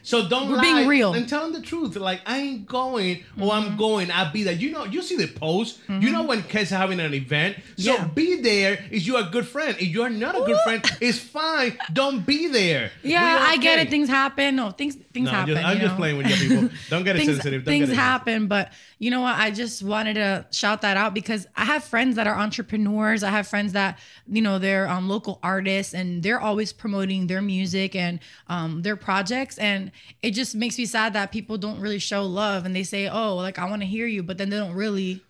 So 0.06 0.28
don't 0.28 0.50
We're 0.50 0.56
lie 0.58 0.62
being 0.62 0.86
real. 0.86 1.10
Mm-hmm. 1.12 1.18
and 1.20 1.28
tell 1.28 1.42
them 1.44 1.52
the 1.54 1.62
truth. 1.66 1.96
Like 1.96 2.20
I 2.26 2.38
ain't 2.38 2.66
going, 2.66 3.24
or 3.40 3.52
I'm 3.52 3.76
going. 3.76 4.10
I'll 4.10 4.30
be 4.30 4.42
there. 4.44 4.52
You 4.52 4.70
know, 4.70 4.84
you 4.84 5.00
see 5.02 5.16
the 5.16 5.26
post. 5.26 5.80
You 5.88 6.10
know 6.12 6.22
when 6.24 6.42
kids 6.42 6.70
are 6.72 6.76
having 6.76 7.00
an 7.00 7.14
event. 7.14 7.56
So 7.78 7.94
Yeah. 7.94 8.04
be 8.08 8.40
there. 8.42 8.84
If 8.90 9.06
you're 9.06 9.20
a 9.20 9.30
good 9.30 9.46
friend. 9.48 9.74
If 9.80 9.88
you're 9.88 10.10
not 10.10 10.36
a 10.36 10.44
good 10.44 10.58
friend, 10.64 10.84
it's 11.00 11.18
fine. 11.18 11.78
Don't 11.92 12.24
be 12.26 12.48
there. 12.48 12.90
yeah, 13.02 13.40
We're 13.40 13.46
I 13.46 13.56
get 13.56 13.78
it. 13.78 13.88
Things 13.90 14.08
happen. 14.08 14.56
No, 14.56 14.70
things 14.70 14.94
things 15.14 15.24
No, 15.26 15.30
I'm 15.32 15.36
happen. 15.48 15.54
just, 15.54 15.66
I'm 15.66 15.78
just 15.80 15.96
playing 15.96 16.18
with 16.18 16.26
you 16.28 16.36
people. 16.48 16.70
Don't 16.90 17.04
get 17.04 17.16
it 17.16 17.20
things, 17.24 17.32
sensitive. 17.36 17.64
Don't 17.64 17.72
things 17.72 17.88
get 17.88 17.94
it 17.94 17.96
happen, 17.96 18.46
but 18.46 18.72
you 19.04 19.10
know 19.10 19.20
what? 19.20 19.36
I 19.36 19.50
just 19.50 19.82
wanted 19.82 20.14
to 20.14 20.46
shout 20.50 20.80
that 20.80 20.96
out 20.96 21.12
because 21.12 21.46
I 21.54 21.66
have 21.66 21.84
friends 21.84 22.16
that 22.16 22.26
are 22.26 22.36
entrepreneurs. 22.36 23.22
I 23.22 23.28
have 23.28 23.46
friends 23.46 23.74
that 23.74 23.98
you 24.26 24.40
know 24.40 24.58
they're 24.58 24.88
um, 24.88 25.10
local 25.10 25.40
artists 25.42 25.92
and 25.92 26.22
they're 26.22 26.40
always 26.40 26.72
promoting 26.72 27.26
their 27.26 27.42
music 27.42 27.94
and 27.94 28.18
um, 28.46 28.80
their 28.80 28.96
projects, 28.96 29.58
and 29.58 29.92
it 30.22 30.30
just 30.30 30.54
makes 30.54 30.78
me 30.78 30.86
sad 30.86 31.12
that 31.12 31.32
people 31.32 31.58
don't 31.58 31.80
really 31.80 31.98
show 31.98 32.24
love 32.24 32.64
and 32.64 32.74
they 32.74 32.82
say, 32.82 33.06
"Oh, 33.06 33.36
like 33.36 33.58
I 33.58 33.68
want 33.68 33.82
to 33.82 33.86
hear 33.86 34.06
you," 34.06 34.22
but 34.22 34.38
then 34.38 34.48
they 34.48 34.56
don't 34.56 34.72
really 34.72 35.22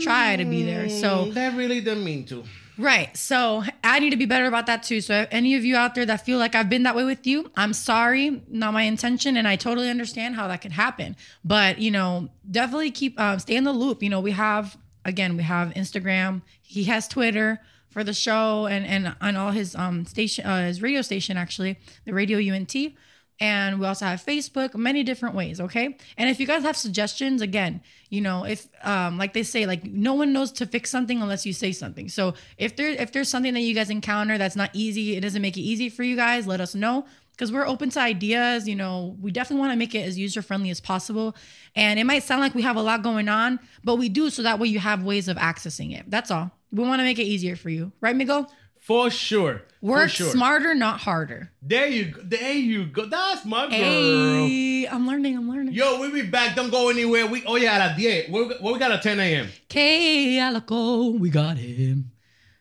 try 0.00 0.34
to 0.34 0.44
be 0.44 0.64
there. 0.64 0.88
So 0.88 1.26
Mm, 1.26 1.34
that 1.34 1.56
really 1.56 1.80
didn't 1.80 2.02
mean 2.02 2.24
to. 2.26 2.42
Right. 2.80 3.14
So 3.14 3.62
I 3.84 3.98
need 3.98 4.10
to 4.10 4.16
be 4.16 4.24
better 4.24 4.46
about 4.46 4.64
that 4.66 4.82
too. 4.82 5.02
So 5.02 5.26
any 5.30 5.54
of 5.54 5.66
you 5.66 5.76
out 5.76 5.94
there 5.94 6.06
that 6.06 6.24
feel 6.24 6.38
like 6.38 6.54
I've 6.54 6.70
been 6.70 6.84
that 6.84 6.96
way 6.96 7.04
with 7.04 7.26
you, 7.26 7.50
I'm 7.54 7.74
sorry, 7.74 8.42
not 8.48 8.72
my 8.72 8.82
intention, 8.82 9.36
and 9.36 9.46
I 9.46 9.56
totally 9.56 9.90
understand 9.90 10.34
how 10.34 10.48
that 10.48 10.62
could 10.62 10.72
happen. 10.72 11.14
But 11.44 11.78
you 11.78 11.90
know, 11.90 12.30
definitely 12.50 12.90
keep 12.90 13.20
um, 13.20 13.38
stay 13.38 13.56
in 13.56 13.64
the 13.64 13.72
loop. 13.72 14.02
You 14.02 14.08
know, 14.08 14.20
we 14.20 14.30
have 14.30 14.78
again, 15.04 15.36
we 15.36 15.42
have 15.42 15.74
Instagram. 15.74 16.40
He 16.62 16.84
has 16.84 17.06
Twitter 17.06 17.60
for 17.90 18.02
the 18.02 18.14
show 18.14 18.66
and 18.66 18.86
and 18.86 19.14
on 19.20 19.36
all 19.36 19.50
his 19.50 19.74
um 19.76 20.06
station, 20.06 20.46
uh, 20.46 20.66
his 20.66 20.80
radio 20.80 21.02
station 21.02 21.36
actually, 21.36 21.78
the 22.06 22.14
Radio 22.14 22.38
Unete. 22.38 22.94
And 23.40 23.80
we 23.80 23.86
also 23.86 24.04
have 24.04 24.22
Facebook, 24.24 24.74
many 24.74 25.02
different 25.02 25.34
ways, 25.34 25.60
okay? 25.60 25.96
And 26.18 26.28
if 26.28 26.38
you 26.38 26.46
guys 26.46 26.62
have 26.62 26.76
suggestions, 26.76 27.40
again, 27.40 27.80
you 28.10 28.20
know, 28.20 28.44
if 28.44 28.68
um 28.82 29.16
like 29.16 29.32
they 29.32 29.42
say, 29.42 29.64
like 29.64 29.84
no 29.84 30.12
one 30.14 30.32
knows 30.32 30.52
to 30.52 30.66
fix 30.66 30.90
something 30.90 31.22
unless 31.22 31.46
you 31.46 31.54
say 31.54 31.72
something. 31.72 32.08
So 32.10 32.34
if 32.58 32.76
there 32.76 32.90
if 32.90 33.12
there's 33.12 33.30
something 33.30 33.54
that 33.54 33.60
you 33.60 33.74
guys 33.74 33.88
encounter 33.88 34.36
that's 34.36 34.56
not 34.56 34.70
easy, 34.74 35.16
it 35.16 35.20
doesn't 35.20 35.40
make 35.40 35.56
it 35.56 35.62
easy 35.62 35.88
for 35.88 36.02
you 36.02 36.16
guys, 36.16 36.46
let 36.46 36.60
us 36.60 36.74
know. 36.74 37.06
Because 37.32 37.50
we're 37.50 37.66
open 37.66 37.88
to 37.90 38.00
ideas, 38.00 38.68
you 38.68 38.76
know, 38.76 39.16
we 39.18 39.30
definitely 39.30 39.60
want 39.60 39.72
to 39.72 39.78
make 39.78 39.94
it 39.94 40.06
as 40.06 40.18
user 40.18 40.42
friendly 40.42 40.68
as 40.68 40.78
possible. 40.78 41.34
And 41.74 41.98
it 41.98 42.04
might 42.04 42.22
sound 42.22 42.42
like 42.42 42.54
we 42.54 42.60
have 42.60 42.76
a 42.76 42.82
lot 42.82 43.02
going 43.02 43.30
on, 43.30 43.58
but 43.82 43.96
we 43.96 44.10
do 44.10 44.28
so 44.28 44.42
that 44.42 44.58
way 44.58 44.68
you 44.68 44.78
have 44.78 45.04
ways 45.04 45.26
of 45.26 45.38
accessing 45.38 45.98
it. 45.98 46.04
That's 46.10 46.30
all. 46.30 46.50
We 46.70 46.84
want 46.84 47.00
to 47.00 47.04
make 47.04 47.18
it 47.18 47.24
easier 47.24 47.56
for 47.56 47.70
you, 47.70 47.92
right, 48.02 48.14
Miguel? 48.14 48.52
For 48.78 49.08
sure. 49.10 49.62
Work 49.82 50.10
sure. 50.10 50.30
smarter, 50.30 50.74
not 50.74 51.00
harder. 51.00 51.50
There 51.62 51.86
you 51.86 52.06
go. 52.06 52.20
There 52.22 52.52
you 52.52 52.84
go. 52.84 53.06
That's 53.06 53.46
my 53.46 53.62
girl. 53.62 53.70
Hey, 53.70 54.86
I'm 54.86 55.06
learning. 55.06 55.38
I'm 55.38 55.48
learning. 55.48 55.72
Yo, 55.72 55.98
we'll 55.98 56.12
be 56.12 56.22
back. 56.22 56.54
Don't 56.54 56.70
go 56.70 56.90
anywhere. 56.90 57.26
We 57.26 57.42
oh 57.46 57.56
yeah, 57.56 57.78
at 57.78 57.96
10. 57.96 58.30
What 58.30 58.60
what 58.60 58.74
we 58.74 58.78
got 58.78 58.92
at 58.92 59.02
10 59.02 59.18
a.m. 59.18 59.48
K 59.68 60.36
Alico, 60.38 61.18
we 61.18 61.30
got 61.30 61.56
him. 61.56 62.10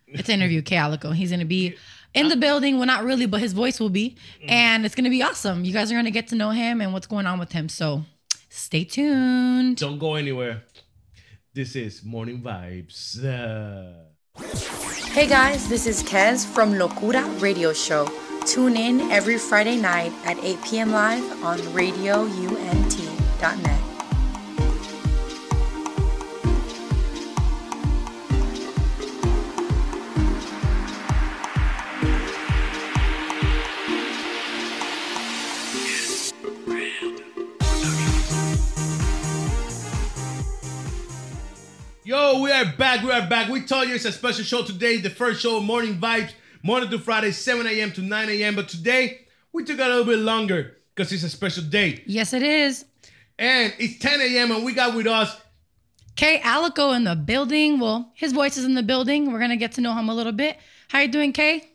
It's 0.07 0.29
an 0.29 0.35
interview, 0.35 0.61
K 0.61 0.77
Alico. 0.77 1.13
He's 1.13 1.31
gonna 1.31 1.43
be 1.43 1.75
in 2.13 2.29
the 2.29 2.37
building. 2.37 2.77
Well, 2.77 2.87
not 2.87 3.03
really, 3.03 3.25
but 3.25 3.41
his 3.41 3.51
voice 3.51 3.81
will 3.81 3.89
be, 3.89 4.15
and 4.47 4.85
it's 4.85 4.95
gonna 4.95 5.09
be 5.09 5.21
awesome. 5.21 5.65
You 5.65 5.73
guys 5.73 5.91
are 5.91 5.95
gonna 5.95 6.11
get 6.11 6.27
to 6.29 6.35
know 6.35 6.51
him 6.51 6.79
and 6.79 6.93
what's 6.93 7.07
going 7.07 7.27
on 7.27 7.37
with 7.37 7.51
him. 7.51 7.67
So 7.67 8.05
stay 8.49 8.85
tuned. 8.85 9.75
Don't 9.75 9.99
go 9.99 10.15
anywhere. 10.15 10.63
This 11.53 11.75
is 11.75 12.01
Morning 12.01 12.41
Vibes. 12.41 13.21
Uh, 13.21 14.85
Hey 15.19 15.27
guys, 15.27 15.67
this 15.67 15.83
is 15.85 16.01
Kez 16.01 16.47
from 16.47 16.75
Locura 16.75 17.27
Radio 17.41 17.73
Show. 17.73 18.07
Tune 18.45 18.77
in 18.77 19.01
every 19.11 19.37
Friday 19.37 19.75
night 19.75 20.13
at 20.23 20.41
8 20.41 20.63
p.m. 20.63 20.93
live 20.93 21.43
on 21.43 21.57
radiounete.net. 21.75 23.88
Yo, 42.29 42.41
we 42.41 42.51
are 42.51 42.65
back. 42.77 43.03
We 43.03 43.11
are 43.11 43.27
back. 43.27 43.49
We 43.49 43.61
told 43.61 43.87
you 43.87 43.95
it's 43.95 44.05
a 44.05 44.11
special 44.11 44.43
show 44.43 44.61
today. 44.61 44.97
The 44.97 45.09
first 45.09 45.41
show, 45.41 45.59
Morning 45.59 45.97
Vibes, 45.99 46.31
Monday 46.61 46.87
to 46.91 46.99
Friday, 46.99 47.31
7 47.31 47.65
a.m. 47.65 47.91
to 47.93 48.01
9 48.01 48.29
a.m. 48.29 48.55
But 48.55 48.69
today, 48.69 49.21
we 49.51 49.63
took 49.63 49.79
it 49.79 49.81
a 49.81 49.87
little 49.87 50.05
bit 50.05 50.19
longer 50.19 50.77
because 50.93 51.11
it's 51.11 51.23
a 51.23 51.29
special 51.29 51.63
day. 51.63 52.03
Yes, 52.05 52.33
it 52.33 52.43
is. 52.43 52.85
And 53.39 53.73
it's 53.79 53.97
10 53.97 54.21
a.m. 54.21 54.51
and 54.51 54.63
we 54.63 54.73
got 54.73 54.95
with 54.95 55.07
us 55.07 55.41
Kay 56.15 56.39
Alico 56.41 56.95
in 56.95 57.03
the 57.03 57.15
building. 57.15 57.79
Well, 57.79 58.11
his 58.13 58.31
voice 58.31 58.57
is 58.57 58.65
in 58.65 58.75
the 58.75 58.83
building. 58.83 59.31
We're 59.31 59.39
gonna 59.39 59.57
get 59.57 59.71
to 59.73 59.81
know 59.81 59.95
him 59.95 60.07
a 60.07 60.13
little 60.13 60.31
bit. 60.31 60.57
How 60.89 60.99
you 60.99 61.07
doing, 61.07 61.33
Kay? 61.33 61.67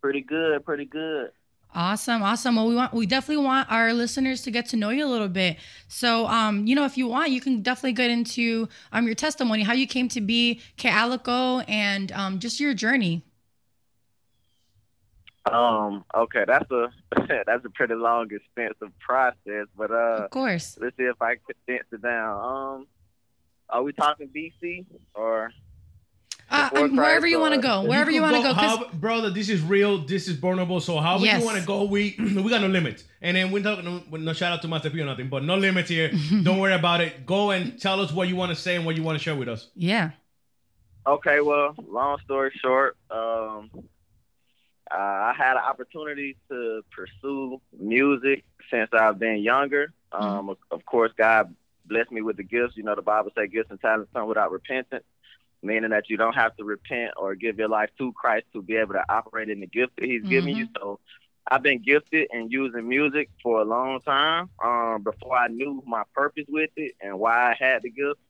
Pretty 0.00 0.22
good, 0.22 0.64
pretty 0.64 0.86
good. 0.86 1.32
Awesome, 1.76 2.22
awesome. 2.22 2.56
Well, 2.56 2.66
we 2.68 2.74
want 2.74 2.94
we 2.94 3.04
definitely 3.04 3.44
want 3.44 3.70
our 3.70 3.92
listeners 3.92 4.40
to 4.42 4.50
get 4.50 4.64
to 4.70 4.76
know 4.78 4.88
you 4.88 5.04
a 5.04 5.10
little 5.10 5.28
bit. 5.28 5.58
So, 5.88 6.26
um, 6.26 6.66
you 6.66 6.74
know, 6.74 6.86
if 6.86 6.96
you 6.96 7.06
want, 7.06 7.30
you 7.32 7.40
can 7.42 7.60
definitely 7.60 7.92
get 7.92 8.10
into 8.10 8.66
um 8.92 9.04
your 9.04 9.14
testimony, 9.14 9.62
how 9.62 9.74
you 9.74 9.86
came 9.86 10.08
to 10.08 10.22
be 10.22 10.62
K 10.78 10.88
and 10.88 12.12
um 12.12 12.38
just 12.38 12.60
your 12.60 12.72
journey. 12.72 13.24
Um, 15.44 16.04
okay, 16.14 16.44
that's 16.46 16.70
a 16.70 16.88
that's 17.46 17.64
a 17.66 17.70
pretty 17.74 17.94
long, 17.94 18.28
expensive 18.30 18.98
process, 18.98 19.66
but 19.76 19.90
uh, 19.90 20.24
Of 20.24 20.30
course. 20.30 20.78
let's 20.80 20.96
see 20.96 21.04
if 21.04 21.20
I 21.20 21.34
can 21.34 21.42
condense 21.66 21.88
it 21.92 22.00
down. 22.00 22.44
Um, 22.44 22.86
are 23.68 23.82
we 23.82 23.92
talking 23.92 24.28
BC 24.34 24.86
or 25.14 25.50
Uh, 26.48 26.70
um, 26.76 26.96
wherever 26.96 27.26
you 27.26 27.40
want 27.40 27.54
to 27.54 27.60
go, 27.60 27.82
wherever 27.82 28.08
you 28.10 28.20
could 28.20 28.30
want 28.32 28.36
to 28.36 28.48
go, 28.48 28.54
how- 28.54 28.88
brother, 28.94 29.30
this 29.30 29.48
is 29.48 29.60
real. 29.62 29.98
This 29.98 30.28
is 30.28 30.36
vulnerable. 30.36 30.80
So 30.80 30.98
however 31.00 31.24
Yes. 31.24 31.40
you 31.40 31.46
want 31.46 31.58
to 31.58 31.66
go, 31.66 31.82
we 31.84 32.14
we 32.18 32.48
got 32.50 32.60
no 32.60 32.68
limits. 32.68 33.02
And 33.20 33.36
then 33.36 33.50
we're 33.50 33.62
talking 33.64 33.84
no, 33.84 34.16
no 34.16 34.32
shout 34.32 34.52
out 34.52 34.62
to 34.62 34.68
Master 34.68 34.90
P 34.90 35.00
or 35.00 35.06
nothing, 35.06 35.28
but 35.28 35.42
no 35.42 35.56
limits 35.56 35.88
here. 35.90 36.12
Don't 36.42 36.58
worry 36.60 36.74
about 36.74 37.00
it. 37.00 37.26
Go 37.26 37.50
and 37.50 37.80
tell 37.80 38.00
us 38.00 38.12
what 38.12 38.28
you 38.28 38.36
want 38.36 38.50
to 38.50 38.56
say 38.56 38.76
and 38.76 38.86
what 38.86 38.96
you 38.96 39.02
want 39.02 39.18
to 39.18 39.22
share 39.24 39.34
with 39.36 39.48
us. 39.48 39.68
yeah. 39.74 40.10
Okay, 41.08 41.40
well, 41.40 41.72
long 41.88 42.18
story 42.24 42.50
short, 42.60 42.96
um, 43.12 43.70
uh, 44.90 44.96
I 44.96 45.34
had 45.38 45.52
an 45.52 45.62
opportunity 45.62 46.36
to 46.50 46.82
pursue 46.90 47.60
music 47.78 48.44
since 48.70 48.90
I've 48.92 49.16
been 49.16 49.38
younger. 49.38 49.92
Um, 50.10 50.48
of, 50.50 50.58
of 50.72 50.84
course, 50.84 51.12
God 51.16 51.54
blessed 51.84 52.10
me 52.10 52.22
with 52.22 52.36
the 52.38 52.42
gifts. 52.42 52.76
You 52.76 52.82
know, 52.82 52.96
the 52.96 53.02
Bible 53.02 53.30
says 53.38 53.48
gifts 53.52 53.70
and 53.70 53.80
talents 53.80 54.10
come 54.12 54.26
without 54.28 54.50
repentance, 54.50 55.04
meaning 55.66 55.90
that 55.90 56.08
you 56.08 56.16
don't 56.16 56.34
have 56.34 56.56
to 56.56 56.64
repent 56.64 57.12
or 57.16 57.34
give 57.34 57.58
your 57.58 57.68
life 57.68 57.90
to 57.98 58.12
Christ 58.12 58.46
to 58.54 58.62
be 58.62 58.76
able 58.76 58.94
to 58.94 59.04
operate 59.08 59.48
in 59.50 59.60
the 59.60 59.66
gift 59.66 59.96
that 59.98 60.06
He's 60.06 60.22
given 60.22 60.56
you. 60.56 60.68
So 60.78 61.00
I've 61.48 61.62
been 61.62 61.80
gifted 61.82 62.28
in 62.32 62.50
using 62.50 62.88
music 62.88 63.30
for 63.42 63.60
a 63.60 63.64
long 63.64 64.00
time 64.00 64.50
um, 64.64 65.02
before 65.02 65.36
I 65.36 65.48
knew 65.48 65.82
my 65.86 66.02
purpose 66.14 66.46
with 66.48 66.70
it 66.76 66.94
and 67.00 67.18
why 67.18 67.52
I 67.52 67.56
had 67.58 67.82
the 67.82 67.90
gift. 67.90 68.20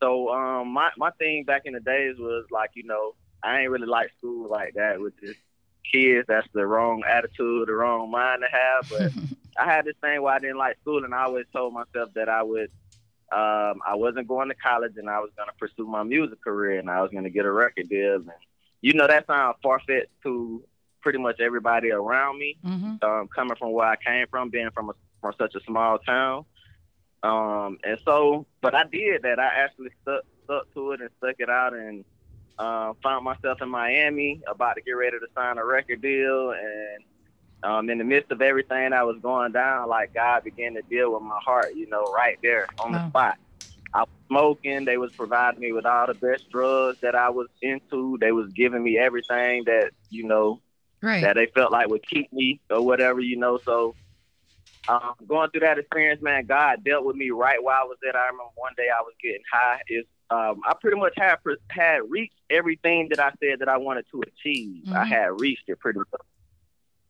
So 0.00 0.28
um, 0.30 0.68
my 0.68 0.90
my 0.96 1.10
thing 1.18 1.44
back 1.44 1.62
in 1.64 1.72
the 1.72 1.80
days 1.80 2.16
was 2.18 2.44
like, 2.50 2.70
you 2.74 2.84
know, 2.84 3.14
I 3.42 3.60
ain't 3.60 3.70
really 3.70 3.86
like 3.86 4.10
school 4.18 4.48
like 4.48 4.74
that 4.74 5.00
with 5.00 5.18
just 5.20 5.38
kids. 5.90 6.26
That's 6.28 6.46
the 6.52 6.66
wrong 6.66 7.02
attitude, 7.08 7.68
the 7.68 7.72
wrong 7.72 8.10
mind 8.10 8.42
to 8.42 8.48
have. 8.56 8.88
But 8.90 9.12
I 9.58 9.64
had 9.72 9.84
this 9.84 9.96
thing 10.00 10.22
where 10.22 10.34
I 10.34 10.38
didn't 10.38 10.58
like 10.58 10.78
school, 10.80 11.04
and 11.04 11.14
I 11.14 11.24
always 11.24 11.46
told 11.52 11.74
myself 11.74 12.10
that 12.14 12.28
I 12.28 12.42
would. 12.42 12.70
Um, 13.34 13.80
I 13.84 13.96
wasn't 13.96 14.28
going 14.28 14.48
to 14.48 14.54
college, 14.54 14.92
and 14.96 15.10
I 15.10 15.18
was 15.18 15.30
going 15.36 15.48
to 15.48 15.54
pursue 15.58 15.88
my 15.88 16.04
music 16.04 16.40
career, 16.42 16.78
and 16.78 16.88
I 16.88 17.02
was 17.02 17.10
going 17.10 17.24
to 17.24 17.30
get 17.30 17.44
a 17.44 17.50
record 17.50 17.88
deal. 17.88 18.14
And 18.14 18.30
you 18.80 18.94
know, 18.94 19.08
that 19.08 19.26
sounds 19.26 19.56
far 19.60 19.80
fetched 19.80 20.10
to 20.22 20.62
pretty 21.00 21.18
much 21.18 21.40
everybody 21.40 21.90
around 21.90 22.38
me. 22.38 22.56
Mm-hmm. 22.64 23.04
Um, 23.04 23.28
coming 23.34 23.56
from 23.56 23.72
where 23.72 23.88
I 23.88 23.96
came 23.96 24.26
from, 24.30 24.50
being 24.50 24.70
from 24.72 24.90
a, 24.90 24.92
from 25.20 25.34
such 25.36 25.54
a 25.56 25.60
small 25.64 25.98
town. 25.98 26.44
Um, 27.24 27.78
and 27.82 27.98
so, 28.04 28.46
but 28.60 28.74
I 28.74 28.84
did 28.84 29.22
that. 29.22 29.40
I 29.40 29.46
actually 29.64 29.90
stuck 30.02 30.22
stuck 30.44 30.72
to 30.74 30.92
it 30.92 31.00
and 31.00 31.10
stuck 31.18 31.36
it 31.38 31.50
out, 31.50 31.72
and 31.72 32.04
uh, 32.58 32.92
found 33.02 33.24
myself 33.24 33.60
in 33.62 33.68
Miami, 33.68 34.42
about 34.46 34.74
to 34.74 34.82
get 34.82 34.92
ready 34.92 35.18
to 35.18 35.26
sign 35.34 35.58
a 35.58 35.64
record 35.64 36.02
deal, 36.02 36.50
and 36.52 37.04
um, 37.64 37.88
in 37.90 37.98
the 37.98 38.04
midst 38.04 38.30
of 38.30 38.42
everything 38.42 38.90
that 38.90 39.06
was 39.06 39.16
going 39.22 39.52
down, 39.52 39.88
like 39.88 40.12
God 40.14 40.44
began 40.44 40.74
to 40.74 40.82
deal 40.82 41.12
with 41.12 41.22
my 41.22 41.38
heart, 41.44 41.74
you 41.74 41.88
know, 41.88 42.12
right 42.12 42.38
there 42.42 42.66
on 42.78 42.92
the 42.92 43.08
spot. 43.08 43.36
I 43.94 44.00
was 44.00 44.08
smoking. 44.28 44.84
They 44.84 44.96
was 44.98 45.10
providing 45.16 45.60
me 45.60 45.72
with 45.72 45.86
all 45.86 46.06
the 46.06 46.14
best 46.14 46.48
drugs 46.50 46.98
that 47.02 47.14
I 47.14 47.30
was 47.30 47.48
into. 47.62 48.18
They 48.20 48.32
was 48.32 48.50
giving 48.54 48.82
me 48.82 48.98
everything 48.98 49.64
that 49.66 49.90
you 50.10 50.24
know 50.26 50.60
Right. 51.02 51.22
that 51.22 51.34
they 51.34 51.46
felt 51.54 51.70
like 51.70 51.88
would 51.88 52.06
keep 52.08 52.32
me 52.32 52.60
or 52.70 52.80
whatever, 52.82 53.20
you 53.20 53.36
know. 53.36 53.58
So 53.66 53.94
um, 54.88 55.12
going 55.26 55.50
through 55.50 55.60
that 55.60 55.78
experience, 55.78 56.22
man, 56.22 56.46
God 56.46 56.82
dealt 56.84 57.04
with 57.04 57.16
me 57.16 57.30
right 57.30 57.62
while 57.62 57.78
I 57.82 57.84
was 57.84 57.98
there. 58.02 58.16
I 58.16 58.26
remember 58.26 58.44
one 58.56 58.72
day 58.76 58.86
I 58.90 59.02
was 59.02 59.14
getting 59.22 59.42
high. 59.52 59.80
Is 59.88 60.04
um, 60.30 60.60
I 60.66 60.74
pretty 60.80 60.98
much 60.98 61.12
had 61.16 61.36
had 61.70 61.98
reached 62.08 62.34
everything 62.50 63.08
that 63.10 63.20
I 63.20 63.30
said 63.42 63.60
that 63.60 63.68
I 63.68 63.76
wanted 63.78 64.06
to 64.12 64.22
achieve. 64.22 64.84
I 64.92 65.04
Mhm. 65.04 65.08
had 65.08 65.32
reached 65.32 65.64
it 65.68 65.78
pretty 65.78 65.98
much. 66.00 66.08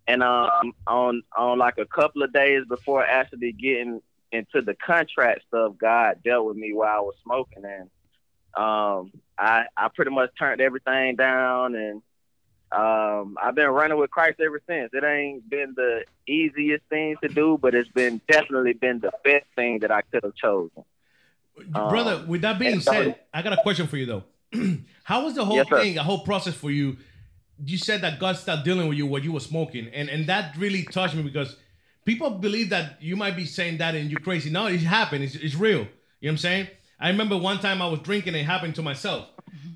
And 0.06 0.22
um, 0.22 0.72
on 0.86 1.22
on 1.36 1.58
like 1.58 1.78
a 1.78 1.86
couple 1.86 2.22
of 2.22 2.32
days 2.32 2.64
before 2.68 3.04
actually 3.04 3.52
getting 3.52 4.02
into 4.32 4.60
the 4.60 4.74
contract 4.74 5.42
stuff, 5.48 5.74
God 5.78 6.18
dealt 6.22 6.46
with 6.46 6.56
me 6.56 6.72
while 6.74 6.94
I 6.96 7.00
was 7.00 7.14
smoking, 7.22 7.64
and 7.64 7.90
um, 8.54 9.12
I 9.38 9.64
I 9.76 9.88
pretty 9.94 10.10
much 10.10 10.30
turned 10.38 10.60
everything 10.60 11.16
down, 11.16 11.74
and 11.74 12.02
um, 12.70 13.38
I've 13.42 13.54
been 13.54 13.68
running 13.70 13.96
with 13.98 14.10
Christ 14.10 14.40
ever 14.40 14.60
since. 14.68 14.90
It 14.92 15.04
ain't 15.04 15.48
been 15.48 15.72
the 15.76 16.04
easiest 16.28 16.84
thing 16.90 17.16
to 17.22 17.28
do, 17.28 17.58
but 17.60 17.74
it's 17.74 17.88
been 17.90 18.20
definitely 18.28 18.72
been 18.74 19.00
the 19.00 19.12
best 19.24 19.46
thing 19.56 19.78
that 19.80 19.90
I 19.90 20.02
could 20.02 20.24
have 20.24 20.34
chosen. 20.34 20.84
Um, 21.74 21.88
Brother, 21.88 22.24
with 22.26 22.42
that 22.42 22.58
being 22.58 22.72
and 22.74 22.82
so- 22.82 22.92
said, 22.92 23.20
I 23.32 23.42
got 23.42 23.52
a 23.52 23.62
question 23.62 23.86
for 23.86 23.96
you 23.96 24.06
though. 24.06 24.24
How 25.04 25.24
was 25.24 25.34
the 25.34 25.44
whole 25.44 25.56
Yes, 25.56 25.68
sir. 25.68 25.80
thing, 25.80 25.94
the 25.94 26.02
whole 26.02 26.24
process 26.24 26.54
for 26.54 26.70
you? 26.70 26.96
You 27.62 27.78
said 27.78 28.00
that 28.00 28.18
God 28.18 28.36
started 28.36 28.64
dealing 28.64 28.88
with 28.88 28.98
you 28.98 29.06
when 29.06 29.22
you 29.22 29.32
were 29.32 29.40
smoking, 29.40 29.88
and 29.88 30.08
and 30.08 30.26
that 30.26 30.56
really 30.56 30.82
touched 30.84 31.14
me 31.14 31.22
because 31.22 31.56
people 32.04 32.30
believe 32.30 32.70
that 32.70 33.00
you 33.02 33.16
might 33.16 33.36
be 33.36 33.44
saying 33.44 33.78
that 33.78 33.94
and 33.94 34.10
you're 34.10 34.20
crazy. 34.20 34.50
No, 34.50 34.66
it 34.66 34.80
happened. 34.80 35.24
It's, 35.24 35.34
it's 35.34 35.54
real. 35.54 35.80
You 35.80 35.84
know 35.84 35.88
what 36.20 36.30
I'm 36.30 36.38
saying? 36.38 36.68
I 36.98 37.10
remember 37.10 37.36
one 37.36 37.58
time 37.58 37.82
I 37.82 37.86
was 37.86 38.00
drinking 38.00 38.34
it 38.34 38.44
happened 38.44 38.74
to 38.76 38.82
myself. 38.82 39.28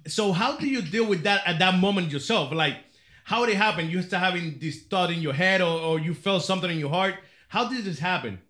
So 0.06 0.32
how 0.32 0.56
do 0.56 0.66
you 0.66 0.82
deal 0.82 1.06
with 1.06 1.22
that 1.24 1.42
at 1.46 1.59
that 1.59 1.78
moment 1.78 2.10
yourself? 2.10 2.52
Like, 2.52 2.76
how 3.24 3.44
did 3.44 3.55
it 3.55 3.59
happen? 3.59 3.90
You 3.90 4.02
start 4.02 4.22
having 4.22 4.59
this 4.59 4.82
thought 4.84 5.10
in 5.10 5.20
your 5.20 5.34
head, 5.34 5.60
or, 5.60 5.78
or 5.80 6.00
you 6.00 6.14
felt 6.14 6.44
something 6.44 6.70
in 6.70 6.78
your 6.78 6.90
heart. 6.90 7.16
How 7.48 7.68
did 7.68 7.84
this 7.84 7.98
happen? 7.98 8.40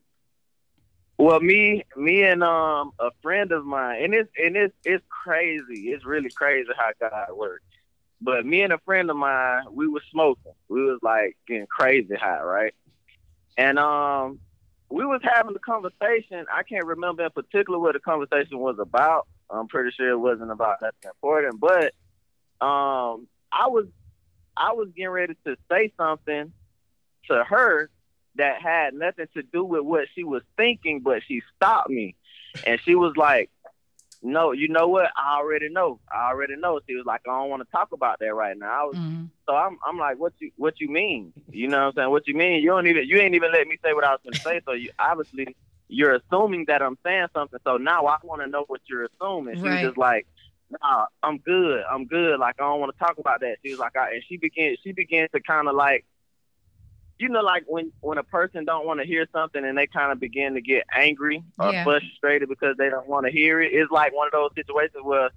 Well, 1.18 1.40
me, 1.40 1.84
me, 1.96 2.22
and 2.22 2.44
um 2.44 2.92
a 3.00 3.10
friend 3.22 3.50
of 3.50 3.64
mine, 3.64 4.04
and 4.04 4.14
it's 4.14 4.30
and 4.38 4.56
it's 4.56 4.74
it's 4.84 5.04
crazy. 5.08 5.90
It's 5.90 6.04
really 6.04 6.30
crazy 6.30 6.68
how 6.76 6.92
God 7.00 7.36
works. 7.36 7.64
But 8.20 8.44
me 8.44 8.62
and 8.62 8.72
a 8.72 8.78
friend 8.78 9.10
of 9.10 9.16
mine, 9.16 9.64
we 9.70 9.86
was 9.86 10.02
smoking. 10.10 10.52
We 10.68 10.82
was 10.82 10.98
like 11.02 11.36
getting 11.46 11.66
crazy 11.66 12.16
high, 12.16 12.42
right? 12.42 12.74
And 13.56 13.78
um, 13.78 14.40
we 14.90 15.04
was 15.04 15.20
having 15.22 15.54
a 15.54 15.58
conversation. 15.58 16.46
I 16.52 16.62
can't 16.62 16.86
remember 16.86 17.24
in 17.24 17.30
particular 17.30 17.78
what 17.78 17.94
the 17.94 18.00
conversation 18.00 18.58
was 18.58 18.78
about. 18.80 19.26
I'm 19.50 19.68
pretty 19.68 19.90
sure 19.92 20.10
it 20.10 20.18
wasn't 20.18 20.50
about 20.50 20.82
nothing 20.82 21.10
important, 21.10 21.60
but 21.60 21.94
um, 22.64 23.28
I 23.52 23.68
was 23.68 23.86
I 24.56 24.72
was 24.72 24.88
getting 24.94 25.10
ready 25.10 25.34
to 25.46 25.56
say 25.70 25.92
something 25.96 26.52
to 27.28 27.44
her 27.44 27.88
that 28.34 28.60
had 28.60 28.94
nothing 28.94 29.26
to 29.34 29.42
do 29.42 29.64
with 29.64 29.82
what 29.82 30.06
she 30.14 30.24
was 30.24 30.42
thinking, 30.56 31.00
but 31.00 31.22
she 31.26 31.42
stopped 31.56 31.90
me, 31.90 32.14
and 32.66 32.80
she 32.80 32.94
was 32.94 33.16
like, 33.16 33.50
"No, 34.22 34.52
you 34.52 34.68
know 34.68 34.88
what? 34.88 35.10
I 35.16 35.38
already 35.38 35.68
know. 35.68 36.00
I 36.12 36.28
already 36.30 36.56
know." 36.56 36.80
She 36.88 36.94
was 36.94 37.06
like, 37.06 37.22
"I 37.28 37.38
don't 37.38 37.50
want 37.50 37.62
to 37.62 37.68
talk 37.70 37.92
about 37.92 38.18
that 38.20 38.34
right 38.34 38.56
now." 38.56 38.70
I 38.70 38.84
was, 38.84 38.96
mm-hmm. 38.96 39.24
so 39.46 39.54
I'm, 39.54 39.78
I'm 39.86 39.98
like, 39.98 40.18
"What 40.18 40.32
you, 40.38 40.50
what 40.56 40.80
you 40.80 40.88
mean? 40.88 41.32
You 41.50 41.68
know 41.68 41.78
what 41.78 41.86
I'm 41.86 41.92
saying? 41.94 42.10
What 42.10 42.26
you 42.28 42.34
mean? 42.34 42.62
You 42.62 42.70
don't 42.70 42.86
even, 42.86 43.06
you 43.06 43.18
ain't 43.18 43.34
even 43.34 43.52
let 43.52 43.66
me 43.66 43.76
say 43.84 43.92
what 43.92 44.04
I 44.04 44.10
was 44.10 44.20
going 44.22 44.34
to 44.34 44.40
say. 44.40 44.60
So 44.64 44.72
you 44.72 44.90
obviously 44.98 45.56
you're 45.88 46.16
assuming 46.16 46.66
that 46.68 46.82
I'm 46.82 46.98
saying 47.04 47.28
something. 47.34 47.58
So 47.64 47.76
now 47.78 48.06
I 48.06 48.18
want 48.22 48.42
to 48.42 48.48
know 48.48 48.64
what 48.66 48.80
you're 48.88 49.04
assuming." 49.06 49.56
She 49.56 49.62
Right. 49.62 49.82
was 49.82 49.90
just 49.90 49.98
like. 49.98 50.26
Nah, 50.82 51.06
I'm 51.22 51.38
good. 51.38 51.82
I'm 51.90 52.04
good. 52.04 52.38
Like 52.38 52.56
I 52.60 52.64
don't 52.64 52.78
want 52.78 52.92
to 52.94 52.98
talk 52.98 53.16
about 53.16 53.40
that. 53.40 53.56
She 53.64 53.70
was 53.70 53.78
like, 53.78 53.96
I, 53.96 54.10
and 54.10 54.22
she 54.28 54.36
began. 54.36 54.76
She 54.84 54.92
began 54.92 55.26
to 55.34 55.40
kind 55.40 55.66
of 55.66 55.74
like 55.74 56.04
you 57.18 57.28
know, 57.28 57.40
like 57.40 57.64
when 57.66 57.92
when 58.00 58.18
a 58.18 58.22
person 58.22 58.64
don't 58.64 58.86
want 58.86 59.00
to 59.00 59.06
hear 59.06 59.26
something 59.32 59.64
and 59.64 59.76
they 59.76 59.86
kind 59.86 60.12
of 60.12 60.20
begin 60.20 60.54
to 60.54 60.60
get 60.60 60.84
angry 60.94 61.42
or 61.58 61.72
Yeah. 61.72 61.84
frustrated 61.84 62.48
because 62.48 62.76
they 62.78 62.88
don't 62.90 63.08
want 63.08 63.26
to 63.26 63.32
hear 63.32 63.60
it. 63.60 63.72
It's 63.72 63.90
like 63.90 64.14
one 64.14 64.28
of 64.28 64.32
those 64.32 64.50
situations 64.54 65.02
where 65.02 65.30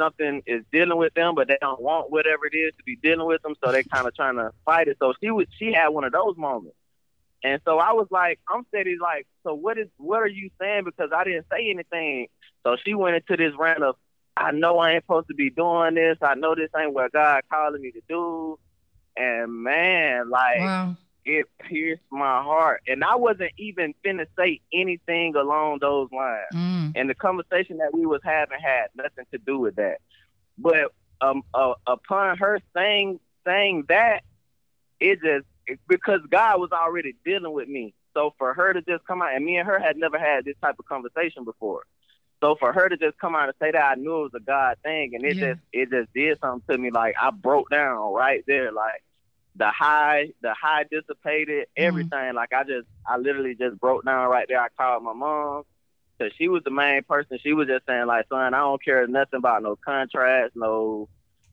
something 0.00 0.42
is 0.46 0.62
dealing 0.72 0.98
with 0.98 1.12
them, 1.14 1.34
but 1.34 1.48
they 1.48 1.58
don't 1.60 1.80
want 1.80 2.10
whatever 2.10 2.46
it 2.46 2.56
is 2.56 2.72
to 2.76 2.82
be 2.84 2.96
dealing 3.02 3.26
with 3.26 3.42
them, 3.42 3.54
so 3.62 3.72
they 3.72 3.84
kind 3.92 4.06
of 4.06 4.14
trying 4.14 4.36
to 4.36 4.50
fight 4.64 4.88
it. 4.88 4.96
So 5.00 5.14
she 5.22 5.30
was 5.30 5.46
she 5.58 5.72
had 5.72 5.88
one 5.88 6.04
of 6.04 6.12
those 6.12 6.36
moments, 6.36 6.76
and 7.42 7.60
so 7.64 7.78
I 7.78 7.92
was 7.92 8.08
like, 8.10 8.40
I'm 8.48 8.64
steady 8.68 8.96
like, 9.00 9.26
so 9.44 9.54
what 9.54 9.78
is 9.78 9.88
what 9.96 10.20
are 10.20 10.26
you 10.28 10.50
saying? 10.60 10.84
Because 10.84 11.10
I 11.14 11.24
didn't 11.24 11.46
say 11.52 11.70
anything. 11.70 12.26
So 12.66 12.76
she 12.84 12.94
went 12.94 13.16
into 13.16 13.36
this 13.36 13.56
rant 13.58 13.82
of, 13.82 13.94
I 14.36 14.50
know 14.52 14.78
I 14.78 14.92
ain't 14.94 15.04
supposed 15.04 15.28
to 15.28 15.34
be 15.34 15.50
doing 15.50 15.94
this. 15.94 16.18
I 16.22 16.34
know 16.34 16.54
this 16.54 16.70
ain't 16.76 16.92
what 16.92 17.12
God 17.12 17.42
calling 17.52 17.80
me 17.80 17.92
to 17.92 18.00
do. 18.08 18.58
And 19.16 19.62
man, 19.64 20.30
like 20.30 20.60
Wow. 20.60 20.96
It 21.28 21.46
pierced 21.60 22.02
my 22.10 22.42
heart. 22.42 22.80
And 22.88 23.04
I 23.04 23.16
wasn't 23.16 23.52
even 23.58 23.94
finna 24.04 24.26
say 24.38 24.60
anything 24.72 25.36
along 25.36 25.78
those 25.80 26.08
lines. 26.10 26.46
Mm. 26.54 26.92
And 26.96 27.10
the 27.10 27.14
conversation 27.14 27.76
that 27.78 27.92
we 27.92 28.06
was 28.06 28.22
having 28.24 28.58
had 28.58 28.86
nothing 28.96 29.26
to 29.32 29.38
do 29.38 29.58
with 29.58 29.76
that. 29.76 29.98
But 30.56 30.92
um, 31.20 31.42
uh, 31.52 31.74
upon 31.86 32.38
her 32.38 32.60
saying 32.74 33.20
saying 33.46 33.84
that, 33.88 34.22
it 35.00 35.20
just 35.20 35.46
it- 35.66 35.80
because 35.86 36.20
God 36.30 36.60
was 36.60 36.70
already 36.72 37.14
dealing 37.26 37.52
with 37.52 37.68
me. 37.68 37.92
So 38.14 38.34
for 38.38 38.54
her 38.54 38.72
to 38.72 38.80
just 38.80 39.04
come 39.06 39.20
out, 39.20 39.34
and 39.34 39.44
me 39.44 39.58
and 39.58 39.68
her 39.68 39.78
had 39.78 39.98
never 39.98 40.18
had 40.18 40.46
this 40.46 40.56
type 40.62 40.76
of 40.78 40.86
conversation 40.86 41.44
before. 41.44 41.82
So 42.42 42.56
for 42.58 42.72
her 42.72 42.88
to 42.88 42.96
just 42.96 43.18
come 43.18 43.36
out 43.36 43.48
and 43.48 43.54
say 43.60 43.72
that, 43.72 43.82
I 43.84 43.94
knew 43.96 44.20
it 44.20 44.32
was 44.32 44.34
a 44.34 44.40
God 44.40 44.76
thing, 44.82 45.14
and 45.14 45.24
it 45.24 45.36
Yeah. 45.36 45.48
just 45.52 45.60
it 45.74 45.90
just 45.90 46.12
did 46.14 46.38
something 46.40 46.62
to 46.74 46.78
me. 46.80 46.90
Like 46.90 47.16
I 47.20 47.30
broke 47.30 47.68
down 47.68 48.14
right 48.14 48.42
there, 48.46 48.72
like 48.72 49.02
the 49.58 49.70
high, 49.70 50.28
the 50.40 50.54
high 50.54 50.84
dissipated, 50.90 51.66
everything. 51.76 52.34
Like 52.34 52.52
I 52.52 52.62
just, 52.64 52.86
I 53.06 53.16
literally 53.18 53.54
just 53.56 53.78
broke 53.80 54.04
down 54.04 54.30
right 54.30 54.46
there. 54.48 54.60
I 54.60 54.68
called 54.76 55.02
my 55.02 55.12
mom 55.12 55.64
because 56.16 56.32
she 56.38 56.48
was 56.48 56.62
the 56.64 56.70
main 56.70 57.02
person. 57.02 57.38
She 57.42 57.52
was 57.52 57.66
just 57.68 57.84
saying 57.86 58.06
like, 58.06 58.26
son, 58.28 58.54
I 58.54 58.58
don't 58.58 58.82
care 58.82 59.06
nothing 59.06 59.38
about 59.38 59.62
no 59.62 59.76
contracts, 59.76 60.54
no 60.56 61.08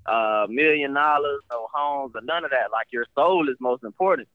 uh 0.06 0.45
million 0.49 0.94
dollars, 0.94 1.41
no 1.52 1.68
homes, 1.73 2.11
or 2.15 2.22
none 2.22 2.45
of 2.45 2.52
that. 2.52 2.72
Like 2.72 2.88
your 2.91 3.06
soul 3.15 3.49
is 3.49 3.56
most 3.60 3.84
important. 3.84 4.27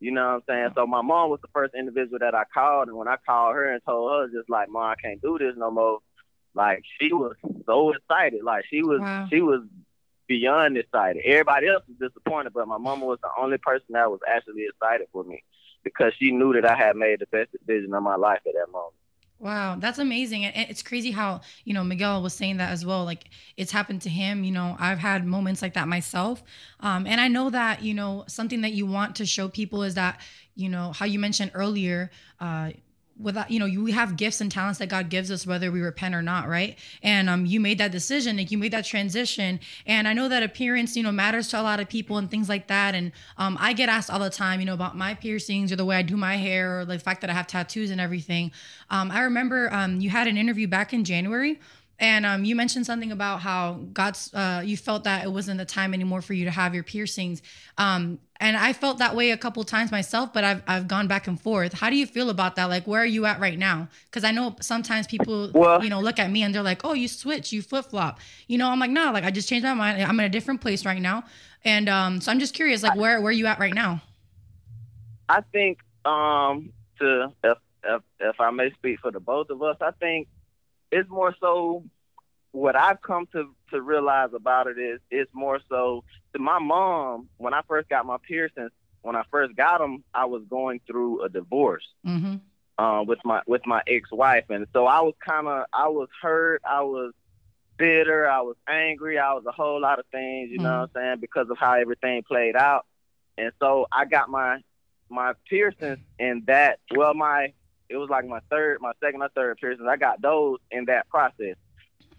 You 0.00 0.10
know 0.10 0.26
what 0.26 0.34
I'm 0.34 0.42
saying? 0.48 0.68
So 0.74 0.86
my 0.86 1.02
mom 1.02 1.30
was 1.30 1.38
the 1.40 1.48
first 1.54 1.74
individual 1.74 2.18
that 2.18 2.34
I 2.34 2.42
called, 2.52 2.88
and 2.88 2.96
when 2.96 3.06
I 3.08 3.16
called 3.24 3.54
her 3.54 3.72
and 3.72 3.80
told 3.86 4.10
her, 4.10 4.26
just 4.36 4.50
like, 4.50 4.68
mom, 4.68 4.82
I 4.82 4.96
can't 4.96 5.22
do 5.22 5.38
this 5.38 5.54
no 5.56 5.70
more. 5.70 6.00
Like 6.52 6.82
she 7.00 7.12
was 7.12 7.36
so 7.64 7.92
excited. 7.92 8.42
Like 8.42 8.64
she 8.68 8.82
was, 8.82 9.00
Wow. 9.00 9.26
she 9.30 9.40
was 9.40 9.62
beyond 10.26 10.76
excited. 10.76 11.22
Everybody 11.24 11.68
else 11.68 11.82
was 11.88 12.10
disappointed, 12.10 12.52
but 12.52 12.68
my 12.68 12.78
mama 12.78 13.06
was 13.06 13.18
the 13.22 13.30
only 13.38 13.58
person 13.58 13.86
that 13.90 14.10
was 14.10 14.20
actually 14.28 14.66
excited 14.66 15.06
for 15.12 15.24
me 15.24 15.42
because 15.82 16.12
she 16.18 16.30
knew 16.30 16.52
that 16.54 16.64
I 16.64 16.74
had 16.74 16.96
made 16.96 17.20
the 17.20 17.26
best 17.26 17.50
decision 17.52 17.92
of 17.94 18.02
my 18.02 18.16
life 18.16 18.40
at 18.46 18.54
that 18.54 18.72
moment. 18.72 18.94
Wow, 19.40 19.76
that's 19.78 19.98
amazing. 19.98 20.44
And 20.44 20.70
it's 20.70 20.82
crazy 20.82 21.10
how, 21.10 21.42
you 21.64 21.74
know, 21.74 21.84
Miguel 21.84 22.22
was 22.22 22.32
saying 22.32 22.58
that 22.58 22.70
as 22.70 22.86
well. 22.86 23.04
Like 23.04 23.24
it's 23.56 23.72
happened 23.72 24.00
to 24.02 24.08
him. 24.08 24.44
You 24.44 24.52
know, 24.52 24.76
I've 24.78 24.98
had 24.98 25.26
moments 25.26 25.60
like 25.60 25.74
that 25.74 25.88
myself. 25.88 26.42
Um, 26.80 27.06
and 27.06 27.20
I 27.20 27.28
know 27.28 27.50
that, 27.50 27.82
you 27.82 27.94
know, 27.94 28.24
something 28.26 28.62
that 28.62 28.72
you 28.72 28.86
want 28.86 29.16
to 29.16 29.26
show 29.26 29.48
people 29.48 29.82
is 29.82 29.94
that, 29.96 30.20
you 30.54 30.68
know, 30.68 30.92
how 30.92 31.04
you 31.04 31.18
mentioned 31.18 31.50
earlier, 31.52 32.10
uh, 32.40 32.70
without 33.18 33.50
you 33.50 33.58
know 33.58 33.66
you 33.66 33.82
we 33.82 33.92
have 33.92 34.16
gifts 34.16 34.40
and 34.40 34.50
talents 34.50 34.78
that 34.78 34.88
god 34.88 35.08
gives 35.08 35.30
us 35.30 35.46
whether 35.46 35.70
we 35.70 35.80
repent 35.80 36.14
or 36.14 36.22
not 36.22 36.48
right? 36.48 36.78
And 37.02 37.30
um 37.30 37.46
you 37.46 37.60
made 37.60 37.78
that 37.78 37.92
decision 37.92 38.36
like 38.36 38.50
you 38.50 38.58
made 38.58 38.72
that 38.72 38.84
transition. 38.84 39.60
And 39.86 40.08
i 40.08 40.12
know 40.12 40.28
that 40.28 40.42
appearance 40.42 40.96
you 40.96 41.02
know 41.02 41.12
matters 41.12 41.48
to 41.48 41.60
a 41.60 41.62
lot 41.62 41.80
of 41.80 41.88
people 41.88 42.18
and 42.18 42.30
things 42.30 42.48
like 42.48 42.68
that. 42.68 42.94
And 42.94 43.12
um 43.38 43.56
i 43.60 43.72
get 43.72 43.88
asked 43.88 44.10
all 44.10 44.18
the 44.18 44.30
time 44.30 44.60
you 44.60 44.66
know 44.66 44.74
about 44.74 44.96
my 44.96 45.14
piercings 45.14 45.70
or 45.72 45.76
the 45.76 45.84
way 45.84 45.96
i 45.96 46.02
do 46.02 46.16
my 46.16 46.36
hair 46.36 46.80
or 46.80 46.84
the 46.84 46.98
fact 46.98 47.20
that 47.20 47.30
i 47.30 47.32
have 47.32 47.46
tattoos 47.46 47.90
and 47.90 48.00
everything. 48.00 48.50
Um 48.90 49.10
i 49.10 49.20
remember 49.22 49.72
um 49.72 50.00
you 50.00 50.10
had 50.10 50.26
an 50.26 50.36
interview 50.36 50.66
back 50.66 50.92
in 50.92 51.04
january 51.04 51.60
and 51.98 52.26
um, 52.26 52.44
you 52.44 52.56
mentioned 52.56 52.86
something 52.86 53.12
about 53.12 53.40
how 53.40 53.80
God's, 53.92 54.32
uh, 54.34 54.62
you 54.64 54.76
felt 54.76 55.04
that 55.04 55.24
it 55.24 55.30
wasn't 55.30 55.58
the 55.58 55.64
time 55.64 55.94
anymore 55.94 56.22
for 56.22 56.34
you 56.34 56.44
to 56.44 56.50
have 56.50 56.74
your 56.74 56.82
piercings. 56.82 57.40
Um, 57.78 58.18
and 58.40 58.56
I 58.56 58.72
felt 58.72 58.98
that 58.98 59.14
way 59.14 59.30
a 59.30 59.36
couple 59.36 59.62
times 59.62 59.92
myself, 59.92 60.32
but 60.32 60.42
I've, 60.42 60.62
I've 60.66 60.88
gone 60.88 61.06
back 61.06 61.28
and 61.28 61.40
forth. 61.40 61.72
How 61.72 61.90
do 61.90 61.96
you 61.96 62.06
feel 62.06 62.30
about 62.30 62.56
that? 62.56 62.64
Like, 62.64 62.86
where 62.86 63.00
are 63.00 63.06
you 63.06 63.26
at 63.26 63.38
right 63.38 63.58
now? 63.58 63.88
Because 64.06 64.24
I 64.24 64.32
know 64.32 64.56
sometimes 64.60 65.06
people, 65.06 65.50
Well- 65.54 65.82
you 65.84 65.88
know, 65.88 66.00
look 66.00 66.18
at 66.18 66.30
me 66.30 66.42
and 66.42 66.54
they're 66.54 66.62
like, 66.62 66.84
oh, 66.84 66.94
you 66.94 67.06
switch, 67.06 67.52
you 67.52 67.62
flip 67.62 67.86
flop. 67.86 68.18
You 68.48 68.58
know, 68.58 68.70
I'm 68.70 68.80
like, 68.80 68.90
no, 68.90 69.12
like 69.12 69.24
I 69.24 69.30
just 69.30 69.48
changed 69.48 69.64
my 69.64 69.74
mind. 69.74 70.02
I'm 70.02 70.18
in 70.18 70.26
a 70.26 70.28
different 70.28 70.60
place 70.60 70.84
right 70.84 71.00
now. 71.00 71.24
And 71.64 71.88
um, 71.88 72.20
so 72.20 72.32
I'm 72.32 72.40
just 72.40 72.54
curious, 72.54 72.82
like, 72.82 72.96
where, 72.96 73.20
where 73.20 73.30
are 73.30 73.32
you 73.32 73.46
at 73.46 73.58
right 73.58 73.74
now? 73.74 74.02
I 75.28 75.40
think 75.52 75.78
um 76.04 76.70
to 77.00 77.32
if 77.42 77.58
if 77.82 78.02
if 78.20 78.40
I 78.40 78.50
may 78.50 78.70
speak 78.72 79.00
for 79.00 79.10
the 79.10 79.20
both 79.20 79.48
of 79.48 79.62
us, 79.62 79.76
I 79.80 79.90
think 79.92 80.28
it's 80.96 81.10
more 81.10 81.34
so 81.40 81.82
what 82.52 82.76
I've 82.76 83.02
come 83.02 83.26
to 83.32 83.40
to 83.70 83.82
realize 83.82 84.30
about 84.32 84.68
it 84.68 84.78
is 84.78 85.00
it's 85.10 85.30
more 85.34 85.60
so 85.68 86.04
to 86.32 86.38
my 86.38 86.58
mom 86.60 87.28
when 87.36 87.52
I 87.52 87.62
first 87.68 87.88
got 87.88 88.06
my 88.06 88.18
piercings. 88.28 88.70
when 89.02 89.16
I 89.16 89.24
first 89.30 89.54
got 89.56 89.78
them, 89.78 90.04
I 90.14 90.24
was 90.26 90.42
going 90.48 90.80
through 90.86 91.24
a 91.24 91.28
divorce 91.28 91.86
Mm-hmm. 92.06 92.36
uh, 92.82 93.02
with 93.02 93.18
my 93.24 93.40
with 93.46 93.64
my 93.66 93.82
ex 93.86 94.10
wife, 94.12 94.44
and 94.50 94.66
so 94.72 94.86
I 94.86 95.00
was 95.00 95.14
kind 95.30 95.46
of 95.48 95.64
I 95.72 95.88
was 95.88 96.08
hurt, 96.22 96.62
I 96.64 96.82
was 96.82 97.12
bitter, 97.76 98.28
I 98.28 98.40
was 98.42 98.56
angry, 98.68 99.18
I 99.18 99.32
was 99.34 99.44
a 99.46 99.52
whole 99.52 99.80
lot 99.80 99.98
of 99.98 100.06
things, 100.12 100.50
you 100.52 100.58
know 100.58 100.80
what 100.82 100.90
I'm 100.96 101.02
saying, 101.02 101.20
because 101.20 101.50
of 101.50 101.58
how 101.58 101.72
everything 101.74 102.22
played 102.22 102.56
out, 102.56 102.86
and 103.36 103.50
so 103.60 103.86
I 103.90 104.04
got 104.04 104.28
my 104.28 104.62
my 105.10 105.32
piercings 105.50 105.98
in 106.18 106.44
that. 106.46 106.78
Well, 106.94 107.14
my 107.14 107.52
it 107.88 107.96
was 107.96 108.08
like 108.08 108.26
my 108.26 108.40
third, 108.50 108.78
my 108.80 108.92
second 109.02 109.22
or 109.22 109.28
third 109.30 109.58
piercings. 109.58 109.88
I 109.88 109.96
got 109.96 110.22
those 110.22 110.58
in 110.70 110.86
that 110.86 111.08
process. 111.08 111.56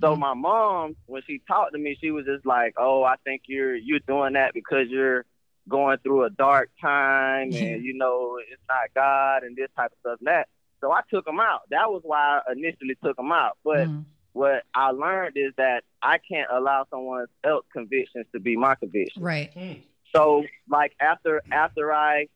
So 0.01 0.11
mm-hmm. 0.11 0.19
my 0.19 0.33
mom, 0.33 0.95
when 1.05 1.21
she 1.25 1.41
talked 1.47 1.73
to 1.73 1.79
me, 1.79 1.97
she 1.99 2.11
was 2.11 2.25
just 2.25 2.45
like, 2.45 2.75
"Oh, 2.77 3.03
I 3.03 3.15
think 3.23 3.43
you're 3.47 3.75
you're 3.75 3.99
doing 3.99 4.33
that 4.33 4.53
because 4.53 4.87
you're 4.89 5.25
going 5.67 5.97
through 5.99 6.25
a 6.25 6.29
dark 6.29 6.69
time, 6.81 7.51
mm-hmm. 7.51 7.63
and 7.63 7.83
you 7.83 7.97
know 7.97 8.37
it's 8.39 8.61
not 8.67 8.93
God 8.93 9.43
and 9.43 9.55
this 9.55 9.69
type 9.75 9.91
of 9.91 9.97
stuff 10.01 10.19
and 10.19 10.27
that." 10.27 10.47
So 10.81 10.91
I 10.91 11.01
took 11.09 11.25
them 11.25 11.39
out. 11.39 11.61
That 11.71 11.89
was 11.91 12.01
why 12.03 12.41
I 12.47 12.51
initially 12.51 12.95
took 13.03 13.15
them 13.15 13.31
out. 13.31 13.57
But 13.63 13.87
mm-hmm. 13.87 14.01
what 14.33 14.63
I 14.73 14.91
learned 14.91 15.37
is 15.37 15.53
that 15.57 15.83
I 16.01 16.17
can't 16.17 16.49
allow 16.51 16.85
someone 16.89 17.25
else's 17.43 17.69
convictions 17.71 18.25
to 18.33 18.39
be 18.39 18.57
my 18.57 18.75
convictions. 18.75 19.23
Right. 19.23 19.51
So 20.13 20.45
like 20.69 20.93
after 20.99 21.41
after 21.51 21.93
I 21.93 22.27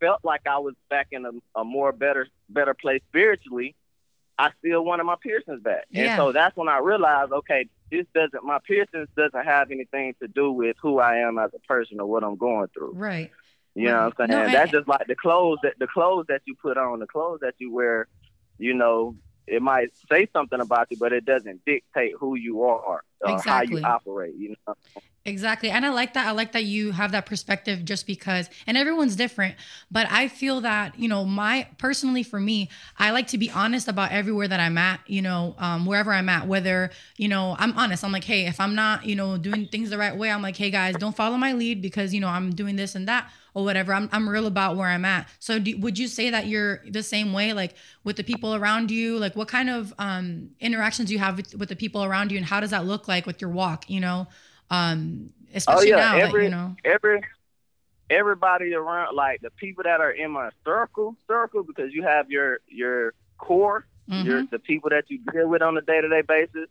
felt 0.00 0.24
like 0.24 0.42
I 0.46 0.58
was 0.58 0.74
back 0.90 1.08
in 1.12 1.24
a, 1.26 1.30
a 1.60 1.64
more 1.64 1.92
better 1.92 2.26
better 2.48 2.74
place 2.74 3.02
spiritually, 3.08 3.74
I 4.38 4.50
still 4.58 4.84
wanted 4.84 5.04
my 5.04 5.16
piercings 5.20 5.62
back. 5.62 5.84
And 5.92 6.16
so 6.16 6.32
that's 6.32 6.56
when 6.56 6.68
I 6.68 6.78
realized, 6.78 7.32
okay, 7.32 7.68
this 7.90 8.06
doesn't 8.14 8.44
my 8.44 8.58
piercings 8.66 9.08
doesn't 9.16 9.44
have 9.44 9.70
anything 9.70 10.14
to 10.20 10.28
do 10.28 10.52
with 10.52 10.76
who 10.80 10.98
I 10.98 11.16
am 11.18 11.38
as 11.38 11.50
a 11.54 11.58
person 11.60 12.00
or 12.00 12.06
what 12.06 12.22
I'm 12.24 12.36
going 12.36 12.68
through. 12.68 12.92
Right. 12.94 13.30
You 13.74 13.86
know 13.86 14.04
what 14.06 14.20
I'm 14.20 14.28
saying? 14.28 14.46
No, 14.46 14.52
That's 14.52 14.70
I- 14.70 14.72
just 14.72 14.88
like 14.88 15.06
the 15.06 15.14
clothes 15.14 15.58
that 15.62 15.74
the 15.78 15.86
clothes 15.86 16.26
that 16.28 16.42
you 16.46 16.54
put 16.54 16.76
on, 16.76 16.98
the 16.98 17.06
clothes 17.06 17.40
that 17.42 17.54
you 17.58 17.72
wear, 17.72 18.08
you 18.58 18.74
know, 18.74 19.14
it 19.50 19.62
might 19.62 19.90
say 20.10 20.28
something 20.32 20.60
about 20.60 20.88
you, 20.90 20.96
but 20.98 21.12
it 21.12 21.24
doesn't 21.24 21.64
dictate 21.64 22.12
who 22.18 22.34
you 22.34 22.62
are 22.62 22.80
or 22.80 23.02
how 23.24 23.34
Exactly. 23.34 23.80
you 23.80 23.86
operate, 23.86 24.34
you 24.36 24.54
know. 24.66 24.74
Exactly. 25.24 25.68
And 25.68 25.84
I 25.84 25.90
like 25.90 26.14
that. 26.14 26.26
I 26.26 26.30
like 26.30 26.52
that 26.52 26.64
you 26.64 26.92
have 26.92 27.12
that 27.12 27.26
perspective 27.26 27.84
just 27.84 28.06
because, 28.06 28.48
and 28.66 28.78
everyone's 28.78 29.14
different. 29.14 29.56
But 29.90 30.06
I 30.10 30.28
feel 30.28 30.62
that, 30.62 30.98
you 30.98 31.08
know, 31.08 31.24
my 31.24 31.68
personally 31.76 32.22
for 32.22 32.40
me, 32.40 32.70
I 32.96 33.10
like 33.10 33.26
to 33.28 33.38
be 33.38 33.50
honest 33.50 33.88
about 33.88 34.10
everywhere 34.10 34.48
that 34.48 34.60
I'm 34.60 34.78
at, 34.78 35.00
you 35.06 35.20
know, 35.20 35.54
um, 35.58 35.84
wherever 35.84 36.12
I'm 36.12 36.30
at, 36.30 36.46
whether, 36.46 36.90
you 37.18 37.28
know, 37.28 37.56
I'm 37.58 37.76
honest. 37.76 38.04
I'm 38.04 38.12
like, 38.12 38.24
hey, 38.24 38.46
if 38.46 38.58
I'm 38.58 38.74
not, 38.74 39.04
you 39.04 39.16
know, 39.16 39.36
doing 39.36 39.66
things 39.66 39.90
the 39.90 39.98
right 39.98 40.16
way, 40.16 40.30
I'm 40.30 40.40
like, 40.40 40.56
hey 40.56 40.70
guys, 40.70 40.94
don't 40.96 41.16
follow 41.16 41.36
my 41.36 41.52
lead 41.52 41.82
because, 41.82 42.14
you 42.14 42.20
know, 42.20 42.28
I'm 42.28 42.54
doing 42.54 42.76
this 42.76 42.94
and 42.94 43.06
that 43.08 43.30
or 43.58 43.64
whatever. 43.64 43.92
I'm, 43.92 44.08
I'm 44.12 44.28
real 44.28 44.46
about 44.46 44.76
where 44.76 44.88
I'm 44.88 45.04
at. 45.04 45.28
So 45.38 45.58
do, 45.58 45.76
would 45.78 45.98
you 45.98 46.08
say 46.08 46.30
that 46.30 46.46
you're 46.46 46.82
the 46.88 47.02
same 47.02 47.32
way, 47.32 47.52
like 47.52 47.74
with 48.04 48.16
the 48.16 48.24
people 48.24 48.54
around 48.54 48.90
you? 48.90 49.18
Like 49.18 49.34
what 49.36 49.48
kind 49.48 49.68
of 49.70 49.92
um, 49.98 50.50
interactions 50.60 51.08
do 51.08 51.14
you 51.14 51.18
have 51.18 51.36
with, 51.36 51.54
with 51.54 51.68
the 51.68 51.76
people 51.76 52.04
around 52.04 52.30
you 52.30 52.38
and 52.38 52.46
how 52.46 52.60
does 52.60 52.70
that 52.70 52.86
look 52.86 53.08
like 53.08 53.26
with 53.26 53.40
your 53.40 53.50
walk, 53.50 53.88
you 53.90 54.00
know? 54.00 54.26
Um, 54.70 55.30
especially 55.54 55.90
now, 55.90 55.96
that, 55.96 56.22
Oh, 56.22 56.26
every 56.28 56.44
you 56.44 56.50
know. 56.50 56.76
every 56.84 57.22
everybody 58.10 58.72
around, 58.74 59.14
like 59.14 59.40
the 59.40 59.50
people 59.50 59.84
that 59.84 60.00
are 60.00 60.10
in 60.10 60.30
my 60.30 60.50
circle, 60.64 61.16
circle, 61.26 61.62
because 61.62 61.92
you 61.92 62.02
have 62.02 62.30
your 62.30 62.60
your 62.68 63.14
core, 63.38 63.86
your 64.08 64.42
Mhm. 64.42 64.50
the 64.50 64.58
people 64.58 64.90
that 64.90 65.04
you 65.08 65.18
deal 65.32 65.48
with 65.48 65.62
on 65.62 65.76
a 65.76 65.82
day 65.82 66.00
to 66.00 66.08
day 66.08 66.22
basis. 66.22 66.68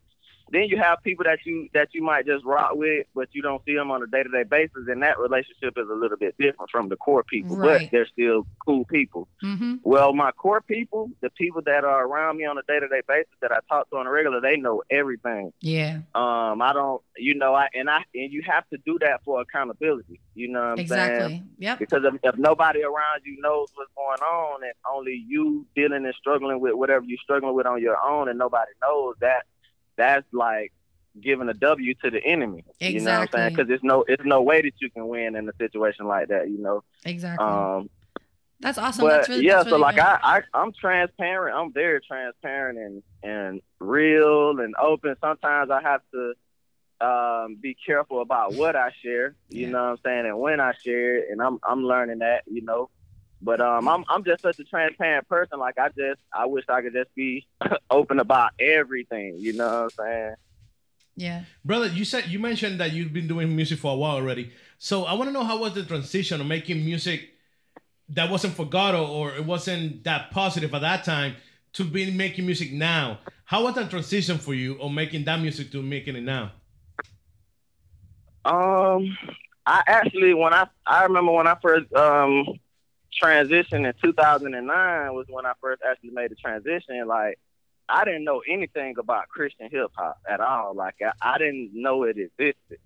Then 0.51 0.63
you 0.69 0.77
have 0.77 1.03
people 1.03 1.25
that 1.25 1.39
you 1.45 1.69
that 1.73 1.89
you 1.93 2.01
might 2.01 2.25
just 2.25 2.45
rock 2.45 2.71
with, 2.75 3.05
but 3.13 3.29
you 3.33 3.41
don't 3.41 3.63
see 3.65 3.75
them 3.75 3.91
on 3.91 4.01
a 4.01 4.07
day 4.07 4.23
to 4.23 4.29
day 4.29 4.43
basis, 4.43 4.87
and 4.87 5.01
that 5.03 5.19
relationship 5.19 5.73
is 5.77 5.87
a 5.89 5.93
little 5.93 6.17
bit 6.17 6.35
different 6.39 6.71
from 6.71 6.89
the 6.89 6.95
core 6.95 7.23
people, 7.23 7.55
Right. 7.57 7.81
but 7.81 7.91
they're 7.91 8.07
still 8.07 8.45
cool 8.65 8.85
people. 8.85 9.27
Mm-hmm. 9.43 9.75
Well, 9.83 10.13
my 10.13 10.31
core 10.31 10.61
people, 10.61 11.09
the 11.21 11.29
people 11.31 11.61
that 11.65 11.83
are 11.83 12.05
around 12.07 12.37
me 12.37 12.45
on 12.45 12.57
a 12.57 12.61
day 12.63 12.79
to 12.79 12.87
day 12.87 13.01
basis 13.07 13.31
that 13.41 13.51
I 13.51 13.59
talk 13.69 13.89
to 13.89 13.97
on 13.97 14.07
a 14.07 14.11
regular, 14.11 14.39
they 14.41 14.57
know 14.57 14.83
everything. 14.89 15.51
Yeah. 15.61 15.99
Um, 16.15 16.61
I 16.61 16.71
don't, 16.73 17.01
you 17.17 17.35
know, 17.35 17.53
I 17.53 17.67
and 17.73 17.89
I 17.89 18.03
and 18.15 18.31
you 18.31 18.41
have 18.47 18.67
to 18.69 18.77
do 18.85 18.97
that 19.01 19.23
for 19.25 19.41
accountability. 19.41 20.19
You 20.35 20.49
know 20.49 20.59
what 20.59 20.67
I'm 20.69 20.79
Exactly. 20.79 21.27
saying? 21.29 21.49
Yep. 21.57 21.79
Because 21.79 22.03
if, 22.05 22.13
if 22.23 22.37
nobody 22.37 22.83
around 22.83 23.21
you 23.25 23.41
knows 23.41 23.69
what's 23.75 23.91
going 23.95 24.19
on, 24.21 24.63
and 24.63 24.73
only 24.93 25.23
you 25.27 25.65
dealing 25.75 26.05
and 26.05 26.13
struggling 26.15 26.59
with 26.59 26.75
whatever 26.75 27.03
you're 27.05 27.17
struggling 27.23 27.55
with 27.55 27.65
on 27.65 27.81
your 27.81 27.97
own, 28.01 28.29
and 28.29 28.37
nobody 28.37 28.71
knows 28.81 29.15
that, 29.21 29.45
that's 29.97 30.25
like 30.31 30.71
giving 31.19 31.49
a 31.49 31.53
W 31.53 31.93
to 32.03 32.11
the 32.11 32.23
enemy. 32.23 32.63
You 32.79 33.01
know 33.01 33.11
what 33.11 33.21
I'm 33.21 33.27
saying? 33.33 33.49
Because 33.55 33.67
there's 33.67 33.83
no, 33.83 34.05
it's 34.07 34.23
no 34.23 34.41
way 34.41 34.61
that 34.61 34.73
you 34.79 34.89
can 34.91 35.07
win 35.07 35.35
in 35.35 35.49
a 35.49 35.53
situation 35.57 36.05
like 36.05 36.27
that. 36.29 36.49
You 36.49 36.59
know. 36.59 36.83
Exactly. 37.05 37.45
Um, 37.45 37.89
That's 38.59 38.77
awesome. 38.77 39.05
but 39.05 39.09
that's 39.09 39.29
really, 39.29 39.45
yeah, 39.45 39.57
that's 39.57 39.69
so 39.69 39.75
really 39.75 39.81
like. 39.81 39.99
I, 39.99 40.19
I, 40.23 40.41
I'm 40.53 40.71
transparent. 40.73 41.55
I'm 41.57 41.73
very 41.73 42.01
transparent 42.01 42.77
and 42.79 43.03
and 43.23 43.61
real 43.79 44.59
and 44.59 44.75
open. 44.81 45.15
Sometimes 45.21 45.69
I 45.71 45.81
have 45.81 46.01
to 46.13 46.33
um, 46.99 47.57
be 47.61 47.75
careful 47.85 48.21
about 48.21 48.53
what 48.53 48.75
I 48.75 48.91
share. 49.03 49.35
You 49.49 49.67
know 49.67 49.83
what 49.83 49.89
I'm 49.89 49.97
saying, 50.03 50.25
and 50.25 50.39
when 50.39 50.59
I 50.59 50.73
share 50.83 51.17
it. 51.17 51.25
And 51.31 51.41
I'm 51.41 51.59
I'm 51.63 51.83
learning 51.83 52.19
that. 52.19 52.43
You 52.45 52.61
know. 52.63 52.89
But 53.41 53.61
um, 53.61 53.87
I'm 53.87 54.03
I'm 54.09 54.23
just 54.23 54.41
such 54.41 54.59
a 54.59 54.63
transparent 54.63 55.27
person. 55.27 55.59
Like 55.59 55.77
I 55.77 55.89
just 55.89 56.19
I 56.33 56.45
wish 56.45 56.65
I 56.69 56.81
could 56.81 56.93
just 56.93 57.13
be 57.15 57.47
open 57.89 58.19
about 58.19 58.51
everything. 58.59 59.35
You 59.37 59.53
know 59.53 59.83
what 59.83 60.05
I'm 60.05 60.05
saying? 60.05 60.35
Yeah. 61.15 61.43
Brother, 61.65 61.87
you 61.87 62.05
said 62.05 62.27
you 62.27 62.39
mentioned 62.39 62.79
that 62.79 62.93
you've 62.93 63.13
been 63.13 63.27
doing 63.27 63.55
music 63.55 63.79
for 63.79 63.93
a 63.93 63.95
while 63.95 64.15
already. 64.15 64.51
So 64.77 65.05
I 65.05 65.13
want 65.13 65.29
to 65.29 65.31
know 65.31 65.43
how 65.43 65.57
was 65.57 65.73
the 65.73 65.83
transition 65.83 66.39
of 66.39 66.47
making 66.47 66.85
music 66.85 67.29
that 68.09 68.29
wasn't 68.29 68.53
for 68.53 68.65
God 68.65 68.95
or, 68.95 69.07
or 69.07 69.35
it 69.35 69.45
wasn't 69.45 70.03
that 70.03 70.31
positive 70.31 70.73
at 70.73 70.81
that 70.81 71.03
time 71.03 71.35
to 71.73 71.83
be 71.83 72.09
making 72.11 72.45
music 72.45 72.71
now. 72.71 73.19
How 73.45 73.63
was 73.63 73.75
that 73.75 73.89
transition 73.89 74.37
for 74.37 74.53
you 74.53 74.79
of 74.79 74.91
making 74.91 75.25
that 75.25 75.39
music 75.39 75.71
to 75.71 75.81
making 75.81 76.15
it 76.15 76.23
now? 76.23 76.51
Um, 78.45 79.17
I 79.65 79.83
actually 79.87 80.33
when 80.33 80.53
I 80.53 80.67
I 80.85 81.03
remember 81.03 81.31
when 81.33 81.47
I 81.47 81.55
first 81.61 81.91
um 81.93 82.45
transitioned 83.21 83.87
in 83.87 83.93
2009 84.01 85.13
was 85.13 85.25
when 85.29 85.45
I 85.45 85.53
first 85.61 85.81
actually 85.87 86.11
made 86.11 86.31
the 86.31 86.35
transition. 86.35 87.07
Like 87.07 87.39
I 87.89 88.05
didn't 88.05 88.23
know 88.23 88.41
anything 88.47 88.95
about 88.97 89.29
Christian 89.29 89.69
hip 89.71 89.91
hop 89.95 90.19
at 90.29 90.39
all. 90.39 90.73
Like 90.75 90.95
I, 91.01 91.11
I 91.21 91.37
didn't 91.37 91.71
know 91.73 92.03
it 92.03 92.17
existed. 92.17 92.79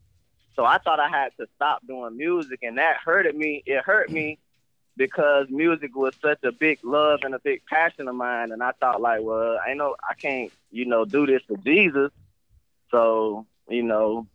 So 0.55 0.65
I 0.65 0.77
thought 0.79 0.99
I 0.99 1.07
had 1.07 1.29
to 1.39 1.47
stop 1.55 1.85
doing 1.87 2.17
music, 2.17 2.59
and 2.61 2.77
that 2.77 2.97
hurted 3.03 3.35
me. 3.35 3.63
It 3.65 3.83
hurt 3.83 4.11
me 4.11 4.37
because 4.97 5.47
music 5.49 5.95
was 5.95 6.13
such 6.21 6.43
a 6.43 6.51
big 6.51 6.79
love 6.83 7.21
and 7.23 7.33
a 7.33 7.39
big 7.39 7.65
passion 7.65 8.07
of 8.07 8.15
mine, 8.15 8.51
and 8.51 8.61
I 8.61 8.71
thought 8.73 9.01
like, 9.01 9.21
well, 9.23 9.57
I 9.65 9.73
know 9.73 9.95
I 10.07 10.13
can't, 10.13 10.51
you 10.69 10.85
know, 10.85 11.05
do 11.05 11.25
this 11.25 11.41
for 11.47 11.57
Jesus. 11.57 12.11
So 12.91 13.47
you 13.69 13.83
know, 13.83 14.27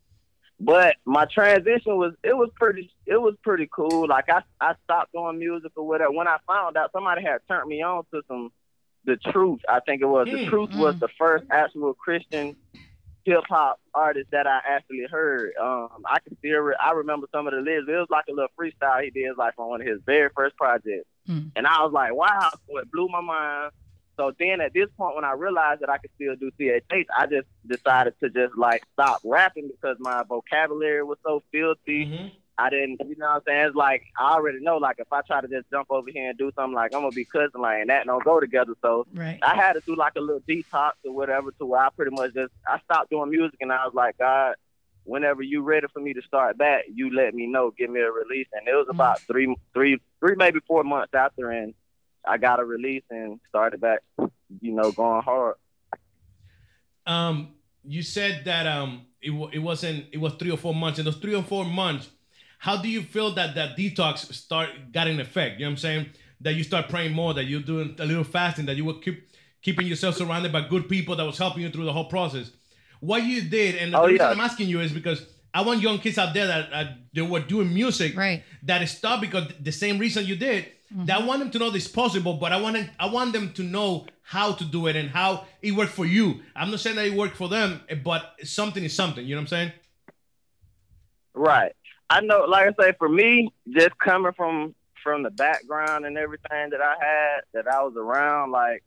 but 0.59 0.97
my 1.05 1.25
transition 1.27 1.97
was 1.97 2.15
it 2.23 2.37
was 2.37 2.51
pretty 2.57 2.91
it 3.07 3.21
was 3.21 3.35
pretty 3.43 3.69
cool. 3.75 4.09
Like 4.09 4.29
I 4.29 4.43
I 4.61 4.75
stopped 4.85 5.13
doing 5.13 5.39
music 5.39 5.73
or 5.77 5.87
whatever. 5.87 6.13
When 6.13 6.29
I 6.29 6.39
found 6.47 6.77
out 6.77 6.93
somebody 6.93 7.23
had 7.23 7.39
turned 7.49 7.69
me 7.69 7.83
on 7.83 8.05
to 8.15 8.23
some 8.29 8.51
the 9.05 9.17
truth, 9.17 9.61
I 9.69 9.81
think 9.81 10.03
it 10.03 10.07
was 10.07 10.27
the 10.31 10.39
Mm, 10.39 10.49
truth 10.49 10.71
was 10.75 10.95
the 11.01 11.09
first 11.19 11.45
actual 11.51 11.95
Christian 11.95 12.57
hip 13.25 13.45
hop 13.49 13.79
artist 13.95 14.29
that 14.33 14.47
I 14.47 14.61
actually 14.67 15.07
heard. 15.11 15.53
Um, 15.61 15.89
I 16.07 16.19
can 16.21 16.37
still 16.39 16.61
re- 16.61 16.77
I 16.83 16.93
remember 16.93 17.27
some 17.33 17.47
of 17.47 17.53
the 17.55 17.61
lyrics. 17.61 17.87
It 17.89 17.93
was 17.93 18.09
like 18.11 18.25
a 18.29 18.33
little 18.33 18.49
freestyle 18.59 19.03
he 19.03 19.11
did 19.11 19.37
like 19.37 19.55
on 19.59 19.69
one 19.69 19.81
of 19.81 19.87
his 19.87 20.01
very 20.07 20.31
first 20.35 20.57
projects, 20.57 21.07
Hmm. 21.27 21.49
and 21.57 21.67
I 21.67 21.83
was 21.83 21.93
like, 21.93 22.15
wow, 22.15 22.51
so 22.69 22.79
it 22.79 22.91
blew 22.91 23.09
my 23.09 23.21
mind. 23.21 23.73
So 24.17 24.33
then 24.39 24.61
at 24.61 24.73
this 24.73 24.89
point, 24.97 25.15
when 25.15 25.25
I 25.25 25.33
realized 25.33 25.83
that 25.83 25.91
I 25.91 25.99
could 25.99 26.11
still 26.15 26.37
do 26.37 26.51
CHH, 26.59 27.07
I 27.17 27.27
just 27.27 27.47
decided 27.67 28.15
to 28.23 28.31
just 28.31 28.57
like 28.57 28.83
stop 28.95 29.21
rapping 29.25 29.69
because 29.69 29.97
my 30.01 30.23
vocabulary 30.29 31.03
was 31.03 31.19
so 31.25 31.43
filthy. 31.53 32.07
Mm-hmm. 32.07 32.29
I 32.59 32.71
didn't, 32.71 33.01
you 33.07 33.17
know 33.19 33.27
what 33.27 33.35
I'm 33.37 33.43
saying? 33.47 33.67
It's 33.67 33.77
like, 33.77 34.03
I 34.19 34.33
already 34.33 34.61
know, 34.61 34.79
like, 34.79 34.97
if 34.99 35.13
I 35.13 35.21
try 35.21 35.43
to 35.43 35.49
just 35.49 35.69
jump 35.71 35.89
over 35.91 36.09
here 36.11 36.31
and 36.31 36.39
do 36.39 36.51
something, 36.57 36.75
like, 36.75 36.95
I'm 36.95 37.03
going 37.03 37.11
to 37.11 37.15
be 37.15 37.27
cussing, 37.27 37.61
like, 37.61 37.83
and 37.83 37.91
that 37.91 38.07
don't 38.07 38.25
go 38.25 38.41
together. 38.41 38.73
So 38.81 39.07
Right. 39.13 39.39
I 39.43 39.55
had 39.55 39.75
to 39.75 39.81
do 39.81 39.95
like 39.95 40.15
a 40.17 40.21
little 40.21 40.41
detox 40.41 40.93
or 41.05 41.13
whatever 41.13 41.51
to 41.53 41.67
where 41.67 41.81
I 41.81 41.91
pretty 41.91 42.17
much 42.17 42.33
just, 42.33 42.55
I 42.67 42.81
stopped 42.81 43.11
doing 43.11 43.31
music 43.31 43.59
and 43.61 43.71
I 43.71 43.85
was 43.85 43.93
like, 43.95 44.17
God, 44.17 44.55
whenever 45.05 45.43
you 45.43 45.63
ready 45.63 45.87
for 45.93 46.01
me 46.01 46.15
to 46.15 46.23
start 46.23 46.57
back, 46.57 46.85
you 46.93 47.15
let 47.15 47.35
me 47.35 47.47
know, 47.47 47.73
give 47.77 47.91
me 47.91 48.01
a 48.01 48.11
release. 48.11 48.49
And 48.53 48.67
it 48.67 48.73
was 48.73 48.87
mm. 48.87 48.95
about 48.95 49.21
three, 49.21 49.55
three, 49.75 50.01
three, 50.21 50.35
maybe 50.37 50.61
four 50.67 50.83
months 50.83 51.13
after, 51.15 51.51
and 51.51 51.75
I 52.27 52.39
got 52.39 52.61
a 52.61 52.65
release 52.65 53.05
and 53.11 53.41
started 53.49 53.81
back, 53.81 54.01
you 54.61 54.73
know, 54.73 54.93
going 54.93 55.23
hard. 55.23 55.55
Um, 57.07 57.55
you 57.85 58.03
said 58.03 58.43
that 58.47 58.67
um, 58.67 59.07
it, 59.23 59.31
it 59.53 59.59
wasn't. 59.61 60.07
It 60.13 60.19
was 60.19 60.35
three 60.35 60.51
or 60.51 60.57
four 60.57 60.75
months. 60.75 60.99
In 60.99 61.05
those 61.05 61.17
three 61.17 61.35
or 61.35 61.43
four 61.43 61.65
months, 61.65 62.09
how 62.59 62.81
do 62.81 62.89
you 62.89 63.03
feel 63.03 63.35
that 63.35 63.55
that 63.55 63.77
detox 63.77 64.33
start 64.35 64.71
got 64.93 65.07
an 65.07 65.21
effect? 65.21 65.59
You 65.59 65.67
know 65.67 65.71
what 65.71 65.73
I'm 65.73 65.77
saying? 65.79 66.07
That 66.41 66.55
you 66.55 66.65
start 66.65 66.89
praying 66.89 67.13
more. 67.13 67.35
That 67.35 67.45
you're 67.45 67.61
doing 67.61 67.95
a 67.99 68.05
little 68.07 68.25
fasting. 68.25 68.67
That 68.67 68.77
you 68.77 68.85
were 68.85 68.95
keep 68.95 69.29
keeping 69.63 69.87
yourself 69.87 70.17
surrounded 70.17 70.53
by 70.53 70.67
good 70.69 70.89
people 70.89 71.17
that 71.17 71.25
was 71.25 71.39
helping 71.39 71.63
you 71.63 71.71
through 71.71 71.85
the 71.85 71.93
whole 71.93 72.07
process. 72.09 72.51
What 73.01 73.23
you 73.25 73.43
did, 73.43 73.77
and 73.77 73.93
the 73.93 73.99
Oh, 73.99 74.07
reason 74.07 74.27
yeah. 74.27 74.31
I'm 74.31 74.41
asking 74.41 74.69
you 74.69 74.81
is 74.81 74.93
because 74.93 75.27
I 75.57 75.63
want 75.63 75.81
young 75.81 75.99
kids 75.99 76.19
out 76.19 76.35
there 76.35 76.47
that 76.47 76.71
uh, 76.71 76.85
they 77.15 77.23
were 77.23 77.41
doing 77.41 77.73
music 77.73 78.15
Right. 78.15 78.43
that 78.65 78.87
stopped 78.91 79.23
because 79.23 79.45
the 79.59 79.73
same 79.73 79.97
reason 79.99 80.27
you 80.27 80.37
did. 80.37 80.67
That 81.07 81.21
I 81.23 81.25
want 81.27 81.41
them 81.41 81.51
to 81.51 81.59
know 81.59 81.71
this 81.71 81.89
possible, 81.89 82.35
but 82.35 82.53
I 82.53 82.61
want 82.61 82.77
them, 82.77 82.89
I 83.01 83.07
want 83.07 83.33
them 83.33 83.53
to 83.55 83.63
know 83.63 84.07
how 84.23 84.53
to 84.53 84.65
do 84.65 84.87
it 84.87 84.95
and 84.97 85.09
how 85.11 85.47
it 85.61 85.73
worked 85.73 85.93
for 85.93 86.05
you. 86.07 86.43
I'm 86.55 86.71
not 86.71 86.81
saying 86.81 86.97
that 86.97 87.07
it 87.07 87.15
worked 87.15 87.37
for 87.37 87.49
them, 87.49 87.81
but 88.05 88.23
something 88.45 88.85
is 88.85 88.95
something. 88.95 89.25
You 89.27 89.35
know 89.35 89.41
what 89.41 89.53
I'm 89.53 89.57
saying? 89.57 89.73
Right. 91.35 91.73
I 92.09 92.21
know, 92.21 92.45
like 92.45 92.69
I 92.69 92.83
say, 92.83 92.93
for 92.99 93.09
me, 93.09 93.53
just 93.69 93.99
coming 93.99 94.33
from 94.37 94.75
from 95.03 95.23
the 95.23 95.31
background 95.31 96.05
and 96.05 96.19
everything 96.19 96.71
that 96.71 96.81
I 96.83 96.95
had, 97.01 97.41
that 97.55 97.73
I 97.73 97.83
was 97.83 97.95
around, 97.97 98.51
like, 98.51 98.83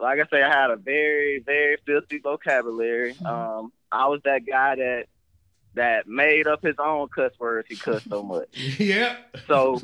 like 0.00 0.18
I 0.20 0.26
say, 0.30 0.42
I 0.42 0.48
had 0.48 0.70
a 0.70 0.76
very, 0.76 1.40
very 1.44 1.76
filthy 1.86 2.18
vocabulary. 2.18 3.16
Um, 3.24 3.72
I 3.90 4.08
was 4.08 4.20
that 4.24 4.44
guy 4.46 4.74
that 4.76 5.04
that 5.78 6.06
made 6.06 6.46
up 6.46 6.62
his 6.62 6.76
own 6.78 7.08
cuss 7.08 7.32
words. 7.40 7.66
He 7.68 7.76
cussed 7.76 8.08
so 8.08 8.22
much. 8.22 8.48
yeah. 8.78 9.16
So, 9.48 9.80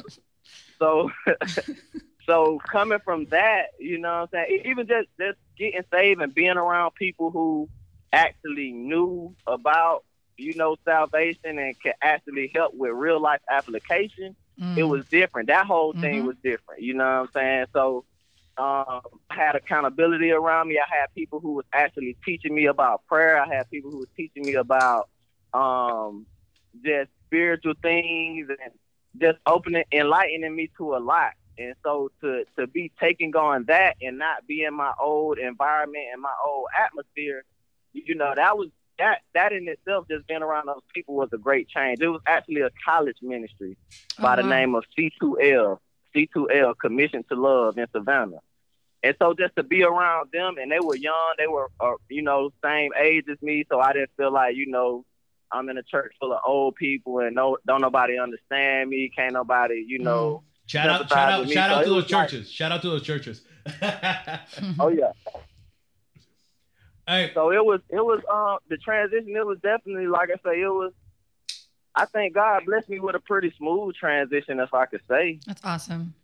so, 0.79 1.11
so 2.27 2.59
coming 2.71 2.99
from 3.05 3.27
that, 3.31 3.67
you 3.79 3.99
know 3.99 4.09
what 4.31 4.39
I'm 4.39 4.47
saying? 4.49 4.63
Even 4.67 4.87
just 4.87 5.09
just 5.19 5.39
getting 5.59 5.83
saved 5.93 6.21
and 6.21 6.35
being 6.35 6.57
around 6.57 6.95
people 6.95 7.31
who 7.31 7.69
actually 8.13 8.73
knew 8.73 9.35
about, 9.47 10.05
you 10.37 10.55
know, 10.55 10.77
salvation 10.85 11.59
and 11.59 11.79
could 11.81 11.95
actually 12.03 12.51
help 12.55 12.73
with 12.75 12.93
real 12.93 13.21
life 13.21 13.41
application, 13.51 14.37
Mm. 14.61 14.79
it 14.79 14.85
was 14.85 15.05
different. 15.07 15.49
That 15.49 15.67
whole 15.67 15.93
thing 15.95 16.23
Mhm. 16.23 16.27
was 16.27 16.37
different. 16.45 16.81
You 16.81 16.95
know 16.95 17.05
what 17.05 17.21
I'm 17.23 17.29
saying? 17.33 17.67
So 17.73 18.05
um, 18.57 19.01
I 19.29 19.35
had 19.35 19.57
accountability 19.57 20.31
around 20.31 20.69
me. 20.69 20.79
I 20.79 20.87
had 20.89 21.13
people 21.13 21.41
who 21.41 21.55
was 21.55 21.65
actually 21.73 22.17
teaching 22.25 22.55
me 22.55 22.67
about 22.67 23.05
prayer. 23.09 23.37
I 23.43 23.53
had 23.53 23.69
people 23.69 23.91
who 23.91 23.99
was 23.99 24.09
teaching 24.17 24.45
me 24.47 24.55
about 24.55 25.09
um, 25.55 26.27
just 26.85 27.11
spiritual 27.27 27.75
things 27.83 28.49
and 28.49 28.73
just 29.21 29.39
opening, 29.47 29.85
enlightening 29.93 30.55
me 30.55 30.71
to 30.77 30.97
a 30.97 30.99
lot. 30.99 31.33
And 31.57 31.75
so 31.85 32.11
to 32.21 32.45
to 32.59 32.67
be 32.67 32.91
taking 33.01 33.35
on 33.37 33.65
that 33.69 33.97
and 34.03 34.19
not 34.19 34.47
be 34.47 34.65
in 34.65 34.75
my 34.75 34.93
old 35.01 35.39
environment 35.39 36.05
and 36.13 36.21
my 36.21 36.35
old 36.45 36.67
atmosphere, 36.85 37.45
you 37.93 38.17
know, 38.17 38.33
that 38.35 38.59
was 38.59 38.71
that 38.99 39.21
that 39.35 39.53
in 39.53 39.69
itself, 39.69 40.07
just 40.11 40.27
being 40.27 40.43
around 40.43 40.67
those 40.67 40.83
people 40.93 41.15
was 41.15 41.29
a 41.33 41.39
great 41.39 41.69
change. 41.69 42.01
It 42.01 42.09
was 42.09 42.21
actually 42.27 42.63
a 42.63 42.71
college 42.85 43.19
ministry 43.23 43.77
by 44.21 44.35
Oh, 44.35 44.37
the 44.43 44.49
name 44.49 44.75
of 44.75 44.85
C2L, 44.99 45.79
C2L, 46.15 46.75
Commission 46.79 47.25
to 47.29 47.37
Love 47.37 47.79
in 47.79 47.87
Savannah. 47.93 48.41
And 49.05 49.15
so 49.21 49.35
just 49.35 49.55
to 49.57 49.63
be 49.63 49.83
around 49.85 50.31
them, 50.33 50.57
and 50.59 50.73
they 50.73 50.81
were 50.81 50.97
young, 50.97 51.35
they 51.39 51.47
were, 51.47 51.71
uh, 51.79 51.93
you 52.09 52.23
know, 52.23 52.51
same 52.65 52.91
age 52.99 53.27
as 53.31 53.41
me, 53.43 53.65
so 53.71 53.79
I 53.79 53.93
didn't 53.93 54.11
feel 54.17 54.33
like, 54.33 54.57
you 54.57 54.67
know, 54.67 55.05
I'm 55.53 55.69
in 55.69 55.79
a 55.79 55.83
church 55.83 56.13
full 56.19 56.33
of 56.33 56.41
old 56.47 56.75
people 56.77 57.19
and 57.21 57.35
no, 57.35 57.57
don't 57.67 57.81
nobody 57.81 58.19
understand 58.19 58.91
me, 58.91 59.11
can't 59.15 59.33
nobody, 59.35 59.85
you 59.87 59.99
know. 60.01 60.43
Shout 60.67 60.89
out, 60.89 60.99
sympathize 61.01 61.17
shout 61.19 61.33
out, 61.33 61.41
with 61.41 61.49
me. 61.49 61.55
shout 61.55 61.71
out 61.71 61.85
to 61.85 61.91
those 61.91 62.11
like- 62.13 62.29
churches. 62.31 62.51
Shout 62.51 62.73
out 62.73 62.83
to 62.83 62.89
those 62.91 63.03
churches. 63.03 63.43
Oh 64.79 64.89
yeah. 64.89 65.13
Hey. 67.07 67.31
So 67.35 67.51
it 67.53 67.65
was 67.65 67.81
it 67.91 68.01
was 68.05 68.21
um 68.33 68.59
the 68.69 68.77
transition. 68.79 69.35
It 69.37 69.47
was 69.47 69.59
definitely 69.63 70.07
like 70.07 70.31
I 70.31 70.37
say. 70.49 70.61
It 70.61 70.69
was. 70.69 70.93
I 71.95 72.07
think 72.07 72.35
God 72.35 72.65
blessed 72.67 72.89
me 72.89 72.99
with 72.99 73.15
a 73.15 73.21
pretty 73.21 73.53
smooth 73.57 73.95
transition, 73.95 74.59
if 74.59 74.75
I 74.75 74.87
could 74.87 75.03
say. 75.09 75.39
That's 75.47 75.61
awesome. 75.65 76.15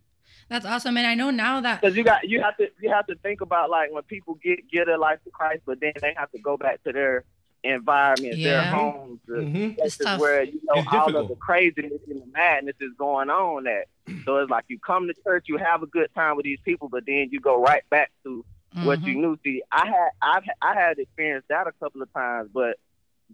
That's 0.49 0.65
awesome. 0.65 0.97
And 0.97 1.07
I 1.07 1.15
know 1.15 1.29
now 1.31 1.61
that 1.61 1.79
Because 1.79 1.95
you 1.95 2.03
got 2.03 2.27
you 2.27 2.41
have 2.41 2.57
to 2.57 2.67
you 2.81 2.89
have 2.91 3.07
to 3.07 3.15
think 3.15 3.41
about 3.41 3.69
like 3.69 3.91
when 3.91 4.03
people 4.03 4.37
get 4.43 4.69
get 4.69 4.87
a 4.89 4.97
life 4.97 5.19
to 5.23 5.29
Christ, 5.29 5.61
but 5.65 5.79
then 5.79 5.93
they 6.01 6.13
have 6.17 6.31
to 6.31 6.39
go 6.39 6.57
back 6.57 6.83
to 6.83 6.91
their 6.91 7.23
environment, 7.63 8.41
their 8.43 8.63
Yeah. 8.63 8.71
homes, 8.71 9.19
the 9.27 9.33
Mhm. 9.43 9.75
places 9.77 10.05
tough. 10.05 10.19
where 10.19 10.43
you 10.43 10.59
know 10.63 10.79
It's 10.79 10.87
all 10.91 11.05
difficult. 11.07 11.23
of 11.23 11.29
the 11.29 11.35
craziness 11.35 12.01
and 12.09 12.21
the 12.21 12.25
madness 12.27 12.75
is 12.79 12.91
going 12.97 13.29
on. 13.29 13.67
At 13.67 13.87
so 14.25 14.37
it's 14.37 14.49
like 14.49 14.65
you 14.67 14.79
come 14.79 15.07
to 15.07 15.13
church, 15.23 15.45
you 15.47 15.57
have 15.57 15.83
a 15.83 15.87
good 15.87 16.09
time 16.15 16.35
with 16.37 16.43
these 16.45 16.59
people, 16.65 16.89
but 16.89 17.05
then 17.05 17.29
you 17.31 17.39
go 17.39 17.61
right 17.61 17.83
back 17.89 18.11
to 18.23 18.45
what 18.83 18.99
Mhm. 19.01 19.07
you 19.07 19.15
knew. 19.15 19.37
See, 19.43 19.61
I 19.71 19.85
had 19.87 20.09
I've 20.21 20.43
I 20.61 20.73
had 20.73 20.99
experienced 20.99 21.47
that 21.49 21.67
a 21.67 21.71
couple 21.73 22.01
of 22.01 22.11
times, 22.13 22.49
but 22.53 22.77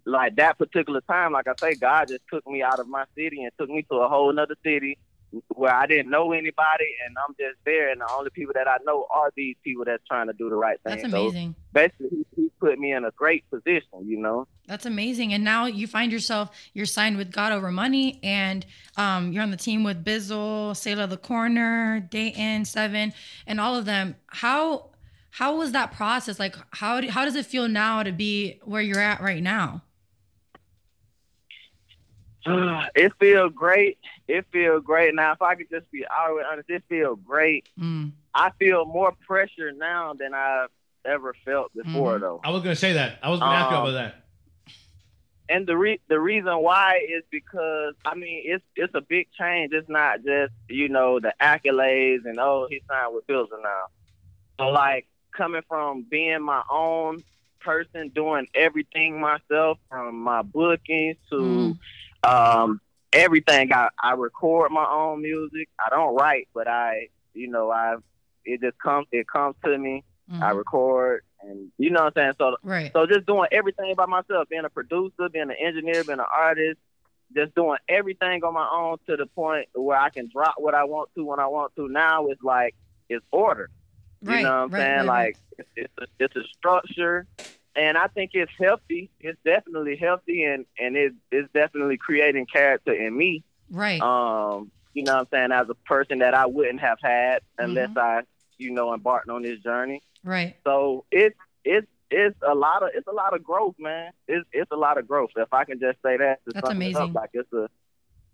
like 0.04 0.36
that 0.36 0.58
particular 0.58 1.00
time, 1.02 1.32
like 1.32 1.48
I 1.48 1.54
say, 1.60 1.74
God 1.74 2.08
just 2.08 2.22
took 2.32 2.46
me 2.46 2.62
out 2.62 2.78
of 2.80 2.86
my 2.88 3.04
city 3.16 3.42
and 3.42 3.52
took 3.58 3.68
me 3.68 3.82
to 3.90 3.96
a 3.96 4.08
whole 4.08 4.32
nother 4.32 4.54
city 4.64 4.96
where 5.48 5.74
I 5.74 5.86
didn't 5.86 6.10
know 6.10 6.32
anybody, 6.32 6.86
and 7.06 7.16
I'm 7.18 7.34
just 7.38 7.58
there, 7.64 7.90
and 7.90 8.00
the 8.00 8.10
only 8.10 8.30
people 8.30 8.54
that 8.54 8.66
I 8.68 8.76
know 8.84 9.06
are 9.10 9.30
these 9.36 9.56
people 9.62 9.84
that's 9.84 10.02
trying 10.06 10.28
to 10.28 10.32
do 10.32 10.48
the 10.48 10.56
right 10.56 10.80
thing. 10.82 11.00
That's 11.00 11.10
So 11.12 11.18
amazing. 11.18 11.54
basically, 11.72 12.08
he, 12.10 12.42
he 12.42 12.50
put 12.60 12.78
me 12.78 12.92
in 12.92 13.04
a 13.04 13.10
great 13.10 13.48
position, 13.50 14.06
you 14.06 14.18
know. 14.18 14.46
That's 14.66 14.86
amazing. 14.86 15.32
And 15.32 15.44
now 15.44 15.66
you 15.66 15.86
find 15.86 16.12
yourself, 16.12 16.50
you're 16.74 16.86
signed 16.86 17.16
with 17.16 17.30
God 17.32 17.52
Over 17.52 17.70
Money 17.70 18.20
and 18.22 18.66
um, 18.96 19.32
you're 19.32 19.42
on 19.42 19.50
the 19.50 19.56
team 19.56 19.82
with 19.84 20.04
Bizzle, 20.04 20.76
Selah 20.76 21.06
the 21.06 21.16
Corner, 21.16 22.06
Datin, 22.10 22.62
Sevin, 22.62 23.12
and 23.46 23.60
all 23.60 23.76
of 23.76 23.84
them. 23.84 24.16
How 24.26 24.90
how 25.30 25.56
was 25.56 25.72
that 25.72 25.92
process? 25.92 26.38
Like 26.38 26.56
how 26.70 27.00
do, 27.00 27.08
how 27.08 27.24
does 27.24 27.36
it 27.36 27.46
feel 27.46 27.68
now 27.68 28.02
to 28.02 28.12
be 28.12 28.60
where 28.64 28.82
you're 28.82 29.00
at 29.00 29.20
right 29.20 29.42
now? 29.42 29.82
it 32.94 33.12
feels 33.20 33.52
great. 33.54 33.98
It 34.26 34.46
feels 34.52 34.82
great. 34.84 35.14
Now, 35.14 35.32
if 35.32 35.42
I 35.42 35.54
could 35.54 35.70
just 35.70 35.90
be 35.90 36.04
always 36.06 36.44
honest, 36.50 36.68
it 36.70 36.82
feels 36.88 37.18
great. 37.24 37.68
Mm. 37.78 38.12
I 38.34 38.50
feel 38.58 38.84
more 38.84 39.12
pressure 39.26 39.72
now 39.72 40.14
than 40.14 40.34
I've 40.34 40.68
ever 41.04 41.34
felt 41.44 41.72
before, 41.74 42.18
Mhm. 42.18 42.20
though. 42.20 42.40
I 42.44 42.50
was 42.50 42.62
gonna 42.62 42.74
say 42.76 42.92
that. 42.94 43.18
I 43.22 43.30
was 43.30 43.40
gonna 43.40 43.56
ask 43.56 43.70
you 43.70 43.76
Um, 43.76 43.82
about 43.84 43.92
that. 43.92 44.24
and 45.48 45.66
the 45.66 45.76
re- 45.76 46.00
the 46.08 46.20
reason 46.20 46.58
why 46.58 47.00
is 47.08 47.22
because 47.30 47.94
I 48.04 48.14
mean 48.14 48.42
it's 48.44 48.64
it's 48.76 48.94
a 48.94 49.00
big 49.00 49.28
change. 49.32 49.72
It's 49.72 49.88
not 49.88 50.22
just 50.24 50.52
you 50.68 50.88
know 50.90 51.20
the 51.20 51.32
accolades 51.40 52.26
and 52.26 52.38
oh 52.38 52.66
he 52.68 52.82
signed 52.88 53.14
with 53.14 53.26
Bizzle 53.26 53.62
now. 53.62 53.84
So 54.58 54.68
like 54.68 55.06
coming 55.32 55.62
from 55.68 56.02
being 56.02 56.42
my 56.42 56.62
own 56.70 57.22
person, 57.60 58.08
doing 58.10 58.46
everything 58.54 59.20
myself 59.20 59.78
from 59.88 60.16
my 60.20 60.42
bookings 60.42 61.16
to 61.30 61.76
um, 62.28 62.80
everything. 63.12 63.72
I 63.72 63.88
I 64.02 64.12
record 64.12 64.70
my 64.72 64.86
own 64.90 65.22
music. 65.22 65.68
I 65.78 65.88
don't 65.90 66.14
write, 66.14 66.48
but 66.54 66.68
I 66.68 67.08
you 67.34 67.48
know 67.48 67.70
I 67.70 67.96
it 68.44 68.60
just 68.60 68.78
comes 68.78 69.06
it 69.12 69.26
comes 69.28 69.56
to 69.64 69.76
me. 69.78 70.04
I 70.42 70.50
record 70.50 71.22
and 71.40 71.70
you 71.78 71.90
know 71.90 72.04
what 72.04 72.12
I'm 72.18 72.22
saying. 72.22 72.32
So 72.38 72.56
Right. 72.62 72.90
so 72.92 73.06
just 73.06 73.26
doing 73.26 73.48
everything 73.50 73.94
by 73.96 74.06
myself, 74.06 74.48
being 74.48 74.64
a 74.64 74.70
producer, 74.70 75.28
being 75.32 75.50
an 75.50 75.56
engineer, 75.60 76.04
being 76.04 76.18
an 76.18 76.24
artist, 76.32 76.78
just 77.34 77.54
doing 77.54 77.78
everything 77.88 78.42
on 78.44 78.54
my 78.54 78.68
own 78.70 78.98
to 79.08 79.16
the 79.16 79.26
point 79.26 79.68
where 79.74 79.98
I 79.98 80.10
can 80.10 80.28
drop 80.32 80.54
what 80.58 80.74
I 80.74 80.84
want 80.84 81.10
to 81.16 81.24
when 81.24 81.40
I 81.40 81.46
want 81.46 81.74
to. 81.76 81.88
Now 81.88 82.26
it's 82.26 82.42
like 82.42 82.74
it's 83.08 83.24
order. 83.32 83.70
You 84.22 84.28
Right, 84.28 84.42
know 84.42 84.48
what 84.48 84.54
I'm 84.54 84.70
right, 84.70 84.80
saying? 84.96 85.06
like 85.06 85.36
it's 85.58 85.68
it's 85.76 85.92
a, 85.98 86.06
it's 86.18 86.36
a 86.36 86.42
structure, 86.56 87.26
and 87.78 87.96
I 87.96 88.08
think 88.08 88.32
it's 88.34 88.52
healthy. 88.58 89.10
It's 89.20 89.38
definitely 89.44 89.96
healthy, 89.96 90.44
and 90.44 90.66
and 90.78 90.96
it's 90.96 91.52
definitely 91.52 91.96
creating 91.96 92.46
character 92.46 92.92
in 92.92 93.16
me. 93.16 93.44
Right. 93.70 94.00
Um, 94.00 94.70
you 94.94 95.04
know 95.04 95.12
what 95.14 95.20
I'm 95.20 95.26
saying? 95.30 95.52
As 95.52 95.68
a 95.68 95.74
person 95.74 96.18
that 96.20 96.34
I 96.34 96.46
wouldn't 96.46 96.80
have 96.80 96.98
had 97.02 97.40
unless 97.58 97.90
Mm-hmm. 97.90 97.98
I, 97.98 98.22
you 98.56 98.70
know, 98.72 98.92
embarked 98.94 99.28
on 99.28 99.42
this 99.42 99.60
journey. 99.60 100.02
right. 100.24 100.56
So 100.64 101.04
it's 101.12 101.36
it's 101.64 101.86
it's 102.10 102.36
a 102.46 102.54
lot 102.54 102.82
of 102.82 102.90
it's 102.94 103.06
a 103.06 103.12
lot 103.12 103.34
of 103.34 103.44
growth, 103.44 103.74
man. 103.78 104.10
It's 104.26 104.46
it's 104.52 104.70
a 104.72 104.76
lot 104.76 104.98
of 104.98 105.06
growth. 105.06 105.30
If 105.36 105.52
I 105.52 105.64
can 105.64 105.78
just 105.78 105.98
say 106.02 106.16
that, 106.16 106.40
to 106.46 106.52
That's 106.54 106.58
it 106.58 106.64
up, 106.64 106.72
amazing. 106.72 107.12
like 107.12 107.30
it's 107.34 107.52
a 107.52 107.68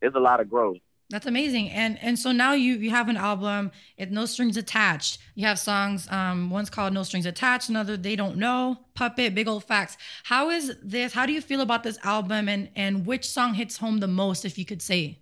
it's 0.01 0.15
a 0.17 0.21
lot 0.21 0.41
of 0.41 0.49
growth. 0.49 0.79
That's 1.11 1.27
amazing. 1.27 1.71
And 1.71 1.99
and 2.03 2.19
so 2.19 2.33
now 2.33 2.55
you 2.55 2.75
you 2.77 2.91
have 2.91 3.09
an 3.09 3.17
album, 3.17 3.71
it 3.97 4.11
no 4.11 4.25
strings 4.27 4.57
attached. 4.57 5.19
You 5.35 5.47
have 5.47 5.59
songs, 5.59 6.09
um, 6.11 6.51
one's 6.51 6.71
called 6.71 6.93
No 6.95 7.03
Strings 7.03 7.27
Attached, 7.27 7.69
another 7.69 7.97
They 7.97 8.17
Don't 8.17 8.37
Know, 8.37 8.79
Puppet, 8.95 9.35
Big 9.35 9.47
Old 9.47 9.65
Facts. 9.65 9.97
How 10.25 10.51
is 10.51 10.75
this? 10.83 11.13
How 11.13 11.27
do 11.27 11.33
you 11.33 11.43
feel 11.43 11.61
about 11.61 11.83
this 11.83 11.99
album 12.05 12.49
and 12.49 12.71
and 12.75 13.05
which 13.07 13.29
song 13.29 13.55
hits 13.55 13.77
home 13.77 13.99
the 13.99 14.09
most, 14.09 14.45
if 14.45 14.59
you 14.59 14.65
could 14.65 14.81
say? 14.83 15.19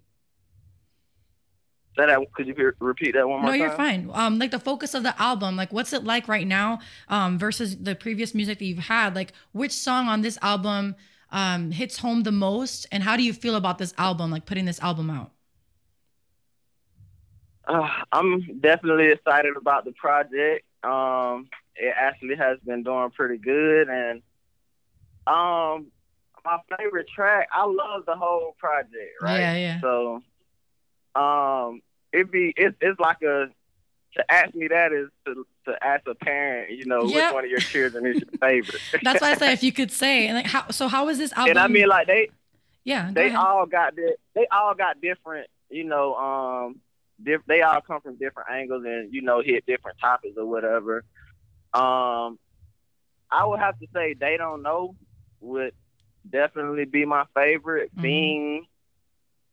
That 1.96 2.09
could 2.32 2.46
you 2.46 2.54
repeat 2.80 3.12
that 3.14 3.28
one 3.28 3.42
more 3.42 3.50
No, 3.50 3.52
time? 3.52 3.60
you're 3.60 3.70
fine. 3.70 4.10
Um, 4.14 4.38
like 4.38 4.50
the 4.50 4.59
focus 4.59 4.94
of 4.94 5.02
the 5.02 5.20
album, 5.20 5.56
like 5.56 5.72
what's 5.72 5.92
it 5.92 6.04
like 6.04 6.26
right 6.26 6.46
now, 6.46 6.78
um, 7.09 7.38
versus 7.38 7.76
the 7.76 7.94
previous 7.94 8.34
music 8.34 8.59
that 8.60 8.64
you've 8.64 8.78
had? 8.78 9.14
Like 9.14 9.32
which 9.52 9.72
song 9.72 10.09
on 10.09 10.22
this 10.22 10.38
album 10.42 10.94
um 11.30 11.70
hits 11.70 11.98
home 11.98 12.22
the 12.22 12.32
most, 12.32 12.86
and 12.92 13.02
how 13.02 13.16
do 13.16 13.22
you 13.22 13.32
feel 13.34 13.56
about 13.56 13.78
this 13.78 13.92
album, 13.98 14.30
like 14.30 14.46
putting 14.46 14.64
this 14.64 14.80
album 14.80 15.10
out? 15.10 15.32
Uh, 17.66 17.89
I'm 18.10 18.60
definitely 18.60 19.09
excited 19.12 19.56
about 19.56 19.84
the 19.84 19.93
project. 19.93 20.64
Um, 20.82 21.48
it 21.76 21.94
actually 21.97 22.36
has 22.36 22.59
been 22.66 22.82
doing 22.82 23.10
pretty 23.10 23.39
good, 23.39 23.89
and 23.89 24.22
um, 25.26 25.86
my 26.44 26.59
favorite 26.76 27.06
track. 27.14 27.48
I 27.52 27.64
love 27.64 28.05
the 28.06 28.16
whole 28.16 28.55
project. 28.59 29.12
Right. 29.20 29.40
Yeah, 29.40 29.55
yeah. 29.55 29.80
So, 29.80 30.22
um, 31.14 31.82
it 32.12 32.30
be 32.30 32.52
it's 32.56 32.76
it's 32.80 32.98
like 32.98 33.22
a 33.22 33.48
to 34.16 34.30
ask 34.30 34.55
me 34.55 34.68
that 34.68 34.93
is 34.93 35.09
to 35.26 35.47
to 35.66 35.76
ask 35.84 36.06
a 36.09 36.14
parent, 36.14 36.70
you 36.72 36.84
know, 36.86 37.05
Yep. 37.05 37.14
which 37.14 37.32
one 37.34 37.44
of 37.44 37.51
your 37.51 37.60
children 37.60 38.06
is 38.06 38.16
your 38.16 38.28
favorite. 38.40 38.80
That's 39.02 39.20
why 39.20 39.30
I 39.30 39.34
say 39.36 39.52
if 39.52 39.62
you 39.62 39.72
could 39.72 39.93
say, 39.93 40.26
and 40.26 40.36
like 40.36 40.47
how. 40.47 40.68
So 40.70 40.89
how 40.89 41.09
is 41.09 41.18
this 41.18 41.32
album? 41.32 41.51
and 41.51 41.59
I 41.60 41.68
mean, 41.68 41.89
like 41.89 42.09
they 42.09 42.28
Yeah, 42.84 43.10
they 43.12 43.32
all 43.32 43.66
got 43.66 43.94
di- 43.94 44.16
they 44.34 44.47
all 44.51 44.74
got 44.74 45.01
different, 45.01 45.47
you 45.70 45.84
know, 45.84 46.14
um, 46.16 46.80
diff- 47.24 47.47
they 47.47 47.62
all 47.62 47.81
come 47.81 48.01
from 48.01 48.16
different 48.16 48.51
angles 48.51 48.85
and 48.86 49.12
you 49.12 49.23
know 49.23 49.40
hit 49.43 49.65
different 49.66 49.99
topics 49.99 50.35
or 50.36 50.47
whatever. 50.47 51.05
Um, 51.73 52.39
I 53.31 53.44
would 53.47 53.61
have 53.61 53.78
to 53.78 53.86
say 53.94 54.15
they 54.15 54.36
don't 54.36 54.62
know 54.62 54.94
would 55.40 55.73
definitely 56.28 56.85
be 56.85 57.05
my 57.05 57.24
favorite, 57.35 57.90
Mhm. 57.97 58.03
being 58.03 58.66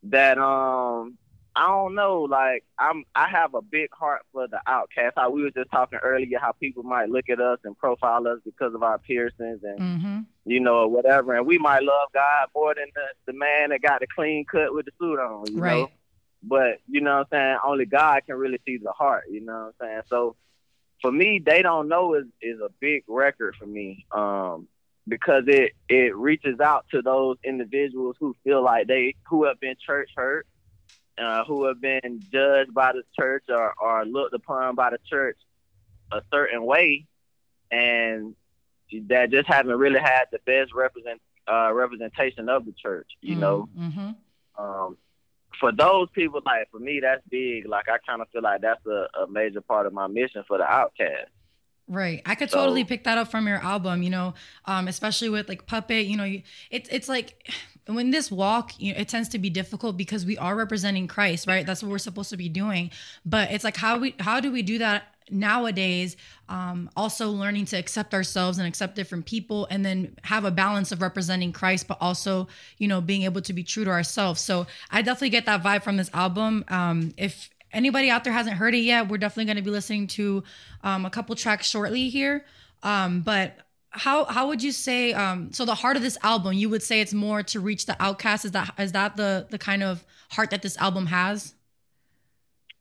that 0.04 0.38
um 0.38 1.18
I 1.56 1.68
don't 1.68 1.96
know, 1.96 2.22
like 2.22 2.64
I'm 2.78 3.04
I 3.16 3.28
have 3.28 3.54
a 3.54 3.62
big 3.62 3.90
heart 3.91 4.22
for 4.32 4.48
the 4.48 4.62
outcast. 4.68 5.16
How 5.18 5.30
we 5.30 5.44
were 5.44 5.50
just 5.52 5.72
talking 5.72 6.00
earlier, 6.02 6.40
how 6.40 6.52
people 6.54 6.84
might 6.84 7.10
look 7.10 7.28
at 7.30 7.41
us 7.41 7.60
and 7.64 7.78
profile 7.78 8.26
us 8.28 8.40
because 8.46 8.74
of 8.76 8.84
our 8.84 8.98
piercings 9.00 9.62
and 9.64 9.80
Mm-hmm. 9.80 10.20
you 10.46 10.60
know, 10.60 10.88
whatever. 10.88 11.36
And 11.36 11.46
we 11.46 11.58
might 11.58 11.84
love 11.84 12.10
God 12.14 12.48
more 12.56 12.74
than 12.76 12.86
the, 12.96 13.32
the 13.32 13.38
man 13.38 13.70
that 13.70 13.82
got 13.82 14.00
the 14.00 14.08
clean 14.08 14.46
cut 14.46 14.74
with 14.74 14.86
the 14.86 14.91
suit 15.00 15.20
on, 15.20 15.46
you 15.54 15.60
Right. 15.60 15.82
know. 15.82 15.91
But 16.41 16.80
you 16.88 17.02
know 17.02 17.18
what 17.18 17.28
I'm 17.32 17.49
saying? 17.49 17.57
Only 17.66 17.86
God 17.86 18.22
can 18.26 18.36
really 18.36 18.60
see 18.66 18.78
the 18.78 18.91
heart, 18.91 19.26
you 19.30 19.41
know 19.41 19.72
what 19.78 19.88
I'm 19.88 19.88
saying? 19.88 20.02
So 20.07 20.36
for 21.02 21.11
me, 21.11 21.41
they 21.44 21.61
don't 21.61 21.88
know 21.88 22.16
is 22.16 22.26
is 22.41 22.60
a 22.60 22.70
big 22.80 23.03
record 23.07 23.56
for 23.57 23.66
me. 23.66 24.06
Um 24.11 24.68
because 25.07 25.44
it 25.48 25.74
it 25.90 26.16
reaches 26.16 26.60
out 26.60 26.86
to 26.91 27.02
those 27.02 27.38
individuals 27.44 28.16
who 28.20 28.36
feel 28.44 28.64
like 28.64 28.88
they 28.88 29.16
who 29.28 29.45
have 29.45 29.60
been 29.60 29.76
church 29.86 30.10
hurt, 30.16 30.45
uh, 31.18 31.44
who 31.45 31.66
have 31.66 31.82
been 31.82 32.22
judged 32.32 32.74
by 32.74 32.94
the 32.94 33.03
church 33.20 33.44
or, 33.49 33.74
or 33.82 34.06
looked 34.06 34.34
upon 34.34 34.76
by 34.76 34.91
the 34.91 34.99
church 35.10 35.38
a 36.11 36.22
certain 36.32 36.64
way 36.64 37.06
and 37.72 38.36
that 39.07 39.30
just 39.32 39.48
haven't 39.48 39.78
really 39.78 39.99
had 39.99 40.26
the 40.32 40.40
best 40.45 40.74
represent 40.74 41.22
uh, 41.52 41.72
representation 41.74 42.49
of 42.49 42.66
the 42.66 42.74
church, 42.74 43.07
you 43.22 43.36
know. 43.36 43.70
Mm-hmm. 43.78 44.11
Um, 44.57 44.98
for 45.60 45.72
those 45.72 46.07
people, 46.14 46.41
like 46.45 46.69
for 46.72 46.80
me, 46.80 46.99
that's 47.02 47.22
big. 47.30 47.68
Like 47.68 47.88
I 47.90 47.98
kind 48.06 48.22
of 48.22 48.30
feel 48.30 48.41
like 48.41 48.61
that's 48.61 48.86
a, 48.86 49.07
a 49.23 49.27
major 49.30 49.61
part 49.61 49.86
of 49.86 49.94
my 49.94 50.07
mission 50.07 50.44
for 50.48 50.57
the 50.57 50.64
outcast. 50.64 51.30
Right. 51.88 52.22
I 52.26 52.36
could 52.36 52.52
So- 52.52 52.57
totally 52.60 52.84
pick 52.84 53.03
that 53.06 53.18
up 53.18 53.30
from 53.31 53.48
your 53.48 53.57
album, 53.64 54.03
you 54.03 54.10
know, 54.11 54.36
um, 54.65 54.88
especially 54.88 55.30
with 55.30 55.49
like 55.49 55.65
Puppet, 55.65 56.06
you 56.06 56.18
know, 56.18 56.23
you, 56.23 56.44
it's 56.69 56.88
it's 56.90 57.10
like 57.10 57.52
when 57.88 58.11
this 58.11 58.30
walk, 58.31 58.80
you 58.80 58.94
know, 58.94 58.99
it 58.99 59.07
tends 59.07 59.30
to 59.30 59.40
be 59.40 59.49
difficult 59.49 59.98
because 59.98 60.23
we 60.26 60.38
are 60.38 60.56
representing 60.56 61.07
Christ, 61.07 61.48
right? 61.48 61.65
That's 61.65 61.81
what 61.81 61.90
we're 61.91 61.98
supposed 61.98 62.30
to 62.30 62.38
be 62.38 62.48
doing. 62.49 62.91
But 63.26 63.52
it's 63.52 63.64
like 63.64 63.76
how 63.77 63.98
we 63.98 64.15
how 64.19 64.40
do 64.40 64.52
we 64.52 64.61
do 64.61 64.77
that 64.77 65.15
nowadays? 65.31 66.15
Um, 66.47 66.89
also 66.95 67.30
learning 67.30 67.65
to 67.65 67.77
accept 67.77 68.14
ourselves 68.14 68.57
and 68.57 68.68
accept 68.68 68.95
different 68.95 69.26
people 69.26 69.68
and 69.69 69.85
then 69.85 70.15
have 70.23 70.45
a 70.45 70.51
balance 70.51 70.91
of 70.91 71.01
representing 71.01 71.51
Christ, 71.51 71.88
but 71.88 71.97
also, 72.01 72.47
you 72.77 72.88
know, 72.88 73.01
being 73.01 73.23
able 73.23 73.41
to 73.41 73.53
be 73.53 73.64
true 73.64 73.85
to 73.85 73.91
ourselves. 73.91 74.41
So 74.41 74.68
I 74.89 75.01
definitely 75.01 75.30
get 75.30 75.45
that 75.45 75.64
vibe 75.64 75.84
from 75.84 75.97
this 75.97 76.10
album. 76.14 76.65
Um, 76.68 77.14
if 77.18 77.49
anybody 77.72 78.10
out 78.10 78.23
there 78.23 78.34
hasn't 78.34 78.56
heard 78.56 78.73
it 78.73 78.80
yet, 78.80 79.10
we're 79.10 79.18
definitely 79.18 79.45
going 79.45 79.57
to 79.57 79.64
be 79.64 79.72
listening 79.72 80.07
to 80.07 80.43
um, 80.84 81.06
a 81.06 81.10
couple 81.10 81.35
tracks 81.35 81.68
shortly 81.68 82.10
here. 82.10 82.45
Um, 82.84 83.22
but 83.22 83.57
how 83.91 84.26
how 84.26 84.47
would 84.47 84.61
you 84.61 84.72
say? 84.72 85.14
Um, 85.14 85.51
so 85.51 85.65
the 85.65 85.76
heart 85.76 85.97
of 85.97 86.03
this 86.03 86.18
album, 86.23 86.53
you 86.53 86.69
would 86.69 86.84
say 86.84 87.01
it's 87.01 87.14
more 87.14 87.43
to 87.43 87.60
reach 87.60 87.85
the 87.85 87.95
outcast. 87.99 88.45
Is 88.45 88.51
that 88.51 88.73
is 88.77 88.91
that 88.91 89.18
the 89.18 89.47
the 89.49 89.57
kind 89.57 89.84
of 89.84 90.03
heart 90.30 90.51
that 90.51 90.61
this 90.61 90.77
album 90.77 91.07
has? 91.07 91.56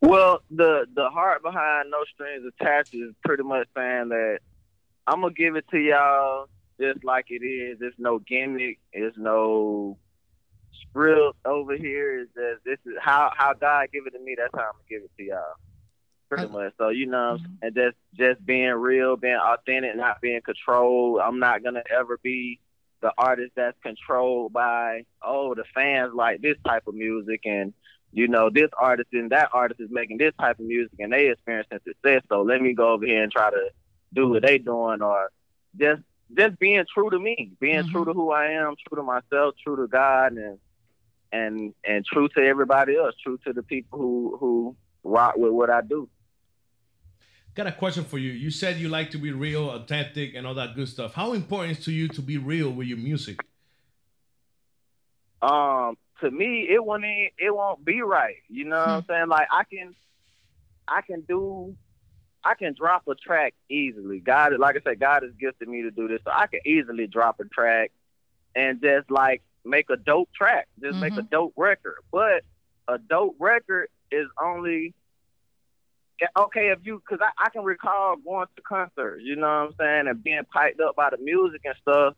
Well, 0.01 0.43
the 0.51 0.87
the 0.95 1.09
heart 1.11 1.43
behind 1.43 1.91
No 1.91 2.05
Strings 2.15 2.45
Attached 2.61 2.95
is 2.95 3.15
pretty 3.25 3.43
much 3.43 3.67
saying 3.77 4.11
that 4.11 4.39
I'm 5.07 5.21
gonna 5.21 5.33
give 5.33 5.57
it 5.57 5.67
to 5.71 5.79
y'all 5.79 6.47
just 6.81 7.05
like 7.05 7.27
it 7.31 7.45
is. 7.45 7.79
There's 7.79 7.95
no 7.99 8.19
gimmick. 8.19 8.79
There's 8.93 9.17
no 9.17 9.99
script 10.83 11.39
over 11.45 11.77
here. 11.77 12.21
It's 12.21 12.31
just 12.35 12.65
this 12.65 12.79
is 12.87 12.99
how 13.01 13.33
how 13.35 13.55
God 13.55 13.89
give 13.93 14.07
it 14.07 14.11
to 14.11 14.21
me. 14.21 14.37
That's 14.39 14.55
how 14.55 14.69
I'm 14.69 14.73
gonna 14.73 14.85
give 14.89 15.03
it 15.03 15.11
to 15.17 15.23
y'all. 15.25 15.55
Pretty 16.29 16.47
much. 16.47 16.75
So 16.79 16.91
you 16.91 17.07
know, 17.07 17.39
and 17.63 17.75
mm-hmm. 17.75 17.79
just 17.79 17.97
just 18.15 18.47
being 18.47 18.71
real, 18.71 19.17
being 19.17 19.41
authentic, 19.43 19.97
not 19.97 20.21
being 20.21 20.43
controlled. 20.43 21.21
I'm 21.21 21.41
not 21.41 21.65
gonna 21.65 21.83
ever 21.91 22.19
be 22.23 22.61
the 23.01 23.13
artist 23.17 23.53
that's 23.57 23.79
controlled 23.83 24.53
by 24.53 25.05
oh 25.23 25.55
the 25.55 25.65
fans 25.75 26.13
like 26.15 26.41
this 26.41 26.57
type 26.67 26.87
of 26.87 26.95
music 26.95 27.43
and 27.45 27.73
you 28.13 28.29
know 28.29 28.51
this 28.51 28.71
artist 28.79 29.09
and 29.13 29.31
that 29.31 29.51
artist 29.53 29.81
is 29.81 29.91
making 29.91 30.19
this 30.19 30.33
type 30.41 30.59
of 30.59 30.65
music 30.65 30.99
and 30.99 31.13
they 31.13 31.29
experiencing 31.29 31.79
success. 31.87 32.23
So 32.29 32.43
let 32.43 32.61
me 32.61 32.75
go 32.75 32.93
over 32.93 33.05
here 33.05 33.23
and 33.23 33.31
try 33.31 33.51
to 33.51 33.71
do 34.15 34.29
what 34.29 34.43
they 34.43 34.59
doing 34.59 35.03
or 35.03 35.31
just 35.79 36.03
just 36.37 36.59
being 36.59 36.85
true 36.93 37.11
to 37.11 37.19
me, 37.19 37.53
being 37.59 37.89
true 37.89 38.05
to 38.05 38.13
who 38.13 38.31
I 38.31 38.53
am, 38.53 38.75
true 38.87 38.97
to 38.97 39.03
myself, 39.03 39.55
true 39.63 39.77
to 39.77 39.87
God 39.87 40.33
and 40.33 40.59
and 41.33 41.75
and 41.85 42.05
true 42.05 42.29
to 42.37 42.41
everybody 42.41 42.97
else, 42.97 43.15
true 43.23 43.39
to 43.47 43.53
the 43.53 43.63
people 43.63 43.99
who 43.99 44.37
who 44.41 44.77
rock 45.05 45.37
with 45.37 45.53
what 45.53 45.71
I 45.71 45.83
do. 45.83 46.09
Got 47.55 47.67
a 47.67 47.73
question 47.73 48.05
for 48.05 48.19
you. 48.19 48.31
You 48.31 48.51
said 48.51 48.77
you 48.77 48.89
like 48.89 49.11
to 49.11 49.19
be 49.19 49.33
real, 49.33 49.71
authentic, 49.71 50.35
and 50.35 50.47
all 50.47 50.55
that 50.55 50.77
good 50.77 50.89
stuff. 50.89 51.15
How 51.15 51.33
important 51.33 51.79
is 51.79 51.85
to 51.87 51.93
you 51.93 52.09
to 52.09 52.23
be 52.23 52.39
real 52.39 52.71
with 52.71 52.87
your 52.87 52.99
music? 52.99 53.41
um 55.43 55.97
to 56.21 56.31
me 56.31 56.69
it 56.69 56.85
won't 56.85 57.05
it 57.05 57.55
won't 57.55 57.85
be 57.85 58.03
right. 58.03 58.37
You 58.49 58.65
know 58.65 58.79
what 58.79 58.89
i'm 58.89 59.03
hmm. 59.03 59.13
saying? 59.13 59.29
Like 59.29 59.49
i 59.51 59.65
can 59.65 59.95
i 60.87 61.03
can 61.03 61.23
do 61.23 61.77
i 62.45 62.55
can 62.55 62.75
drop 62.75 63.07
a 63.09 63.15
track 63.15 63.55
easily. 63.69 64.21
God 64.21 64.53
like 64.59 64.77
i 64.77 64.81
said 64.81 65.01
god 65.01 65.23
has 65.23 65.33
gifted 65.39 65.69
me 65.69 65.83
to 65.83 65.91
do 65.91 66.09
this 66.09 66.21
so 66.25 66.31
i 66.33 66.47
can 66.47 66.61
easily 66.67 67.07
drop 67.07 67.41
a 67.41 67.45
track 67.45 67.93
and 68.55 68.81
just 68.81 69.11
like 69.11 69.43
make 69.65 69.91
a 69.91 69.97
dope 69.97 70.31
track. 70.33 70.69
Just 70.81 70.99
make 70.99 71.13
a 71.13 71.17
mm-hmm. 71.17 71.27
dope 71.31 71.53
record. 71.57 71.97
But 72.11 72.43
a 72.89 72.99
dope 72.99 73.37
record 73.39 73.89
is 74.11 74.27
only 74.43 74.95
okay 76.37 76.71
if 76.71 76.79
you 76.83 77.01
because 77.07 77.23
I, 77.23 77.47
I 77.47 77.51
can 77.51 77.63
recall 77.63 78.17
going 78.17 78.47
to 78.57 78.63
concerts 78.63 79.23
you 79.23 79.37
know 79.37 79.47
what 79.47 79.69
i'm 79.69 79.75
saying 79.79 80.09
and 80.09 80.23
being 80.23 80.43
piped 80.53 80.81
up 80.81 80.97
by 80.97 81.11
the 81.11 81.19
music 81.19 81.61
and 81.65 81.77
stuff 81.81 82.15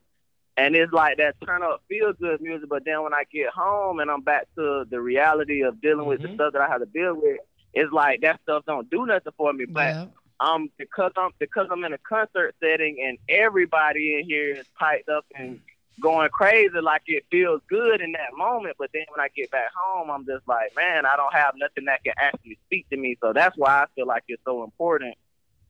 and 0.60 0.76
it's 0.76 0.92
like 0.92 1.16
that 1.16 1.36
turn 1.46 1.62
up 1.62 1.82
feel 1.88 2.12
good 2.12 2.40
music. 2.42 2.68
But 2.68 2.84
then 2.84 3.02
when 3.02 3.14
I 3.14 3.24
get 3.32 3.48
home 3.48 3.98
and 3.98 4.10
I'm 4.10 4.20
back 4.20 4.46
to 4.56 4.84
the 4.90 5.00
reality 5.00 5.62
of 5.62 5.80
dealing 5.80 6.06
with 6.06 6.20
the 6.20 6.34
stuff 6.34 6.52
that 6.52 6.60
I 6.60 6.68
have 6.68 6.80
to 6.80 6.86
deal 6.86 7.14
with, 7.14 7.38
it's 7.72 7.90
like 7.92 8.20
that 8.20 8.40
stuff 8.42 8.64
don't 8.66 8.88
do 8.90 9.06
nothing 9.06 9.32
for 9.38 9.52
me. 9.54 9.64
But 9.64 9.96
um, 10.38 10.68
because 10.76 11.12
I'm 11.16 11.30
because 11.38 11.68
I'm 11.70 11.82
in 11.84 11.94
a 11.94 11.98
concert 11.98 12.54
setting 12.62 12.98
and 13.06 13.16
everybody 13.26 14.18
in 14.18 14.26
here 14.26 14.54
is 14.54 14.66
piped 14.78 15.08
up 15.08 15.24
and 15.34 15.60
going 15.98 16.28
crazy, 16.28 16.78
like 16.82 17.02
it 17.06 17.24
feels 17.30 17.62
good 17.68 18.02
in 18.02 18.12
that 18.12 18.36
moment. 18.36 18.76
But 18.78 18.90
then 18.92 19.04
when 19.14 19.24
I 19.24 19.28
get 19.34 19.50
back 19.50 19.70
home, 19.74 20.10
I'm 20.10 20.26
just 20.26 20.46
like, 20.46 20.76
man, 20.76 21.06
I 21.06 21.16
don't 21.16 21.34
have 21.34 21.54
nothing 21.56 21.86
that 21.86 22.04
can 22.04 22.14
actually 22.18 22.58
speak 22.66 22.86
to 22.90 22.98
me. 22.98 23.16
So 23.22 23.32
that's 23.32 23.56
why 23.56 23.82
I 23.82 23.86
feel 23.94 24.06
like 24.06 24.24
it's 24.28 24.42
so 24.44 24.62
important 24.62 25.14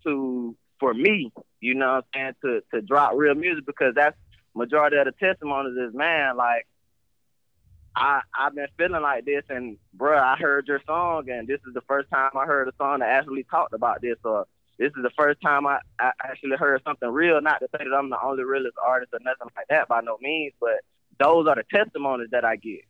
to 0.04 0.56
for 0.80 0.94
me, 0.94 1.30
you 1.60 1.74
know 1.74 1.94
what 1.94 2.06
I'm 2.14 2.34
saying, 2.42 2.62
to 2.72 2.76
to 2.76 2.82
drop 2.82 3.12
real 3.14 3.36
music 3.36 3.66
because 3.66 3.94
that's 3.94 4.16
majority 4.54 4.96
of 4.96 5.06
the 5.06 5.12
testimonies 5.12 5.76
is 5.76 5.94
man, 5.94 6.36
like 6.36 6.66
I 7.94 8.20
I've 8.38 8.54
been 8.54 8.68
feeling 8.76 9.02
like 9.02 9.24
this 9.24 9.44
and 9.48 9.76
bruh, 9.96 10.20
I 10.20 10.36
heard 10.36 10.68
your 10.68 10.80
song 10.86 11.28
and 11.30 11.46
this 11.46 11.60
is 11.66 11.74
the 11.74 11.82
first 11.82 12.10
time 12.10 12.30
I 12.36 12.46
heard 12.46 12.68
a 12.68 12.72
song 12.78 13.00
that 13.00 13.08
actually 13.08 13.44
talked 13.44 13.74
about 13.74 14.00
this 14.00 14.16
or 14.24 14.46
this 14.78 14.92
is 14.96 15.02
the 15.02 15.10
first 15.16 15.40
time 15.42 15.66
I, 15.66 15.78
I 15.98 16.12
actually 16.24 16.56
heard 16.56 16.80
something 16.86 17.08
real, 17.08 17.40
not 17.42 17.58
to 17.60 17.68
say 17.70 17.84
that 17.84 17.94
I'm 17.94 18.08
the 18.08 18.22
only 18.22 18.44
realist 18.44 18.76
artist 18.84 19.12
or 19.12 19.18
nothing 19.22 19.48
like 19.54 19.66
that 19.68 19.88
by 19.88 20.00
no 20.00 20.16
means, 20.22 20.54
but 20.58 20.80
those 21.18 21.46
are 21.46 21.54
the 21.54 21.64
testimonies 21.70 22.30
that 22.32 22.46
I 22.46 22.56
get 22.56 22.80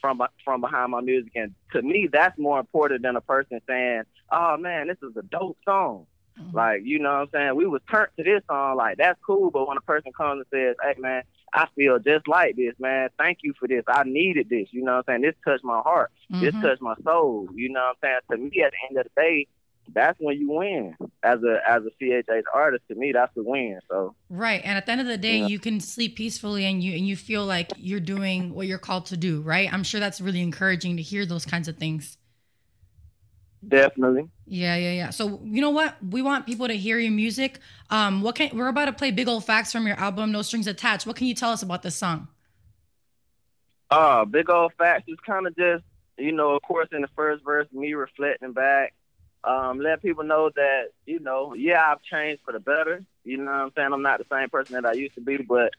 from 0.00 0.22
from 0.44 0.60
behind 0.60 0.92
my 0.92 1.00
music 1.00 1.32
and 1.34 1.54
to 1.72 1.82
me 1.82 2.08
that's 2.10 2.38
more 2.38 2.58
important 2.58 3.02
than 3.02 3.16
a 3.16 3.20
person 3.20 3.60
saying, 3.66 4.02
Oh 4.30 4.56
man, 4.56 4.88
this 4.88 4.98
is 5.02 5.16
a 5.16 5.22
dope 5.22 5.58
song. 5.64 6.06
Like, 6.52 6.80
you 6.84 6.98
know 6.98 7.10
what 7.10 7.20
I'm 7.20 7.28
saying? 7.32 7.56
We 7.56 7.66
was 7.66 7.80
turned 7.90 8.08
to 8.16 8.24
this 8.24 8.42
song, 8.48 8.76
like 8.76 8.96
that's 8.98 9.18
cool, 9.24 9.50
but 9.50 9.68
when 9.68 9.76
a 9.76 9.80
person 9.82 10.12
comes 10.16 10.44
and 10.44 10.46
says, 10.52 10.76
Hey 10.82 11.00
man, 11.00 11.22
I 11.52 11.66
feel 11.76 11.98
just 11.98 12.26
like 12.28 12.56
this, 12.56 12.74
man. 12.78 13.08
Thank 13.18 13.38
you 13.42 13.52
for 13.58 13.68
this. 13.68 13.82
I 13.88 14.02
needed 14.04 14.48
this. 14.48 14.68
You 14.72 14.82
know 14.84 14.92
what 14.96 15.04
I'm 15.08 15.20
saying? 15.20 15.22
This 15.22 15.34
touched 15.44 15.64
my 15.64 15.80
heart. 15.80 16.10
This 16.30 16.54
Mhm. 16.54 16.62
touched 16.62 16.82
my 16.82 16.94
soul. 17.04 17.48
You 17.54 17.70
know 17.72 17.80
what 17.80 18.08
I'm 18.08 18.20
saying? 18.28 18.40
To 18.42 18.50
me 18.56 18.62
at 18.62 18.72
the 18.72 18.78
end 18.88 18.98
of 18.98 19.04
the 19.14 19.20
day, 19.20 19.46
that's 19.92 20.18
when 20.20 20.38
you 20.38 20.50
win. 20.52 20.94
As 21.22 21.42
a 21.42 21.60
as 21.68 21.82
a 21.84 21.90
CHH 22.00 22.44
artist, 22.54 22.84
to 22.88 22.94
me 22.94 23.12
that's 23.12 23.34
the 23.34 23.42
win. 23.44 23.78
So 23.88 24.14
Right. 24.28 24.60
And 24.64 24.76
at 24.78 24.86
the 24.86 24.92
end 24.92 25.00
of 25.00 25.06
the 25.08 25.18
day, 25.18 25.38
Yeah. 25.38 25.46
you 25.46 25.58
can 25.58 25.80
sleep 25.80 26.16
peacefully 26.16 26.64
and 26.64 26.82
you 26.82 26.92
and 26.96 27.06
you 27.06 27.16
feel 27.16 27.44
like 27.44 27.72
you're 27.76 28.00
doing 28.00 28.54
what 28.54 28.66
you're 28.66 28.78
called 28.78 29.06
to 29.06 29.16
do, 29.16 29.40
right? 29.42 29.72
I'm 29.72 29.82
sure 29.82 29.98
that's 30.00 30.20
really 30.20 30.40
encouraging 30.42 30.96
to 30.96 31.02
hear 31.02 31.26
those 31.26 31.44
kinds 31.44 31.66
of 31.68 31.76
things. 31.76 32.16
Definitely. 33.66 34.28
Yeah, 34.46 34.76
yeah, 34.76 34.92
yeah. 34.92 35.10
So 35.10 35.40
you 35.44 35.60
know 35.60 35.70
what? 35.70 35.96
We 36.02 36.22
want 36.22 36.46
people 36.46 36.66
to 36.68 36.76
hear 36.76 36.98
your 36.98 37.12
music. 37.12 37.60
Um, 37.90 38.22
what 38.22 38.34
can 38.34 38.56
we're 38.56 38.68
about 38.68 38.86
to 38.86 38.92
play 38.92 39.10
big 39.10 39.28
old 39.28 39.44
facts 39.44 39.72
from 39.72 39.86
your 39.86 39.98
album, 39.98 40.32
No 40.32 40.42
Strings 40.42 40.66
Attached. 40.66 41.06
What 41.06 41.16
can 41.16 41.26
you 41.26 41.34
tell 41.34 41.50
us 41.50 41.62
about 41.62 41.82
this 41.82 41.96
song? 41.96 42.28
Uh, 43.90 44.24
big 44.24 44.48
old 44.50 44.72
facts 44.78 45.04
is 45.08 45.18
kind 45.26 45.46
of 45.46 45.56
just, 45.56 45.84
you 46.16 46.32
know, 46.32 46.50
of 46.50 46.62
course, 46.62 46.88
in 46.92 47.02
the 47.02 47.08
first 47.16 47.44
verse, 47.44 47.66
me 47.72 47.92
reflecting 47.94 48.52
back, 48.52 48.94
um, 49.42 49.80
let 49.80 50.02
people 50.02 50.22
know 50.24 50.50
that, 50.54 50.88
you 51.06 51.18
know, 51.18 51.54
yeah, 51.54 51.82
I've 51.90 52.02
changed 52.02 52.42
for 52.44 52.52
the 52.52 52.60
better. 52.60 53.04
You 53.24 53.38
know 53.38 53.44
what 53.50 53.52
I'm 53.52 53.72
saying? 53.76 53.92
I'm 53.92 54.02
not 54.02 54.18
the 54.18 54.26
same 54.30 54.48
person 54.48 54.74
that 54.74 54.86
I 54.86 54.92
used 54.92 55.14
to 55.14 55.20
be, 55.20 55.38
but 55.38 55.72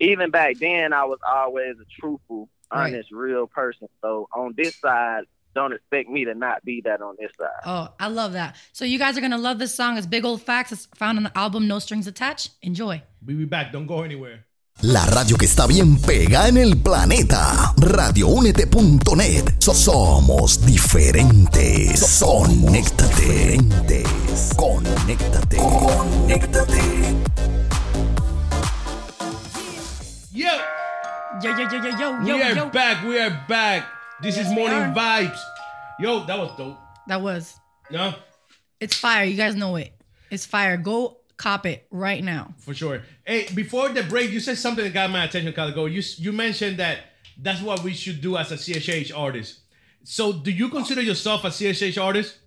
even 0.00 0.30
back 0.30 0.58
then, 0.58 0.92
I 0.92 1.04
was 1.04 1.18
always 1.26 1.76
a 1.80 2.00
truthful 2.00 2.48
Right. 2.72 2.94
honest, 2.94 3.10
real 3.12 3.46
person. 3.46 3.88
So 4.00 4.28
on 4.34 4.54
this 4.56 4.74
side, 4.76 5.24
don't 5.54 5.72
expect 5.72 6.08
me 6.08 6.24
to 6.24 6.34
not 6.34 6.64
be 6.64 6.80
that 6.84 7.00
on 7.02 7.16
this 7.18 7.30
side. 7.38 7.62
Oh, 7.66 7.88
I 8.00 8.08
love 8.08 8.32
that. 8.32 8.56
So 8.72 8.84
you 8.84 8.98
guys 8.98 9.16
are 9.16 9.20
gonna 9.20 9.38
love 9.38 9.58
this 9.58 9.74
song. 9.74 9.96
It's 9.98 10.06
Big 10.06 10.24
Old 10.24 10.42
Facts. 10.42 10.72
It's 10.72 10.86
found 10.96 11.18
on 11.18 11.24
the 11.24 11.32
album 11.38 11.66
No 11.68 11.78
Strings 11.78 12.06
Attached. 12.06 12.50
Enjoy. 12.62 13.02
We'll 13.24 13.36
be 13.38 13.44
back. 13.44 13.72
Don't 13.72 13.86
go 13.86 14.02
anywhere. 14.02 14.46
La 14.82 15.04
radio 15.06 15.36
que 15.36 15.44
está 15.46 15.66
bien 15.66 15.96
pega 16.00 16.48
en 16.48 16.56
el 16.56 16.76
planeta. 16.82 17.74
Radioúnete.net. 17.76 19.60
So- 19.60 19.74
somos 19.74 20.64
diferentes. 20.64 22.18
Conéctate. 22.18 23.58
Conéctate. 24.56 25.56
Conéctate. 25.58 26.82
Yo, 30.32 30.48
Yo, 31.42 31.50
yo, 31.50 31.68
yo, 31.70 31.78
yo, 31.82 31.98
yo, 31.98 32.10
we 32.20 32.28
yo, 32.28 32.36
are 32.36 32.54
yo. 32.56 32.70
back. 32.70 33.04
We 33.04 33.18
are 33.20 33.44
back. 33.48 33.84
This 34.22 34.36
Yes, 34.36 34.46
is 34.48 34.52
Morning. 34.54 34.78
Vibes. 34.94 35.38
Yo, 35.98 36.24
that 36.24 36.38
was 36.38 36.56
dope. 36.56 36.78
That 37.08 37.20
was. 37.20 37.56
No, 37.90 38.14
It's 38.80 38.96
fire. 38.96 39.24
You 39.24 39.36
guys 39.36 39.54
know 39.54 39.76
it. 39.76 39.92
It's 40.30 40.46
fire. 40.46 40.76
Go 40.76 41.18
cop 41.36 41.66
it 41.66 41.86
right 41.90 42.22
now. 42.22 42.54
for 42.58 42.72
sure. 42.74 43.02
Hey, 43.26 43.48
before 43.54 43.88
the 43.90 44.02
break, 44.04 44.30
you 44.30 44.40
said 44.40 44.56
something 44.58 44.84
that 44.84 44.94
got 44.94 45.10
my 45.10 45.24
attention, 45.24 45.52
Calico. 45.52 45.86
You 45.86 46.02
you 46.18 46.32
mentioned 46.32 46.78
that 46.78 46.98
that's 47.36 47.60
what 47.60 47.82
we 47.82 47.92
should 47.92 48.20
do 48.20 48.36
as 48.36 48.52
a 48.52 48.56
CHH 48.56 49.12
artist. 49.16 49.60
So, 50.04 50.32
do 50.32 50.50
you 50.50 50.68
consider 50.68 51.00
yourself 51.02 51.44
a 51.44 51.48
CHH 51.48 52.00
artist? 52.02 52.38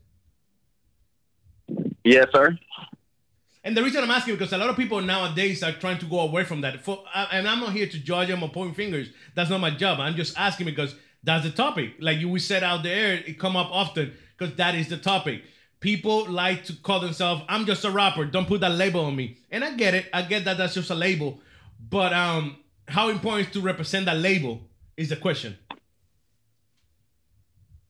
Yes, 2.03 2.27
sir. 2.31 2.57
And 3.63 3.75
the 3.75 3.81
reason 3.83 4.03
I'm 4.03 4.11
asking 4.11 4.35
because 4.35 4.53
a 4.53 4.57
lot 4.57 4.69
of 4.69 4.75
people 4.77 5.01
nowadays 5.01 5.63
are 5.63 5.71
trying 5.71 5.97
to 5.99 6.05
go 6.05 6.19
away 6.19 6.43
from 6.43 6.61
that. 6.61 6.83
For, 6.85 7.03
uh, 7.13 7.27
and 7.31 7.47
I'm 7.47 7.59
not 7.59 7.73
here 7.73 7.87
to 7.87 7.97
judge 7.99 8.27
them 8.27 8.43
or 8.43 8.49
point 8.49 8.75
fingers. 8.75 9.07
That's 9.33 9.49
not 9.49 9.59
my 9.59 9.71
job. 9.71 9.99
I'm 9.99 10.15
just 10.15 10.37
asking 10.37 10.67
because 10.67 10.93
that's 11.25 11.43
the 11.43 11.51
topic. 11.51 11.93
Like 11.99 12.19
you 12.19 12.29
we 12.29 12.39
said 12.39 12.63
out 12.63 12.83
there, 12.83 13.13
it 13.13 13.39
come 13.39 13.57
up 13.57 13.69
often 13.71 14.13
because 14.37 14.55
that 14.55 14.75
is 14.75 14.87
the 14.87 14.97
topic. 14.97 15.43
People 15.79 16.29
like 16.29 16.63
to 16.65 16.73
call 16.73 16.99
themselves, 16.99 17.41
"I'm 17.49 17.65
just 17.65 17.83
a 17.83 17.91
rapper. 17.91 18.25
Don't 18.25 18.47
put 18.47 18.61
that 18.61 18.71
label 18.71 19.03
on 19.05 19.15
me." 19.15 19.37
And 19.51 19.63
I 19.63 19.75
get 19.75 19.93
it. 19.93 20.07
I 20.13 20.21
get 20.21 20.45
that 20.45 20.57
that's 20.57 20.75
just 20.75 20.89
a 20.89 20.95
label. 20.95 21.39
But 21.89 22.13
um, 22.13 22.57
how 22.87 23.09
important 23.09 23.47
is 23.47 23.53
to 23.53 23.61
represent 23.61 24.05
that 24.05 24.17
label 24.17 24.61
is 24.95 25.09
the 25.09 25.15
question. 25.15 25.57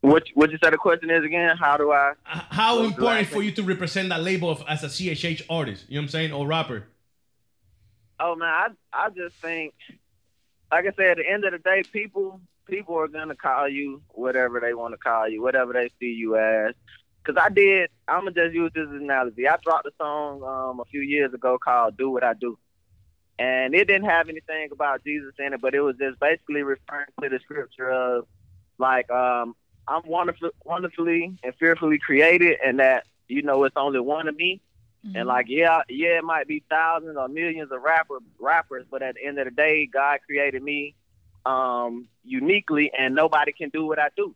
What 0.01 0.23
what 0.33 0.51
you 0.51 0.57
said 0.63 0.73
the 0.73 0.77
question 0.77 1.09
is 1.09 1.23
again? 1.23 1.57
How 1.57 1.77
do 1.77 1.91
I? 1.91 2.13
How 2.23 2.77
do 2.77 2.83
I 2.83 2.87
important 2.87 3.27
for 3.29 3.41
you 3.41 3.51
to 3.53 3.63
represent 3.63 4.09
that 4.09 4.21
label 4.21 4.49
of, 4.49 4.63
as 4.67 4.83
a 4.83 4.87
CHH 4.87 5.43
artist? 5.49 5.85
You 5.87 5.95
know 5.95 6.01
what 6.01 6.03
I'm 6.03 6.09
saying, 6.09 6.31
or 6.31 6.47
rapper? 6.47 6.87
Oh 8.19 8.35
man, 8.35 8.47
I 8.47 8.67
I 8.93 9.09
just 9.09 9.35
think, 9.37 9.73
like 10.71 10.85
I 10.85 10.91
said, 10.95 11.11
at 11.11 11.17
the 11.17 11.29
end 11.29 11.43
of 11.43 11.51
the 11.51 11.59
day, 11.59 11.83
people 11.91 12.39
people 12.65 12.97
are 12.97 13.07
gonna 13.07 13.35
call 13.35 13.67
you 13.67 14.01
whatever 14.09 14.59
they 14.59 14.73
want 14.73 14.93
to 14.93 14.97
call 14.97 15.27
you, 15.27 15.41
whatever 15.41 15.73
they 15.73 15.89
see 15.99 16.13
you 16.13 16.37
as. 16.37 16.73
Cause 17.23 17.35
I 17.41 17.49
did. 17.49 17.89
I'm 18.07 18.19
gonna 18.19 18.31
just 18.31 18.53
use 18.53 18.71
this 18.75 18.87
analogy. 18.87 19.47
I 19.47 19.57
dropped 19.63 19.87
a 19.87 19.91
song 19.97 20.43
um, 20.43 20.79
a 20.79 20.85
few 20.85 21.01
years 21.01 21.33
ago 21.33 21.57
called 21.57 21.97
"Do 21.97 22.11
What 22.11 22.23
I 22.23 22.33
Do," 22.33 22.57
and 23.39 23.73
it 23.73 23.85
didn't 23.85 24.09
have 24.09 24.29
anything 24.29 24.69
about 24.71 25.03
Jesus 25.03 25.33
in 25.39 25.53
it, 25.53 25.61
but 25.61 25.73
it 25.73 25.81
was 25.81 25.95
just 25.97 26.19
basically 26.19 26.61
referring 26.61 27.07
to 27.21 27.29
the 27.29 27.39
scripture 27.39 27.89
of 27.89 28.27
like 28.77 29.09
um, 29.09 29.55
I'm 29.87 30.03
wonderful, 30.05 30.51
wonderfully 30.63 31.37
and 31.43 31.55
fearfully 31.55 31.97
created, 31.97 32.57
and 32.63 32.79
that 32.79 33.05
you 33.27 33.41
know 33.41 33.63
it's 33.63 33.77
only 33.77 33.99
one 33.99 34.27
of 34.27 34.35
me. 34.35 34.61
And 35.13 35.27
like, 35.27 35.45
yeah, 35.49 35.81
yeah, 35.87 36.17
it 36.17 36.23
might 36.23 36.47
be 36.47 36.63
thousands 36.67 37.15
or 37.15 37.27
millions 37.27 37.71
of 37.71 37.81
rapper 37.81 38.17
rappers, 38.39 38.85
but 38.89 39.03
at 39.03 39.15
the 39.15 39.25
end 39.25 39.37
of 39.37 39.45
the 39.45 39.51
day, 39.51 39.85
God 39.85 40.19
created 40.25 40.63
me 40.63 40.95
um, 41.45 42.07
uniquely, 42.23 42.91
and 42.97 43.15
nobody 43.15 43.51
can 43.51 43.69
do 43.69 43.85
what 43.85 43.99
I 43.99 44.09
do. 44.15 44.35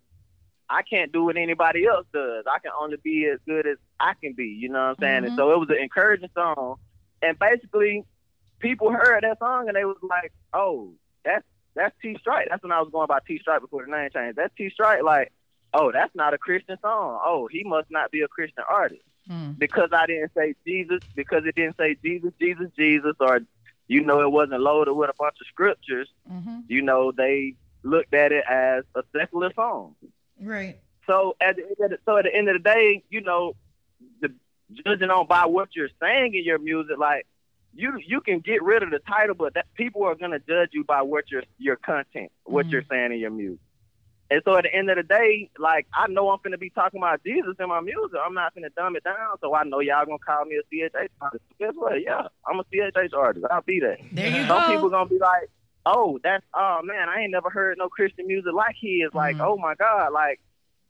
I 0.69 0.83
can't 0.83 1.11
do 1.11 1.23
what 1.23 1.35
anybody 1.37 1.85
else 1.87 2.05
does. 2.13 2.45
I 2.45 2.59
can 2.59 2.71
only 2.79 2.97
be 3.03 3.25
as 3.25 3.39
good 3.47 3.65
as 3.65 3.77
I 3.99 4.13
can 4.21 4.33
be. 4.33 4.45
You 4.45 4.69
know 4.69 4.79
what 4.79 4.89
I'm 4.89 4.95
saying? 4.99 5.25
And 5.25 5.35
so 5.35 5.51
it 5.51 5.57
was 5.57 5.69
an 5.69 5.77
encouraging 5.81 6.29
song, 6.35 6.75
and 7.21 7.37
basically, 7.39 8.05
people 8.59 8.91
heard 8.91 9.23
that 9.23 9.39
song 9.39 9.67
and 9.67 9.75
they 9.75 9.85
was 9.85 9.97
like, 10.03 10.31
"Oh, 10.53 10.93
that's 11.25 11.45
that's 11.75 11.95
T 12.01 12.17
Strike." 12.19 12.47
That's 12.49 12.61
when 12.61 12.71
I 12.71 12.81
was 12.81 12.89
going 12.91 13.07
by 13.07 13.19
T 13.25 13.39
Strike 13.39 13.61
before 13.61 13.85
the 13.85 13.91
name 13.91 14.09
changed. 14.13 14.37
That's 14.37 14.53
T 14.55 14.69
Strike. 14.69 15.03
Like, 15.03 15.31
oh, 15.73 15.91
that's 15.91 16.13
not 16.15 16.33
a 16.33 16.37
Christian 16.37 16.77
song. 16.81 17.19
Oh, 17.25 17.47
he 17.51 17.63
must 17.63 17.89
not 17.89 18.11
be 18.11 18.21
a 18.21 18.27
Christian 18.27 18.63
artist 18.69 19.01
because 19.57 19.89
I 19.91 20.05
didn't 20.05 20.31
say 20.35 20.55
Jesus, 20.65 20.99
because 21.15 21.43
it 21.45 21.55
didn't 21.55 21.77
say 21.77 21.95
Jesus, 22.03 22.31
Jesus, 22.39 22.67
Jesus, 22.77 23.15
or 23.19 23.41
you 23.89 24.01
know, 24.01 24.21
it 24.21 24.31
wasn't 24.31 24.61
loaded 24.61 24.93
with 24.93 25.09
a 25.09 25.13
bunch 25.17 25.35
of 25.41 25.47
scriptures. 25.47 26.07
Mm-hmm. 26.31 26.59
You 26.67 26.83
know, 26.83 27.11
they 27.11 27.55
looked 27.83 28.13
at 28.13 28.31
it 28.31 28.45
as 28.47 28.83
a 28.95 29.01
secular 29.11 29.51
song. 29.53 29.95
Right. 30.39 30.79
So 31.07 31.35
at 31.41 31.55
the, 31.55 31.63
end 31.63 31.75
of 31.79 31.89
the- 31.89 31.99
so 32.05 32.17
at 32.17 32.23
the 32.23 32.33
end 32.33 32.47
of 32.49 32.53
the 32.53 32.59
day, 32.63 33.03
you 33.09 33.21
know, 33.21 33.55
the 34.21 34.31
judging 34.85 35.09
on 35.09 35.25
by 35.27 35.47
what 35.47 35.69
you're 35.75 35.89
saying 35.99 36.35
in 36.35 36.45
your 36.45 36.59
music, 36.59 36.97
like 36.99 37.25
you 37.73 37.97
you 38.05 38.21
can 38.21 38.39
get 38.39 38.61
rid 38.61 38.83
of 38.83 38.91
the 38.91 38.99
title, 38.99 39.33
but 39.33 39.55
that 39.55 39.65
people 39.73 40.03
are 40.03 40.15
gonna 40.15 40.39
judge 40.39 40.69
you 40.71 40.83
by 40.83 41.01
what 41.01 41.31
your 41.31 41.43
your 41.57 41.75
content, 41.75 42.31
what 42.43 42.67
you're 42.69 42.83
mm-hmm. 42.83 42.93
saying 42.93 43.11
in 43.13 43.19
your 43.19 43.31
music. 43.31 43.59
And 44.31 44.41
so 44.45 44.55
at 44.55 44.63
the 44.63 44.73
end 44.73 44.89
of 44.91 44.97
the 44.97 45.03
day, 45.03 45.49
like 45.57 45.87
I 45.93 46.07
know 46.07 46.29
I'm 46.29 46.39
gonna 46.43 46.57
be 46.57 46.69
talking 46.69 46.99
about 46.99 47.23
Jesus 47.23 47.55
in 47.59 47.67
my 47.67 47.81
music. 47.81 48.19
I'm 48.23 48.35
not 48.35 48.53
gonna 48.53 48.69
dumb 48.75 48.95
it 48.95 49.03
down. 49.03 49.37
So 49.41 49.55
I 49.55 49.63
know 49.63 49.79
y'all 49.79 50.05
gonna 50.05 50.19
call 50.19 50.45
me 50.45 50.57
a 50.57 50.75
CHH 50.75 51.09
artist. 51.19 51.43
Guess 51.59 51.73
what? 51.75 52.01
Yeah, 52.01 52.27
I'm 52.47 52.59
a 52.59 52.63
CHH 52.65 53.13
artist. 53.13 53.45
I'll 53.49 53.61
be 53.61 53.79
that. 53.79 53.97
There 54.11 54.29
you 54.29 54.45
Some 54.45 54.61
go. 54.61 54.67
people 54.71 54.89
gonna 54.89 55.09
be 55.09 55.17
like, 55.17 55.49
oh, 55.85 56.19
that's 56.23 56.45
oh 56.53 56.81
man, 56.83 57.09
I 57.09 57.21
ain't 57.21 57.31
never 57.31 57.49
heard 57.49 57.77
no 57.79 57.89
Christian 57.89 58.27
music 58.27 58.53
like 58.53 58.75
he 58.79 58.97
is. 58.97 59.13
Like, 59.13 59.37
mm-hmm. 59.37 59.45
oh 59.45 59.57
my 59.57 59.73
God, 59.75 60.13
like 60.13 60.39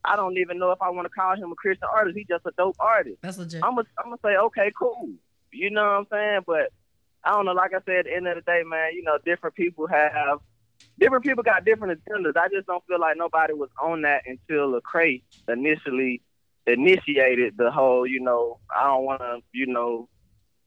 I 0.04 0.18
don't 0.18 0.38
even 0.38 0.60
know 0.60 0.72
if 0.72 0.82
I 0.82 0.90
want 0.90 1.06
to 1.06 1.10
call 1.10 1.36
him 1.36 1.52
a 1.52 1.56
Christian 1.56 1.88
artist. 1.94 2.18
He's 2.18 2.28
just 2.28 2.46
a 2.46 2.52
dope 2.58 2.76
artist. 2.80 3.18
That's 3.22 3.38
legit. 3.38 3.64
I'm 3.64 3.76
gonna 3.76 3.88
I'm 3.98 4.06
gonna 4.06 4.18
say, 4.24 4.36
okay, 4.36 4.72
cool. 4.78 5.10
You 5.54 5.72
know 5.72 5.84
what 5.84 5.90
I'm 5.90 6.08
saying? 6.12 6.42
But 6.46 6.74
I 7.24 7.32
don't 7.32 7.46
know. 7.46 7.54
Like 7.54 7.72
I 7.74 7.80
said, 7.86 8.00
at 8.00 8.06
the 8.06 8.16
end 8.16 8.28
of 8.28 8.36
the 8.36 8.42
day, 8.42 8.64
man, 8.66 8.92
you 8.96 9.04
know, 9.04 9.18
different 9.24 9.56
people 9.56 9.88
have 9.88 10.40
different 11.00 11.24
people 11.24 11.44
got 11.44 11.66
different 11.66 12.00
agendas. 12.06 12.36
I 12.38 12.48
just 12.50 12.68
don't 12.68 12.84
feel 12.86 13.00
like 13.00 13.18
nobody 13.18 13.54
was 13.54 13.70
on 13.82 14.02
that 14.04 14.24
until 14.28 14.74
Lecrae 14.80 15.22
initially 15.48 16.22
initiated 16.68 17.56
the 17.58 17.72
whole, 17.72 18.06
you 18.06 18.20
know, 18.20 18.60
I 18.76 18.84
don't 18.86 19.04
want 19.06 19.22
to, 19.22 19.40
you 19.54 19.66
know, 19.68 20.08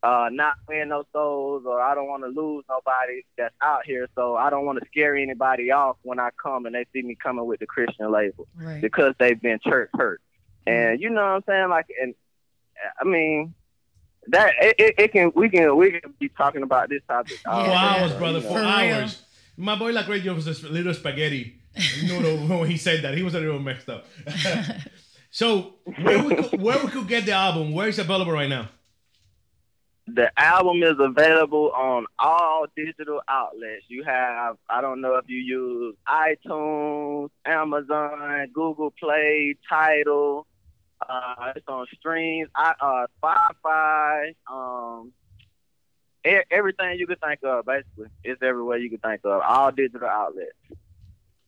uh, 0.02 0.28
not 0.32 0.54
win 0.68 0.88
no 0.88 1.04
souls 1.12 1.62
or 1.64 1.80
I 1.80 1.94
don't 1.94 2.09
want 2.09 2.24
to 2.24 2.28
lose 2.28 2.64
nobody 2.68 3.22
that's 3.38 3.54
out 3.62 3.86
here. 3.86 4.09
So 4.16 4.34
I 4.34 4.50
don't 4.50 4.66
want 4.66 4.80
to 4.80 4.86
scare 4.88 5.14
anybody 5.14 5.70
off 5.70 5.96
when 6.02 6.18
I 6.18 6.30
come 6.42 6.66
and 6.66 6.74
they 6.74 6.86
see 6.92 7.02
me 7.02 7.14
coming 7.14 7.46
with 7.46 7.60
the 7.60 7.66
Christian 7.66 8.10
label 8.10 8.48
Right. 8.56 8.80
because 8.80 9.14
they've 9.20 9.40
been 9.40 9.60
church 9.64 9.90
hurt. 9.94 10.20
And 10.66 11.00
you 11.00 11.09
know 11.10 11.20
what 11.22 11.28
I'm 11.28 11.42
saying? 11.46 11.68
Like, 11.70 11.86
and 12.00 12.14
I 13.00 13.04
mean, 13.04 13.54
that 14.28 14.54
it, 14.60 14.74
it, 14.78 14.94
it 14.98 15.12
can 15.12 15.32
we 15.34 15.48
can 15.48 15.76
we 15.76 15.90
can 16.00 16.14
be 16.20 16.28
talking 16.28 16.62
about 16.62 16.88
this 16.88 17.02
topic 17.09 17.38
all 17.46 17.64
For 17.64 17.70
hours, 17.72 18.12
brother. 18.14 18.40
For 18.40 18.59
hours. 18.59 19.20
My 19.62 19.76
boy 19.76 19.93
Lacradio 19.93 20.34
was 20.34 20.48
a 20.48 20.68
little 20.68 20.93
spaghetti 20.93 21.55
noodle 22.05 22.36
when 22.59 22.68
he 22.68 22.76
said 22.76 23.02
that. 23.02 23.16
He 23.16 23.22
was 23.22 23.36
a 23.36 23.39
little 23.39 23.60
messed 23.60 23.89
up. 23.89 24.06
so 25.30 25.74
where 25.84 26.24
we 26.24 26.34
could, 26.34 26.60
where 26.60 26.84
we 26.84 26.90
could 26.90 27.06
get 27.06 27.26
the 27.26 27.32
album? 27.32 27.72
Where 27.72 27.89
is 27.89 27.97
it 28.01 28.06
available 28.06 28.32
right 28.32 28.48
now? 28.48 28.70
The 30.09 30.32
album 30.36 30.82
is 30.82 30.97
available 30.98 31.70
on 31.76 32.06
all 32.18 32.66
digital 32.74 33.20
outlets. 33.28 33.84
You 33.86 34.02
have, 34.02 34.56
I 34.68 34.80
don't 34.80 35.01
know 35.01 35.14
if 35.14 35.26
you 35.28 35.39
use 35.39 35.94
iTunes, 36.09 37.30
Amazon, 37.44 38.48
Google 38.52 38.93
Play, 38.98 39.55
Tidal. 39.68 40.44
Uh, 41.09 41.52
it's 41.55 41.68
on 41.68 41.86
streams, 41.97 42.48
I, 42.56 42.74
uh, 42.80 43.06
Spotify, 43.22 44.34
um, 44.51 45.12
everything 46.24 46.99
you 46.99 47.07
could 47.07 47.20
think 47.20 47.40
of. 47.43 47.66
Basically, 47.66 48.09
it's 48.24 48.43
everywhere 48.43 48.78
you 48.78 48.90
could 48.90 49.03
think 49.03 49.20
of. 49.24 49.43
All 49.43 49.70
digital 49.73 50.09
outlets. 50.09 50.51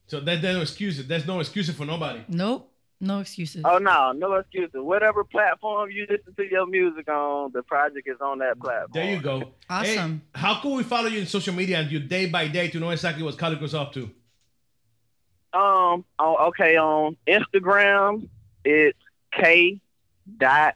So 0.07 0.19
there, 0.19 0.37
there's 0.37 0.55
no 0.55 0.61
excuses. 0.61 1.07
There's 1.07 1.25
no 1.25 1.39
excuses 1.39 1.75
for 1.75 1.85
nobody. 1.85 2.23
Nope. 2.27 2.71
No 3.01 3.19
excuses. 3.19 3.61
Oh 3.65 3.77
no, 3.77 4.13
no 4.13 4.35
excuses. 4.35 4.71
Whatever 4.75 5.25
platform 5.25 5.91
you 5.91 6.07
listen 6.09 6.33
to 6.33 6.49
your 6.49 6.65
music 6.65 7.09
on, 7.09 7.51
the 7.51 7.61
project 7.61 8.07
is 8.07 8.21
on 8.21 8.39
that 8.39 8.57
platform. 8.57 8.91
There 8.93 9.11
you 9.13 9.21
go. 9.21 9.51
Awesome. 9.69 10.21
Hey, 10.33 10.39
how 10.39 10.61
can 10.61 10.75
we 10.75 10.83
follow 10.83 11.07
you 11.07 11.19
in 11.19 11.25
social 11.25 11.53
media 11.53 11.79
and 11.79 11.91
you 11.91 11.99
day 11.99 12.27
by 12.27 12.47
day 12.47 12.69
to 12.69 12.79
know 12.79 12.91
exactly 12.91 13.21
what 13.21 13.37
Calico's 13.37 13.73
up 13.73 13.91
to? 13.93 14.09
Um. 15.53 16.05
On, 16.17 16.47
okay. 16.47 16.77
On 16.77 17.17
Instagram, 17.27 18.29
it's 18.63 18.97
K 19.33 19.81
dot 20.37 20.75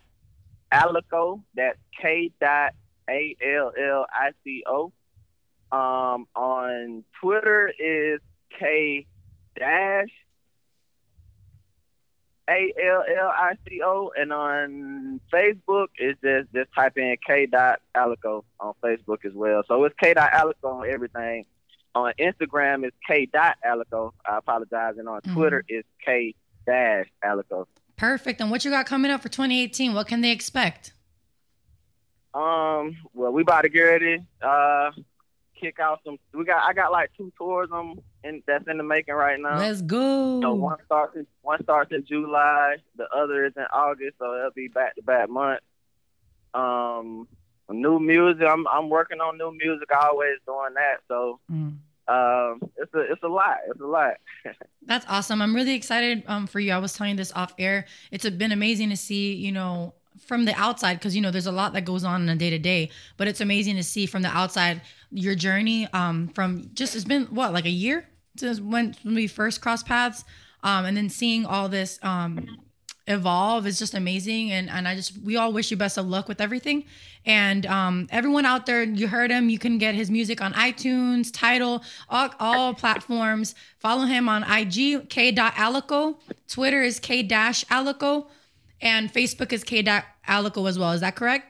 Alico. 0.71 1.41
That's 1.55 1.79
K 2.01 2.31
dot 2.41 2.73
A 3.09 3.35
L 3.41 3.71
L 3.77 4.05
I 4.13 4.31
C 4.43 4.63
O. 4.67 4.91
Um. 5.71 6.27
On 6.35 7.03
Twitter 7.21 7.71
is 7.79 8.19
K 8.59 9.05
dash 9.57 10.09
A 12.49 12.73
L 12.83 13.03
L 13.07 13.27
I 13.35 13.53
C 13.67 13.81
O, 13.83 14.11
and 14.17 14.33
on 14.33 15.21
Facebook 15.31 15.87
is 15.99 16.15
just 16.23 16.51
just 16.53 16.73
type 16.73 16.97
in 16.97 17.15
K 17.25 17.45
dot 17.45 17.79
Alico 17.95 18.43
on 18.59 18.73
Facebook 18.83 19.23
as 19.25 19.33
well. 19.33 19.61
So 19.67 19.83
it's 19.83 19.95
K 20.01 20.13
dot 20.15 20.31
Alico 20.31 20.81
on 20.81 20.89
everything. 20.89 21.45
on 21.95 22.13
Instagram 22.19 22.85
is 22.85 22.91
K 23.07 23.25
dot 23.27 23.57
Alico. 23.65 24.13
I 24.25 24.37
apologize. 24.37 24.95
And 24.97 25.07
on 25.09 25.21
Mhm. 25.21 25.33
Twitter 25.33 25.63
is 25.67 25.83
K 26.05 26.33
dash 26.65 27.07
Alico. 27.23 27.65
Perfect. 27.97 28.39
And 28.41 28.49
what 28.51 28.63
you 28.63 28.71
got 28.71 28.85
coming 28.85 29.11
up 29.11 29.21
for 29.21 29.29
2018? 29.29 29.93
What 29.93 30.07
can 30.07 30.21
they 30.21 30.31
expect? 30.31 30.93
Um, 32.33 32.95
well, 33.13 33.31
we 33.31 33.41
about 33.41 33.61
to 33.61 33.69
get 33.69 33.81
ready. 33.81 34.23
Uh, 34.41 34.91
kick 35.59 35.79
out 35.79 35.99
some. 36.05 36.17
We 36.33 36.45
got. 36.45 36.61
I 36.67 36.73
got 36.73 36.91
like 36.91 37.11
two 37.17 37.31
tours 37.37 37.69
um, 37.71 37.99
in 38.23 38.43
that's 38.45 38.67
in 38.67 38.77
the 38.77 38.83
making 38.83 39.15
right 39.15 39.39
now. 39.39 39.57
Let's 39.59 39.81
go. 39.81 40.39
So 40.41 40.53
one 40.53 40.77
starts. 40.85 41.15
In, 41.15 41.25
one 41.41 41.61
starts 41.63 41.91
in 41.91 42.05
July. 42.05 42.77
The 42.97 43.05
other 43.15 43.45
is 43.45 43.53
in 43.57 43.65
August. 43.73 44.17
So 44.19 44.35
it'll 44.37 44.51
be 44.51 44.67
back 44.67 44.95
to 44.95 45.01
back 45.01 45.29
months. 45.29 45.63
Um, 46.53 47.27
new 47.69 47.99
music. 47.99 48.43
I'm 48.47 48.67
I'm 48.67 48.89
working 48.89 49.19
on 49.21 49.37
new 49.37 49.51
music. 49.51 49.89
Always 49.95 50.37
doing 50.45 50.73
that. 50.75 50.97
So 51.07 51.39
Mm. 51.51 51.77
um, 52.07 52.61
it's 52.77 52.93
a 52.93 52.99
it's 53.11 53.23
a 53.23 53.27
lot. 53.27 53.57
It's 53.69 53.79
a 53.81 53.85
lot. 53.85 54.13
That's 54.85 55.05
awesome. 55.09 55.41
I'm 55.41 55.55
really 55.55 55.73
excited 55.75 56.23
um, 56.27 56.47
for 56.47 56.59
you. 56.59 56.71
I 56.73 56.77
was 56.79 56.93
telling 56.93 57.11
you 57.11 57.17
this 57.17 57.31
off 57.33 57.53
air. 57.59 57.85
It's 58.11 58.27
been 58.29 58.51
amazing 58.51 58.89
to 58.89 58.97
see, 58.97 59.33
you 59.33 59.51
know, 59.51 59.93
from 60.19 60.45
the 60.45 60.53
outside 60.55 60.95
because 60.95 61.15
you 61.15 61.21
know 61.21 61.31
there's 61.31 61.47
a 61.47 61.51
lot 61.51 61.73
that 61.73 61.85
goes 61.85 62.03
on 62.03 62.21
in 62.21 62.29
a 62.29 62.35
day 62.35 62.49
to 62.49 62.59
day, 62.59 62.89
but 63.17 63.27
it's 63.27 63.41
amazing 63.41 63.75
to 63.75 63.83
see 63.83 64.05
from 64.05 64.21
the 64.21 64.29
outside 64.29 64.81
your 65.11 65.35
journey. 65.35 65.87
Um, 65.93 66.27
from 66.29 66.69
just 66.73 66.95
it's 66.95 67.05
been 67.05 67.25
what 67.25 67.53
like 67.53 67.65
a 67.65 67.71
year 67.71 68.07
since 68.37 68.59
when 68.59 68.95
we 69.03 69.27
first 69.27 69.61
crossed 69.61 69.85
paths, 69.85 70.23
um, 70.63 70.85
and 70.85 70.95
then 70.95 71.09
seeing 71.09 71.45
all 71.45 71.69
this 71.69 71.99
um 72.03 72.59
evolve 73.09 73.65
is 73.65 73.79
just 73.79 73.95
amazing 73.95 74.51
and 74.51 74.69
and 74.69 74.87
I 74.87 74.95
just 74.95 75.17
we 75.23 75.35
all 75.35 75.51
wish 75.51 75.71
you 75.71 75.77
best 75.77 75.97
of 75.97 76.05
luck 76.05 76.27
with 76.27 76.39
everything 76.39 76.85
and 77.25 77.65
um 77.65 78.07
everyone 78.11 78.45
out 78.45 78.67
there 78.67 78.83
you 78.83 79.07
heard 79.07 79.31
him 79.31 79.49
you 79.49 79.57
can 79.57 79.79
get 79.79 79.95
his 79.95 80.11
music 80.11 80.41
on 80.41 80.53
iTunes 80.53 81.31
Tidal 81.33 81.83
all, 82.07 82.29
all 82.39 82.73
platforms 82.75 83.55
follow 83.79 84.05
him 84.05 84.29
on 84.29 84.43
IG 84.43 85.09
k.alico 85.09 86.17
Twitter 86.47 86.83
is 86.83 86.99
k-alico 86.99 88.27
and 88.81 89.11
Facebook 89.13 89.51
is 89.53 89.63
k.alico 89.63 90.67
as 90.69 90.79
well 90.79 90.91
is 90.91 91.01
that 91.01 91.15
correct 91.15 91.45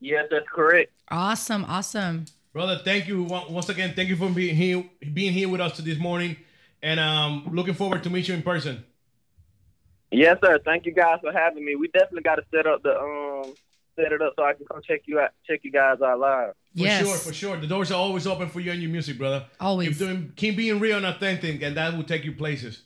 Yes, 0.00 0.26
that's 0.30 0.46
correct. 0.52 0.92
awesome 1.10 1.64
awesome 1.64 2.26
Brother, 2.54 2.78
thank 2.84 3.08
you 3.08 3.24
once 3.24 3.68
again. 3.68 3.94
Thank 3.96 4.08
you 4.10 4.14
for 4.14 4.28
being 4.30 4.54
here, 4.54 4.84
being 5.12 5.32
here 5.32 5.48
with 5.48 5.60
us 5.60 5.76
this 5.78 5.98
morning, 5.98 6.36
and 6.80 7.00
um, 7.00 7.48
looking 7.50 7.74
forward 7.74 8.04
to 8.04 8.10
meet 8.10 8.28
you 8.28 8.34
in 8.34 8.42
person. 8.42 8.84
Yes, 10.12 10.38
sir. 10.40 10.60
Thank 10.64 10.86
you 10.86 10.92
guys 10.92 11.18
for 11.20 11.32
having 11.32 11.64
me. 11.64 11.74
We 11.74 11.88
definitely 11.88 12.22
got 12.22 12.36
to 12.36 12.44
set 12.54 12.68
up 12.68 12.84
the 12.84 12.96
um 12.96 13.52
set 13.96 14.12
it 14.12 14.22
up 14.22 14.34
so 14.36 14.44
I 14.44 14.52
can 14.52 14.66
come 14.66 14.80
check 14.86 15.00
you 15.06 15.18
out, 15.18 15.30
check 15.48 15.60
you 15.64 15.72
guys 15.72 16.00
out 16.00 16.20
live. 16.20 16.52
For 16.76 16.86
sure, 16.86 17.16
for 17.16 17.32
sure. 17.32 17.56
The 17.56 17.66
doors 17.66 17.90
are 17.90 17.98
always 17.98 18.24
open 18.24 18.48
for 18.48 18.60
you 18.60 18.70
and 18.70 18.80
your 18.80 18.90
music, 18.92 19.18
brother. 19.18 19.46
Always. 19.58 19.88
Keep 19.88 19.98
doing, 19.98 20.32
keep 20.36 20.56
being 20.56 20.78
real 20.78 20.98
and 20.98 21.06
authentic, 21.06 21.60
and 21.60 21.76
that 21.76 21.96
will 21.96 22.04
take 22.04 22.24
you 22.24 22.34
places. 22.34 22.82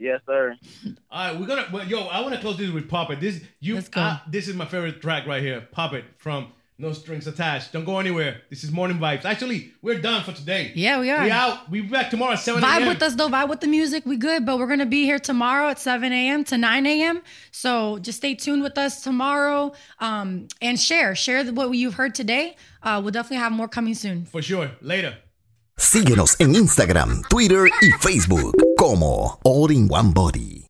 Yes, 0.00 0.20
sir. 0.26 0.56
All 1.10 1.32
right, 1.32 1.38
we're 1.38 1.46
gonna. 1.46 1.66
Well, 1.70 1.86
yo, 1.86 2.06
I 2.06 2.22
want 2.22 2.34
to 2.34 2.40
close 2.40 2.56
this 2.56 2.70
with 2.70 2.88
Puppet. 2.88 3.20
This 3.20 3.42
you. 3.60 3.80
uh, 3.94 4.18
this 4.28 4.48
is 4.48 4.54
my 4.56 4.64
favorite 4.64 5.02
track 5.02 5.26
right 5.26 5.42
here. 5.42 5.60
Puppet 5.72 6.04
from 6.16 6.52
No 6.78 6.94
Strings 6.94 7.26
Attached. 7.26 7.74
Don't 7.74 7.84
go 7.84 7.98
anywhere. 7.98 8.40
This 8.48 8.64
is 8.64 8.72
Morning 8.72 8.98
Vibes. 8.98 9.26
Actually, 9.26 9.72
we're 9.82 10.00
done 10.00 10.24
for 10.24 10.32
today. 10.32 10.72
Yeah, 10.74 11.00
we 11.00 11.10
are. 11.10 11.22
We 11.22 11.30
out. 11.30 11.70
We 11.70 11.82
be 11.82 11.88
back 11.88 12.08
tomorrow 12.08 12.32
at 12.32 12.38
seven 12.38 12.62
Vibe 12.62 12.78
a.m. 12.78 12.88
with 12.88 13.02
us 13.02 13.14
though. 13.14 13.28
Vibe 13.28 13.50
with 13.50 13.60
the 13.60 13.66
music. 13.66 14.06
We 14.06 14.16
good, 14.16 14.46
but 14.46 14.58
we're 14.58 14.68
gonna 14.68 14.86
be 14.86 15.04
here 15.04 15.18
tomorrow 15.18 15.68
at 15.68 15.78
7 15.78 16.10
a.m. 16.10 16.44
to 16.44 16.56
9 16.56 16.86
a.m. 16.86 17.22
So 17.50 17.98
just 17.98 18.16
stay 18.18 18.34
tuned 18.34 18.62
with 18.62 18.78
us 18.78 19.02
tomorrow. 19.02 19.72
Um, 19.98 20.48
and 20.62 20.80
share, 20.80 21.14
share 21.14 21.44
what 21.52 21.70
you've 21.72 21.94
heard 21.94 22.14
today. 22.14 22.56
Uh, 22.82 23.00
we'll 23.02 23.12
definitely 23.12 23.36
have 23.36 23.52
more 23.52 23.68
coming 23.68 23.92
soon. 23.94 24.24
For 24.24 24.40
sure. 24.40 24.70
Later. 24.80 25.18
Síguenos 25.80 26.36
en 26.38 26.54
Instagram, 26.54 27.22
Twitter 27.30 27.70
y 27.80 27.90
Facebook 28.02 28.54
como 28.76 29.40
All 29.42 29.72
in 29.72 29.88
One 29.90 30.10
Body. 30.14 30.60